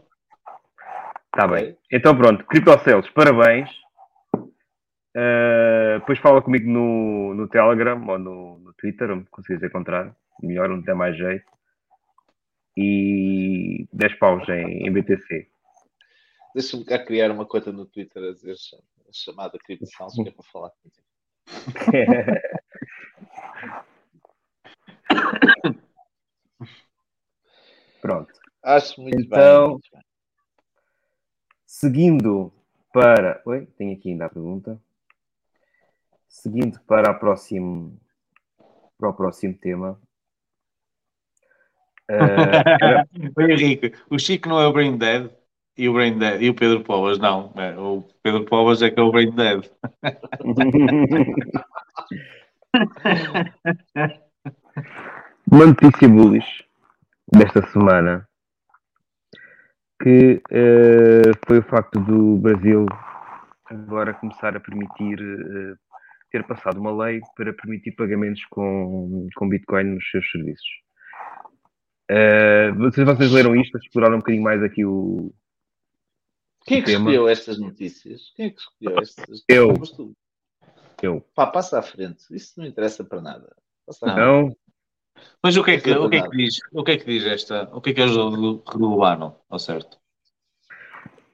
Está 1.28 1.48
bem. 1.48 1.78
Então 1.92 2.18
pronto, 2.18 2.44
CryptoCelos, 2.46 3.10
parabéns. 3.12 3.70
Uh, 5.16 6.00
depois 6.00 6.20
fala 6.20 6.42
comigo 6.42 6.70
no, 6.70 7.34
no 7.34 7.48
Telegram 7.48 8.06
ou 8.08 8.20
no, 8.20 8.60
no 8.60 8.74
Twitter, 8.74 9.12
onde 9.12 9.26
conseguires 9.30 9.64
encontrar. 9.64 10.16
Melhor, 10.42 10.70
onde 10.72 10.86
der 10.86 10.96
mais 10.96 11.18
jeito. 11.18 11.46
E 12.78 13.59
10 13.94 14.16
paus 14.20 14.48
em, 14.50 14.88
em 14.88 14.92
BTC. 14.92 15.48
Deixa-me 16.56 16.84
cá 16.86 16.98
criar 17.04 17.30
uma 17.32 17.46
conta 17.46 17.72
no 17.72 17.86
Twitter 17.86 18.24
a 18.24 18.34
dizer 18.34 18.56
chamada 19.14 19.58
Cells, 19.68 20.24
que 20.24 20.30
é 20.30 20.32
para 20.32 20.44
falar 20.52 20.72
contigo. 20.72 21.08
Pronto. 28.02 28.34
Acho 28.64 29.02
muito 29.02 29.22
Então- 29.22 29.68
bem. 29.68 29.72
muito 29.72 29.90
bem. 29.94 30.02
Seguindo 31.66 32.52
para. 32.92 33.42
Oi, 33.46 33.66
tenho 33.78 33.96
aqui 33.96 34.10
ainda 34.10 34.26
a 34.26 34.30
pergunta. 34.30 34.82
Seguindo 36.28 36.80
para, 36.82 37.12
a 37.12 37.14
próximo, 37.14 38.00
para 38.98 39.10
o 39.10 39.14
próximo 39.14 39.56
tema. 39.58 40.00
Uh, 42.10 42.82
era- 42.82 43.08
Oi, 43.38 43.52
Henrique, 43.52 43.94
o 44.10 44.18
Chico 44.18 44.50
não 44.50 44.60
é 44.60 44.68
o 44.68 44.74
Brain 44.74 44.98
Dead 44.98 45.30
e 45.78 45.88
o, 45.88 45.94
Brain 45.94 46.18
Dead, 46.18 46.42
e 46.42 46.50
o 46.50 46.56
Pedro 46.56 46.82
Povas 46.84 47.20
não. 47.20 47.54
É, 47.56 47.78
o 47.78 48.04
Pedro 48.24 48.44
Povas 48.46 48.82
é 48.82 48.90
que 48.90 49.00
é 49.00 49.04
o 49.04 49.12
Brain 49.12 49.32
Dead. 49.32 49.70
Uma 55.52 55.66
notícia 55.68 56.08
bullish 56.08 56.64
desta 57.32 57.62
semana 57.68 58.28
que 60.02 60.42
eh, 60.52 61.32
foi 61.46 61.60
o 61.60 61.64
facto 61.64 62.00
do 62.00 62.38
Brasil 62.38 62.86
agora 63.66 64.14
começar 64.14 64.56
a 64.56 64.60
permitir 64.60 65.20
eh, 65.20 65.76
ter 66.32 66.44
passado 66.46 66.80
uma 66.80 66.92
lei 67.06 67.20
para 67.36 67.52
permitir 67.54 67.92
pagamentos 67.94 68.44
com, 68.50 69.28
com 69.36 69.50
Bitcoin 69.50 69.96
nos 69.96 70.10
seus 70.10 70.30
serviços. 70.32 70.89
Eh, 72.10 72.72
vocês, 72.72 73.06
vocês 73.06 73.32
leram 73.32 73.56
isto, 73.56 73.78
exploraram 73.78 74.16
um 74.16 74.20
bocadinho 74.20 74.44
mais 74.44 74.64
aqui 74.64 74.84
o. 74.84 75.32
Quem 76.66 76.80
é 76.80 76.82
que 76.82 76.92
escolheu 76.92 77.30
estas 77.30 77.60
notícias? 77.60 78.34
Quem 78.36 78.48
é 78.48 78.50
que 78.50 78.60
escolheu 78.60 79.00
estas? 79.00 79.44
Eu. 79.48 79.74
Eu. 81.02 81.22
Pá, 81.36 81.46
passa 81.46 81.78
à 81.78 81.82
frente. 81.84 82.26
Isso 82.32 82.60
não 82.60 82.66
interessa 82.66 83.04
para 83.04 83.22
nada. 83.22 83.56
Passa. 83.86 84.08
Não, 84.08 84.56
Mas 85.42 85.56
o 85.56 85.64
que, 85.64 85.72
é 85.72 85.80
que, 85.80 85.92
o, 85.92 86.10
que 86.10 86.18
é 86.18 86.28
que 86.28 86.36
diz, 86.36 86.60
o 86.74 86.84
que 86.84 86.92
é 86.92 86.98
que 86.98 87.06
diz 87.06 87.26
esta? 87.26 87.70
O 87.74 87.80
que 87.80 87.92
é 87.92 87.94
que 87.94 88.02
eles 88.02 88.16
regularam, 88.68 89.40
ao 89.48 89.60
certo? 89.60 90.00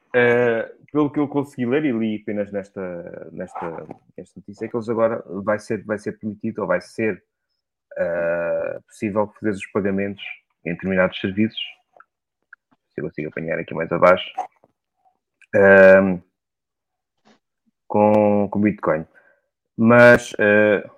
Uh, 0.10 0.86
pelo 0.92 1.10
que 1.10 1.20
eu 1.20 1.28
consegui 1.28 1.66
ler 1.66 1.86
e 1.86 1.92
li 1.92 2.22
apenas 2.22 2.52
nesta, 2.52 3.30
nesta, 3.32 3.88
nesta 4.18 4.40
notícia, 4.40 4.66
é 4.66 4.68
que 4.68 4.76
eles 4.76 4.90
agora 4.90 5.24
vai 5.44 5.58
ser, 5.58 5.84
vai 5.84 5.98
ser 5.98 6.20
permitido 6.20 6.60
ou 6.60 6.68
vai 6.68 6.82
ser 6.82 7.24
uh, 7.94 8.82
possível 8.84 9.28
fazer 9.40 9.52
os 9.52 9.66
pagamentos 9.68 10.24
em 10.66 10.74
determinados 10.74 11.20
serviços. 11.20 11.62
Se 12.94 13.02
eu 13.02 13.06
consigo 13.06 13.30
apanhar 13.30 13.60
aqui 13.60 13.74
mais 13.74 13.92
abaixo. 13.92 14.26
um, 15.56 16.22
com, 17.88 18.50
com 18.50 18.62
Bitcoin. 18.62 19.06
Mas 19.78 20.34
uh, 20.34 20.90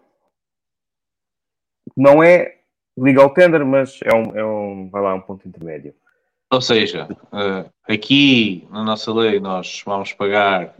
não 1.96 2.24
é 2.24 2.60
legal 2.98 3.30
tender, 3.32 3.64
mas 3.66 4.00
é 4.04 4.14
um, 4.14 4.38
é 4.38 4.46
um, 4.46 4.90
vai 4.90 5.02
lá, 5.02 5.14
um 5.14 5.22
ponto 5.22 5.48
intermédio. 5.48 5.94
Ou 6.50 6.62
seja, 6.62 7.08
eh, 7.34 7.94
aqui 7.94 8.66
na 8.72 8.82
nossa 8.82 9.14
lei 9.14 9.38
nós 9.38 9.84
vamos 9.86 10.14
pagar, 10.14 10.76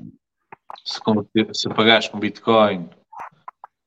se, 0.86 1.00
se 1.54 1.70
pagares 1.70 2.08
com 2.08 2.20
Bitcoin, 2.20 2.90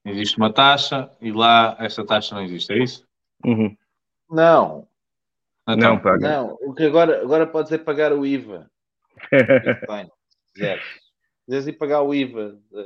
existe 0.05 0.37
uma 0.37 0.53
taxa 0.53 1.11
e 1.23 1.33
lá 1.33 1.77
essa 1.81 2.05
taxa 2.05 2.35
não 2.35 2.43
existe, 2.43 2.73
é 2.73 2.79
isso? 2.79 3.09
Uhum. 3.45 3.75
Não, 4.31 4.87
Então, 5.69 5.77
Não, 5.95 5.99
paga. 6.01 6.29
não. 6.29 6.59
O 6.63 6.75
que 6.75 6.85
agora, 6.85 7.21
agora 7.23 7.47
podes 7.47 7.71
é 7.73 7.79
pagar 7.79 8.13
o 8.13 8.25
IVA. 8.27 8.71
Bitcoin. 9.31 10.07
Se 10.29 10.53
quiseres. 10.55 10.85
Se 10.85 11.45
quiseres 11.47 11.67
ir 11.69 11.73
pagar 11.75 12.03
o 12.03 12.15
IVA 12.15 12.59
da, 12.71 12.83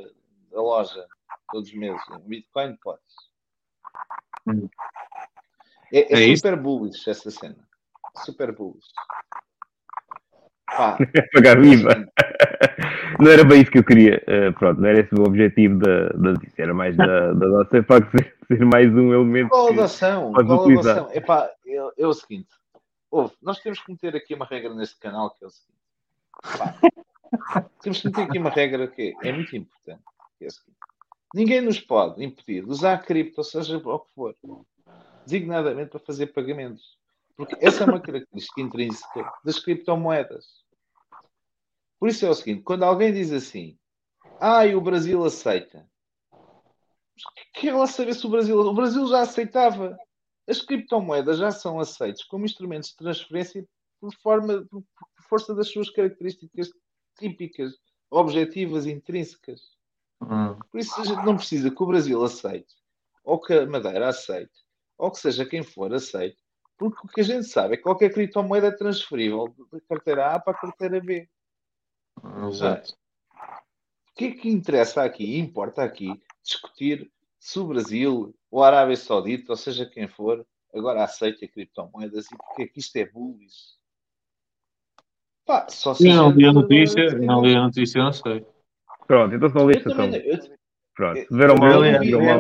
da 0.52 0.62
loja 0.62 1.06
todos 1.50 1.68
os 1.68 1.74
meses. 1.74 2.02
em 2.10 2.28
Bitcoin 2.28 2.76
podes. 2.82 3.02
Hum. 4.46 4.68
É, 5.92 6.12
é 6.14 6.18
É 6.22 6.26
isso? 6.26 6.42
super 6.42 6.56
bullish 6.60 7.08
essa 7.08 7.30
cena. 7.30 7.56
Super 8.24 8.52
bullish. 8.52 8.86
Pá, 10.66 10.98
pagar 11.32 11.58
o 11.58 11.64
IVA. 11.64 12.08
Não 13.20 13.30
era 13.30 13.44
bem 13.44 13.62
isso 13.62 13.70
que 13.70 13.78
eu 13.78 13.84
queria. 13.84 14.20
eh, 14.26 14.50
pronto, 14.50 14.80
não 14.80 14.88
era 14.88 14.98
esse 15.00 15.14
o 15.14 15.22
objetivo 15.22 15.78
da, 15.78 16.08
da 16.08 16.32
notícia. 16.32 16.62
Era 16.64 16.74
mais 16.74 16.96
da, 16.96 17.06
da 17.32 17.46
nossa 17.46 17.80
facto 17.84 18.10
de 18.10 18.24
ser, 18.24 18.36
ser 18.48 18.64
mais 18.66 18.92
um 18.92 19.14
elemento. 19.14 19.50
que- 19.50 19.54
Colaboração, 19.54 20.32
podes 20.32 20.50
utilizar. 20.50 20.96
colaboração. 20.96 21.12
Epá, 21.16 21.48
é, 21.64 22.02
é 22.02 22.06
o 22.08 22.12
seguinte. 22.12 22.48
Ouve, 23.14 23.32
nós 23.40 23.60
temos 23.60 23.80
que 23.80 23.92
meter 23.92 24.16
aqui 24.16 24.34
uma 24.34 24.44
regra 24.44 24.74
neste 24.74 24.98
canal 24.98 25.30
que 25.30 25.44
é 25.44 25.46
o 25.46 25.50
seguinte. 25.50 25.78
Pá, 26.58 26.74
temos 27.80 28.00
que 28.00 28.08
meter 28.08 28.22
aqui 28.22 28.38
uma 28.38 28.50
regra 28.50 28.88
que 28.88 29.14
é 29.22 29.32
muito 29.32 29.54
importante. 29.54 30.02
Que 30.36 30.46
é. 30.46 30.48
Ninguém 31.32 31.60
nos 31.60 31.78
pode 31.78 32.24
impedir 32.24 32.64
de 32.64 32.70
usar 32.70 32.98
cripto, 33.04 33.38
ou 33.38 33.44
seja, 33.44 33.76
o 33.78 34.00
que 34.00 34.12
for, 34.16 34.36
designadamente 35.24 35.90
para 35.90 36.00
fazer 36.00 36.26
pagamentos. 36.32 36.98
Porque 37.36 37.56
essa 37.64 37.84
é 37.84 37.86
uma 37.86 38.00
característica 38.00 38.60
intrínseca 38.60 39.32
das 39.44 39.60
criptomoedas. 39.60 40.64
Por 42.00 42.08
isso 42.08 42.26
é 42.26 42.30
o 42.30 42.34
seguinte: 42.34 42.64
quando 42.64 42.82
alguém 42.82 43.12
diz 43.12 43.30
assim, 43.30 43.78
ah, 44.40 44.66
e 44.66 44.74
o 44.74 44.80
Brasil 44.80 45.24
aceita, 45.24 45.88
quer 47.52 47.76
lá 47.76 47.86
saber 47.86 48.14
se 48.14 48.26
o 48.26 48.30
Brasil. 48.30 48.58
O 48.58 48.74
Brasil 48.74 49.06
já 49.06 49.20
aceitava. 49.20 49.96
As 50.46 50.60
criptomoedas 50.60 51.38
já 51.38 51.50
são 51.50 51.80
aceitas 51.80 52.22
como 52.24 52.44
instrumentos 52.44 52.90
de 52.90 52.96
transferência 52.96 53.66
por, 54.00 54.14
forma, 54.14 54.66
por 54.70 54.84
força 55.28 55.54
das 55.54 55.68
suas 55.68 55.88
características 55.90 56.70
típicas, 57.18 57.74
objetivas, 58.10 58.86
intrínsecas. 58.86 59.60
Hum. 60.20 60.58
Por 60.70 60.80
isso 60.80 61.00
a 61.00 61.04
gente 61.04 61.24
não 61.24 61.36
precisa 61.36 61.70
que 61.70 61.82
o 61.82 61.86
Brasil 61.86 62.22
aceite, 62.22 62.74
ou 63.22 63.40
que 63.40 63.52
a 63.52 63.66
Madeira 63.66 64.08
aceite, 64.08 64.52
ou 64.98 65.10
que 65.10 65.18
seja 65.18 65.46
quem 65.46 65.62
for 65.62 65.92
aceite, 65.92 66.38
porque 66.76 66.98
o 67.04 67.08
que 67.08 67.20
a 67.20 67.24
gente 67.24 67.46
sabe 67.46 67.74
é 67.74 67.76
que 67.76 67.82
qualquer 67.82 68.12
criptomoeda 68.12 68.68
é 68.68 68.72
transferível 68.72 69.54
da 69.72 69.80
carteira 69.88 70.34
A 70.34 70.40
para 70.40 70.52
a 70.52 70.60
carteira 70.60 71.00
B. 71.00 71.28
Exato. 72.48 72.94
O 74.10 74.14
que 74.16 74.26
é 74.26 74.30
que 74.32 74.48
interessa 74.48 75.02
aqui, 75.02 75.38
importa 75.38 75.82
aqui, 75.82 76.20
discutir 76.42 77.10
se 77.38 77.58
o 77.58 77.66
Brasil 77.66 78.34
ou 78.54 78.62
a 78.62 78.68
Arábia 78.68 78.96
Saudita, 78.96 79.50
ou 79.52 79.56
seja 79.56 79.84
quem 79.84 80.06
for, 80.06 80.46
agora 80.72 81.02
aceita 81.02 81.46
criptomoedas 81.48 82.26
e 82.26 82.36
porque 82.36 82.62
é 82.62 82.66
que 82.68 82.78
isto 82.78 82.94
é 82.96 83.04
bullish? 83.04 83.74
Pá, 85.44 85.66
só 85.68 85.92
se 85.92 86.08
não 86.08 86.30
li 86.30 86.46
a 86.46 86.52
notícia, 86.52 87.18
não 87.18 87.44
li 87.44 87.54
a 87.56 87.62
notícia, 87.64 88.00
não 88.00 88.12
sei. 88.12 88.46
Pronto, 89.08 89.34
então 89.34 89.48
não 89.50 89.62
Eu 89.62 89.66
liste, 89.70 89.82
também 89.84 90.10
não- 90.10 90.16
eu- 90.18 90.56
Pronto. 90.94 91.26
viram 91.32 91.54
mal, 91.56 91.72
eu 91.72 91.82
li- 91.82 92.10
não 92.12 92.20
eu 92.22 92.38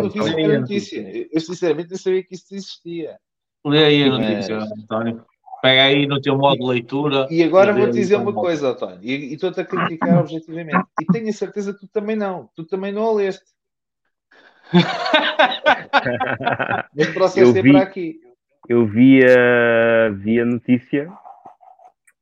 não 0.52 0.60
notícia. 0.60 1.28
Eu, 1.32 1.40
sinceramente 1.40 1.90
nem 1.90 1.98
sabia 1.98 2.22
que 2.22 2.34
isso 2.36 2.54
existia. 2.54 3.18
Lê 3.66 3.84
aí 3.84 4.04
a 4.04 4.10
Mas- 4.10 4.20
notícia, 4.30 4.58
António. 4.58 5.26
Pega 5.60 5.82
aí 5.84 6.06
no 6.06 6.20
teu 6.20 6.36
modo 6.38 6.58
de 6.60 6.64
leitura. 6.66 7.26
E 7.30 7.42
agora 7.42 7.72
vou-te 7.72 7.92
dizer 7.94 8.16
uma 8.16 8.32
coisa, 8.34 8.68
António, 8.68 9.00
e 9.02 9.30
e 9.30 9.34
estou-te 9.34 9.60
a 9.60 9.64
criticar 9.64 10.20
objetivamente. 10.30 10.86
E 11.00 11.06
tenho 11.06 11.28
a 11.28 11.32
certeza 11.32 11.72
que 11.74 11.80
tu 11.80 11.88
também 11.88 12.14
não. 12.14 12.48
Tu 12.54 12.64
também 12.66 12.92
não 12.92 13.08
a 13.08 13.12
leste. 13.14 13.44
Mas 16.94 17.12
processei 17.12 17.62
para 17.72 17.82
aqui. 17.82 18.20
Eu 18.68 18.86
vi 18.86 19.20
a, 19.24 20.08
vi 20.10 20.40
a 20.40 20.44
notícia, 20.44 21.12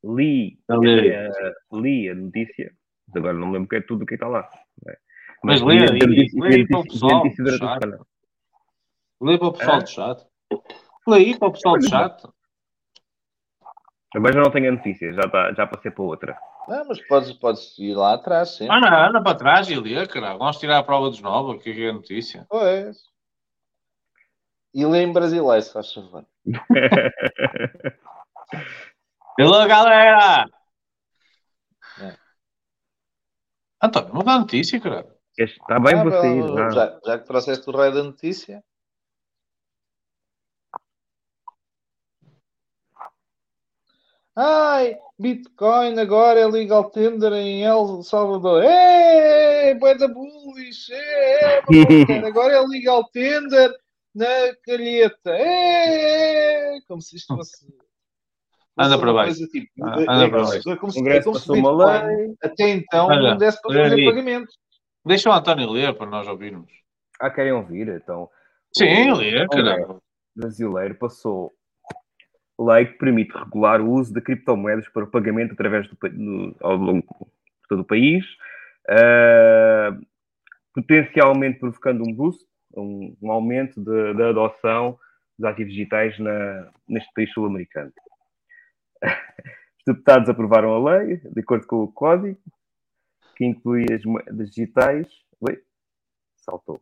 li, 0.02 0.58
Ali. 0.68 1.14
a, 1.14 1.28
li 1.76 2.08
a 2.10 2.14
notícia, 2.14 2.72
mas 3.06 3.16
agora 3.16 3.34
não 3.34 3.46
me 3.48 3.52
lembro 3.54 3.68
que 3.68 3.76
é 3.76 3.80
tudo 3.80 4.02
o 4.02 4.06
que 4.06 4.14
está 4.14 4.26
lá. 4.26 4.48
é? 4.88 4.96
Mas 5.44 5.60
lê 5.60 5.78
a 5.78 5.86
notícia- 5.92 6.40
lê 6.40 6.66
para 6.66 6.78
o 6.80 6.82
pessoal. 6.84 7.22
Lê 9.20 9.38
para 9.38 9.48
o 9.48 9.52
pessoal 9.52 9.78
do 9.78 9.88
chat. 9.88 10.26
Lê 11.06 11.16
aí 11.16 11.38
para 11.38 11.48
o 11.48 11.52
pessoal 11.52 11.78
do 11.78 11.88
chat. 11.88 12.28
Agora 14.14 14.32
já 14.34 14.40
não 14.40 14.50
tenho 14.50 14.68
a 14.68 14.72
notícia, 14.72 15.12
já, 15.12 15.22
tá, 15.22 15.52
já 15.54 15.66
passei 15.66 15.90
para 15.90 16.02
outra. 16.04 16.36
Não, 16.68 16.84
mas 16.86 17.00
podes, 17.06 17.32
podes 17.32 17.76
ir 17.78 17.94
lá 17.94 18.14
atrás, 18.14 18.50
sim. 18.50 18.68
Anda, 18.70 19.08
anda 19.08 19.22
para 19.22 19.36
trás 19.36 19.68
e 19.68 19.74
lê, 19.74 20.06
caralho. 20.06 20.38
Vamos 20.38 20.58
tirar 20.58 20.78
a 20.78 20.82
prova 20.82 21.10
dos 21.10 21.20
novos, 21.20 21.56
o 21.56 21.58
que 21.58 21.70
é 21.70 21.74
que 21.74 21.84
é 21.84 21.90
a 21.90 21.92
notícia? 21.92 22.46
Pois. 22.48 22.98
E 24.72 24.86
lê 24.86 25.02
em 25.02 25.12
brasileiro, 25.12 25.60
se 25.62 25.72
faz 25.72 25.92
favor. 25.92 26.24
Hello, 29.38 29.66
galera! 29.66 30.46
É. 32.00 32.16
António, 33.82 34.14
não 34.14 34.22
dá 34.22 34.38
notícia, 34.38 34.80
caralho. 34.80 35.12
Está 35.36 35.80
bem 35.80 35.94
Ah, 35.94 36.04
você. 36.04 36.42
já, 36.74 37.00
já 37.04 37.18
que 37.18 37.26
trouxeste 37.26 37.68
o 37.68 37.72
raio 37.76 37.92
da 37.94 38.02
notícia. 38.02 38.62
Ai, 44.34 44.96
Bitcoin 45.18 45.98
agora 45.98 46.40
é 46.40 46.46
legal 46.46 46.90
tender 46.90 47.32
em 47.34 47.64
El 47.64 48.02
Salvador. 48.02 48.62
Ei, 48.64 49.74
da 49.98 50.08
bullish. 50.08 50.90
Ei, 50.90 51.60
maluca, 52.08 52.26
agora 52.28 52.54
é 52.54 52.60
legal 52.60 53.04
tender 53.12 53.70
na 54.14 54.26
calheta. 54.64 55.36
Ei, 55.36 56.80
como 56.88 57.00
se 57.02 57.16
isto 57.16 57.36
fosse. 57.36 57.66
Anda 58.78 58.98
para 58.98 59.12
baixo. 59.12 59.36
coisa 59.38 59.46
tipo, 59.52 59.70
Ah, 59.84 60.00
é- 60.00 60.02
anda 60.08 60.24
é 60.24 60.28
para 60.28 60.38
como 60.38 60.46
se- 60.46 60.52
baixo. 60.54 60.70
é 60.70 60.76
como 60.76 60.92
se- 60.92 61.08
é 61.10 61.22
como 61.22 61.38
se 61.38 61.52
Bitcoin 61.52 62.36
até 62.42 62.68
então 62.70 63.06
Olha, 63.08 63.30
não 63.32 63.36
desse 63.36 63.60
para 63.60 63.82
fazer 63.90 64.04
pagamentos. 64.06 64.54
Deixa 65.04 65.28
o 65.28 65.32
António 65.32 65.70
ler 65.70 65.94
para 65.94 66.06
nós 66.06 66.26
ouvirmos. 66.26 66.72
Ah, 67.20 67.30
querem 67.30 67.52
ouvir? 67.52 67.88
Então. 67.88 68.30
Sim, 68.74 69.10
o 69.10 69.16
lê, 69.16 69.46
Congresso 69.46 69.48
caralho. 69.76 70.02
brasileiro 70.34 70.94
passou 70.94 71.52
lei 72.60 72.86
que 72.86 72.98
permite 72.98 73.36
regular 73.36 73.80
o 73.80 73.90
uso 73.90 74.12
de 74.12 74.20
criptomoedas 74.20 74.88
para 74.88 75.04
o 75.04 75.10
pagamento 75.10 75.52
através 75.52 75.88
do, 75.88 75.96
no- 76.12 76.56
ao 76.60 76.76
longo 76.76 77.02
de 77.02 77.68
todo 77.68 77.80
o 77.80 77.84
país, 77.84 78.24
ah, 78.88 79.96
potencialmente 80.74 81.58
provocando 81.58 82.02
um 82.06 82.12
boost, 82.14 82.44
um, 82.76 83.16
um 83.22 83.30
aumento 83.30 83.80
da 84.14 84.30
adoção 84.30 84.98
dos 85.38 85.48
ativos 85.50 85.72
digitais 85.72 86.18
na- 86.18 86.70
neste 86.88 87.12
país 87.14 87.30
sul-americano. 87.32 87.92
Os 89.78 89.84
deputados 89.94 90.28
aprovaram 90.28 90.74
a 90.74 90.96
lei, 90.98 91.16
de 91.16 91.40
acordo 91.40 91.66
com 91.66 91.82
o 91.82 91.92
código, 91.92 92.38
que 93.36 93.44
inclui 93.44 93.84
as 93.92 94.04
moedas 94.04 94.50
digitais. 94.50 95.08
Oi? 95.40 95.60
Saltou. 96.36 96.80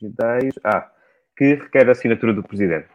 Digitais. 0.00 0.54
Ah, 0.64 0.90
que 1.36 1.54
requer 1.54 1.88
a 1.88 1.92
assinatura 1.92 2.32
do 2.32 2.42
presidente. 2.42 2.88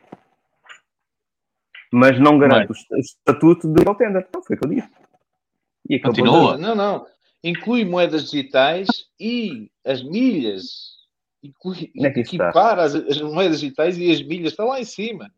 Mas 1.92 2.19
não 2.19 2.38
garante 2.38 2.72
o 2.72 2.74
est- 2.74 2.92
o 2.92 2.98
estatuto 2.98 3.68
de 3.74 3.84
tender. 3.98 4.28
Não 4.34 4.44
foi 4.44 4.56
o 4.56 4.60
que 4.60 4.66
eu 4.66 4.69
disse. 4.69 4.90
E 5.90 6.00
Continua. 6.00 6.58
Não, 6.58 6.76
não. 6.76 7.06
Inclui 7.44 7.84
moedas 7.86 8.30
digitais 8.30 8.88
e 9.19 9.72
as 9.86 10.03
milhas. 10.03 10.98
Inclui, 11.42 11.92
é 11.98 12.10
que 12.11 12.19
isso 12.22 12.32
está? 12.34 12.50
equipar 12.50 12.80
as, 12.80 12.94
as 12.94 13.22
moedas 13.22 13.60
digitais 13.61 13.98
e 13.98 14.11
as 14.11 14.22
milhas. 14.22 14.52
Está 14.52 14.66
lá 14.66 14.80
em 14.80 14.86
cima. 14.86 15.32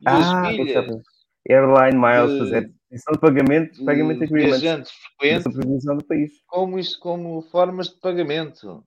E 0.00 0.04
Ah, 0.06 0.18
as 0.18 0.26
estou 0.26 0.64
milhas 0.64 0.72
certo. 0.86 1.02
Airline 1.48 1.96
Miles, 1.98 2.32
de- 2.32 2.38
fazer 2.38 2.72
de 3.12 3.18
pagamento, 3.20 3.78
de 3.78 3.84
pagamento 3.84 4.24
agreements 4.24 4.60
viajantes 4.60 4.92
da 4.92 4.98
frequentes 5.18 5.52
supervisão 5.54 5.96
do 5.96 6.04
país. 6.04 6.30
como, 6.46 6.78
isto, 6.78 6.98
como 7.00 7.40
formas 7.42 7.88
de 7.88 7.98
pagamento. 8.00 8.84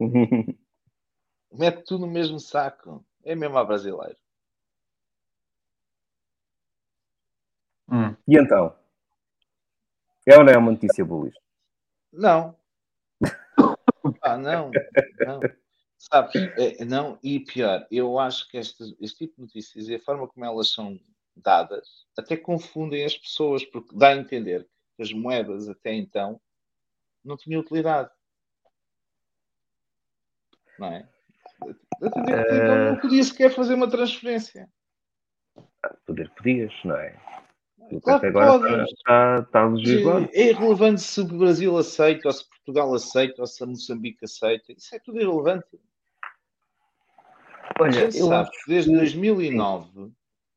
Mete 1.56 1.84
tudo 1.84 2.06
no 2.06 2.12
mesmo 2.12 2.40
saco. 2.40 3.04
É 3.24 3.34
mesmo 3.34 3.56
a 3.56 3.64
brasileiro. 3.64 4.16
Hum. 7.88 8.16
e 8.26 8.36
então? 8.38 8.74
É 10.26 10.36
ou 10.36 10.44
não 10.44 10.52
é 10.52 10.56
uma 10.56 10.72
notícia 10.72 11.04
bullish? 11.04 11.38
Não. 12.12 12.56
Ah, 14.20 14.36
não. 14.36 14.70
Não. 15.20 15.40
Sabes, 15.98 16.34
é, 16.58 16.84
não, 16.84 17.18
e 17.22 17.40
pior, 17.40 17.86
eu 17.90 18.18
acho 18.18 18.46
que 18.50 18.58
este, 18.58 18.94
este 19.00 19.18
tipo 19.20 19.36
de 19.36 19.42
notícias 19.42 19.88
e 19.88 19.94
a 19.94 20.00
forma 20.00 20.28
como 20.28 20.44
elas 20.44 20.70
são 20.70 21.00
dadas 21.34 22.06
até 22.16 22.36
confundem 22.36 23.04
as 23.04 23.16
pessoas, 23.16 23.64
porque 23.64 23.96
dá 23.96 24.08
a 24.08 24.16
entender 24.16 24.68
que 24.96 25.02
as 25.02 25.12
moedas 25.12 25.68
até 25.68 25.94
então 25.94 26.38
não 27.24 27.36
tinham 27.36 27.60
utilidade. 27.62 28.10
Não 30.78 30.88
é? 30.88 31.08
Não 32.00 32.96
podia 33.00 33.22
sequer 33.22 33.50
fazer 33.50 33.74
uma 33.74 33.88
transferência. 33.88 34.68
Poder 36.06 36.30
podias, 36.30 36.72
não 36.84 36.96
é? 36.96 37.16
O 37.90 38.00
Claro 38.00 38.20
que 38.20 38.26
agora 38.26 38.84
está, 38.84 39.40
está, 39.40 39.68
está. 39.74 40.28
É 40.32 40.50
irrelevante 40.50 41.02
se 41.02 41.20
o 41.20 41.24
Brasil 41.26 41.76
aceita, 41.76 42.28
ou 42.28 42.32
se 42.32 42.48
Portugal 42.48 42.94
aceita, 42.94 43.42
ou 43.42 43.46
se 43.46 43.62
a 43.62 43.66
Moçambique 43.66 44.24
aceita. 44.24 44.72
Isso 44.72 44.94
é 44.94 44.98
tudo 44.98 45.20
irrelevante. 45.20 45.66
Olha, 47.78 48.04
eu 48.04 48.12
sabe 48.12 48.48
acho 48.48 48.64
que 48.64 48.70
desde 48.70 48.96
2009 48.96 50.12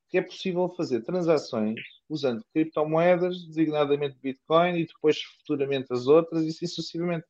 que 0.09 0.17
é 0.17 0.21
possível 0.21 0.69
fazer 0.69 1.01
transações 1.01 1.79
usando 2.09 2.43
criptomoedas, 2.53 3.45
designadamente 3.45 4.17
Bitcoin, 4.21 4.77
e 4.77 4.85
depois 4.85 5.21
futuramente 5.21 5.91
as 5.91 6.07
outras, 6.07 6.45
e 6.45 6.49
assim 6.49 6.65
sucessivamente. 6.65 7.25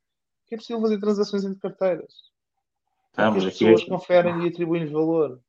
Que 0.46 0.56
é 0.56 0.58
possível 0.58 0.82
fazer 0.82 1.00
transações 1.00 1.44
entre 1.44 1.60
carteiras. 1.60 2.14
Mas 3.18 3.38
as 3.38 3.46
aqui, 3.46 3.66
pessoas 3.66 3.84
conferem 3.86 4.44
e 4.44 4.48
atribuem 4.48 4.86
valor. 4.86 5.42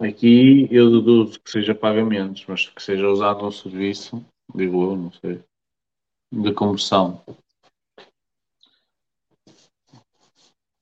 aqui 0.00 0.66
eu 0.70 0.90
deduzo 0.90 1.38
que 1.38 1.50
seja 1.50 1.74
pagamentos, 1.74 2.46
mas 2.48 2.66
que 2.66 2.82
seja 2.82 3.06
usado 3.06 3.46
um 3.46 3.52
serviço, 3.52 4.24
digo 4.54 4.82
eu, 4.82 4.96
não 4.96 5.12
sei, 5.12 5.44
de 6.32 6.54
conversão. 6.54 7.22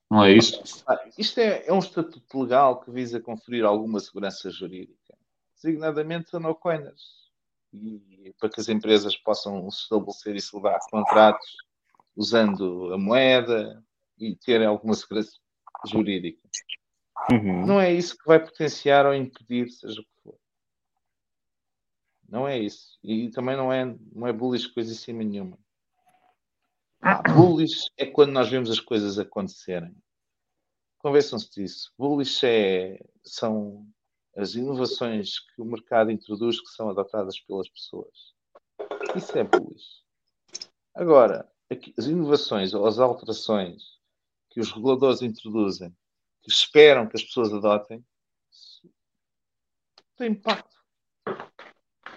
Não 0.08 0.24
é 0.24 0.32
isso? 0.32 0.84
Ah, 0.86 1.08
isto 1.18 1.38
é, 1.40 1.66
é 1.66 1.72
um 1.72 1.80
estatuto 1.80 2.40
legal 2.40 2.80
que 2.80 2.90
visa 2.90 3.20
conferir 3.20 3.64
alguma 3.64 3.98
segurança 3.98 4.48
jurídica, 4.48 5.16
designadamente 5.56 6.34
a 6.36 6.40
no-coiners. 6.40 7.30
E 7.72 8.32
para 8.38 8.48
que 8.48 8.60
as 8.60 8.68
empresas 8.68 9.16
possam 9.16 9.66
estabelecer 9.68 10.36
e 10.36 10.40
celebrar 10.40 10.78
contratos 10.90 11.56
usando 12.16 12.92
a 12.92 12.98
moeda 12.98 13.82
e 14.20 14.36
terem 14.36 14.66
alguma 14.66 14.94
segurança 14.94 15.32
jurídica. 15.86 16.46
Uhum. 17.30 17.66
Não 17.66 17.80
é 17.80 17.92
isso 17.92 18.16
que 18.16 18.26
vai 18.26 18.38
potenciar 18.38 19.06
ou 19.06 19.14
impedir, 19.14 19.70
seja 19.70 20.00
o 20.00 20.04
que 20.04 20.22
for. 20.22 20.38
Não 22.28 22.46
é 22.46 22.58
isso. 22.58 22.98
E 23.02 23.30
também 23.30 23.56
não 23.56 23.72
é, 23.72 23.84
não 24.12 24.26
é 24.26 24.32
bullish 24.32 24.68
coisa 24.68 24.92
em 24.92 24.96
cima 24.96 25.24
nenhuma. 25.24 25.58
Ah, 27.00 27.22
bullish 27.22 27.90
é 27.96 28.06
quando 28.06 28.32
nós 28.32 28.48
vemos 28.48 28.70
as 28.70 28.80
coisas 28.80 29.18
acontecerem. 29.18 29.94
Convençam-se 30.98 31.50
disso. 31.50 31.92
Bullish 31.98 32.44
é, 32.44 33.00
são 33.24 33.86
as 34.36 34.54
inovações 34.54 35.40
que 35.40 35.62
o 35.62 35.64
mercado 35.64 36.10
introduz 36.10 36.60
que 36.60 36.68
são 36.68 36.90
adotadas 36.90 37.40
pelas 37.40 37.68
pessoas. 37.68 38.34
Isso 39.16 39.36
é 39.38 39.44
bullish. 39.44 40.04
Agora, 40.94 41.50
aqui, 41.70 41.94
as 41.98 42.06
inovações 42.06 42.74
ou 42.74 42.86
as 42.86 42.98
alterações 42.98 43.99
que 44.50 44.60
os 44.60 44.70
reguladores 44.72 45.22
introduzem, 45.22 45.94
que 46.42 46.50
esperam 46.50 47.06
que 47.06 47.16
as 47.16 47.22
pessoas 47.22 47.52
adotem, 47.52 48.04
têm 50.16 50.32
impacto. 50.32 50.76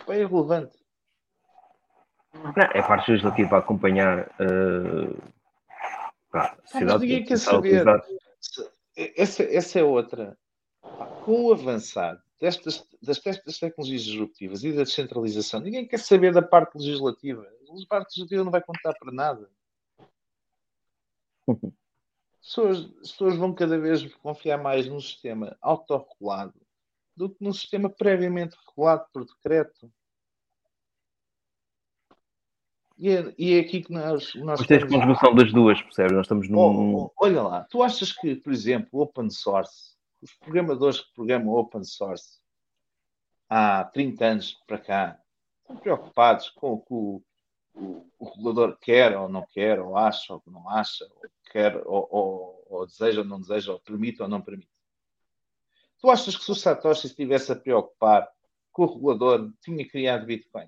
É 0.07 0.19
irrelevante. 0.19 0.83
Não, 2.33 2.63
é 2.73 2.81
parte 2.81 3.11
legislativa 3.11 3.55
a 3.55 3.59
acompanhar 3.59 4.27
uh, 4.39 5.31
a 6.33 6.39
Ah, 6.39 6.57
mas 6.57 6.69
sociedade. 6.71 6.99
ninguém 7.01 7.23
quer 7.23 7.37
saber. 7.37 7.85
Se- 8.41 8.71
Essa, 8.95 9.43
essa 9.43 9.79
é 9.79 9.83
outra. 9.83 10.37
Com 11.23 11.45
o 11.45 11.53
avançar 11.53 12.21
destas, 12.39 12.85
das, 13.01 13.19
destas 13.19 13.57
tecnologias 13.59 14.03
disruptivas 14.03 14.63
e 14.63 14.71
da 14.73 14.83
descentralização, 14.83 15.61
ninguém 15.61 15.87
quer 15.87 15.99
saber 15.99 16.33
da 16.33 16.41
parte 16.41 16.75
legislativa. 16.77 17.41
A 17.43 17.87
parte 17.87 18.09
legislativa 18.09 18.43
não 18.43 18.51
vai 18.51 18.61
contar 18.61 18.93
para 18.99 19.11
nada. 19.11 19.49
As 22.43 22.49
pessoas, 22.49 22.77
as 23.01 23.11
pessoas 23.11 23.37
vão 23.37 23.53
cada 23.53 23.79
vez 23.79 24.13
confiar 24.15 24.57
mais 24.57 24.85
num 24.85 24.99
sistema 24.99 25.57
autorregulado 25.61 26.53
do 27.15 27.29
que 27.29 27.41
num 27.41 27.53
sistema 27.53 27.89
previamente 27.89 28.57
regulado 28.67 29.05
por 29.13 29.25
decreto. 29.25 29.89
E 32.97 33.09
é, 33.09 33.33
e 33.37 33.53
é 33.53 33.59
aqui 33.61 33.81
que 33.81 33.93
nós, 33.93 34.35
nós 34.35 34.59
Mas 34.59 34.67
tens 34.67 34.83
conjugação 34.83 35.33
das 35.33 35.53
duas, 35.53 35.81
percebes? 35.81 36.11
Nós 36.11 36.25
estamos 36.25 36.49
num. 36.49 36.57
Oh, 36.57 37.05
oh, 37.05 37.13
olha 37.17 37.41
lá, 37.41 37.63
tu 37.69 37.81
achas 37.81 38.11
que, 38.11 38.35
por 38.35 38.51
exemplo, 38.51 38.99
open 38.99 39.29
source, 39.29 39.95
os 40.21 40.33
programadores 40.33 40.99
que 40.99 41.13
programam 41.13 41.53
open 41.53 41.83
source 41.85 42.39
há 43.49 43.85
30 43.85 44.25
anos 44.25 44.53
para 44.67 44.77
cá, 44.77 45.19
estão 45.61 45.77
preocupados 45.77 46.49
com 46.49 46.73
o 46.73 46.81
que 46.81 46.93
o, 46.93 47.23
o, 47.73 48.05
o 48.19 48.25
regulador 48.25 48.77
quer 48.79 49.17
ou 49.17 49.29
não 49.29 49.45
quer, 49.45 49.79
ou 49.79 49.97
acha 49.97 50.33
ou 50.33 50.43
não 50.47 50.69
acha, 50.69 51.05
ou 51.05 51.29
quer 51.53 51.77
ou, 51.85 52.07
ou, 52.11 52.65
ou 52.67 52.85
deseja 52.87 53.21
ou 53.21 53.27
não 53.27 53.39
deseja, 53.39 53.71
ou 53.71 53.79
permite 53.79 54.21
ou 54.21 54.27
não 54.27 54.41
permite. 54.41 54.69
Tu 56.01 56.09
achas 56.09 56.35
que 56.35 56.43
se 56.43 56.51
o 56.51 56.55
Satoshi 56.55 57.07
estivesse 57.07 57.51
a 57.51 57.55
preocupar 57.55 58.27
que 58.75 58.81
o 58.81 58.85
regulador 58.85 59.53
tinha 59.61 59.87
criado 59.87 60.25
Bitcoin? 60.25 60.67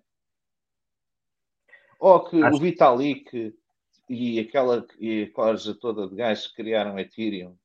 Ou 2.00 2.24
que 2.24 2.42
Acho- 2.42 2.56
o 2.56 2.60
Vitalik 2.60 3.58
e 4.08 4.40
aquela, 4.40 4.86
e 5.00 5.24
aquela 5.24 5.48
coisa 5.50 5.74
toda 5.76 6.08
de 6.08 6.16
gajos 6.16 6.48
que 6.48 6.56
criaram 6.56 7.00
Ethereum, 7.00 7.58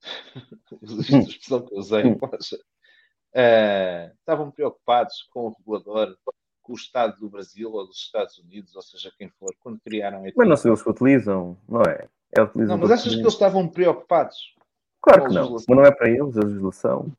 a 0.72 1.18
expressão 1.18 1.66
que 1.66 1.74
eu 1.74 1.78
usei, 1.78 2.04
eh, 3.34 4.10
estavam 4.18 4.50
preocupados 4.50 5.22
com 5.30 5.48
o 5.48 5.52
regulador, 5.52 6.16
com 6.62 6.72
o 6.72 6.76
Estado 6.76 7.18
do 7.20 7.28
Brasil 7.28 7.70
ou 7.70 7.86
dos 7.86 7.98
Estados 7.98 8.38
Unidos, 8.38 8.74
ou 8.74 8.82
seja, 8.82 9.12
quem 9.18 9.28
for, 9.28 9.54
quando 9.60 9.78
criaram 9.80 10.22
Mas 10.22 10.30
Ethereum. 10.30 10.48
não 10.48 10.56
são 10.56 10.70
eles 10.70 10.82
que 10.82 10.90
utilizam, 10.90 11.58
não 11.68 11.82
é? 11.82 12.08
É 12.36 12.66
Não, 12.66 12.78
mas 12.78 12.90
achas 12.90 13.14
que 13.14 13.20
eles 13.20 13.32
estavam 13.32 13.68
preocupados? 13.68 14.54
Claro 15.00 15.26
que 15.26 15.34
não. 15.34 15.52
Mas 15.52 15.66
não 15.68 15.84
é 15.84 15.90
para 15.90 16.08
eles 16.08 16.36
a 16.36 16.40
legislação. 16.40 17.12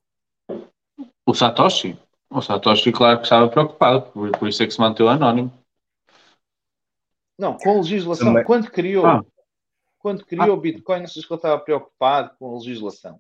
O 1.26 1.34
Satoshi? 1.34 1.98
O 2.30 2.42
Satoshi, 2.42 2.92
claro 2.92 3.20
que 3.20 3.24
estava 3.24 3.48
preocupado, 3.48 4.12
por, 4.12 4.32
por 4.38 4.50
isso 4.50 4.62
é 4.62 4.68
que 4.68 4.74
se 4.74 4.80
manteve 4.80 5.10
anónimo. 5.10 5.52
Não, 7.38 7.58
com 7.58 7.72
a 7.72 7.76
legislação. 7.76 8.28
Também. 8.28 8.44
Quando 8.44 8.70
criou, 8.70 9.06
Ah. 9.06 9.24
quando 10.00 10.26
criou 10.26 10.56
o 10.56 10.60
Bitcoin, 10.60 11.04
achas 11.04 11.26
que 11.26 11.34
ele 11.34 11.38
estava 11.38 11.60
preocupado 11.60 12.36
com 12.38 12.50
a 12.50 12.54
legislação? 12.58 13.20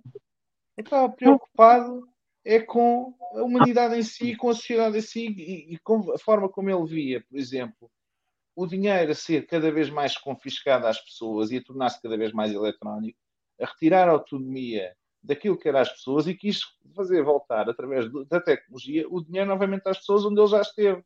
Ele 0.78 0.88
estava 0.88 1.10
preocupado 1.10 2.08
é 2.46 2.60
com 2.60 3.16
a 3.34 3.42
humanidade 3.42 3.98
em 3.98 4.04
si, 4.04 4.36
com 4.36 4.50
a 4.50 4.54
sociedade 4.54 5.00
em 5.00 5.02
si 5.02 5.28
e, 5.28 5.74
e 5.74 5.80
com 5.80 6.14
a 6.14 6.20
forma 6.20 6.48
como 6.48 6.70
ele 6.70 6.86
via, 6.86 7.26
por 7.28 7.38
exemplo, 7.38 7.90
o 8.56 8.66
dinheiro 8.66 9.12
a 9.12 9.16
ser 9.16 9.46
cada 9.48 9.70
vez 9.72 9.90
mais 9.90 10.18
confiscado 10.18 10.88
às 10.88 11.00
pessoas 11.00 11.52
e 11.52 11.58
a 11.58 11.64
tornar-se 11.64 12.02
cada 12.02 12.18
vez 12.18 12.32
mais 12.32 12.52
eletrónico, 12.54 13.20
a 13.60 13.66
retirar 13.66 14.08
a 14.08 14.12
autonomia 14.14 14.96
daquilo 15.22 15.58
que 15.58 15.68
era 15.68 15.82
às 15.82 15.90
pessoas 15.92 16.28
e 16.28 16.34
quis 16.36 16.62
fazer 16.96 17.24
voltar, 17.24 17.70
através 17.70 18.10
do- 18.12 18.24
da 18.26 18.40
tecnologia, 18.40 19.06
o 19.10 19.22
dinheiro 19.24 19.50
novamente 19.50 19.88
às 19.88 19.98
pessoas 19.98 20.24
onde 20.26 20.40
ele 20.40 20.48
já 20.48 20.62
esteve, 20.62 21.04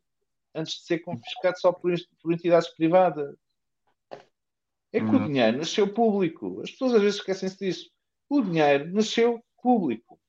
antes 0.54 0.74
de 0.74 0.82
ser 0.82 1.00
confiscado 1.00 1.60
só 1.60 1.72
por, 1.72 1.94
por 2.22 2.34
entidades 2.34 2.68
privadas. 2.70 3.36
É 4.92 5.00
que 5.00 5.06
o 5.06 5.14
Uhum. 5.20 5.26
dinheiro 5.28 5.58
nasceu 5.58 5.94
público. 5.94 6.62
As 6.64 6.72
pessoas 6.72 6.96
às 6.96 7.02
vezes 7.02 7.20
esquecem-se 7.20 7.58
disso. 7.60 7.92
O 8.28 8.42
dinheiro 8.42 8.92
nasceu 8.92 9.40
público. 9.62 10.20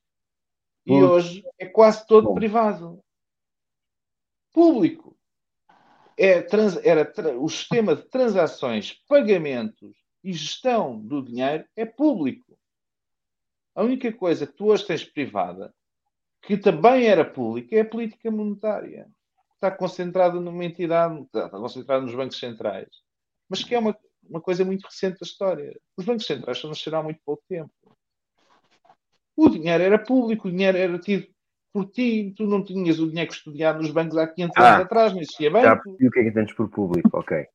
E 0.85 0.89
Público. 0.91 1.13
hoje 1.13 1.43
é 1.59 1.65
quase 1.65 2.05
todo 2.07 2.29
Bom. 2.29 2.33
privado. 2.35 3.03
Público. 4.53 5.10
É, 6.17 6.41
trans- 6.41 6.77
era 6.83 7.11
o 7.39 7.49
sistema 7.49 7.95
de 7.95 8.03
transações, 8.03 8.93
pagamentos 9.07 9.95
e 10.23 10.33
gestão 10.33 10.99
do 10.99 11.23
dinheiro 11.23 11.65
é 11.75 11.85
público. 11.85 12.57
A 13.73 13.83
única 13.83 14.11
coisa 14.11 14.45
que 14.45 14.53
tu 14.53 14.67
hoje 14.67 14.85
tens 14.85 15.03
privada, 15.03 15.73
que 16.41 16.57
também 16.57 17.07
era 17.07 17.23
pública, 17.23 17.75
é 17.75 17.81
a 17.81 17.85
política 17.85 18.29
monetária. 18.29 19.07
Está 19.55 19.71
concentrada 19.71 20.39
numa 20.39 20.65
entidade, 20.65 21.21
está 21.21 21.49
concentrada 21.49 22.03
nos 22.03 22.15
bancos 22.15 22.39
centrais, 22.39 22.89
mas 23.47 23.63
que 23.63 23.73
é 23.73 23.79
uma, 23.79 23.97
uma 24.27 24.41
coisa 24.41 24.65
muito 24.65 24.83
recente 24.85 25.19
da 25.19 25.25
história. 25.25 25.79
Os 25.95 26.05
bancos 26.05 26.25
centrais 26.25 26.57
só 26.57 26.67
nasceram 26.67 26.99
há 26.99 27.03
muito 27.03 27.21
pouco 27.23 27.43
tempo. 27.47 27.71
O 29.35 29.49
dinheiro 29.49 29.83
era 29.83 29.97
público, 29.97 30.47
o 30.47 30.51
dinheiro 30.51 30.77
era 30.77 30.99
tido 30.99 31.27
por 31.73 31.85
ti, 31.91 32.33
tu 32.35 32.45
não 32.45 32.63
tinhas 32.63 32.99
o 32.99 33.07
dinheiro 33.07 33.29
custodiado 33.29 33.79
nos 33.81 33.91
bancos 33.91 34.17
há 34.17 34.27
500 34.27 34.57
Ah, 34.57 34.69
anos 34.75 34.85
atrás, 34.85 35.13
não 35.13 35.21
existia 35.21 35.49
banco. 35.51 35.83
percebi 35.83 36.07
o 36.07 36.11
que 36.11 36.19
é 36.19 36.23
que 36.23 36.29
entendes 36.29 36.53
por 36.53 36.69
público, 36.69 37.09
ok. 37.13 37.45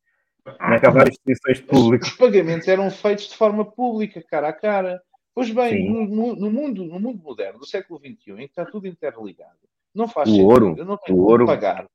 Não 0.61 0.73
é 0.75 0.79
que 0.81 0.87
há 0.87 0.91
várias 0.91 1.17
definições 1.19 1.59
de 1.59 1.65
público. 1.65 2.05
Os 2.05 2.13
pagamentos 2.13 2.69
eram 2.69 2.91
feitos 2.91 3.29
de 3.29 3.37
forma 3.37 3.65
pública, 3.65 4.23
cara 4.23 4.49
a 4.49 4.53
cara. 4.53 5.03
Pois 5.35 5.51
bem, 5.51 5.91
no, 5.91 6.35
no 6.37 6.51
mundo, 6.51 6.85
no 6.87 6.99
mundo 7.01 7.23
moderno, 7.23 7.59
do 7.59 7.67
século 7.67 7.99
XXI, 8.01 8.33
em 8.33 8.37
que 8.37 8.45
está 8.45 8.65
tudo 8.65 8.87
interligado, 8.87 9.59
não 9.95 10.09
faz 10.09 10.29
O 10.29 10.33
sentido. 10.33 10.49
ouro, 10.49 10.75
Eu 10.79 10.85
não 10.85 10.97
tenho 10.97 11.19
o 11.19 11.21
como 11.21 11.31
ouro. 11.31 11.47
pagar. 11.47 11.87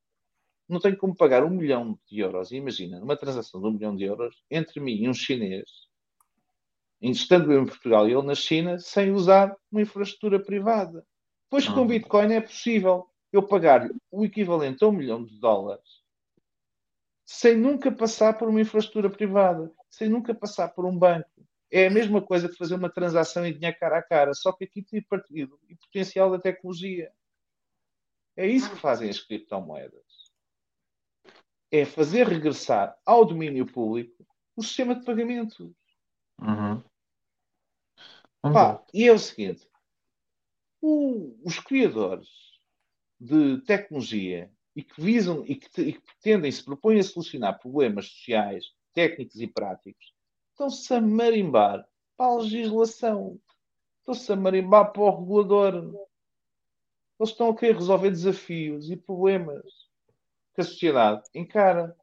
Não 0.69 0.79
tenho 0.79 0.95
como 0.97 1.15
pagar 1.15 1.43
um 1.43 1.49
milhão 1.49 1.97
de 2.07 2.19
euros. 2.19 2.51
Imagina, 2.51 2.99
numa 2.99 3.15
transação 3.17 3.59
de 3.61 3.67
um 3.67 3.71
milhão 3.71 3.95
de 3.95 4.03
euros 4.03 4.43
entre 4.51 4.79
mim 4.79 4.95
e 5.03 5.09
um 5.09 5.13
chinês, 5.13 5.63
estando 7.01 7.51
eu 7.51 7.63
em 7.63 7.65
Portugal 7.65 8.07
e 8.07 8.13
ele 8.13 8.21
na 8.21 8.35
China, 8.35 8.77
sem 8.79 9.11
usar 9.11 9.55
uma 9.71 9.81
infraestrutura 9.81 10.39
privada. 10.39 11.03
Pois 11.51 11.67
com 11.67 11.81
Uhum. 11.81 11.87
Bitcoin 11.87 12.33
é 12.33 12.41
possível 12.41 13.07
eu 13.31 13.43
pagar 13.43 13.87
o 14.09 14.25
equivalente 14.25 14.83
a 14.83 14.87
um 14.87 14.91
milhão 14.91 15.23
de 15.23 15.37
dólares 15.37 16.01
sem 17.31 17.55
nunca 17.55 17.89
passar 17.91 18.37
por 18.37 18.49
uma 18.49 18.59
infraestrutura 18.59 19.09
privada, 19.09 19.71
sem 19.89 20.09
nunca 20.09 20.33
passar 20.35 20.67
por 20.69 20.85
um 20.85 20.97
banco. 20.97 21.29
É 21.71 21.87
a 21.87 21.89
mesma 21.89 22.21
coisa 22.21 22.49
que 22.49 22.57
fazer 22.57 22.75
uma 22.75 22.89
transação 22.89 23.45
em 23.45 23.53
dinheiro 23.53 23.79
cara 23.79 23.99
a 23.99 24.03
cara, 24.03 24.33
só 24.33 24.51
que 24.51 24.65
aqui 24.65 24.81
tem 24.81 25.01
partido 25.01 25.57
e 25.69 25.75
potencial 25.75 26.29
da 26.29 26.39
tecnologia. 26.39 27.09
É 28.35 28.45
isso 28.45 28.69
que 28.69 28.75
fazem 28.75 29.09
as 29.09 29.19
criptomoedas. 29.19 30.03
É 31.71 31.85
fazer 31.85 32.27
regressar 32.27 32.97
ao 33.05 33.23
domínio 33.23 33.65
público 33.65 34.25
o 34.53 34.61
sistema 34.61 34.93
de 34.93 35.05
pagamento. 35.05 35.73
Uhum. 36.41 36.83
Pá, 38.41 38.83
e 38.93 39.07
é 39.07 39.13
o 39.13 39.19
seguinte: 39.19 39.70
o- 40.81 41.37
os 41.43 41.59
criadores 41.59 42.27
de 43.19 43.61
tecnologia 43.61 44.51
e 44.75 44.83
que 44.83 44.99
visam 45.01 45.45
e 45.45 45.55
que, 45.55 45.81
e 45.81 45.93
que 45.93 46.01
pretendem 46.01 46.51
se 46.51 46.63
propõem 46.63 46.99
a 46.99 47.03
solucionar 47.03 47.59
problemas 47.59 48.07
sociais, 48.07 48.65
técnicos 48.93 49.39
e 49.39 49.47
práticos, 49.47 50.13
estão-se 50.51 50.93
a 50.93 50.99
marimbar 50.99 51.87
para 52.17 52.25
a 52.25 52.35
legislação, 52.37 53.39
estão-se 53.99 54.31
a 54.31 54.35
marimbar 54.35 54.91
para 54.91 55.01
o 55.01 55.19
regulador. 55.19 55.73
Eles 57.19 57.29
estão 57.31 57.49
a 57.49 57.55
querer 57.55 57.75
resolver 57.75 58.09
desafios 58.09 58.89
e 58.89 58.95
problemas 58.97 59.63
que 60.55 60.61
a 60.61 60.63
sociedade 60.63 61.23
encara. 61.35 61.95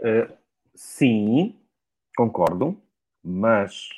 Uh, 0.00 0.36
sim, 0.74 1.58
concordo, 2.16 2.80
mas, 3.22 3.88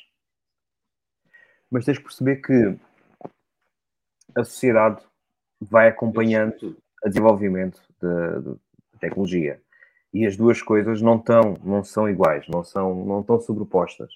mas 1.72 1.84
tens 1.84 1.98
de 1.98 2.04
perceber 2.04 2.36
que 2.36 2.76
a 4.36 4.44
sociedade 4.44 5.02
vai 5.60 5.88
acompanhando 5.88 6.76
o 7.04 7.08
desenvolvimento 7.08 7.80
da 8.00 8.38
da 8.92 8.98
tecnologia 9.00 9.60
e 10.12 10.26
as 10.26 10.36
duas 10.36 10.60
coisas 10.60 11.00
não 11.00 11.16
estão, 11.16 11.56
não 11.64 11.82
são 11.82 12.08
iguais, 12.08 12.46
não 12.48 12.62
são, 12.62 13.04
não 13.04 13.20
estão 13.20 13.40
sobrepostas. 13.40 14.12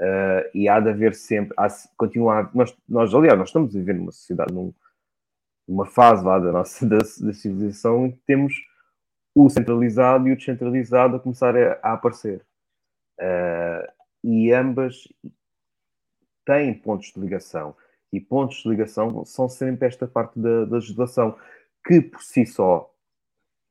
Uh, 0.00 0.48
e 0.54 0.68
há 0.68 0.80
de 0.80 0.88
haver 0.88 1.14
sempre, 1.14 1.54
há, 1.56 1.68
continuar, 1.96 2.50
nós, 2.54 2.74
nós, 2.88 3.14
aliás, 3.14 3.38
nós 3.38 3.50
estamos 3.50 3.76
a 3.76 3.78
viver 3.78 3.94
numa 3.94 4.10
sociedade, 4.10 4.52
num, 4.52 4.72
numa 5.68 5.84
fase 5.84 6.24
lá 6.24 6.38
da 6.38 6.50
nossa 6.50 6.84
da, 6.88 6.96
da 6.96 7.32
civilização 7.32 8.06
em 8.06 8.12
que 8.12 8.20
temos 8.26 8.54
o 9.34 9.48
centralizado 9.50 10.26
e 10.28 10.32
o 10.32 10.36
descentralizado 10.36 11.16
a 11.16 11.20
começar 11.20 11.54
a, 11.56 11.78
a 11.82 11.92
aparecer. 11.92 12.44
Uh, 13.20 13.92
e 14.24 14.52
ambas 14.52 15.06
têm 16.44 16.74
pontos 16.74 17.12
de 17.12 17.20
ligação. 17.20 17.74
E 18.12 18.20
pontos 18.20 18.58
de 18.58 18.68
ligação 18.68 19.24
são 19.24 19.48
sempre 19.48 19.88
esta 19.88 20.06
parte 20.06 20.38
da, 20.38 20.64
da 20.64 20.76
legislação, 20.76 21.36
que 21.86 22.00
por 22.00 22.22
si 22.22 22.44
só 22.44 22.92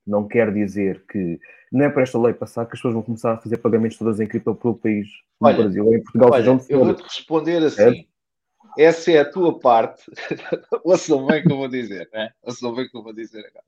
não 0.05 0.27
quer 0.27 0.51
dizer 0.51 1.05
que 1.05 1.39
não 1.71 1.85
é 1.85 1.89
para 1.89 2.01
esta 2.01 2.19
lei 2.19 2.33
passar 2.33 2.65
que 2.65 2.73
as 2.73 2.79
pessoas 2.79 2.95
vão 2.95 3.03
começar 3.03 3.33
a 3.33 3.37
fazer 3.37 3.57
pagamentos 3.57 3.97
todas 3.97 4.19
em 4.19 4.27
cripto 4.27 4.55
pelo 4.55 4.75
país, 4.75 5.07
no 5.39 5.47
Olha, 5.47 5.57
Brasil 5.57 5.85
ou 5.85 5.95
em 5.95 6.03
Portugal, 6.03 6.29
Olha, 6.31 6.43
seja 6.43 6.51
onde 6.51 6.73
eu 6.73 6.85
vou-te 6.85 7.03
responder 7.03 7.63
assim. 7.63 8.07
Essa 8.77 9.11
é 9.11 9.19
a 9.19 9.29
tua 9.29 9.59
parte. 9.59 10.03
Ouçam 10.83 11.25
bem 11.25 11.41
o 11.41 11.43
que 11.43 11.51
eu 11.51 11.57
vou 11.57 11.67
dizer, 11.67 12.09
né? 12.13 12.31
Ouçam 12.41 12.73
bem 12.73 12.85
o 12.85 12.89
que 12.89 12.97
eu 12.97 13.03
vou 13.03 13.13
dizer 13.13 13.45
agora. 13.45 13.65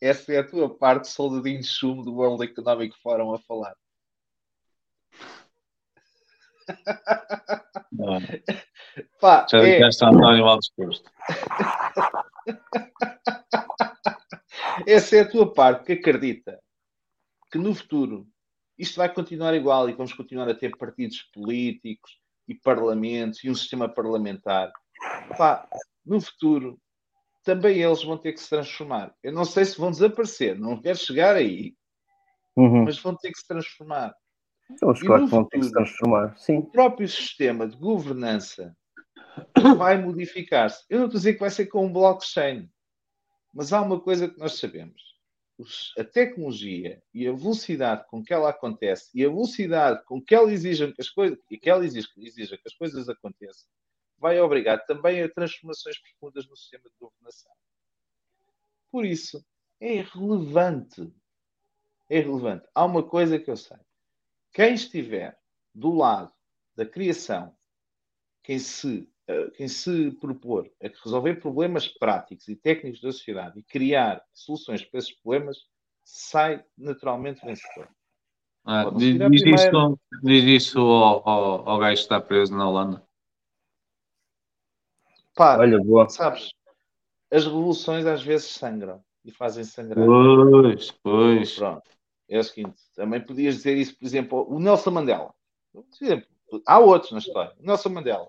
Essa 0.00 0.32
é 0.32 0.38
a 0.38 0.46
tua 0.46 0.68
parte, 0.74 1.08
soldadinho 1.08 1.60
de 1.60 1.66
chumbo 1.66 2.02
do 2.02 2.14
World 2.14 2.44
Economic 2.44 2.94
Forum 3.02 3.32
a 3.34 3.38
falar. 3.38 3.74
Não. 7.92 8.18
Pá, 9.20 9.46
Já 9.50 9.58
é, 9.58 9.78
disseste 9.78 10.04
António 10.04 10.44
mal 10.44 10.58
disposto. 10.58 11.10
essa 14.86 15.16
é 15.16 15.20
a 15.20 15.28
tua 15.28 15.52
parte 15.52 15.86
que 15.86 15.92
acredita 15.92 16.58
que 17.50 17.58
no 17.58 17.74
futuro 17.74 18.26
isto 18.78 18.96
vai 18.96 19.12
continuar 19.12 19.54
igual 19.54 19.88
e 19.88 19.92
vamos 19.92 20.12
continuar 20.12 20.48
a 20.48 20.54
ter 20.54 20.76
partidos 20.76 21.22
políticos 21.32 22.18
e 22.48 22.54
parlamentos 22.54 23.44
e 23.44 23.50
um 23.50 23.54
sistema 23.54 23.88
parlamentar. 23.88 24.72
Pá, 25.36 25.68
no 26.04 26.20
futuro 26.20 26.80
também 27.44 27.80
eles 27.80 28.02
vão 28.02 28.16
ter 28.16 28.32
que 28.32 28.40
se 28.40 28.48
transformar. 28.48 29.14
Eu 29.22 29.32
não 29.32 29.44
sei 29.44 29.64
se 29.64 29.78
vão 29.78 29.90
desaparecer, 29.90 30.58
não 30.58 30.80
quero 30.80 30.98
chegar 30.98 31.36
aí, 31.36 31.74
Uhum. 32.56 32.84
mas 32.84 32.98
vão 32.98 33.16
ter 33.16 33.32
que 33.32 33.38
se 33.38 33.46
transformar. 33.46 34.14
Então, 34.70 34.90
os 34.90 35.00
que 35.00 35.06
vão 35.06 35.44
ter 35.44 35.58
que 35.58 35.64
se 35.66 35.72
transformar. 35.72 36.36
Sim. 36.38 36.58
O 36.58 36.66
próprio 36.66 37.08
sistema 37.08 37.68
de 37.68 37.76
governança 37.76 38.76
vai 39.76 40.00
modificar-se. 40.00 40.84
Eu 40.88 40.98
não 41.00 41.06
estou 41.06 41.18
a 41.18 41.20
dizer 41.20 41.34
que 41.34 41.40
vai 41.40 41.50
ser 41.50 41.66
com 41.66 41.86
um 41.86 41.92
blockchain, 41.92 42.70
mas 43.52 43.72
há 43.72 43.80
uma 43.82 44.00
coisa 44.00 44.28
que 44.28 44.38
nós 44.38 44.58
sabemos. 44.58 45.00
Os- 45.58 45.92
A 45.98 46.04
tecnologia 46.04 47.02
e 47.12 47.28
a 47.28 47.32
velocidade 47.32 48.06
com 48.08 48.22
que 48.22 48.32
ela 48.32 48.48
acontece 48.50 49.10
e 49.14 49.24
a 49.24 49.28
velocidade 49.28 50.02
com 50.06 50.20
que 50.22 50.34
ela 50.34 50.50
exige 50.52 50.90
que 50.92 51.00
as 51.02 51.10
coisas, 51.10 51.38
e 51.50 51.58
que 51.58 51.68
ela 51.68 51.84
exige, 51.84 52.08
exija 52.16 52.56
que 52.56 52.66
as 52.66 52.74
coisas 52.74 53.08
aconteçam, 53.08 53.68
vai 54.18 54.40
obrigar 54.40 54.84
também 54.86 55.22
a 55.22 55.28
transformações 55.28 55.98
profundas 56.00 56.48
no 56.48 56.56
sistema 56.56 56.84
de 56.84 56.94
governação. 56.98 57.52
Por 58.90 59.04
isso, 59.04 59.44
é 59.80 59.96
irrelevante. 59.96 61.12
É 62.08 62.18
irrelevante. 62.18 62.66
Há 62.74 62.84
uma 62.84 63.02
coisa 63.02 63.38
que 63.38 63.50
eu 63.50 63.56
sei. 63.56 63.76
Quem 64.52 64.74
estiver 64.74 65.38
do 65.74 65.94
lado 65.94 66.32
da 66.76 66.84
criação, 66.84 67.54
quem 68.42 68.58
se, 68.58 69.08
eh, 69.26 69.50
quem 69.56 69.66
se 69.66 70.10
propor 70.12 70.70
a 70.82 70.88
resolver 71.02 71.36
problemas 71.36 71.88
práticos 71.88 72.48
e 72.48 72.56
técnicos 72.56 73.00
da 73.00 73.12
sociedade 73.12 73.58
e 73.58 73.62
criar 73.62 74.22
soluções 74.32 74.84
para 74.84 74.98
esses 74.98 75.12
problemas, 75.12 75.58
sai 76.04 76.64
naturalmente 76.76 77.44
vencedor. 77.44 77.88
Ah, 78.64 78.90
diz, 78.90 79.18
diz 79.18 79.42
isso, 79.42 80.00
diz 80.22 80.44
isso 80.44 80.78
ao, 80.78 81.28
ao, 81.28 81.68
ao 81.68 81.78
gajo 81.78 81.96
que 81.96 82.02
está 82.02 82.20
preso 82.20 82.56
na 82.56 82.68
Holanda. 82.68 83.02
Pá, 85.34 85.58
Olha, 85.58 85.78
boa. 85.78 86.08
sabes, 86.08 86.50
as 87.30 87.44
revoluções 87.44 88.04
às 88.04 88.22
vezes 88.22 88.50
sangram 88.50 89.02
e 89.24 89.32
fazem 89.32 89.64
sangrar. 89.64 90.04
Pois, 90.04 90.90
pois. 91.02 91.54
Pronto. 91.56 91.90
É 92.32 92.38
o 92.38 92.44
seguinte, 92.44 92.76
também 92.96 93.20
podias 93.20 93.56
dizer 93.56 93.76
isso, 93.76 93.94
por 93.98 94.06
exemplo, 94.06 94.46
o 94.48 94.58
Nelson 94.58 94.90
Mandela. 94.90 95.34
Por 95.72 95.84
exemplo, 96.00 96.26
há 96.66 96.78
outros 96.78 97.12
na 97.12 97.18
história. 97.18 97.52
O 97.60 97.62
Nelson 97.66 97.90
Mandela 97.90 98.28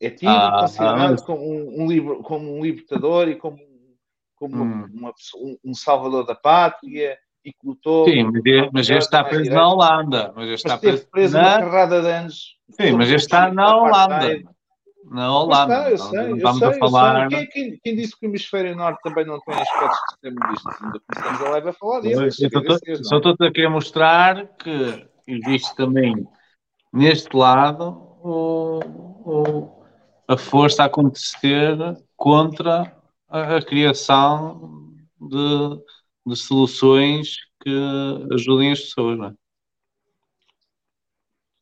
é 0.00 0.08
tido 0.08 0.28
Ah, 0.30 0.58
considerado 0.60 1.10
mas- 1.10 1.22
como 1.22 1.42
um, 1.42 1.82
um 1.82 2.22
como 2.22 2.56
um 2.56 2.62
libertador 2.62 3.28
e 3.28 3.34
como, 3.34 3.58
como 4.36 4.62
Hum. 4.62 4.88
uma 4.94 5.12
um, 5.64 5.74
salvador 5.74 6.24
da 6.24 6.36
pátria 6.36 7.18
e 7.44 7.50
que 7.52 7.58
lutou. 7.66 8.08
Sim, 8.08 8.22
mas, 8.24 8.42
ele- 8.44 8.70
mas 8.72 8.88
este 8.88 9.00
está 9.02 9.24
preso 9.24 9.50
na 9.50 9.68
Holanda. 9.68 10.32
Mas 10.36 10.48
este 10.50 10.68
Mas 10.68 10.74
está 10.74 10.78
preso, 10.78 11.08
preso 11.10 11.36
uma 11.38 11.42
na... 11.42 11.58
carrada 11.58 12.00
de 12.02 12.08
anos. 12.08 12.56
Sim, 12.70 12.92
mas 12.92 13.08
este 13.10 13.26
está 13.26 13.52
na 13.52 13.76
Holanda. 13.76 14.42
Pois 15.04 15.20
Holanda. 15.30 15.74
está, 15.74 15.90
eu 15.90 15.98
Não- 15.98 16.10
sei, 16.10 16.18
não 16.20 16.28
eu 16.28 16.36
estamos 16.36 16.58
sei, 16.58 16.68
a 16.68 16.70
eu 16.72 16.78
falar. 16.78 17.30
sei. 17.30 17.38
Quem, 17.38 17.48
quem- 17.48 17.80
quem 17.82 17.96
disse 17.96 18.18
que 18.18 18.26
o 18.26 18.28
hemisfério 18.28 18.76
norte 18.76 19.00
também 19.02 19.24
não 19.24 19.40
tem 19.40 19.54
aspectos 19.54 19.98
extremistas? 20.12 20.82
Ainda 20.82 21.00
começamos 21.00 21.40
a 21.40 21.50
leva 21.50 21.70
a 21.70 21.72
falar 21.72 22.00
disso. 22.00 22.22
Eu 22.22 22.30
só 23.04 23.18
não 23.20 23.30
é? 23.30 23.32
estou 23.32 23.46
a 23.46 23.52
querer 23.52 23.68
mostrar 23.68 24.46
que 24.56 25.08
existe 25.26 25.74
também 25.76 26.26
neste 26.92 27.34
lado 27.36 27.90
o- 28.22 28.80
o- 29.24 29.84
a 30.26 30.36
força 30.36 30.82
a 30.82 30.86
acontecer 30.86 31.76
contra 32.16 32.94
a, 33.28 33.56
a 33.56 33.62
criação 33.64 34.92
de, 35.20 35.82
de 36.26 36.36
soluções 36.36 37.36
que 37.62 37.70
ajudem 38.32 38.72
as 38.72 38.80
pessoas. 38.80 39.18
Não 39.18 39.26
é? 39.26 39.34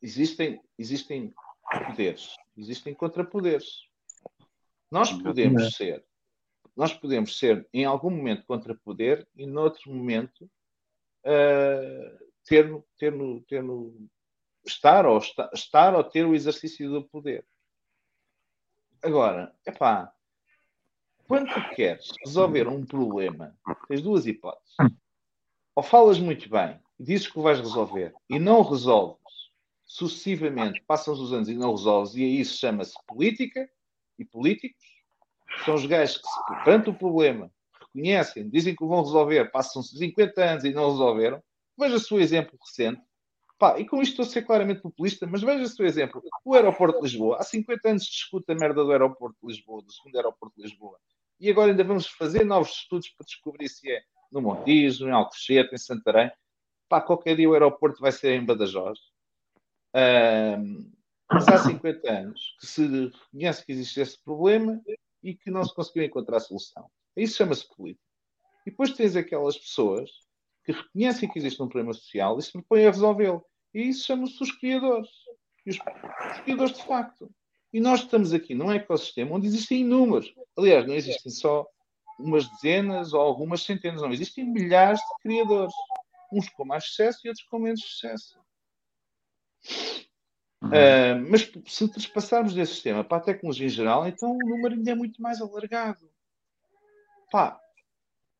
existem, 0.01 0.59
existem 0.77 1.33
poderes, 1.87 2.35
existem 2.57 2.93
contrapoderes. 2.93 3.87
Nós 4.89 5.11
podemos 5.11 5.75
ser, 5.75 6.05
nós 6.75 6.93
podemos 6.93 7.37
ser 7.37 7.67
em 7.73 7.85
algum 7.85 8.09
momento 8.09 8.45
contrapoder 8.45 9.27
e 9.35 9.45
noutro 9.45 9.91
momento 9.91 10.49
ah, 11.25 12.17
ter, 12.45 12.69
no- 12.69 12.85
ter, 12.97 13.11
no, 13.11 13.41
ter 13.41 13.61
no, 13.61 14.09
estar, 14.65 15.05
ou 15.05 15.17
esta- 15.17 15.49
estar 15.53 15.93
ou 15.95 16.03
ter 16.03 16.25
o 16.25 16.33
exercício 16.33 16.89
do 16.89 17.03
poder. 17.03 17.45
Agora, 19.03 19.53
epá, 19.65 20.13
quando 21.27 21.53
tu 21.53 21.75
queres 21.75 22.07
resolver 22.25 22.67
um 22.67 22.85
problema, 22.85 23.55
tens 23.87 24.01
duas 24.01 24.25
hipóteses. 24.25 24.75
Ou 25.75 25.83
falas 25.83 26.17
muito 26.19 26.49
bem 26.49 26.79
dizes 26.99 27.27
que 27.27 27.37
o 27.37 27.41
vais 27.43 27.59
resolver 27.59 28.13
e 28.29 28.39
não 28.39 28.63
resolves 28.63 29.46
sucessivamente, 29.87 30.83
passam 30.85 31.13
os 31.13 31.31
anos 31.33 31.47
e 31.47 31.55
não 31.55 31.71
resolves, 31.71 32.13
e 32.13 32.23
aí 32.23 32.41
isso 32.41 32.57
chama-se 32.57 32.93
política 33.07 33.67
e 34.19 34.25
políticos. 34.25 34.83
São 35.63 35.75
os 35.75 35.85
gajos 35.85 36.17
que, 36.17 36.27
se, 36.27 36.63
perante 36.65 36.89
o 36.89 36.93
problema, 36.93 37.49
reconhecem, 37.81 38.49
dizem 38.49 38.75
que 38.75 38.83
o 38.83 38.87
vão 38.87 39.01
resolver, 39.01 39.49
passam 39.49 39.81
50 39.81 40.43
anos 40.43 40.63
e 40.65 40.71
não 40.71 40.91
resolveram. 40.91 41.41
Veja 41.79 41.97
o 42.11 42.19
exemplo 42.19 42.59
recente. 42.59 43.01
Pá, 43.57 43.79
e 43.79 43.85
com 43.87 44.01
isto 44.01 44.11
estou 44.11 44.25
a 44.25 44.27
ser 44.27 44.43
claramente 44.43 44.81
populista, 44.81 45.25
mas 45.25 45.41
veja 45.41 45.73
o 45.79 45.85
exemplo. 45.85 46.21
O 46.45 46.53
aeroporto 46.53 46.97
de 46.97 47.03
Lisboa. 47.05 47.37
Há 47.39 47.43
50 47.43 47.89
anos 47.89 48.03
discute 48.03 48.51
a 48.51 48.55
merda 48.55 48.83
do 48.83 48.91
aeroporto 48.91 49.35
de 49.41 49.47
Lisboa, 49.47 49.81
do 49.81 49.91
segundo 49.91 50.15
aeroporto 50.15 50.55
de 50.57 50.63
Lisboa. 50.63 50.99
E 51.39 51.49
agora 51.49 51.71
ainda 51.71 51.83
vamos 51.83 52.07
fazer 52.07 52.43
novos 52.43 52.69
estudos 52.69 53.09
para 53.09 53.25
descobrir 53.25 53.69
se 53.69 53.89
é 53.89 54.01
no 54.31 54.41
Montijo, 54.41 55.07
em 55.07 55.11
Alcochete, 55.11 55.73
em 55.73 55.77
Santarém. 55.77 56.31
Pá, 56.89 57.01
qualquer 57.01 57.35
dia 57.35 57.49
o 57.49 57.53
aeroporto 57.53 57.99
vai 57.99 58.11
ser 58.11 58.33
em 58.33 58.45
Badajoz. 58.45 58.99
Mas 61.31 61.47
há 61.47 61.57
50 61.57 62.11
anos 62.11 62.55
que 62.59 62.67
se 62.67 62.87
reconhece 62.87 63.65
que 63.65 63.71
existe 63.71 63.99
esse 63.99 64.23
problema 64.23 64.81
e 65.23 65.35
que 65.35 65.51
não 65.51 65.63
se 65.63 65.73
conseguiu 65.73 66.03
encontrar 66.03 66.39
solução. 66.39 66.89
Isso 67.15 67.37
chama-se 67.37 67.67
política. 67.75 68.05
E 68.65 68.69
depois 68.69 68.93
tens 68.93 69.15
aquelas 69.15 69.57
pessoas 69.57 70.09
que 70.63 70.71
reconhecem 70.71 71.29
que 71.29 71.39
existe 71.39 71.61
um 71.61 71.67
problema 71.67 71.93
social 71.93 72.37
e 72.37 72.43
se 72.43 72.51
propõem 72.51 72.85
a 72.85 72.91
resolvê-lo. 72.91 73.43
E 73.73 73.81
isso 73.89 74.05
chama-se 74.05 74.41
os 74.41 74.51
criadores. 74.51 75.09
E 75.65 75.71
os, 75.71 75.77
os 75.77 76.39
criadores 76.41 76.73
de 76.73 76.83
facto. 76.83 77.31
E 77.73 77.79
nós 77.79 78.01
estamos 78.01 78.33
aqui 78.33 78.53
num 78.53 78.71
ecossistema 78.71 79.35
onde 79.35 79.47
existem 79.47 79.81
inúmeros. 79.81 80.33
Aliás, 80.57 80.85
não 80.85 80.93
existem 80.93 81.31
só 81.31 81.65
umas 82.19 82.49
dezenas 82.51 83.13
ou 83.13 83.21
algumas 83.21 83.63
centenas, 83.63 84.01
não. 84.01 84.11
Existem 84.11 84.45
milhares 84.45 84.99
de 84.99 85.21
criadores. 85.21 85.73
Uns 86.31 86.49
com 86.49 86.65
mais 86.65 86.85
sucesso 86.85 87.19
e 87.23 87.29
outros 87.29 87.45
com 87.47 87.59
menos 87.59 87.81
sucesso. 87.81 88.36
Uh, 90.63 91.29
mas 91.29 91.51
se 91.67 91.87
transpassarmos 91.87 92.53
desse 92.53 92.73
sistema 92.73 93.03
para 93.03 93.17
a 93.17 93.21
tecnologia 93.21 93.67
em 93.67 93.69
geral, 93.69 94.07
então 94.07 94.31
o 94.31 94.49
número 94.49 94.75
ainda 94.75 94.91
é 94.91 94.95
muito 94.95 95.21
mais 95.21 95.39
alargado. 95.39 96.09
Pá, 97.31 97.59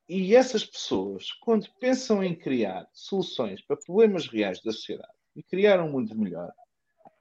e 0.09 0.35
essas 0.35 0.65
pessoas, 0.65 1.33
quando 1.33 1.69
pensam 1.79 2.23
em 2.23 2.33
criar 2.33 2.87
soluções 2.93 3.61
para 3.61 3.75
problemas 3.75 4.27
reais 4.27 4.61
da 4.61 4.71
sociedade 4.71 5.13
e 5.35 5.43
criar 5.43 5.81
um 5.81 5.91
mundo 5.91 6.15
melhor, 6.15 6.51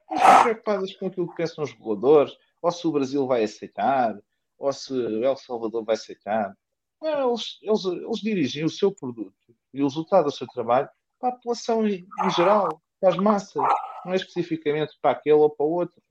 não 0.09 0.17
estão 0.17 0.43
preocupadas 0.43 0.95
com 0.95 1.07
aquilo 1.07 1.29
que 1.29 1.35
pensam 1.35 1.63
os 1.63 1.71
reguladores, 1.71 2.33
ou 2.61 2.71
se 2.71 2.87
o 2.87 2.91
Brasil 2.91 3.27
vai 3.27 3.43
aceitar, 3.43 4.17
ou 4.57 4.71
se 4.71 4.93
o 4.93 5.23
El 5.23 5.35
Salvador 5.35 5.83
vai 5.83 5.95
aceitar. 5.95 6.57
Não, 7.01 7.29
eles, 7.29 7.59
eles, 7.61 7.85
eles 7.85 8.19
dirigem 8.19 8.63
o 8.63 8.69
seu 8.69 8.91
produto 8.91 9.35
e 9.73 9.81
o 9.81 9.87
resultado 9.87 10.25
do 10.25 10.31
seu 10.31 10.47
trabalho 10.47 10.89
para 11.19 11.29
a 11.29 11.31
população 11.33 11.85
em, 11.85 12.07
em 12.23 12.29
geral, 12.31 12.81
para 12.99 13.09
as 13.09 13.17
massas. 13.17 13.61
Não 14.05 14.13
é 14.13 14.15
especificamente 14.15 14.97
para 15.01 15.11
aquele 15.11 15.35
ou 15.35 15.49
para 15.49 15.65
o 15.65 15.71
outro. 15.71 16.01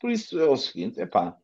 Por 0.00 0.10
isso 0.10 0.38
é 0.40 0.46
o 0.46 0.56
seguinte, 0.56 1.00
é 1.00 1.06
pá. 1.06 1.36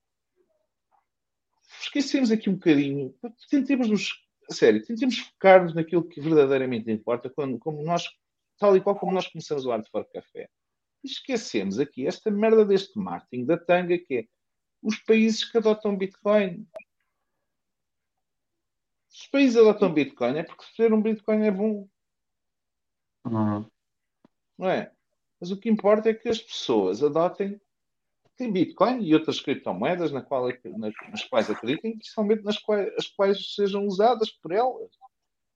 Esquecemos 1.81 2.31
aqui 2.31 2.49
um 2.49 2.55
bocadinho. 2.55 3.15
Tentemos 3.51 3.89
nos. 3.89 4.25
Sério, 4.51 4.85
tentemos 4.85 5.19
focar-nos 5.19 5.75
naquilo 5.75 6.07
que 6.09 6.21
verdadeiramente 6.21 6.91
importa, 6.91 7.29
quando, 7.29 7.59
como 7.59 7.83
nós, 7.83 8.09
tal 8.57 8.77
e 8.77 8.81
qual 8.81 8.97
como 8.97 9.13
nós 9.13 9.27
começamos 9.27 9.67
o 9.67 9.73
Arte 9.73 9.91
Fora 9.91 10.05
Café. 10.05 10.49
E 11.03 11.09
esquecemos 11.09 11.79
aqui 11.81 12.07
esta 12.07 12.31
merda 12.31 12.65
deste 12.65 12.99
marketing 12.99 13.45
da 13.45 13.59
tanga 13.59 13.99
que 13.99 14.19
é 14.19 14.29
os 14.83 14.99
países 14.99 15.45
que 15.45 15.59
adotam 15.59 15.97
Bitcoin. 15.97 16.67
Se 19.09 19.23
os 19.23 19.27
países 19.29 19.57
adotam 19.57 19.93
Bitcoin 19.93 20.39
é 20.39 20.45
porque 20.45 20.65
ter 20.77 20.93
um 20.93 21.03
Bitcoin 21.03 21.45
é 21.45 21.51
bom, 21.51 21.89
Uhum. 23.25 23.69
não 24.57 24.71
é? 24.71 24.95
Mas 25.41 25.51
o 25.51 25.57
que 25.57 25.69
importa 25.69 26.09
é 26.09 26.15
que 26.15 26.29
as 26.29 26.41
pessoas 26.41 27.03
adotem 27.03 27.61
tem 28.37 28.53
Bitcoin 28.53 29.03
e 29.03 29.15
outras 29.15 29.41
criptomoedas 29.41 30.13
na 30.13 30.21
qual, 30.23 30.47
na- 30.77 30.93
nas 31.11 31.25
quais 31.25 31.49
acreditem, 31.51 31.97
principalmente 31.97 32.45
nas 32.45 32.59
quais, 32.59 32.93
as 32.99 33.07
quais 33.07 33.55
sejam 33.55 33.87
usadas 33.87 34.31
por 34.31 34.53
elas. 34.53 34.91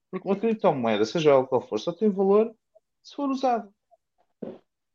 Porque 0.09 0.27
uma 0.27 0.35
criptomoeda, 0.35 1.05
seja 1.05 1.29
ela 1.31 1.45
qual 1.45 1.61
for, 1.61 1.79
só 1.79 1.91
tem 1.93 2.09
valor 2.09 2.53
se 3.03 3.15
for 3.15 3.29
usada. 3.29 3.71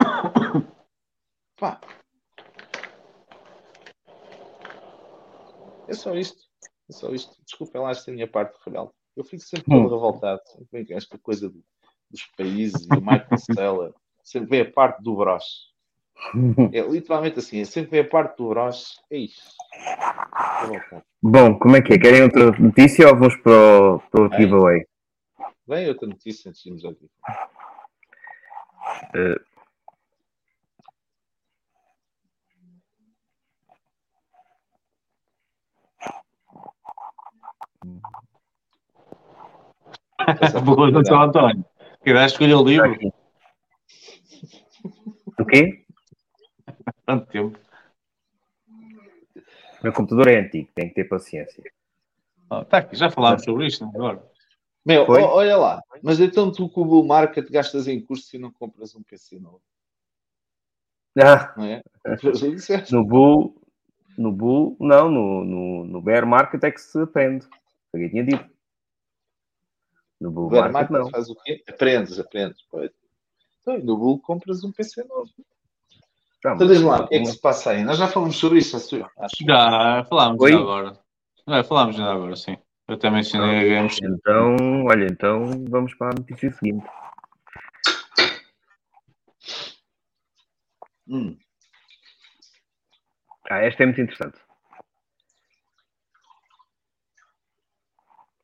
Pá. 1.58 1.80
É 5.88 5.94
só 5.94 6.14
isto. 6.16 6.44
É 6.88 6.92
só 6.92 7.10
isto. 7.10 7.36
Desculpem 7.44 7.80
lá 7.80 7.90
esta 7.90 8.10
minha 8.10 8.28
parte, 8.28 8.58
Folhal. 8.62 8.92
Eu 9.16 9.24
fico 9.24 9.42
sempre 9.42 9.66
todo 9.66 9.88
revoltado 9.94 10.40
sempre 10.46 10.66
vem 10.72 10.86
com 10.86 10.94
esta 10.94 11.18
coisa 11.18 11.48
do- 11.48 11.64
dos 12.10 12.22
países 12.36 12.84
e 12.84 12.88
do 12.88 13.00
Michael 13.00 13.38
Stella. 13.38 13.94
Sempre 14.26 14.50
vem 14.50 14.60
a 14.66 14.70
parte 14.70 15.02
do 15.02 15.14
broche. 15.14 15.66
É 16.72 16.80
literalmente 16.80 17.38
assim, 17.38 17.60
é 17.60 17.64
sempre 17.64 17.92
vem 17.92 18.00
a 18.00 18.08
parte 18.08 18.36
do 18.36 18.48
broche. 18.48 18.96
É 19.10 19.18
revoltado. 20.62 21.04
Bom, 21.22 21.56
como 21.58 21.76
é 21.76 21.82
que 21.82 21.94
é? 21.94 21.98
Querem 21.98 22.22
outra 22.24 22.50
notícia 22.58 23.08
ou 23.08 23.16
vamos 23.16 23.36
para 23.36 23.52
o, 23.52 24.00
para 24.10 24.22
o 24.22 24.28
Bem. 24.28 24.40
giveaway? 24.40 24.84
Vem 25.68 25.88
outra 25.88 26.08
notícia 26.08 26.48
antes 26.48 26.62
de 26.62 26.68
irmos 26.68 26.84
ao. 26.84 26.92
Eh, 29.14 29.40
Boa 40.64 40.90
noite 40.90 41.12
ao 41.12 41.22
António. 41.22 41.64
Queres 42.02 42.32
escolher 42.32 42.54
o 42.54 42.64
livro? 42.64 42.96
O 45.38 45.44
quê? 45.44 45.84
Tanto 47.04 47.26
tempo. 47.26 47.58
O 49.36 49.82
meu 49.82 49.92
computador 49.92 50.28
é 50.28 50.40
antigo, 50.40 50.68
tem 50.74 50.88
que 50.88 50.94
ter 50.94 51.04
paciência. 51.04 51.62
Oh, 52.50 52.64
tá 52.64 52.78
aqui, 52.78 52.96
já 52.96 53.10
falámos 53.10 53.44
sobre 53.44 53.66
isto 53.66 53.84
agora. 53.84 54.24
Meu, 54.84 55.04
Foi? 55.04 55.20
olha 55.20 55.56
lá. 55.56 55.82
Mas 56.02 56.20
então 56.20 56.52
tu 56.52 56.68
com 56.68 56.82
o 56.82 56.84
Bull 56.84 57.04
Market 57.04 57.50
gastas 57.50 57.88
em 57.88 58.00
curso 58.00 58.34
e 58.36 58.38
não 58.38 58.52
compras 58.52 58.94
um 58.94 59.02
PC 59.02 59.38
novo, 59.40 59.60
Ah, 61.18 61.52
não 61.56 61.64
é? 61.64 61.82
No 62.92 63.04
Bull, 63.04 63.60
no 64.16 64.30
Bull, 64.30 64.76
não, 64.78 65.10
no, 65.10 65.44
no, 65.44 65.84
no 65.84 66.02
Bear 66.02 66.24
Market 66.26 66.62
é 66.62 66.70
que 66.70 66.80
se 66.80 67.00
aprende. 67.00 67.46
Eu 67.92 68.08
tinha 68.10 68.24
dito. 68.24 68.48
No 70.20 70.30
Bull 70.30 70.46
O 70.46 70.50
Bear 70.50 70.72
Market, 70.72 70.90
Market 70.90 71.04
não. 71.06 71.10
faz 71.10 71.28
o 71.30 71.34
quê? 71.42 71.64
Aprendes, 71.68 72.18
aprendes. 72.20 72.62
Pois. 72.70 72.92
Então, 73.68 73.78
no 73.84 73.96
Bull 73.98 74.20
compras 74.20 74.62
um 74.62 74.70
PC 74.70 75.02
novo. 75.08 75.28
Ah, 76.44 76.52
Então 76.54 76.56
mas- 76.68 76.68
diz 76.68 76.82
lá, 76.82 77.00
o 77.02 77.08
que 77.08 77.16
é 77.16 77.18
que 77.18 77.26
se 77.26 77.40
passa 77.40 77.70
aí? 77.70 77.82
Nós 77.82 77.98
já 77.98 78.06
falamos 78.06 78.36
sobre 78.36 78.58
isso, 78.60 78.76
acho. 78.76 79.44
Já 79.44 80.04
falámos 80.04 80.40
Oi? 80.40 80.52
já 80.52 80.58
agora. 80.58 81.00
É, 81.48 81.64
falámos 81.64 81.96
já 81.96 82.12
agora, 82.12 82.36
sim. 82.36 82.56
Eu 82.86 82.96
também 82.96 83.16
mencionei 83.16 83.58
a 83.58 83.74
Games. 83.80 83.98
Então, 84.00 84.84
olha, 84.84 85.06
então 85.06 85.64
vamos 85.68 85.92
para 85.94 86.10
a 86.10 86.14
notícia 86.14 86.52
seguinte. 86.52 86.86
Hum. 91.08 91.36
Ah, 93.50 93.58
esta 93.62 93.82
é 93.82 93.86
muito 93.86 94.00
interessante. 94.00 94.38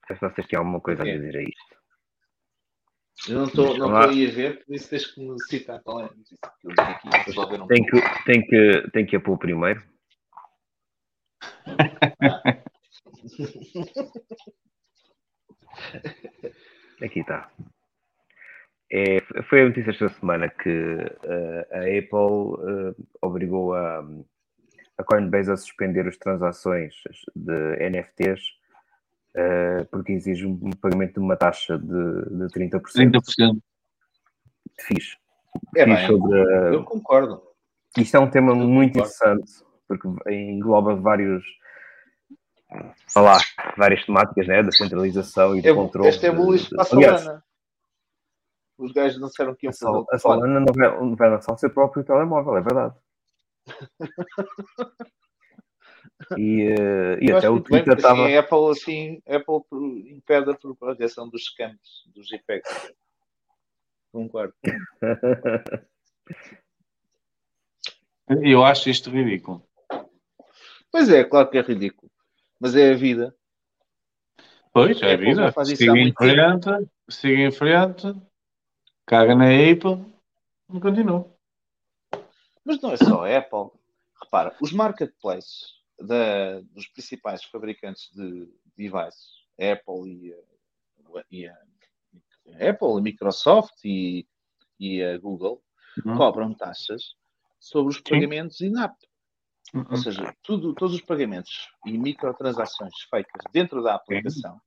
Não 0.01 0.07
sei 0.09 0.17
se 0.17 0.20
vocês 0.34 0.47
têm 0.49 0.59
alguma 0.59 0.81
coisa 0.81 1.02
a 1.02 1.05
Ok. 1.05 1.12
dizer 1.17 1.36
a 1.39 1.42
isto. 1.42 1.72
Eu 3.28 3.39
não 3.39 3.44
estou 3.44 3.78
não 3.78 3.89
lá. 3.89 4.01
estou 4.01 4.15
aí 4.15 4.26
a 4.26 4.31
ver, 4.31 4.65
por 4.65 4.75
isso 4.75 4.91
tens 4.91 5.07
que 5.07 5.20
me 5.20 5.41
citar 5.44 5.81
qual 5.83 6.01
é 6.01 6.05
a 6.05 6.07
notícia 6.07 6.36
que 6.60 6.67
eu 6.67 6.70
vi 6.70 6.81
aqui. 6.81 7.09
Depois 7.09 7.36
vou 7.36 7.49
ver 7.49 7.67
Tem 7.67 7.84
que, 7.84 8.25
tem 8.25 8.47
que, 8.47 8.91
tem 8.91 9.07
que 9.07 9.17
ir 9.17 9.20
para 9.20 9.33
o 9.33 9.39
primeiro. 9.39 9.83
Aqui 17.02 17.20
está. 17.20 17.51
É, 18.91 19.20
foi 19.44 19.62
a 19.62 19.68
notícia 19.68 19.91
esta 19.91 20.09
semana 20.10 20.49
que 20.51 20.68
eh, 20.68 21.67
a 21.73 21.78
Apple 21.78 22.59
eh, 22.68 22.94
obrigou 23.23 23.75
a, 23.75 24.05
a 24.99 25.05
Coinbase 25.05 25.51
a 25.51 25.57
suspender 25.57 26.07
as 26.07 26.18
transações 26.18 26.94
de 27.34 27.76
NFTs 27.91 28.42
porque 29.91 30.12
exige 30.12 30.47
um 30.47 30.70
pagamento 30.81 31.15
de 31.15 31.20
uma 31.20 31.36
taxa 31.36 31.78
de, 31.78 31.86
de 31.86 32.47
30%, 32.55 32.81
30%. 32.94 33.52
de 33.55 34.85
FIIs. 34.85 35.17
É 35.77 35.85
FIIs 35.85 35.97
bem, 35.99 36.07
sobre 36.07 36.39
a- 36.41 36.73
eu 36.73 36.85
concordo. 36.85 37.43
isto 37.99 38.17
é 38.17 38.20
um 38.20 38.31
tema 38.31 38.52
Eu 38.52 38.57
muito 38.57 38.94
concordo. 38.94 39.15
interessante, 39.15 39.65
porque 39.89 40.09
engloba 40.33 40.94
vários, 40.97 41.44
lá, 43.17 43.39
várias 43.77 44.05
temáticas, 44.05 44.47
né? 44.47 44.62
Da 44.62 44.73
centralização 44.73 45.57
e 45.57 45.62
do 45.62 45.69
É, 45.69 45.75
controle. 45.75 46.09
esta 46.09 46.27
é 46.27 46.31
bullish 46.33 46.65
de- 46.69 46.77
para 46.77 46.85
a 46.85 46.89
Aliás, 46.93 47.20
Solana. 47.23 47.44
Os 48.78 48.93
gajos 48.93 49.20
não 49.20 49.28
disseram 49.28 49.55
que 49.55 49.67
iam 49.67 49.70
a 49.70 49.75
fazer. 49.75 50.05
A 50.12 50.19
Solana 50.19 50.59
não 50.61 50.73
vai, 50.75 51.01
não 51.01 51.15
vai 51.17 51.31
lançar 51.31 51.52
o 51.52 51.59
seu 51.59 51.70
próprio 51.70 52.02
telemóvel, 52.05 52.57
é 52.57 52.61
verdade. 52.62 52.94
E, 56.39 56.62
eh, 56.62 57.18
e 57.20 57.32
até 57.32 57.48
o 57.50 57.60
Twitter 57.60 57.97
porque 57.97 58.06
assim, 58.06 58.22
estava. 58.22 58.28
a 58.28 58.39
Apple, 58.39 58.70
assim, 58.70 59.22
Apple 59.26 60.12
impede 60.12 60.50
a 60.50 60.55
propagação 60.55 61.28
dos 61.28 61.44
scams, 61.47 62.05
dos 62.14 62.26
JPEGs. 62.28 62.92
Concordo. 64.12 64.55
Eu 68.42 68.64
acho 68.64 68.89
isto 68.89 69.10
ridículo. 69.10 69.62
Pois 70.90 71.08
é, 71.08 71.24
claro 71.24 71.50
que 71.50 71.58
é 71.58 71.62
ridículo. 71.62 72.10
Mas 72.60 72.76
é 72.76 72.92
a 72.92 72.97
vida. 72.97 73.34
Pois, 74.72 75.00
é 75.02 75.06
a 75.06 75.08
já 75.10 75.16
vida. 75.16 75.52
Siga 75.64 75.98
em 75.98 76.12
frente, 76.12 76.90
siga 77.08 77.42
em 77.42 77.50
frente, 77.50 78.14
caga 79.06 79.34
na 79.34 79.47
Apple 79.47 80.05
e 80.72 80.81
continua. 80.81 81.31
Mas 82.64 82.81
não 82.81 82.92
é 82.92 82.97
só 82.97 83.26
a 83.26 83.39
Apple. 83.39 83.70
Repara, 84.22 84.56
os 84.60 84.72
marketplaces 84.72 85.82
da- 86.02 86.60
dos 86.72 86.86
principais 86.89 87.44
fabricantes 87.44 88.10
de 88.12 88.48
devices, 88.76 89.31
a 89.60 89.72
Apple 89.72 90.08
e 90.10 90.32
a, 90.34 91.24
e 91.31 91.47
a- 91.47 91.52
a 92.58 92.70
Apple, 92.70 92.98
a 92.98 93.00
Microsoft 93.00 93.84
e, 93.84 94.26
e 94.78 95.02
a 95.02 95.16
Google, 95.18 95.62
Uhum. 96.05 96.16
cobram 96.16 96.55
taxas 96.55 97.14
sobre 97.60 97.90
os 97.92 98.00
pagamentos 98.00 98.60
in-app. 98.60 98.94
Uhum. 99.74 99.84
Ou 99.90 99.97
seja, 99.97 100.34
tudo, 100.42 100.74
todos 100.74 100.94
os 100.94 101.00
pagamentos 101.02 101.68
e 101.86 101.97
microtransações 101.97 102.94
feitas 103.10 103.42
dentro 103.52 103.82
da 103.82 103.94
aplicação 103.94 104.60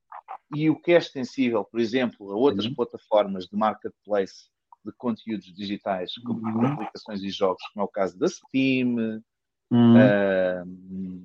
e 0.50 0.70
o 0.70 0.80
que 0.80 0.92
é 0.92 0.96
extensível, 0.98 1.64
por 1.64 1.78
exemplo, 1.80 2.30
a 2.32 2.36
outras 2.36 2.66
Uhum. 2.66 2.74
plataformas 2.74 3.46
de 3.46 3.56
marketplace 3.56 4.48
de 4.84 4.92
conteúdos 4.92 5.52
digitais, 5.52 6.12
como 6.24 6.40
Uhum. 6.40 6.72
aplicações 6.74 7.22
e 7.22 7.30
jogos, 7.30 7.62
como 7.72 7.82
é 7.82 7.84
o 7.84 7.90
caso 7.90 8.16
da 8.18 8.28
Steam, 8.28 9.20
Hum. 9.70 9.96
ah, 9.98 10.64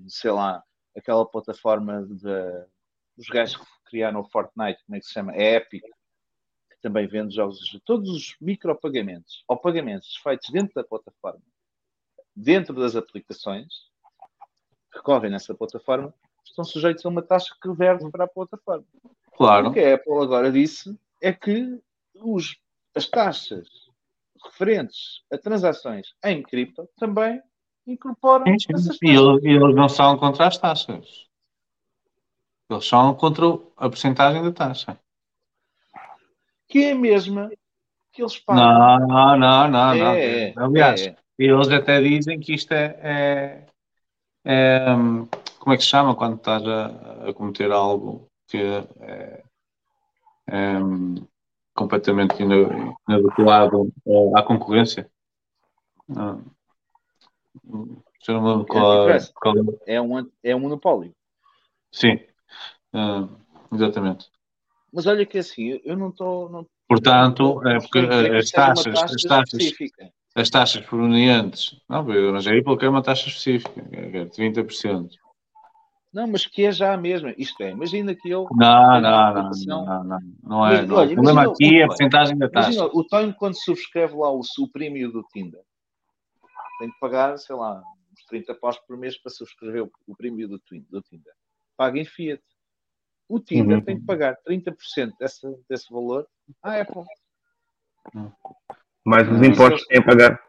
sei 0.07 0.31
lá, 0.31 0.63
aquela 0.97 1.25
plataforma 1.25 2.03
de, 2.03 2.65
dos 3.15 3.27
gajos 3.27 3.57
que 3.57 3.65
criaram 3.85 4.21
o 4.21 4.29
Fortnite, 4.29 4.83
como 4.85 4.95
é 4.95 4.99
que 4.99 5.05
se 5.05 5.13
chama? 5.13 5.33
É 5.35 5.55
Epic, 5.55 5.83
que 5.83 6.81
também 6.81 7.07
vende 7.07 7.35
jogos. 7.35 7.59
Todos 7.85 8.09
os 8.09 8.35
micropagamentos 8.41 9.43
ou 9.47 9.57
pagamentos 9.57 10.15
feitos 10.17 10.49
dentro 10.49 10.73
da 10.75 10.83
plataforma, 10.83 11.41
dentro 12.35 12.73
das 12.73 12.95
aplicações 12.95 13.91
que 14.91 14.99
correm 15.01 15.31
nessa 15.31 15.53
plataforma, 15.53 16.13
estão 16.43 16.65
sujeitos 16.65 17.05
a 17.05 17.09
uma 17.09 17.21
taxa 17.21 17.55
que 17.61 17.71
verte 17.73 18.09
para 18.09 18.25
a 18.25 18.27
plataforma. 18.27 18.85
Claro. 19.33 19.69
O 19.69 19.73
que 19.73 19.79
a 19.79 19.95
Apple 19.95 20.21
agora 20.21 20.51
disse 20.51 20.97
é 21.21 21.31
que 21.31 21.79
os, 22.15 22.57
as 22.95 23.07
taxas 23.07 23.67
referentes 24.43 25.23
a 25.31 25.37
transações 25.37 26.13
em 26.23 26.41
cripto 26.41 26.89
também 26.97 27.41
incorporam 27.87 28.45
Sim, 28.45 28.59
sim. 28.59 28.73
essas 28.73 28.97
E 29.01 29.09
eles, 29.09 29.43
eles 29.43 29.75
não 29.75 29.89
são 29.89 30.17
contra 30.17 30.47
as 30.47 30.57
taxas. 30.57 31.27
Eles 32.69 32.85
são 32.85 33.13
contra 33.15 33.45
a 33.77 33.89
porcentagem 33.89 34.43
da 34.43 34.51
taxa. 34.51 34.97
Que 36.67 36.85
é 36.85 36.91
a 36.91 36.95
mesma 36.95 37.51
que 38.13 38.21
eles 38.21 38.37
pagam. 38.39 39.07
Não, 39.07 39.37
não, 39.37 39.67
não, 39.69 39.95
não. 39.95 40.13
É, 40.13 40.49
é, 40.49 40.53
Aliás, 40.55 41.01
é. 41.07 41.15
eles 41.37 41.69
até 41.69 42.01
dizem 42.01 42.39
que 42.39 42.53
isto 42.53 42.71
é, 42.73 42.97
é- 43.01 43.65
é, 44.43 44.93
hum, 44.93 45.27
como 45.59 45.73
é 45.73 45.77
que 45.77 45.83
se 45.83 45.89
chama 45.89 46.15
quando 46.15 46.37
estás 46.37 46.63
a, 46.65 47.29
a 47.29 47.33
cometer 47.33 47.71
algo 47.71 48.27
que 48.47 48.57
é, 48.57 49.43
é, 50.47 50.77
hum, 50.79 51.15
completamente 51.75 52.41
ina- 52.41 52.95
inadequado 53.07 53.91
eh, 54.07 54.31
à 54.35 54.43
concorrência? 54.43 55.09
Não. 56.07 56.43
Já 58.25 58.33
não 58.33 58.45
lembro 58.45 58.65
qual, 58.67 59.07
Antitrust. 59.07 59.33
qual 59.33 59.55
é. 59.57 59.61
É 59.95 60.01
um, 60.01 60.29
é 60.43 60.55
um 60.55 60.59
monopólio. 60.59 61.13
Sim, 61.91 62.19
Ah, 62.93 63.27
exatamente. 63.73 64.29
Mas 64.93 65.05
olha 65.07 65.25
que 65.25 65.37
assim, 65.37 65.79
eu- 65.83 65.95
não 65.97 66.09
estou. 66.09 66.49
Não, 66.49 66.65
Portanto, 66.87 67.65
é 67.67 67.79
porque 67.79 67.99
as 67.99 68.51
é 68.51 68.55
taxas, 68.55 68.83
taxa 68.83 69.15
as 69.15 69.23
taxas, 69.23 69.53
específica. 69.61 70.11
as 70.35 70.49
taxas 70.49 70.85
provenientes, 70.85 71.79
não, 71.87 72.03
mas 72.03 72.45
a 72.45 72.51
Apple 72.51 72.77
quer 72.77 72.89
uma 72.89 73.01
taxa 73.01 73.29
específica, 73.29 73.81
que 73.81 74.17
é 74.17 74.25
30%. 74.25 75.09
Não, 76.13 76.27
mas 76.27 76.45
que 76.45 76.65
é 76.65 76.71
já 76.73 76.93
a 76.93 76.97
mesma. 76.97 77.33
Isto 77.37 77.63
é, 77.63 77.71
imagina 77.71 78.13
que 78.13 78.29
eu. 78.29 78.45
Não, 78.51 78.99
não, 78.99 79.33
não, 79.33 79.49
não, 79.65 80.03
não, 80.03 80.19
não 80.43 80.67
é. 80.67 80.79
Mas, 80.81 80.87
não. 80.89 80.97
olha, 80.97 81.11
o 81.11 81.13
problema 81.13 81.43
aqui 81.43 81.79
é 81.79 81.83
a 81.83 81.87
porcentagem 81.87 82.37
da 82.37 82.49
taxa. 82.49 82.71
Imagina, 82.73 82.89
o 82.93 83.03
Tonho, 83.05 83.33
quando 83.33 83.55
subscreve 83.55 84.13
lá 84.15 84.29
o, 84.29 84.41
o 84.41 84.67
premium 84.69 85.09
do 85.09 85.23
Tinder, 85.31 85.61
tem 86.81 86.91
que 86.91 86.99
pagar, 86.99 87.37
sei 87.37 87.55
lá, 87.55 87.83
uns 88.11 88.25
30 88.25 88.55
paus 88.55 88.75
por 88.79 88.97
mês 88.97 89.15
para 89.15 89.31
subscrever 89.31 89.83
o, 89.83 89.91
o 90.07 90.15
premium 90.15 90.47
do, 90.49 90.59
do 90.89 91.01
Tinder. 91.03 91.33
Paga 91.77 91.99
em 91.99 92.05
Fiat. 92.05 92.41
O 93.29 93.39
Tinder 93.39 93.77
Uhum. 93.77 93.85
tem 93.85 93.99
que 93.99 94.05
pagar 94.05 94.35
30% 94.43 95.11
desse, 95.19 95.47
desse 95.69 95.93
valor 95.93 96.27
à 96.63 96.81
Apple. 96.81 97.03
Mais 99.05 99.27
os 99.31 99.39
Não, 99.39 99.45
impostos 99.45 99.83
que 99.83 99.89
têm 99.89 99.99
a 99.99 100.05
pagar. 100.05 100.43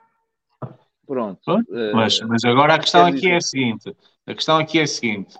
Pronto. 1.07 1.51
Eh, 1.51 1.93
Mas, 1.93 2.19
mas 2.21 2.45
agora 2.45 2.75
a 2.75 2.79
questão 2.79 3.05
aqui 3.07 3.29
é 3.29 3.37
a 3.37 3.41
seguinte: 3.41 3.95
a 4.27 4.35
questão 4.35 4.57
aqui 4.59 4.79
é 4.79 4.83
a 4.85 4.87
seguinte. 4.87 5.37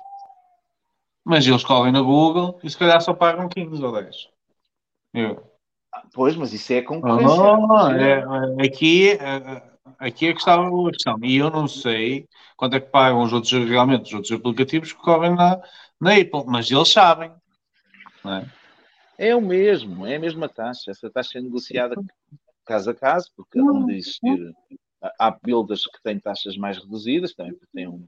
Mas 1.25 1.47
eles 1.47 1.65
correm 1.65 1.93
na 1.93 2.03
Google 2.03 2.61
e 2.63 2.69
se 2.69 2.77
calhar 2.77 3.01
só 3.01 3.15
pagam 3.15 3.49
15 3.49 3.83
ou 3.83 3.93
10. 3.93 4.29
Eu. 5.15 5.51
Pois, 6.13 6.37
mas 6.37 6.53
isso 6.53 6.73
é 6.73 6.79
a 6.79 6.85
concorrência. 6.85 7.43
Oh, 7.43 7.91
é, 7.91 8.63
é, 8.63 8.67
aqui, 8.67 9.13
é, 9.13 9.72
aqui 9.99 10.29
é 10.29 10.33
que 10.33 10.39
está 10.39 10.55
a 10.55 10.91
questão. 10.91 11.19
E 11.23 11.37
eu 11.37 11.51
não 11.51 11.67
sei 11.69 12.29
quanto 12.57 12.77
é 12.77 12.81
que 12.81 12.91
pagam 12.91 13.23
os 13.23 13.33
outros, 13.33 13.53
realmente, 13.53 14.07
os 14.07 14.13
outros 14.13 14.33
aplicativos 14.33 14.93
que 14.93 15.01
correm 15.01 15.35
na, 15.35 15.61
na 16.01 16.15
Apple, 16.15 16.45
mas 16.47 16.71
eles 16.71 16.89
sabem. 16.89 17.33
É? 18.25 19.29
É 19.31 19.37
o 19.37 19.41
mesmo, 19.41 20.07
é 20.07 20.17
a 20.17 20.21
mesma 20.21 20.49
taxa. 20.49 20.91
Essa 20.91 21.11
taxa 21.11 21.39
é 21.39 21.43
negociada 21.43 21.95
caso 22.65 22.91
a 22.91 22.95
caso, 22.95 23.31
porque 23.37 23.61
onde 23.61 23.97
existir. 23.97 24.55
Há 25.19 25.33
builders 25.33 25.85
que 25.85 26.01
têm 26.01 26.21
taxas 26.21 26.57
mais 26.57 26.79
reduzidas, 26.79 27.35
também 27.35 27.55
porque 27.55 27.73
têm 27.75 27.89
um 27.89 28.07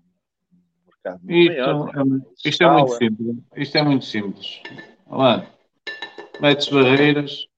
mercado 0.86 1.20
muito 1.24 1.52
Isto, 1.52 1.60
maior. 1.60 1.88
é, 1.88 1.92
têm 1.92 2.50
isto 2.50 2.62
é 2.62 2.70
muito 2.70 2.92
simples. 2.92 3.36
Isto 3.56 3.78
é 3.78 3.82
muito 3.82 4.04
simples. 4.04 4.62
Olha, 5.06 5.48
metes 6.40 6.68
barreiras, 6.68 7.48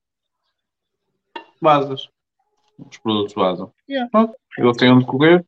vazas. 1.60 2.08
Os 2.78 2.98
produtos 2.98 3.34
vazam. 3.34 3.72
Yeah. 3.88 4.10
Pronto, 4.10 4.34
eles 4.58 4.76
têm 4.76 4.90
onde 4.90 5.06
correr. 5.06 5.44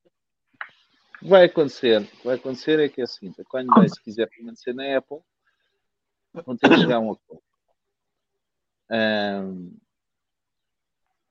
O 1.16 1.18
que 1.20 1.28
vai 1.28 1.44
acontecer? 1.44 2.00
O 2.02 2.06
que 2.06 2.24
vai 2.24 2.36
acontecer 2.36 2.78
é 2.80 2.88
que 2.88 3.00
é 3.00 3.04
o 3.04 3.08
seguinte: 3.08 3.40
a 3.40 3.44
Coinbase, 3.44 3.94
se 3.94 4.02
quiser 4.02 4.28
permanecer 4.28 4.74
na 4.74 4.96
Apple, 4.96 5.18
vão 6.32 6.56
ter 6.56 6.68
que 6.68 6.76
chegar 6.78 6.96
a 6.96 7.00
um 7.00 7.12
acordo. 7.12 7.42
Ahm, 8.90 9.76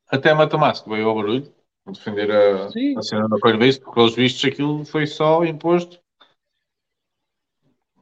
Até 0.10 0.30
a 0.30 0.36
Matamasco 0.36 0.90
veio 0.90 1.10
ao 1.10 1.16
barulho 1.16 1.54
defender 1.92 2.30
a, 2.30 2.70
Sim. 2.70 2.98
a 2.98 3.02
cena 3.02 3.28
da 3.30 3.40
Coinbase, 3.40 3.80
porque 3.80 3.96
pelos 3.96 4.16
vistos 4.16 4.46
aquilo 4.46 4.86
foi 4.86 5.08
só 5.08 5.44
imposto. 5.46 6.00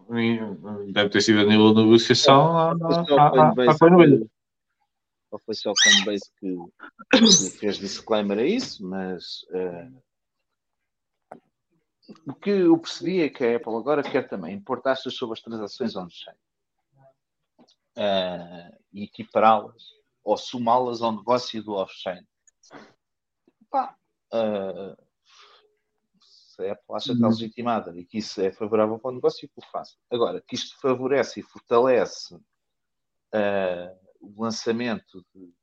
E 0.10 0.40
Deve 0.92 1.10
ter 1.10 1.22
sido 1.22 1.40
a 1.40 1.46
nível 1.46 1.74
de 1.74 1.84
negociação 1.84 2.58
à, 2.58 2.76
Coinbase 3.30 4.28
ou 5.36 5.40
foi 5.40 5.54
só 5.54 5.72
a 5.72 5.74
Coinbase 5.84 6.32
que, 6.40 6.56
que 7.12 7.50
fez 7.60 7.78
disclaimer 7.78 8.40
a 8.40 8.44
isso, 8.44 8.88
mas 8.88 9.46
eh, 9.52 9.92
o 12.26 12.34
que 12.34 12.52
eu 12.52 12.78
percebi 12.78 13.22
é 13.22 13.30
que 13.30 13.44
a 13.44 13.58
Apple 13.58 13.76
agora 13.76 14.02
quer 14.02 14.28
também 14.28 14.56
impor 14.56 14.82
taxas 14.82 15.14
sobre 15.14 15.34
as 15.34 15.42
transações 15.42 15.96
on-chain 15.96 16.38
eh, 17.98 18.78
e 18.94 19.04
equipará-las 19.04 19.84
ou 20.24 20.38
somá-las 20.38 21.02
ao 21.02 21.12
negócio 21.12 21.62
do 21.62 21.74
off-chain. 21.74 22.26
Pá, 23.70 23.96
eh, 24.34 24.96
se 26.22 26.66
a 26.66 26.72
Apple 26.72 26.96
acha 26.96 27.08
que 27.08 27.14
está 27.14 27.28
legitimada 27.28 28.00
e 28.00 28.06
que 28.06 28.20
isso 28.20 28.42
é 28.42 28.52
favorável 28.54 28.98
para 28.98 29.12
o 29.12 29.16
negócio, 29.16 29.50
que 29.50 29.60
o 29.60 29.70
faça. 29.70 29.98
Agora, 30.10 30.42
que 30.42 30.56
isto 30.56 30.80
favorece 30.80 31.42
e 31.42 31.44
fortalece 31.44 32.40
eh, 33.34 34.05
o 34.26 34.42
lançamento 34.42 35.26
de, 35.34 35.54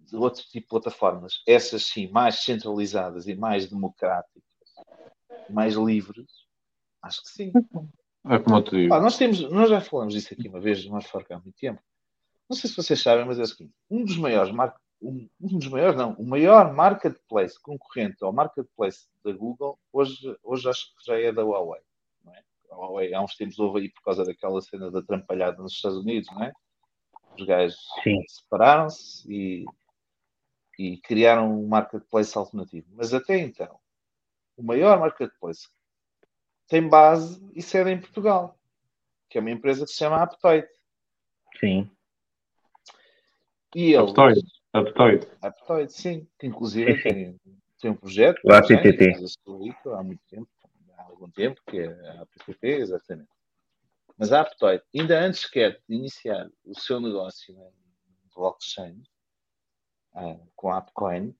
de 0.00 0.16
outro 0.16 0.42
tipo 0.42 0.60
de 0.60 0.68
plataformas, 0.68 1.42
essas 1.46 1.84
sim 1.86 2.08
mais 2.08 2.36
centralizadas 2.40 3.26
e 3.26 3.34
mais 3.34 3.68
democráticas, 3.68 4.42
mais 5.48 5.74
livres, 5.74 6.26
acho 7.02 7.22
que 7.22 7.28
sim. 7.28 7.52
É 8.24 8.38
como 8.38 8.56
eu 8.56 8.62
te 8.62 8.70
digo. 8.70 9.00
Nós, 9.00 9.16
temos, 9.16 9.40
nós 9.50 9.68
já 9.68 9.80
falamos 9.80 10.14
disso 10.14 10.32
aqui 10.32 10.48
uma 10.48 10.60
vez, 10.60 10.84
nós 10.86 11.06
fora 11.06 11.26
há 11.30 11.40
muito 11.40 11.56
tempo. 11.58 11.82
Não 12.48 12.56
sei 12.56 12.70
se 12.70 12.76
vocês 12.76 13.02
sabem, 13.02 13.24
mas 13.24 13.38
é 13.38 13.42
o 13.42 13.46
seguinte: 13.46 13.74
um 13.90 14.04
dos 14.04 14.16
maiores, 14.16 14.52
mar... 14.52 14.76
um, 15.00 15.28
um 15.40 15.58
dos 15.58 15.68
maiores, 15.68 15.96
não, 15.96 16.12
o 16.14 16.24
maior 16.24 16.72
marketplace 16.72 17.60
concorrente 17.60 18.22
ao 18.22 18.32
marketplace 18.32 19.08
da 19.24 19.32
Google, 19.32 19.78
hoje, 19.92 20.36
hoje 20.42 20.68
acho 20.68 20.94
que 20.96 21.06
já 21.06 21.18
é 21.18 21.32
da 21.32 21.42
Huawei. 21.42 21.80
Não 22.24 22.34
é? 22.34 22.42
A 22.70 22.76
Huawei 22.76 23.12
há 23.12 23.20
uns 23.20 23.34
tempos 23.36 23.58
houve 23.58 23.80
aí 23.80 23.88
por 23.88 24.02
causa 24.02 24.24
daquela 24.24 24.60
cena 24.60 24.90
da 24.90 25.02
trampalhada 25.02 25.60
nos 25.60 25.72
Estados 25.72 25.98
Unidos, 25.98 26.28
não 26.32 26.44
é? 26.44 26.52
Os 27.38 27.46
gajos 27.46 27.78
Sim. 28.02 28.22
separaram-se 28.28 29.32
e, 29.32 29.64
e 30.78 30.98
criaram 30.98 31.60
um 31.60 31.66
marketplace 31.66 32.36
alternativo. 32.36 32.86
Mas 32.92 33.14
até 33.14 33.38
então, 33.38 33.78
o 34.56 34.62
maior 34.62 34.98
marketplace 34.98 35.68
tem 36.68 36.88
base 36.88 37.42
e 37.54 37.62
sede 37.62 37.90
em 37.90 38.00
Portugal, 38.00 38.58
que 39.28 39.38
é 39.38 39.40
uma 39.40 39.50
empresa 39.50 39.84
que 39.84 39.90
se 39.90 39.98
chama 39.98 40.22
Aptoide. 40.22 40.68
Sim. 41.58 41.90
E 43.74 43.94
eles, 43.94 44.10
Aptoide. 44.10 44.42
Aptoide. 44.72 45.28
Aptoide, 45.40 45.92
sim, 45.92 46.26
que 46.38 46.46
inclusive 46.46 47.02
tem, 47.02 47.40
tem 47.80 47.90
um 47.90 47.96
projeto 47.96 48.40
O 48.44 48.52
APTT. 48.52 49.12
há 49.94 50.02
muito 50.02 50.22
tempo, 50.28 50.48
há 50.96 51.02
algum 51.04 51.30
tempo, 51.30 51.60
que 51.66 51.78
é 51.78 51.88
a 51.88 52.22
APTT, 52.22 52.66
exatamente. 52.66 53.28
Mas 54.22 54.30
a 54.30 54.42
Aptoide, 54.42 54.84
ainda 54.94 55.20
antes 55.20 55.40
sequer 55.40 55.82
de 55.88 55.96
iniciar 55.96 56.48
o 56.64 56.78
seu 56.78 57.00
negócio 57.00 57.52
em 57.56 57.72
blockchain, 58.32 59.02
ah, 60.14 60.38
com 60.54 60.70
a 60.70 60.76
Appcoin, 60.76 61.34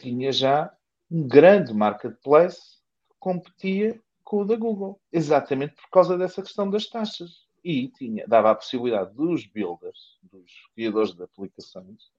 tinha 0.00 0.32
já 0.32 0.74
um 1.10 1.28
grande 1.28 1.74
marketplace 1.74 2.78
que 3.10 3.16
competia 3.18 4.02
com 4.24 4.38
o 4.38 4.44
da 4.46 4.56
Google, 4.56 4.98
exatamente 5.12 5.74
por 5.74 5.90
causa 5.90 6.16
dessa 6.16 6.40
questão 6.40 6.70
das 6.70 6.86
taxas. 6.86 7.46
E 7.62 7.88
tinha, 7.88 8.26
dava 8.26 8.52
a 8.52 8.54
possibilidade 8.54 9.12
dos 9.12 9.44
builders, 9.44 10.18
dos 10.22 10.50
criadores 10.74 11.12
de 11.12 11.22
aplicações, 11.22 12.10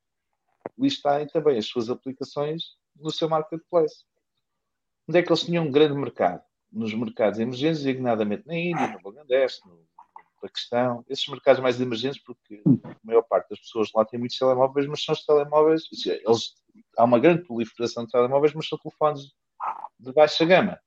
listarem 0.77 1.25
também 1.25 1.57
as 1.57 1.65
suas 1.65 1.89
aplicações 1.89 2.77
no 2.95 3.09
seu 3.09 3.27
marketplace. 3.27 4.05
Onde 5.09 5.17
é 5.17 5.23
que 5.23 5.29
eles 5.29 5.43
tinham 5.43 5.65
um 5.65 5.71
grande 5.71 5.95
mercado? 5.95 6.43
Nos 6.75 6.93
mercados 6.93 7.39
emergentes, 7.39 7.83
designadamente 7.83 8.45
na 8.45 8.55
Índia, 8.55 8.87
no 8.89 9.01
Bangladesh, 9.01 9.61
no 9.65 9.79
Paquistão, 10.41 11.05
esses 11.09 11.25
mercados 11.27 11.61
mais 11.61 11.79
emergentes, 11.79 12.21
porque 12.21 12.61
a 12.83 12.95
maior 13.01 13.23
parte 13.23 13.49
das 13.49 13.59
pessoas 13.59 13.89
lá 13.95 14.03
tem 14.03 14.19
muitos 14.19 14.37
telemóveis, 14.37 14.85
mas 14.85 15.03
são 15.03 15.13
os 15.13 15.25
telemóveis, 15.25 15.83
eles, 16.05 16.53
há 16.97 17.03
uma 17.05 17.17
grande 17.17 17.43
proliferação 17.43 18.05
de 18.05 18.11
telemóveis, 18.11 18.53
mas 18.53 18.67
são 18.67 18.77
telefones 18.77 19.33
de 19.97 20.11
baixa 20.11 20.45
gama. 20.45 20.79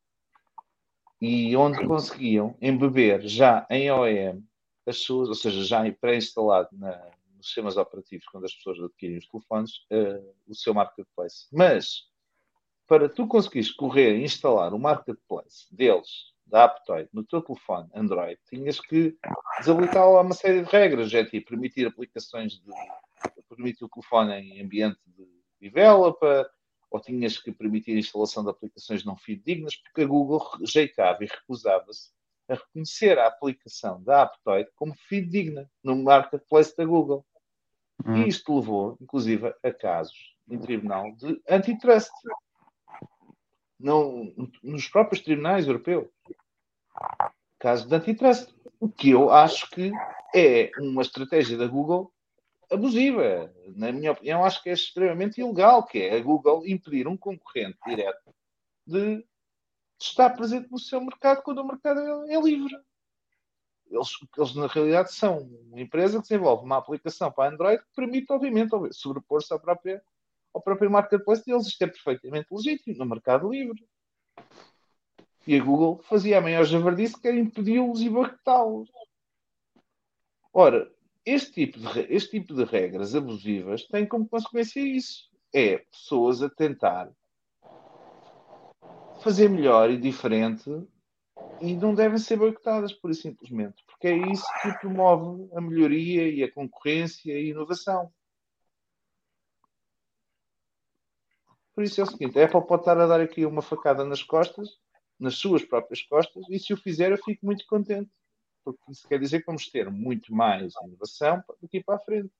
E 1.20 1.56
onde 1.56 1.84
conseguiam 1.86 2.54
embeber 2.60 3.26
já 3.26 3.66
em 3.70 3.90
OEM 3.90 4.46
as 4.86 4.98
suas, 4.98 5.28
ou 5.28 5.34
seja, 5.34 5.64
já 5.64 5.90
pré-instalado 5.92 6.68
nos 6.72 7.46
sistemas 7.46 7.76
operativos, 7.76 8.26
quando 8.26 8.44
as 8.44 8.54
pessoas 8.54 8.78
adquirem 8.80 9.18
os 9.18 9.26
telefones, 9.26 9.84
eh, 9.90 10.22
o 10.46 10.54
seu 10.54 10.74
marketplace. 10.74 11.46
Mas, 11.52 12.04
para 12.88 13.08
tu 13.08 13.26
conseguires 13.28 13.70
correr 13.70 14.16
e 14.16 14.24
instalar 14.24 14.72
o 14.72 14.78
marketplace 14.78 15.66
deles, 15.70 16.32
da 16.46 16.64
Aptoide, 16.64 17.10
no 17.12 17.22
teu 17.22 17.42
telefone 17.42 17.90
Android, 17.94 18.40
tinhas 18.48 18.80
que 18.80 19.16
desabilitar 19.58 20.10
lá 20.10 20.22
uma 20.22 20.34
série 20.34 20.62
de 20.62 20.70
regras, 20.70 21.12
é 21.12 21.22
tipo 21.22 21.50
permitir 21.50 21.86
aplicações 21.86 22.54
de 22.54 22.72
permitir 23.48 23.84
o 23.84 23.88
telefone 23.88 24.32
em 24.34 24.62
ambiente 24.62 24.98
de 25.06 25.26
developer, 25.60 26.48
ou 26.90 27.00
tinhas 27.00 27.36
que 27.36 27.52
permitir 27.52 27.92
a 27.92 27.98
instalação 27.98 28.42
de 28.42 28.50
aplicações 28.50 29.04
não 29.04 29.16
fidedignas, 29.16 29.76
porque 29.76 30.02
a 30.02 30.06
Google 30.06 30.38
rejeitava 30.58 31.22
e 31.22 31.26
recusava-se 31.26 32.10
a 32.48 32.54
reconhecer 32.54 33.18
a 33.18 33.26
aplicação 33.26 34.02
da 34.02 34.22
Aptoide 34.22 34.70
como 34.74 34.94
fidedigna 34.94 35.70
no 35.84 35.96
marketplace 36.02 36.74
da 36.74 36.86
Google. 36.86 37.26
Hum. 38.06 38.22
E 38.22 38.28
isto 38.28 38.56
levou, 38.56 38.96
inclusive, 39.00 39.52
a 39.62 39.72
casos 39.72 40.34
em 40.48 40.58
tribunal 40.58 41.12
de 41.16 41.38
antitrust. 41.48 42.10
Não, 43.78 44.32
nos 44.62 44.88
próprios 44.88 45.22
tribunais 45.22 45.66
europeus. 45.66 46.08
Casos 47.58 47.86
de 47.86 47.94
antitrust. 47.94 48.54
O 48.80 48.88
que 48.88 49.10
eu 49.10 49.30
acho 49.30 49.68
que 49.70 49.92
é 50.34 50.70
uma 50.78 51.02
estratégia 51.02 51.56
da 51.56 51.66
Google 51.66 52.12
abusiva. 52.70 53.52
Na 53.74 53.92
minha 53.92 54.12
opinião, 54.12 54.44
acho 54.44 54.62
que 54.62 54.70
é 54.70 54.72
extremamente 54.72 55.40
ilegal, 55.40 55.84
que 55.84 55.98
é 55.98 56.16
a 56.16 56.22
Google 56.22 56.66
impedir 56.66 57.06
um 57.08 57.16
concorrente 57.16 57.78
direto 57.86 58.34
de 58.86 59.24
estar 60.00 60.30
presente 60.30 60.70
no 60.70 60.78
seu 60.78 61.00
mercado 61.00 61.42
quando 61.42 61.58
o 61.58 61.66
mercado 61.66 62.00
é, 62.00 62.34
é 62.34 62.40
livre. 62.40 62.74
Eles, 63.90 64.10
eles, 64.36 64.54
na 64.54 64.66
realidade, 64.66 65.12
são 65.12 65.38
uma 65.70 65.80
empresa 65.80 66.18
que 66.18 66.28
desenvolve 66.28 66.64
uma 66.64 66.76
aplicação 66.76 67.32
para 67.32 67.50
Android 67.50 67.82
que 67.82 67.94
permite, 67.94 68.30
obviamente, 68.32 68.70
sobrepor-se 68.92 69.52
à 69.52 69.58
própria, 69.58 70.02
ao 70.52 70.62
próprio 70.62 70.90
marketplace 70.90 71.44
deles. 71.44 71.66
Isto 71.66 71.82
é 71.82 71.86
perfeitamente 71.86 72.48
legítimo 72.50 72.96
no 72.98 73.06
mercado 73.06 73.50
livre. 73.50 73.86
E 75.46 75.56
a 75.56 75.64
Google 75.64 76.02
fazia 76.02 76.38
a 76.38 76.40
maior 76.40 76.64
javardice 76.64 77.20
que 77.20 77.26
era 77.26 77.38
impedi-los 77.38 78.02
e 78.02 78.08
boicotá-los. 78.08 78.90
Ora, 80.52 80.90
este 81.24 81.52
tipo, 81.52 81.78
de, 81.78 82.00
este 82.12 82.40
tipo 82.40 82.54
de 82.54 82.64
regras 82.64 83.14
abusivas 83.14 83.86
tem 83.86 84.06
como 84.06 84.28
consequência 84.28 84.80
isso. 84.80 85.28
É 85.54 85.78
pessoas 85.78 86.42
a 86.42 86.50
tentar 86.50 87.10
fazer 89.20 89.48
melhor 89.48 89.90
e 89.90 89.96
diferente 89.96 90.70
e 91.60 91.74
não 91.74 91.94
devem 91.94 92.18
ser 92.18 92.36
boicotadas, 92.36 92.92
por 92.92 93.10
isso 93.10 93.22
simplesmente, 93.22 93.82
porque 93.86 94.08
é 94.08 94.16
isso 94.16 94.44
que 94.62 94.78
promove 94.80 95.48
a 95.54 95.60
melhoria 95.60 96.28
e 96.28 96.42
a 96.42 96.52
concorrência 96.52 97.32
e 97.32 97.36
a 97.36 97.40
inovação. 97.40 98.12
Por 101.78 101.84
isso 101.84 102.00
é 102.00 102.02
o 102.02 102.06
seguinte, 102.08 102.36
a 102.40 102.44
Apple 102.44 102.66
pode 102.66 102.82
estar 102.82 102.98
a 102.98 103.06
dar 103.06 103.20
aqui 103.20 103.46
uma 103.46 103.62
facada 103.62 104.04
nas 104.04 104.20
costas, 104.20 104.68
nas 105.16 105.36
suas 105.36 105.64
próprias 105.64 106.02
costas, 106.02 106.42
e 106.50 106.58
se 106.58 106.72
o 106.72 106.76
fizer 106.76 107.12
eu 107.12 107.18
fico 107.18 107.46
muito 107.46 107.64
contente, 107.68 108.10
porque 108.64 108.80
isso 108.90 109.06
quer 109.06 109.20
dizer 109.20 109.38
que 109.38 109.46
vamos 109.46 109.70
ter 109.70 109.88
muito 109.88 110.34
mais 110.34 110.74
inovação 110.82 111.40
daqui 111.62 111.80
para 111.80 111.94
a 111.94 112.00
frente. 112.00 112.32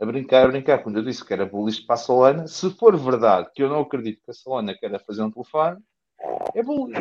A 0.00 0.06
brincar, 0.06 0.46
a 0.46 0.48
brincar, 0.48 0.82
quando 0.82 0.96
eu 0.96 1.04
disse 1.04 1.22
que 1.22 1.30
era 1.30 1.44
bullish 1.44 1.84
para 1.84 1.96
a 1.96 1.98
Solana, 1.98 2.46
se 2.46 2.70
for 2.70 2.96
verdade 2.96 3.50
que 3.54 3.62
eu 3.62 3.68
não 3.68 3.82
acredito 3.82 4.22
que 4.24 4.30
a 4.30 4.34
Solana 4.34 4.74
queira 4.74 4.98
fazer 4.98 5.22
um 5.22 5.30
telefone, 5.30 5.78
é 6.54 6.62
bullish. 6.62 6.98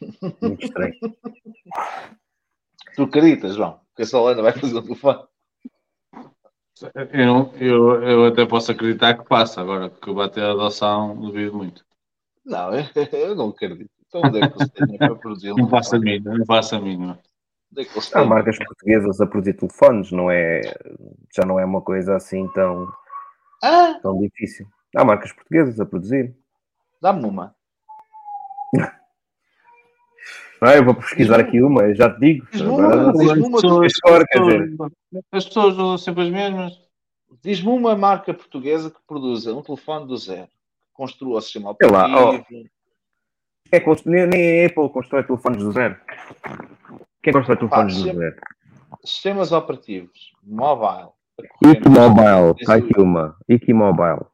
Muito 0.40 0.64
estranho. 0.64 0.94
Tu 2.96 3.02
acreditas, 3.02 3.54
João, 3.54 3.80
que 3.94 4.02
a 4.02 4.06
Solana 4.06 4.42
vai 4.42 4.52
fazer 4.52 4.76
um 4.78 4.82
telefone? 4.82 5.24
Eu, 7.12 7.26
não- 7.26 7.52
eu, 7.56 8.02
eu 8.02 8.26
até 8.26 8.44
posso 8.44 8.72
acreditar 8.72 9.14
que 9.16 9.24
passa, 9.28 9.60
agora 9.60 9.88
que 9.90 10.12
bater 10.12 10.44
a 10.44 10.50
adoção 10.52 11.14
duvido 11.18 11.56
muito. 11.56 11.84
Não, 12.44 12.70
eu 13.12 13.34
não 13.34 13.48
acredito. 13.50 13.90
Então 14.06 14.22
onde 14.22 14.40
é 14.40 14.48
que 14.48 14.56
eles 14.58 14.70
têm 14.70 14.98
para 14.98 15.14
produzir 15.16 15.52
um 15.52 15.56
Não 15.56 15.68
passa 15.68 15.96
a 15.96 15.98
mínima, 15.98 16.34
não 16.38 16.46
passa 16.46 16.76
a 16.76 16.80
mínima. 16.80 17.18
É 17.76 17.84
Há 18.14 18.24
marcas 18.24 18.56
portuguesas 18.58 19.20
a 19.20 19.26
produzir 19.26 19.54
telefones, 19.54 20.10
não 20.12 20.30
é, 20.30 20.60
já 21.34 21.44
não 21.44 21.58
é 21.58 21.64
uma 21.64 21.82
coisa 21.82 22.16
assim 22.16 22.46
tão, 22.52 22.90
Ah, 23.62 23.98
tão 24.02 24.18
difícil. 24.18 24.66
Há 24.96 25.04
marcas 25.04 25.32
portuguesas 25.32 25.78
a 25.80 25.84
produzir. 25.86 26.34
dá-me 27.02 27.24
uma. 27.24 27.54
Ah, 30.60 30.74
eu 30.74 30.84
vou 30.84 30.94
pesquisar 30.94 31.38
aqui 31.40 31.60
uma, 31.62 31.82
eu 31.82 31.94
já 31.94 32.12
te 32.12 32.20
digo. 32.20 32.46
Diz-me 32.50 32.68
Agora, 32.68 32.96
uma, 32.96 33.12
dizer, 33.12 34.76
As 35.32 35.44
pessoas 35.44 35.74
usam 35.74 35.98
sempre 35.98 36.22
as 36.24 36.30
mesmas. 36.30 36.80
diz-me 37.42 37.68
uma 37.70 37.94
marca 37.94 38.32
portuguesa 38.32 38.90
que 38.90 38.96
produza 39.06 39.54
um 39.54 39.62
telefone 39.62 40.06
do 40.06 40.16
zero, 40.16 40.46
que 40.46 40.92
construa 40.94 41.38
o 41.38 41.40
sistema 41.40 41.70
operativo. 41.70 42.44
é, 43.72 43.80
nem, 44.06 44.26
nem 44.26 44.64
a 44.64 44.66
Apple 44.68 44.88
constrói 44.90 45.24
telefones 45.24 45.62
do 45.62 45.72
zero. 45.72 45.96
Quem 47.22 47.32
constrói 47.32 47.56
telefones 47.56 47.94
do 47.96 48.02
sempre- 48.04 48.18
zero? 48.18 48.36
Sistemas 49.04 49.52
operativos, 49.52 50.32
mobile. 50.42 51.10
Iki 51.62 51.88
Mobile, 51.90 52.54
está 52.58 52.76
aqui 52.76 52.98
uma. 52.98 53.36
Iki 53.46 53.74
Mobile. 53.74 54.24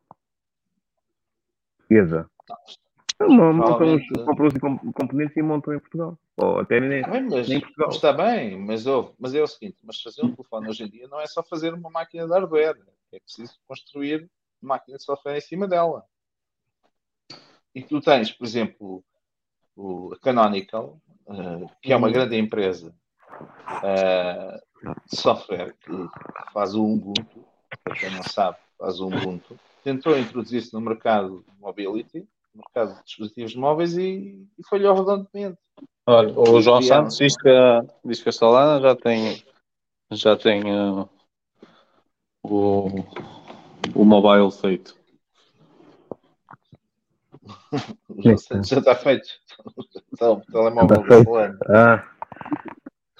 Portuguesa. 1.79 2.31
Uma- 3.27 3.53
Montam 3.53 3.99
compram 4.25 4.47
os 4.49 4.59
com- 4.59 4.93
componentes 4.93 5.37
e 5.37 5.43
montam 5.43 5.75
em 5.75 5.79
Portugal. 5.79 6.19
Ou 6.37 6.61
até 6.61 6.81
nem, 6.81 7.03
mas, 7.03 7.49
nem 7.49 7.59
em 7.59 7.61
Portugal. 7.61 7.91
está 7.91 8.13
bem, 8.13 8.57
mas, 8.59 8.87
ouve, 8.87 9.13
mas 9.19 9.35
é 9.35 9.43
o 9.43 9.47
seguinte, 9.47 9.77
mas 9.85 10.01
fazer 10.01 10.25
um 10.25 10.35
telefone 10.35 10.69
hoje 10.69 10.85
em 10.85 10.89
dia 10.89 11.09
não 11.09 11.21
é 11.21 11.27
só 11.27 11.43
fazer 11.43 11.75
uma 11.75 11.91
máquina 11.91 12.27
de 12.27 12.33
hardware, 12.33 12.79
é 13.13 13.21
preciso 13.21 13.55
construir 13.67 14.29
uma 14.63 14.75
máquina 14.75 14.97
de 14.97 15.05
software 15.05 15.37
em 15.37 15.41
cima 15.41 15.69
dela. 15.69 16.05
E 17.75 17.83
tu 17.83 18.01
tens, 18.01 18.31
por 18.31 18.45
exemplo, 18.45 19.05
o 19.77 20.13
a 20.13 20.19
Canonical, 20.19 20.99
eh, 21.29 21.67
que 21.81 21.93
é 21.93 21.97
uma 21.97 22.11
grande 22.11 22.37
empresa 22.37 22.95
eh, 23.83 24.61
de 25.11 25.17
software 25.17 25.75
que 25.81 25.93
faz 26.53 26.75
o 26.75 26.85
Ubuntu, 26.85 27.45
para 27.83 27.95
quem 27.97 28.11
não 28.11 28.23
sabe, 28.23 28.59
faz 28.79 29.01
o 29.01 29.07
Ubuntu, 29.09 29.59
tentou 29.83 30.19
introduzir-se 30.19 30.73
no 30.75 30.81
mercado 30.81 31.45
de 31.49 31.61
mobility, 31.61 32.29
mercado 32.55 32.95
de 32.99 33.05
dispositivos 33.05 33.55
móveis 33.55 33.97
e, 33.97 34.47
e 34.59 34.67
falhou 34.69 34.95
redondamente. 34.95 35.59
Olha, 36.07 36.39
o 36.39 36.61
João 36.61 36.81
Criaram. 36.81 37.05
Santos 37.05 37.17
diz 37.19 37.37
que, 37.37 37.49
a- 37.49 37.85
diz 38.05 38.23
que 38.23 38.29
a 38.29 38.33
Solana 38.33 38.81
já 38.81 38.97
tem, 38.97 39.43
já 40.11 40.37
tem 40.37 40.63
uh, 40.65 41.09
o, 42.43 42.89
o 43.95 44.05
mobile 44.05 44.51
feito. 44.51 44.97
O 48.09 48.23
João 48.23 48.39
Santos 48.39 48.69
já 48.69 48.79
está 48.79 48.95
feito. 48.95 49.27
Está 50.13 50.31
o 50.31 50.41
telemóvel 50.43 51.05
Já 51.09 51.19
está 51.19 51.25
feito. 51.25 51.59
Ah, 51.71 52.09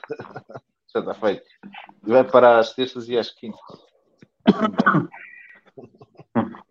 Já 0.95 1.01
está 1.01 1.15
feito. 1.15 1.43
E 2.07 2.11
vai 2.11 2.23
parar 2.23 2.59
às 2.59 2.75
terças 2.75 3.09
e 3.09 3.17
às 3.17 3.31
quintas. 3.31 3.59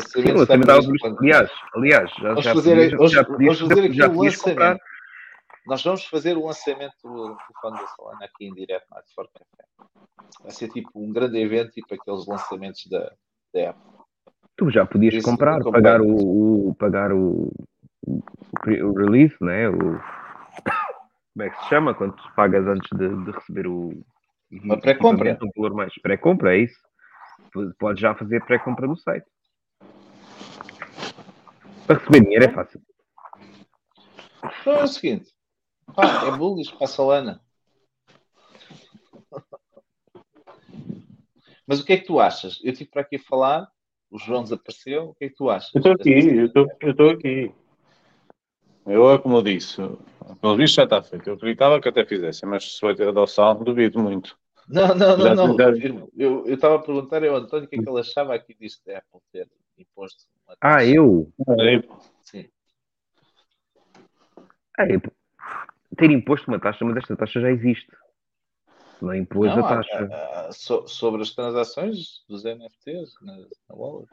sim, 0.00 0.28
eu 0.28 0.46
também 0.46 0.60
estava 0.62 0.82
por 0.82 0.94
isto. 0.96 1.06
Aliás, 1.18 1.50
aliás, 1.74 2.10
já, 2.14 2.28
Vamos 2.28 2.44
já 2.44 2.54
fazer, 2.54 2.74
podias, 2.74 3.00
hoje, 3.00 3.14
já 3.14 3.24
podias, 3.24 3.58
vamos 3.58 3.74
fazer 3.74 3.86
aqui 3.86 3.96
já 3.96 4.06
o 4.08 4.14
podias 4.14 4.36
comprar. 4.36 4.64
lançamento. 4.66 4.88
Nós 5.66 5.84
vamos 5.84 6.04
fazer 6.06 6.36
o 6.36 6.46
lançamento 6.46 6.94
do 7.02 7.36
telefone 7.36 7.80
da 7.80 7.86
Solana 7.88 8.24
aqui 8.24 8.46
em 8.46 8.54
direto 8.54 8.86
na 8.90 8.96
Café. 8.96 9.44
Vai 10.42 10.50
ser 10.50 10.68
tipo 10.68 10.90
um 10.94 11.12
grande 11.12 11.38
evento, 11.38 11.70
tipo 11.72 11.94
aqueles 11.94 12.26
lançamentos 12.26 12.86
da, 12.86 13.12
da 13.52 13.70
Apple. 13.70 13.82
Tu 14.56 14.70
já 14.70 14.86
podias 14.86 15.14
Isso, 15.14 15.24
comprar, 15.24 15.60
pagar 15.62 16.00
o, 16.00 16.68
o- 16.70 16.74
pagar 16.74 17.12
o, 17.12 17.52
o, 18.06 18.22
o 18.66 18.92
release, 18.94 19.36
né? 19.40 19.68
O, 19.68 19.74
como 21.34 21.42
é 21.42 21.50
que 21.50 21.62
se 21.62 21.68
chama? 21.68 21.94
Quando 21.94 22.16
pagas 22.34 22.66
antes 22.66 22.88
de, 22.96 23.08
de 23.24 23.30
receber 23.30 23.66
o 23.66 23.92
Uma 24.64 24.80
pré-compra. 24.80 25.38
um 25.42 25.50
valor 25.56 25.76
mais 25.76 25.92
pré-compra, 26.00 26.56
é 26.56 26.60
isso? 26.60 26.87
Tu 27.52 27.74
Podes 27.78 28.00
já 28.00 28.14
fazer 28.14 28.44
pré-compra 28.44 28.86
no 28.86 28.96
site. 28.96 29.26
Para 31.86 31.96
receber 31.98 32.20
dinheiro 32.20 32.44
é 32.44 32.48
fácil. 32.48 32.82
Então 34.60 34.74
é 34.74 34.84
o 34.84 34.88
seguinte. 34.88 35.32
Pá, 35.94 36.26
é 36.26 36.30
bullish 36.30 36.72
para 36.72 36.84
a 36.84 36.88
Solana. 36.88 37.40
Mas 41.66 41.80
o 41.80 41.84
que 41.84 41.92
é 41.92 41.96
que 41.98 42.06
tu 42.06 42.18
achas? 42.20 42.60
Eu 42.62 42.72
estive 42.72 42.90
para 42.90 43.02
aqui 43.02 43.16
a 43.16 43.20
falar, 43.20 43.68
o 44.10 44.18
João 44.18 44.42
desapareceu, 44.42 45.10
o 45.10 45.14
que 45.14 45.26
é 45.26 45.28
que 45.28 45.34
tu 45.34 45.50
achas? 45.50 45.74
Eu 45.74 45.78
estou 45.80 45.92
aqui, 45.92 46.10
eu 46.10 46.46
estou- 46.46 46.68
eu 46.80 46.90
estou 46.90 47.10
aqui. 47.10 47.54
Eu, 48.86 49.12
é 49.12 49.18
como 49.18 49.36
eu 49.36 49.42
disse, 49.42 49.76
pelo 50.40 50.56
visto 50.56 50.76
já 50.76 50.84
está 50.84 51.02
feito. 51.02 51.28
Eu 51.28 51.34
acreditava 51.34 51.78
que 51.80 51.88
até 51.88 52.06
fizesse, 52.06 52.46
mas 52.46 52.76
se 52.76 52.80
vai 52.80 52.94
ter 52.94 53.06
adoção, 53.08 53.62
duvido 53.62 53.98
muito. 53.98 54.38
Não, 54.68 54.88
não, 54.94 55.16
não, 55.16 55.24
Já 55.24 55.34
não. 55.34 56.08
Eu 56.14 56.44
estava 56.46 56.76
a 56.76 56.78
perguntar 56.78 57.24
ao 57.24 57.36
António 57.36 57.64
o 57.64 57.68
que 57.68 57.76
é 57.76 57.82
que 57.82 57.88
ele 57.88 58.00
achava 58.00 58.34
aqui 58.34 58.54
disto 58.54 58.84
da 58.84 58.98
Apple 58.98 59.20
ter 59.32 59.48
imposto 59.78 60.24
uma 60.46 60.56
Ah, 60.60 60.84
eu? 60.84 61.32
Sim. 62.22 62.48
Ah, 64.78 64.86
eu 64.86 65.00
ter 65.96 66.10
imposto 66.10 66.48
uma 66.50 66.60
taxa, 66.60 66.84
mas 66.84 66.98
esta 66.98 67.16
taxa 67.16 67.40
já 67.40 67.50
existe. 67.50 67.90
Não 69.00 69.14
impôs 69.14 69.50
Não, 69.54 69.64
a 69.64 69.68
taxa. 69.68 70.08
há- 70.12 70.48
há 70.48 70.52
so- 70.52 70.86
sobre 70.86 71.22
as 71.22 71.30
transações 71.30 72.24
dos 72.28 72.44
NFTs 72.44 73.14
na, 73.22 73.36
na 73.36 73.74
wallet. 73.74 74.08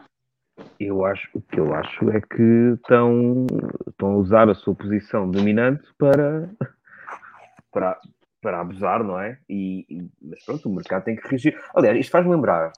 Eu 0.79 1.05
acho, 1.05 1.29
o 1.33 1.41
que 1.41 1.59
eu 1.59 1.73
acho 1.73 2.09
é 2.11 2.21
que 2.21 2.73
estão, 2.75 3.45
estão 3.89 4.11
a 4.11 4.17
usar 4.17 4.49
a 4.49 4.55
sua 4.55 4.75
posição 4.75 5.29
dominante 5.29 5.83
para, 5.97 6.49
para, 7.71 7.99
para 8.45 8.61
abusar, 8.61 9.03
não 9.03 9.19
é? 9.19 9.39
E, 9.49 9.87
e- 9.89 10.07
mas 10.21 10.43
pronto, 10.45 10.69
o 10.69 10.75
mercado 10.75 11.03
tem 11.03 11.15
que 11.15 11.27
reagir. 11.27 11.59
Aliás, 11.73 11.97
isto 11.99 12.11
faz-me 12.11 12.31
lembrar. 12.31 12.71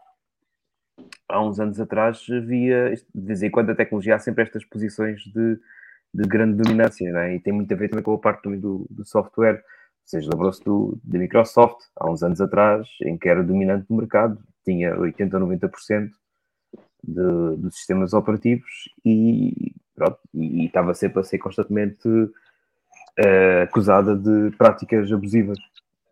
há 1.30 1.42
uns 1.46 1.60
anos 1.60 1.80
atrás 1.80 2.26
havia, 2.30 2.94
de 3.14 3.22
vez 3.26 3.44
em 3.44 3.52
quando, 3.52 3.70
a 3.72 3.76
tecnologia 3.76 4.16
há 4.16 4.20
sempre 4.20 4.44
estas 4.44 4.64
posições 4.66 5.22
de, 5.24 5.60
de 6.14 6.24
grande 6.28 6.56
dominância, 6.62 7.12
não 7.12 7.20
é? 7.20 7.36
e 7.36 7.40
tem 7.40 7.54
muito 7.54 7.74
a 7.74 7.78
ver 7.78 7.90
também 7.90 8.04
com 8.04 8.14
a 8.14 8.18
parte 8.18 8.44
do, 8.58 8.88
do 8.90 9.06
software. 9.06 9.62
Lembrou-se 10.14 10.64
do- 10.64 10.98
da 11.04 11.20
Microsoft, 11.20 11.80
há 11.98 12.10
uns 12.10 12.24
anos 12.24 12.40
atrás, 12.40 12.88
em 13.04 13.18
que 13.18 13.28
era 13.28 13.44
dominante 13.44 13.88
do 13.90 13.96
mercado, 13.96 14.40
tinha 14.64 14.98
80 14.98 15.36
ou 15.38 15.42
90% 15.48 16.12
de, 17.04 17.58
dos 17.58 17.76
sistemas 17.76 18.14
operativos 18.14 18.90
e, 19.06 19.74
pronto, 19.96 20.18
e, 20.34 20.62
e 20.64 20.66
estava 20.66 20.94
sempre 20.94 21.20
a 21.20 21.24
ser 21.24 21.40
constantemente 21.40 22.08
eh, 23.18 23.64
acusada 23.64 24.16
de 24.16 24.56
práticas 24.58 25.12
abusivas. 25.12 25.58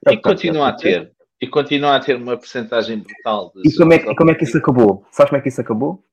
E 0.09 0.17
continua 0.17 0.69
a 0.69 0.73
ter. 0.73 1.11
E 1.41 1.47
continua 1.47 1.95
a 1.95 1.99
ter 1.99 2.15
uma 2.15 2.37
percentagem 2.37 2.99
brutal 2.99 3.51
de. 3.55 3.67
E 3.69 3.75
como 3.75 3.93
é, 3.93 3.99
que- 3.99 4.09
e 4.11 4.15
como 4.15 4.31
é 4.31 4.35
que 4.35 4.43
isso 4.45 4.57
acabou? 4.57 5.05
Sabes 5.11 5.29
como 5.29 5.39
é 5.39 5.41
que 5.41 5.49
isso 5.49 5.61
acabou? 5.61 6.03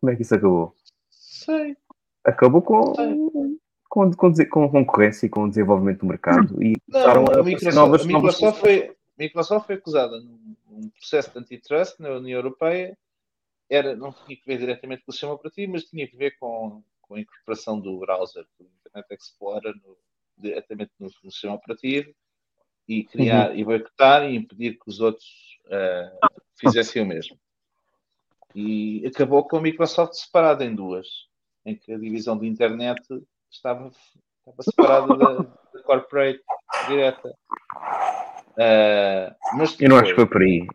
Como 0.00 0.12
é 0.12 0.16
que 0.16 0.22
isso 0.22 0.34
acabou? 0.34 0.74
Sei. 1.10 1.76
Acabou 2.24 2.62
com, 2.62 2.92
com, 3.88 4.10
com, 4.12 4.30
dese- 4.30 4.46
com 4.46 4.68
concorrência 4.68 5.26
e 5.26 5.28
com 5.28 5.44
o 5.44 5.48
desenvolvimento 5.48 6.00
do 6.00 6.06
mercado 6.06 6.62
e 6.62 6.76
Não, 6.88 7.24
a 7.26 7.42
Microsoft, 7.42 7.74
novas, 7.74 7.74
a 7.74 7.76
novas 7.76 8.06
Microsoft 8.06 8.60
foi, 8.60 8.88
a 8.88 8.92
Microsoft 9.18 9.66
foi 9.66 9.74
acusada 9.76 10.20
num, 10.20 10.54
num 10.68 10.88
processo 10.90 11.32
de 11.32 11.38
antitrust 11.38 12.00
na 12.00 12.10
União 12.10 12.38
Europeia. 12.38 12.96
Era, 13.70 13.94
não 13.96 14.12
tinha 14.12 14.36
que 14.36 14.46
ver 14.46 14.58
diretamente 14.58 15.02
com 15.04 15.10
o 15.10 15.12
sistema 15.12 15.32
operativo, 15.32 15.72
mas 15.72 15.84
tinha 15.84 16.06
que 16.08 16.16
ver 16.16 16.32
com, 16.38 16.82
com 17.00 17.14
a 17.14 17.20
incorporação 17.20 17.78
do 17.80 17.98
browser 17.98 18.44
do 18.58 18.66
Internet 18.86 19.06
Explorer 19.22 19.74
no- 19.76 19.96
diretamente 20.42 20.92
no, 20.98 21.08
no 21.22 21.30
sistema 21.30 21.54
operativo 21.54 22.12
e 22.88 23.04
criar 23.04 23.50
Uhum. 23.50 23.56
e 23.56 23.64
boicotar 23.64 24.24
e 24.24 24.36
impedir 24.36 24.72
que 24.78 24.88
os 24.88 25.00
outros 25.00 25.26
eh, 25.70 26.12
fizessem 26.58 27.02
o 27.02 27.06
mesmo. 27.06 27.38
E 28.54 29.06
acabou 29.06 29.44
com 29.48 29.56
a 29.56 29.62
Microsoft 29.62 30.14
separada 30.14 30.64
em 30.64 30.74
duas, 30.74 31.06
em 31.64 31.74
que 31.74 31.92
a 31.92 31.98
divisão 31.98 32.36
de 32.38 32.46
internet 32.46 33.00
estava, 33.50 33.90
estava 34.40 34.62
separada 34.62 35.16
da, 35.16 35.32
da 35.72 35.82
corporate 35.84 36.42
direta. 36.86 37.34
Ah, 38.58 39.34
mas 39.56 39.80
Eu 39.80 39.88
não 39.88 39.96
acho 39.96 40.10
que 40.10 40.16
foi 40.16 40.26
por 40.26 40.42
aí. 40.42 40.68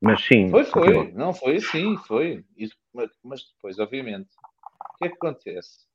Mas 0.00 0.22
sim. 0.24 0.50
foi, 0.50 0.64
foi. 0.64 0.92
continua. 0.92 1.18
Não, 1.18 1.32
foi 1.32 1.60
sim, 1.60 1.96
foi. 2.06 2.44
E- 2.56 2.68
mas, 2.92 3.10
mas 3.24 3.42
depois, 3.54 3.78
obviamente, 3.78 4.28
o 4.94 4.98
que 4.98 5.04
é 5.06 5.08
que 5.08 5.14
acontece? 5.14 5.86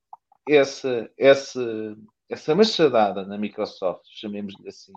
Essa, 0.48 1.10
essa, 1.18 1.96
essa 2.32 2.56
machadada 2.56 3.26
na 3.26 3.38
Microsoft, 3.38 4.06
chamemos-lhe 4.10 4.68
assim, 4.68 4.94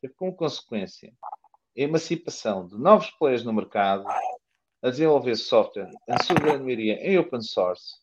teve 0.00 0.14
como 0.14 0.34
consequência 0.34 1.12
a 1.76 1.80
emancipação 1.80 2.66
de 2.66 2.78
novos 2.78 3.10
players 3.12 3.44
no 3.44 3.52
mercado 3.52 4.06
a 4.82 4.90
desenvolver 4.90 5.36
software, 5.36 5.90
a 6.08 6.22
sua 6.22 6.36
grande 6.36 6.62
maioria 6.64 6.94
em 7.06 7.18
open 7.18 7.42
source, 7.42 7.96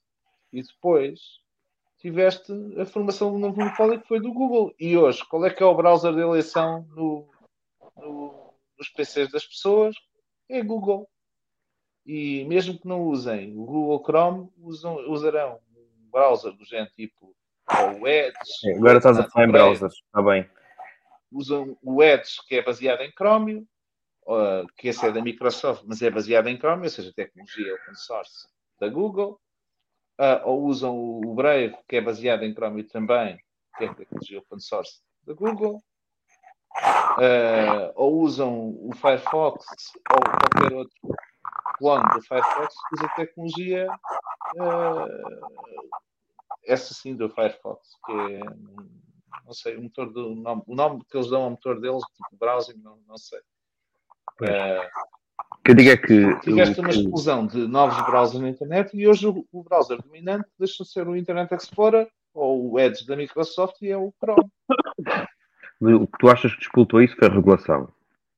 e 0.52 0.62
depois 0.62 1.20
tiveste 1.98 2.52
a 2.80 2.86
formação 2.86 3.32
de 3.32 3.38
um 3.38 3.40
novo 3.40 3.58
monopólio 3.58 4.02
que 4.02 4.08
foi 4.08 4.20
do 4.20 4.32
Google. 4.34 4.74
E 4.80 4.98
hoje, 4.98 5.24
qual 5.30 5.46
é 5.46 5.50
que 5.50 5.64
é 5.64 5.66
o 5.66 5.74
browser 5.76 6.14
de 6.14 6.20
eleição 6.22 6.86
no, 6.90 7.30
no- 7.96 8.54
nos 8.78 8.90
PCs 8.90 9.32
das 9.32 9.46
pessoas? 9.46 9.96
É 10.50 10.62
Google. 10.62 11.10
E 12.06 12.44
mesmo 12.46 12.78
que 12.78 12.88
não 12.88 13.02
usem 13.04 13.58
o 13.58 13.66
Google 13.66 14.04
Chrome, 14.04 14.50
usam, 14.58 14.96
usarão 15.10 15.60
um 15.76 16.10
browser 16.12 16.52
do 16.52 16.66
género 16.66 16.92
tipo 16.92 17.34
ou 17.70 18.02
o 18.02 18.08
Edge. 18.08 18.34
É, 18.66 18.76
Agora 18.78 18.98
estás 18.98 19.20
a 19.20 19.30
falar 19.30 19.48
em 19.48 19.52
browsers, 19.52 19.94
está 19.94 20.22
bem. 20.22 20.50
Usam 21.32 21.78
o 21.82 22.04
Edge, 22.04 22.38
que 22.48 22.56
é 22.56 22.62
baseado 22.62 23.02
em 23.02 23.12
Chromium, 23.12 23.66
que 24.78 24.88
esse 24.90 25.06
é 25.06 25.12
da 25.12 25.22
Microsoft, 25.22 25.84
mas 25.86 26.02
é 26.02 26.10
baseado 26.10 26.48
em 26.48 26.58
Chromium, 26.58 26.84
ou 26.84 26.90
seja, 26.90 27.14
tecnologia 27.16 27.74
open 27.76 27.96
source 27.96 28.48
da 28.80 28.88
Google. 28.88 29.40
Uh, 30.20 30.46
ou 30.46 30.64
usam 30.66 30.96
o 30.96 31.34
Brave, 31.34 31.76
que 31.88 31.96
é 31.96 32.02
baseado 32.02 32.44
em 32.44 32.54
Chromium 32.54 32.88
também, 32.88 33.40
que 33.78 33.86
é 33.86 33.94
tecnologia 33.94 34.40
open 34.40 34.60
source 34.60 35.02
da 35.26 35.34
Google. 35.34 35.82
Uh, 37.18 37.94
ou 37.96 38.22
usam 38.22 38.76
o 38.82 38.92
Firefox 38.96 39.66
ou 40.12 40.20
qualquer 40.20 40.76
outro 40.76 40.96
clone 41.78 42.14
do 42.14 42.22
Firefox 42.22 42.74
que 42.90 42.96
usa 42.96 43.14
tecnologia 43.16 43.88
uh, 44.56 45.08
essa 46.66 46.94
sim 46.94 47.16
do 47.16 47.30
Firefox, 47.30 47.90
que 48.06 48.12
é 48.12 48.42
não 49.46 49.54
sei, 49.54 49.76
o 49.76 49.84
motor 49.84 50.12
do 50.12 50.36
nome, 50.36 50.62
o 50.68 50.76
nome 50.76 51.02
que 51.10 51.18
eles 51.18 51.30
dão 51.30 51.44
ao 51.44 51.50
motor 51.52 51.80
deles, 51.80 52.02
tipo 52.16 52.38
browsing, 52.40 52.80
não, 52.82 52.98
não 53.08 53.18
sei. 53.18 53.40
O 54.40 55.64
que 55.64 55.72
eu 55.72 55.76
digo 55.76 55.90
é 55.90 55.98
que. 55.98 56.40
tiveste 56.42 56.80
uma 56.80 56.90
explosão 56.90 57.46
de 57.46 57.68
novos 57.68 58.00
browsers 58.06 58.42
na 58.42 58.50
internet 58.50 58.96
e 58.96 59.08
hoje 59.08 59.28
o, 59.28 59.46
o 59.52 59.64
browser 59.64 60.02
dominante 60.02 60.48
deixa 60.58 60.84
de 60.84 60.90
ser 60.90 61.08
o 61.08 61.16
Internet 61.16 61.54
Explorer 61.54 62.08
ou 62.34 62.72
o 62.72 62.80
Edge 62.80 63.06
da 63.06 63.16
Microsoft 63.16 63.82
e 63.82 63.90
é 63.90 63.98
o 63.98 64.14
Chrome. 64.20 64.50
O 65.82 66.08
que 66.08 66.18
tu 66.20 66.30
achas 66.30 66.54
que 66.54 66.60
disputou 66.60 67.02
isso 67.02 67.16
foi 67.18 67.28
a 67.28 67.32
regulação. 67.32 67.90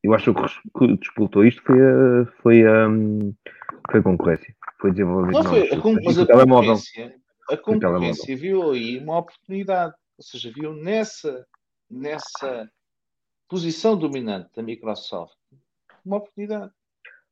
Eu 0.04 0.14
acho 0.14 0.34
que 0.34 0.42
o 0.42 0.80
que 0.80 0.98
disputou 0.98 1.46
isto 1.46 1.62
foi 1.64 1.80
a, 1.80 2.26
foi 2.42 2.64
a, 2.66 2.88
foi 3.90 4.00
a 4.00 4.04
concorrência. 4.04 4.56
Foi 4.80 4.92
desenvolver 4.92 5.32
Não 5.32 5.44
foi, 5.44 5.70
a, 5.72 7.16
a 7.50 7.58
concorrência 7.58 8.36
viu 8.36 8.72
aí 8.72 8.98
uma 9.00 9.20
oportunidade, 9.20 9.94
ou 10.18 10.24
seja, 10.24 10.52
viu 10.52 10.74
nessa, 10.74 11.46
nessa 11.90 12.70
posição 13.48 13.98
dominante 13.98 14.50
da 14.56 14.64
Microsoft 14.64 15.36
uma 16.06 16.18
oportunidade. 16.18 16.72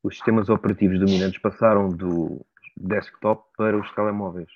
Os 0.03 0.15
sistemas 0.15 0.49
operativos 0.49 0.99
dominantes 0.99 1.39
passaram 1.39 1.89
do 1.89 2.45
desktop 2.75 3.45
para 3.55 3.77
os 3.77 3.89
telemóveis. 3.93 4.49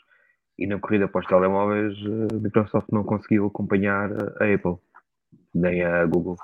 E 0.58 0.66
na 0.66 0.80
corrida 0.80 1.08
para 1.08 1.22
os 1.22 1.28
telemóveis, 1.28 1.96
a 2.32 2.36
Microsoft 2.36 2.88
não 2.92 3.04
conseguiu 3.04 3.46
acompanhar 3.46 4.12
a 4.42 4.54
Apple, 4.54 4.78
nem 5.54 5.84
a 5.84 6.04
Google. 6.06 6.36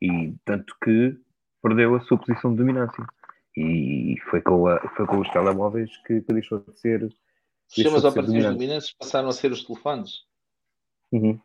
E 0.00 0.34
tanto 0.44 0.74
que 0.82 1.16
perdeu 1.62 1.94
a 1.94 2.00
sua 2.00 2.18
posição 2.18 2.50
de 2.52 2.56
dominância. 2.58 3.04
E 3.56 4.16
foi 4.30 4.40
com, 4.40 4.66
a- 4.66 4.80
foi 4.96 5.06
com 5.06 5.18
os 5.20 5.30
telemóveis 5.30 5.94
que, 6.06 6.20
que 6.22 6.32
deixou 6.32 6.58
de 6.60 6.78
ser. 6.80 7.08
Sistemas 7.74 8.02
ser 8.02 8.08
operativos 8.08 8.32
dominante. 8.42 8.58
dominantes 8.58 8.92
passaram 8.92 9.28
a 9.28 9.32
ser 9.32 9.50
os 9.52 9.64
telefones. 9.64 10.22
Uhum. 11.12 11.38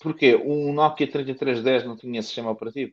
Porquê? 0.00 0.34
Um 0.36 0.72
Nokia 0.72 1.10
3310 1.10 1.84
não 1.84 1.96
tinha 1.96 2.22
sistema 2.22 2.50
operativo? 2.50 2.92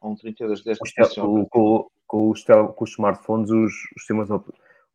Ou 0.00 0.12
um 0.12 0.14
3210 0.16 0.78
não 0.78 0.86
tinha 0.86 1.04
sistema 1.06 1.26
com, 1.26 1.46
com- 1.46 1.90
com 2.06 2.30
os 2.30 2.44
com 2.44 2.84
os 2.84 2.90
smartphones, 2.90 3.50
os, 3.50 3.72
os 3.72 4.02
sistemas 4.02 4.30
os 4.30 4.42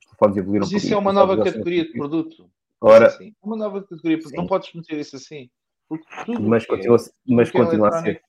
telefones 0.05 0.37
evoluíram. 0.37 0.65
Mas 0.65 0.71
isso 0.71 0.87
por- 0.87 0.93
é 0.93 0.97
uma 0.97 1.11
por 1.11 1.15
nova 1.15 1.35
causa 1.35 1.51
categoria 1.51 1.85
de 1.85 1.91
produto. 1.93 2.49
Ora, 2.81 3.07
assim. 3.07 3.29
É 3.29 3.45
uma 3.45 3.55
nova 3.57 3.81
categoria 3.81 4.17
de 4.17 4.23
produto. 4.23 4.39
Não 4.39 4.47
podes 4.47 4.73
meter 4.73 4.99
isso 4.99 5.15
assim. 5.15 5.49
Porque 5.87 6.05
mas 6.39 6.63
é- 6.63 6.67
continua, 6.67 6.97
mas 7.25 7.49
é 7.49 7.51
continua 7.51 7.89
a 7.89 8.01
ser. 8.01 8.21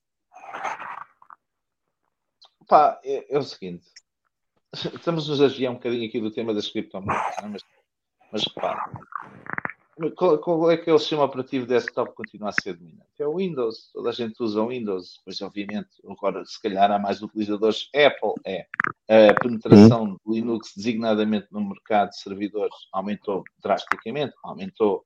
Pá, 2.68 3.00
é, 3.04 3.34
é 3.34 3.38
o 3.38 3.42
seguinte. 3.42 3.86
Estamos 4.94 5.28
nos 5.28 5.40
a 5.40 5.48
desviar 5.48 5.72
um 5.72 5.76
bocadinho 5.76 6.08
aqui 6.08 6.20
do 6.20 6.30
tema 6.30 6.54
das 6.54 6.68
criptomoedas, 6.68 7.36
não 7.40 7.48
é? 7.48 7.50
mas, 7.52 7.62
mas 8.34 8.42
repara. 8.42 8.90
Qual, 10.16 10.38
qual 10.38 10.70
é 10.72 10.76
que 10.76 10.90
é 10.90 10.92
o 10.92 10.98
sistema 10.98 11.22
operativo 11.22 11.66
desktop 11.66 12.10
que 12.10 12.16
continua 12.16 12.48
a 12.48 12.52
ser 12.52 12.74
dominante? 12.74 13.08
É 13.20 13.26
o 13.28 13.36
Windows. 13.36 13.92
Toda 13.92 14.08
a 14.10 14.12
gente 14.12 14.34
usa 14.42 14.60
o 14.60 14.66
Windows. 14.66 15.20
Pois, 15.24 15.40
obviamente, 15.40 15.88
agora, 16.04 16.44
se 16.44 16.60
calhar, 16.60 16.90
há 16.90 16.98
mais 16.98 17.22
utilizadores. 17.22 17.88
Apple 17.94 18.34
é. 18.44 18.66
A 19.30 19.34
penetração 19.40 20.14
de 20.14 20.18
Linux, 20.26 20.72
designadamente 20.76 21.46
no 21.52 21.60
mercado 21.60 22.10
de 22.10 22.18
servidores, 22.18 22.74
aumentou 22.92 23.44
drasticamente. 23.62 24.34
Aumentou. 24.42 25.04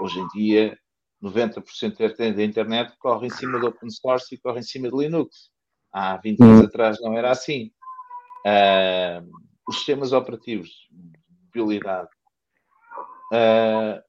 Hoje 0.00 0.18
em 0.18 0.28
dia, 0.28 0.78
90% 1.22 2.34
da 2.34 2.42
internet 2.42 2.96
corre 2.98 3.26
em 3.26 3.30
cima 3.30 3.60
do 3.60 3.66
open 3.66 3.90
source 3.90 4.34
e 4.34 4.38
corre 4.38 4.60
em 4.60 4.62
cima 4.62 4.88
de 4.90 4.96
Linux. 4.96 5.50
Há 5.92 6.16
20 6.16 6.42
anos 6.42 6.60
Uhum. 6.60 6.64
atrás 6.64 6.98
não 7.02 7.18
era 7.18 7.30
assim. 7.30 7.70
Ah, 8.46 9.22
os 9.68 9.76
sistemas 9.76 10.14
operativos 10.14 10.70
de 10.90 11.60
mobilidade. 11.60 12.08
Ah, 13.32 14.02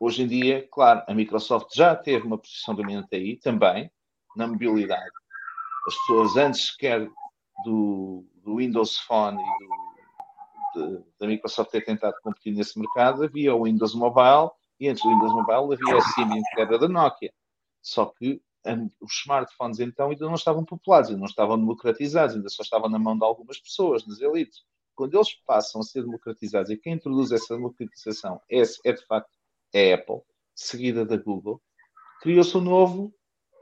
hoje 0.00 0.22
em 0.22 0.26
dia, 0.26 0.66
claro, 0.72 1.02
a 1.06 1.14
Microsoft 1.14 1.74
já 1.74 1.94
teve 1.94 2.26
uma 2.26 2.38
posição 2.38 2.74
dominante 2.74 3.14
aí 3.14 3.36
também, 3.36 3.90
na 4.36 4.46
mobilidade. 4.46 5.10
As 5.86 5.94
pessoas 5.98 6.36
antes 6.36 6.68
sequer 6.68 7.08
do, 7.64 8.24
do 8.42 8.56
Windows 8.56 8.98
Phone 9.00 9.38
e 9.38 10.78
do, 10.78 10.98
de- 10.98 11.04
da 11.18 11.26
Microsoft 11.26 11.70
ter 11.70 11.84
tentado 11.84 12.14
competir 12.22 12.54
nesse 12.54 12.78
mercado, 12.78 13.24
havia 13.24 13.54
o 13.54 13.64
Windows 13.64 13.94
Mobile 13.94 14.50
e 14.78 14.88
antes 14.88 15.02
do 15.02 15.10
Windows 15.10 15.32
Mobile 15.32 15.74
havia 15.74 15.98
a 15.98 16.00
Symbian, 16.00 16.42
que 16.54 16.60
era 16.60 16.78
da 16.78 16.88
Nokia. 16.88 17.32
Só 17.82 18.06
que 18.06 18.40
os 19.00 19.20
smartphones 19.20 19.80
então 19.80 20.10
ainda 20.10 20.26
não 20.26 20.34
estavam 20.34 20.64
populares, 20.64 21.08
ainda 21.08 21.18
não 21.18 21.26
estavam 21.26 21.58
democratizados, 21.58 22.36
ainda 22.36 22.48
só 22.48 22.62
estavam 22.62 22.88
na 22.88 22.98
mão 22.98 23.16
de 23.16 23.24
algumas 23.24 23.58
pessoas, 23.58 24.06
nas 24.06 24.20
elites. 24.20 24.62
Quando 25.00 25.14
eles 25.14 25.32
passam 25.46 25.80
a 25.80 25.84
ser 25.84 26.02
democratizados 26.02 26.70
e 26.70 26.76
quem 26.76 26.92
introduz 26.92 27.32
essa 27.32 27.54
democratização 27.56 28.38
é, 28.50 28.60
é 28.84 28.92
de 28.92 29.06
facto 29.06 29.30
a 29.74 29.94
Apple, 29.94 30.20
seguida 30.54 31.06
da 31.06 31.16
Google, 31.16 31.58
criou-se 32.20 32.54
um 32.54 32.60
novo 32.60 33.10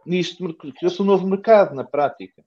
merc- 0.04 0.72
criou-se 0.76 1.00
um 1.00 1.04
novo 1.04 1.24
mercado 1.28 1.76
na 1.76 1.84
prática. 1.84 2.44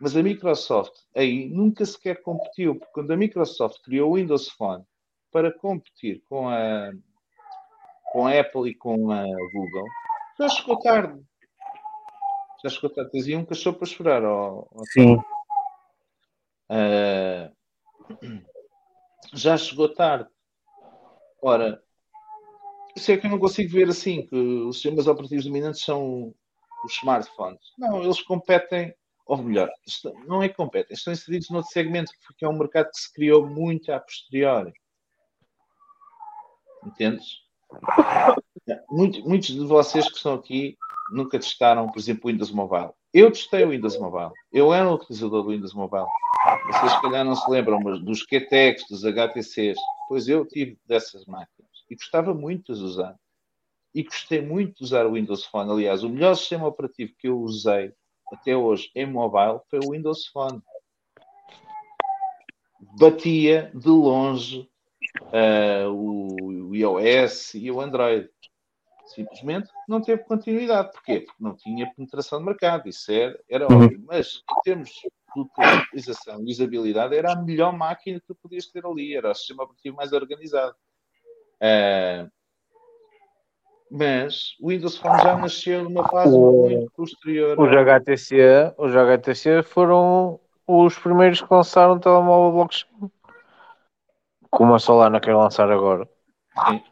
Mas 0.00 0.16
a 0.16 0.22
Microsoft 0.24 0.92
aí 1.14 1.48
nunca 1.48 1.86
sequer 1.86 2.20
competiu, 2.20 2.74
porque 2.74 2.92
quando 2.92 3.12
a 3.12 3.16
Microsoft 3.16 3.80
criou 3.84 4.10
o 4.10 4.14
Windows 4.16 4.48
Phone 4.48 4.82
para 5.30 5.52
competir 5.56 6.20
com 6.28 6.48
a, 6.48 6.90
com 8.12 8.26
a 8.26 8.40
Apple 8.40 8.70
e 8.70 8.74
com 8.74 9.12
a 9.12 9.22
Google, 9.22 9.86
já 10.36 10.48
chegou 10.48 10.80
tarde. 10.80 11.22
Já 12.64 12.70
chegou 12.70 12.90
tarde. 12.90 13.12
Tens 13.12 13.28
aí 13.28 13.36
um 13.36 13.44
cachorro 13.44 13.76
para 13.76 13.86
chorar. 13.86 14.24
ó- 14.24 14.66
ó- 14.68 14.84
Sim. 14.86 15.16
Ah, 16.70 17.50
já 19.34 19.56
chegou 19.56 19.92
tarde. 19.92 20.28
Ora, 21.42 21.82
isso 22.96 23.12
é 23.12 23.16
que 23.16 23.26
eu 23.26 23.30
não 23.30 23.38
consigo 23.38 23.70
ver 23.70 23.88
assim, 23.88 24.26
que 24.26 24.34
os 24.34 24.76
sistemas 24.76 25.06
operativos 25.06 25.44
dominantes 25.44 25.82
são 25.82 26.34
os 26.84 26.92
smartphones. 26.96 27.60
Não, 27.78 28.02
eles 28.02 28.20
competem, 28.22 28.94
ou 29.26 29.36
melhor, 29.38 29.70
não 30.26 30.42
é 30.42 30.48
que 30.48 30.56
competem, 30.56 30.94
estão 30.94 31.12
inseridos 31.12 31.50
noutro 31.50 31.70
segmento, 31.70 32.10
porque 32.26 32.44
é 32.44 32.48
um 32.48 32.58
mercado 32.58 32.90
que 32.90 33.00
se 33.00 33.12
criou 33.12 33.46
muito 33.46 33.92
a 33.92 34.00
posteriori. 34.00 34.72
Entendes? 36.84 37.26
Muito- 38.90 39.22
muitos 39.28 39.48
de 39.48 39.66
vocês 39.66 40.08
que 40.08 40.16
estão 40.16 40.34
aqui 40.34 40.76
nunca 41.10 41.38
testaram, 41.38 41.88
por 41.90 41.98
exemplo, 41.98 42.22
o 42.24 42.32
Windows 42.32 42.50
Mobile. 42.50 42.90
Eu 43.12 43.30
testei 43.30 43.64
o 43.64 43.70
Windows 43.70 43.98
Mobile. 43.98 44.32
Eu 44.52 44.72
era 44.72 44.88
um 44.88 44.94
utilizador 44.94 45.42
do 45.42 45.50
Windows 45.50 45.74
Mobile. 45.74 46.06
Vocês, 46.66 46.92
se 46.92 47.02
calhar, 47.02 47.24
não 47.24 47.34
se 47.34 47.50
lembram, 47.50 47.80
mas 47.80 48.00
dos 48.00 48.24
QTEX, 48.24 48.84
dos 48.88 49.04
HTCs. 49.04 49.78
Pois 50.08 50.28
eu 50.28 50.46
tive 50.46 50.78
dessas 50.86 51.24
máquinas 51.26 51.70
e 51.90 51.94
gostava 51.94 52.32
muito 52.34 52.66
de 52.66 52.72
as 52.72 52.78
usar. 52.78 53.16
E 53.94 54.02
gostei 54.02 54.40
muito 54.40 54.76
de 54.78 54.84
usar 54.84 55.06
o 55.06 55.12
Windows 55.12 55.44
Phone. 55.44 55.70
Aliás, 55.70 56.02
o 56.02 56.08
melhor 56.08 56.34
sistema 56.34 56.66
operativo 56.66 57.12
que 57.18 57.28
eu 57.28 57.38
usei 57.38 57.92
até 58.32 58.56
hoje 58.56 58.90
em 58.94 59.06
mobile 59.06 59.60
foi 59.70 59.78
o 59.80 59.90
Windows 59.92 60.26
Phone. 60.26 60.62
Batia 62.98 63.70
de 63.74 63.88
longe 63.88 64.68
ah, 65.32 65.88
o, 65.88 66.68
o 66.70 66.74
iOS 66.74 67.54
e 67.54 67.70
o 67.70 67.80
Android. 67.80 68.28
Simplesmente 69.06 69.70
não 69.88 70.02
teve 70.02 70.22
continuidade. 70.24 70.92
Porquê? 70.92 71.20
Porque 71.20 71.42
não 71.42 71.56
tinha 71.56 71.90
penetração 71.94 72.38
de 72.38 72.44
mercado. 72.44 72.88
Isso 72.88 73.10
era, 73.10 73.40
era 73.48 73.68
Uhum. 73.68 73.84
óbvio. 73.84 74.04
Mas, 74.06 74.42
em 74.50 74.62
termos 74.62 74.90
utilização 75.36 76.40
e 76.44 76.50
usabilidade, 76.50 77.14
era 77.16 77.32
a 77.32 77.36
melhor 77.42 77.72
máquina 77.76 78.18
que 78.20 78.26
tu 78.26 78.34
podias 78.34 78.66
ter 78.66 78.84
ali. 78.84 79.14
Era 79.16 79.30
o 79.30 79.34
sistema 79.34 79.64
operativo 79.64 79.96
mais 79.96 80.12
organizado. 80.12 80.74
Ah, 81.60 82.26
mas 83.90 84.54
o 84.60 84.68
Windows 84.68 84.98
Phone 84.98 85.22
já 85.22 85.36
nasceu 85.36 85.84
numa 85.84 86.06
fase 86.08 86.36
O- 86.36 86.68
muito 86.68 86.92
posterior. 86.92 87.58
Os 87.58 87.70
HTC, 87.70 88.74
os 88.76 88.94
HTC 88.94 89.62
foram 89.62 90.38
os 90.66 90.98
primeiros 90.98 91.40
que 91.40 91.52
lançaram 91.52 91.94
o 91.94 92.00
telemóvel 92.00 92.52
blockchain. 92.52 93.10
Como 94.50 94.74
a 94.74 94.78
Solana 94.78 95.20
quer 95.20 95.34
lançar 95.34 95.70
agora. 95.70 96.08
Sim. 96.68 96.82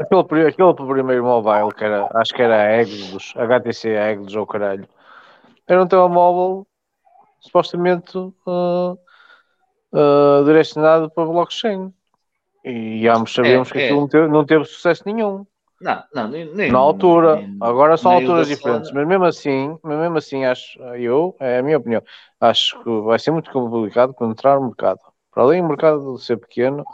Aquele, 0.00 0.48
aquele 0.48 0.74
primeiro 0.74 1.24
mobile 1.24 1.72
que 1.74 1.84
era, 1.84 2.08
acho 2.14 2.34
que 2.34 2.42
era 2.42 2.62
a 2.62 2.80
Exodus, 2.80 3.32
HTC 3.36 3.88
Exodus 3.90 4.34
ou 4.34 4.46
caralho. 4.46 4.88
Era 5.66 5.82
um 5.82 5.86
telemóvel 5.86 6.66
supostamente 7.44 8.16
uh, 8.16 8.98
uh, 9.92 10.44
direcionado 10.44 11.10
para 11.10 11.26
blockchain. 11.26 11.92
E 12.64 13.06
ambos 13.08 13.34
sabemos 13.34 13.70
que 13.70 13.78
é. 13.78 13.84
aquilo 13.84 14.00
não 14.00 14.08
teve, 14.08 14.28
não 14.28 14.44
teve 14.44 14.64
sucesso 14.64 15.02
nenhum. 15.04 15.44
Não, 15.80 16.02
não, 16.14 16.28
nem, 16.28 16.54
Na 16.70 16.78
altura, 16.78 17.36
nem- 17.36 17.58
agora 17.60 17.96
são 17.98 18.12
alturas 18.12 18.48
diferentes, 18.48 18.90
mas 18.90 19.06
mesmo 19.06 19.24
assim, 19.24 19.78
mas 19.82 19.98
mesmo 19.98 20.16
assim 20.16 20.44
acho, 20.46 20.78
eu, 20.96 21.36
é 21.38 21.58
a 21.58 21.62
minha 21.62 21.76
opinião, 21.76 22.02
acho 22.40 22.82
que 22.82 22.90
vai 23.02 23.18
ser 23.18 23.32
muito 23.32 23.50
complicado 23.52 24.14
penetrar 24.14 24.58
o 24.58 24.64
mercado. 24.64 24.98
Para 25.30 25.42
além 25.42 25.60
do 25.60 25.68
mercado 25.68 26.16
ser 26.18 26.38
pequeno, 26.38 26.84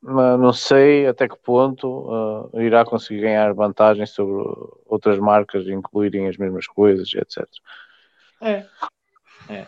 mas 0.00 0.38
não 0.38 0.52
sei 0.52 1.06
até 1.06 1.28
que 1.28 1.36
ponto 1.38 2.08
ah, 2.54 2.62
irá 2.62 2.84
conseguir 2.84 3.22
ganhar 3.22 3.52
vantagem 3.54 4.06
sobre 4.06 4.34
outras 4.86 5.18
marcas 5.18 5.66
incluírem 5.66 6.28
as 6.28 6.36
mesmas 6.36 6.66
coisas, 6.66 7.12
etc. 7.14 7.48
É. 8.40 8.66
é. 9.48 9.66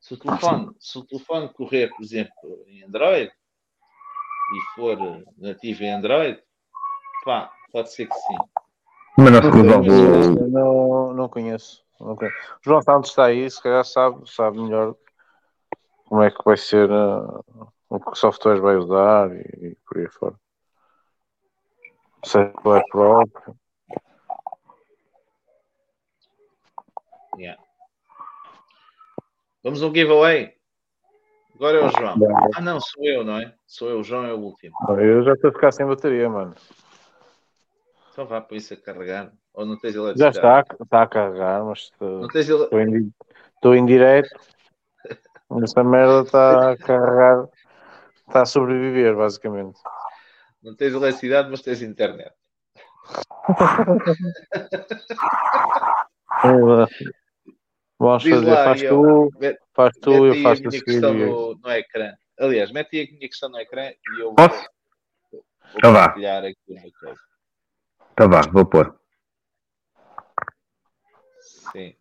Se, 0.00 0.14
o 0.14 0.16
telefone, 0.16 0.74
se 0.80 0.98
o 0.98 1.04
telefone 1.04 1.48
correr, 1.50 1.88
por 1.94 2.02
exemplo, 2.02 2.64
em 2.66 2.82
Android 2.82 3.30
e 3.30 4.74
for 4.74 4.98
nativo 5.36 5.82
em 5.82 5.92
Android, 5.92 6.42
pá, 7.24 7.52
pode 7.70 7.92
ser 7.92 8.06
que 8.06 8.14
sim. 8.14 8.36
Mas 9.18 9.32
não 9.32 9.40
Não 9.40 9.52
sei, 9.52 9.62
resolve 9.62 9.88
mas 9.90 10.26
o- 10.28 10.38
Eu 10.38 10.48
Não, 10.48 11.14
não 11.14 11.28
conheço. 11.28 11.84
Não 12.00 12.16
conheço. 12.16 12.36
O 12.38 12.60
João 12.62 12.82
Santos 12.82 13.10
está 13.10 13.26
aí, 13.26 13.50
se 13.50 13.62
calhar 13.62 13.84
sabe, 13.84 14.30
sabe 14.30 14.58
melhor 14.58 14.94
como 16.06 16.22
é 16.22 16.30
que 16.30 16.42
vai 16.44 16.56
ser, 16.56 16.90
ah, 16.90 17.40
o 17.90 18.00
que 18.00 18.18
softwares 18.18 18.60
vai 18.62 18.76
usar 18.76 19.30
e, 19.34 19.70
e 19.72 19.76
por 19.86 19.98
aí 19.98 20.08
fora. 20.08 20.34
Se 22.24 22.38
é 22.38 22.44
próprio. 22.90 23.56
Yeah. 27.36 27.62
Vamos 29.68 29.82
um 29.82 29.94
giveaway. 29.94 30.54
Agora 31.54 31.76
é 31.76 31.84
o 31.84 31.90
João. 31.90 32.16
Ah, 32.54 32.60
não, 32.62 32.80
sou 32.80 33.04
eu, 33.04 33.22
não 33.22 33.36
é? 33.36 33.52
Sou 33.66 33.90
eu, 33.90 34.00
o 34.00 34.02
João 34.02 34.24
é 34.24 34.32
o 34.32 34.38
último. 34.38 34.74
Eu 34.98 35.22
já 35.22 35.34
estou 35.34 35.50
a 35.50 35.52
ficar 35.52 35.72
sem 35.72 35.84
bateria, 35.84 36.26
mano. 36.26 36.54
Então 38.10 38.24
vá 38.24 38.40
para 38.40 38.56
isso 38.56 38.72
a 38.72 38.78
carregar. 38.78 39.30
Ou 39.52 39.66
não 39.66 39.78
tens 39.78 39.92
Já 39.92 40.00
eletricidade? 40.00 40.38
está, 40.38 40.64
está 40.82 41.02
a 41.02 41.06
carregar, 41.06 41.62
mas 41.66 41.90
Não 42.00 42.28
tens 42.28 42.48
estou 42.48 42.80
em, 42.80 43.12
estou 43.56 43.74
em 43.74 43.84
direto. 43.84 44.30
Esta 45.62 45.84
merda 45.84 46.22
está 46.22 46.70
a 46.70 46.76
carregar, 46.78 47.46
está 48.26 48.40
a 48.40 48.46
sobreviver, 48.46 49.14
basicamente. 49.14 49.78
Não 50.62 50.74
tens 50.74 50.94
eletricidade, 50.94 51.50
mas 51.50 51.60
tens 51.60 51.82
internet. 51.82 52.32
Vamos 57.98 58.22
Diz 58.22 58.32
fazer, 58.34 58.50
lá, 58.50 58.64
faz 58.64 58.82
eu- 58.82 58.90
tu, 58.94 59.32
mete- 59.38 59.60
faz 59.74 59.96
tu, 60.00 60.26
eu 60.26 60.34
faço 60.42 60.48
a 60.62 60.68
minha 60.68 60.70
seguir. 60.70 60.84
questão 60.84 61.14
no, 61.14 61.54
no 61.56 61.70
ecrã. 61.72 62.14
Aliás, 62.38 62.70
mete 62.70 62.96
aí 62.96 63.08
a 63.08 63.12
minha 63.12 63.28
questão 63.28 63.48
no 63.48 63.58
ecrã 63.58 63.90
e 63.90 64.20
eu 64.20 64.34
Posso? 64.34 64.68
vou, 65.32 65.44
vou 65.72 65.78
Então 65.78 65.92
vá. 65.92 66.04
partilhar 66.06 66.44
aqui 66.44 66.56
o 66.68 66.74
meu 66.74 66.92
coisa. 67.00 67.20
Então 68.12 68.28
vá, 68.30 68.40
vou 68.42 68.64
pôr. 68.64 68.96
Sim. 71.40 71.96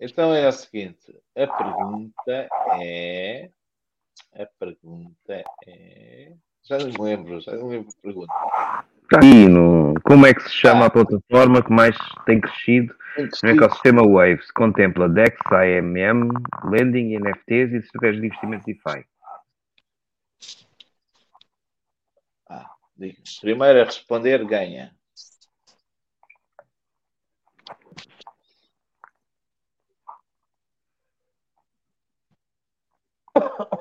Então 0.00 0.34
é 0.34 0.48
o 0.48 0.52
seguinte, 0.52 1.14
a 1.36 1.46
pergunta 1.46 2.48
é. 2.80 3.50
A 4.32 4.46
pergunta 4.58 5.44
é. 5.66 6.32
Já 6.64 6.78
não 6.78 6.86
me 6.86 6.98
lembro, 6.98 7.40
já 7.40 7.52
não 7.52 7.68
me 7.68 7.76
lembro 7.76 7.92
a 7.96 8.02
pergunta. 8.02 8.32
Está 9.12 9.26
aqui 9.26 9.48
no. 9.48 9.94
Como 10.04 10.24
é 10.24 10.32
que 10.32 10.40
se 10.42 10.50
chama 10.50 10.86
a 10.86 10.90
plataforma 10.90 11.64
que 11.64 11.72
mais 11.72 11.96
tem 12.26 12.40
crescido 12.40 12.94
no 13.42 13.50
ecossistema 13.50 14.06
Waves? 14.06 14.52
Contempla 14.52 15.08
DEX, 15.08 15.36
AMM, 15.50 16.28
Lending, 16.70 17.18
NFTs 17.18 17.72
e 17.72 17.76
estratégias 17.78 18.20
de 18.20 18.26
investimento 18.28 18.66
DeFi. 18.66 19.04
Ah, 22.48 22.70
digo. 22.96 23.16
Primeiro 23.40 23.80
a 23.80 23.84
responder 23.84 24.44
ganha. 24.44 24.94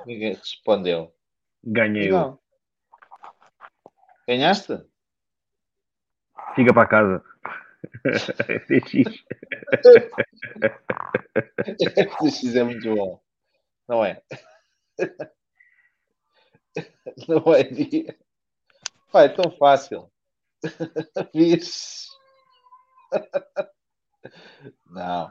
Ninguém 0.07 0.33
respondeu. 0.33 1.13
Ganhei. 1.63 2.09
Não. 2.09 2.39
Ganhaste? 4.27 4.89
Fica 6.55 6.73
para 6.73 6.87
casa. 6.87 7.23
FTX. 8.49 9.23
FTX 11.67 12.55
é 12.55 12.63
muito 12.63 12.95
bom. 12.95 13.19
Não 13.89 14.05
é? 14.05 14.21
Não 17.27 17.53
é 17.53 17.63
dia. 17.63 18.15
Pá, 19.11 19.23
é 19.23 19.29
tão 19.29 19.51
fácil. 19.51 20.11
Não. 24.89 25.29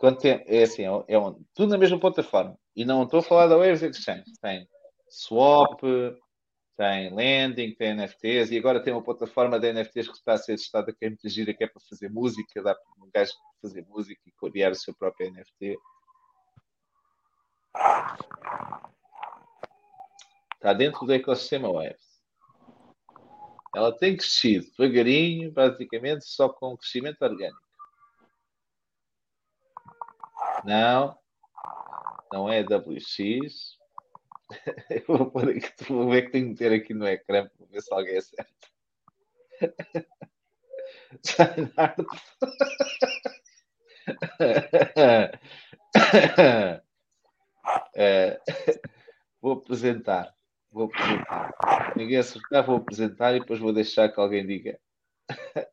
Quanto 0.00 0.20
tempo? 0.22 0.44
É 0.48 0.64
assim, 0.64 0.84
é, 0.84 1.04
é 1.14 1.18
um- 1.18 1.42
tudo 1.54 1.70
na 1.70 1.78
mesma 1.78 2.00
plataforma. 2.00 2.58
E 2.76 2.84
não 2.86 3.04
estou 3.04 3.20
a 3.20 3.24
falar 3.24 3.48
da 3.48 3.56
Waves 3.58 3.82
Exchange. 3.82 4.24
Tem 4.42 4.68
swap, 5.10 5.82
tem 6.78 7.12
lending, 7.12 7.74
tem 7.74 7.92
NFTs 7.92 8.52
e 8.52 8.56
agora 8.56 8.80
tem 8.80 8.92
uma 8.92 9.02
plataforma 9.02 9.58
de 9.58 9.72
NFTs 9.72 10.06
que 10.06 10.14
está 10.14 10.34
a 10.34 10.38
ser 10.38 10.54
testada 10.54 10.92
que 10.92 11.04
é 11.04 11.08
muito 11.08 11.28
gira, 11.28 11.52
que 11.52 11.64
é 11.64 11.66
para 11.66 11.82
fazer 11.90 12.08
música, 12.08 12.62
dá 12.62 12.72
para 12.72 13.04
um 13.04 13.10
gajo 13.12 13.32
fazer 13.60 13.84
música 13.88 14.20
e 14.24 14.30
criar 14.30 14.70
o 14.70 14.76
seu 14.76 14.94
próprio 14.94 15.28
NFT. 15.32 15.76
Está 20.54 20.72
dentro 20.72 21.04
do 21.04 21.12
ecossistema 21.12 21.72
Waves. 21.72 22.22
Ela 23.74 23.92
tem 23.98 24.16
crescido 24.16 24.70
devagarinho, 24.78 25.50
basicamente 25.50 26.24
só 26.26 26.48
com 26.48 26.76
crescimento 26.76 27.20
orgânico. 27.22 27.60
Não. 30.64 31.18
Não 32.32 32.48
é 32.48 32.60
WX. 32.60 33.77
Eu 34.90 35.04
vou, 35.06 35.30
pôr 35.30 35.50
aqui, 35.50 35.84
vou 35.88 36.10
ver 36.10 36.22
que 36.22 36.32
tenho 36.32 36.44
que 36.46 36.50
meter 36.50 36.72
aqui 36.72 36.94
no 36.94 37.06
ecrã 37.06 37.48
para 37.48 37.66
ver 37.66 37.82
se 37.82 37.92
alguém 37.92 38.16
acerta. 38.16 38.68
Zainard. 41.26 42.06
É, 47.94 48.40
vou 49.40 49.52
apresentar. 49.52 50.34
Vou 50.70 50.84
apresentar. 50.84 51.54
Ninguém 51.96 52.18
acertar, 52.18 52.64
vou 52.64 52.76
apresentar 52.76 53.34
e 53.34 53.40
depois 53.40 53.60
vou 53.60 53.72
deixar 53.72 54.08
que 54.08 54.20
alguém 54.20 54.46
diga. 54.46 54.78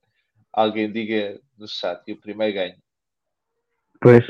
alguém 0.51 0.91
diga 0.91 1.39
no 1.57 1.67
chat 1.67 2.01
e 2.07 2.13
o 2.13 2.19
primeiro 2.19 2.53
ganha. 2.53 2.77
Pois. 4.01 4.25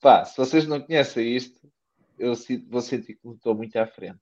Pá, 0.00 0.24
se 0.24 0.36
vocês 0.36 0.66
não 0.66 0.80
conhecem 0.80 1.36
isto, 1.36 1.60
eu 2.18 2.32
vou 2.68 2.80
sentir 2.80 3.14
que 3.16 3.28
estou 3.28 3.54
muito 3.54 3.76
à 3.76 3.86
frente. 3.86 4.20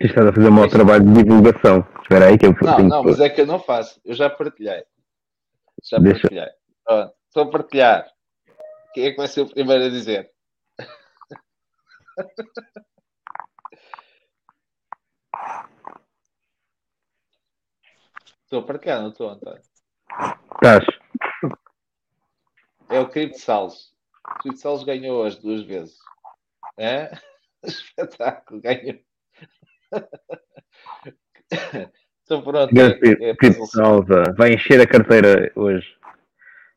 Estás 0.00 0.26
a 0.26 0.32
fazer 0.32 0.48
um 0.48 0.52
mau 0.52 0.68
trabalho 0.68 1.04
de 1.04 1.22
divulgação. 1.22 1.86
Espera 2.02 2.26
aí 2.26 2.38
que 2.38 2.46
eu 2.46 2.54
Não, 2.60 2.78
não, 2.80 3.04
mas 3.04 3.20
é 3.20 3.28
que 3.30 3.40
eu 3.40 3.46
não 3.46 3.58
faço. 3.58 4.00
Eu 4.04 4.14
já 4.14 4.28
partilhei. 4.28 4.84
Já 5.82 5.98
Deixa- 5.98 6.22
partilhei. 6.22 6.48
Pronto, 6.84 7.14
estou 7.26 7.42
a 7.44 7.50
partilhar. 7.50 8.10
Quem 8.92 9.06
é 9.06 9.10
que 9.10 9.16
vai 9.16 9.28
ser 9.28 9.40
o 9.42 9.48
primeiro 9.50 9.84
a 9.84 9.88
dizer? 9.88 10.30
Estou 18.44 18.60
a 18.60 18.66
partilhar, 18.66 19.00
não 19.00 19.08
estou, 19.10 19.28
António? 19.30 19.62
Estás. 20.54 20.84
É 22.88 23.00
o 23.00 23.08
Cripto 23.08 23.38
Salles. 23.38 23.93
Salles 24.56 24.84
ganhou 24.84 25.24
as 25.24 25.36
duas 25.36 25.62
vezes. 25.62 25.98
É? 26.76 27.10
Espetáculo, 27.62 28.60
ganhou. 28.60 28.98
Então 32.24 32.42
pronto. 32.42 32.72
É, 32.74 33.30
é 33.30 33.36
Tipo, 33.36 33.66
Salva, 33.66 34.24
vai 34.34 34.54
encher 34.54 34.80
a 34.80 34.86
carteira 34.86 35.52
hoje. 35.54 35.94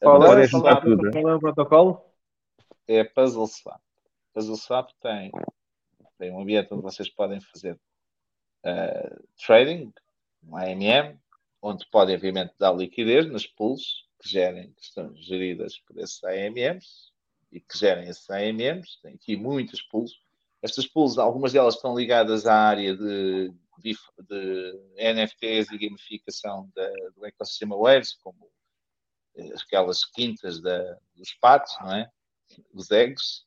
Qual 0.02 0.38
é? 0.38 0.44
é 0.44 0.48
juntar 0.48 0.82
Qual 0.82 0.94
é? 0.94 0.98
tudo. 0.98 1.12
Qual 1.12 1.30
é 1.30 1.36
o 1.36 1.40
protocolo? 1.40 2.08
é 2.88 3.04
Puzzle 3.04 3.48
Swap. 3.48 3.82
Puzzle 4.34 4.58
Swap 4.58 4.90
tem, 5.02 5.32
tem 6.18 6.32
um 6.32 6.42
ambiente 6.42 6.74
onde 6.74 6.84
vocês 6.84 7.10
podem 7.10 7.42
fazer 7.42 7.80
eh, 8.64 9.18
trading, 9.46 9.94
um 10.44 10.56
AMM, 10.56 11.18
onde 11.62 11.86
podem, 11.90 12.16
obviamente, 12.16 12.54
dar 12.60 12.74
liquidez 12.74 13.30
nas 13.32 13.46
pools 13.46 14.06
que 14.22 14.30
gerem, 14.30 14.72
que 14.74 14.82
estão 14.82 15.14
geridas 15.16 15.80
por 15.80 15.98
esses 15.98 16.22
AMMs 16.24 17.12
e 17.52 17.60
que 17.60 17.78
gerem 17.78 18.08
esses 18.08 18.30
AMMs. 18.30 19.00
Tem 19.02 19.16
aqui 19.16 19.36
muitas 19.36 19.82
pools. 19.82 20.12
Estas 20.62 20.88
pools, 20.88 21.18
algumas 21.18 21.54
delas 21.54 21.76
estão 21.76 21.96
ligadas 21.96 22.46
à 22.46 22.56
área 22.56 22.96
de, 22.96 23.52
de, 23.80 24.82
NFTs 24.98 25.72
e 25.72 25.78
gamificação 25.78 26.70
da- 26.76 27.10
do 27.16 27.26
ecossistema 27.26 27.78
Waves, 27.78 28.14
como 28.24 28.50
eh, 29.36 29.54
aquelas 29.66 30.04
quintas 30.06 30.60
da, 30.62 30.98
dos 31.16 31.34
patos, 31.40 31.76
não 31.82 31.96
é? 31.96 32.10
Os 32.74 32.92
eggs. 32.92 33.46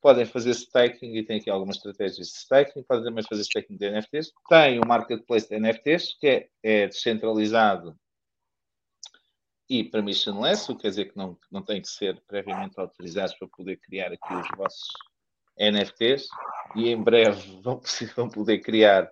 Podem 0.00 0.24
fazer 0.24 0.50
staking 0.52 1.14
e 1.16 1.26
tem 1.26 1.38
aqui 1.38 1.50
algumas 1.50 1.76
estratégias 1.76 2.28
de 2.28 2.36
staking. 2.38 2.82
Podem 2.84 3.04
também 3.04 3.24
fazer 3.24 3.42
staking 3.42 3.76
de 3.76 3.90
NFTs. 3.90 4.32
Tem 4.48 4.78
um 4.78 4.86
marketplace 4.86 5.46
de 5.48 5.58
NFTs 5.58 6.16
que 6.18 6.26
é, 6.26 6.48
é 6.62 6.86
descentralizado 6.86 7.98
e 9.70 9.84
permissionless, 9.84 10.68
o 10.68 10.74
que 10.74 10.82
quer 10.82 10.88
dizer 10.88 11.12
que 11.12 11.16
não, 11.16 11.38
não 11.48 11.62
têm 11.62 11.80
que 11.80 11.88
ser 11.88 12.20
previamente 12.26 12.78
autorizados 12.80 13.34
para 13.36 13.46
poder 13.46 13.76
criar 13.76 14.12
aqui 14.12 14.34
os 14.34 14.48
vossos 14.56 14.88
NFTs. 15.56 16.26
E 16.74 16.88
em 16.88 17.00
breve 17.00 17.40
vão, 17.62 17.80
vão 18.16 18.28
poder 18.28 18.58
criar 18.58 19.08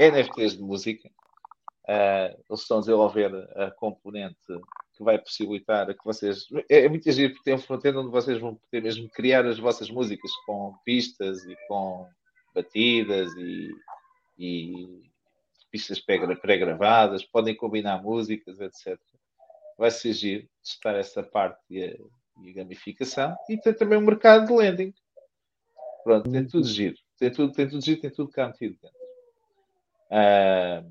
NFTs 0.00 0.56
de 0.56 0.62
música. 0.62 1.10
Ah, 1.86 2.34
eles 2.48 2.62
estão 2.62 2.78
a 2.78 2.80
desenvolver 2.80 3.34
a 3.54 3.70
componente 3.72 4.38
que 4.96 5.04
vai 5.04 5.18
possibilitar 5.18 5.86
que 5.94 6.04
vocês. 6.04 6.46
É, 6.70 6.86
é 6.86 6.88
muito 6.88 7.10
giro 7.12 7.34
porque 7.34 7.44
tem 7.44 7.54
um 7.54 7.58
front-end 7.58 7.98
onde 7.98 8.10
vocês 8.10 8.40
vão 8.40 8.54
poder 8.54 8.82
mesmo 8.82 9.10
criar 9.10 9.44
as 9.44 9.58
vossas 9.58 9.90
músicas 9.90 10.32
com 10.46 10.74
pistas 10.86 11.44
e 11.44 11.54
com 11.68 12.08
batidas 12.54 13.30
e, 13.36 13.70
e 14.38 15.02
pistas 15.70 16.00
pré- 16.00 16.34
pré-gravadas, 16.36 17.24
podem 17.24 17.54
combinar 17.54 18.02
músicas, 18.02 18.58
etc. 18.58 18.98
Vai 19.78 19.90
ser 19.92 20.12
giro 20.12 20.48
testar 20.62 20.96
essa 20.96 21.22
parte 21.22 21.60
e 21.70 21.84
a, 21.84 21.96
e 22.42 22.50
a 22.50 22.54
gamificação. 22.54 23.34
E 23.48 23.56
tem 23.56 23.72
também 23.72 23.96
um 23.96 24.02
mercado 24.02 24.46
de 24.46 24.52
lending. 24.52 24.92
Pronto, 26.02 26.30
tem 26.30 26.46
tudo 26.46 26.66
giro. 26.66 26.96
Tem 27.16 27.30
tudo, 27.30 27.52
tem 27.52 27.68
tudo 27.68 27.84
giro, 27.84 28.00
tem 28.00 28.10
tudo 28.10 28.30
cá 28.30 28.48
metido 28.48 28.76
dentro. 28.82 28.98
Ah, 30.10 30.82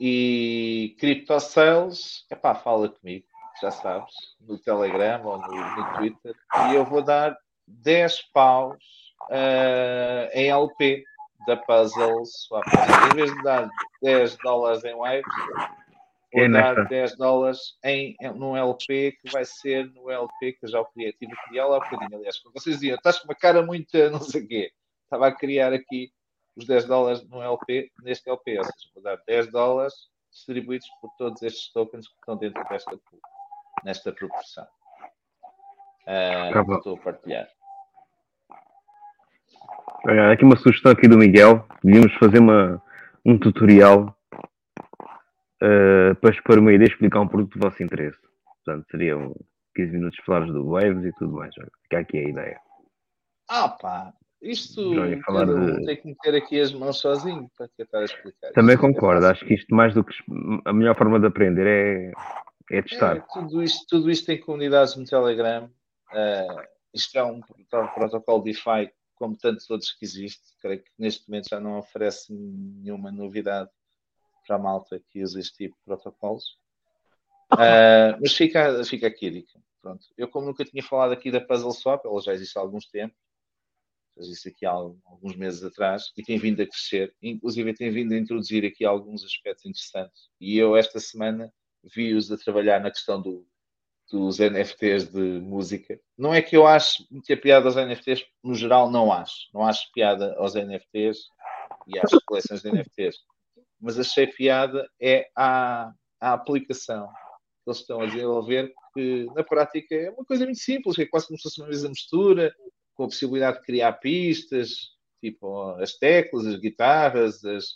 e 0.00 0.94
Crypto 1.00 1.40
Sales, 1.40 2.24
epá, 2.30 2.54
fala 2.54 2.88
comigo, 2.88 3.26
já 3.60 3.70
sabes, 3.70 4.14
no 4.40 4.58
Telegram 4.58 5.24
ou 5.24 5.38
no, 5.38 5.48
no 5.48 5.94
Twitter, 5.94 6.36
e 6.70 6.74
eu 6.74 6.84
vou 6.84 7.02
dar 7.02 7.36
10 7.66 8.22
paus 8.32 8.76
ah, 9.30 10.28
em 10.32 10.50
LP 10.50 11.02
da 11.46 11.56
Puzzle 11.56 12.24
Swap. 12.26 12.64
Em 13.10 13.16
vez 13.16 13.34
de 13.34 13.42
dar 13.42 13.68
10 14.02 14.36
dólares 14.36 14.84
em 14.84 14.94
Waves, 14.94 15.24
vou 16.32 16.42
É 16.42 16.48
dar 16.48 16.74
nesta. 16.76 16.84
10 16.84 17.16
dólares 17.16 17.58
em, 17.84 18.16
em, 18.20 18.32
num 18.34 18.56
LP 18.56 19.12
que 19.20 19.30
vai 19.32 19.44
ser 19.44 19.86
no 19.92 20.10
LP 20.10 20.52
que 20.52 20.64
eu 20.66 20.68
já 20.70 20.80
o 20.80 20.86
criei. 20.86 21.12
Tive 21.12 21.32
a 21.32 21.48
criar 21.48 21.66
lá 21.66 21.76
há 21.76 21.80
bocadinho, 21.80 22.18
aliás. 22.18 22.38
Quando 22.38 22.54
vocês 22.54 22.76
diziam, 22.76 22.96
estás 22.96 23.18
com 23.18 23.28
uma 23.28 23.34
cara 23.34 23.62
muito 23.62 23.90
não 24.10 24.20
sei 24.20 24.42
o 24.42 24.48
quê. 24.48 24.70
Estava 25.04 25.28
a 25.28 25.32
criar 25.34 25.72
aqui 25.72 26.10
os 26.56 26.66
10 26.66 26.84
dólares 26.86 27.24
no 27.28 27.40
LP, 27.42 27.90
neste 28.02 28.28
LP. 28.28 28.58
Ou 28.58 28.64
seja, 28.64 28.88
vou 28.94 29.02
dar 29.02 29.16
10 29.26 29.50
dólares 29.50 29.94
distribuídos 30.30 30.86
por 31.00 31.10
todos 31.16 31.40
estes 31.42 31.72
tokens 31.72 32.06
que 32.06 32.14
estão 32.14 32.36
dentro 32.36 32.62
desta 32.68 32.98
nesta 33.84 34.12
proporção. 34.12 34.66
Ah, 36.06 36.50
Tá 36.52 36.62
bom. 36.62 36.76
estou 36.76 36.96
a 36.96 36.98
partilhar. 36.98 37.48
Olha, 40.04 40.32
aqui 40.32 40.44
uma 40.44 40.56
sugestão 40.56 40.92
aqui 40.92 41.08
do 41.08 41.18
Miguel. 41.18 41.66
Devíamos 41.82 42.12
fazer 42.14 42.38
uma, 42.38 42.82
um 43.24 43.38
tutorial 43.38 44.14
eh, 45.62 46.14
para, 46.14 46.42
para 46.42 46.60
uma 46.60 46.72
ideia 46.72 46.88
explicar 46.88 47.20
um 47.20 47.28
produto 47.28 47.58
do 47.58 47.60
vosso 47.68 47.82
interesse. 47.82 48.18
Portanto, 48.64 48.86
seriam 48.90 49.34
15 49.74 49.92
minutos 49.92 50.18
falares 50.24 50.52
do 50.52 50.68
Waves 50.68 51.04
e 51.04 51.12
tudo 51.18 51.32
mais. 51.34 51.54
Olha, 51.58 51.70
Fica 51.82 51.98
aqui 52.00 52.18
a 52.18 52.28
ideia. 52.28 52.60
Ah 53.48 53.68
pá, 53.68 54.12
isto 54.42 54.92
falar 55.24 55.46
de- 55.46 55.84
tem 55.86 55.96
que 55.96 56.06
meter 56.08 56.34
aqui 56.34 56.60
as 56.60 56.72
mãos 56.72 56.98
sozinho 57.00 57.50
para 57.56 57.68
tentar 57.76 58.04
explicar. 58.04 58.52
Também 58.52 58.74
Isto 58.74 58.86
é 58.86 58.88
concordo. 58.92 59.26
Acho 59.26 59.44
que 59.44 59.54
isto, 59.54 59.74
mais 59.74 59.94
do 59.94 60.04
que 60.04 60.14
a 60.66 60.72
melhor 60.72 60.94
forma 60.96 61.18
de 61.18 61.26
aprender 61.26 61.66
é, 61.66 62.12
é 62.70 62.78
É, 62.78 62.82
testar. 62.82 63.26
tudo, 63.32 63.62
isto, 63.62 63.86
tudo 63.88 64.10
isto 64.10 64.26
tem 64.26 64.38
comunidades 64.40 64.96
no 64.96 65.04
Telegram. 65.04 65.70
Ah, 66.12 66.64
isto 66.94 67.18
é 67.18 67.24
um, 67.24 67.40
tá, 67.70 67.80
um 67.82 67.88
protocolo 67.88 68.42
DeFi 68.42 68.90
como 69.14 69.36
tantos 69.36 69.68
outros 69.70 69.92
que 69.92 70.04
existem. 70.04 70.44
Creio 70.60 70.82
que 70.82 70.90
neste 70.98 71.28
momento 71.28 71.48
já 71.50 71.58
não 71.58 71.78
oferece 71.78 72.32
nenhuma 72.32 73.10
novidade 73.10 73.70
para 74.48 74.56
a 74.56 74.58
malta 74.58 75.00
que 75.10 75.22
usa 75.22 75.38
este 75.38 75.56
tipo 75.58 75.76
de 75.76 75.84
protocolos. 75.84 76.58
Ah, 77.50 78.16
mas 78.20 78.32
fica, 78.32 78.82
fica 78.84 79.06
aqui 79.06 79.26
a 79.26 79.30
dica. 79.30 79.60
Pronto. 79.80 80.06
Eu, 80.16 80.28
como 80.28 80.46
nunca 80.46 80.64
tinha 80.64 80.82
falado 80.82 81.12
aqui 81.12 81.30
da 81.30 81.40
Puzzle 81.40 81.72
Swap, 81.72 82.04
ela 82.04 82.20
já 82.20 82.32
existe 82.32 82.58
há 82.58 82.60
alguns 82.62 82.86
tempos, 82.86 83.16
já 84.16 84.22
existe 84.22 84.48
aqui 84.48 84.66
há 84.66 84.70
alguns 84.70 85.36
meses 85.36 85.62
atrás, 85.62 86.12
e 86.16 86.22
tem 86.22 86.38
vindo 86.38 86.62
a 86.62 86.66
crescer. 86.66 87.14
Inclusive, 87.22 87.74
tem 87.74 87.90
vindo 87.90 88.12
a 88.12 88.18
introduzir 88.18 88.64
aqui 88.64 88.84
alguns 88.84 89.24
aspectos 89.24 89.66
interessantes. 89.66 90.30
E 90.40 90.58
eu, 90.58 90.76
esta 90.76 90.98
semana, 90.98 91.52
vi-os 91.94 92.32
a 92.32 92.36
trabalhar 92.36 92.80
na 92.80 92.90
questão 92.90 93.20
do, 93.22 93.46
dos 94.10 94.38
NFTs 94.38 95.08
de 95.08 95.40
música. 95.40 96.00
Não 96.16 96.34
é 96.34 96.42
que 96.42 96.56
eu 96.56 96.66
acho 96.66 97.06
muita 97.10 97.36
piada 97.36 97.66
aos 97.66 97.76
NFTs, 97.76 98.24
no 98.42 98.54
geral 98.54 98.90
não 98.90 99.12
acho. 99.12 99.48
Não 99.54 99.62
acho 99.62 99.90
piada 99.92 100.34
aos 100.38 100.54
NFTs 100.54 101.28
e 101.86 101.98
às 101.98 102.10
coleções 102.24 102.62
de 102.62 102.70
NFTs. 102.72 103.16
Mas 103.80 103.98
achei 103.98 104.26
piada 104.26 104.88
é 105.00 105.28
à, 105.36 105.92
à 106.20 106.32
aplicação 106.32 107.06
que 107.64 107.70
eles 107.70 107.80
estão 107.80 108.00
a 108.00 108.06
desenvolver, 108.06 108.72
que 108.94 109.26
na 109.34 109.44
prática 109.44 109.94
é 109.94 110.10
uma 110.10 110.24
coisa 110.24 110.44
muito 110.44 110.58
simples, 110.60 110.98
é 110.98 111.06
quase 111.06 111.26
como 111.26 111.36
se 111.38 111.42
fosse 111.44 111.60
uma 111.60 111.68
mesa 111.68 111.88
mistura, 111.88 112.52
com 112.94 113.04
a 113.04 113.08
possibilidade 113.08 113.58
de 113.58 113.64
criar 113.64 113.92
pistas, 113.94 114.70
tipo 115.20 115.70
as 115.80 115.92
teclas, 115.94 116.46
as 116.46 116.56
guitarras, 116.58 117.44
as, 117.44 117.66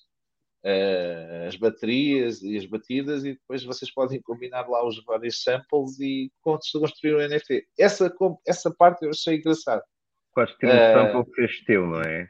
eh, 0.65 1.45
as 1.49 1.57
baterias 1.57 2.43
e 2.43 2.57
as 2.57 2.67
batidas, 2.67 3.25
e 3.25 3.33
depois 3.35 3.63
vocês 3.65 3.93
podem 3.93 4.21
combinar 4.23 4.69
lá 4.69 4.85
os 4.87 5.03
vários 5.05 5.43
samples 5.43 5.99
e 6.01 6.31
con- 6.41 6.59
construir 6.81 7.15
um 7.17 7.21
NFT. 7.29 7.67
Essa, 7.79 8.13
essa 8.47 8.71
parte 8.75 9.05
eu 9.05 9.11
achei 9.11 9.37
engraçada. 9.37 9.85
Quase 10.33 10.57
ter 10.59 10.67
um 10.67 10.71
Eh, 10.71 10.95
sample 10.95 11.25
que 11.27 11.35
fez 11.37 11.65
teu, 11.65 11.87
não 11.87 12.01
é? 12.01 12.29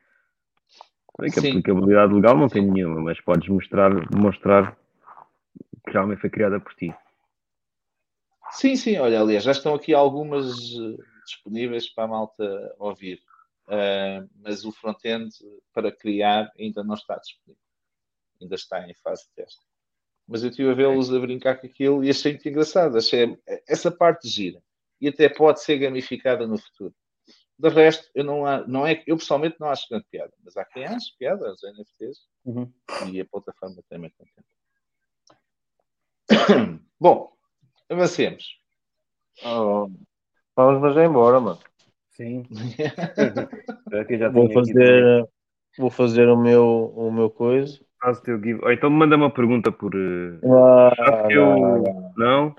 Bem 1.18 1.30
que 1.30 1.40
Sim. 1.40 1.50
aplicabilidade 1.50 2.14
legal 2.14 2.36
não 2.36 2.48
tem 2.48 2.62
nenhuma, 2.62 3.00
mas 3.00 3.20
podes 3.20 3.48
mostrar, 3.48 3.90
demonstrar 4.08 4.76
que 5.84 5.92
realmente 5.92 6.20
foi 6.20 6.30
criada 6.30 6.58
por 6.58 6.74
ti. 6.74 6.94
Sim, 8.50 8.76
sim, 8.76 8.98
olha, 8.98 9.20
aliás, 9.20 9.44
já 9.44 9.52
estão 9.52 9.74
aqui 9.74 9.94
algumas 9.94 10.46
eh, 10.46 11.02
disponíveis 11.24 11.88
para 11.88 12.04
a 12.04 12.08
malta 12.08 12.74
ouvir. 12.78 13.20
Uh, 13.66 14.28
mas 14.42 14.64
o 14.64 14.72
front-end 14.72 15.30
para 15.72 15.92
criar 15.92 16.50
ainda 16.58 16.82
não 16.82 16.94
está 16.94 17.16
disponível. 17.16 17.62
Ainda 18.40 18.54
está 18.54 18.86
em 18.86 18.94
fase 18.94 19.24
de 19.28 19.34
teste. 19.36 19.60
Mas 20.26 20.42
eu 20.42 20.50
estive 20.50 20.70
a 20.70 20.74
vê-los 20.74 21.12
a 21.12 21.18
brincar 21.18 21.56
com 21.60 21.66
aquilo 21.66 22.04
e 22.04 22.10
achei 22.10 22.32
muito 22.32 22.48
engraçado. 22.48 22.98
Achei 22.98 23.38
essa 23.66 23.90
parte 23.90 24.28
gira. 24.28 24.62
E 25.00 25.08
até 25.08 25.28
pode 25.28 25.62
ser 25.62 25.78
gamificada 25.78 26.46
no 26.46 26.58
futuro. 26.58 26.94
De 27.62 27.68
resto, 27.68 28.10
eu 28.12 28.24
não, 28.24 28.44
há, 28.44 28.66
não 28.66 28.84
é, 28.84 29.04
eu 29.06 29.16
pessoalmente 29.16 29.54
não 29.60 29.68
acho 29.68 29.88
grande 29.88 30.04
piada, 30.10 30.32
mas 30.44 30.56
há 30.56 30.64
quem 30.64 30.84
ache 30.84 31.16
piada, 31.16 31.48
os 31.52 31.62
NFTs, 31.62 32.18
Uhum. 32.44 32.68
e 33.08 33.20
a 33.20 33.24
plataforma 33.24 33.80
também 33.88 34.10
contenta. 34.18 34.42
Bom, 36.98 37.32
avancemos. 37.88 38.44
Oh, 39.44 39.88
vamos, 40.56 40.80
mas 40.82 40.96
é 40.96 41.04
embora, 41.04 41.38
mano. 41.38 41.60
Sim. 42.10 42.44
Aqui 44.00 44.18
já 44.18 44.28
Vou 44.28 44.48
tenho 44.48 44.58
aqui 44.60 44.72
fazer, 44.72 45.28
vou 45.78 45.90
fazer 45.90 46.28
o 46.28 46.36
meu, 46.36 46.92
o 46.96 47.12
meu 47.12 47.30
coisa. 47.30 47.80
Faz 48.00 48.18
o 48.18 48.22
teu 48.22 48.42
give. 48.42 48.60
Ou 48.64 48.72
então 48.72 48.90
manda 48.90 49.14
uma 49.16 49.30
pergunta 49.32 49.70
por. 49.70 49.94
eh, 49.94 50.38
Não, 50.42 50.90
chat 50.96 51.28
que 51.28 51.34
não, 51.36 51.76
eu- 51.76 51.82
não. 51.82 52.12
Não? 52.16 52.56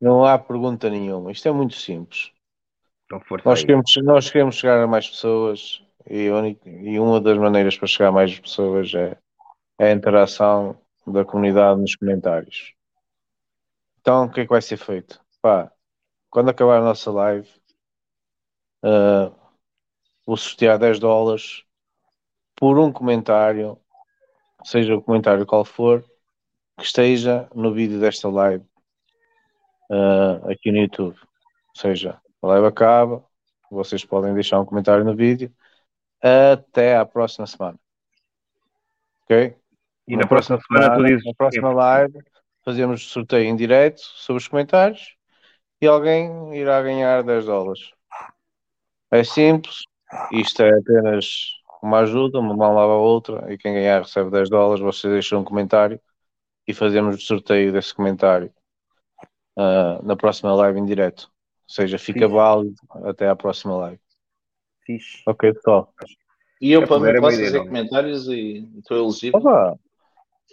Não 0.00 0.24
há 0.24 0.38
pergunta 0.38 0.88
nenhuma. 0.88 1.32
Isto 1.32 1.48
é 1.48 1.52
muito 1.52 1.74
simples. 1.74 2.30
Então 3.08 3.20
força 3.20 3.48
Nós 3.48 3.60
aí. 3.60 3.66
queremos, 3.66 3.90
nós 4.04 4.30
queremos 4.30 4.56
chegar 4.56 4.82
a 4.82 4.86
mais 4.86 5.08
pessoas 5.08 5.82
e, 6.08 6.28
única- 6.28 6.68
e 6.68 7.00
uma 7.00 7.18
das 7.18 7.38
maneiras 7.38 7.74
para 7.76 7.88
chegar 7.88 8.10
a 8.10 8.12
mais 8.12 8.38
pessoas 8.38 8.92
é, 8.94 9.16
é 9.78 9.86
a 9.86 9.92
interação 9.92 10.78
da 11.06 11.24
comunidade 11.24 11.80
nos 11.80 11.96
comentários. 11.96 12.74
Então, 14.00 14.26
o 14.26 14.30
que 14.30 14.40
é 14.40 14.44
que 14.44 14.50
vai 14.50 14.60
ser 14.60 14.76
feito? 14.76 15.18
Pá, 15.40 15.72
quando 16.30 16.50
acabar 16.50 16.78
a 16.80 16.84
nossa 16.84 17.10
live, 17.10 17.48
ah, 18.82 19.32
vou 20.26 20.36
sortear 20.36 20.78
10 20.78 20.98
dólares 20.98 21.64
por 22.54 22.78
um 22.78 22.92
comentário, 22.92 23.78
seja 24.64 24.94
o 24.94 25.02
comentário 25.02 25.46
qual 25.46 25.64
for, 25.64 26.04
que 26.76 26.84
esteja 26.84 27.48
no 27.54 27.72
vídeo 27.72 27.98
desta 27.98 28.28
live 28.28 28.64
ah, 29.90 30.40
aqui 30.52 30.70
no 30.70 30.78
YouTube. 30.78 31.16
Ou 31.18 31.80
seja, 31.80 32.20
a 32.42 32.46
live 32.46 32.66
acaba, 32.66 33.24
vocês 33.70 34.04
podem 34.04 34.34
deixar 34.34 34.60
um 34.60 34.64
comentário 34.64 35.04
no 35.04 35.14
vídeo. 35.14 35.52
Até 36.22 36.96
à 36.96 37.04
próxima 37.04 37.46
semana. 37.46 37.78
Ok? 39.24 39.56
E 40.06 40.16
na 40.16 40.26
próxima 40.26 40.58
semana 40.60 40.96
tu 40.96 41.04
dizes- 41.04 41.24
Na 41.24 41.34
próxima 41.34 41.72
live 41.72 42.18
fazemos 42.64 43.08
sorteio 43.10 43.44
em 43.44 43.56
direto 43.56 44.00
sobre 44.00 44.42
os 44.42 44.48
comentários 44.48 45.16
e 45.80 45.86
alguém 45.86 46.56
irá 46.56 46.82
ganhar 46.82 47.22
10 47.22 47.44
dólares. 47.46 47.92
É 49.10 49.22
simples, 49.24 49.82
isto 50.32 50.62
é 50.62 50.70
apenas 50.70 51.54
uma 51.82 52.00
ajuda, 52.00 52.38
uma 52.40 52.54
mão 52.54 52.74
lava 52.74 52.92
a 52.92 52.96
outra, 52.96 53.52
e 53.52 53.56
quem 53.56 53.72
ganhar 53.72 54.02
recebe 54.02 54.30
10 54.30 54.50
dólares, 54.50 54.82
você 54.82 55.08
deixa 55.08 55.38
um 55.38 55.44
comentário 55.44 56.00
e 56.66 56.74
fazemos 56.74 57.16
o 57.16 57.20
sorteio 57.20 57.72
desse 57.72 57.94
comentário 57.94 58.52
ah, 59.56 60.00
na 60.02 60.16
próxima 60.16 60.52
live 60.54 60.78
em 60.78 60.84
direto. 60.84 61.30
Ou 61.68 61.74
seja, 61.74 61.98
fica 61.98 62.20
Fixe. 62.20 62.32
válido 62.34 62.74
até 63.04 63.28
à 63.28 63.36
próxima 63.36 63.76
live. 63.76 64.00
Fixe. 64.86 65.22
Ok, 65.26 65.52
pessoal. 65.52 65.92
E 66.60 66.72
eu 66.72 66.82
É, 66.82 66.86
para 66.86 66.96
é 67.08 67.12
mim 67.12 67.20
posso 67.20 67.36
fazer 67.38 67.58
não. 67.58 67.66
comentários 67.66 68.26
e 68.28 68.66
estou 68.78 68.96
elegível. 68.96 69.38
Opa, 69.40 69.78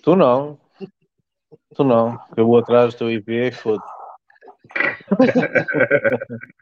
tu 0.04 0.16
não. 0.16 0.60
Tu 1.74 1.84
não. 1.84 2.20
Eu 2.36 2.46
vou 2.46 2.58
atrás 2.58 2.94
do 2.94 2.98
teu 2.98 3.10
IP 3.12 3.32
e 3.32 3.52
foda 3.52 3.82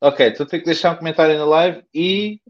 Ok, 0.00 0.26
então 0.28 0.46
tenho 0.46 0.62
que 0.62 0.66
deixar 0.66 0.92
um 0.94 0.96
comentário 0.98 1.38
na 1.38 1.44
live 1.44 1.84
e. 1.94 2.40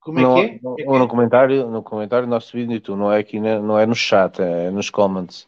Como 0.00 0.18
é 0.18 0.22
não, 0.22 0.34
que 0.34 0.40
é? 0.40 0.52
no- 0.54 0.60
Como 0.60 0.74
é 0.78 0.82
que 0.82 0.88
ou 0.88 0.96
é? 0.96 0.98
no 0.98 1.08
comentário, 1.08 1.70
no 1.70 1.82
comentário 1.82 2.26
do 2.26 2.30
nosso 2.30 2.52
vídeo 2.56 2.74
e 2.76 2.80
tu, 2.80 2.96
não 2.96 3.12
é 3.12 3.18
aqui, 3.18 3.38
não 3.40 3.78
é 3.78 3.84
no 3.84 3.94
chat, 3.94 4.40
é 4.40 4.70
nos 4.70 4.88
comments 4.88 5.46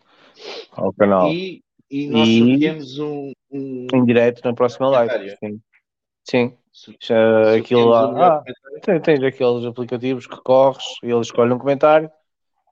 ao 0.73 0.93
canal. 0.93 1.33
E, 1.33 1.63
e 1.91 2.09
nós 2.09 2.29
E- 2.29 3.01
um. 3.03 3.33
um 3.51 3.87
Em 3.93 4.05
direto 4.05 4.45
na 4.45 4.55
próxima 4.55 4.89
live. 4.89 5.37
Sim. 5.41 5.61
Sim. 6.25 6.57
Já, 7.01 7.55
aquilo 7.57 7.87
lá. 7.89 8.39
Ah, 8.39 8.45
tem- 8.83 9.01
tens 9.01 9.23
aqueles 9.23 9.65
aplicativos 9.65 10.27
que 10.27 10.37
corres 10.43 10.85
e 11.03 11.11
ele 11.11 11.21
escolhe 11.21 11.53
um 11.53 11.59
comentário. 11.59 12.11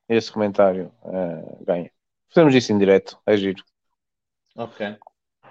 Esse 0.09 0.31
comentário 0.31 0.93
eh, 1.05 1.57
ganha. 1.67 1.91
Fazemos 2.29 2.55
isso 2.55 2.73
em 2.73 2.79
direto, 2.79 3.19
é 3.27 3.37
giro. 3.37 3.63
Ok. 4.55 4.95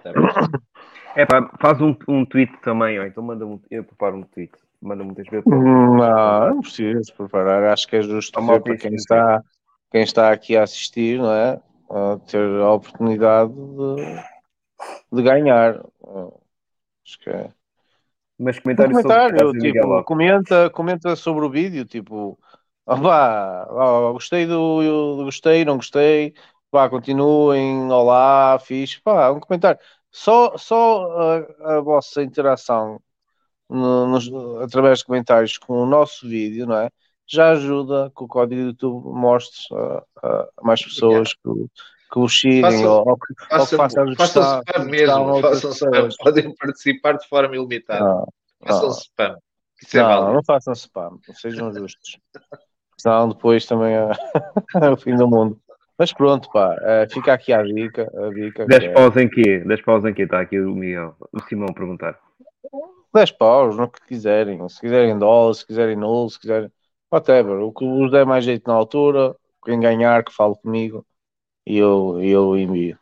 Tá. 0.03 0.11
É 1.16 1.26
pá, 1.26 1.50
faz 1.60 1.82
um, 1.82 1.95
um 2.08 2.26
tweet 2.26 2.56
também, 2.61 3.00
ou 3.00 3.06
então 3.06 3.24
manda 3.24 3.45
um, 3.45 3.60
eu 3.72 3.84
preparo 3.84 4.18
um 4.18 4.24
tweet. 4.24 4.53
Manda 4.82 5.03
muitas 5.03 5.26
vezes. 5.27 5.45
Não, 5.45 5.95
não 5.98 6.61
precisas 6.61 7.10
preparar. 7.10 7.64
Acho 7.64 7.88
que 7.88 7.95
é 7.95 8.02
justo 8.02 8.34
para 8.45 8.77
quem 8.77 8.94
está, 8.94 9.42
quem 9.92 10.03
está 10.03 10.32
aqui 10.32 10.56
a 10.56 10.64
assistir, 10.64 11.18
não 11.19 11.32
é? 11.32 11.60
A 11.90 12.18
ter 12.28 12.62
a 12.62 12.72
oportunidade 12.74 13.54
de, 13.54 14.24
de 15.12 15.22
ganhar. 15.22 15.76
Acho 17.06 17.20
que 17.20 17.30
é. 17.30 17.50
Mas 18.38 18.58
Um 18.58 18.62
comentários 18.62 19.02
sobre 19.02 19.04
comentário, 19.04 19.38
Cássio 19.38 19.62
Miguel 19.62 19.84
tipo, 19.84 20.04
comenta, 20.04 20.70
comenta 20.70 21.16
sobre 21.16 21.46
o 21.46 21.50
vídeo, 21.50 21.86
tipo, 21.86 22.38
opá, 22.86 23.66
ó, 23.70 24.12
gostei 24.14 24.46
do, 24.46 25.24
gostei, 25.24 25.64
não 25.64 25.78
gostei, 25.78 26.34
pá, 26.70 26.90
continuem, 26.90 27.90
olá, 27.92 28.60
fixe, 28.60 29.00
pá, 29.02 29.32
um 29.32 29.40
comentário. 29.40 29.80
Só, 30.12 30.58
só 30.58 31.08
a, 31.64 31.78
a 31.78 31.82
vossa 31.82 32.22
interação 32.24 33.00
no- 33.70 34.08
nos- 34.08 34.30
através 34.64 35.00
de 35.00 35.06
comentários 35.06 35.58
com 35.58 35.74
o 35.82 35.86
nosso 35.86 36.28
vídeo, 36.28 36.66
não 36.68 36.78
é? 36.78 36.90
Já 37.28 37.52
ajuda 37.52 38.12
que 38.16 38.24
o 38.24 38.28
código 38.28 38.62
do 38.62 38.68
YouTube 38.68 39.06
mostre 39.08 39.58
a, 39.76 40.04
a- 40.28 40.50
a 40.58 40.64
mais 40.64 40.84
pessoas 40.84 41.34
que, 41.34 41.48
o- 41.50 41.68
que 42.12 42.20
o 42.20 42.30
sigam 42.30 42.70
Façam- 42.72 42.92
ou, 42.92 43.10
ou 43.10 43.18
que, 43.18 43.34
ou 43.34 43.48
Façam, 43.60 43.78
façam 43.78 44.16
façam 44.16 44.44
spam 44.62 44.86
mesmo. 44.86 45.42
Façam 45.42 45.72
spam. 45.72 46.10
Podem 46.20 46.56
participar 46.56 47.18
de 47.18 47.28
forma 47.28 47.56
ilimitada. 47.56 48.04
Não, 48.06 48.28
Façam 48.66 48.84
não. 48.84 48.92
spam. 48.92 49.38
Isso 49.82 49.98
é 49.98 50.02
Não, 50.02 50.08
válido. 50.10 50.34
não 50.34 50.44
façam 50.44 50.74
spam, 50.74 51.20
sejam 51.34 51.74
justos. 51.74 52.18
Senão 52.98 53.30
depois 53.30 53.66
também 53.66 53.94
é, 53.94 54.10
é 54.82 54.90
o 54.90 54.95
fim 54.98 55.16
do 55.16 55.28
mundo. 55.28 55.60
Mas 55.98 56.12
pronto, 56.14 56.50
pá, 56.52 56.76
eh, 56.82 57.08
fica 57.10 57.34
aqui 57.34 57.52
a 57.54 57.62
dica. 57.64 58.04
A 58.18 58.30
dica 58.34 58.64
que 58.64 58.70
10 58.70 58.84
é 58.84 58.90
paus 58.94 59.16
em 59.18 59.30
quê? 59.30 59.60
10 59.60 59.82
paus 59.82 60.04
em 60.06 60.14
quê? 60.14 60.24
Está 60.24 60.42
aqui 60.42 60.60
o 60.60 60.74
Miguel, 60.76 61.16
o 61.32 61.40
Simão 61.42 61.68
a 61.70 61.74
perguntar. 61.74 62.20
10 63.14 63.32
paus, 63.32 63.78
no 63.78 63.90
que 63.90 64.02
quiserem. 64.06 64.68
Se 64.70 64.80
quiserem 64.82 65.18
dólares, 65.18 65.60
se 65.60 65.68
quiserem 65.68 65.95
nulo, 65.95 66.30
se 66.30 66.40
quiserem. 66.40 66.70
Whatever. 67.16 67.61
O 67.64 67.72
que 67.72 67.85
vos 67.85 68.11
der 68.11 68.26
mais 68.26 68.44
jeito 68.44 68.68
na 68.69 68.74
altura, 68.76 69.38
quem 69.64 69.80
ganhar, 69.80 70.22
que 70.22 70.34
fale 70.34 70.53
comigo 70.58 71.08
e 71.66 71.77
eu, 71.77 72.22
eu 72.22 72.58
envio. 72.58 73.00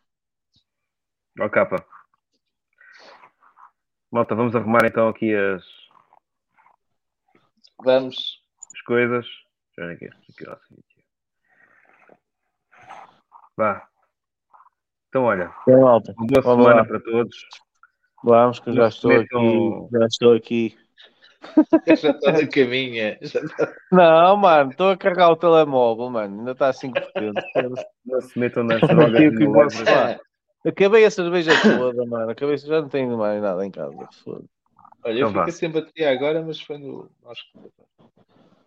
Ó 1.40 1.50
capa. 1.50 1.84
Malta, 4.12 4.36
vamos 4.36 4.56
arrumar 4.56 4.86
então 4.86 5.08
aqui 5.08 5.34
as, 5.34 5.64
Vamos. 7.84 8.40
as 8.76 8.82
coisas. 8.82 9.26
Deixa 9.76 9.82
eu 9.82 9.88
ver 9.88 9.94
aqui. 9.96 10.06
aqui, 10.06 10.48
ó, 10.48 10.54
assim, 10.54 10.76
aqui. 10.76 11.04
Vá. 13.58 13.90
Então, 15.10 15.24
olha, 15.24 15.52
Bem, 15.66 15.82
malta, 15.82 16.14
boa 16.16 16.42
semana 16.44 16.76
lá. 16.82 16.86
para 16.86 17.00
todos. 17.00 17.36
Vamos, 18.24 18.60
que 18.60 18.70
eu 18.70 18.74
já 18.76 18.90
estou 18.90 19.12
aqui. 19.12 19.28
Já 19.92 20.06
estou 20.06 20.34
aqui. 20.36 20.83
Já 22.00 22.12
está 22.12 22.32
na 22.32 22.48
caminha. 22.48 23.18
Já 23.22 23.40
está- 23.42 23.74
Não, 23.92 24.38
mano, 24.38 24.72
estou 24.72 24.90
a 24.92 24.98
carregar 24.98 25.30
o 25.32 25.36
telemóvel, 25.36 26.10
mano. 26.10 26.40
Ainda 26.40 26.52
está 26.52 26.70
a 26.70 26.74
5%. 26.74 27.34
Não 28.06 28.22
se 28.22 28.40
metam 28.40 28.64
nas 28.64 28.82
drogas 28.82 29.16
Aqui, 29.16 29.28
o 29.28 29.38
que 29.38 29.46
no 29.46 29.54
posso 29.54 29.78
leverage. 29.80 29.86
falar? 30.02 30.20
Acabei 30.66 31.06
a 31.06 31.12
cerveja 31.12 31.52
toda, 31.62 32.06
mano. 32.06 32.32
Acabei, 32.32 32.58
já 32.58 32.82
não 32.82 32.90
tenho 32.90 33.18
mais 33.18 33.42
nada 33.42 33.66
em 33.66 33.72
casa. 33.72 34.08
Foda. 34.24 34.46
Olha, 35.06 35.14
eu 35.14 35.18
Então 35.28 35.32
vá. 35.34 35.40
fiquei 35.42 35.54
sem 35.54 35.70
bateria 35.70 36.12
agora, 36.12 36.42
mas 36.42 36.62
foi 36.62 36.78
no. 36.78 37.10
Acho 37.26 37.42
que. 37.52 37.60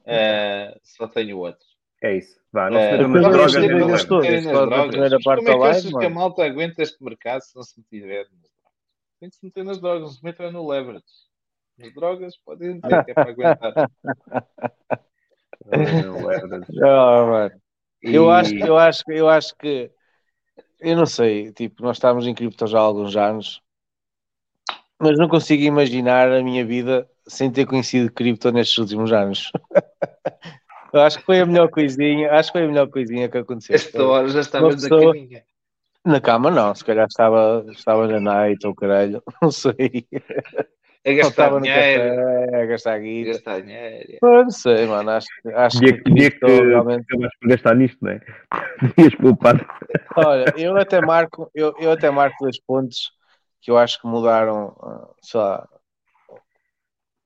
Eh, 0.07 0.79
só 0.83 1.09
tenho 1.09 1.39
outro. 1.39 1.65
É 2.03 2.17
isso. 2.19 2.39
Vá, 2.53 2.69
não 2.71 2.79
se 2.79 2.87
Eh, 2.87 2.93
metam 2.93 3.07
Depois 3.13 3.23
nas 3.23 3.33
drogas 3.33 3.55
e 3.55 3.59
no 3.59 3.63
leverage. 3.79 4.07
todas. 4.07 4.25
meterem 4.27 4.45
nas 4.45 4.53
na 4.55 4.67
drogas. 4.67 4.91
como 4.95 5.05
é 5.05 5.09
da 5.09 5.19
que 5.59 5.65
achas 5.65 5.93
que 5.93 6.05
a 6.05 6.11
malta 6.11 6.45
aguenta 6.45 6.83
este 6.83 7.03
mercado 7.03 7.41
se 7.41 7.57
não 7.57 7.63
se 7.63 7.83
tiver 7.85 8.19
nas 8.25 8.29
drogas? 8.29 8.57
Tem 9.19 9.31
que 9.31 9.37
se 9.37 9.45
meter 9.47 9.65
nas 9.65 9.81
drogas, 9.81 10.03
não 10.03 10.09
se 10.09 10.23
metam 10.23 10.53
no 10.53 10.69
leverage. 10.69 11.05
Nas 11.79 11.95
drogas 11.95 12.37
podem 12.45 12.75
meter, 12.75 13.03
que 13.03 13.13
é 13.13 13.15
para 13.15 13.31
aguentar. 13.31 13.79
Ah, 16.83 17.25
mano. 17.27 17.61
Eu 18.03 18.31
acho, 18.31 18.55
eu 18.59 18.77
acho, 18.79 19.05
que- 19.05 19.13
eu 19.15 19.29
acho 19.29 19.55
que 19.57 19.91
eu 20.81 20.97
não 20.97 21.07
sei, 21.07 21.53
tipo, 21.53 21.83
nós 21.83 21.97
estamos 21.99 22.27
em 22.27 22.35
cripto 22.35 22.67
já 22.67 22.79
há 22.79 22.83
alguns 22.83 23.17
anos, 23.17 23.63
mas 24.99 25.19
não 25.19 25.29
consigo 25.29 25.63
imaginar 25.63 26.31
a 26.33 26.43
minha 26.43 26.65
vida 26.65 27.09
sem 27.29 27.51
ter 27.51 27.67
conhecido 27.67 28.11
cripto 28.13 28.51
nestes 28.51 28.79
últimos 28.79 29.13
anos. 29.13 29.51
Eu 30.93 31.01
acho 31.01 31.19
que 31.19 31.25
foi 31.25 31.41
a 31.41 31.47
melhor 31.47 31.69
coisinha, 31.69 32.33
acho 32.33 32.51
que 32.53 32.59
foi 32.59 32.67
a 32.67 32.69
melhor 32.69 32.89
coisinha 32.89 33.29
que 33.29 33.39
aconteceu. 33.39 33.77
Esta 33.77 34.05
hora 34.05 34.29
já 34.29 34.41
estavas 34.41 34.83
na 34.83 34.91
caminha. 34.91 35.45
Na 36.05 36.21
cama 36.21 36.51
não, 36.51 36.75
se 36.75 36.85
calhar 36.85 37.07
estava, 37.09 37.65
estava 37.71 38.07
na 38.07 38.21
night 38.21 38.65
ou 38.67 38.75
caralho, 38.75 39.23
não 39.43 39.51
sei. 39.51 40.07
A 41.07 41.13
gastar 41.13 41.51
dinheiro. 41.61 42.15
café, 42.53 42.63
a 42.63 42.67
gastar 42.67 42.99
A 42.99 43.01
guita. 43.01 43.31
gastar 43.33 43.61
dinheiro. 43.63 44.21
Pô, 44.21 44.27
Não 44.43 44.51
sei, 44.51 44.87
mano, 44.87 45.11
acho, 45.11 45.29
acho 45.55 45.79
Dia, 45.81 45.93
que 46.03 46.11
dia 46.13 46.31
que 46.31 46.39
realmente 46.47 47.05
acabaste 47.09 47.39
por 47.41 47.49
gastar 47.49 47.75
nisto, 47.77 47.99
não 48.03 48.13
é? 48.13 48.21
Dias 48.97 49.15
poupado. 49.17 49.65
Olha, 50.17 50.53
eu 50.57 50.77
até 50.77 51.01
marco, 51.01 51.51
eu, 51.55 51.75
eu 51.79 51.91
até 51.93 52.11
marco 52.11 52.37
dois 52.45 52.59
pontos 52.61 53.13
que 53.61 53.71
eu 53.71 53.77
acho 53.79 54.01
que 54.01 54.07
mudaram, 54.07 54.75
ah, 54.81 55.09
sei 55.23 55.41
lá, 55.41 55.69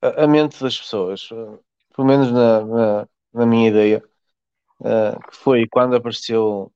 a, 0.02 0.24
a 0.24 0.26
mente 0.28 0.60
das 0.62 0.78
pessoas, 0.78 1.28
ah, 1.32 1.58
pelo 1.94 2.06
menos 2.06 2.32
na, 2.32 2.64
na, 2.64 3.08
na 3.32 3.46
minha 3.46 3.68
ideia, 3.68 4.02
ah, 4.84 5.18
que 5.30 5.36
foi 5.36 5.66
quando 5.68 5.96
apareceu 5.96 6.72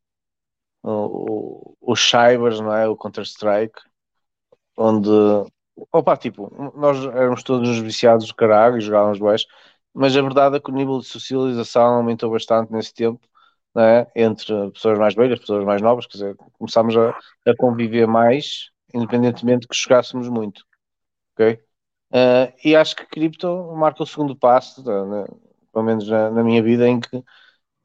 o, 0.82 1.74
o, 1.82 1.92
o 1.92 1.94
não 2.62 2.74
é? 2.74 2.88
O 2.88 2.96
Counter-Strike, 2.96 3.80
onde, 4.76 5.08
opa, 5.92 6.16
tipo, 6.16 6.50
nós 6.76 7.04
éramos 7.06 7.42
todos 7.42 7.78
viciados 7.78 8.26
do 8.26 8.34
caralho 8.34 8.78
e 8.78 8.80
jogávamos 8.80 9.18
baixo, 9.18 9.46
mas 9.92 10.16
a 10.16 10.22
verdade 10.22 10.56
é 10.56 10.60
que 10.60 10.70
o 10.70 10.74
nível 10.74 10.98
de 11.00 11.06
socialização 11.06 11.96
aumentou 11.96 12.30
bastante 12.30 12.72
nesse 12.72 12.92
tempo 12.94 13.20
não 13.74 13.82
é? 13.82 14.06
entre 14.14 14.70
pessoas 14.70 14.98
mais 14.98 15.14
velhas, 15.14 15.40
pessoas 15.40 15.64
mais 15.64 15.82
novas, 15.82 16.06
quer 16.06 16.12
dizer, 16.18 16.36
começámos 16.58 16.96
a, 16.96 17.10
a 17.10 17.56
conviver 17.58 18.06
mais, 18.06 18.70
independentemente 18.94 19.62
de 19.62 19.68
que 19.68 19.76
jogássemos 19.76 20.28
muito, 20.28 20.64
ok? 21.34 21.60
Ah, 22.12 22.52
e 22.64 22.76
acho 22.76 22.96
que 22.96 23.06
cripto 23.06 23.48
marca 23.76 24.02
o 24.02 24.06
segundo 24.06 24.36
passo, 24.36 24.84
tá, 24.84 25.04
né, 25.06 25.26
pelo 25.72 25.84
menos 25.84 26.08
na, 26.08 26.30
na 26.30 26.44
minha 26.44 26.62
vida, 26.62 26.88
em 26.88 27.00
que 27.00 27.16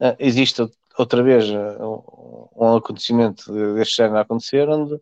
ah, 0.02 0.16
existe 0.20 0.62
outra 0.98 1.24
vez 1.24 1.50
um, 1.50 2.48
um 2.56 2.78
acontecimento 2.78 3.52
deste 3.76 3.98
género 3.98 4.18
a 4.20 4.22
acontecer, 4.22 4.68
onde 4.70 5.00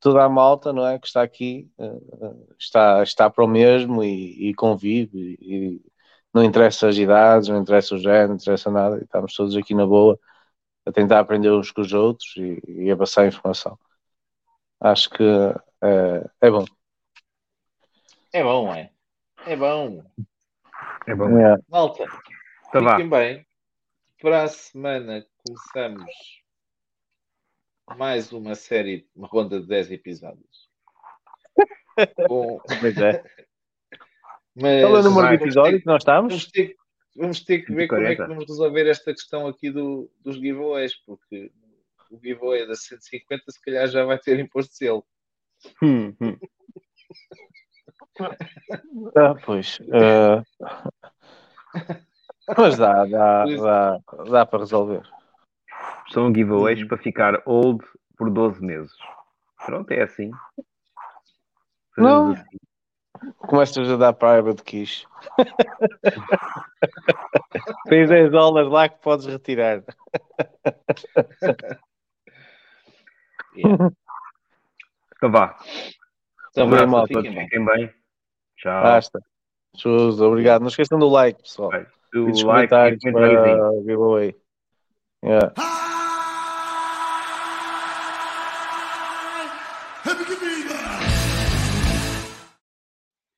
toda 0.00 0.24
a 0.24 0.28
malta, 0.28 0.72
não 0.72 0.86
é, 0.86 0.98
que 0.98 1.06
está 1.06 1.22
aqui, 1.22 1.70
ah, 1.78 1.84
ah, 2.22 2.34
está, 2.58 3.02
está 3.02 3.30
para 3.30 3.44
o 3.44 3.48
mesmo 3.48 4.02
e, 4.02 4.50
e 4.50 4.54
convive 4.54 5.38
e, 5.40 5.80
não 6.32 6.44
interessa 6.44 6.88
as 6.88 6.96
idades, 6.96 7.48
não 7.48 7.60
interessa 7.60 7.94
o 7.94 7.98
género, 7.98 8.28
não 8.28 8.36
interessa 8.36 8.70
nada, 8.70 8.98
e 8.98 9.02
estamos 9.02 9.34
todos 9.34 9.56
aqui 9.56 9.74
na 9.74 9.86
boa 9.86 10.18
a 10.86 10.92
tentar 10.92 11.20
aprender 11.20 11.50
uns 11.50 11.70
com 11.70 11.80
os 11.82 11.92
outros 11.92 12.34
e, 12.36 12.60
e 12.66 12.90
a 12.90 12.96
passar 12.96 13.26
informação. 13.26 13.78
Acho 14.80 15.10
que 15.10 15.24
é, 15.82 16.30
é 16.40 16.50
bom. 16.50 16.64
É 18.32 18.42
bom, 18.42 18.72
é. 18.72 18.90
É 19.46 19.56
bom. 19.56 20.02
É 21.06 21.14
bom. 21.14 21.38
É. 21.38 21.58
Malta, 21.68 22.04
vá. 22.72 22.92
fiquem 22.92 23.08
bem. 23.08 23.46
Para 24.20 24.44
a 24.44 24.48
semana 24.48 25.26
começamos 25.44 26.39
mais 27.96 28.32
uma 28.32 28.54
série, 28.54 29.06
uma 29.14 29.26
ronda 29.28 29.60
de 29.60 29.66
10 29.66 29.90
episódios. 29.92 30.68
Com... 32.28 32.60
Pois 32.80 32.96
é. 32.98 33.22
Mas 34.54 34.82
Qual 34.82 34.96
é 34.96 35.00
o 35.00 35.02
número 35.02 35.28
de 35.28 35.36
vamos 35.36 35.40
episódio 35.42 35.72
ter- 35.72 35.80
que 35.80 35.86
nós 35.86 36.02
estamos? 36.02 36.32
Vamos 36.32 36.50
ter, 36.50 36.76
vamos 37.16 37.40
ter 37.44 37.58
que 37.64 37.72
ver 37.74 37.88
como 37.88 38.02
é 38.02 38.10
que 38.10 38.16
40. 38.16 38.26
vamos 38.28 38.44
resolver 38.48 38.88
esta 38.88 39.12
questão 39.12 39.46
aqui 39.46 39.70
do, 39.70 40.10
dos 40.20 40.36
giveaways, 40.36 40.94
porque 41.04 41.52
o 42.10 42.18
giveaway 42.18 42.66
da 42.66 42.74
150 42.74 43.44
se 43.48 43.60
calhar 43.62 43.86
já 43.88 44.04
vai 44.04 44.18
ter 44.18 44.38
imposto 44.40 44.74
selo. 44.74 45.04
Hum, 45.82 46.14
hum. 46.20 46.36
Ah, 49.16 49.34
pois. 49.44 49.78
eh, 49.92 50.42
mas 52.56 52.76
dá, 52.76 53.04
dá, 53.06 53.44
dá, 53.46 54.00
dá 54.30 54.46
para 54.46 54.58
resolver. 54.58 55.02
São 56.12 56.34
giveaways 56.34 56.84
para 56.86 56.98
ficar 56.98 57.42
old 57.46 57.84
por 58.16 58.30
12 58.30 58.60
meses. 58.64 58.92
Pronto, 59.64 59.90
é 59.92 60.02
assim. 60.02 60.30
Não. 61.96 62.32
Assim. 62.32 62.58
Começas 63.36 63.90
a 63.90 63.96
dar 63.96 64.12
private 64.14 64.62
keys. 64.62 65.06
Tens 67.88 68.08
10 68.08 68.30
dólares 68.32 68.70
lá 68.70 68.88
que 68.88 69.00
podes 69.02 69.26
retirar. 69.26 69.82
Então 75.16 75.30
vá. 75.30 75.56
Então, 76.50 76.66
Um 76.66 76.74
abraço 76.74 77.06
fiquem 77.08 77.34
bem. 77.34 77.44
fiquem 77.44 77.64
bem. 77.64 77.92
Tchau. 78.56 78.82
Basta. 78.82 79.20
Shows, 79.76 80.20
obrigado. 80.20 80.62
Não 80.62 80.68
esqueçam 80.68 80.98
do 80.98 81.08
like, 81.08 81.40
pessoal. 81.42 81.70
O 81.70 82.18
E 82.18 82.30
dos 82.32 82.42
like 82.42 82.68
comentários 82.68 83.00
para 83.02 83.70
o 83.70 83.80
giveaway. 83.82 84.34
Yeah. 85.22 85.52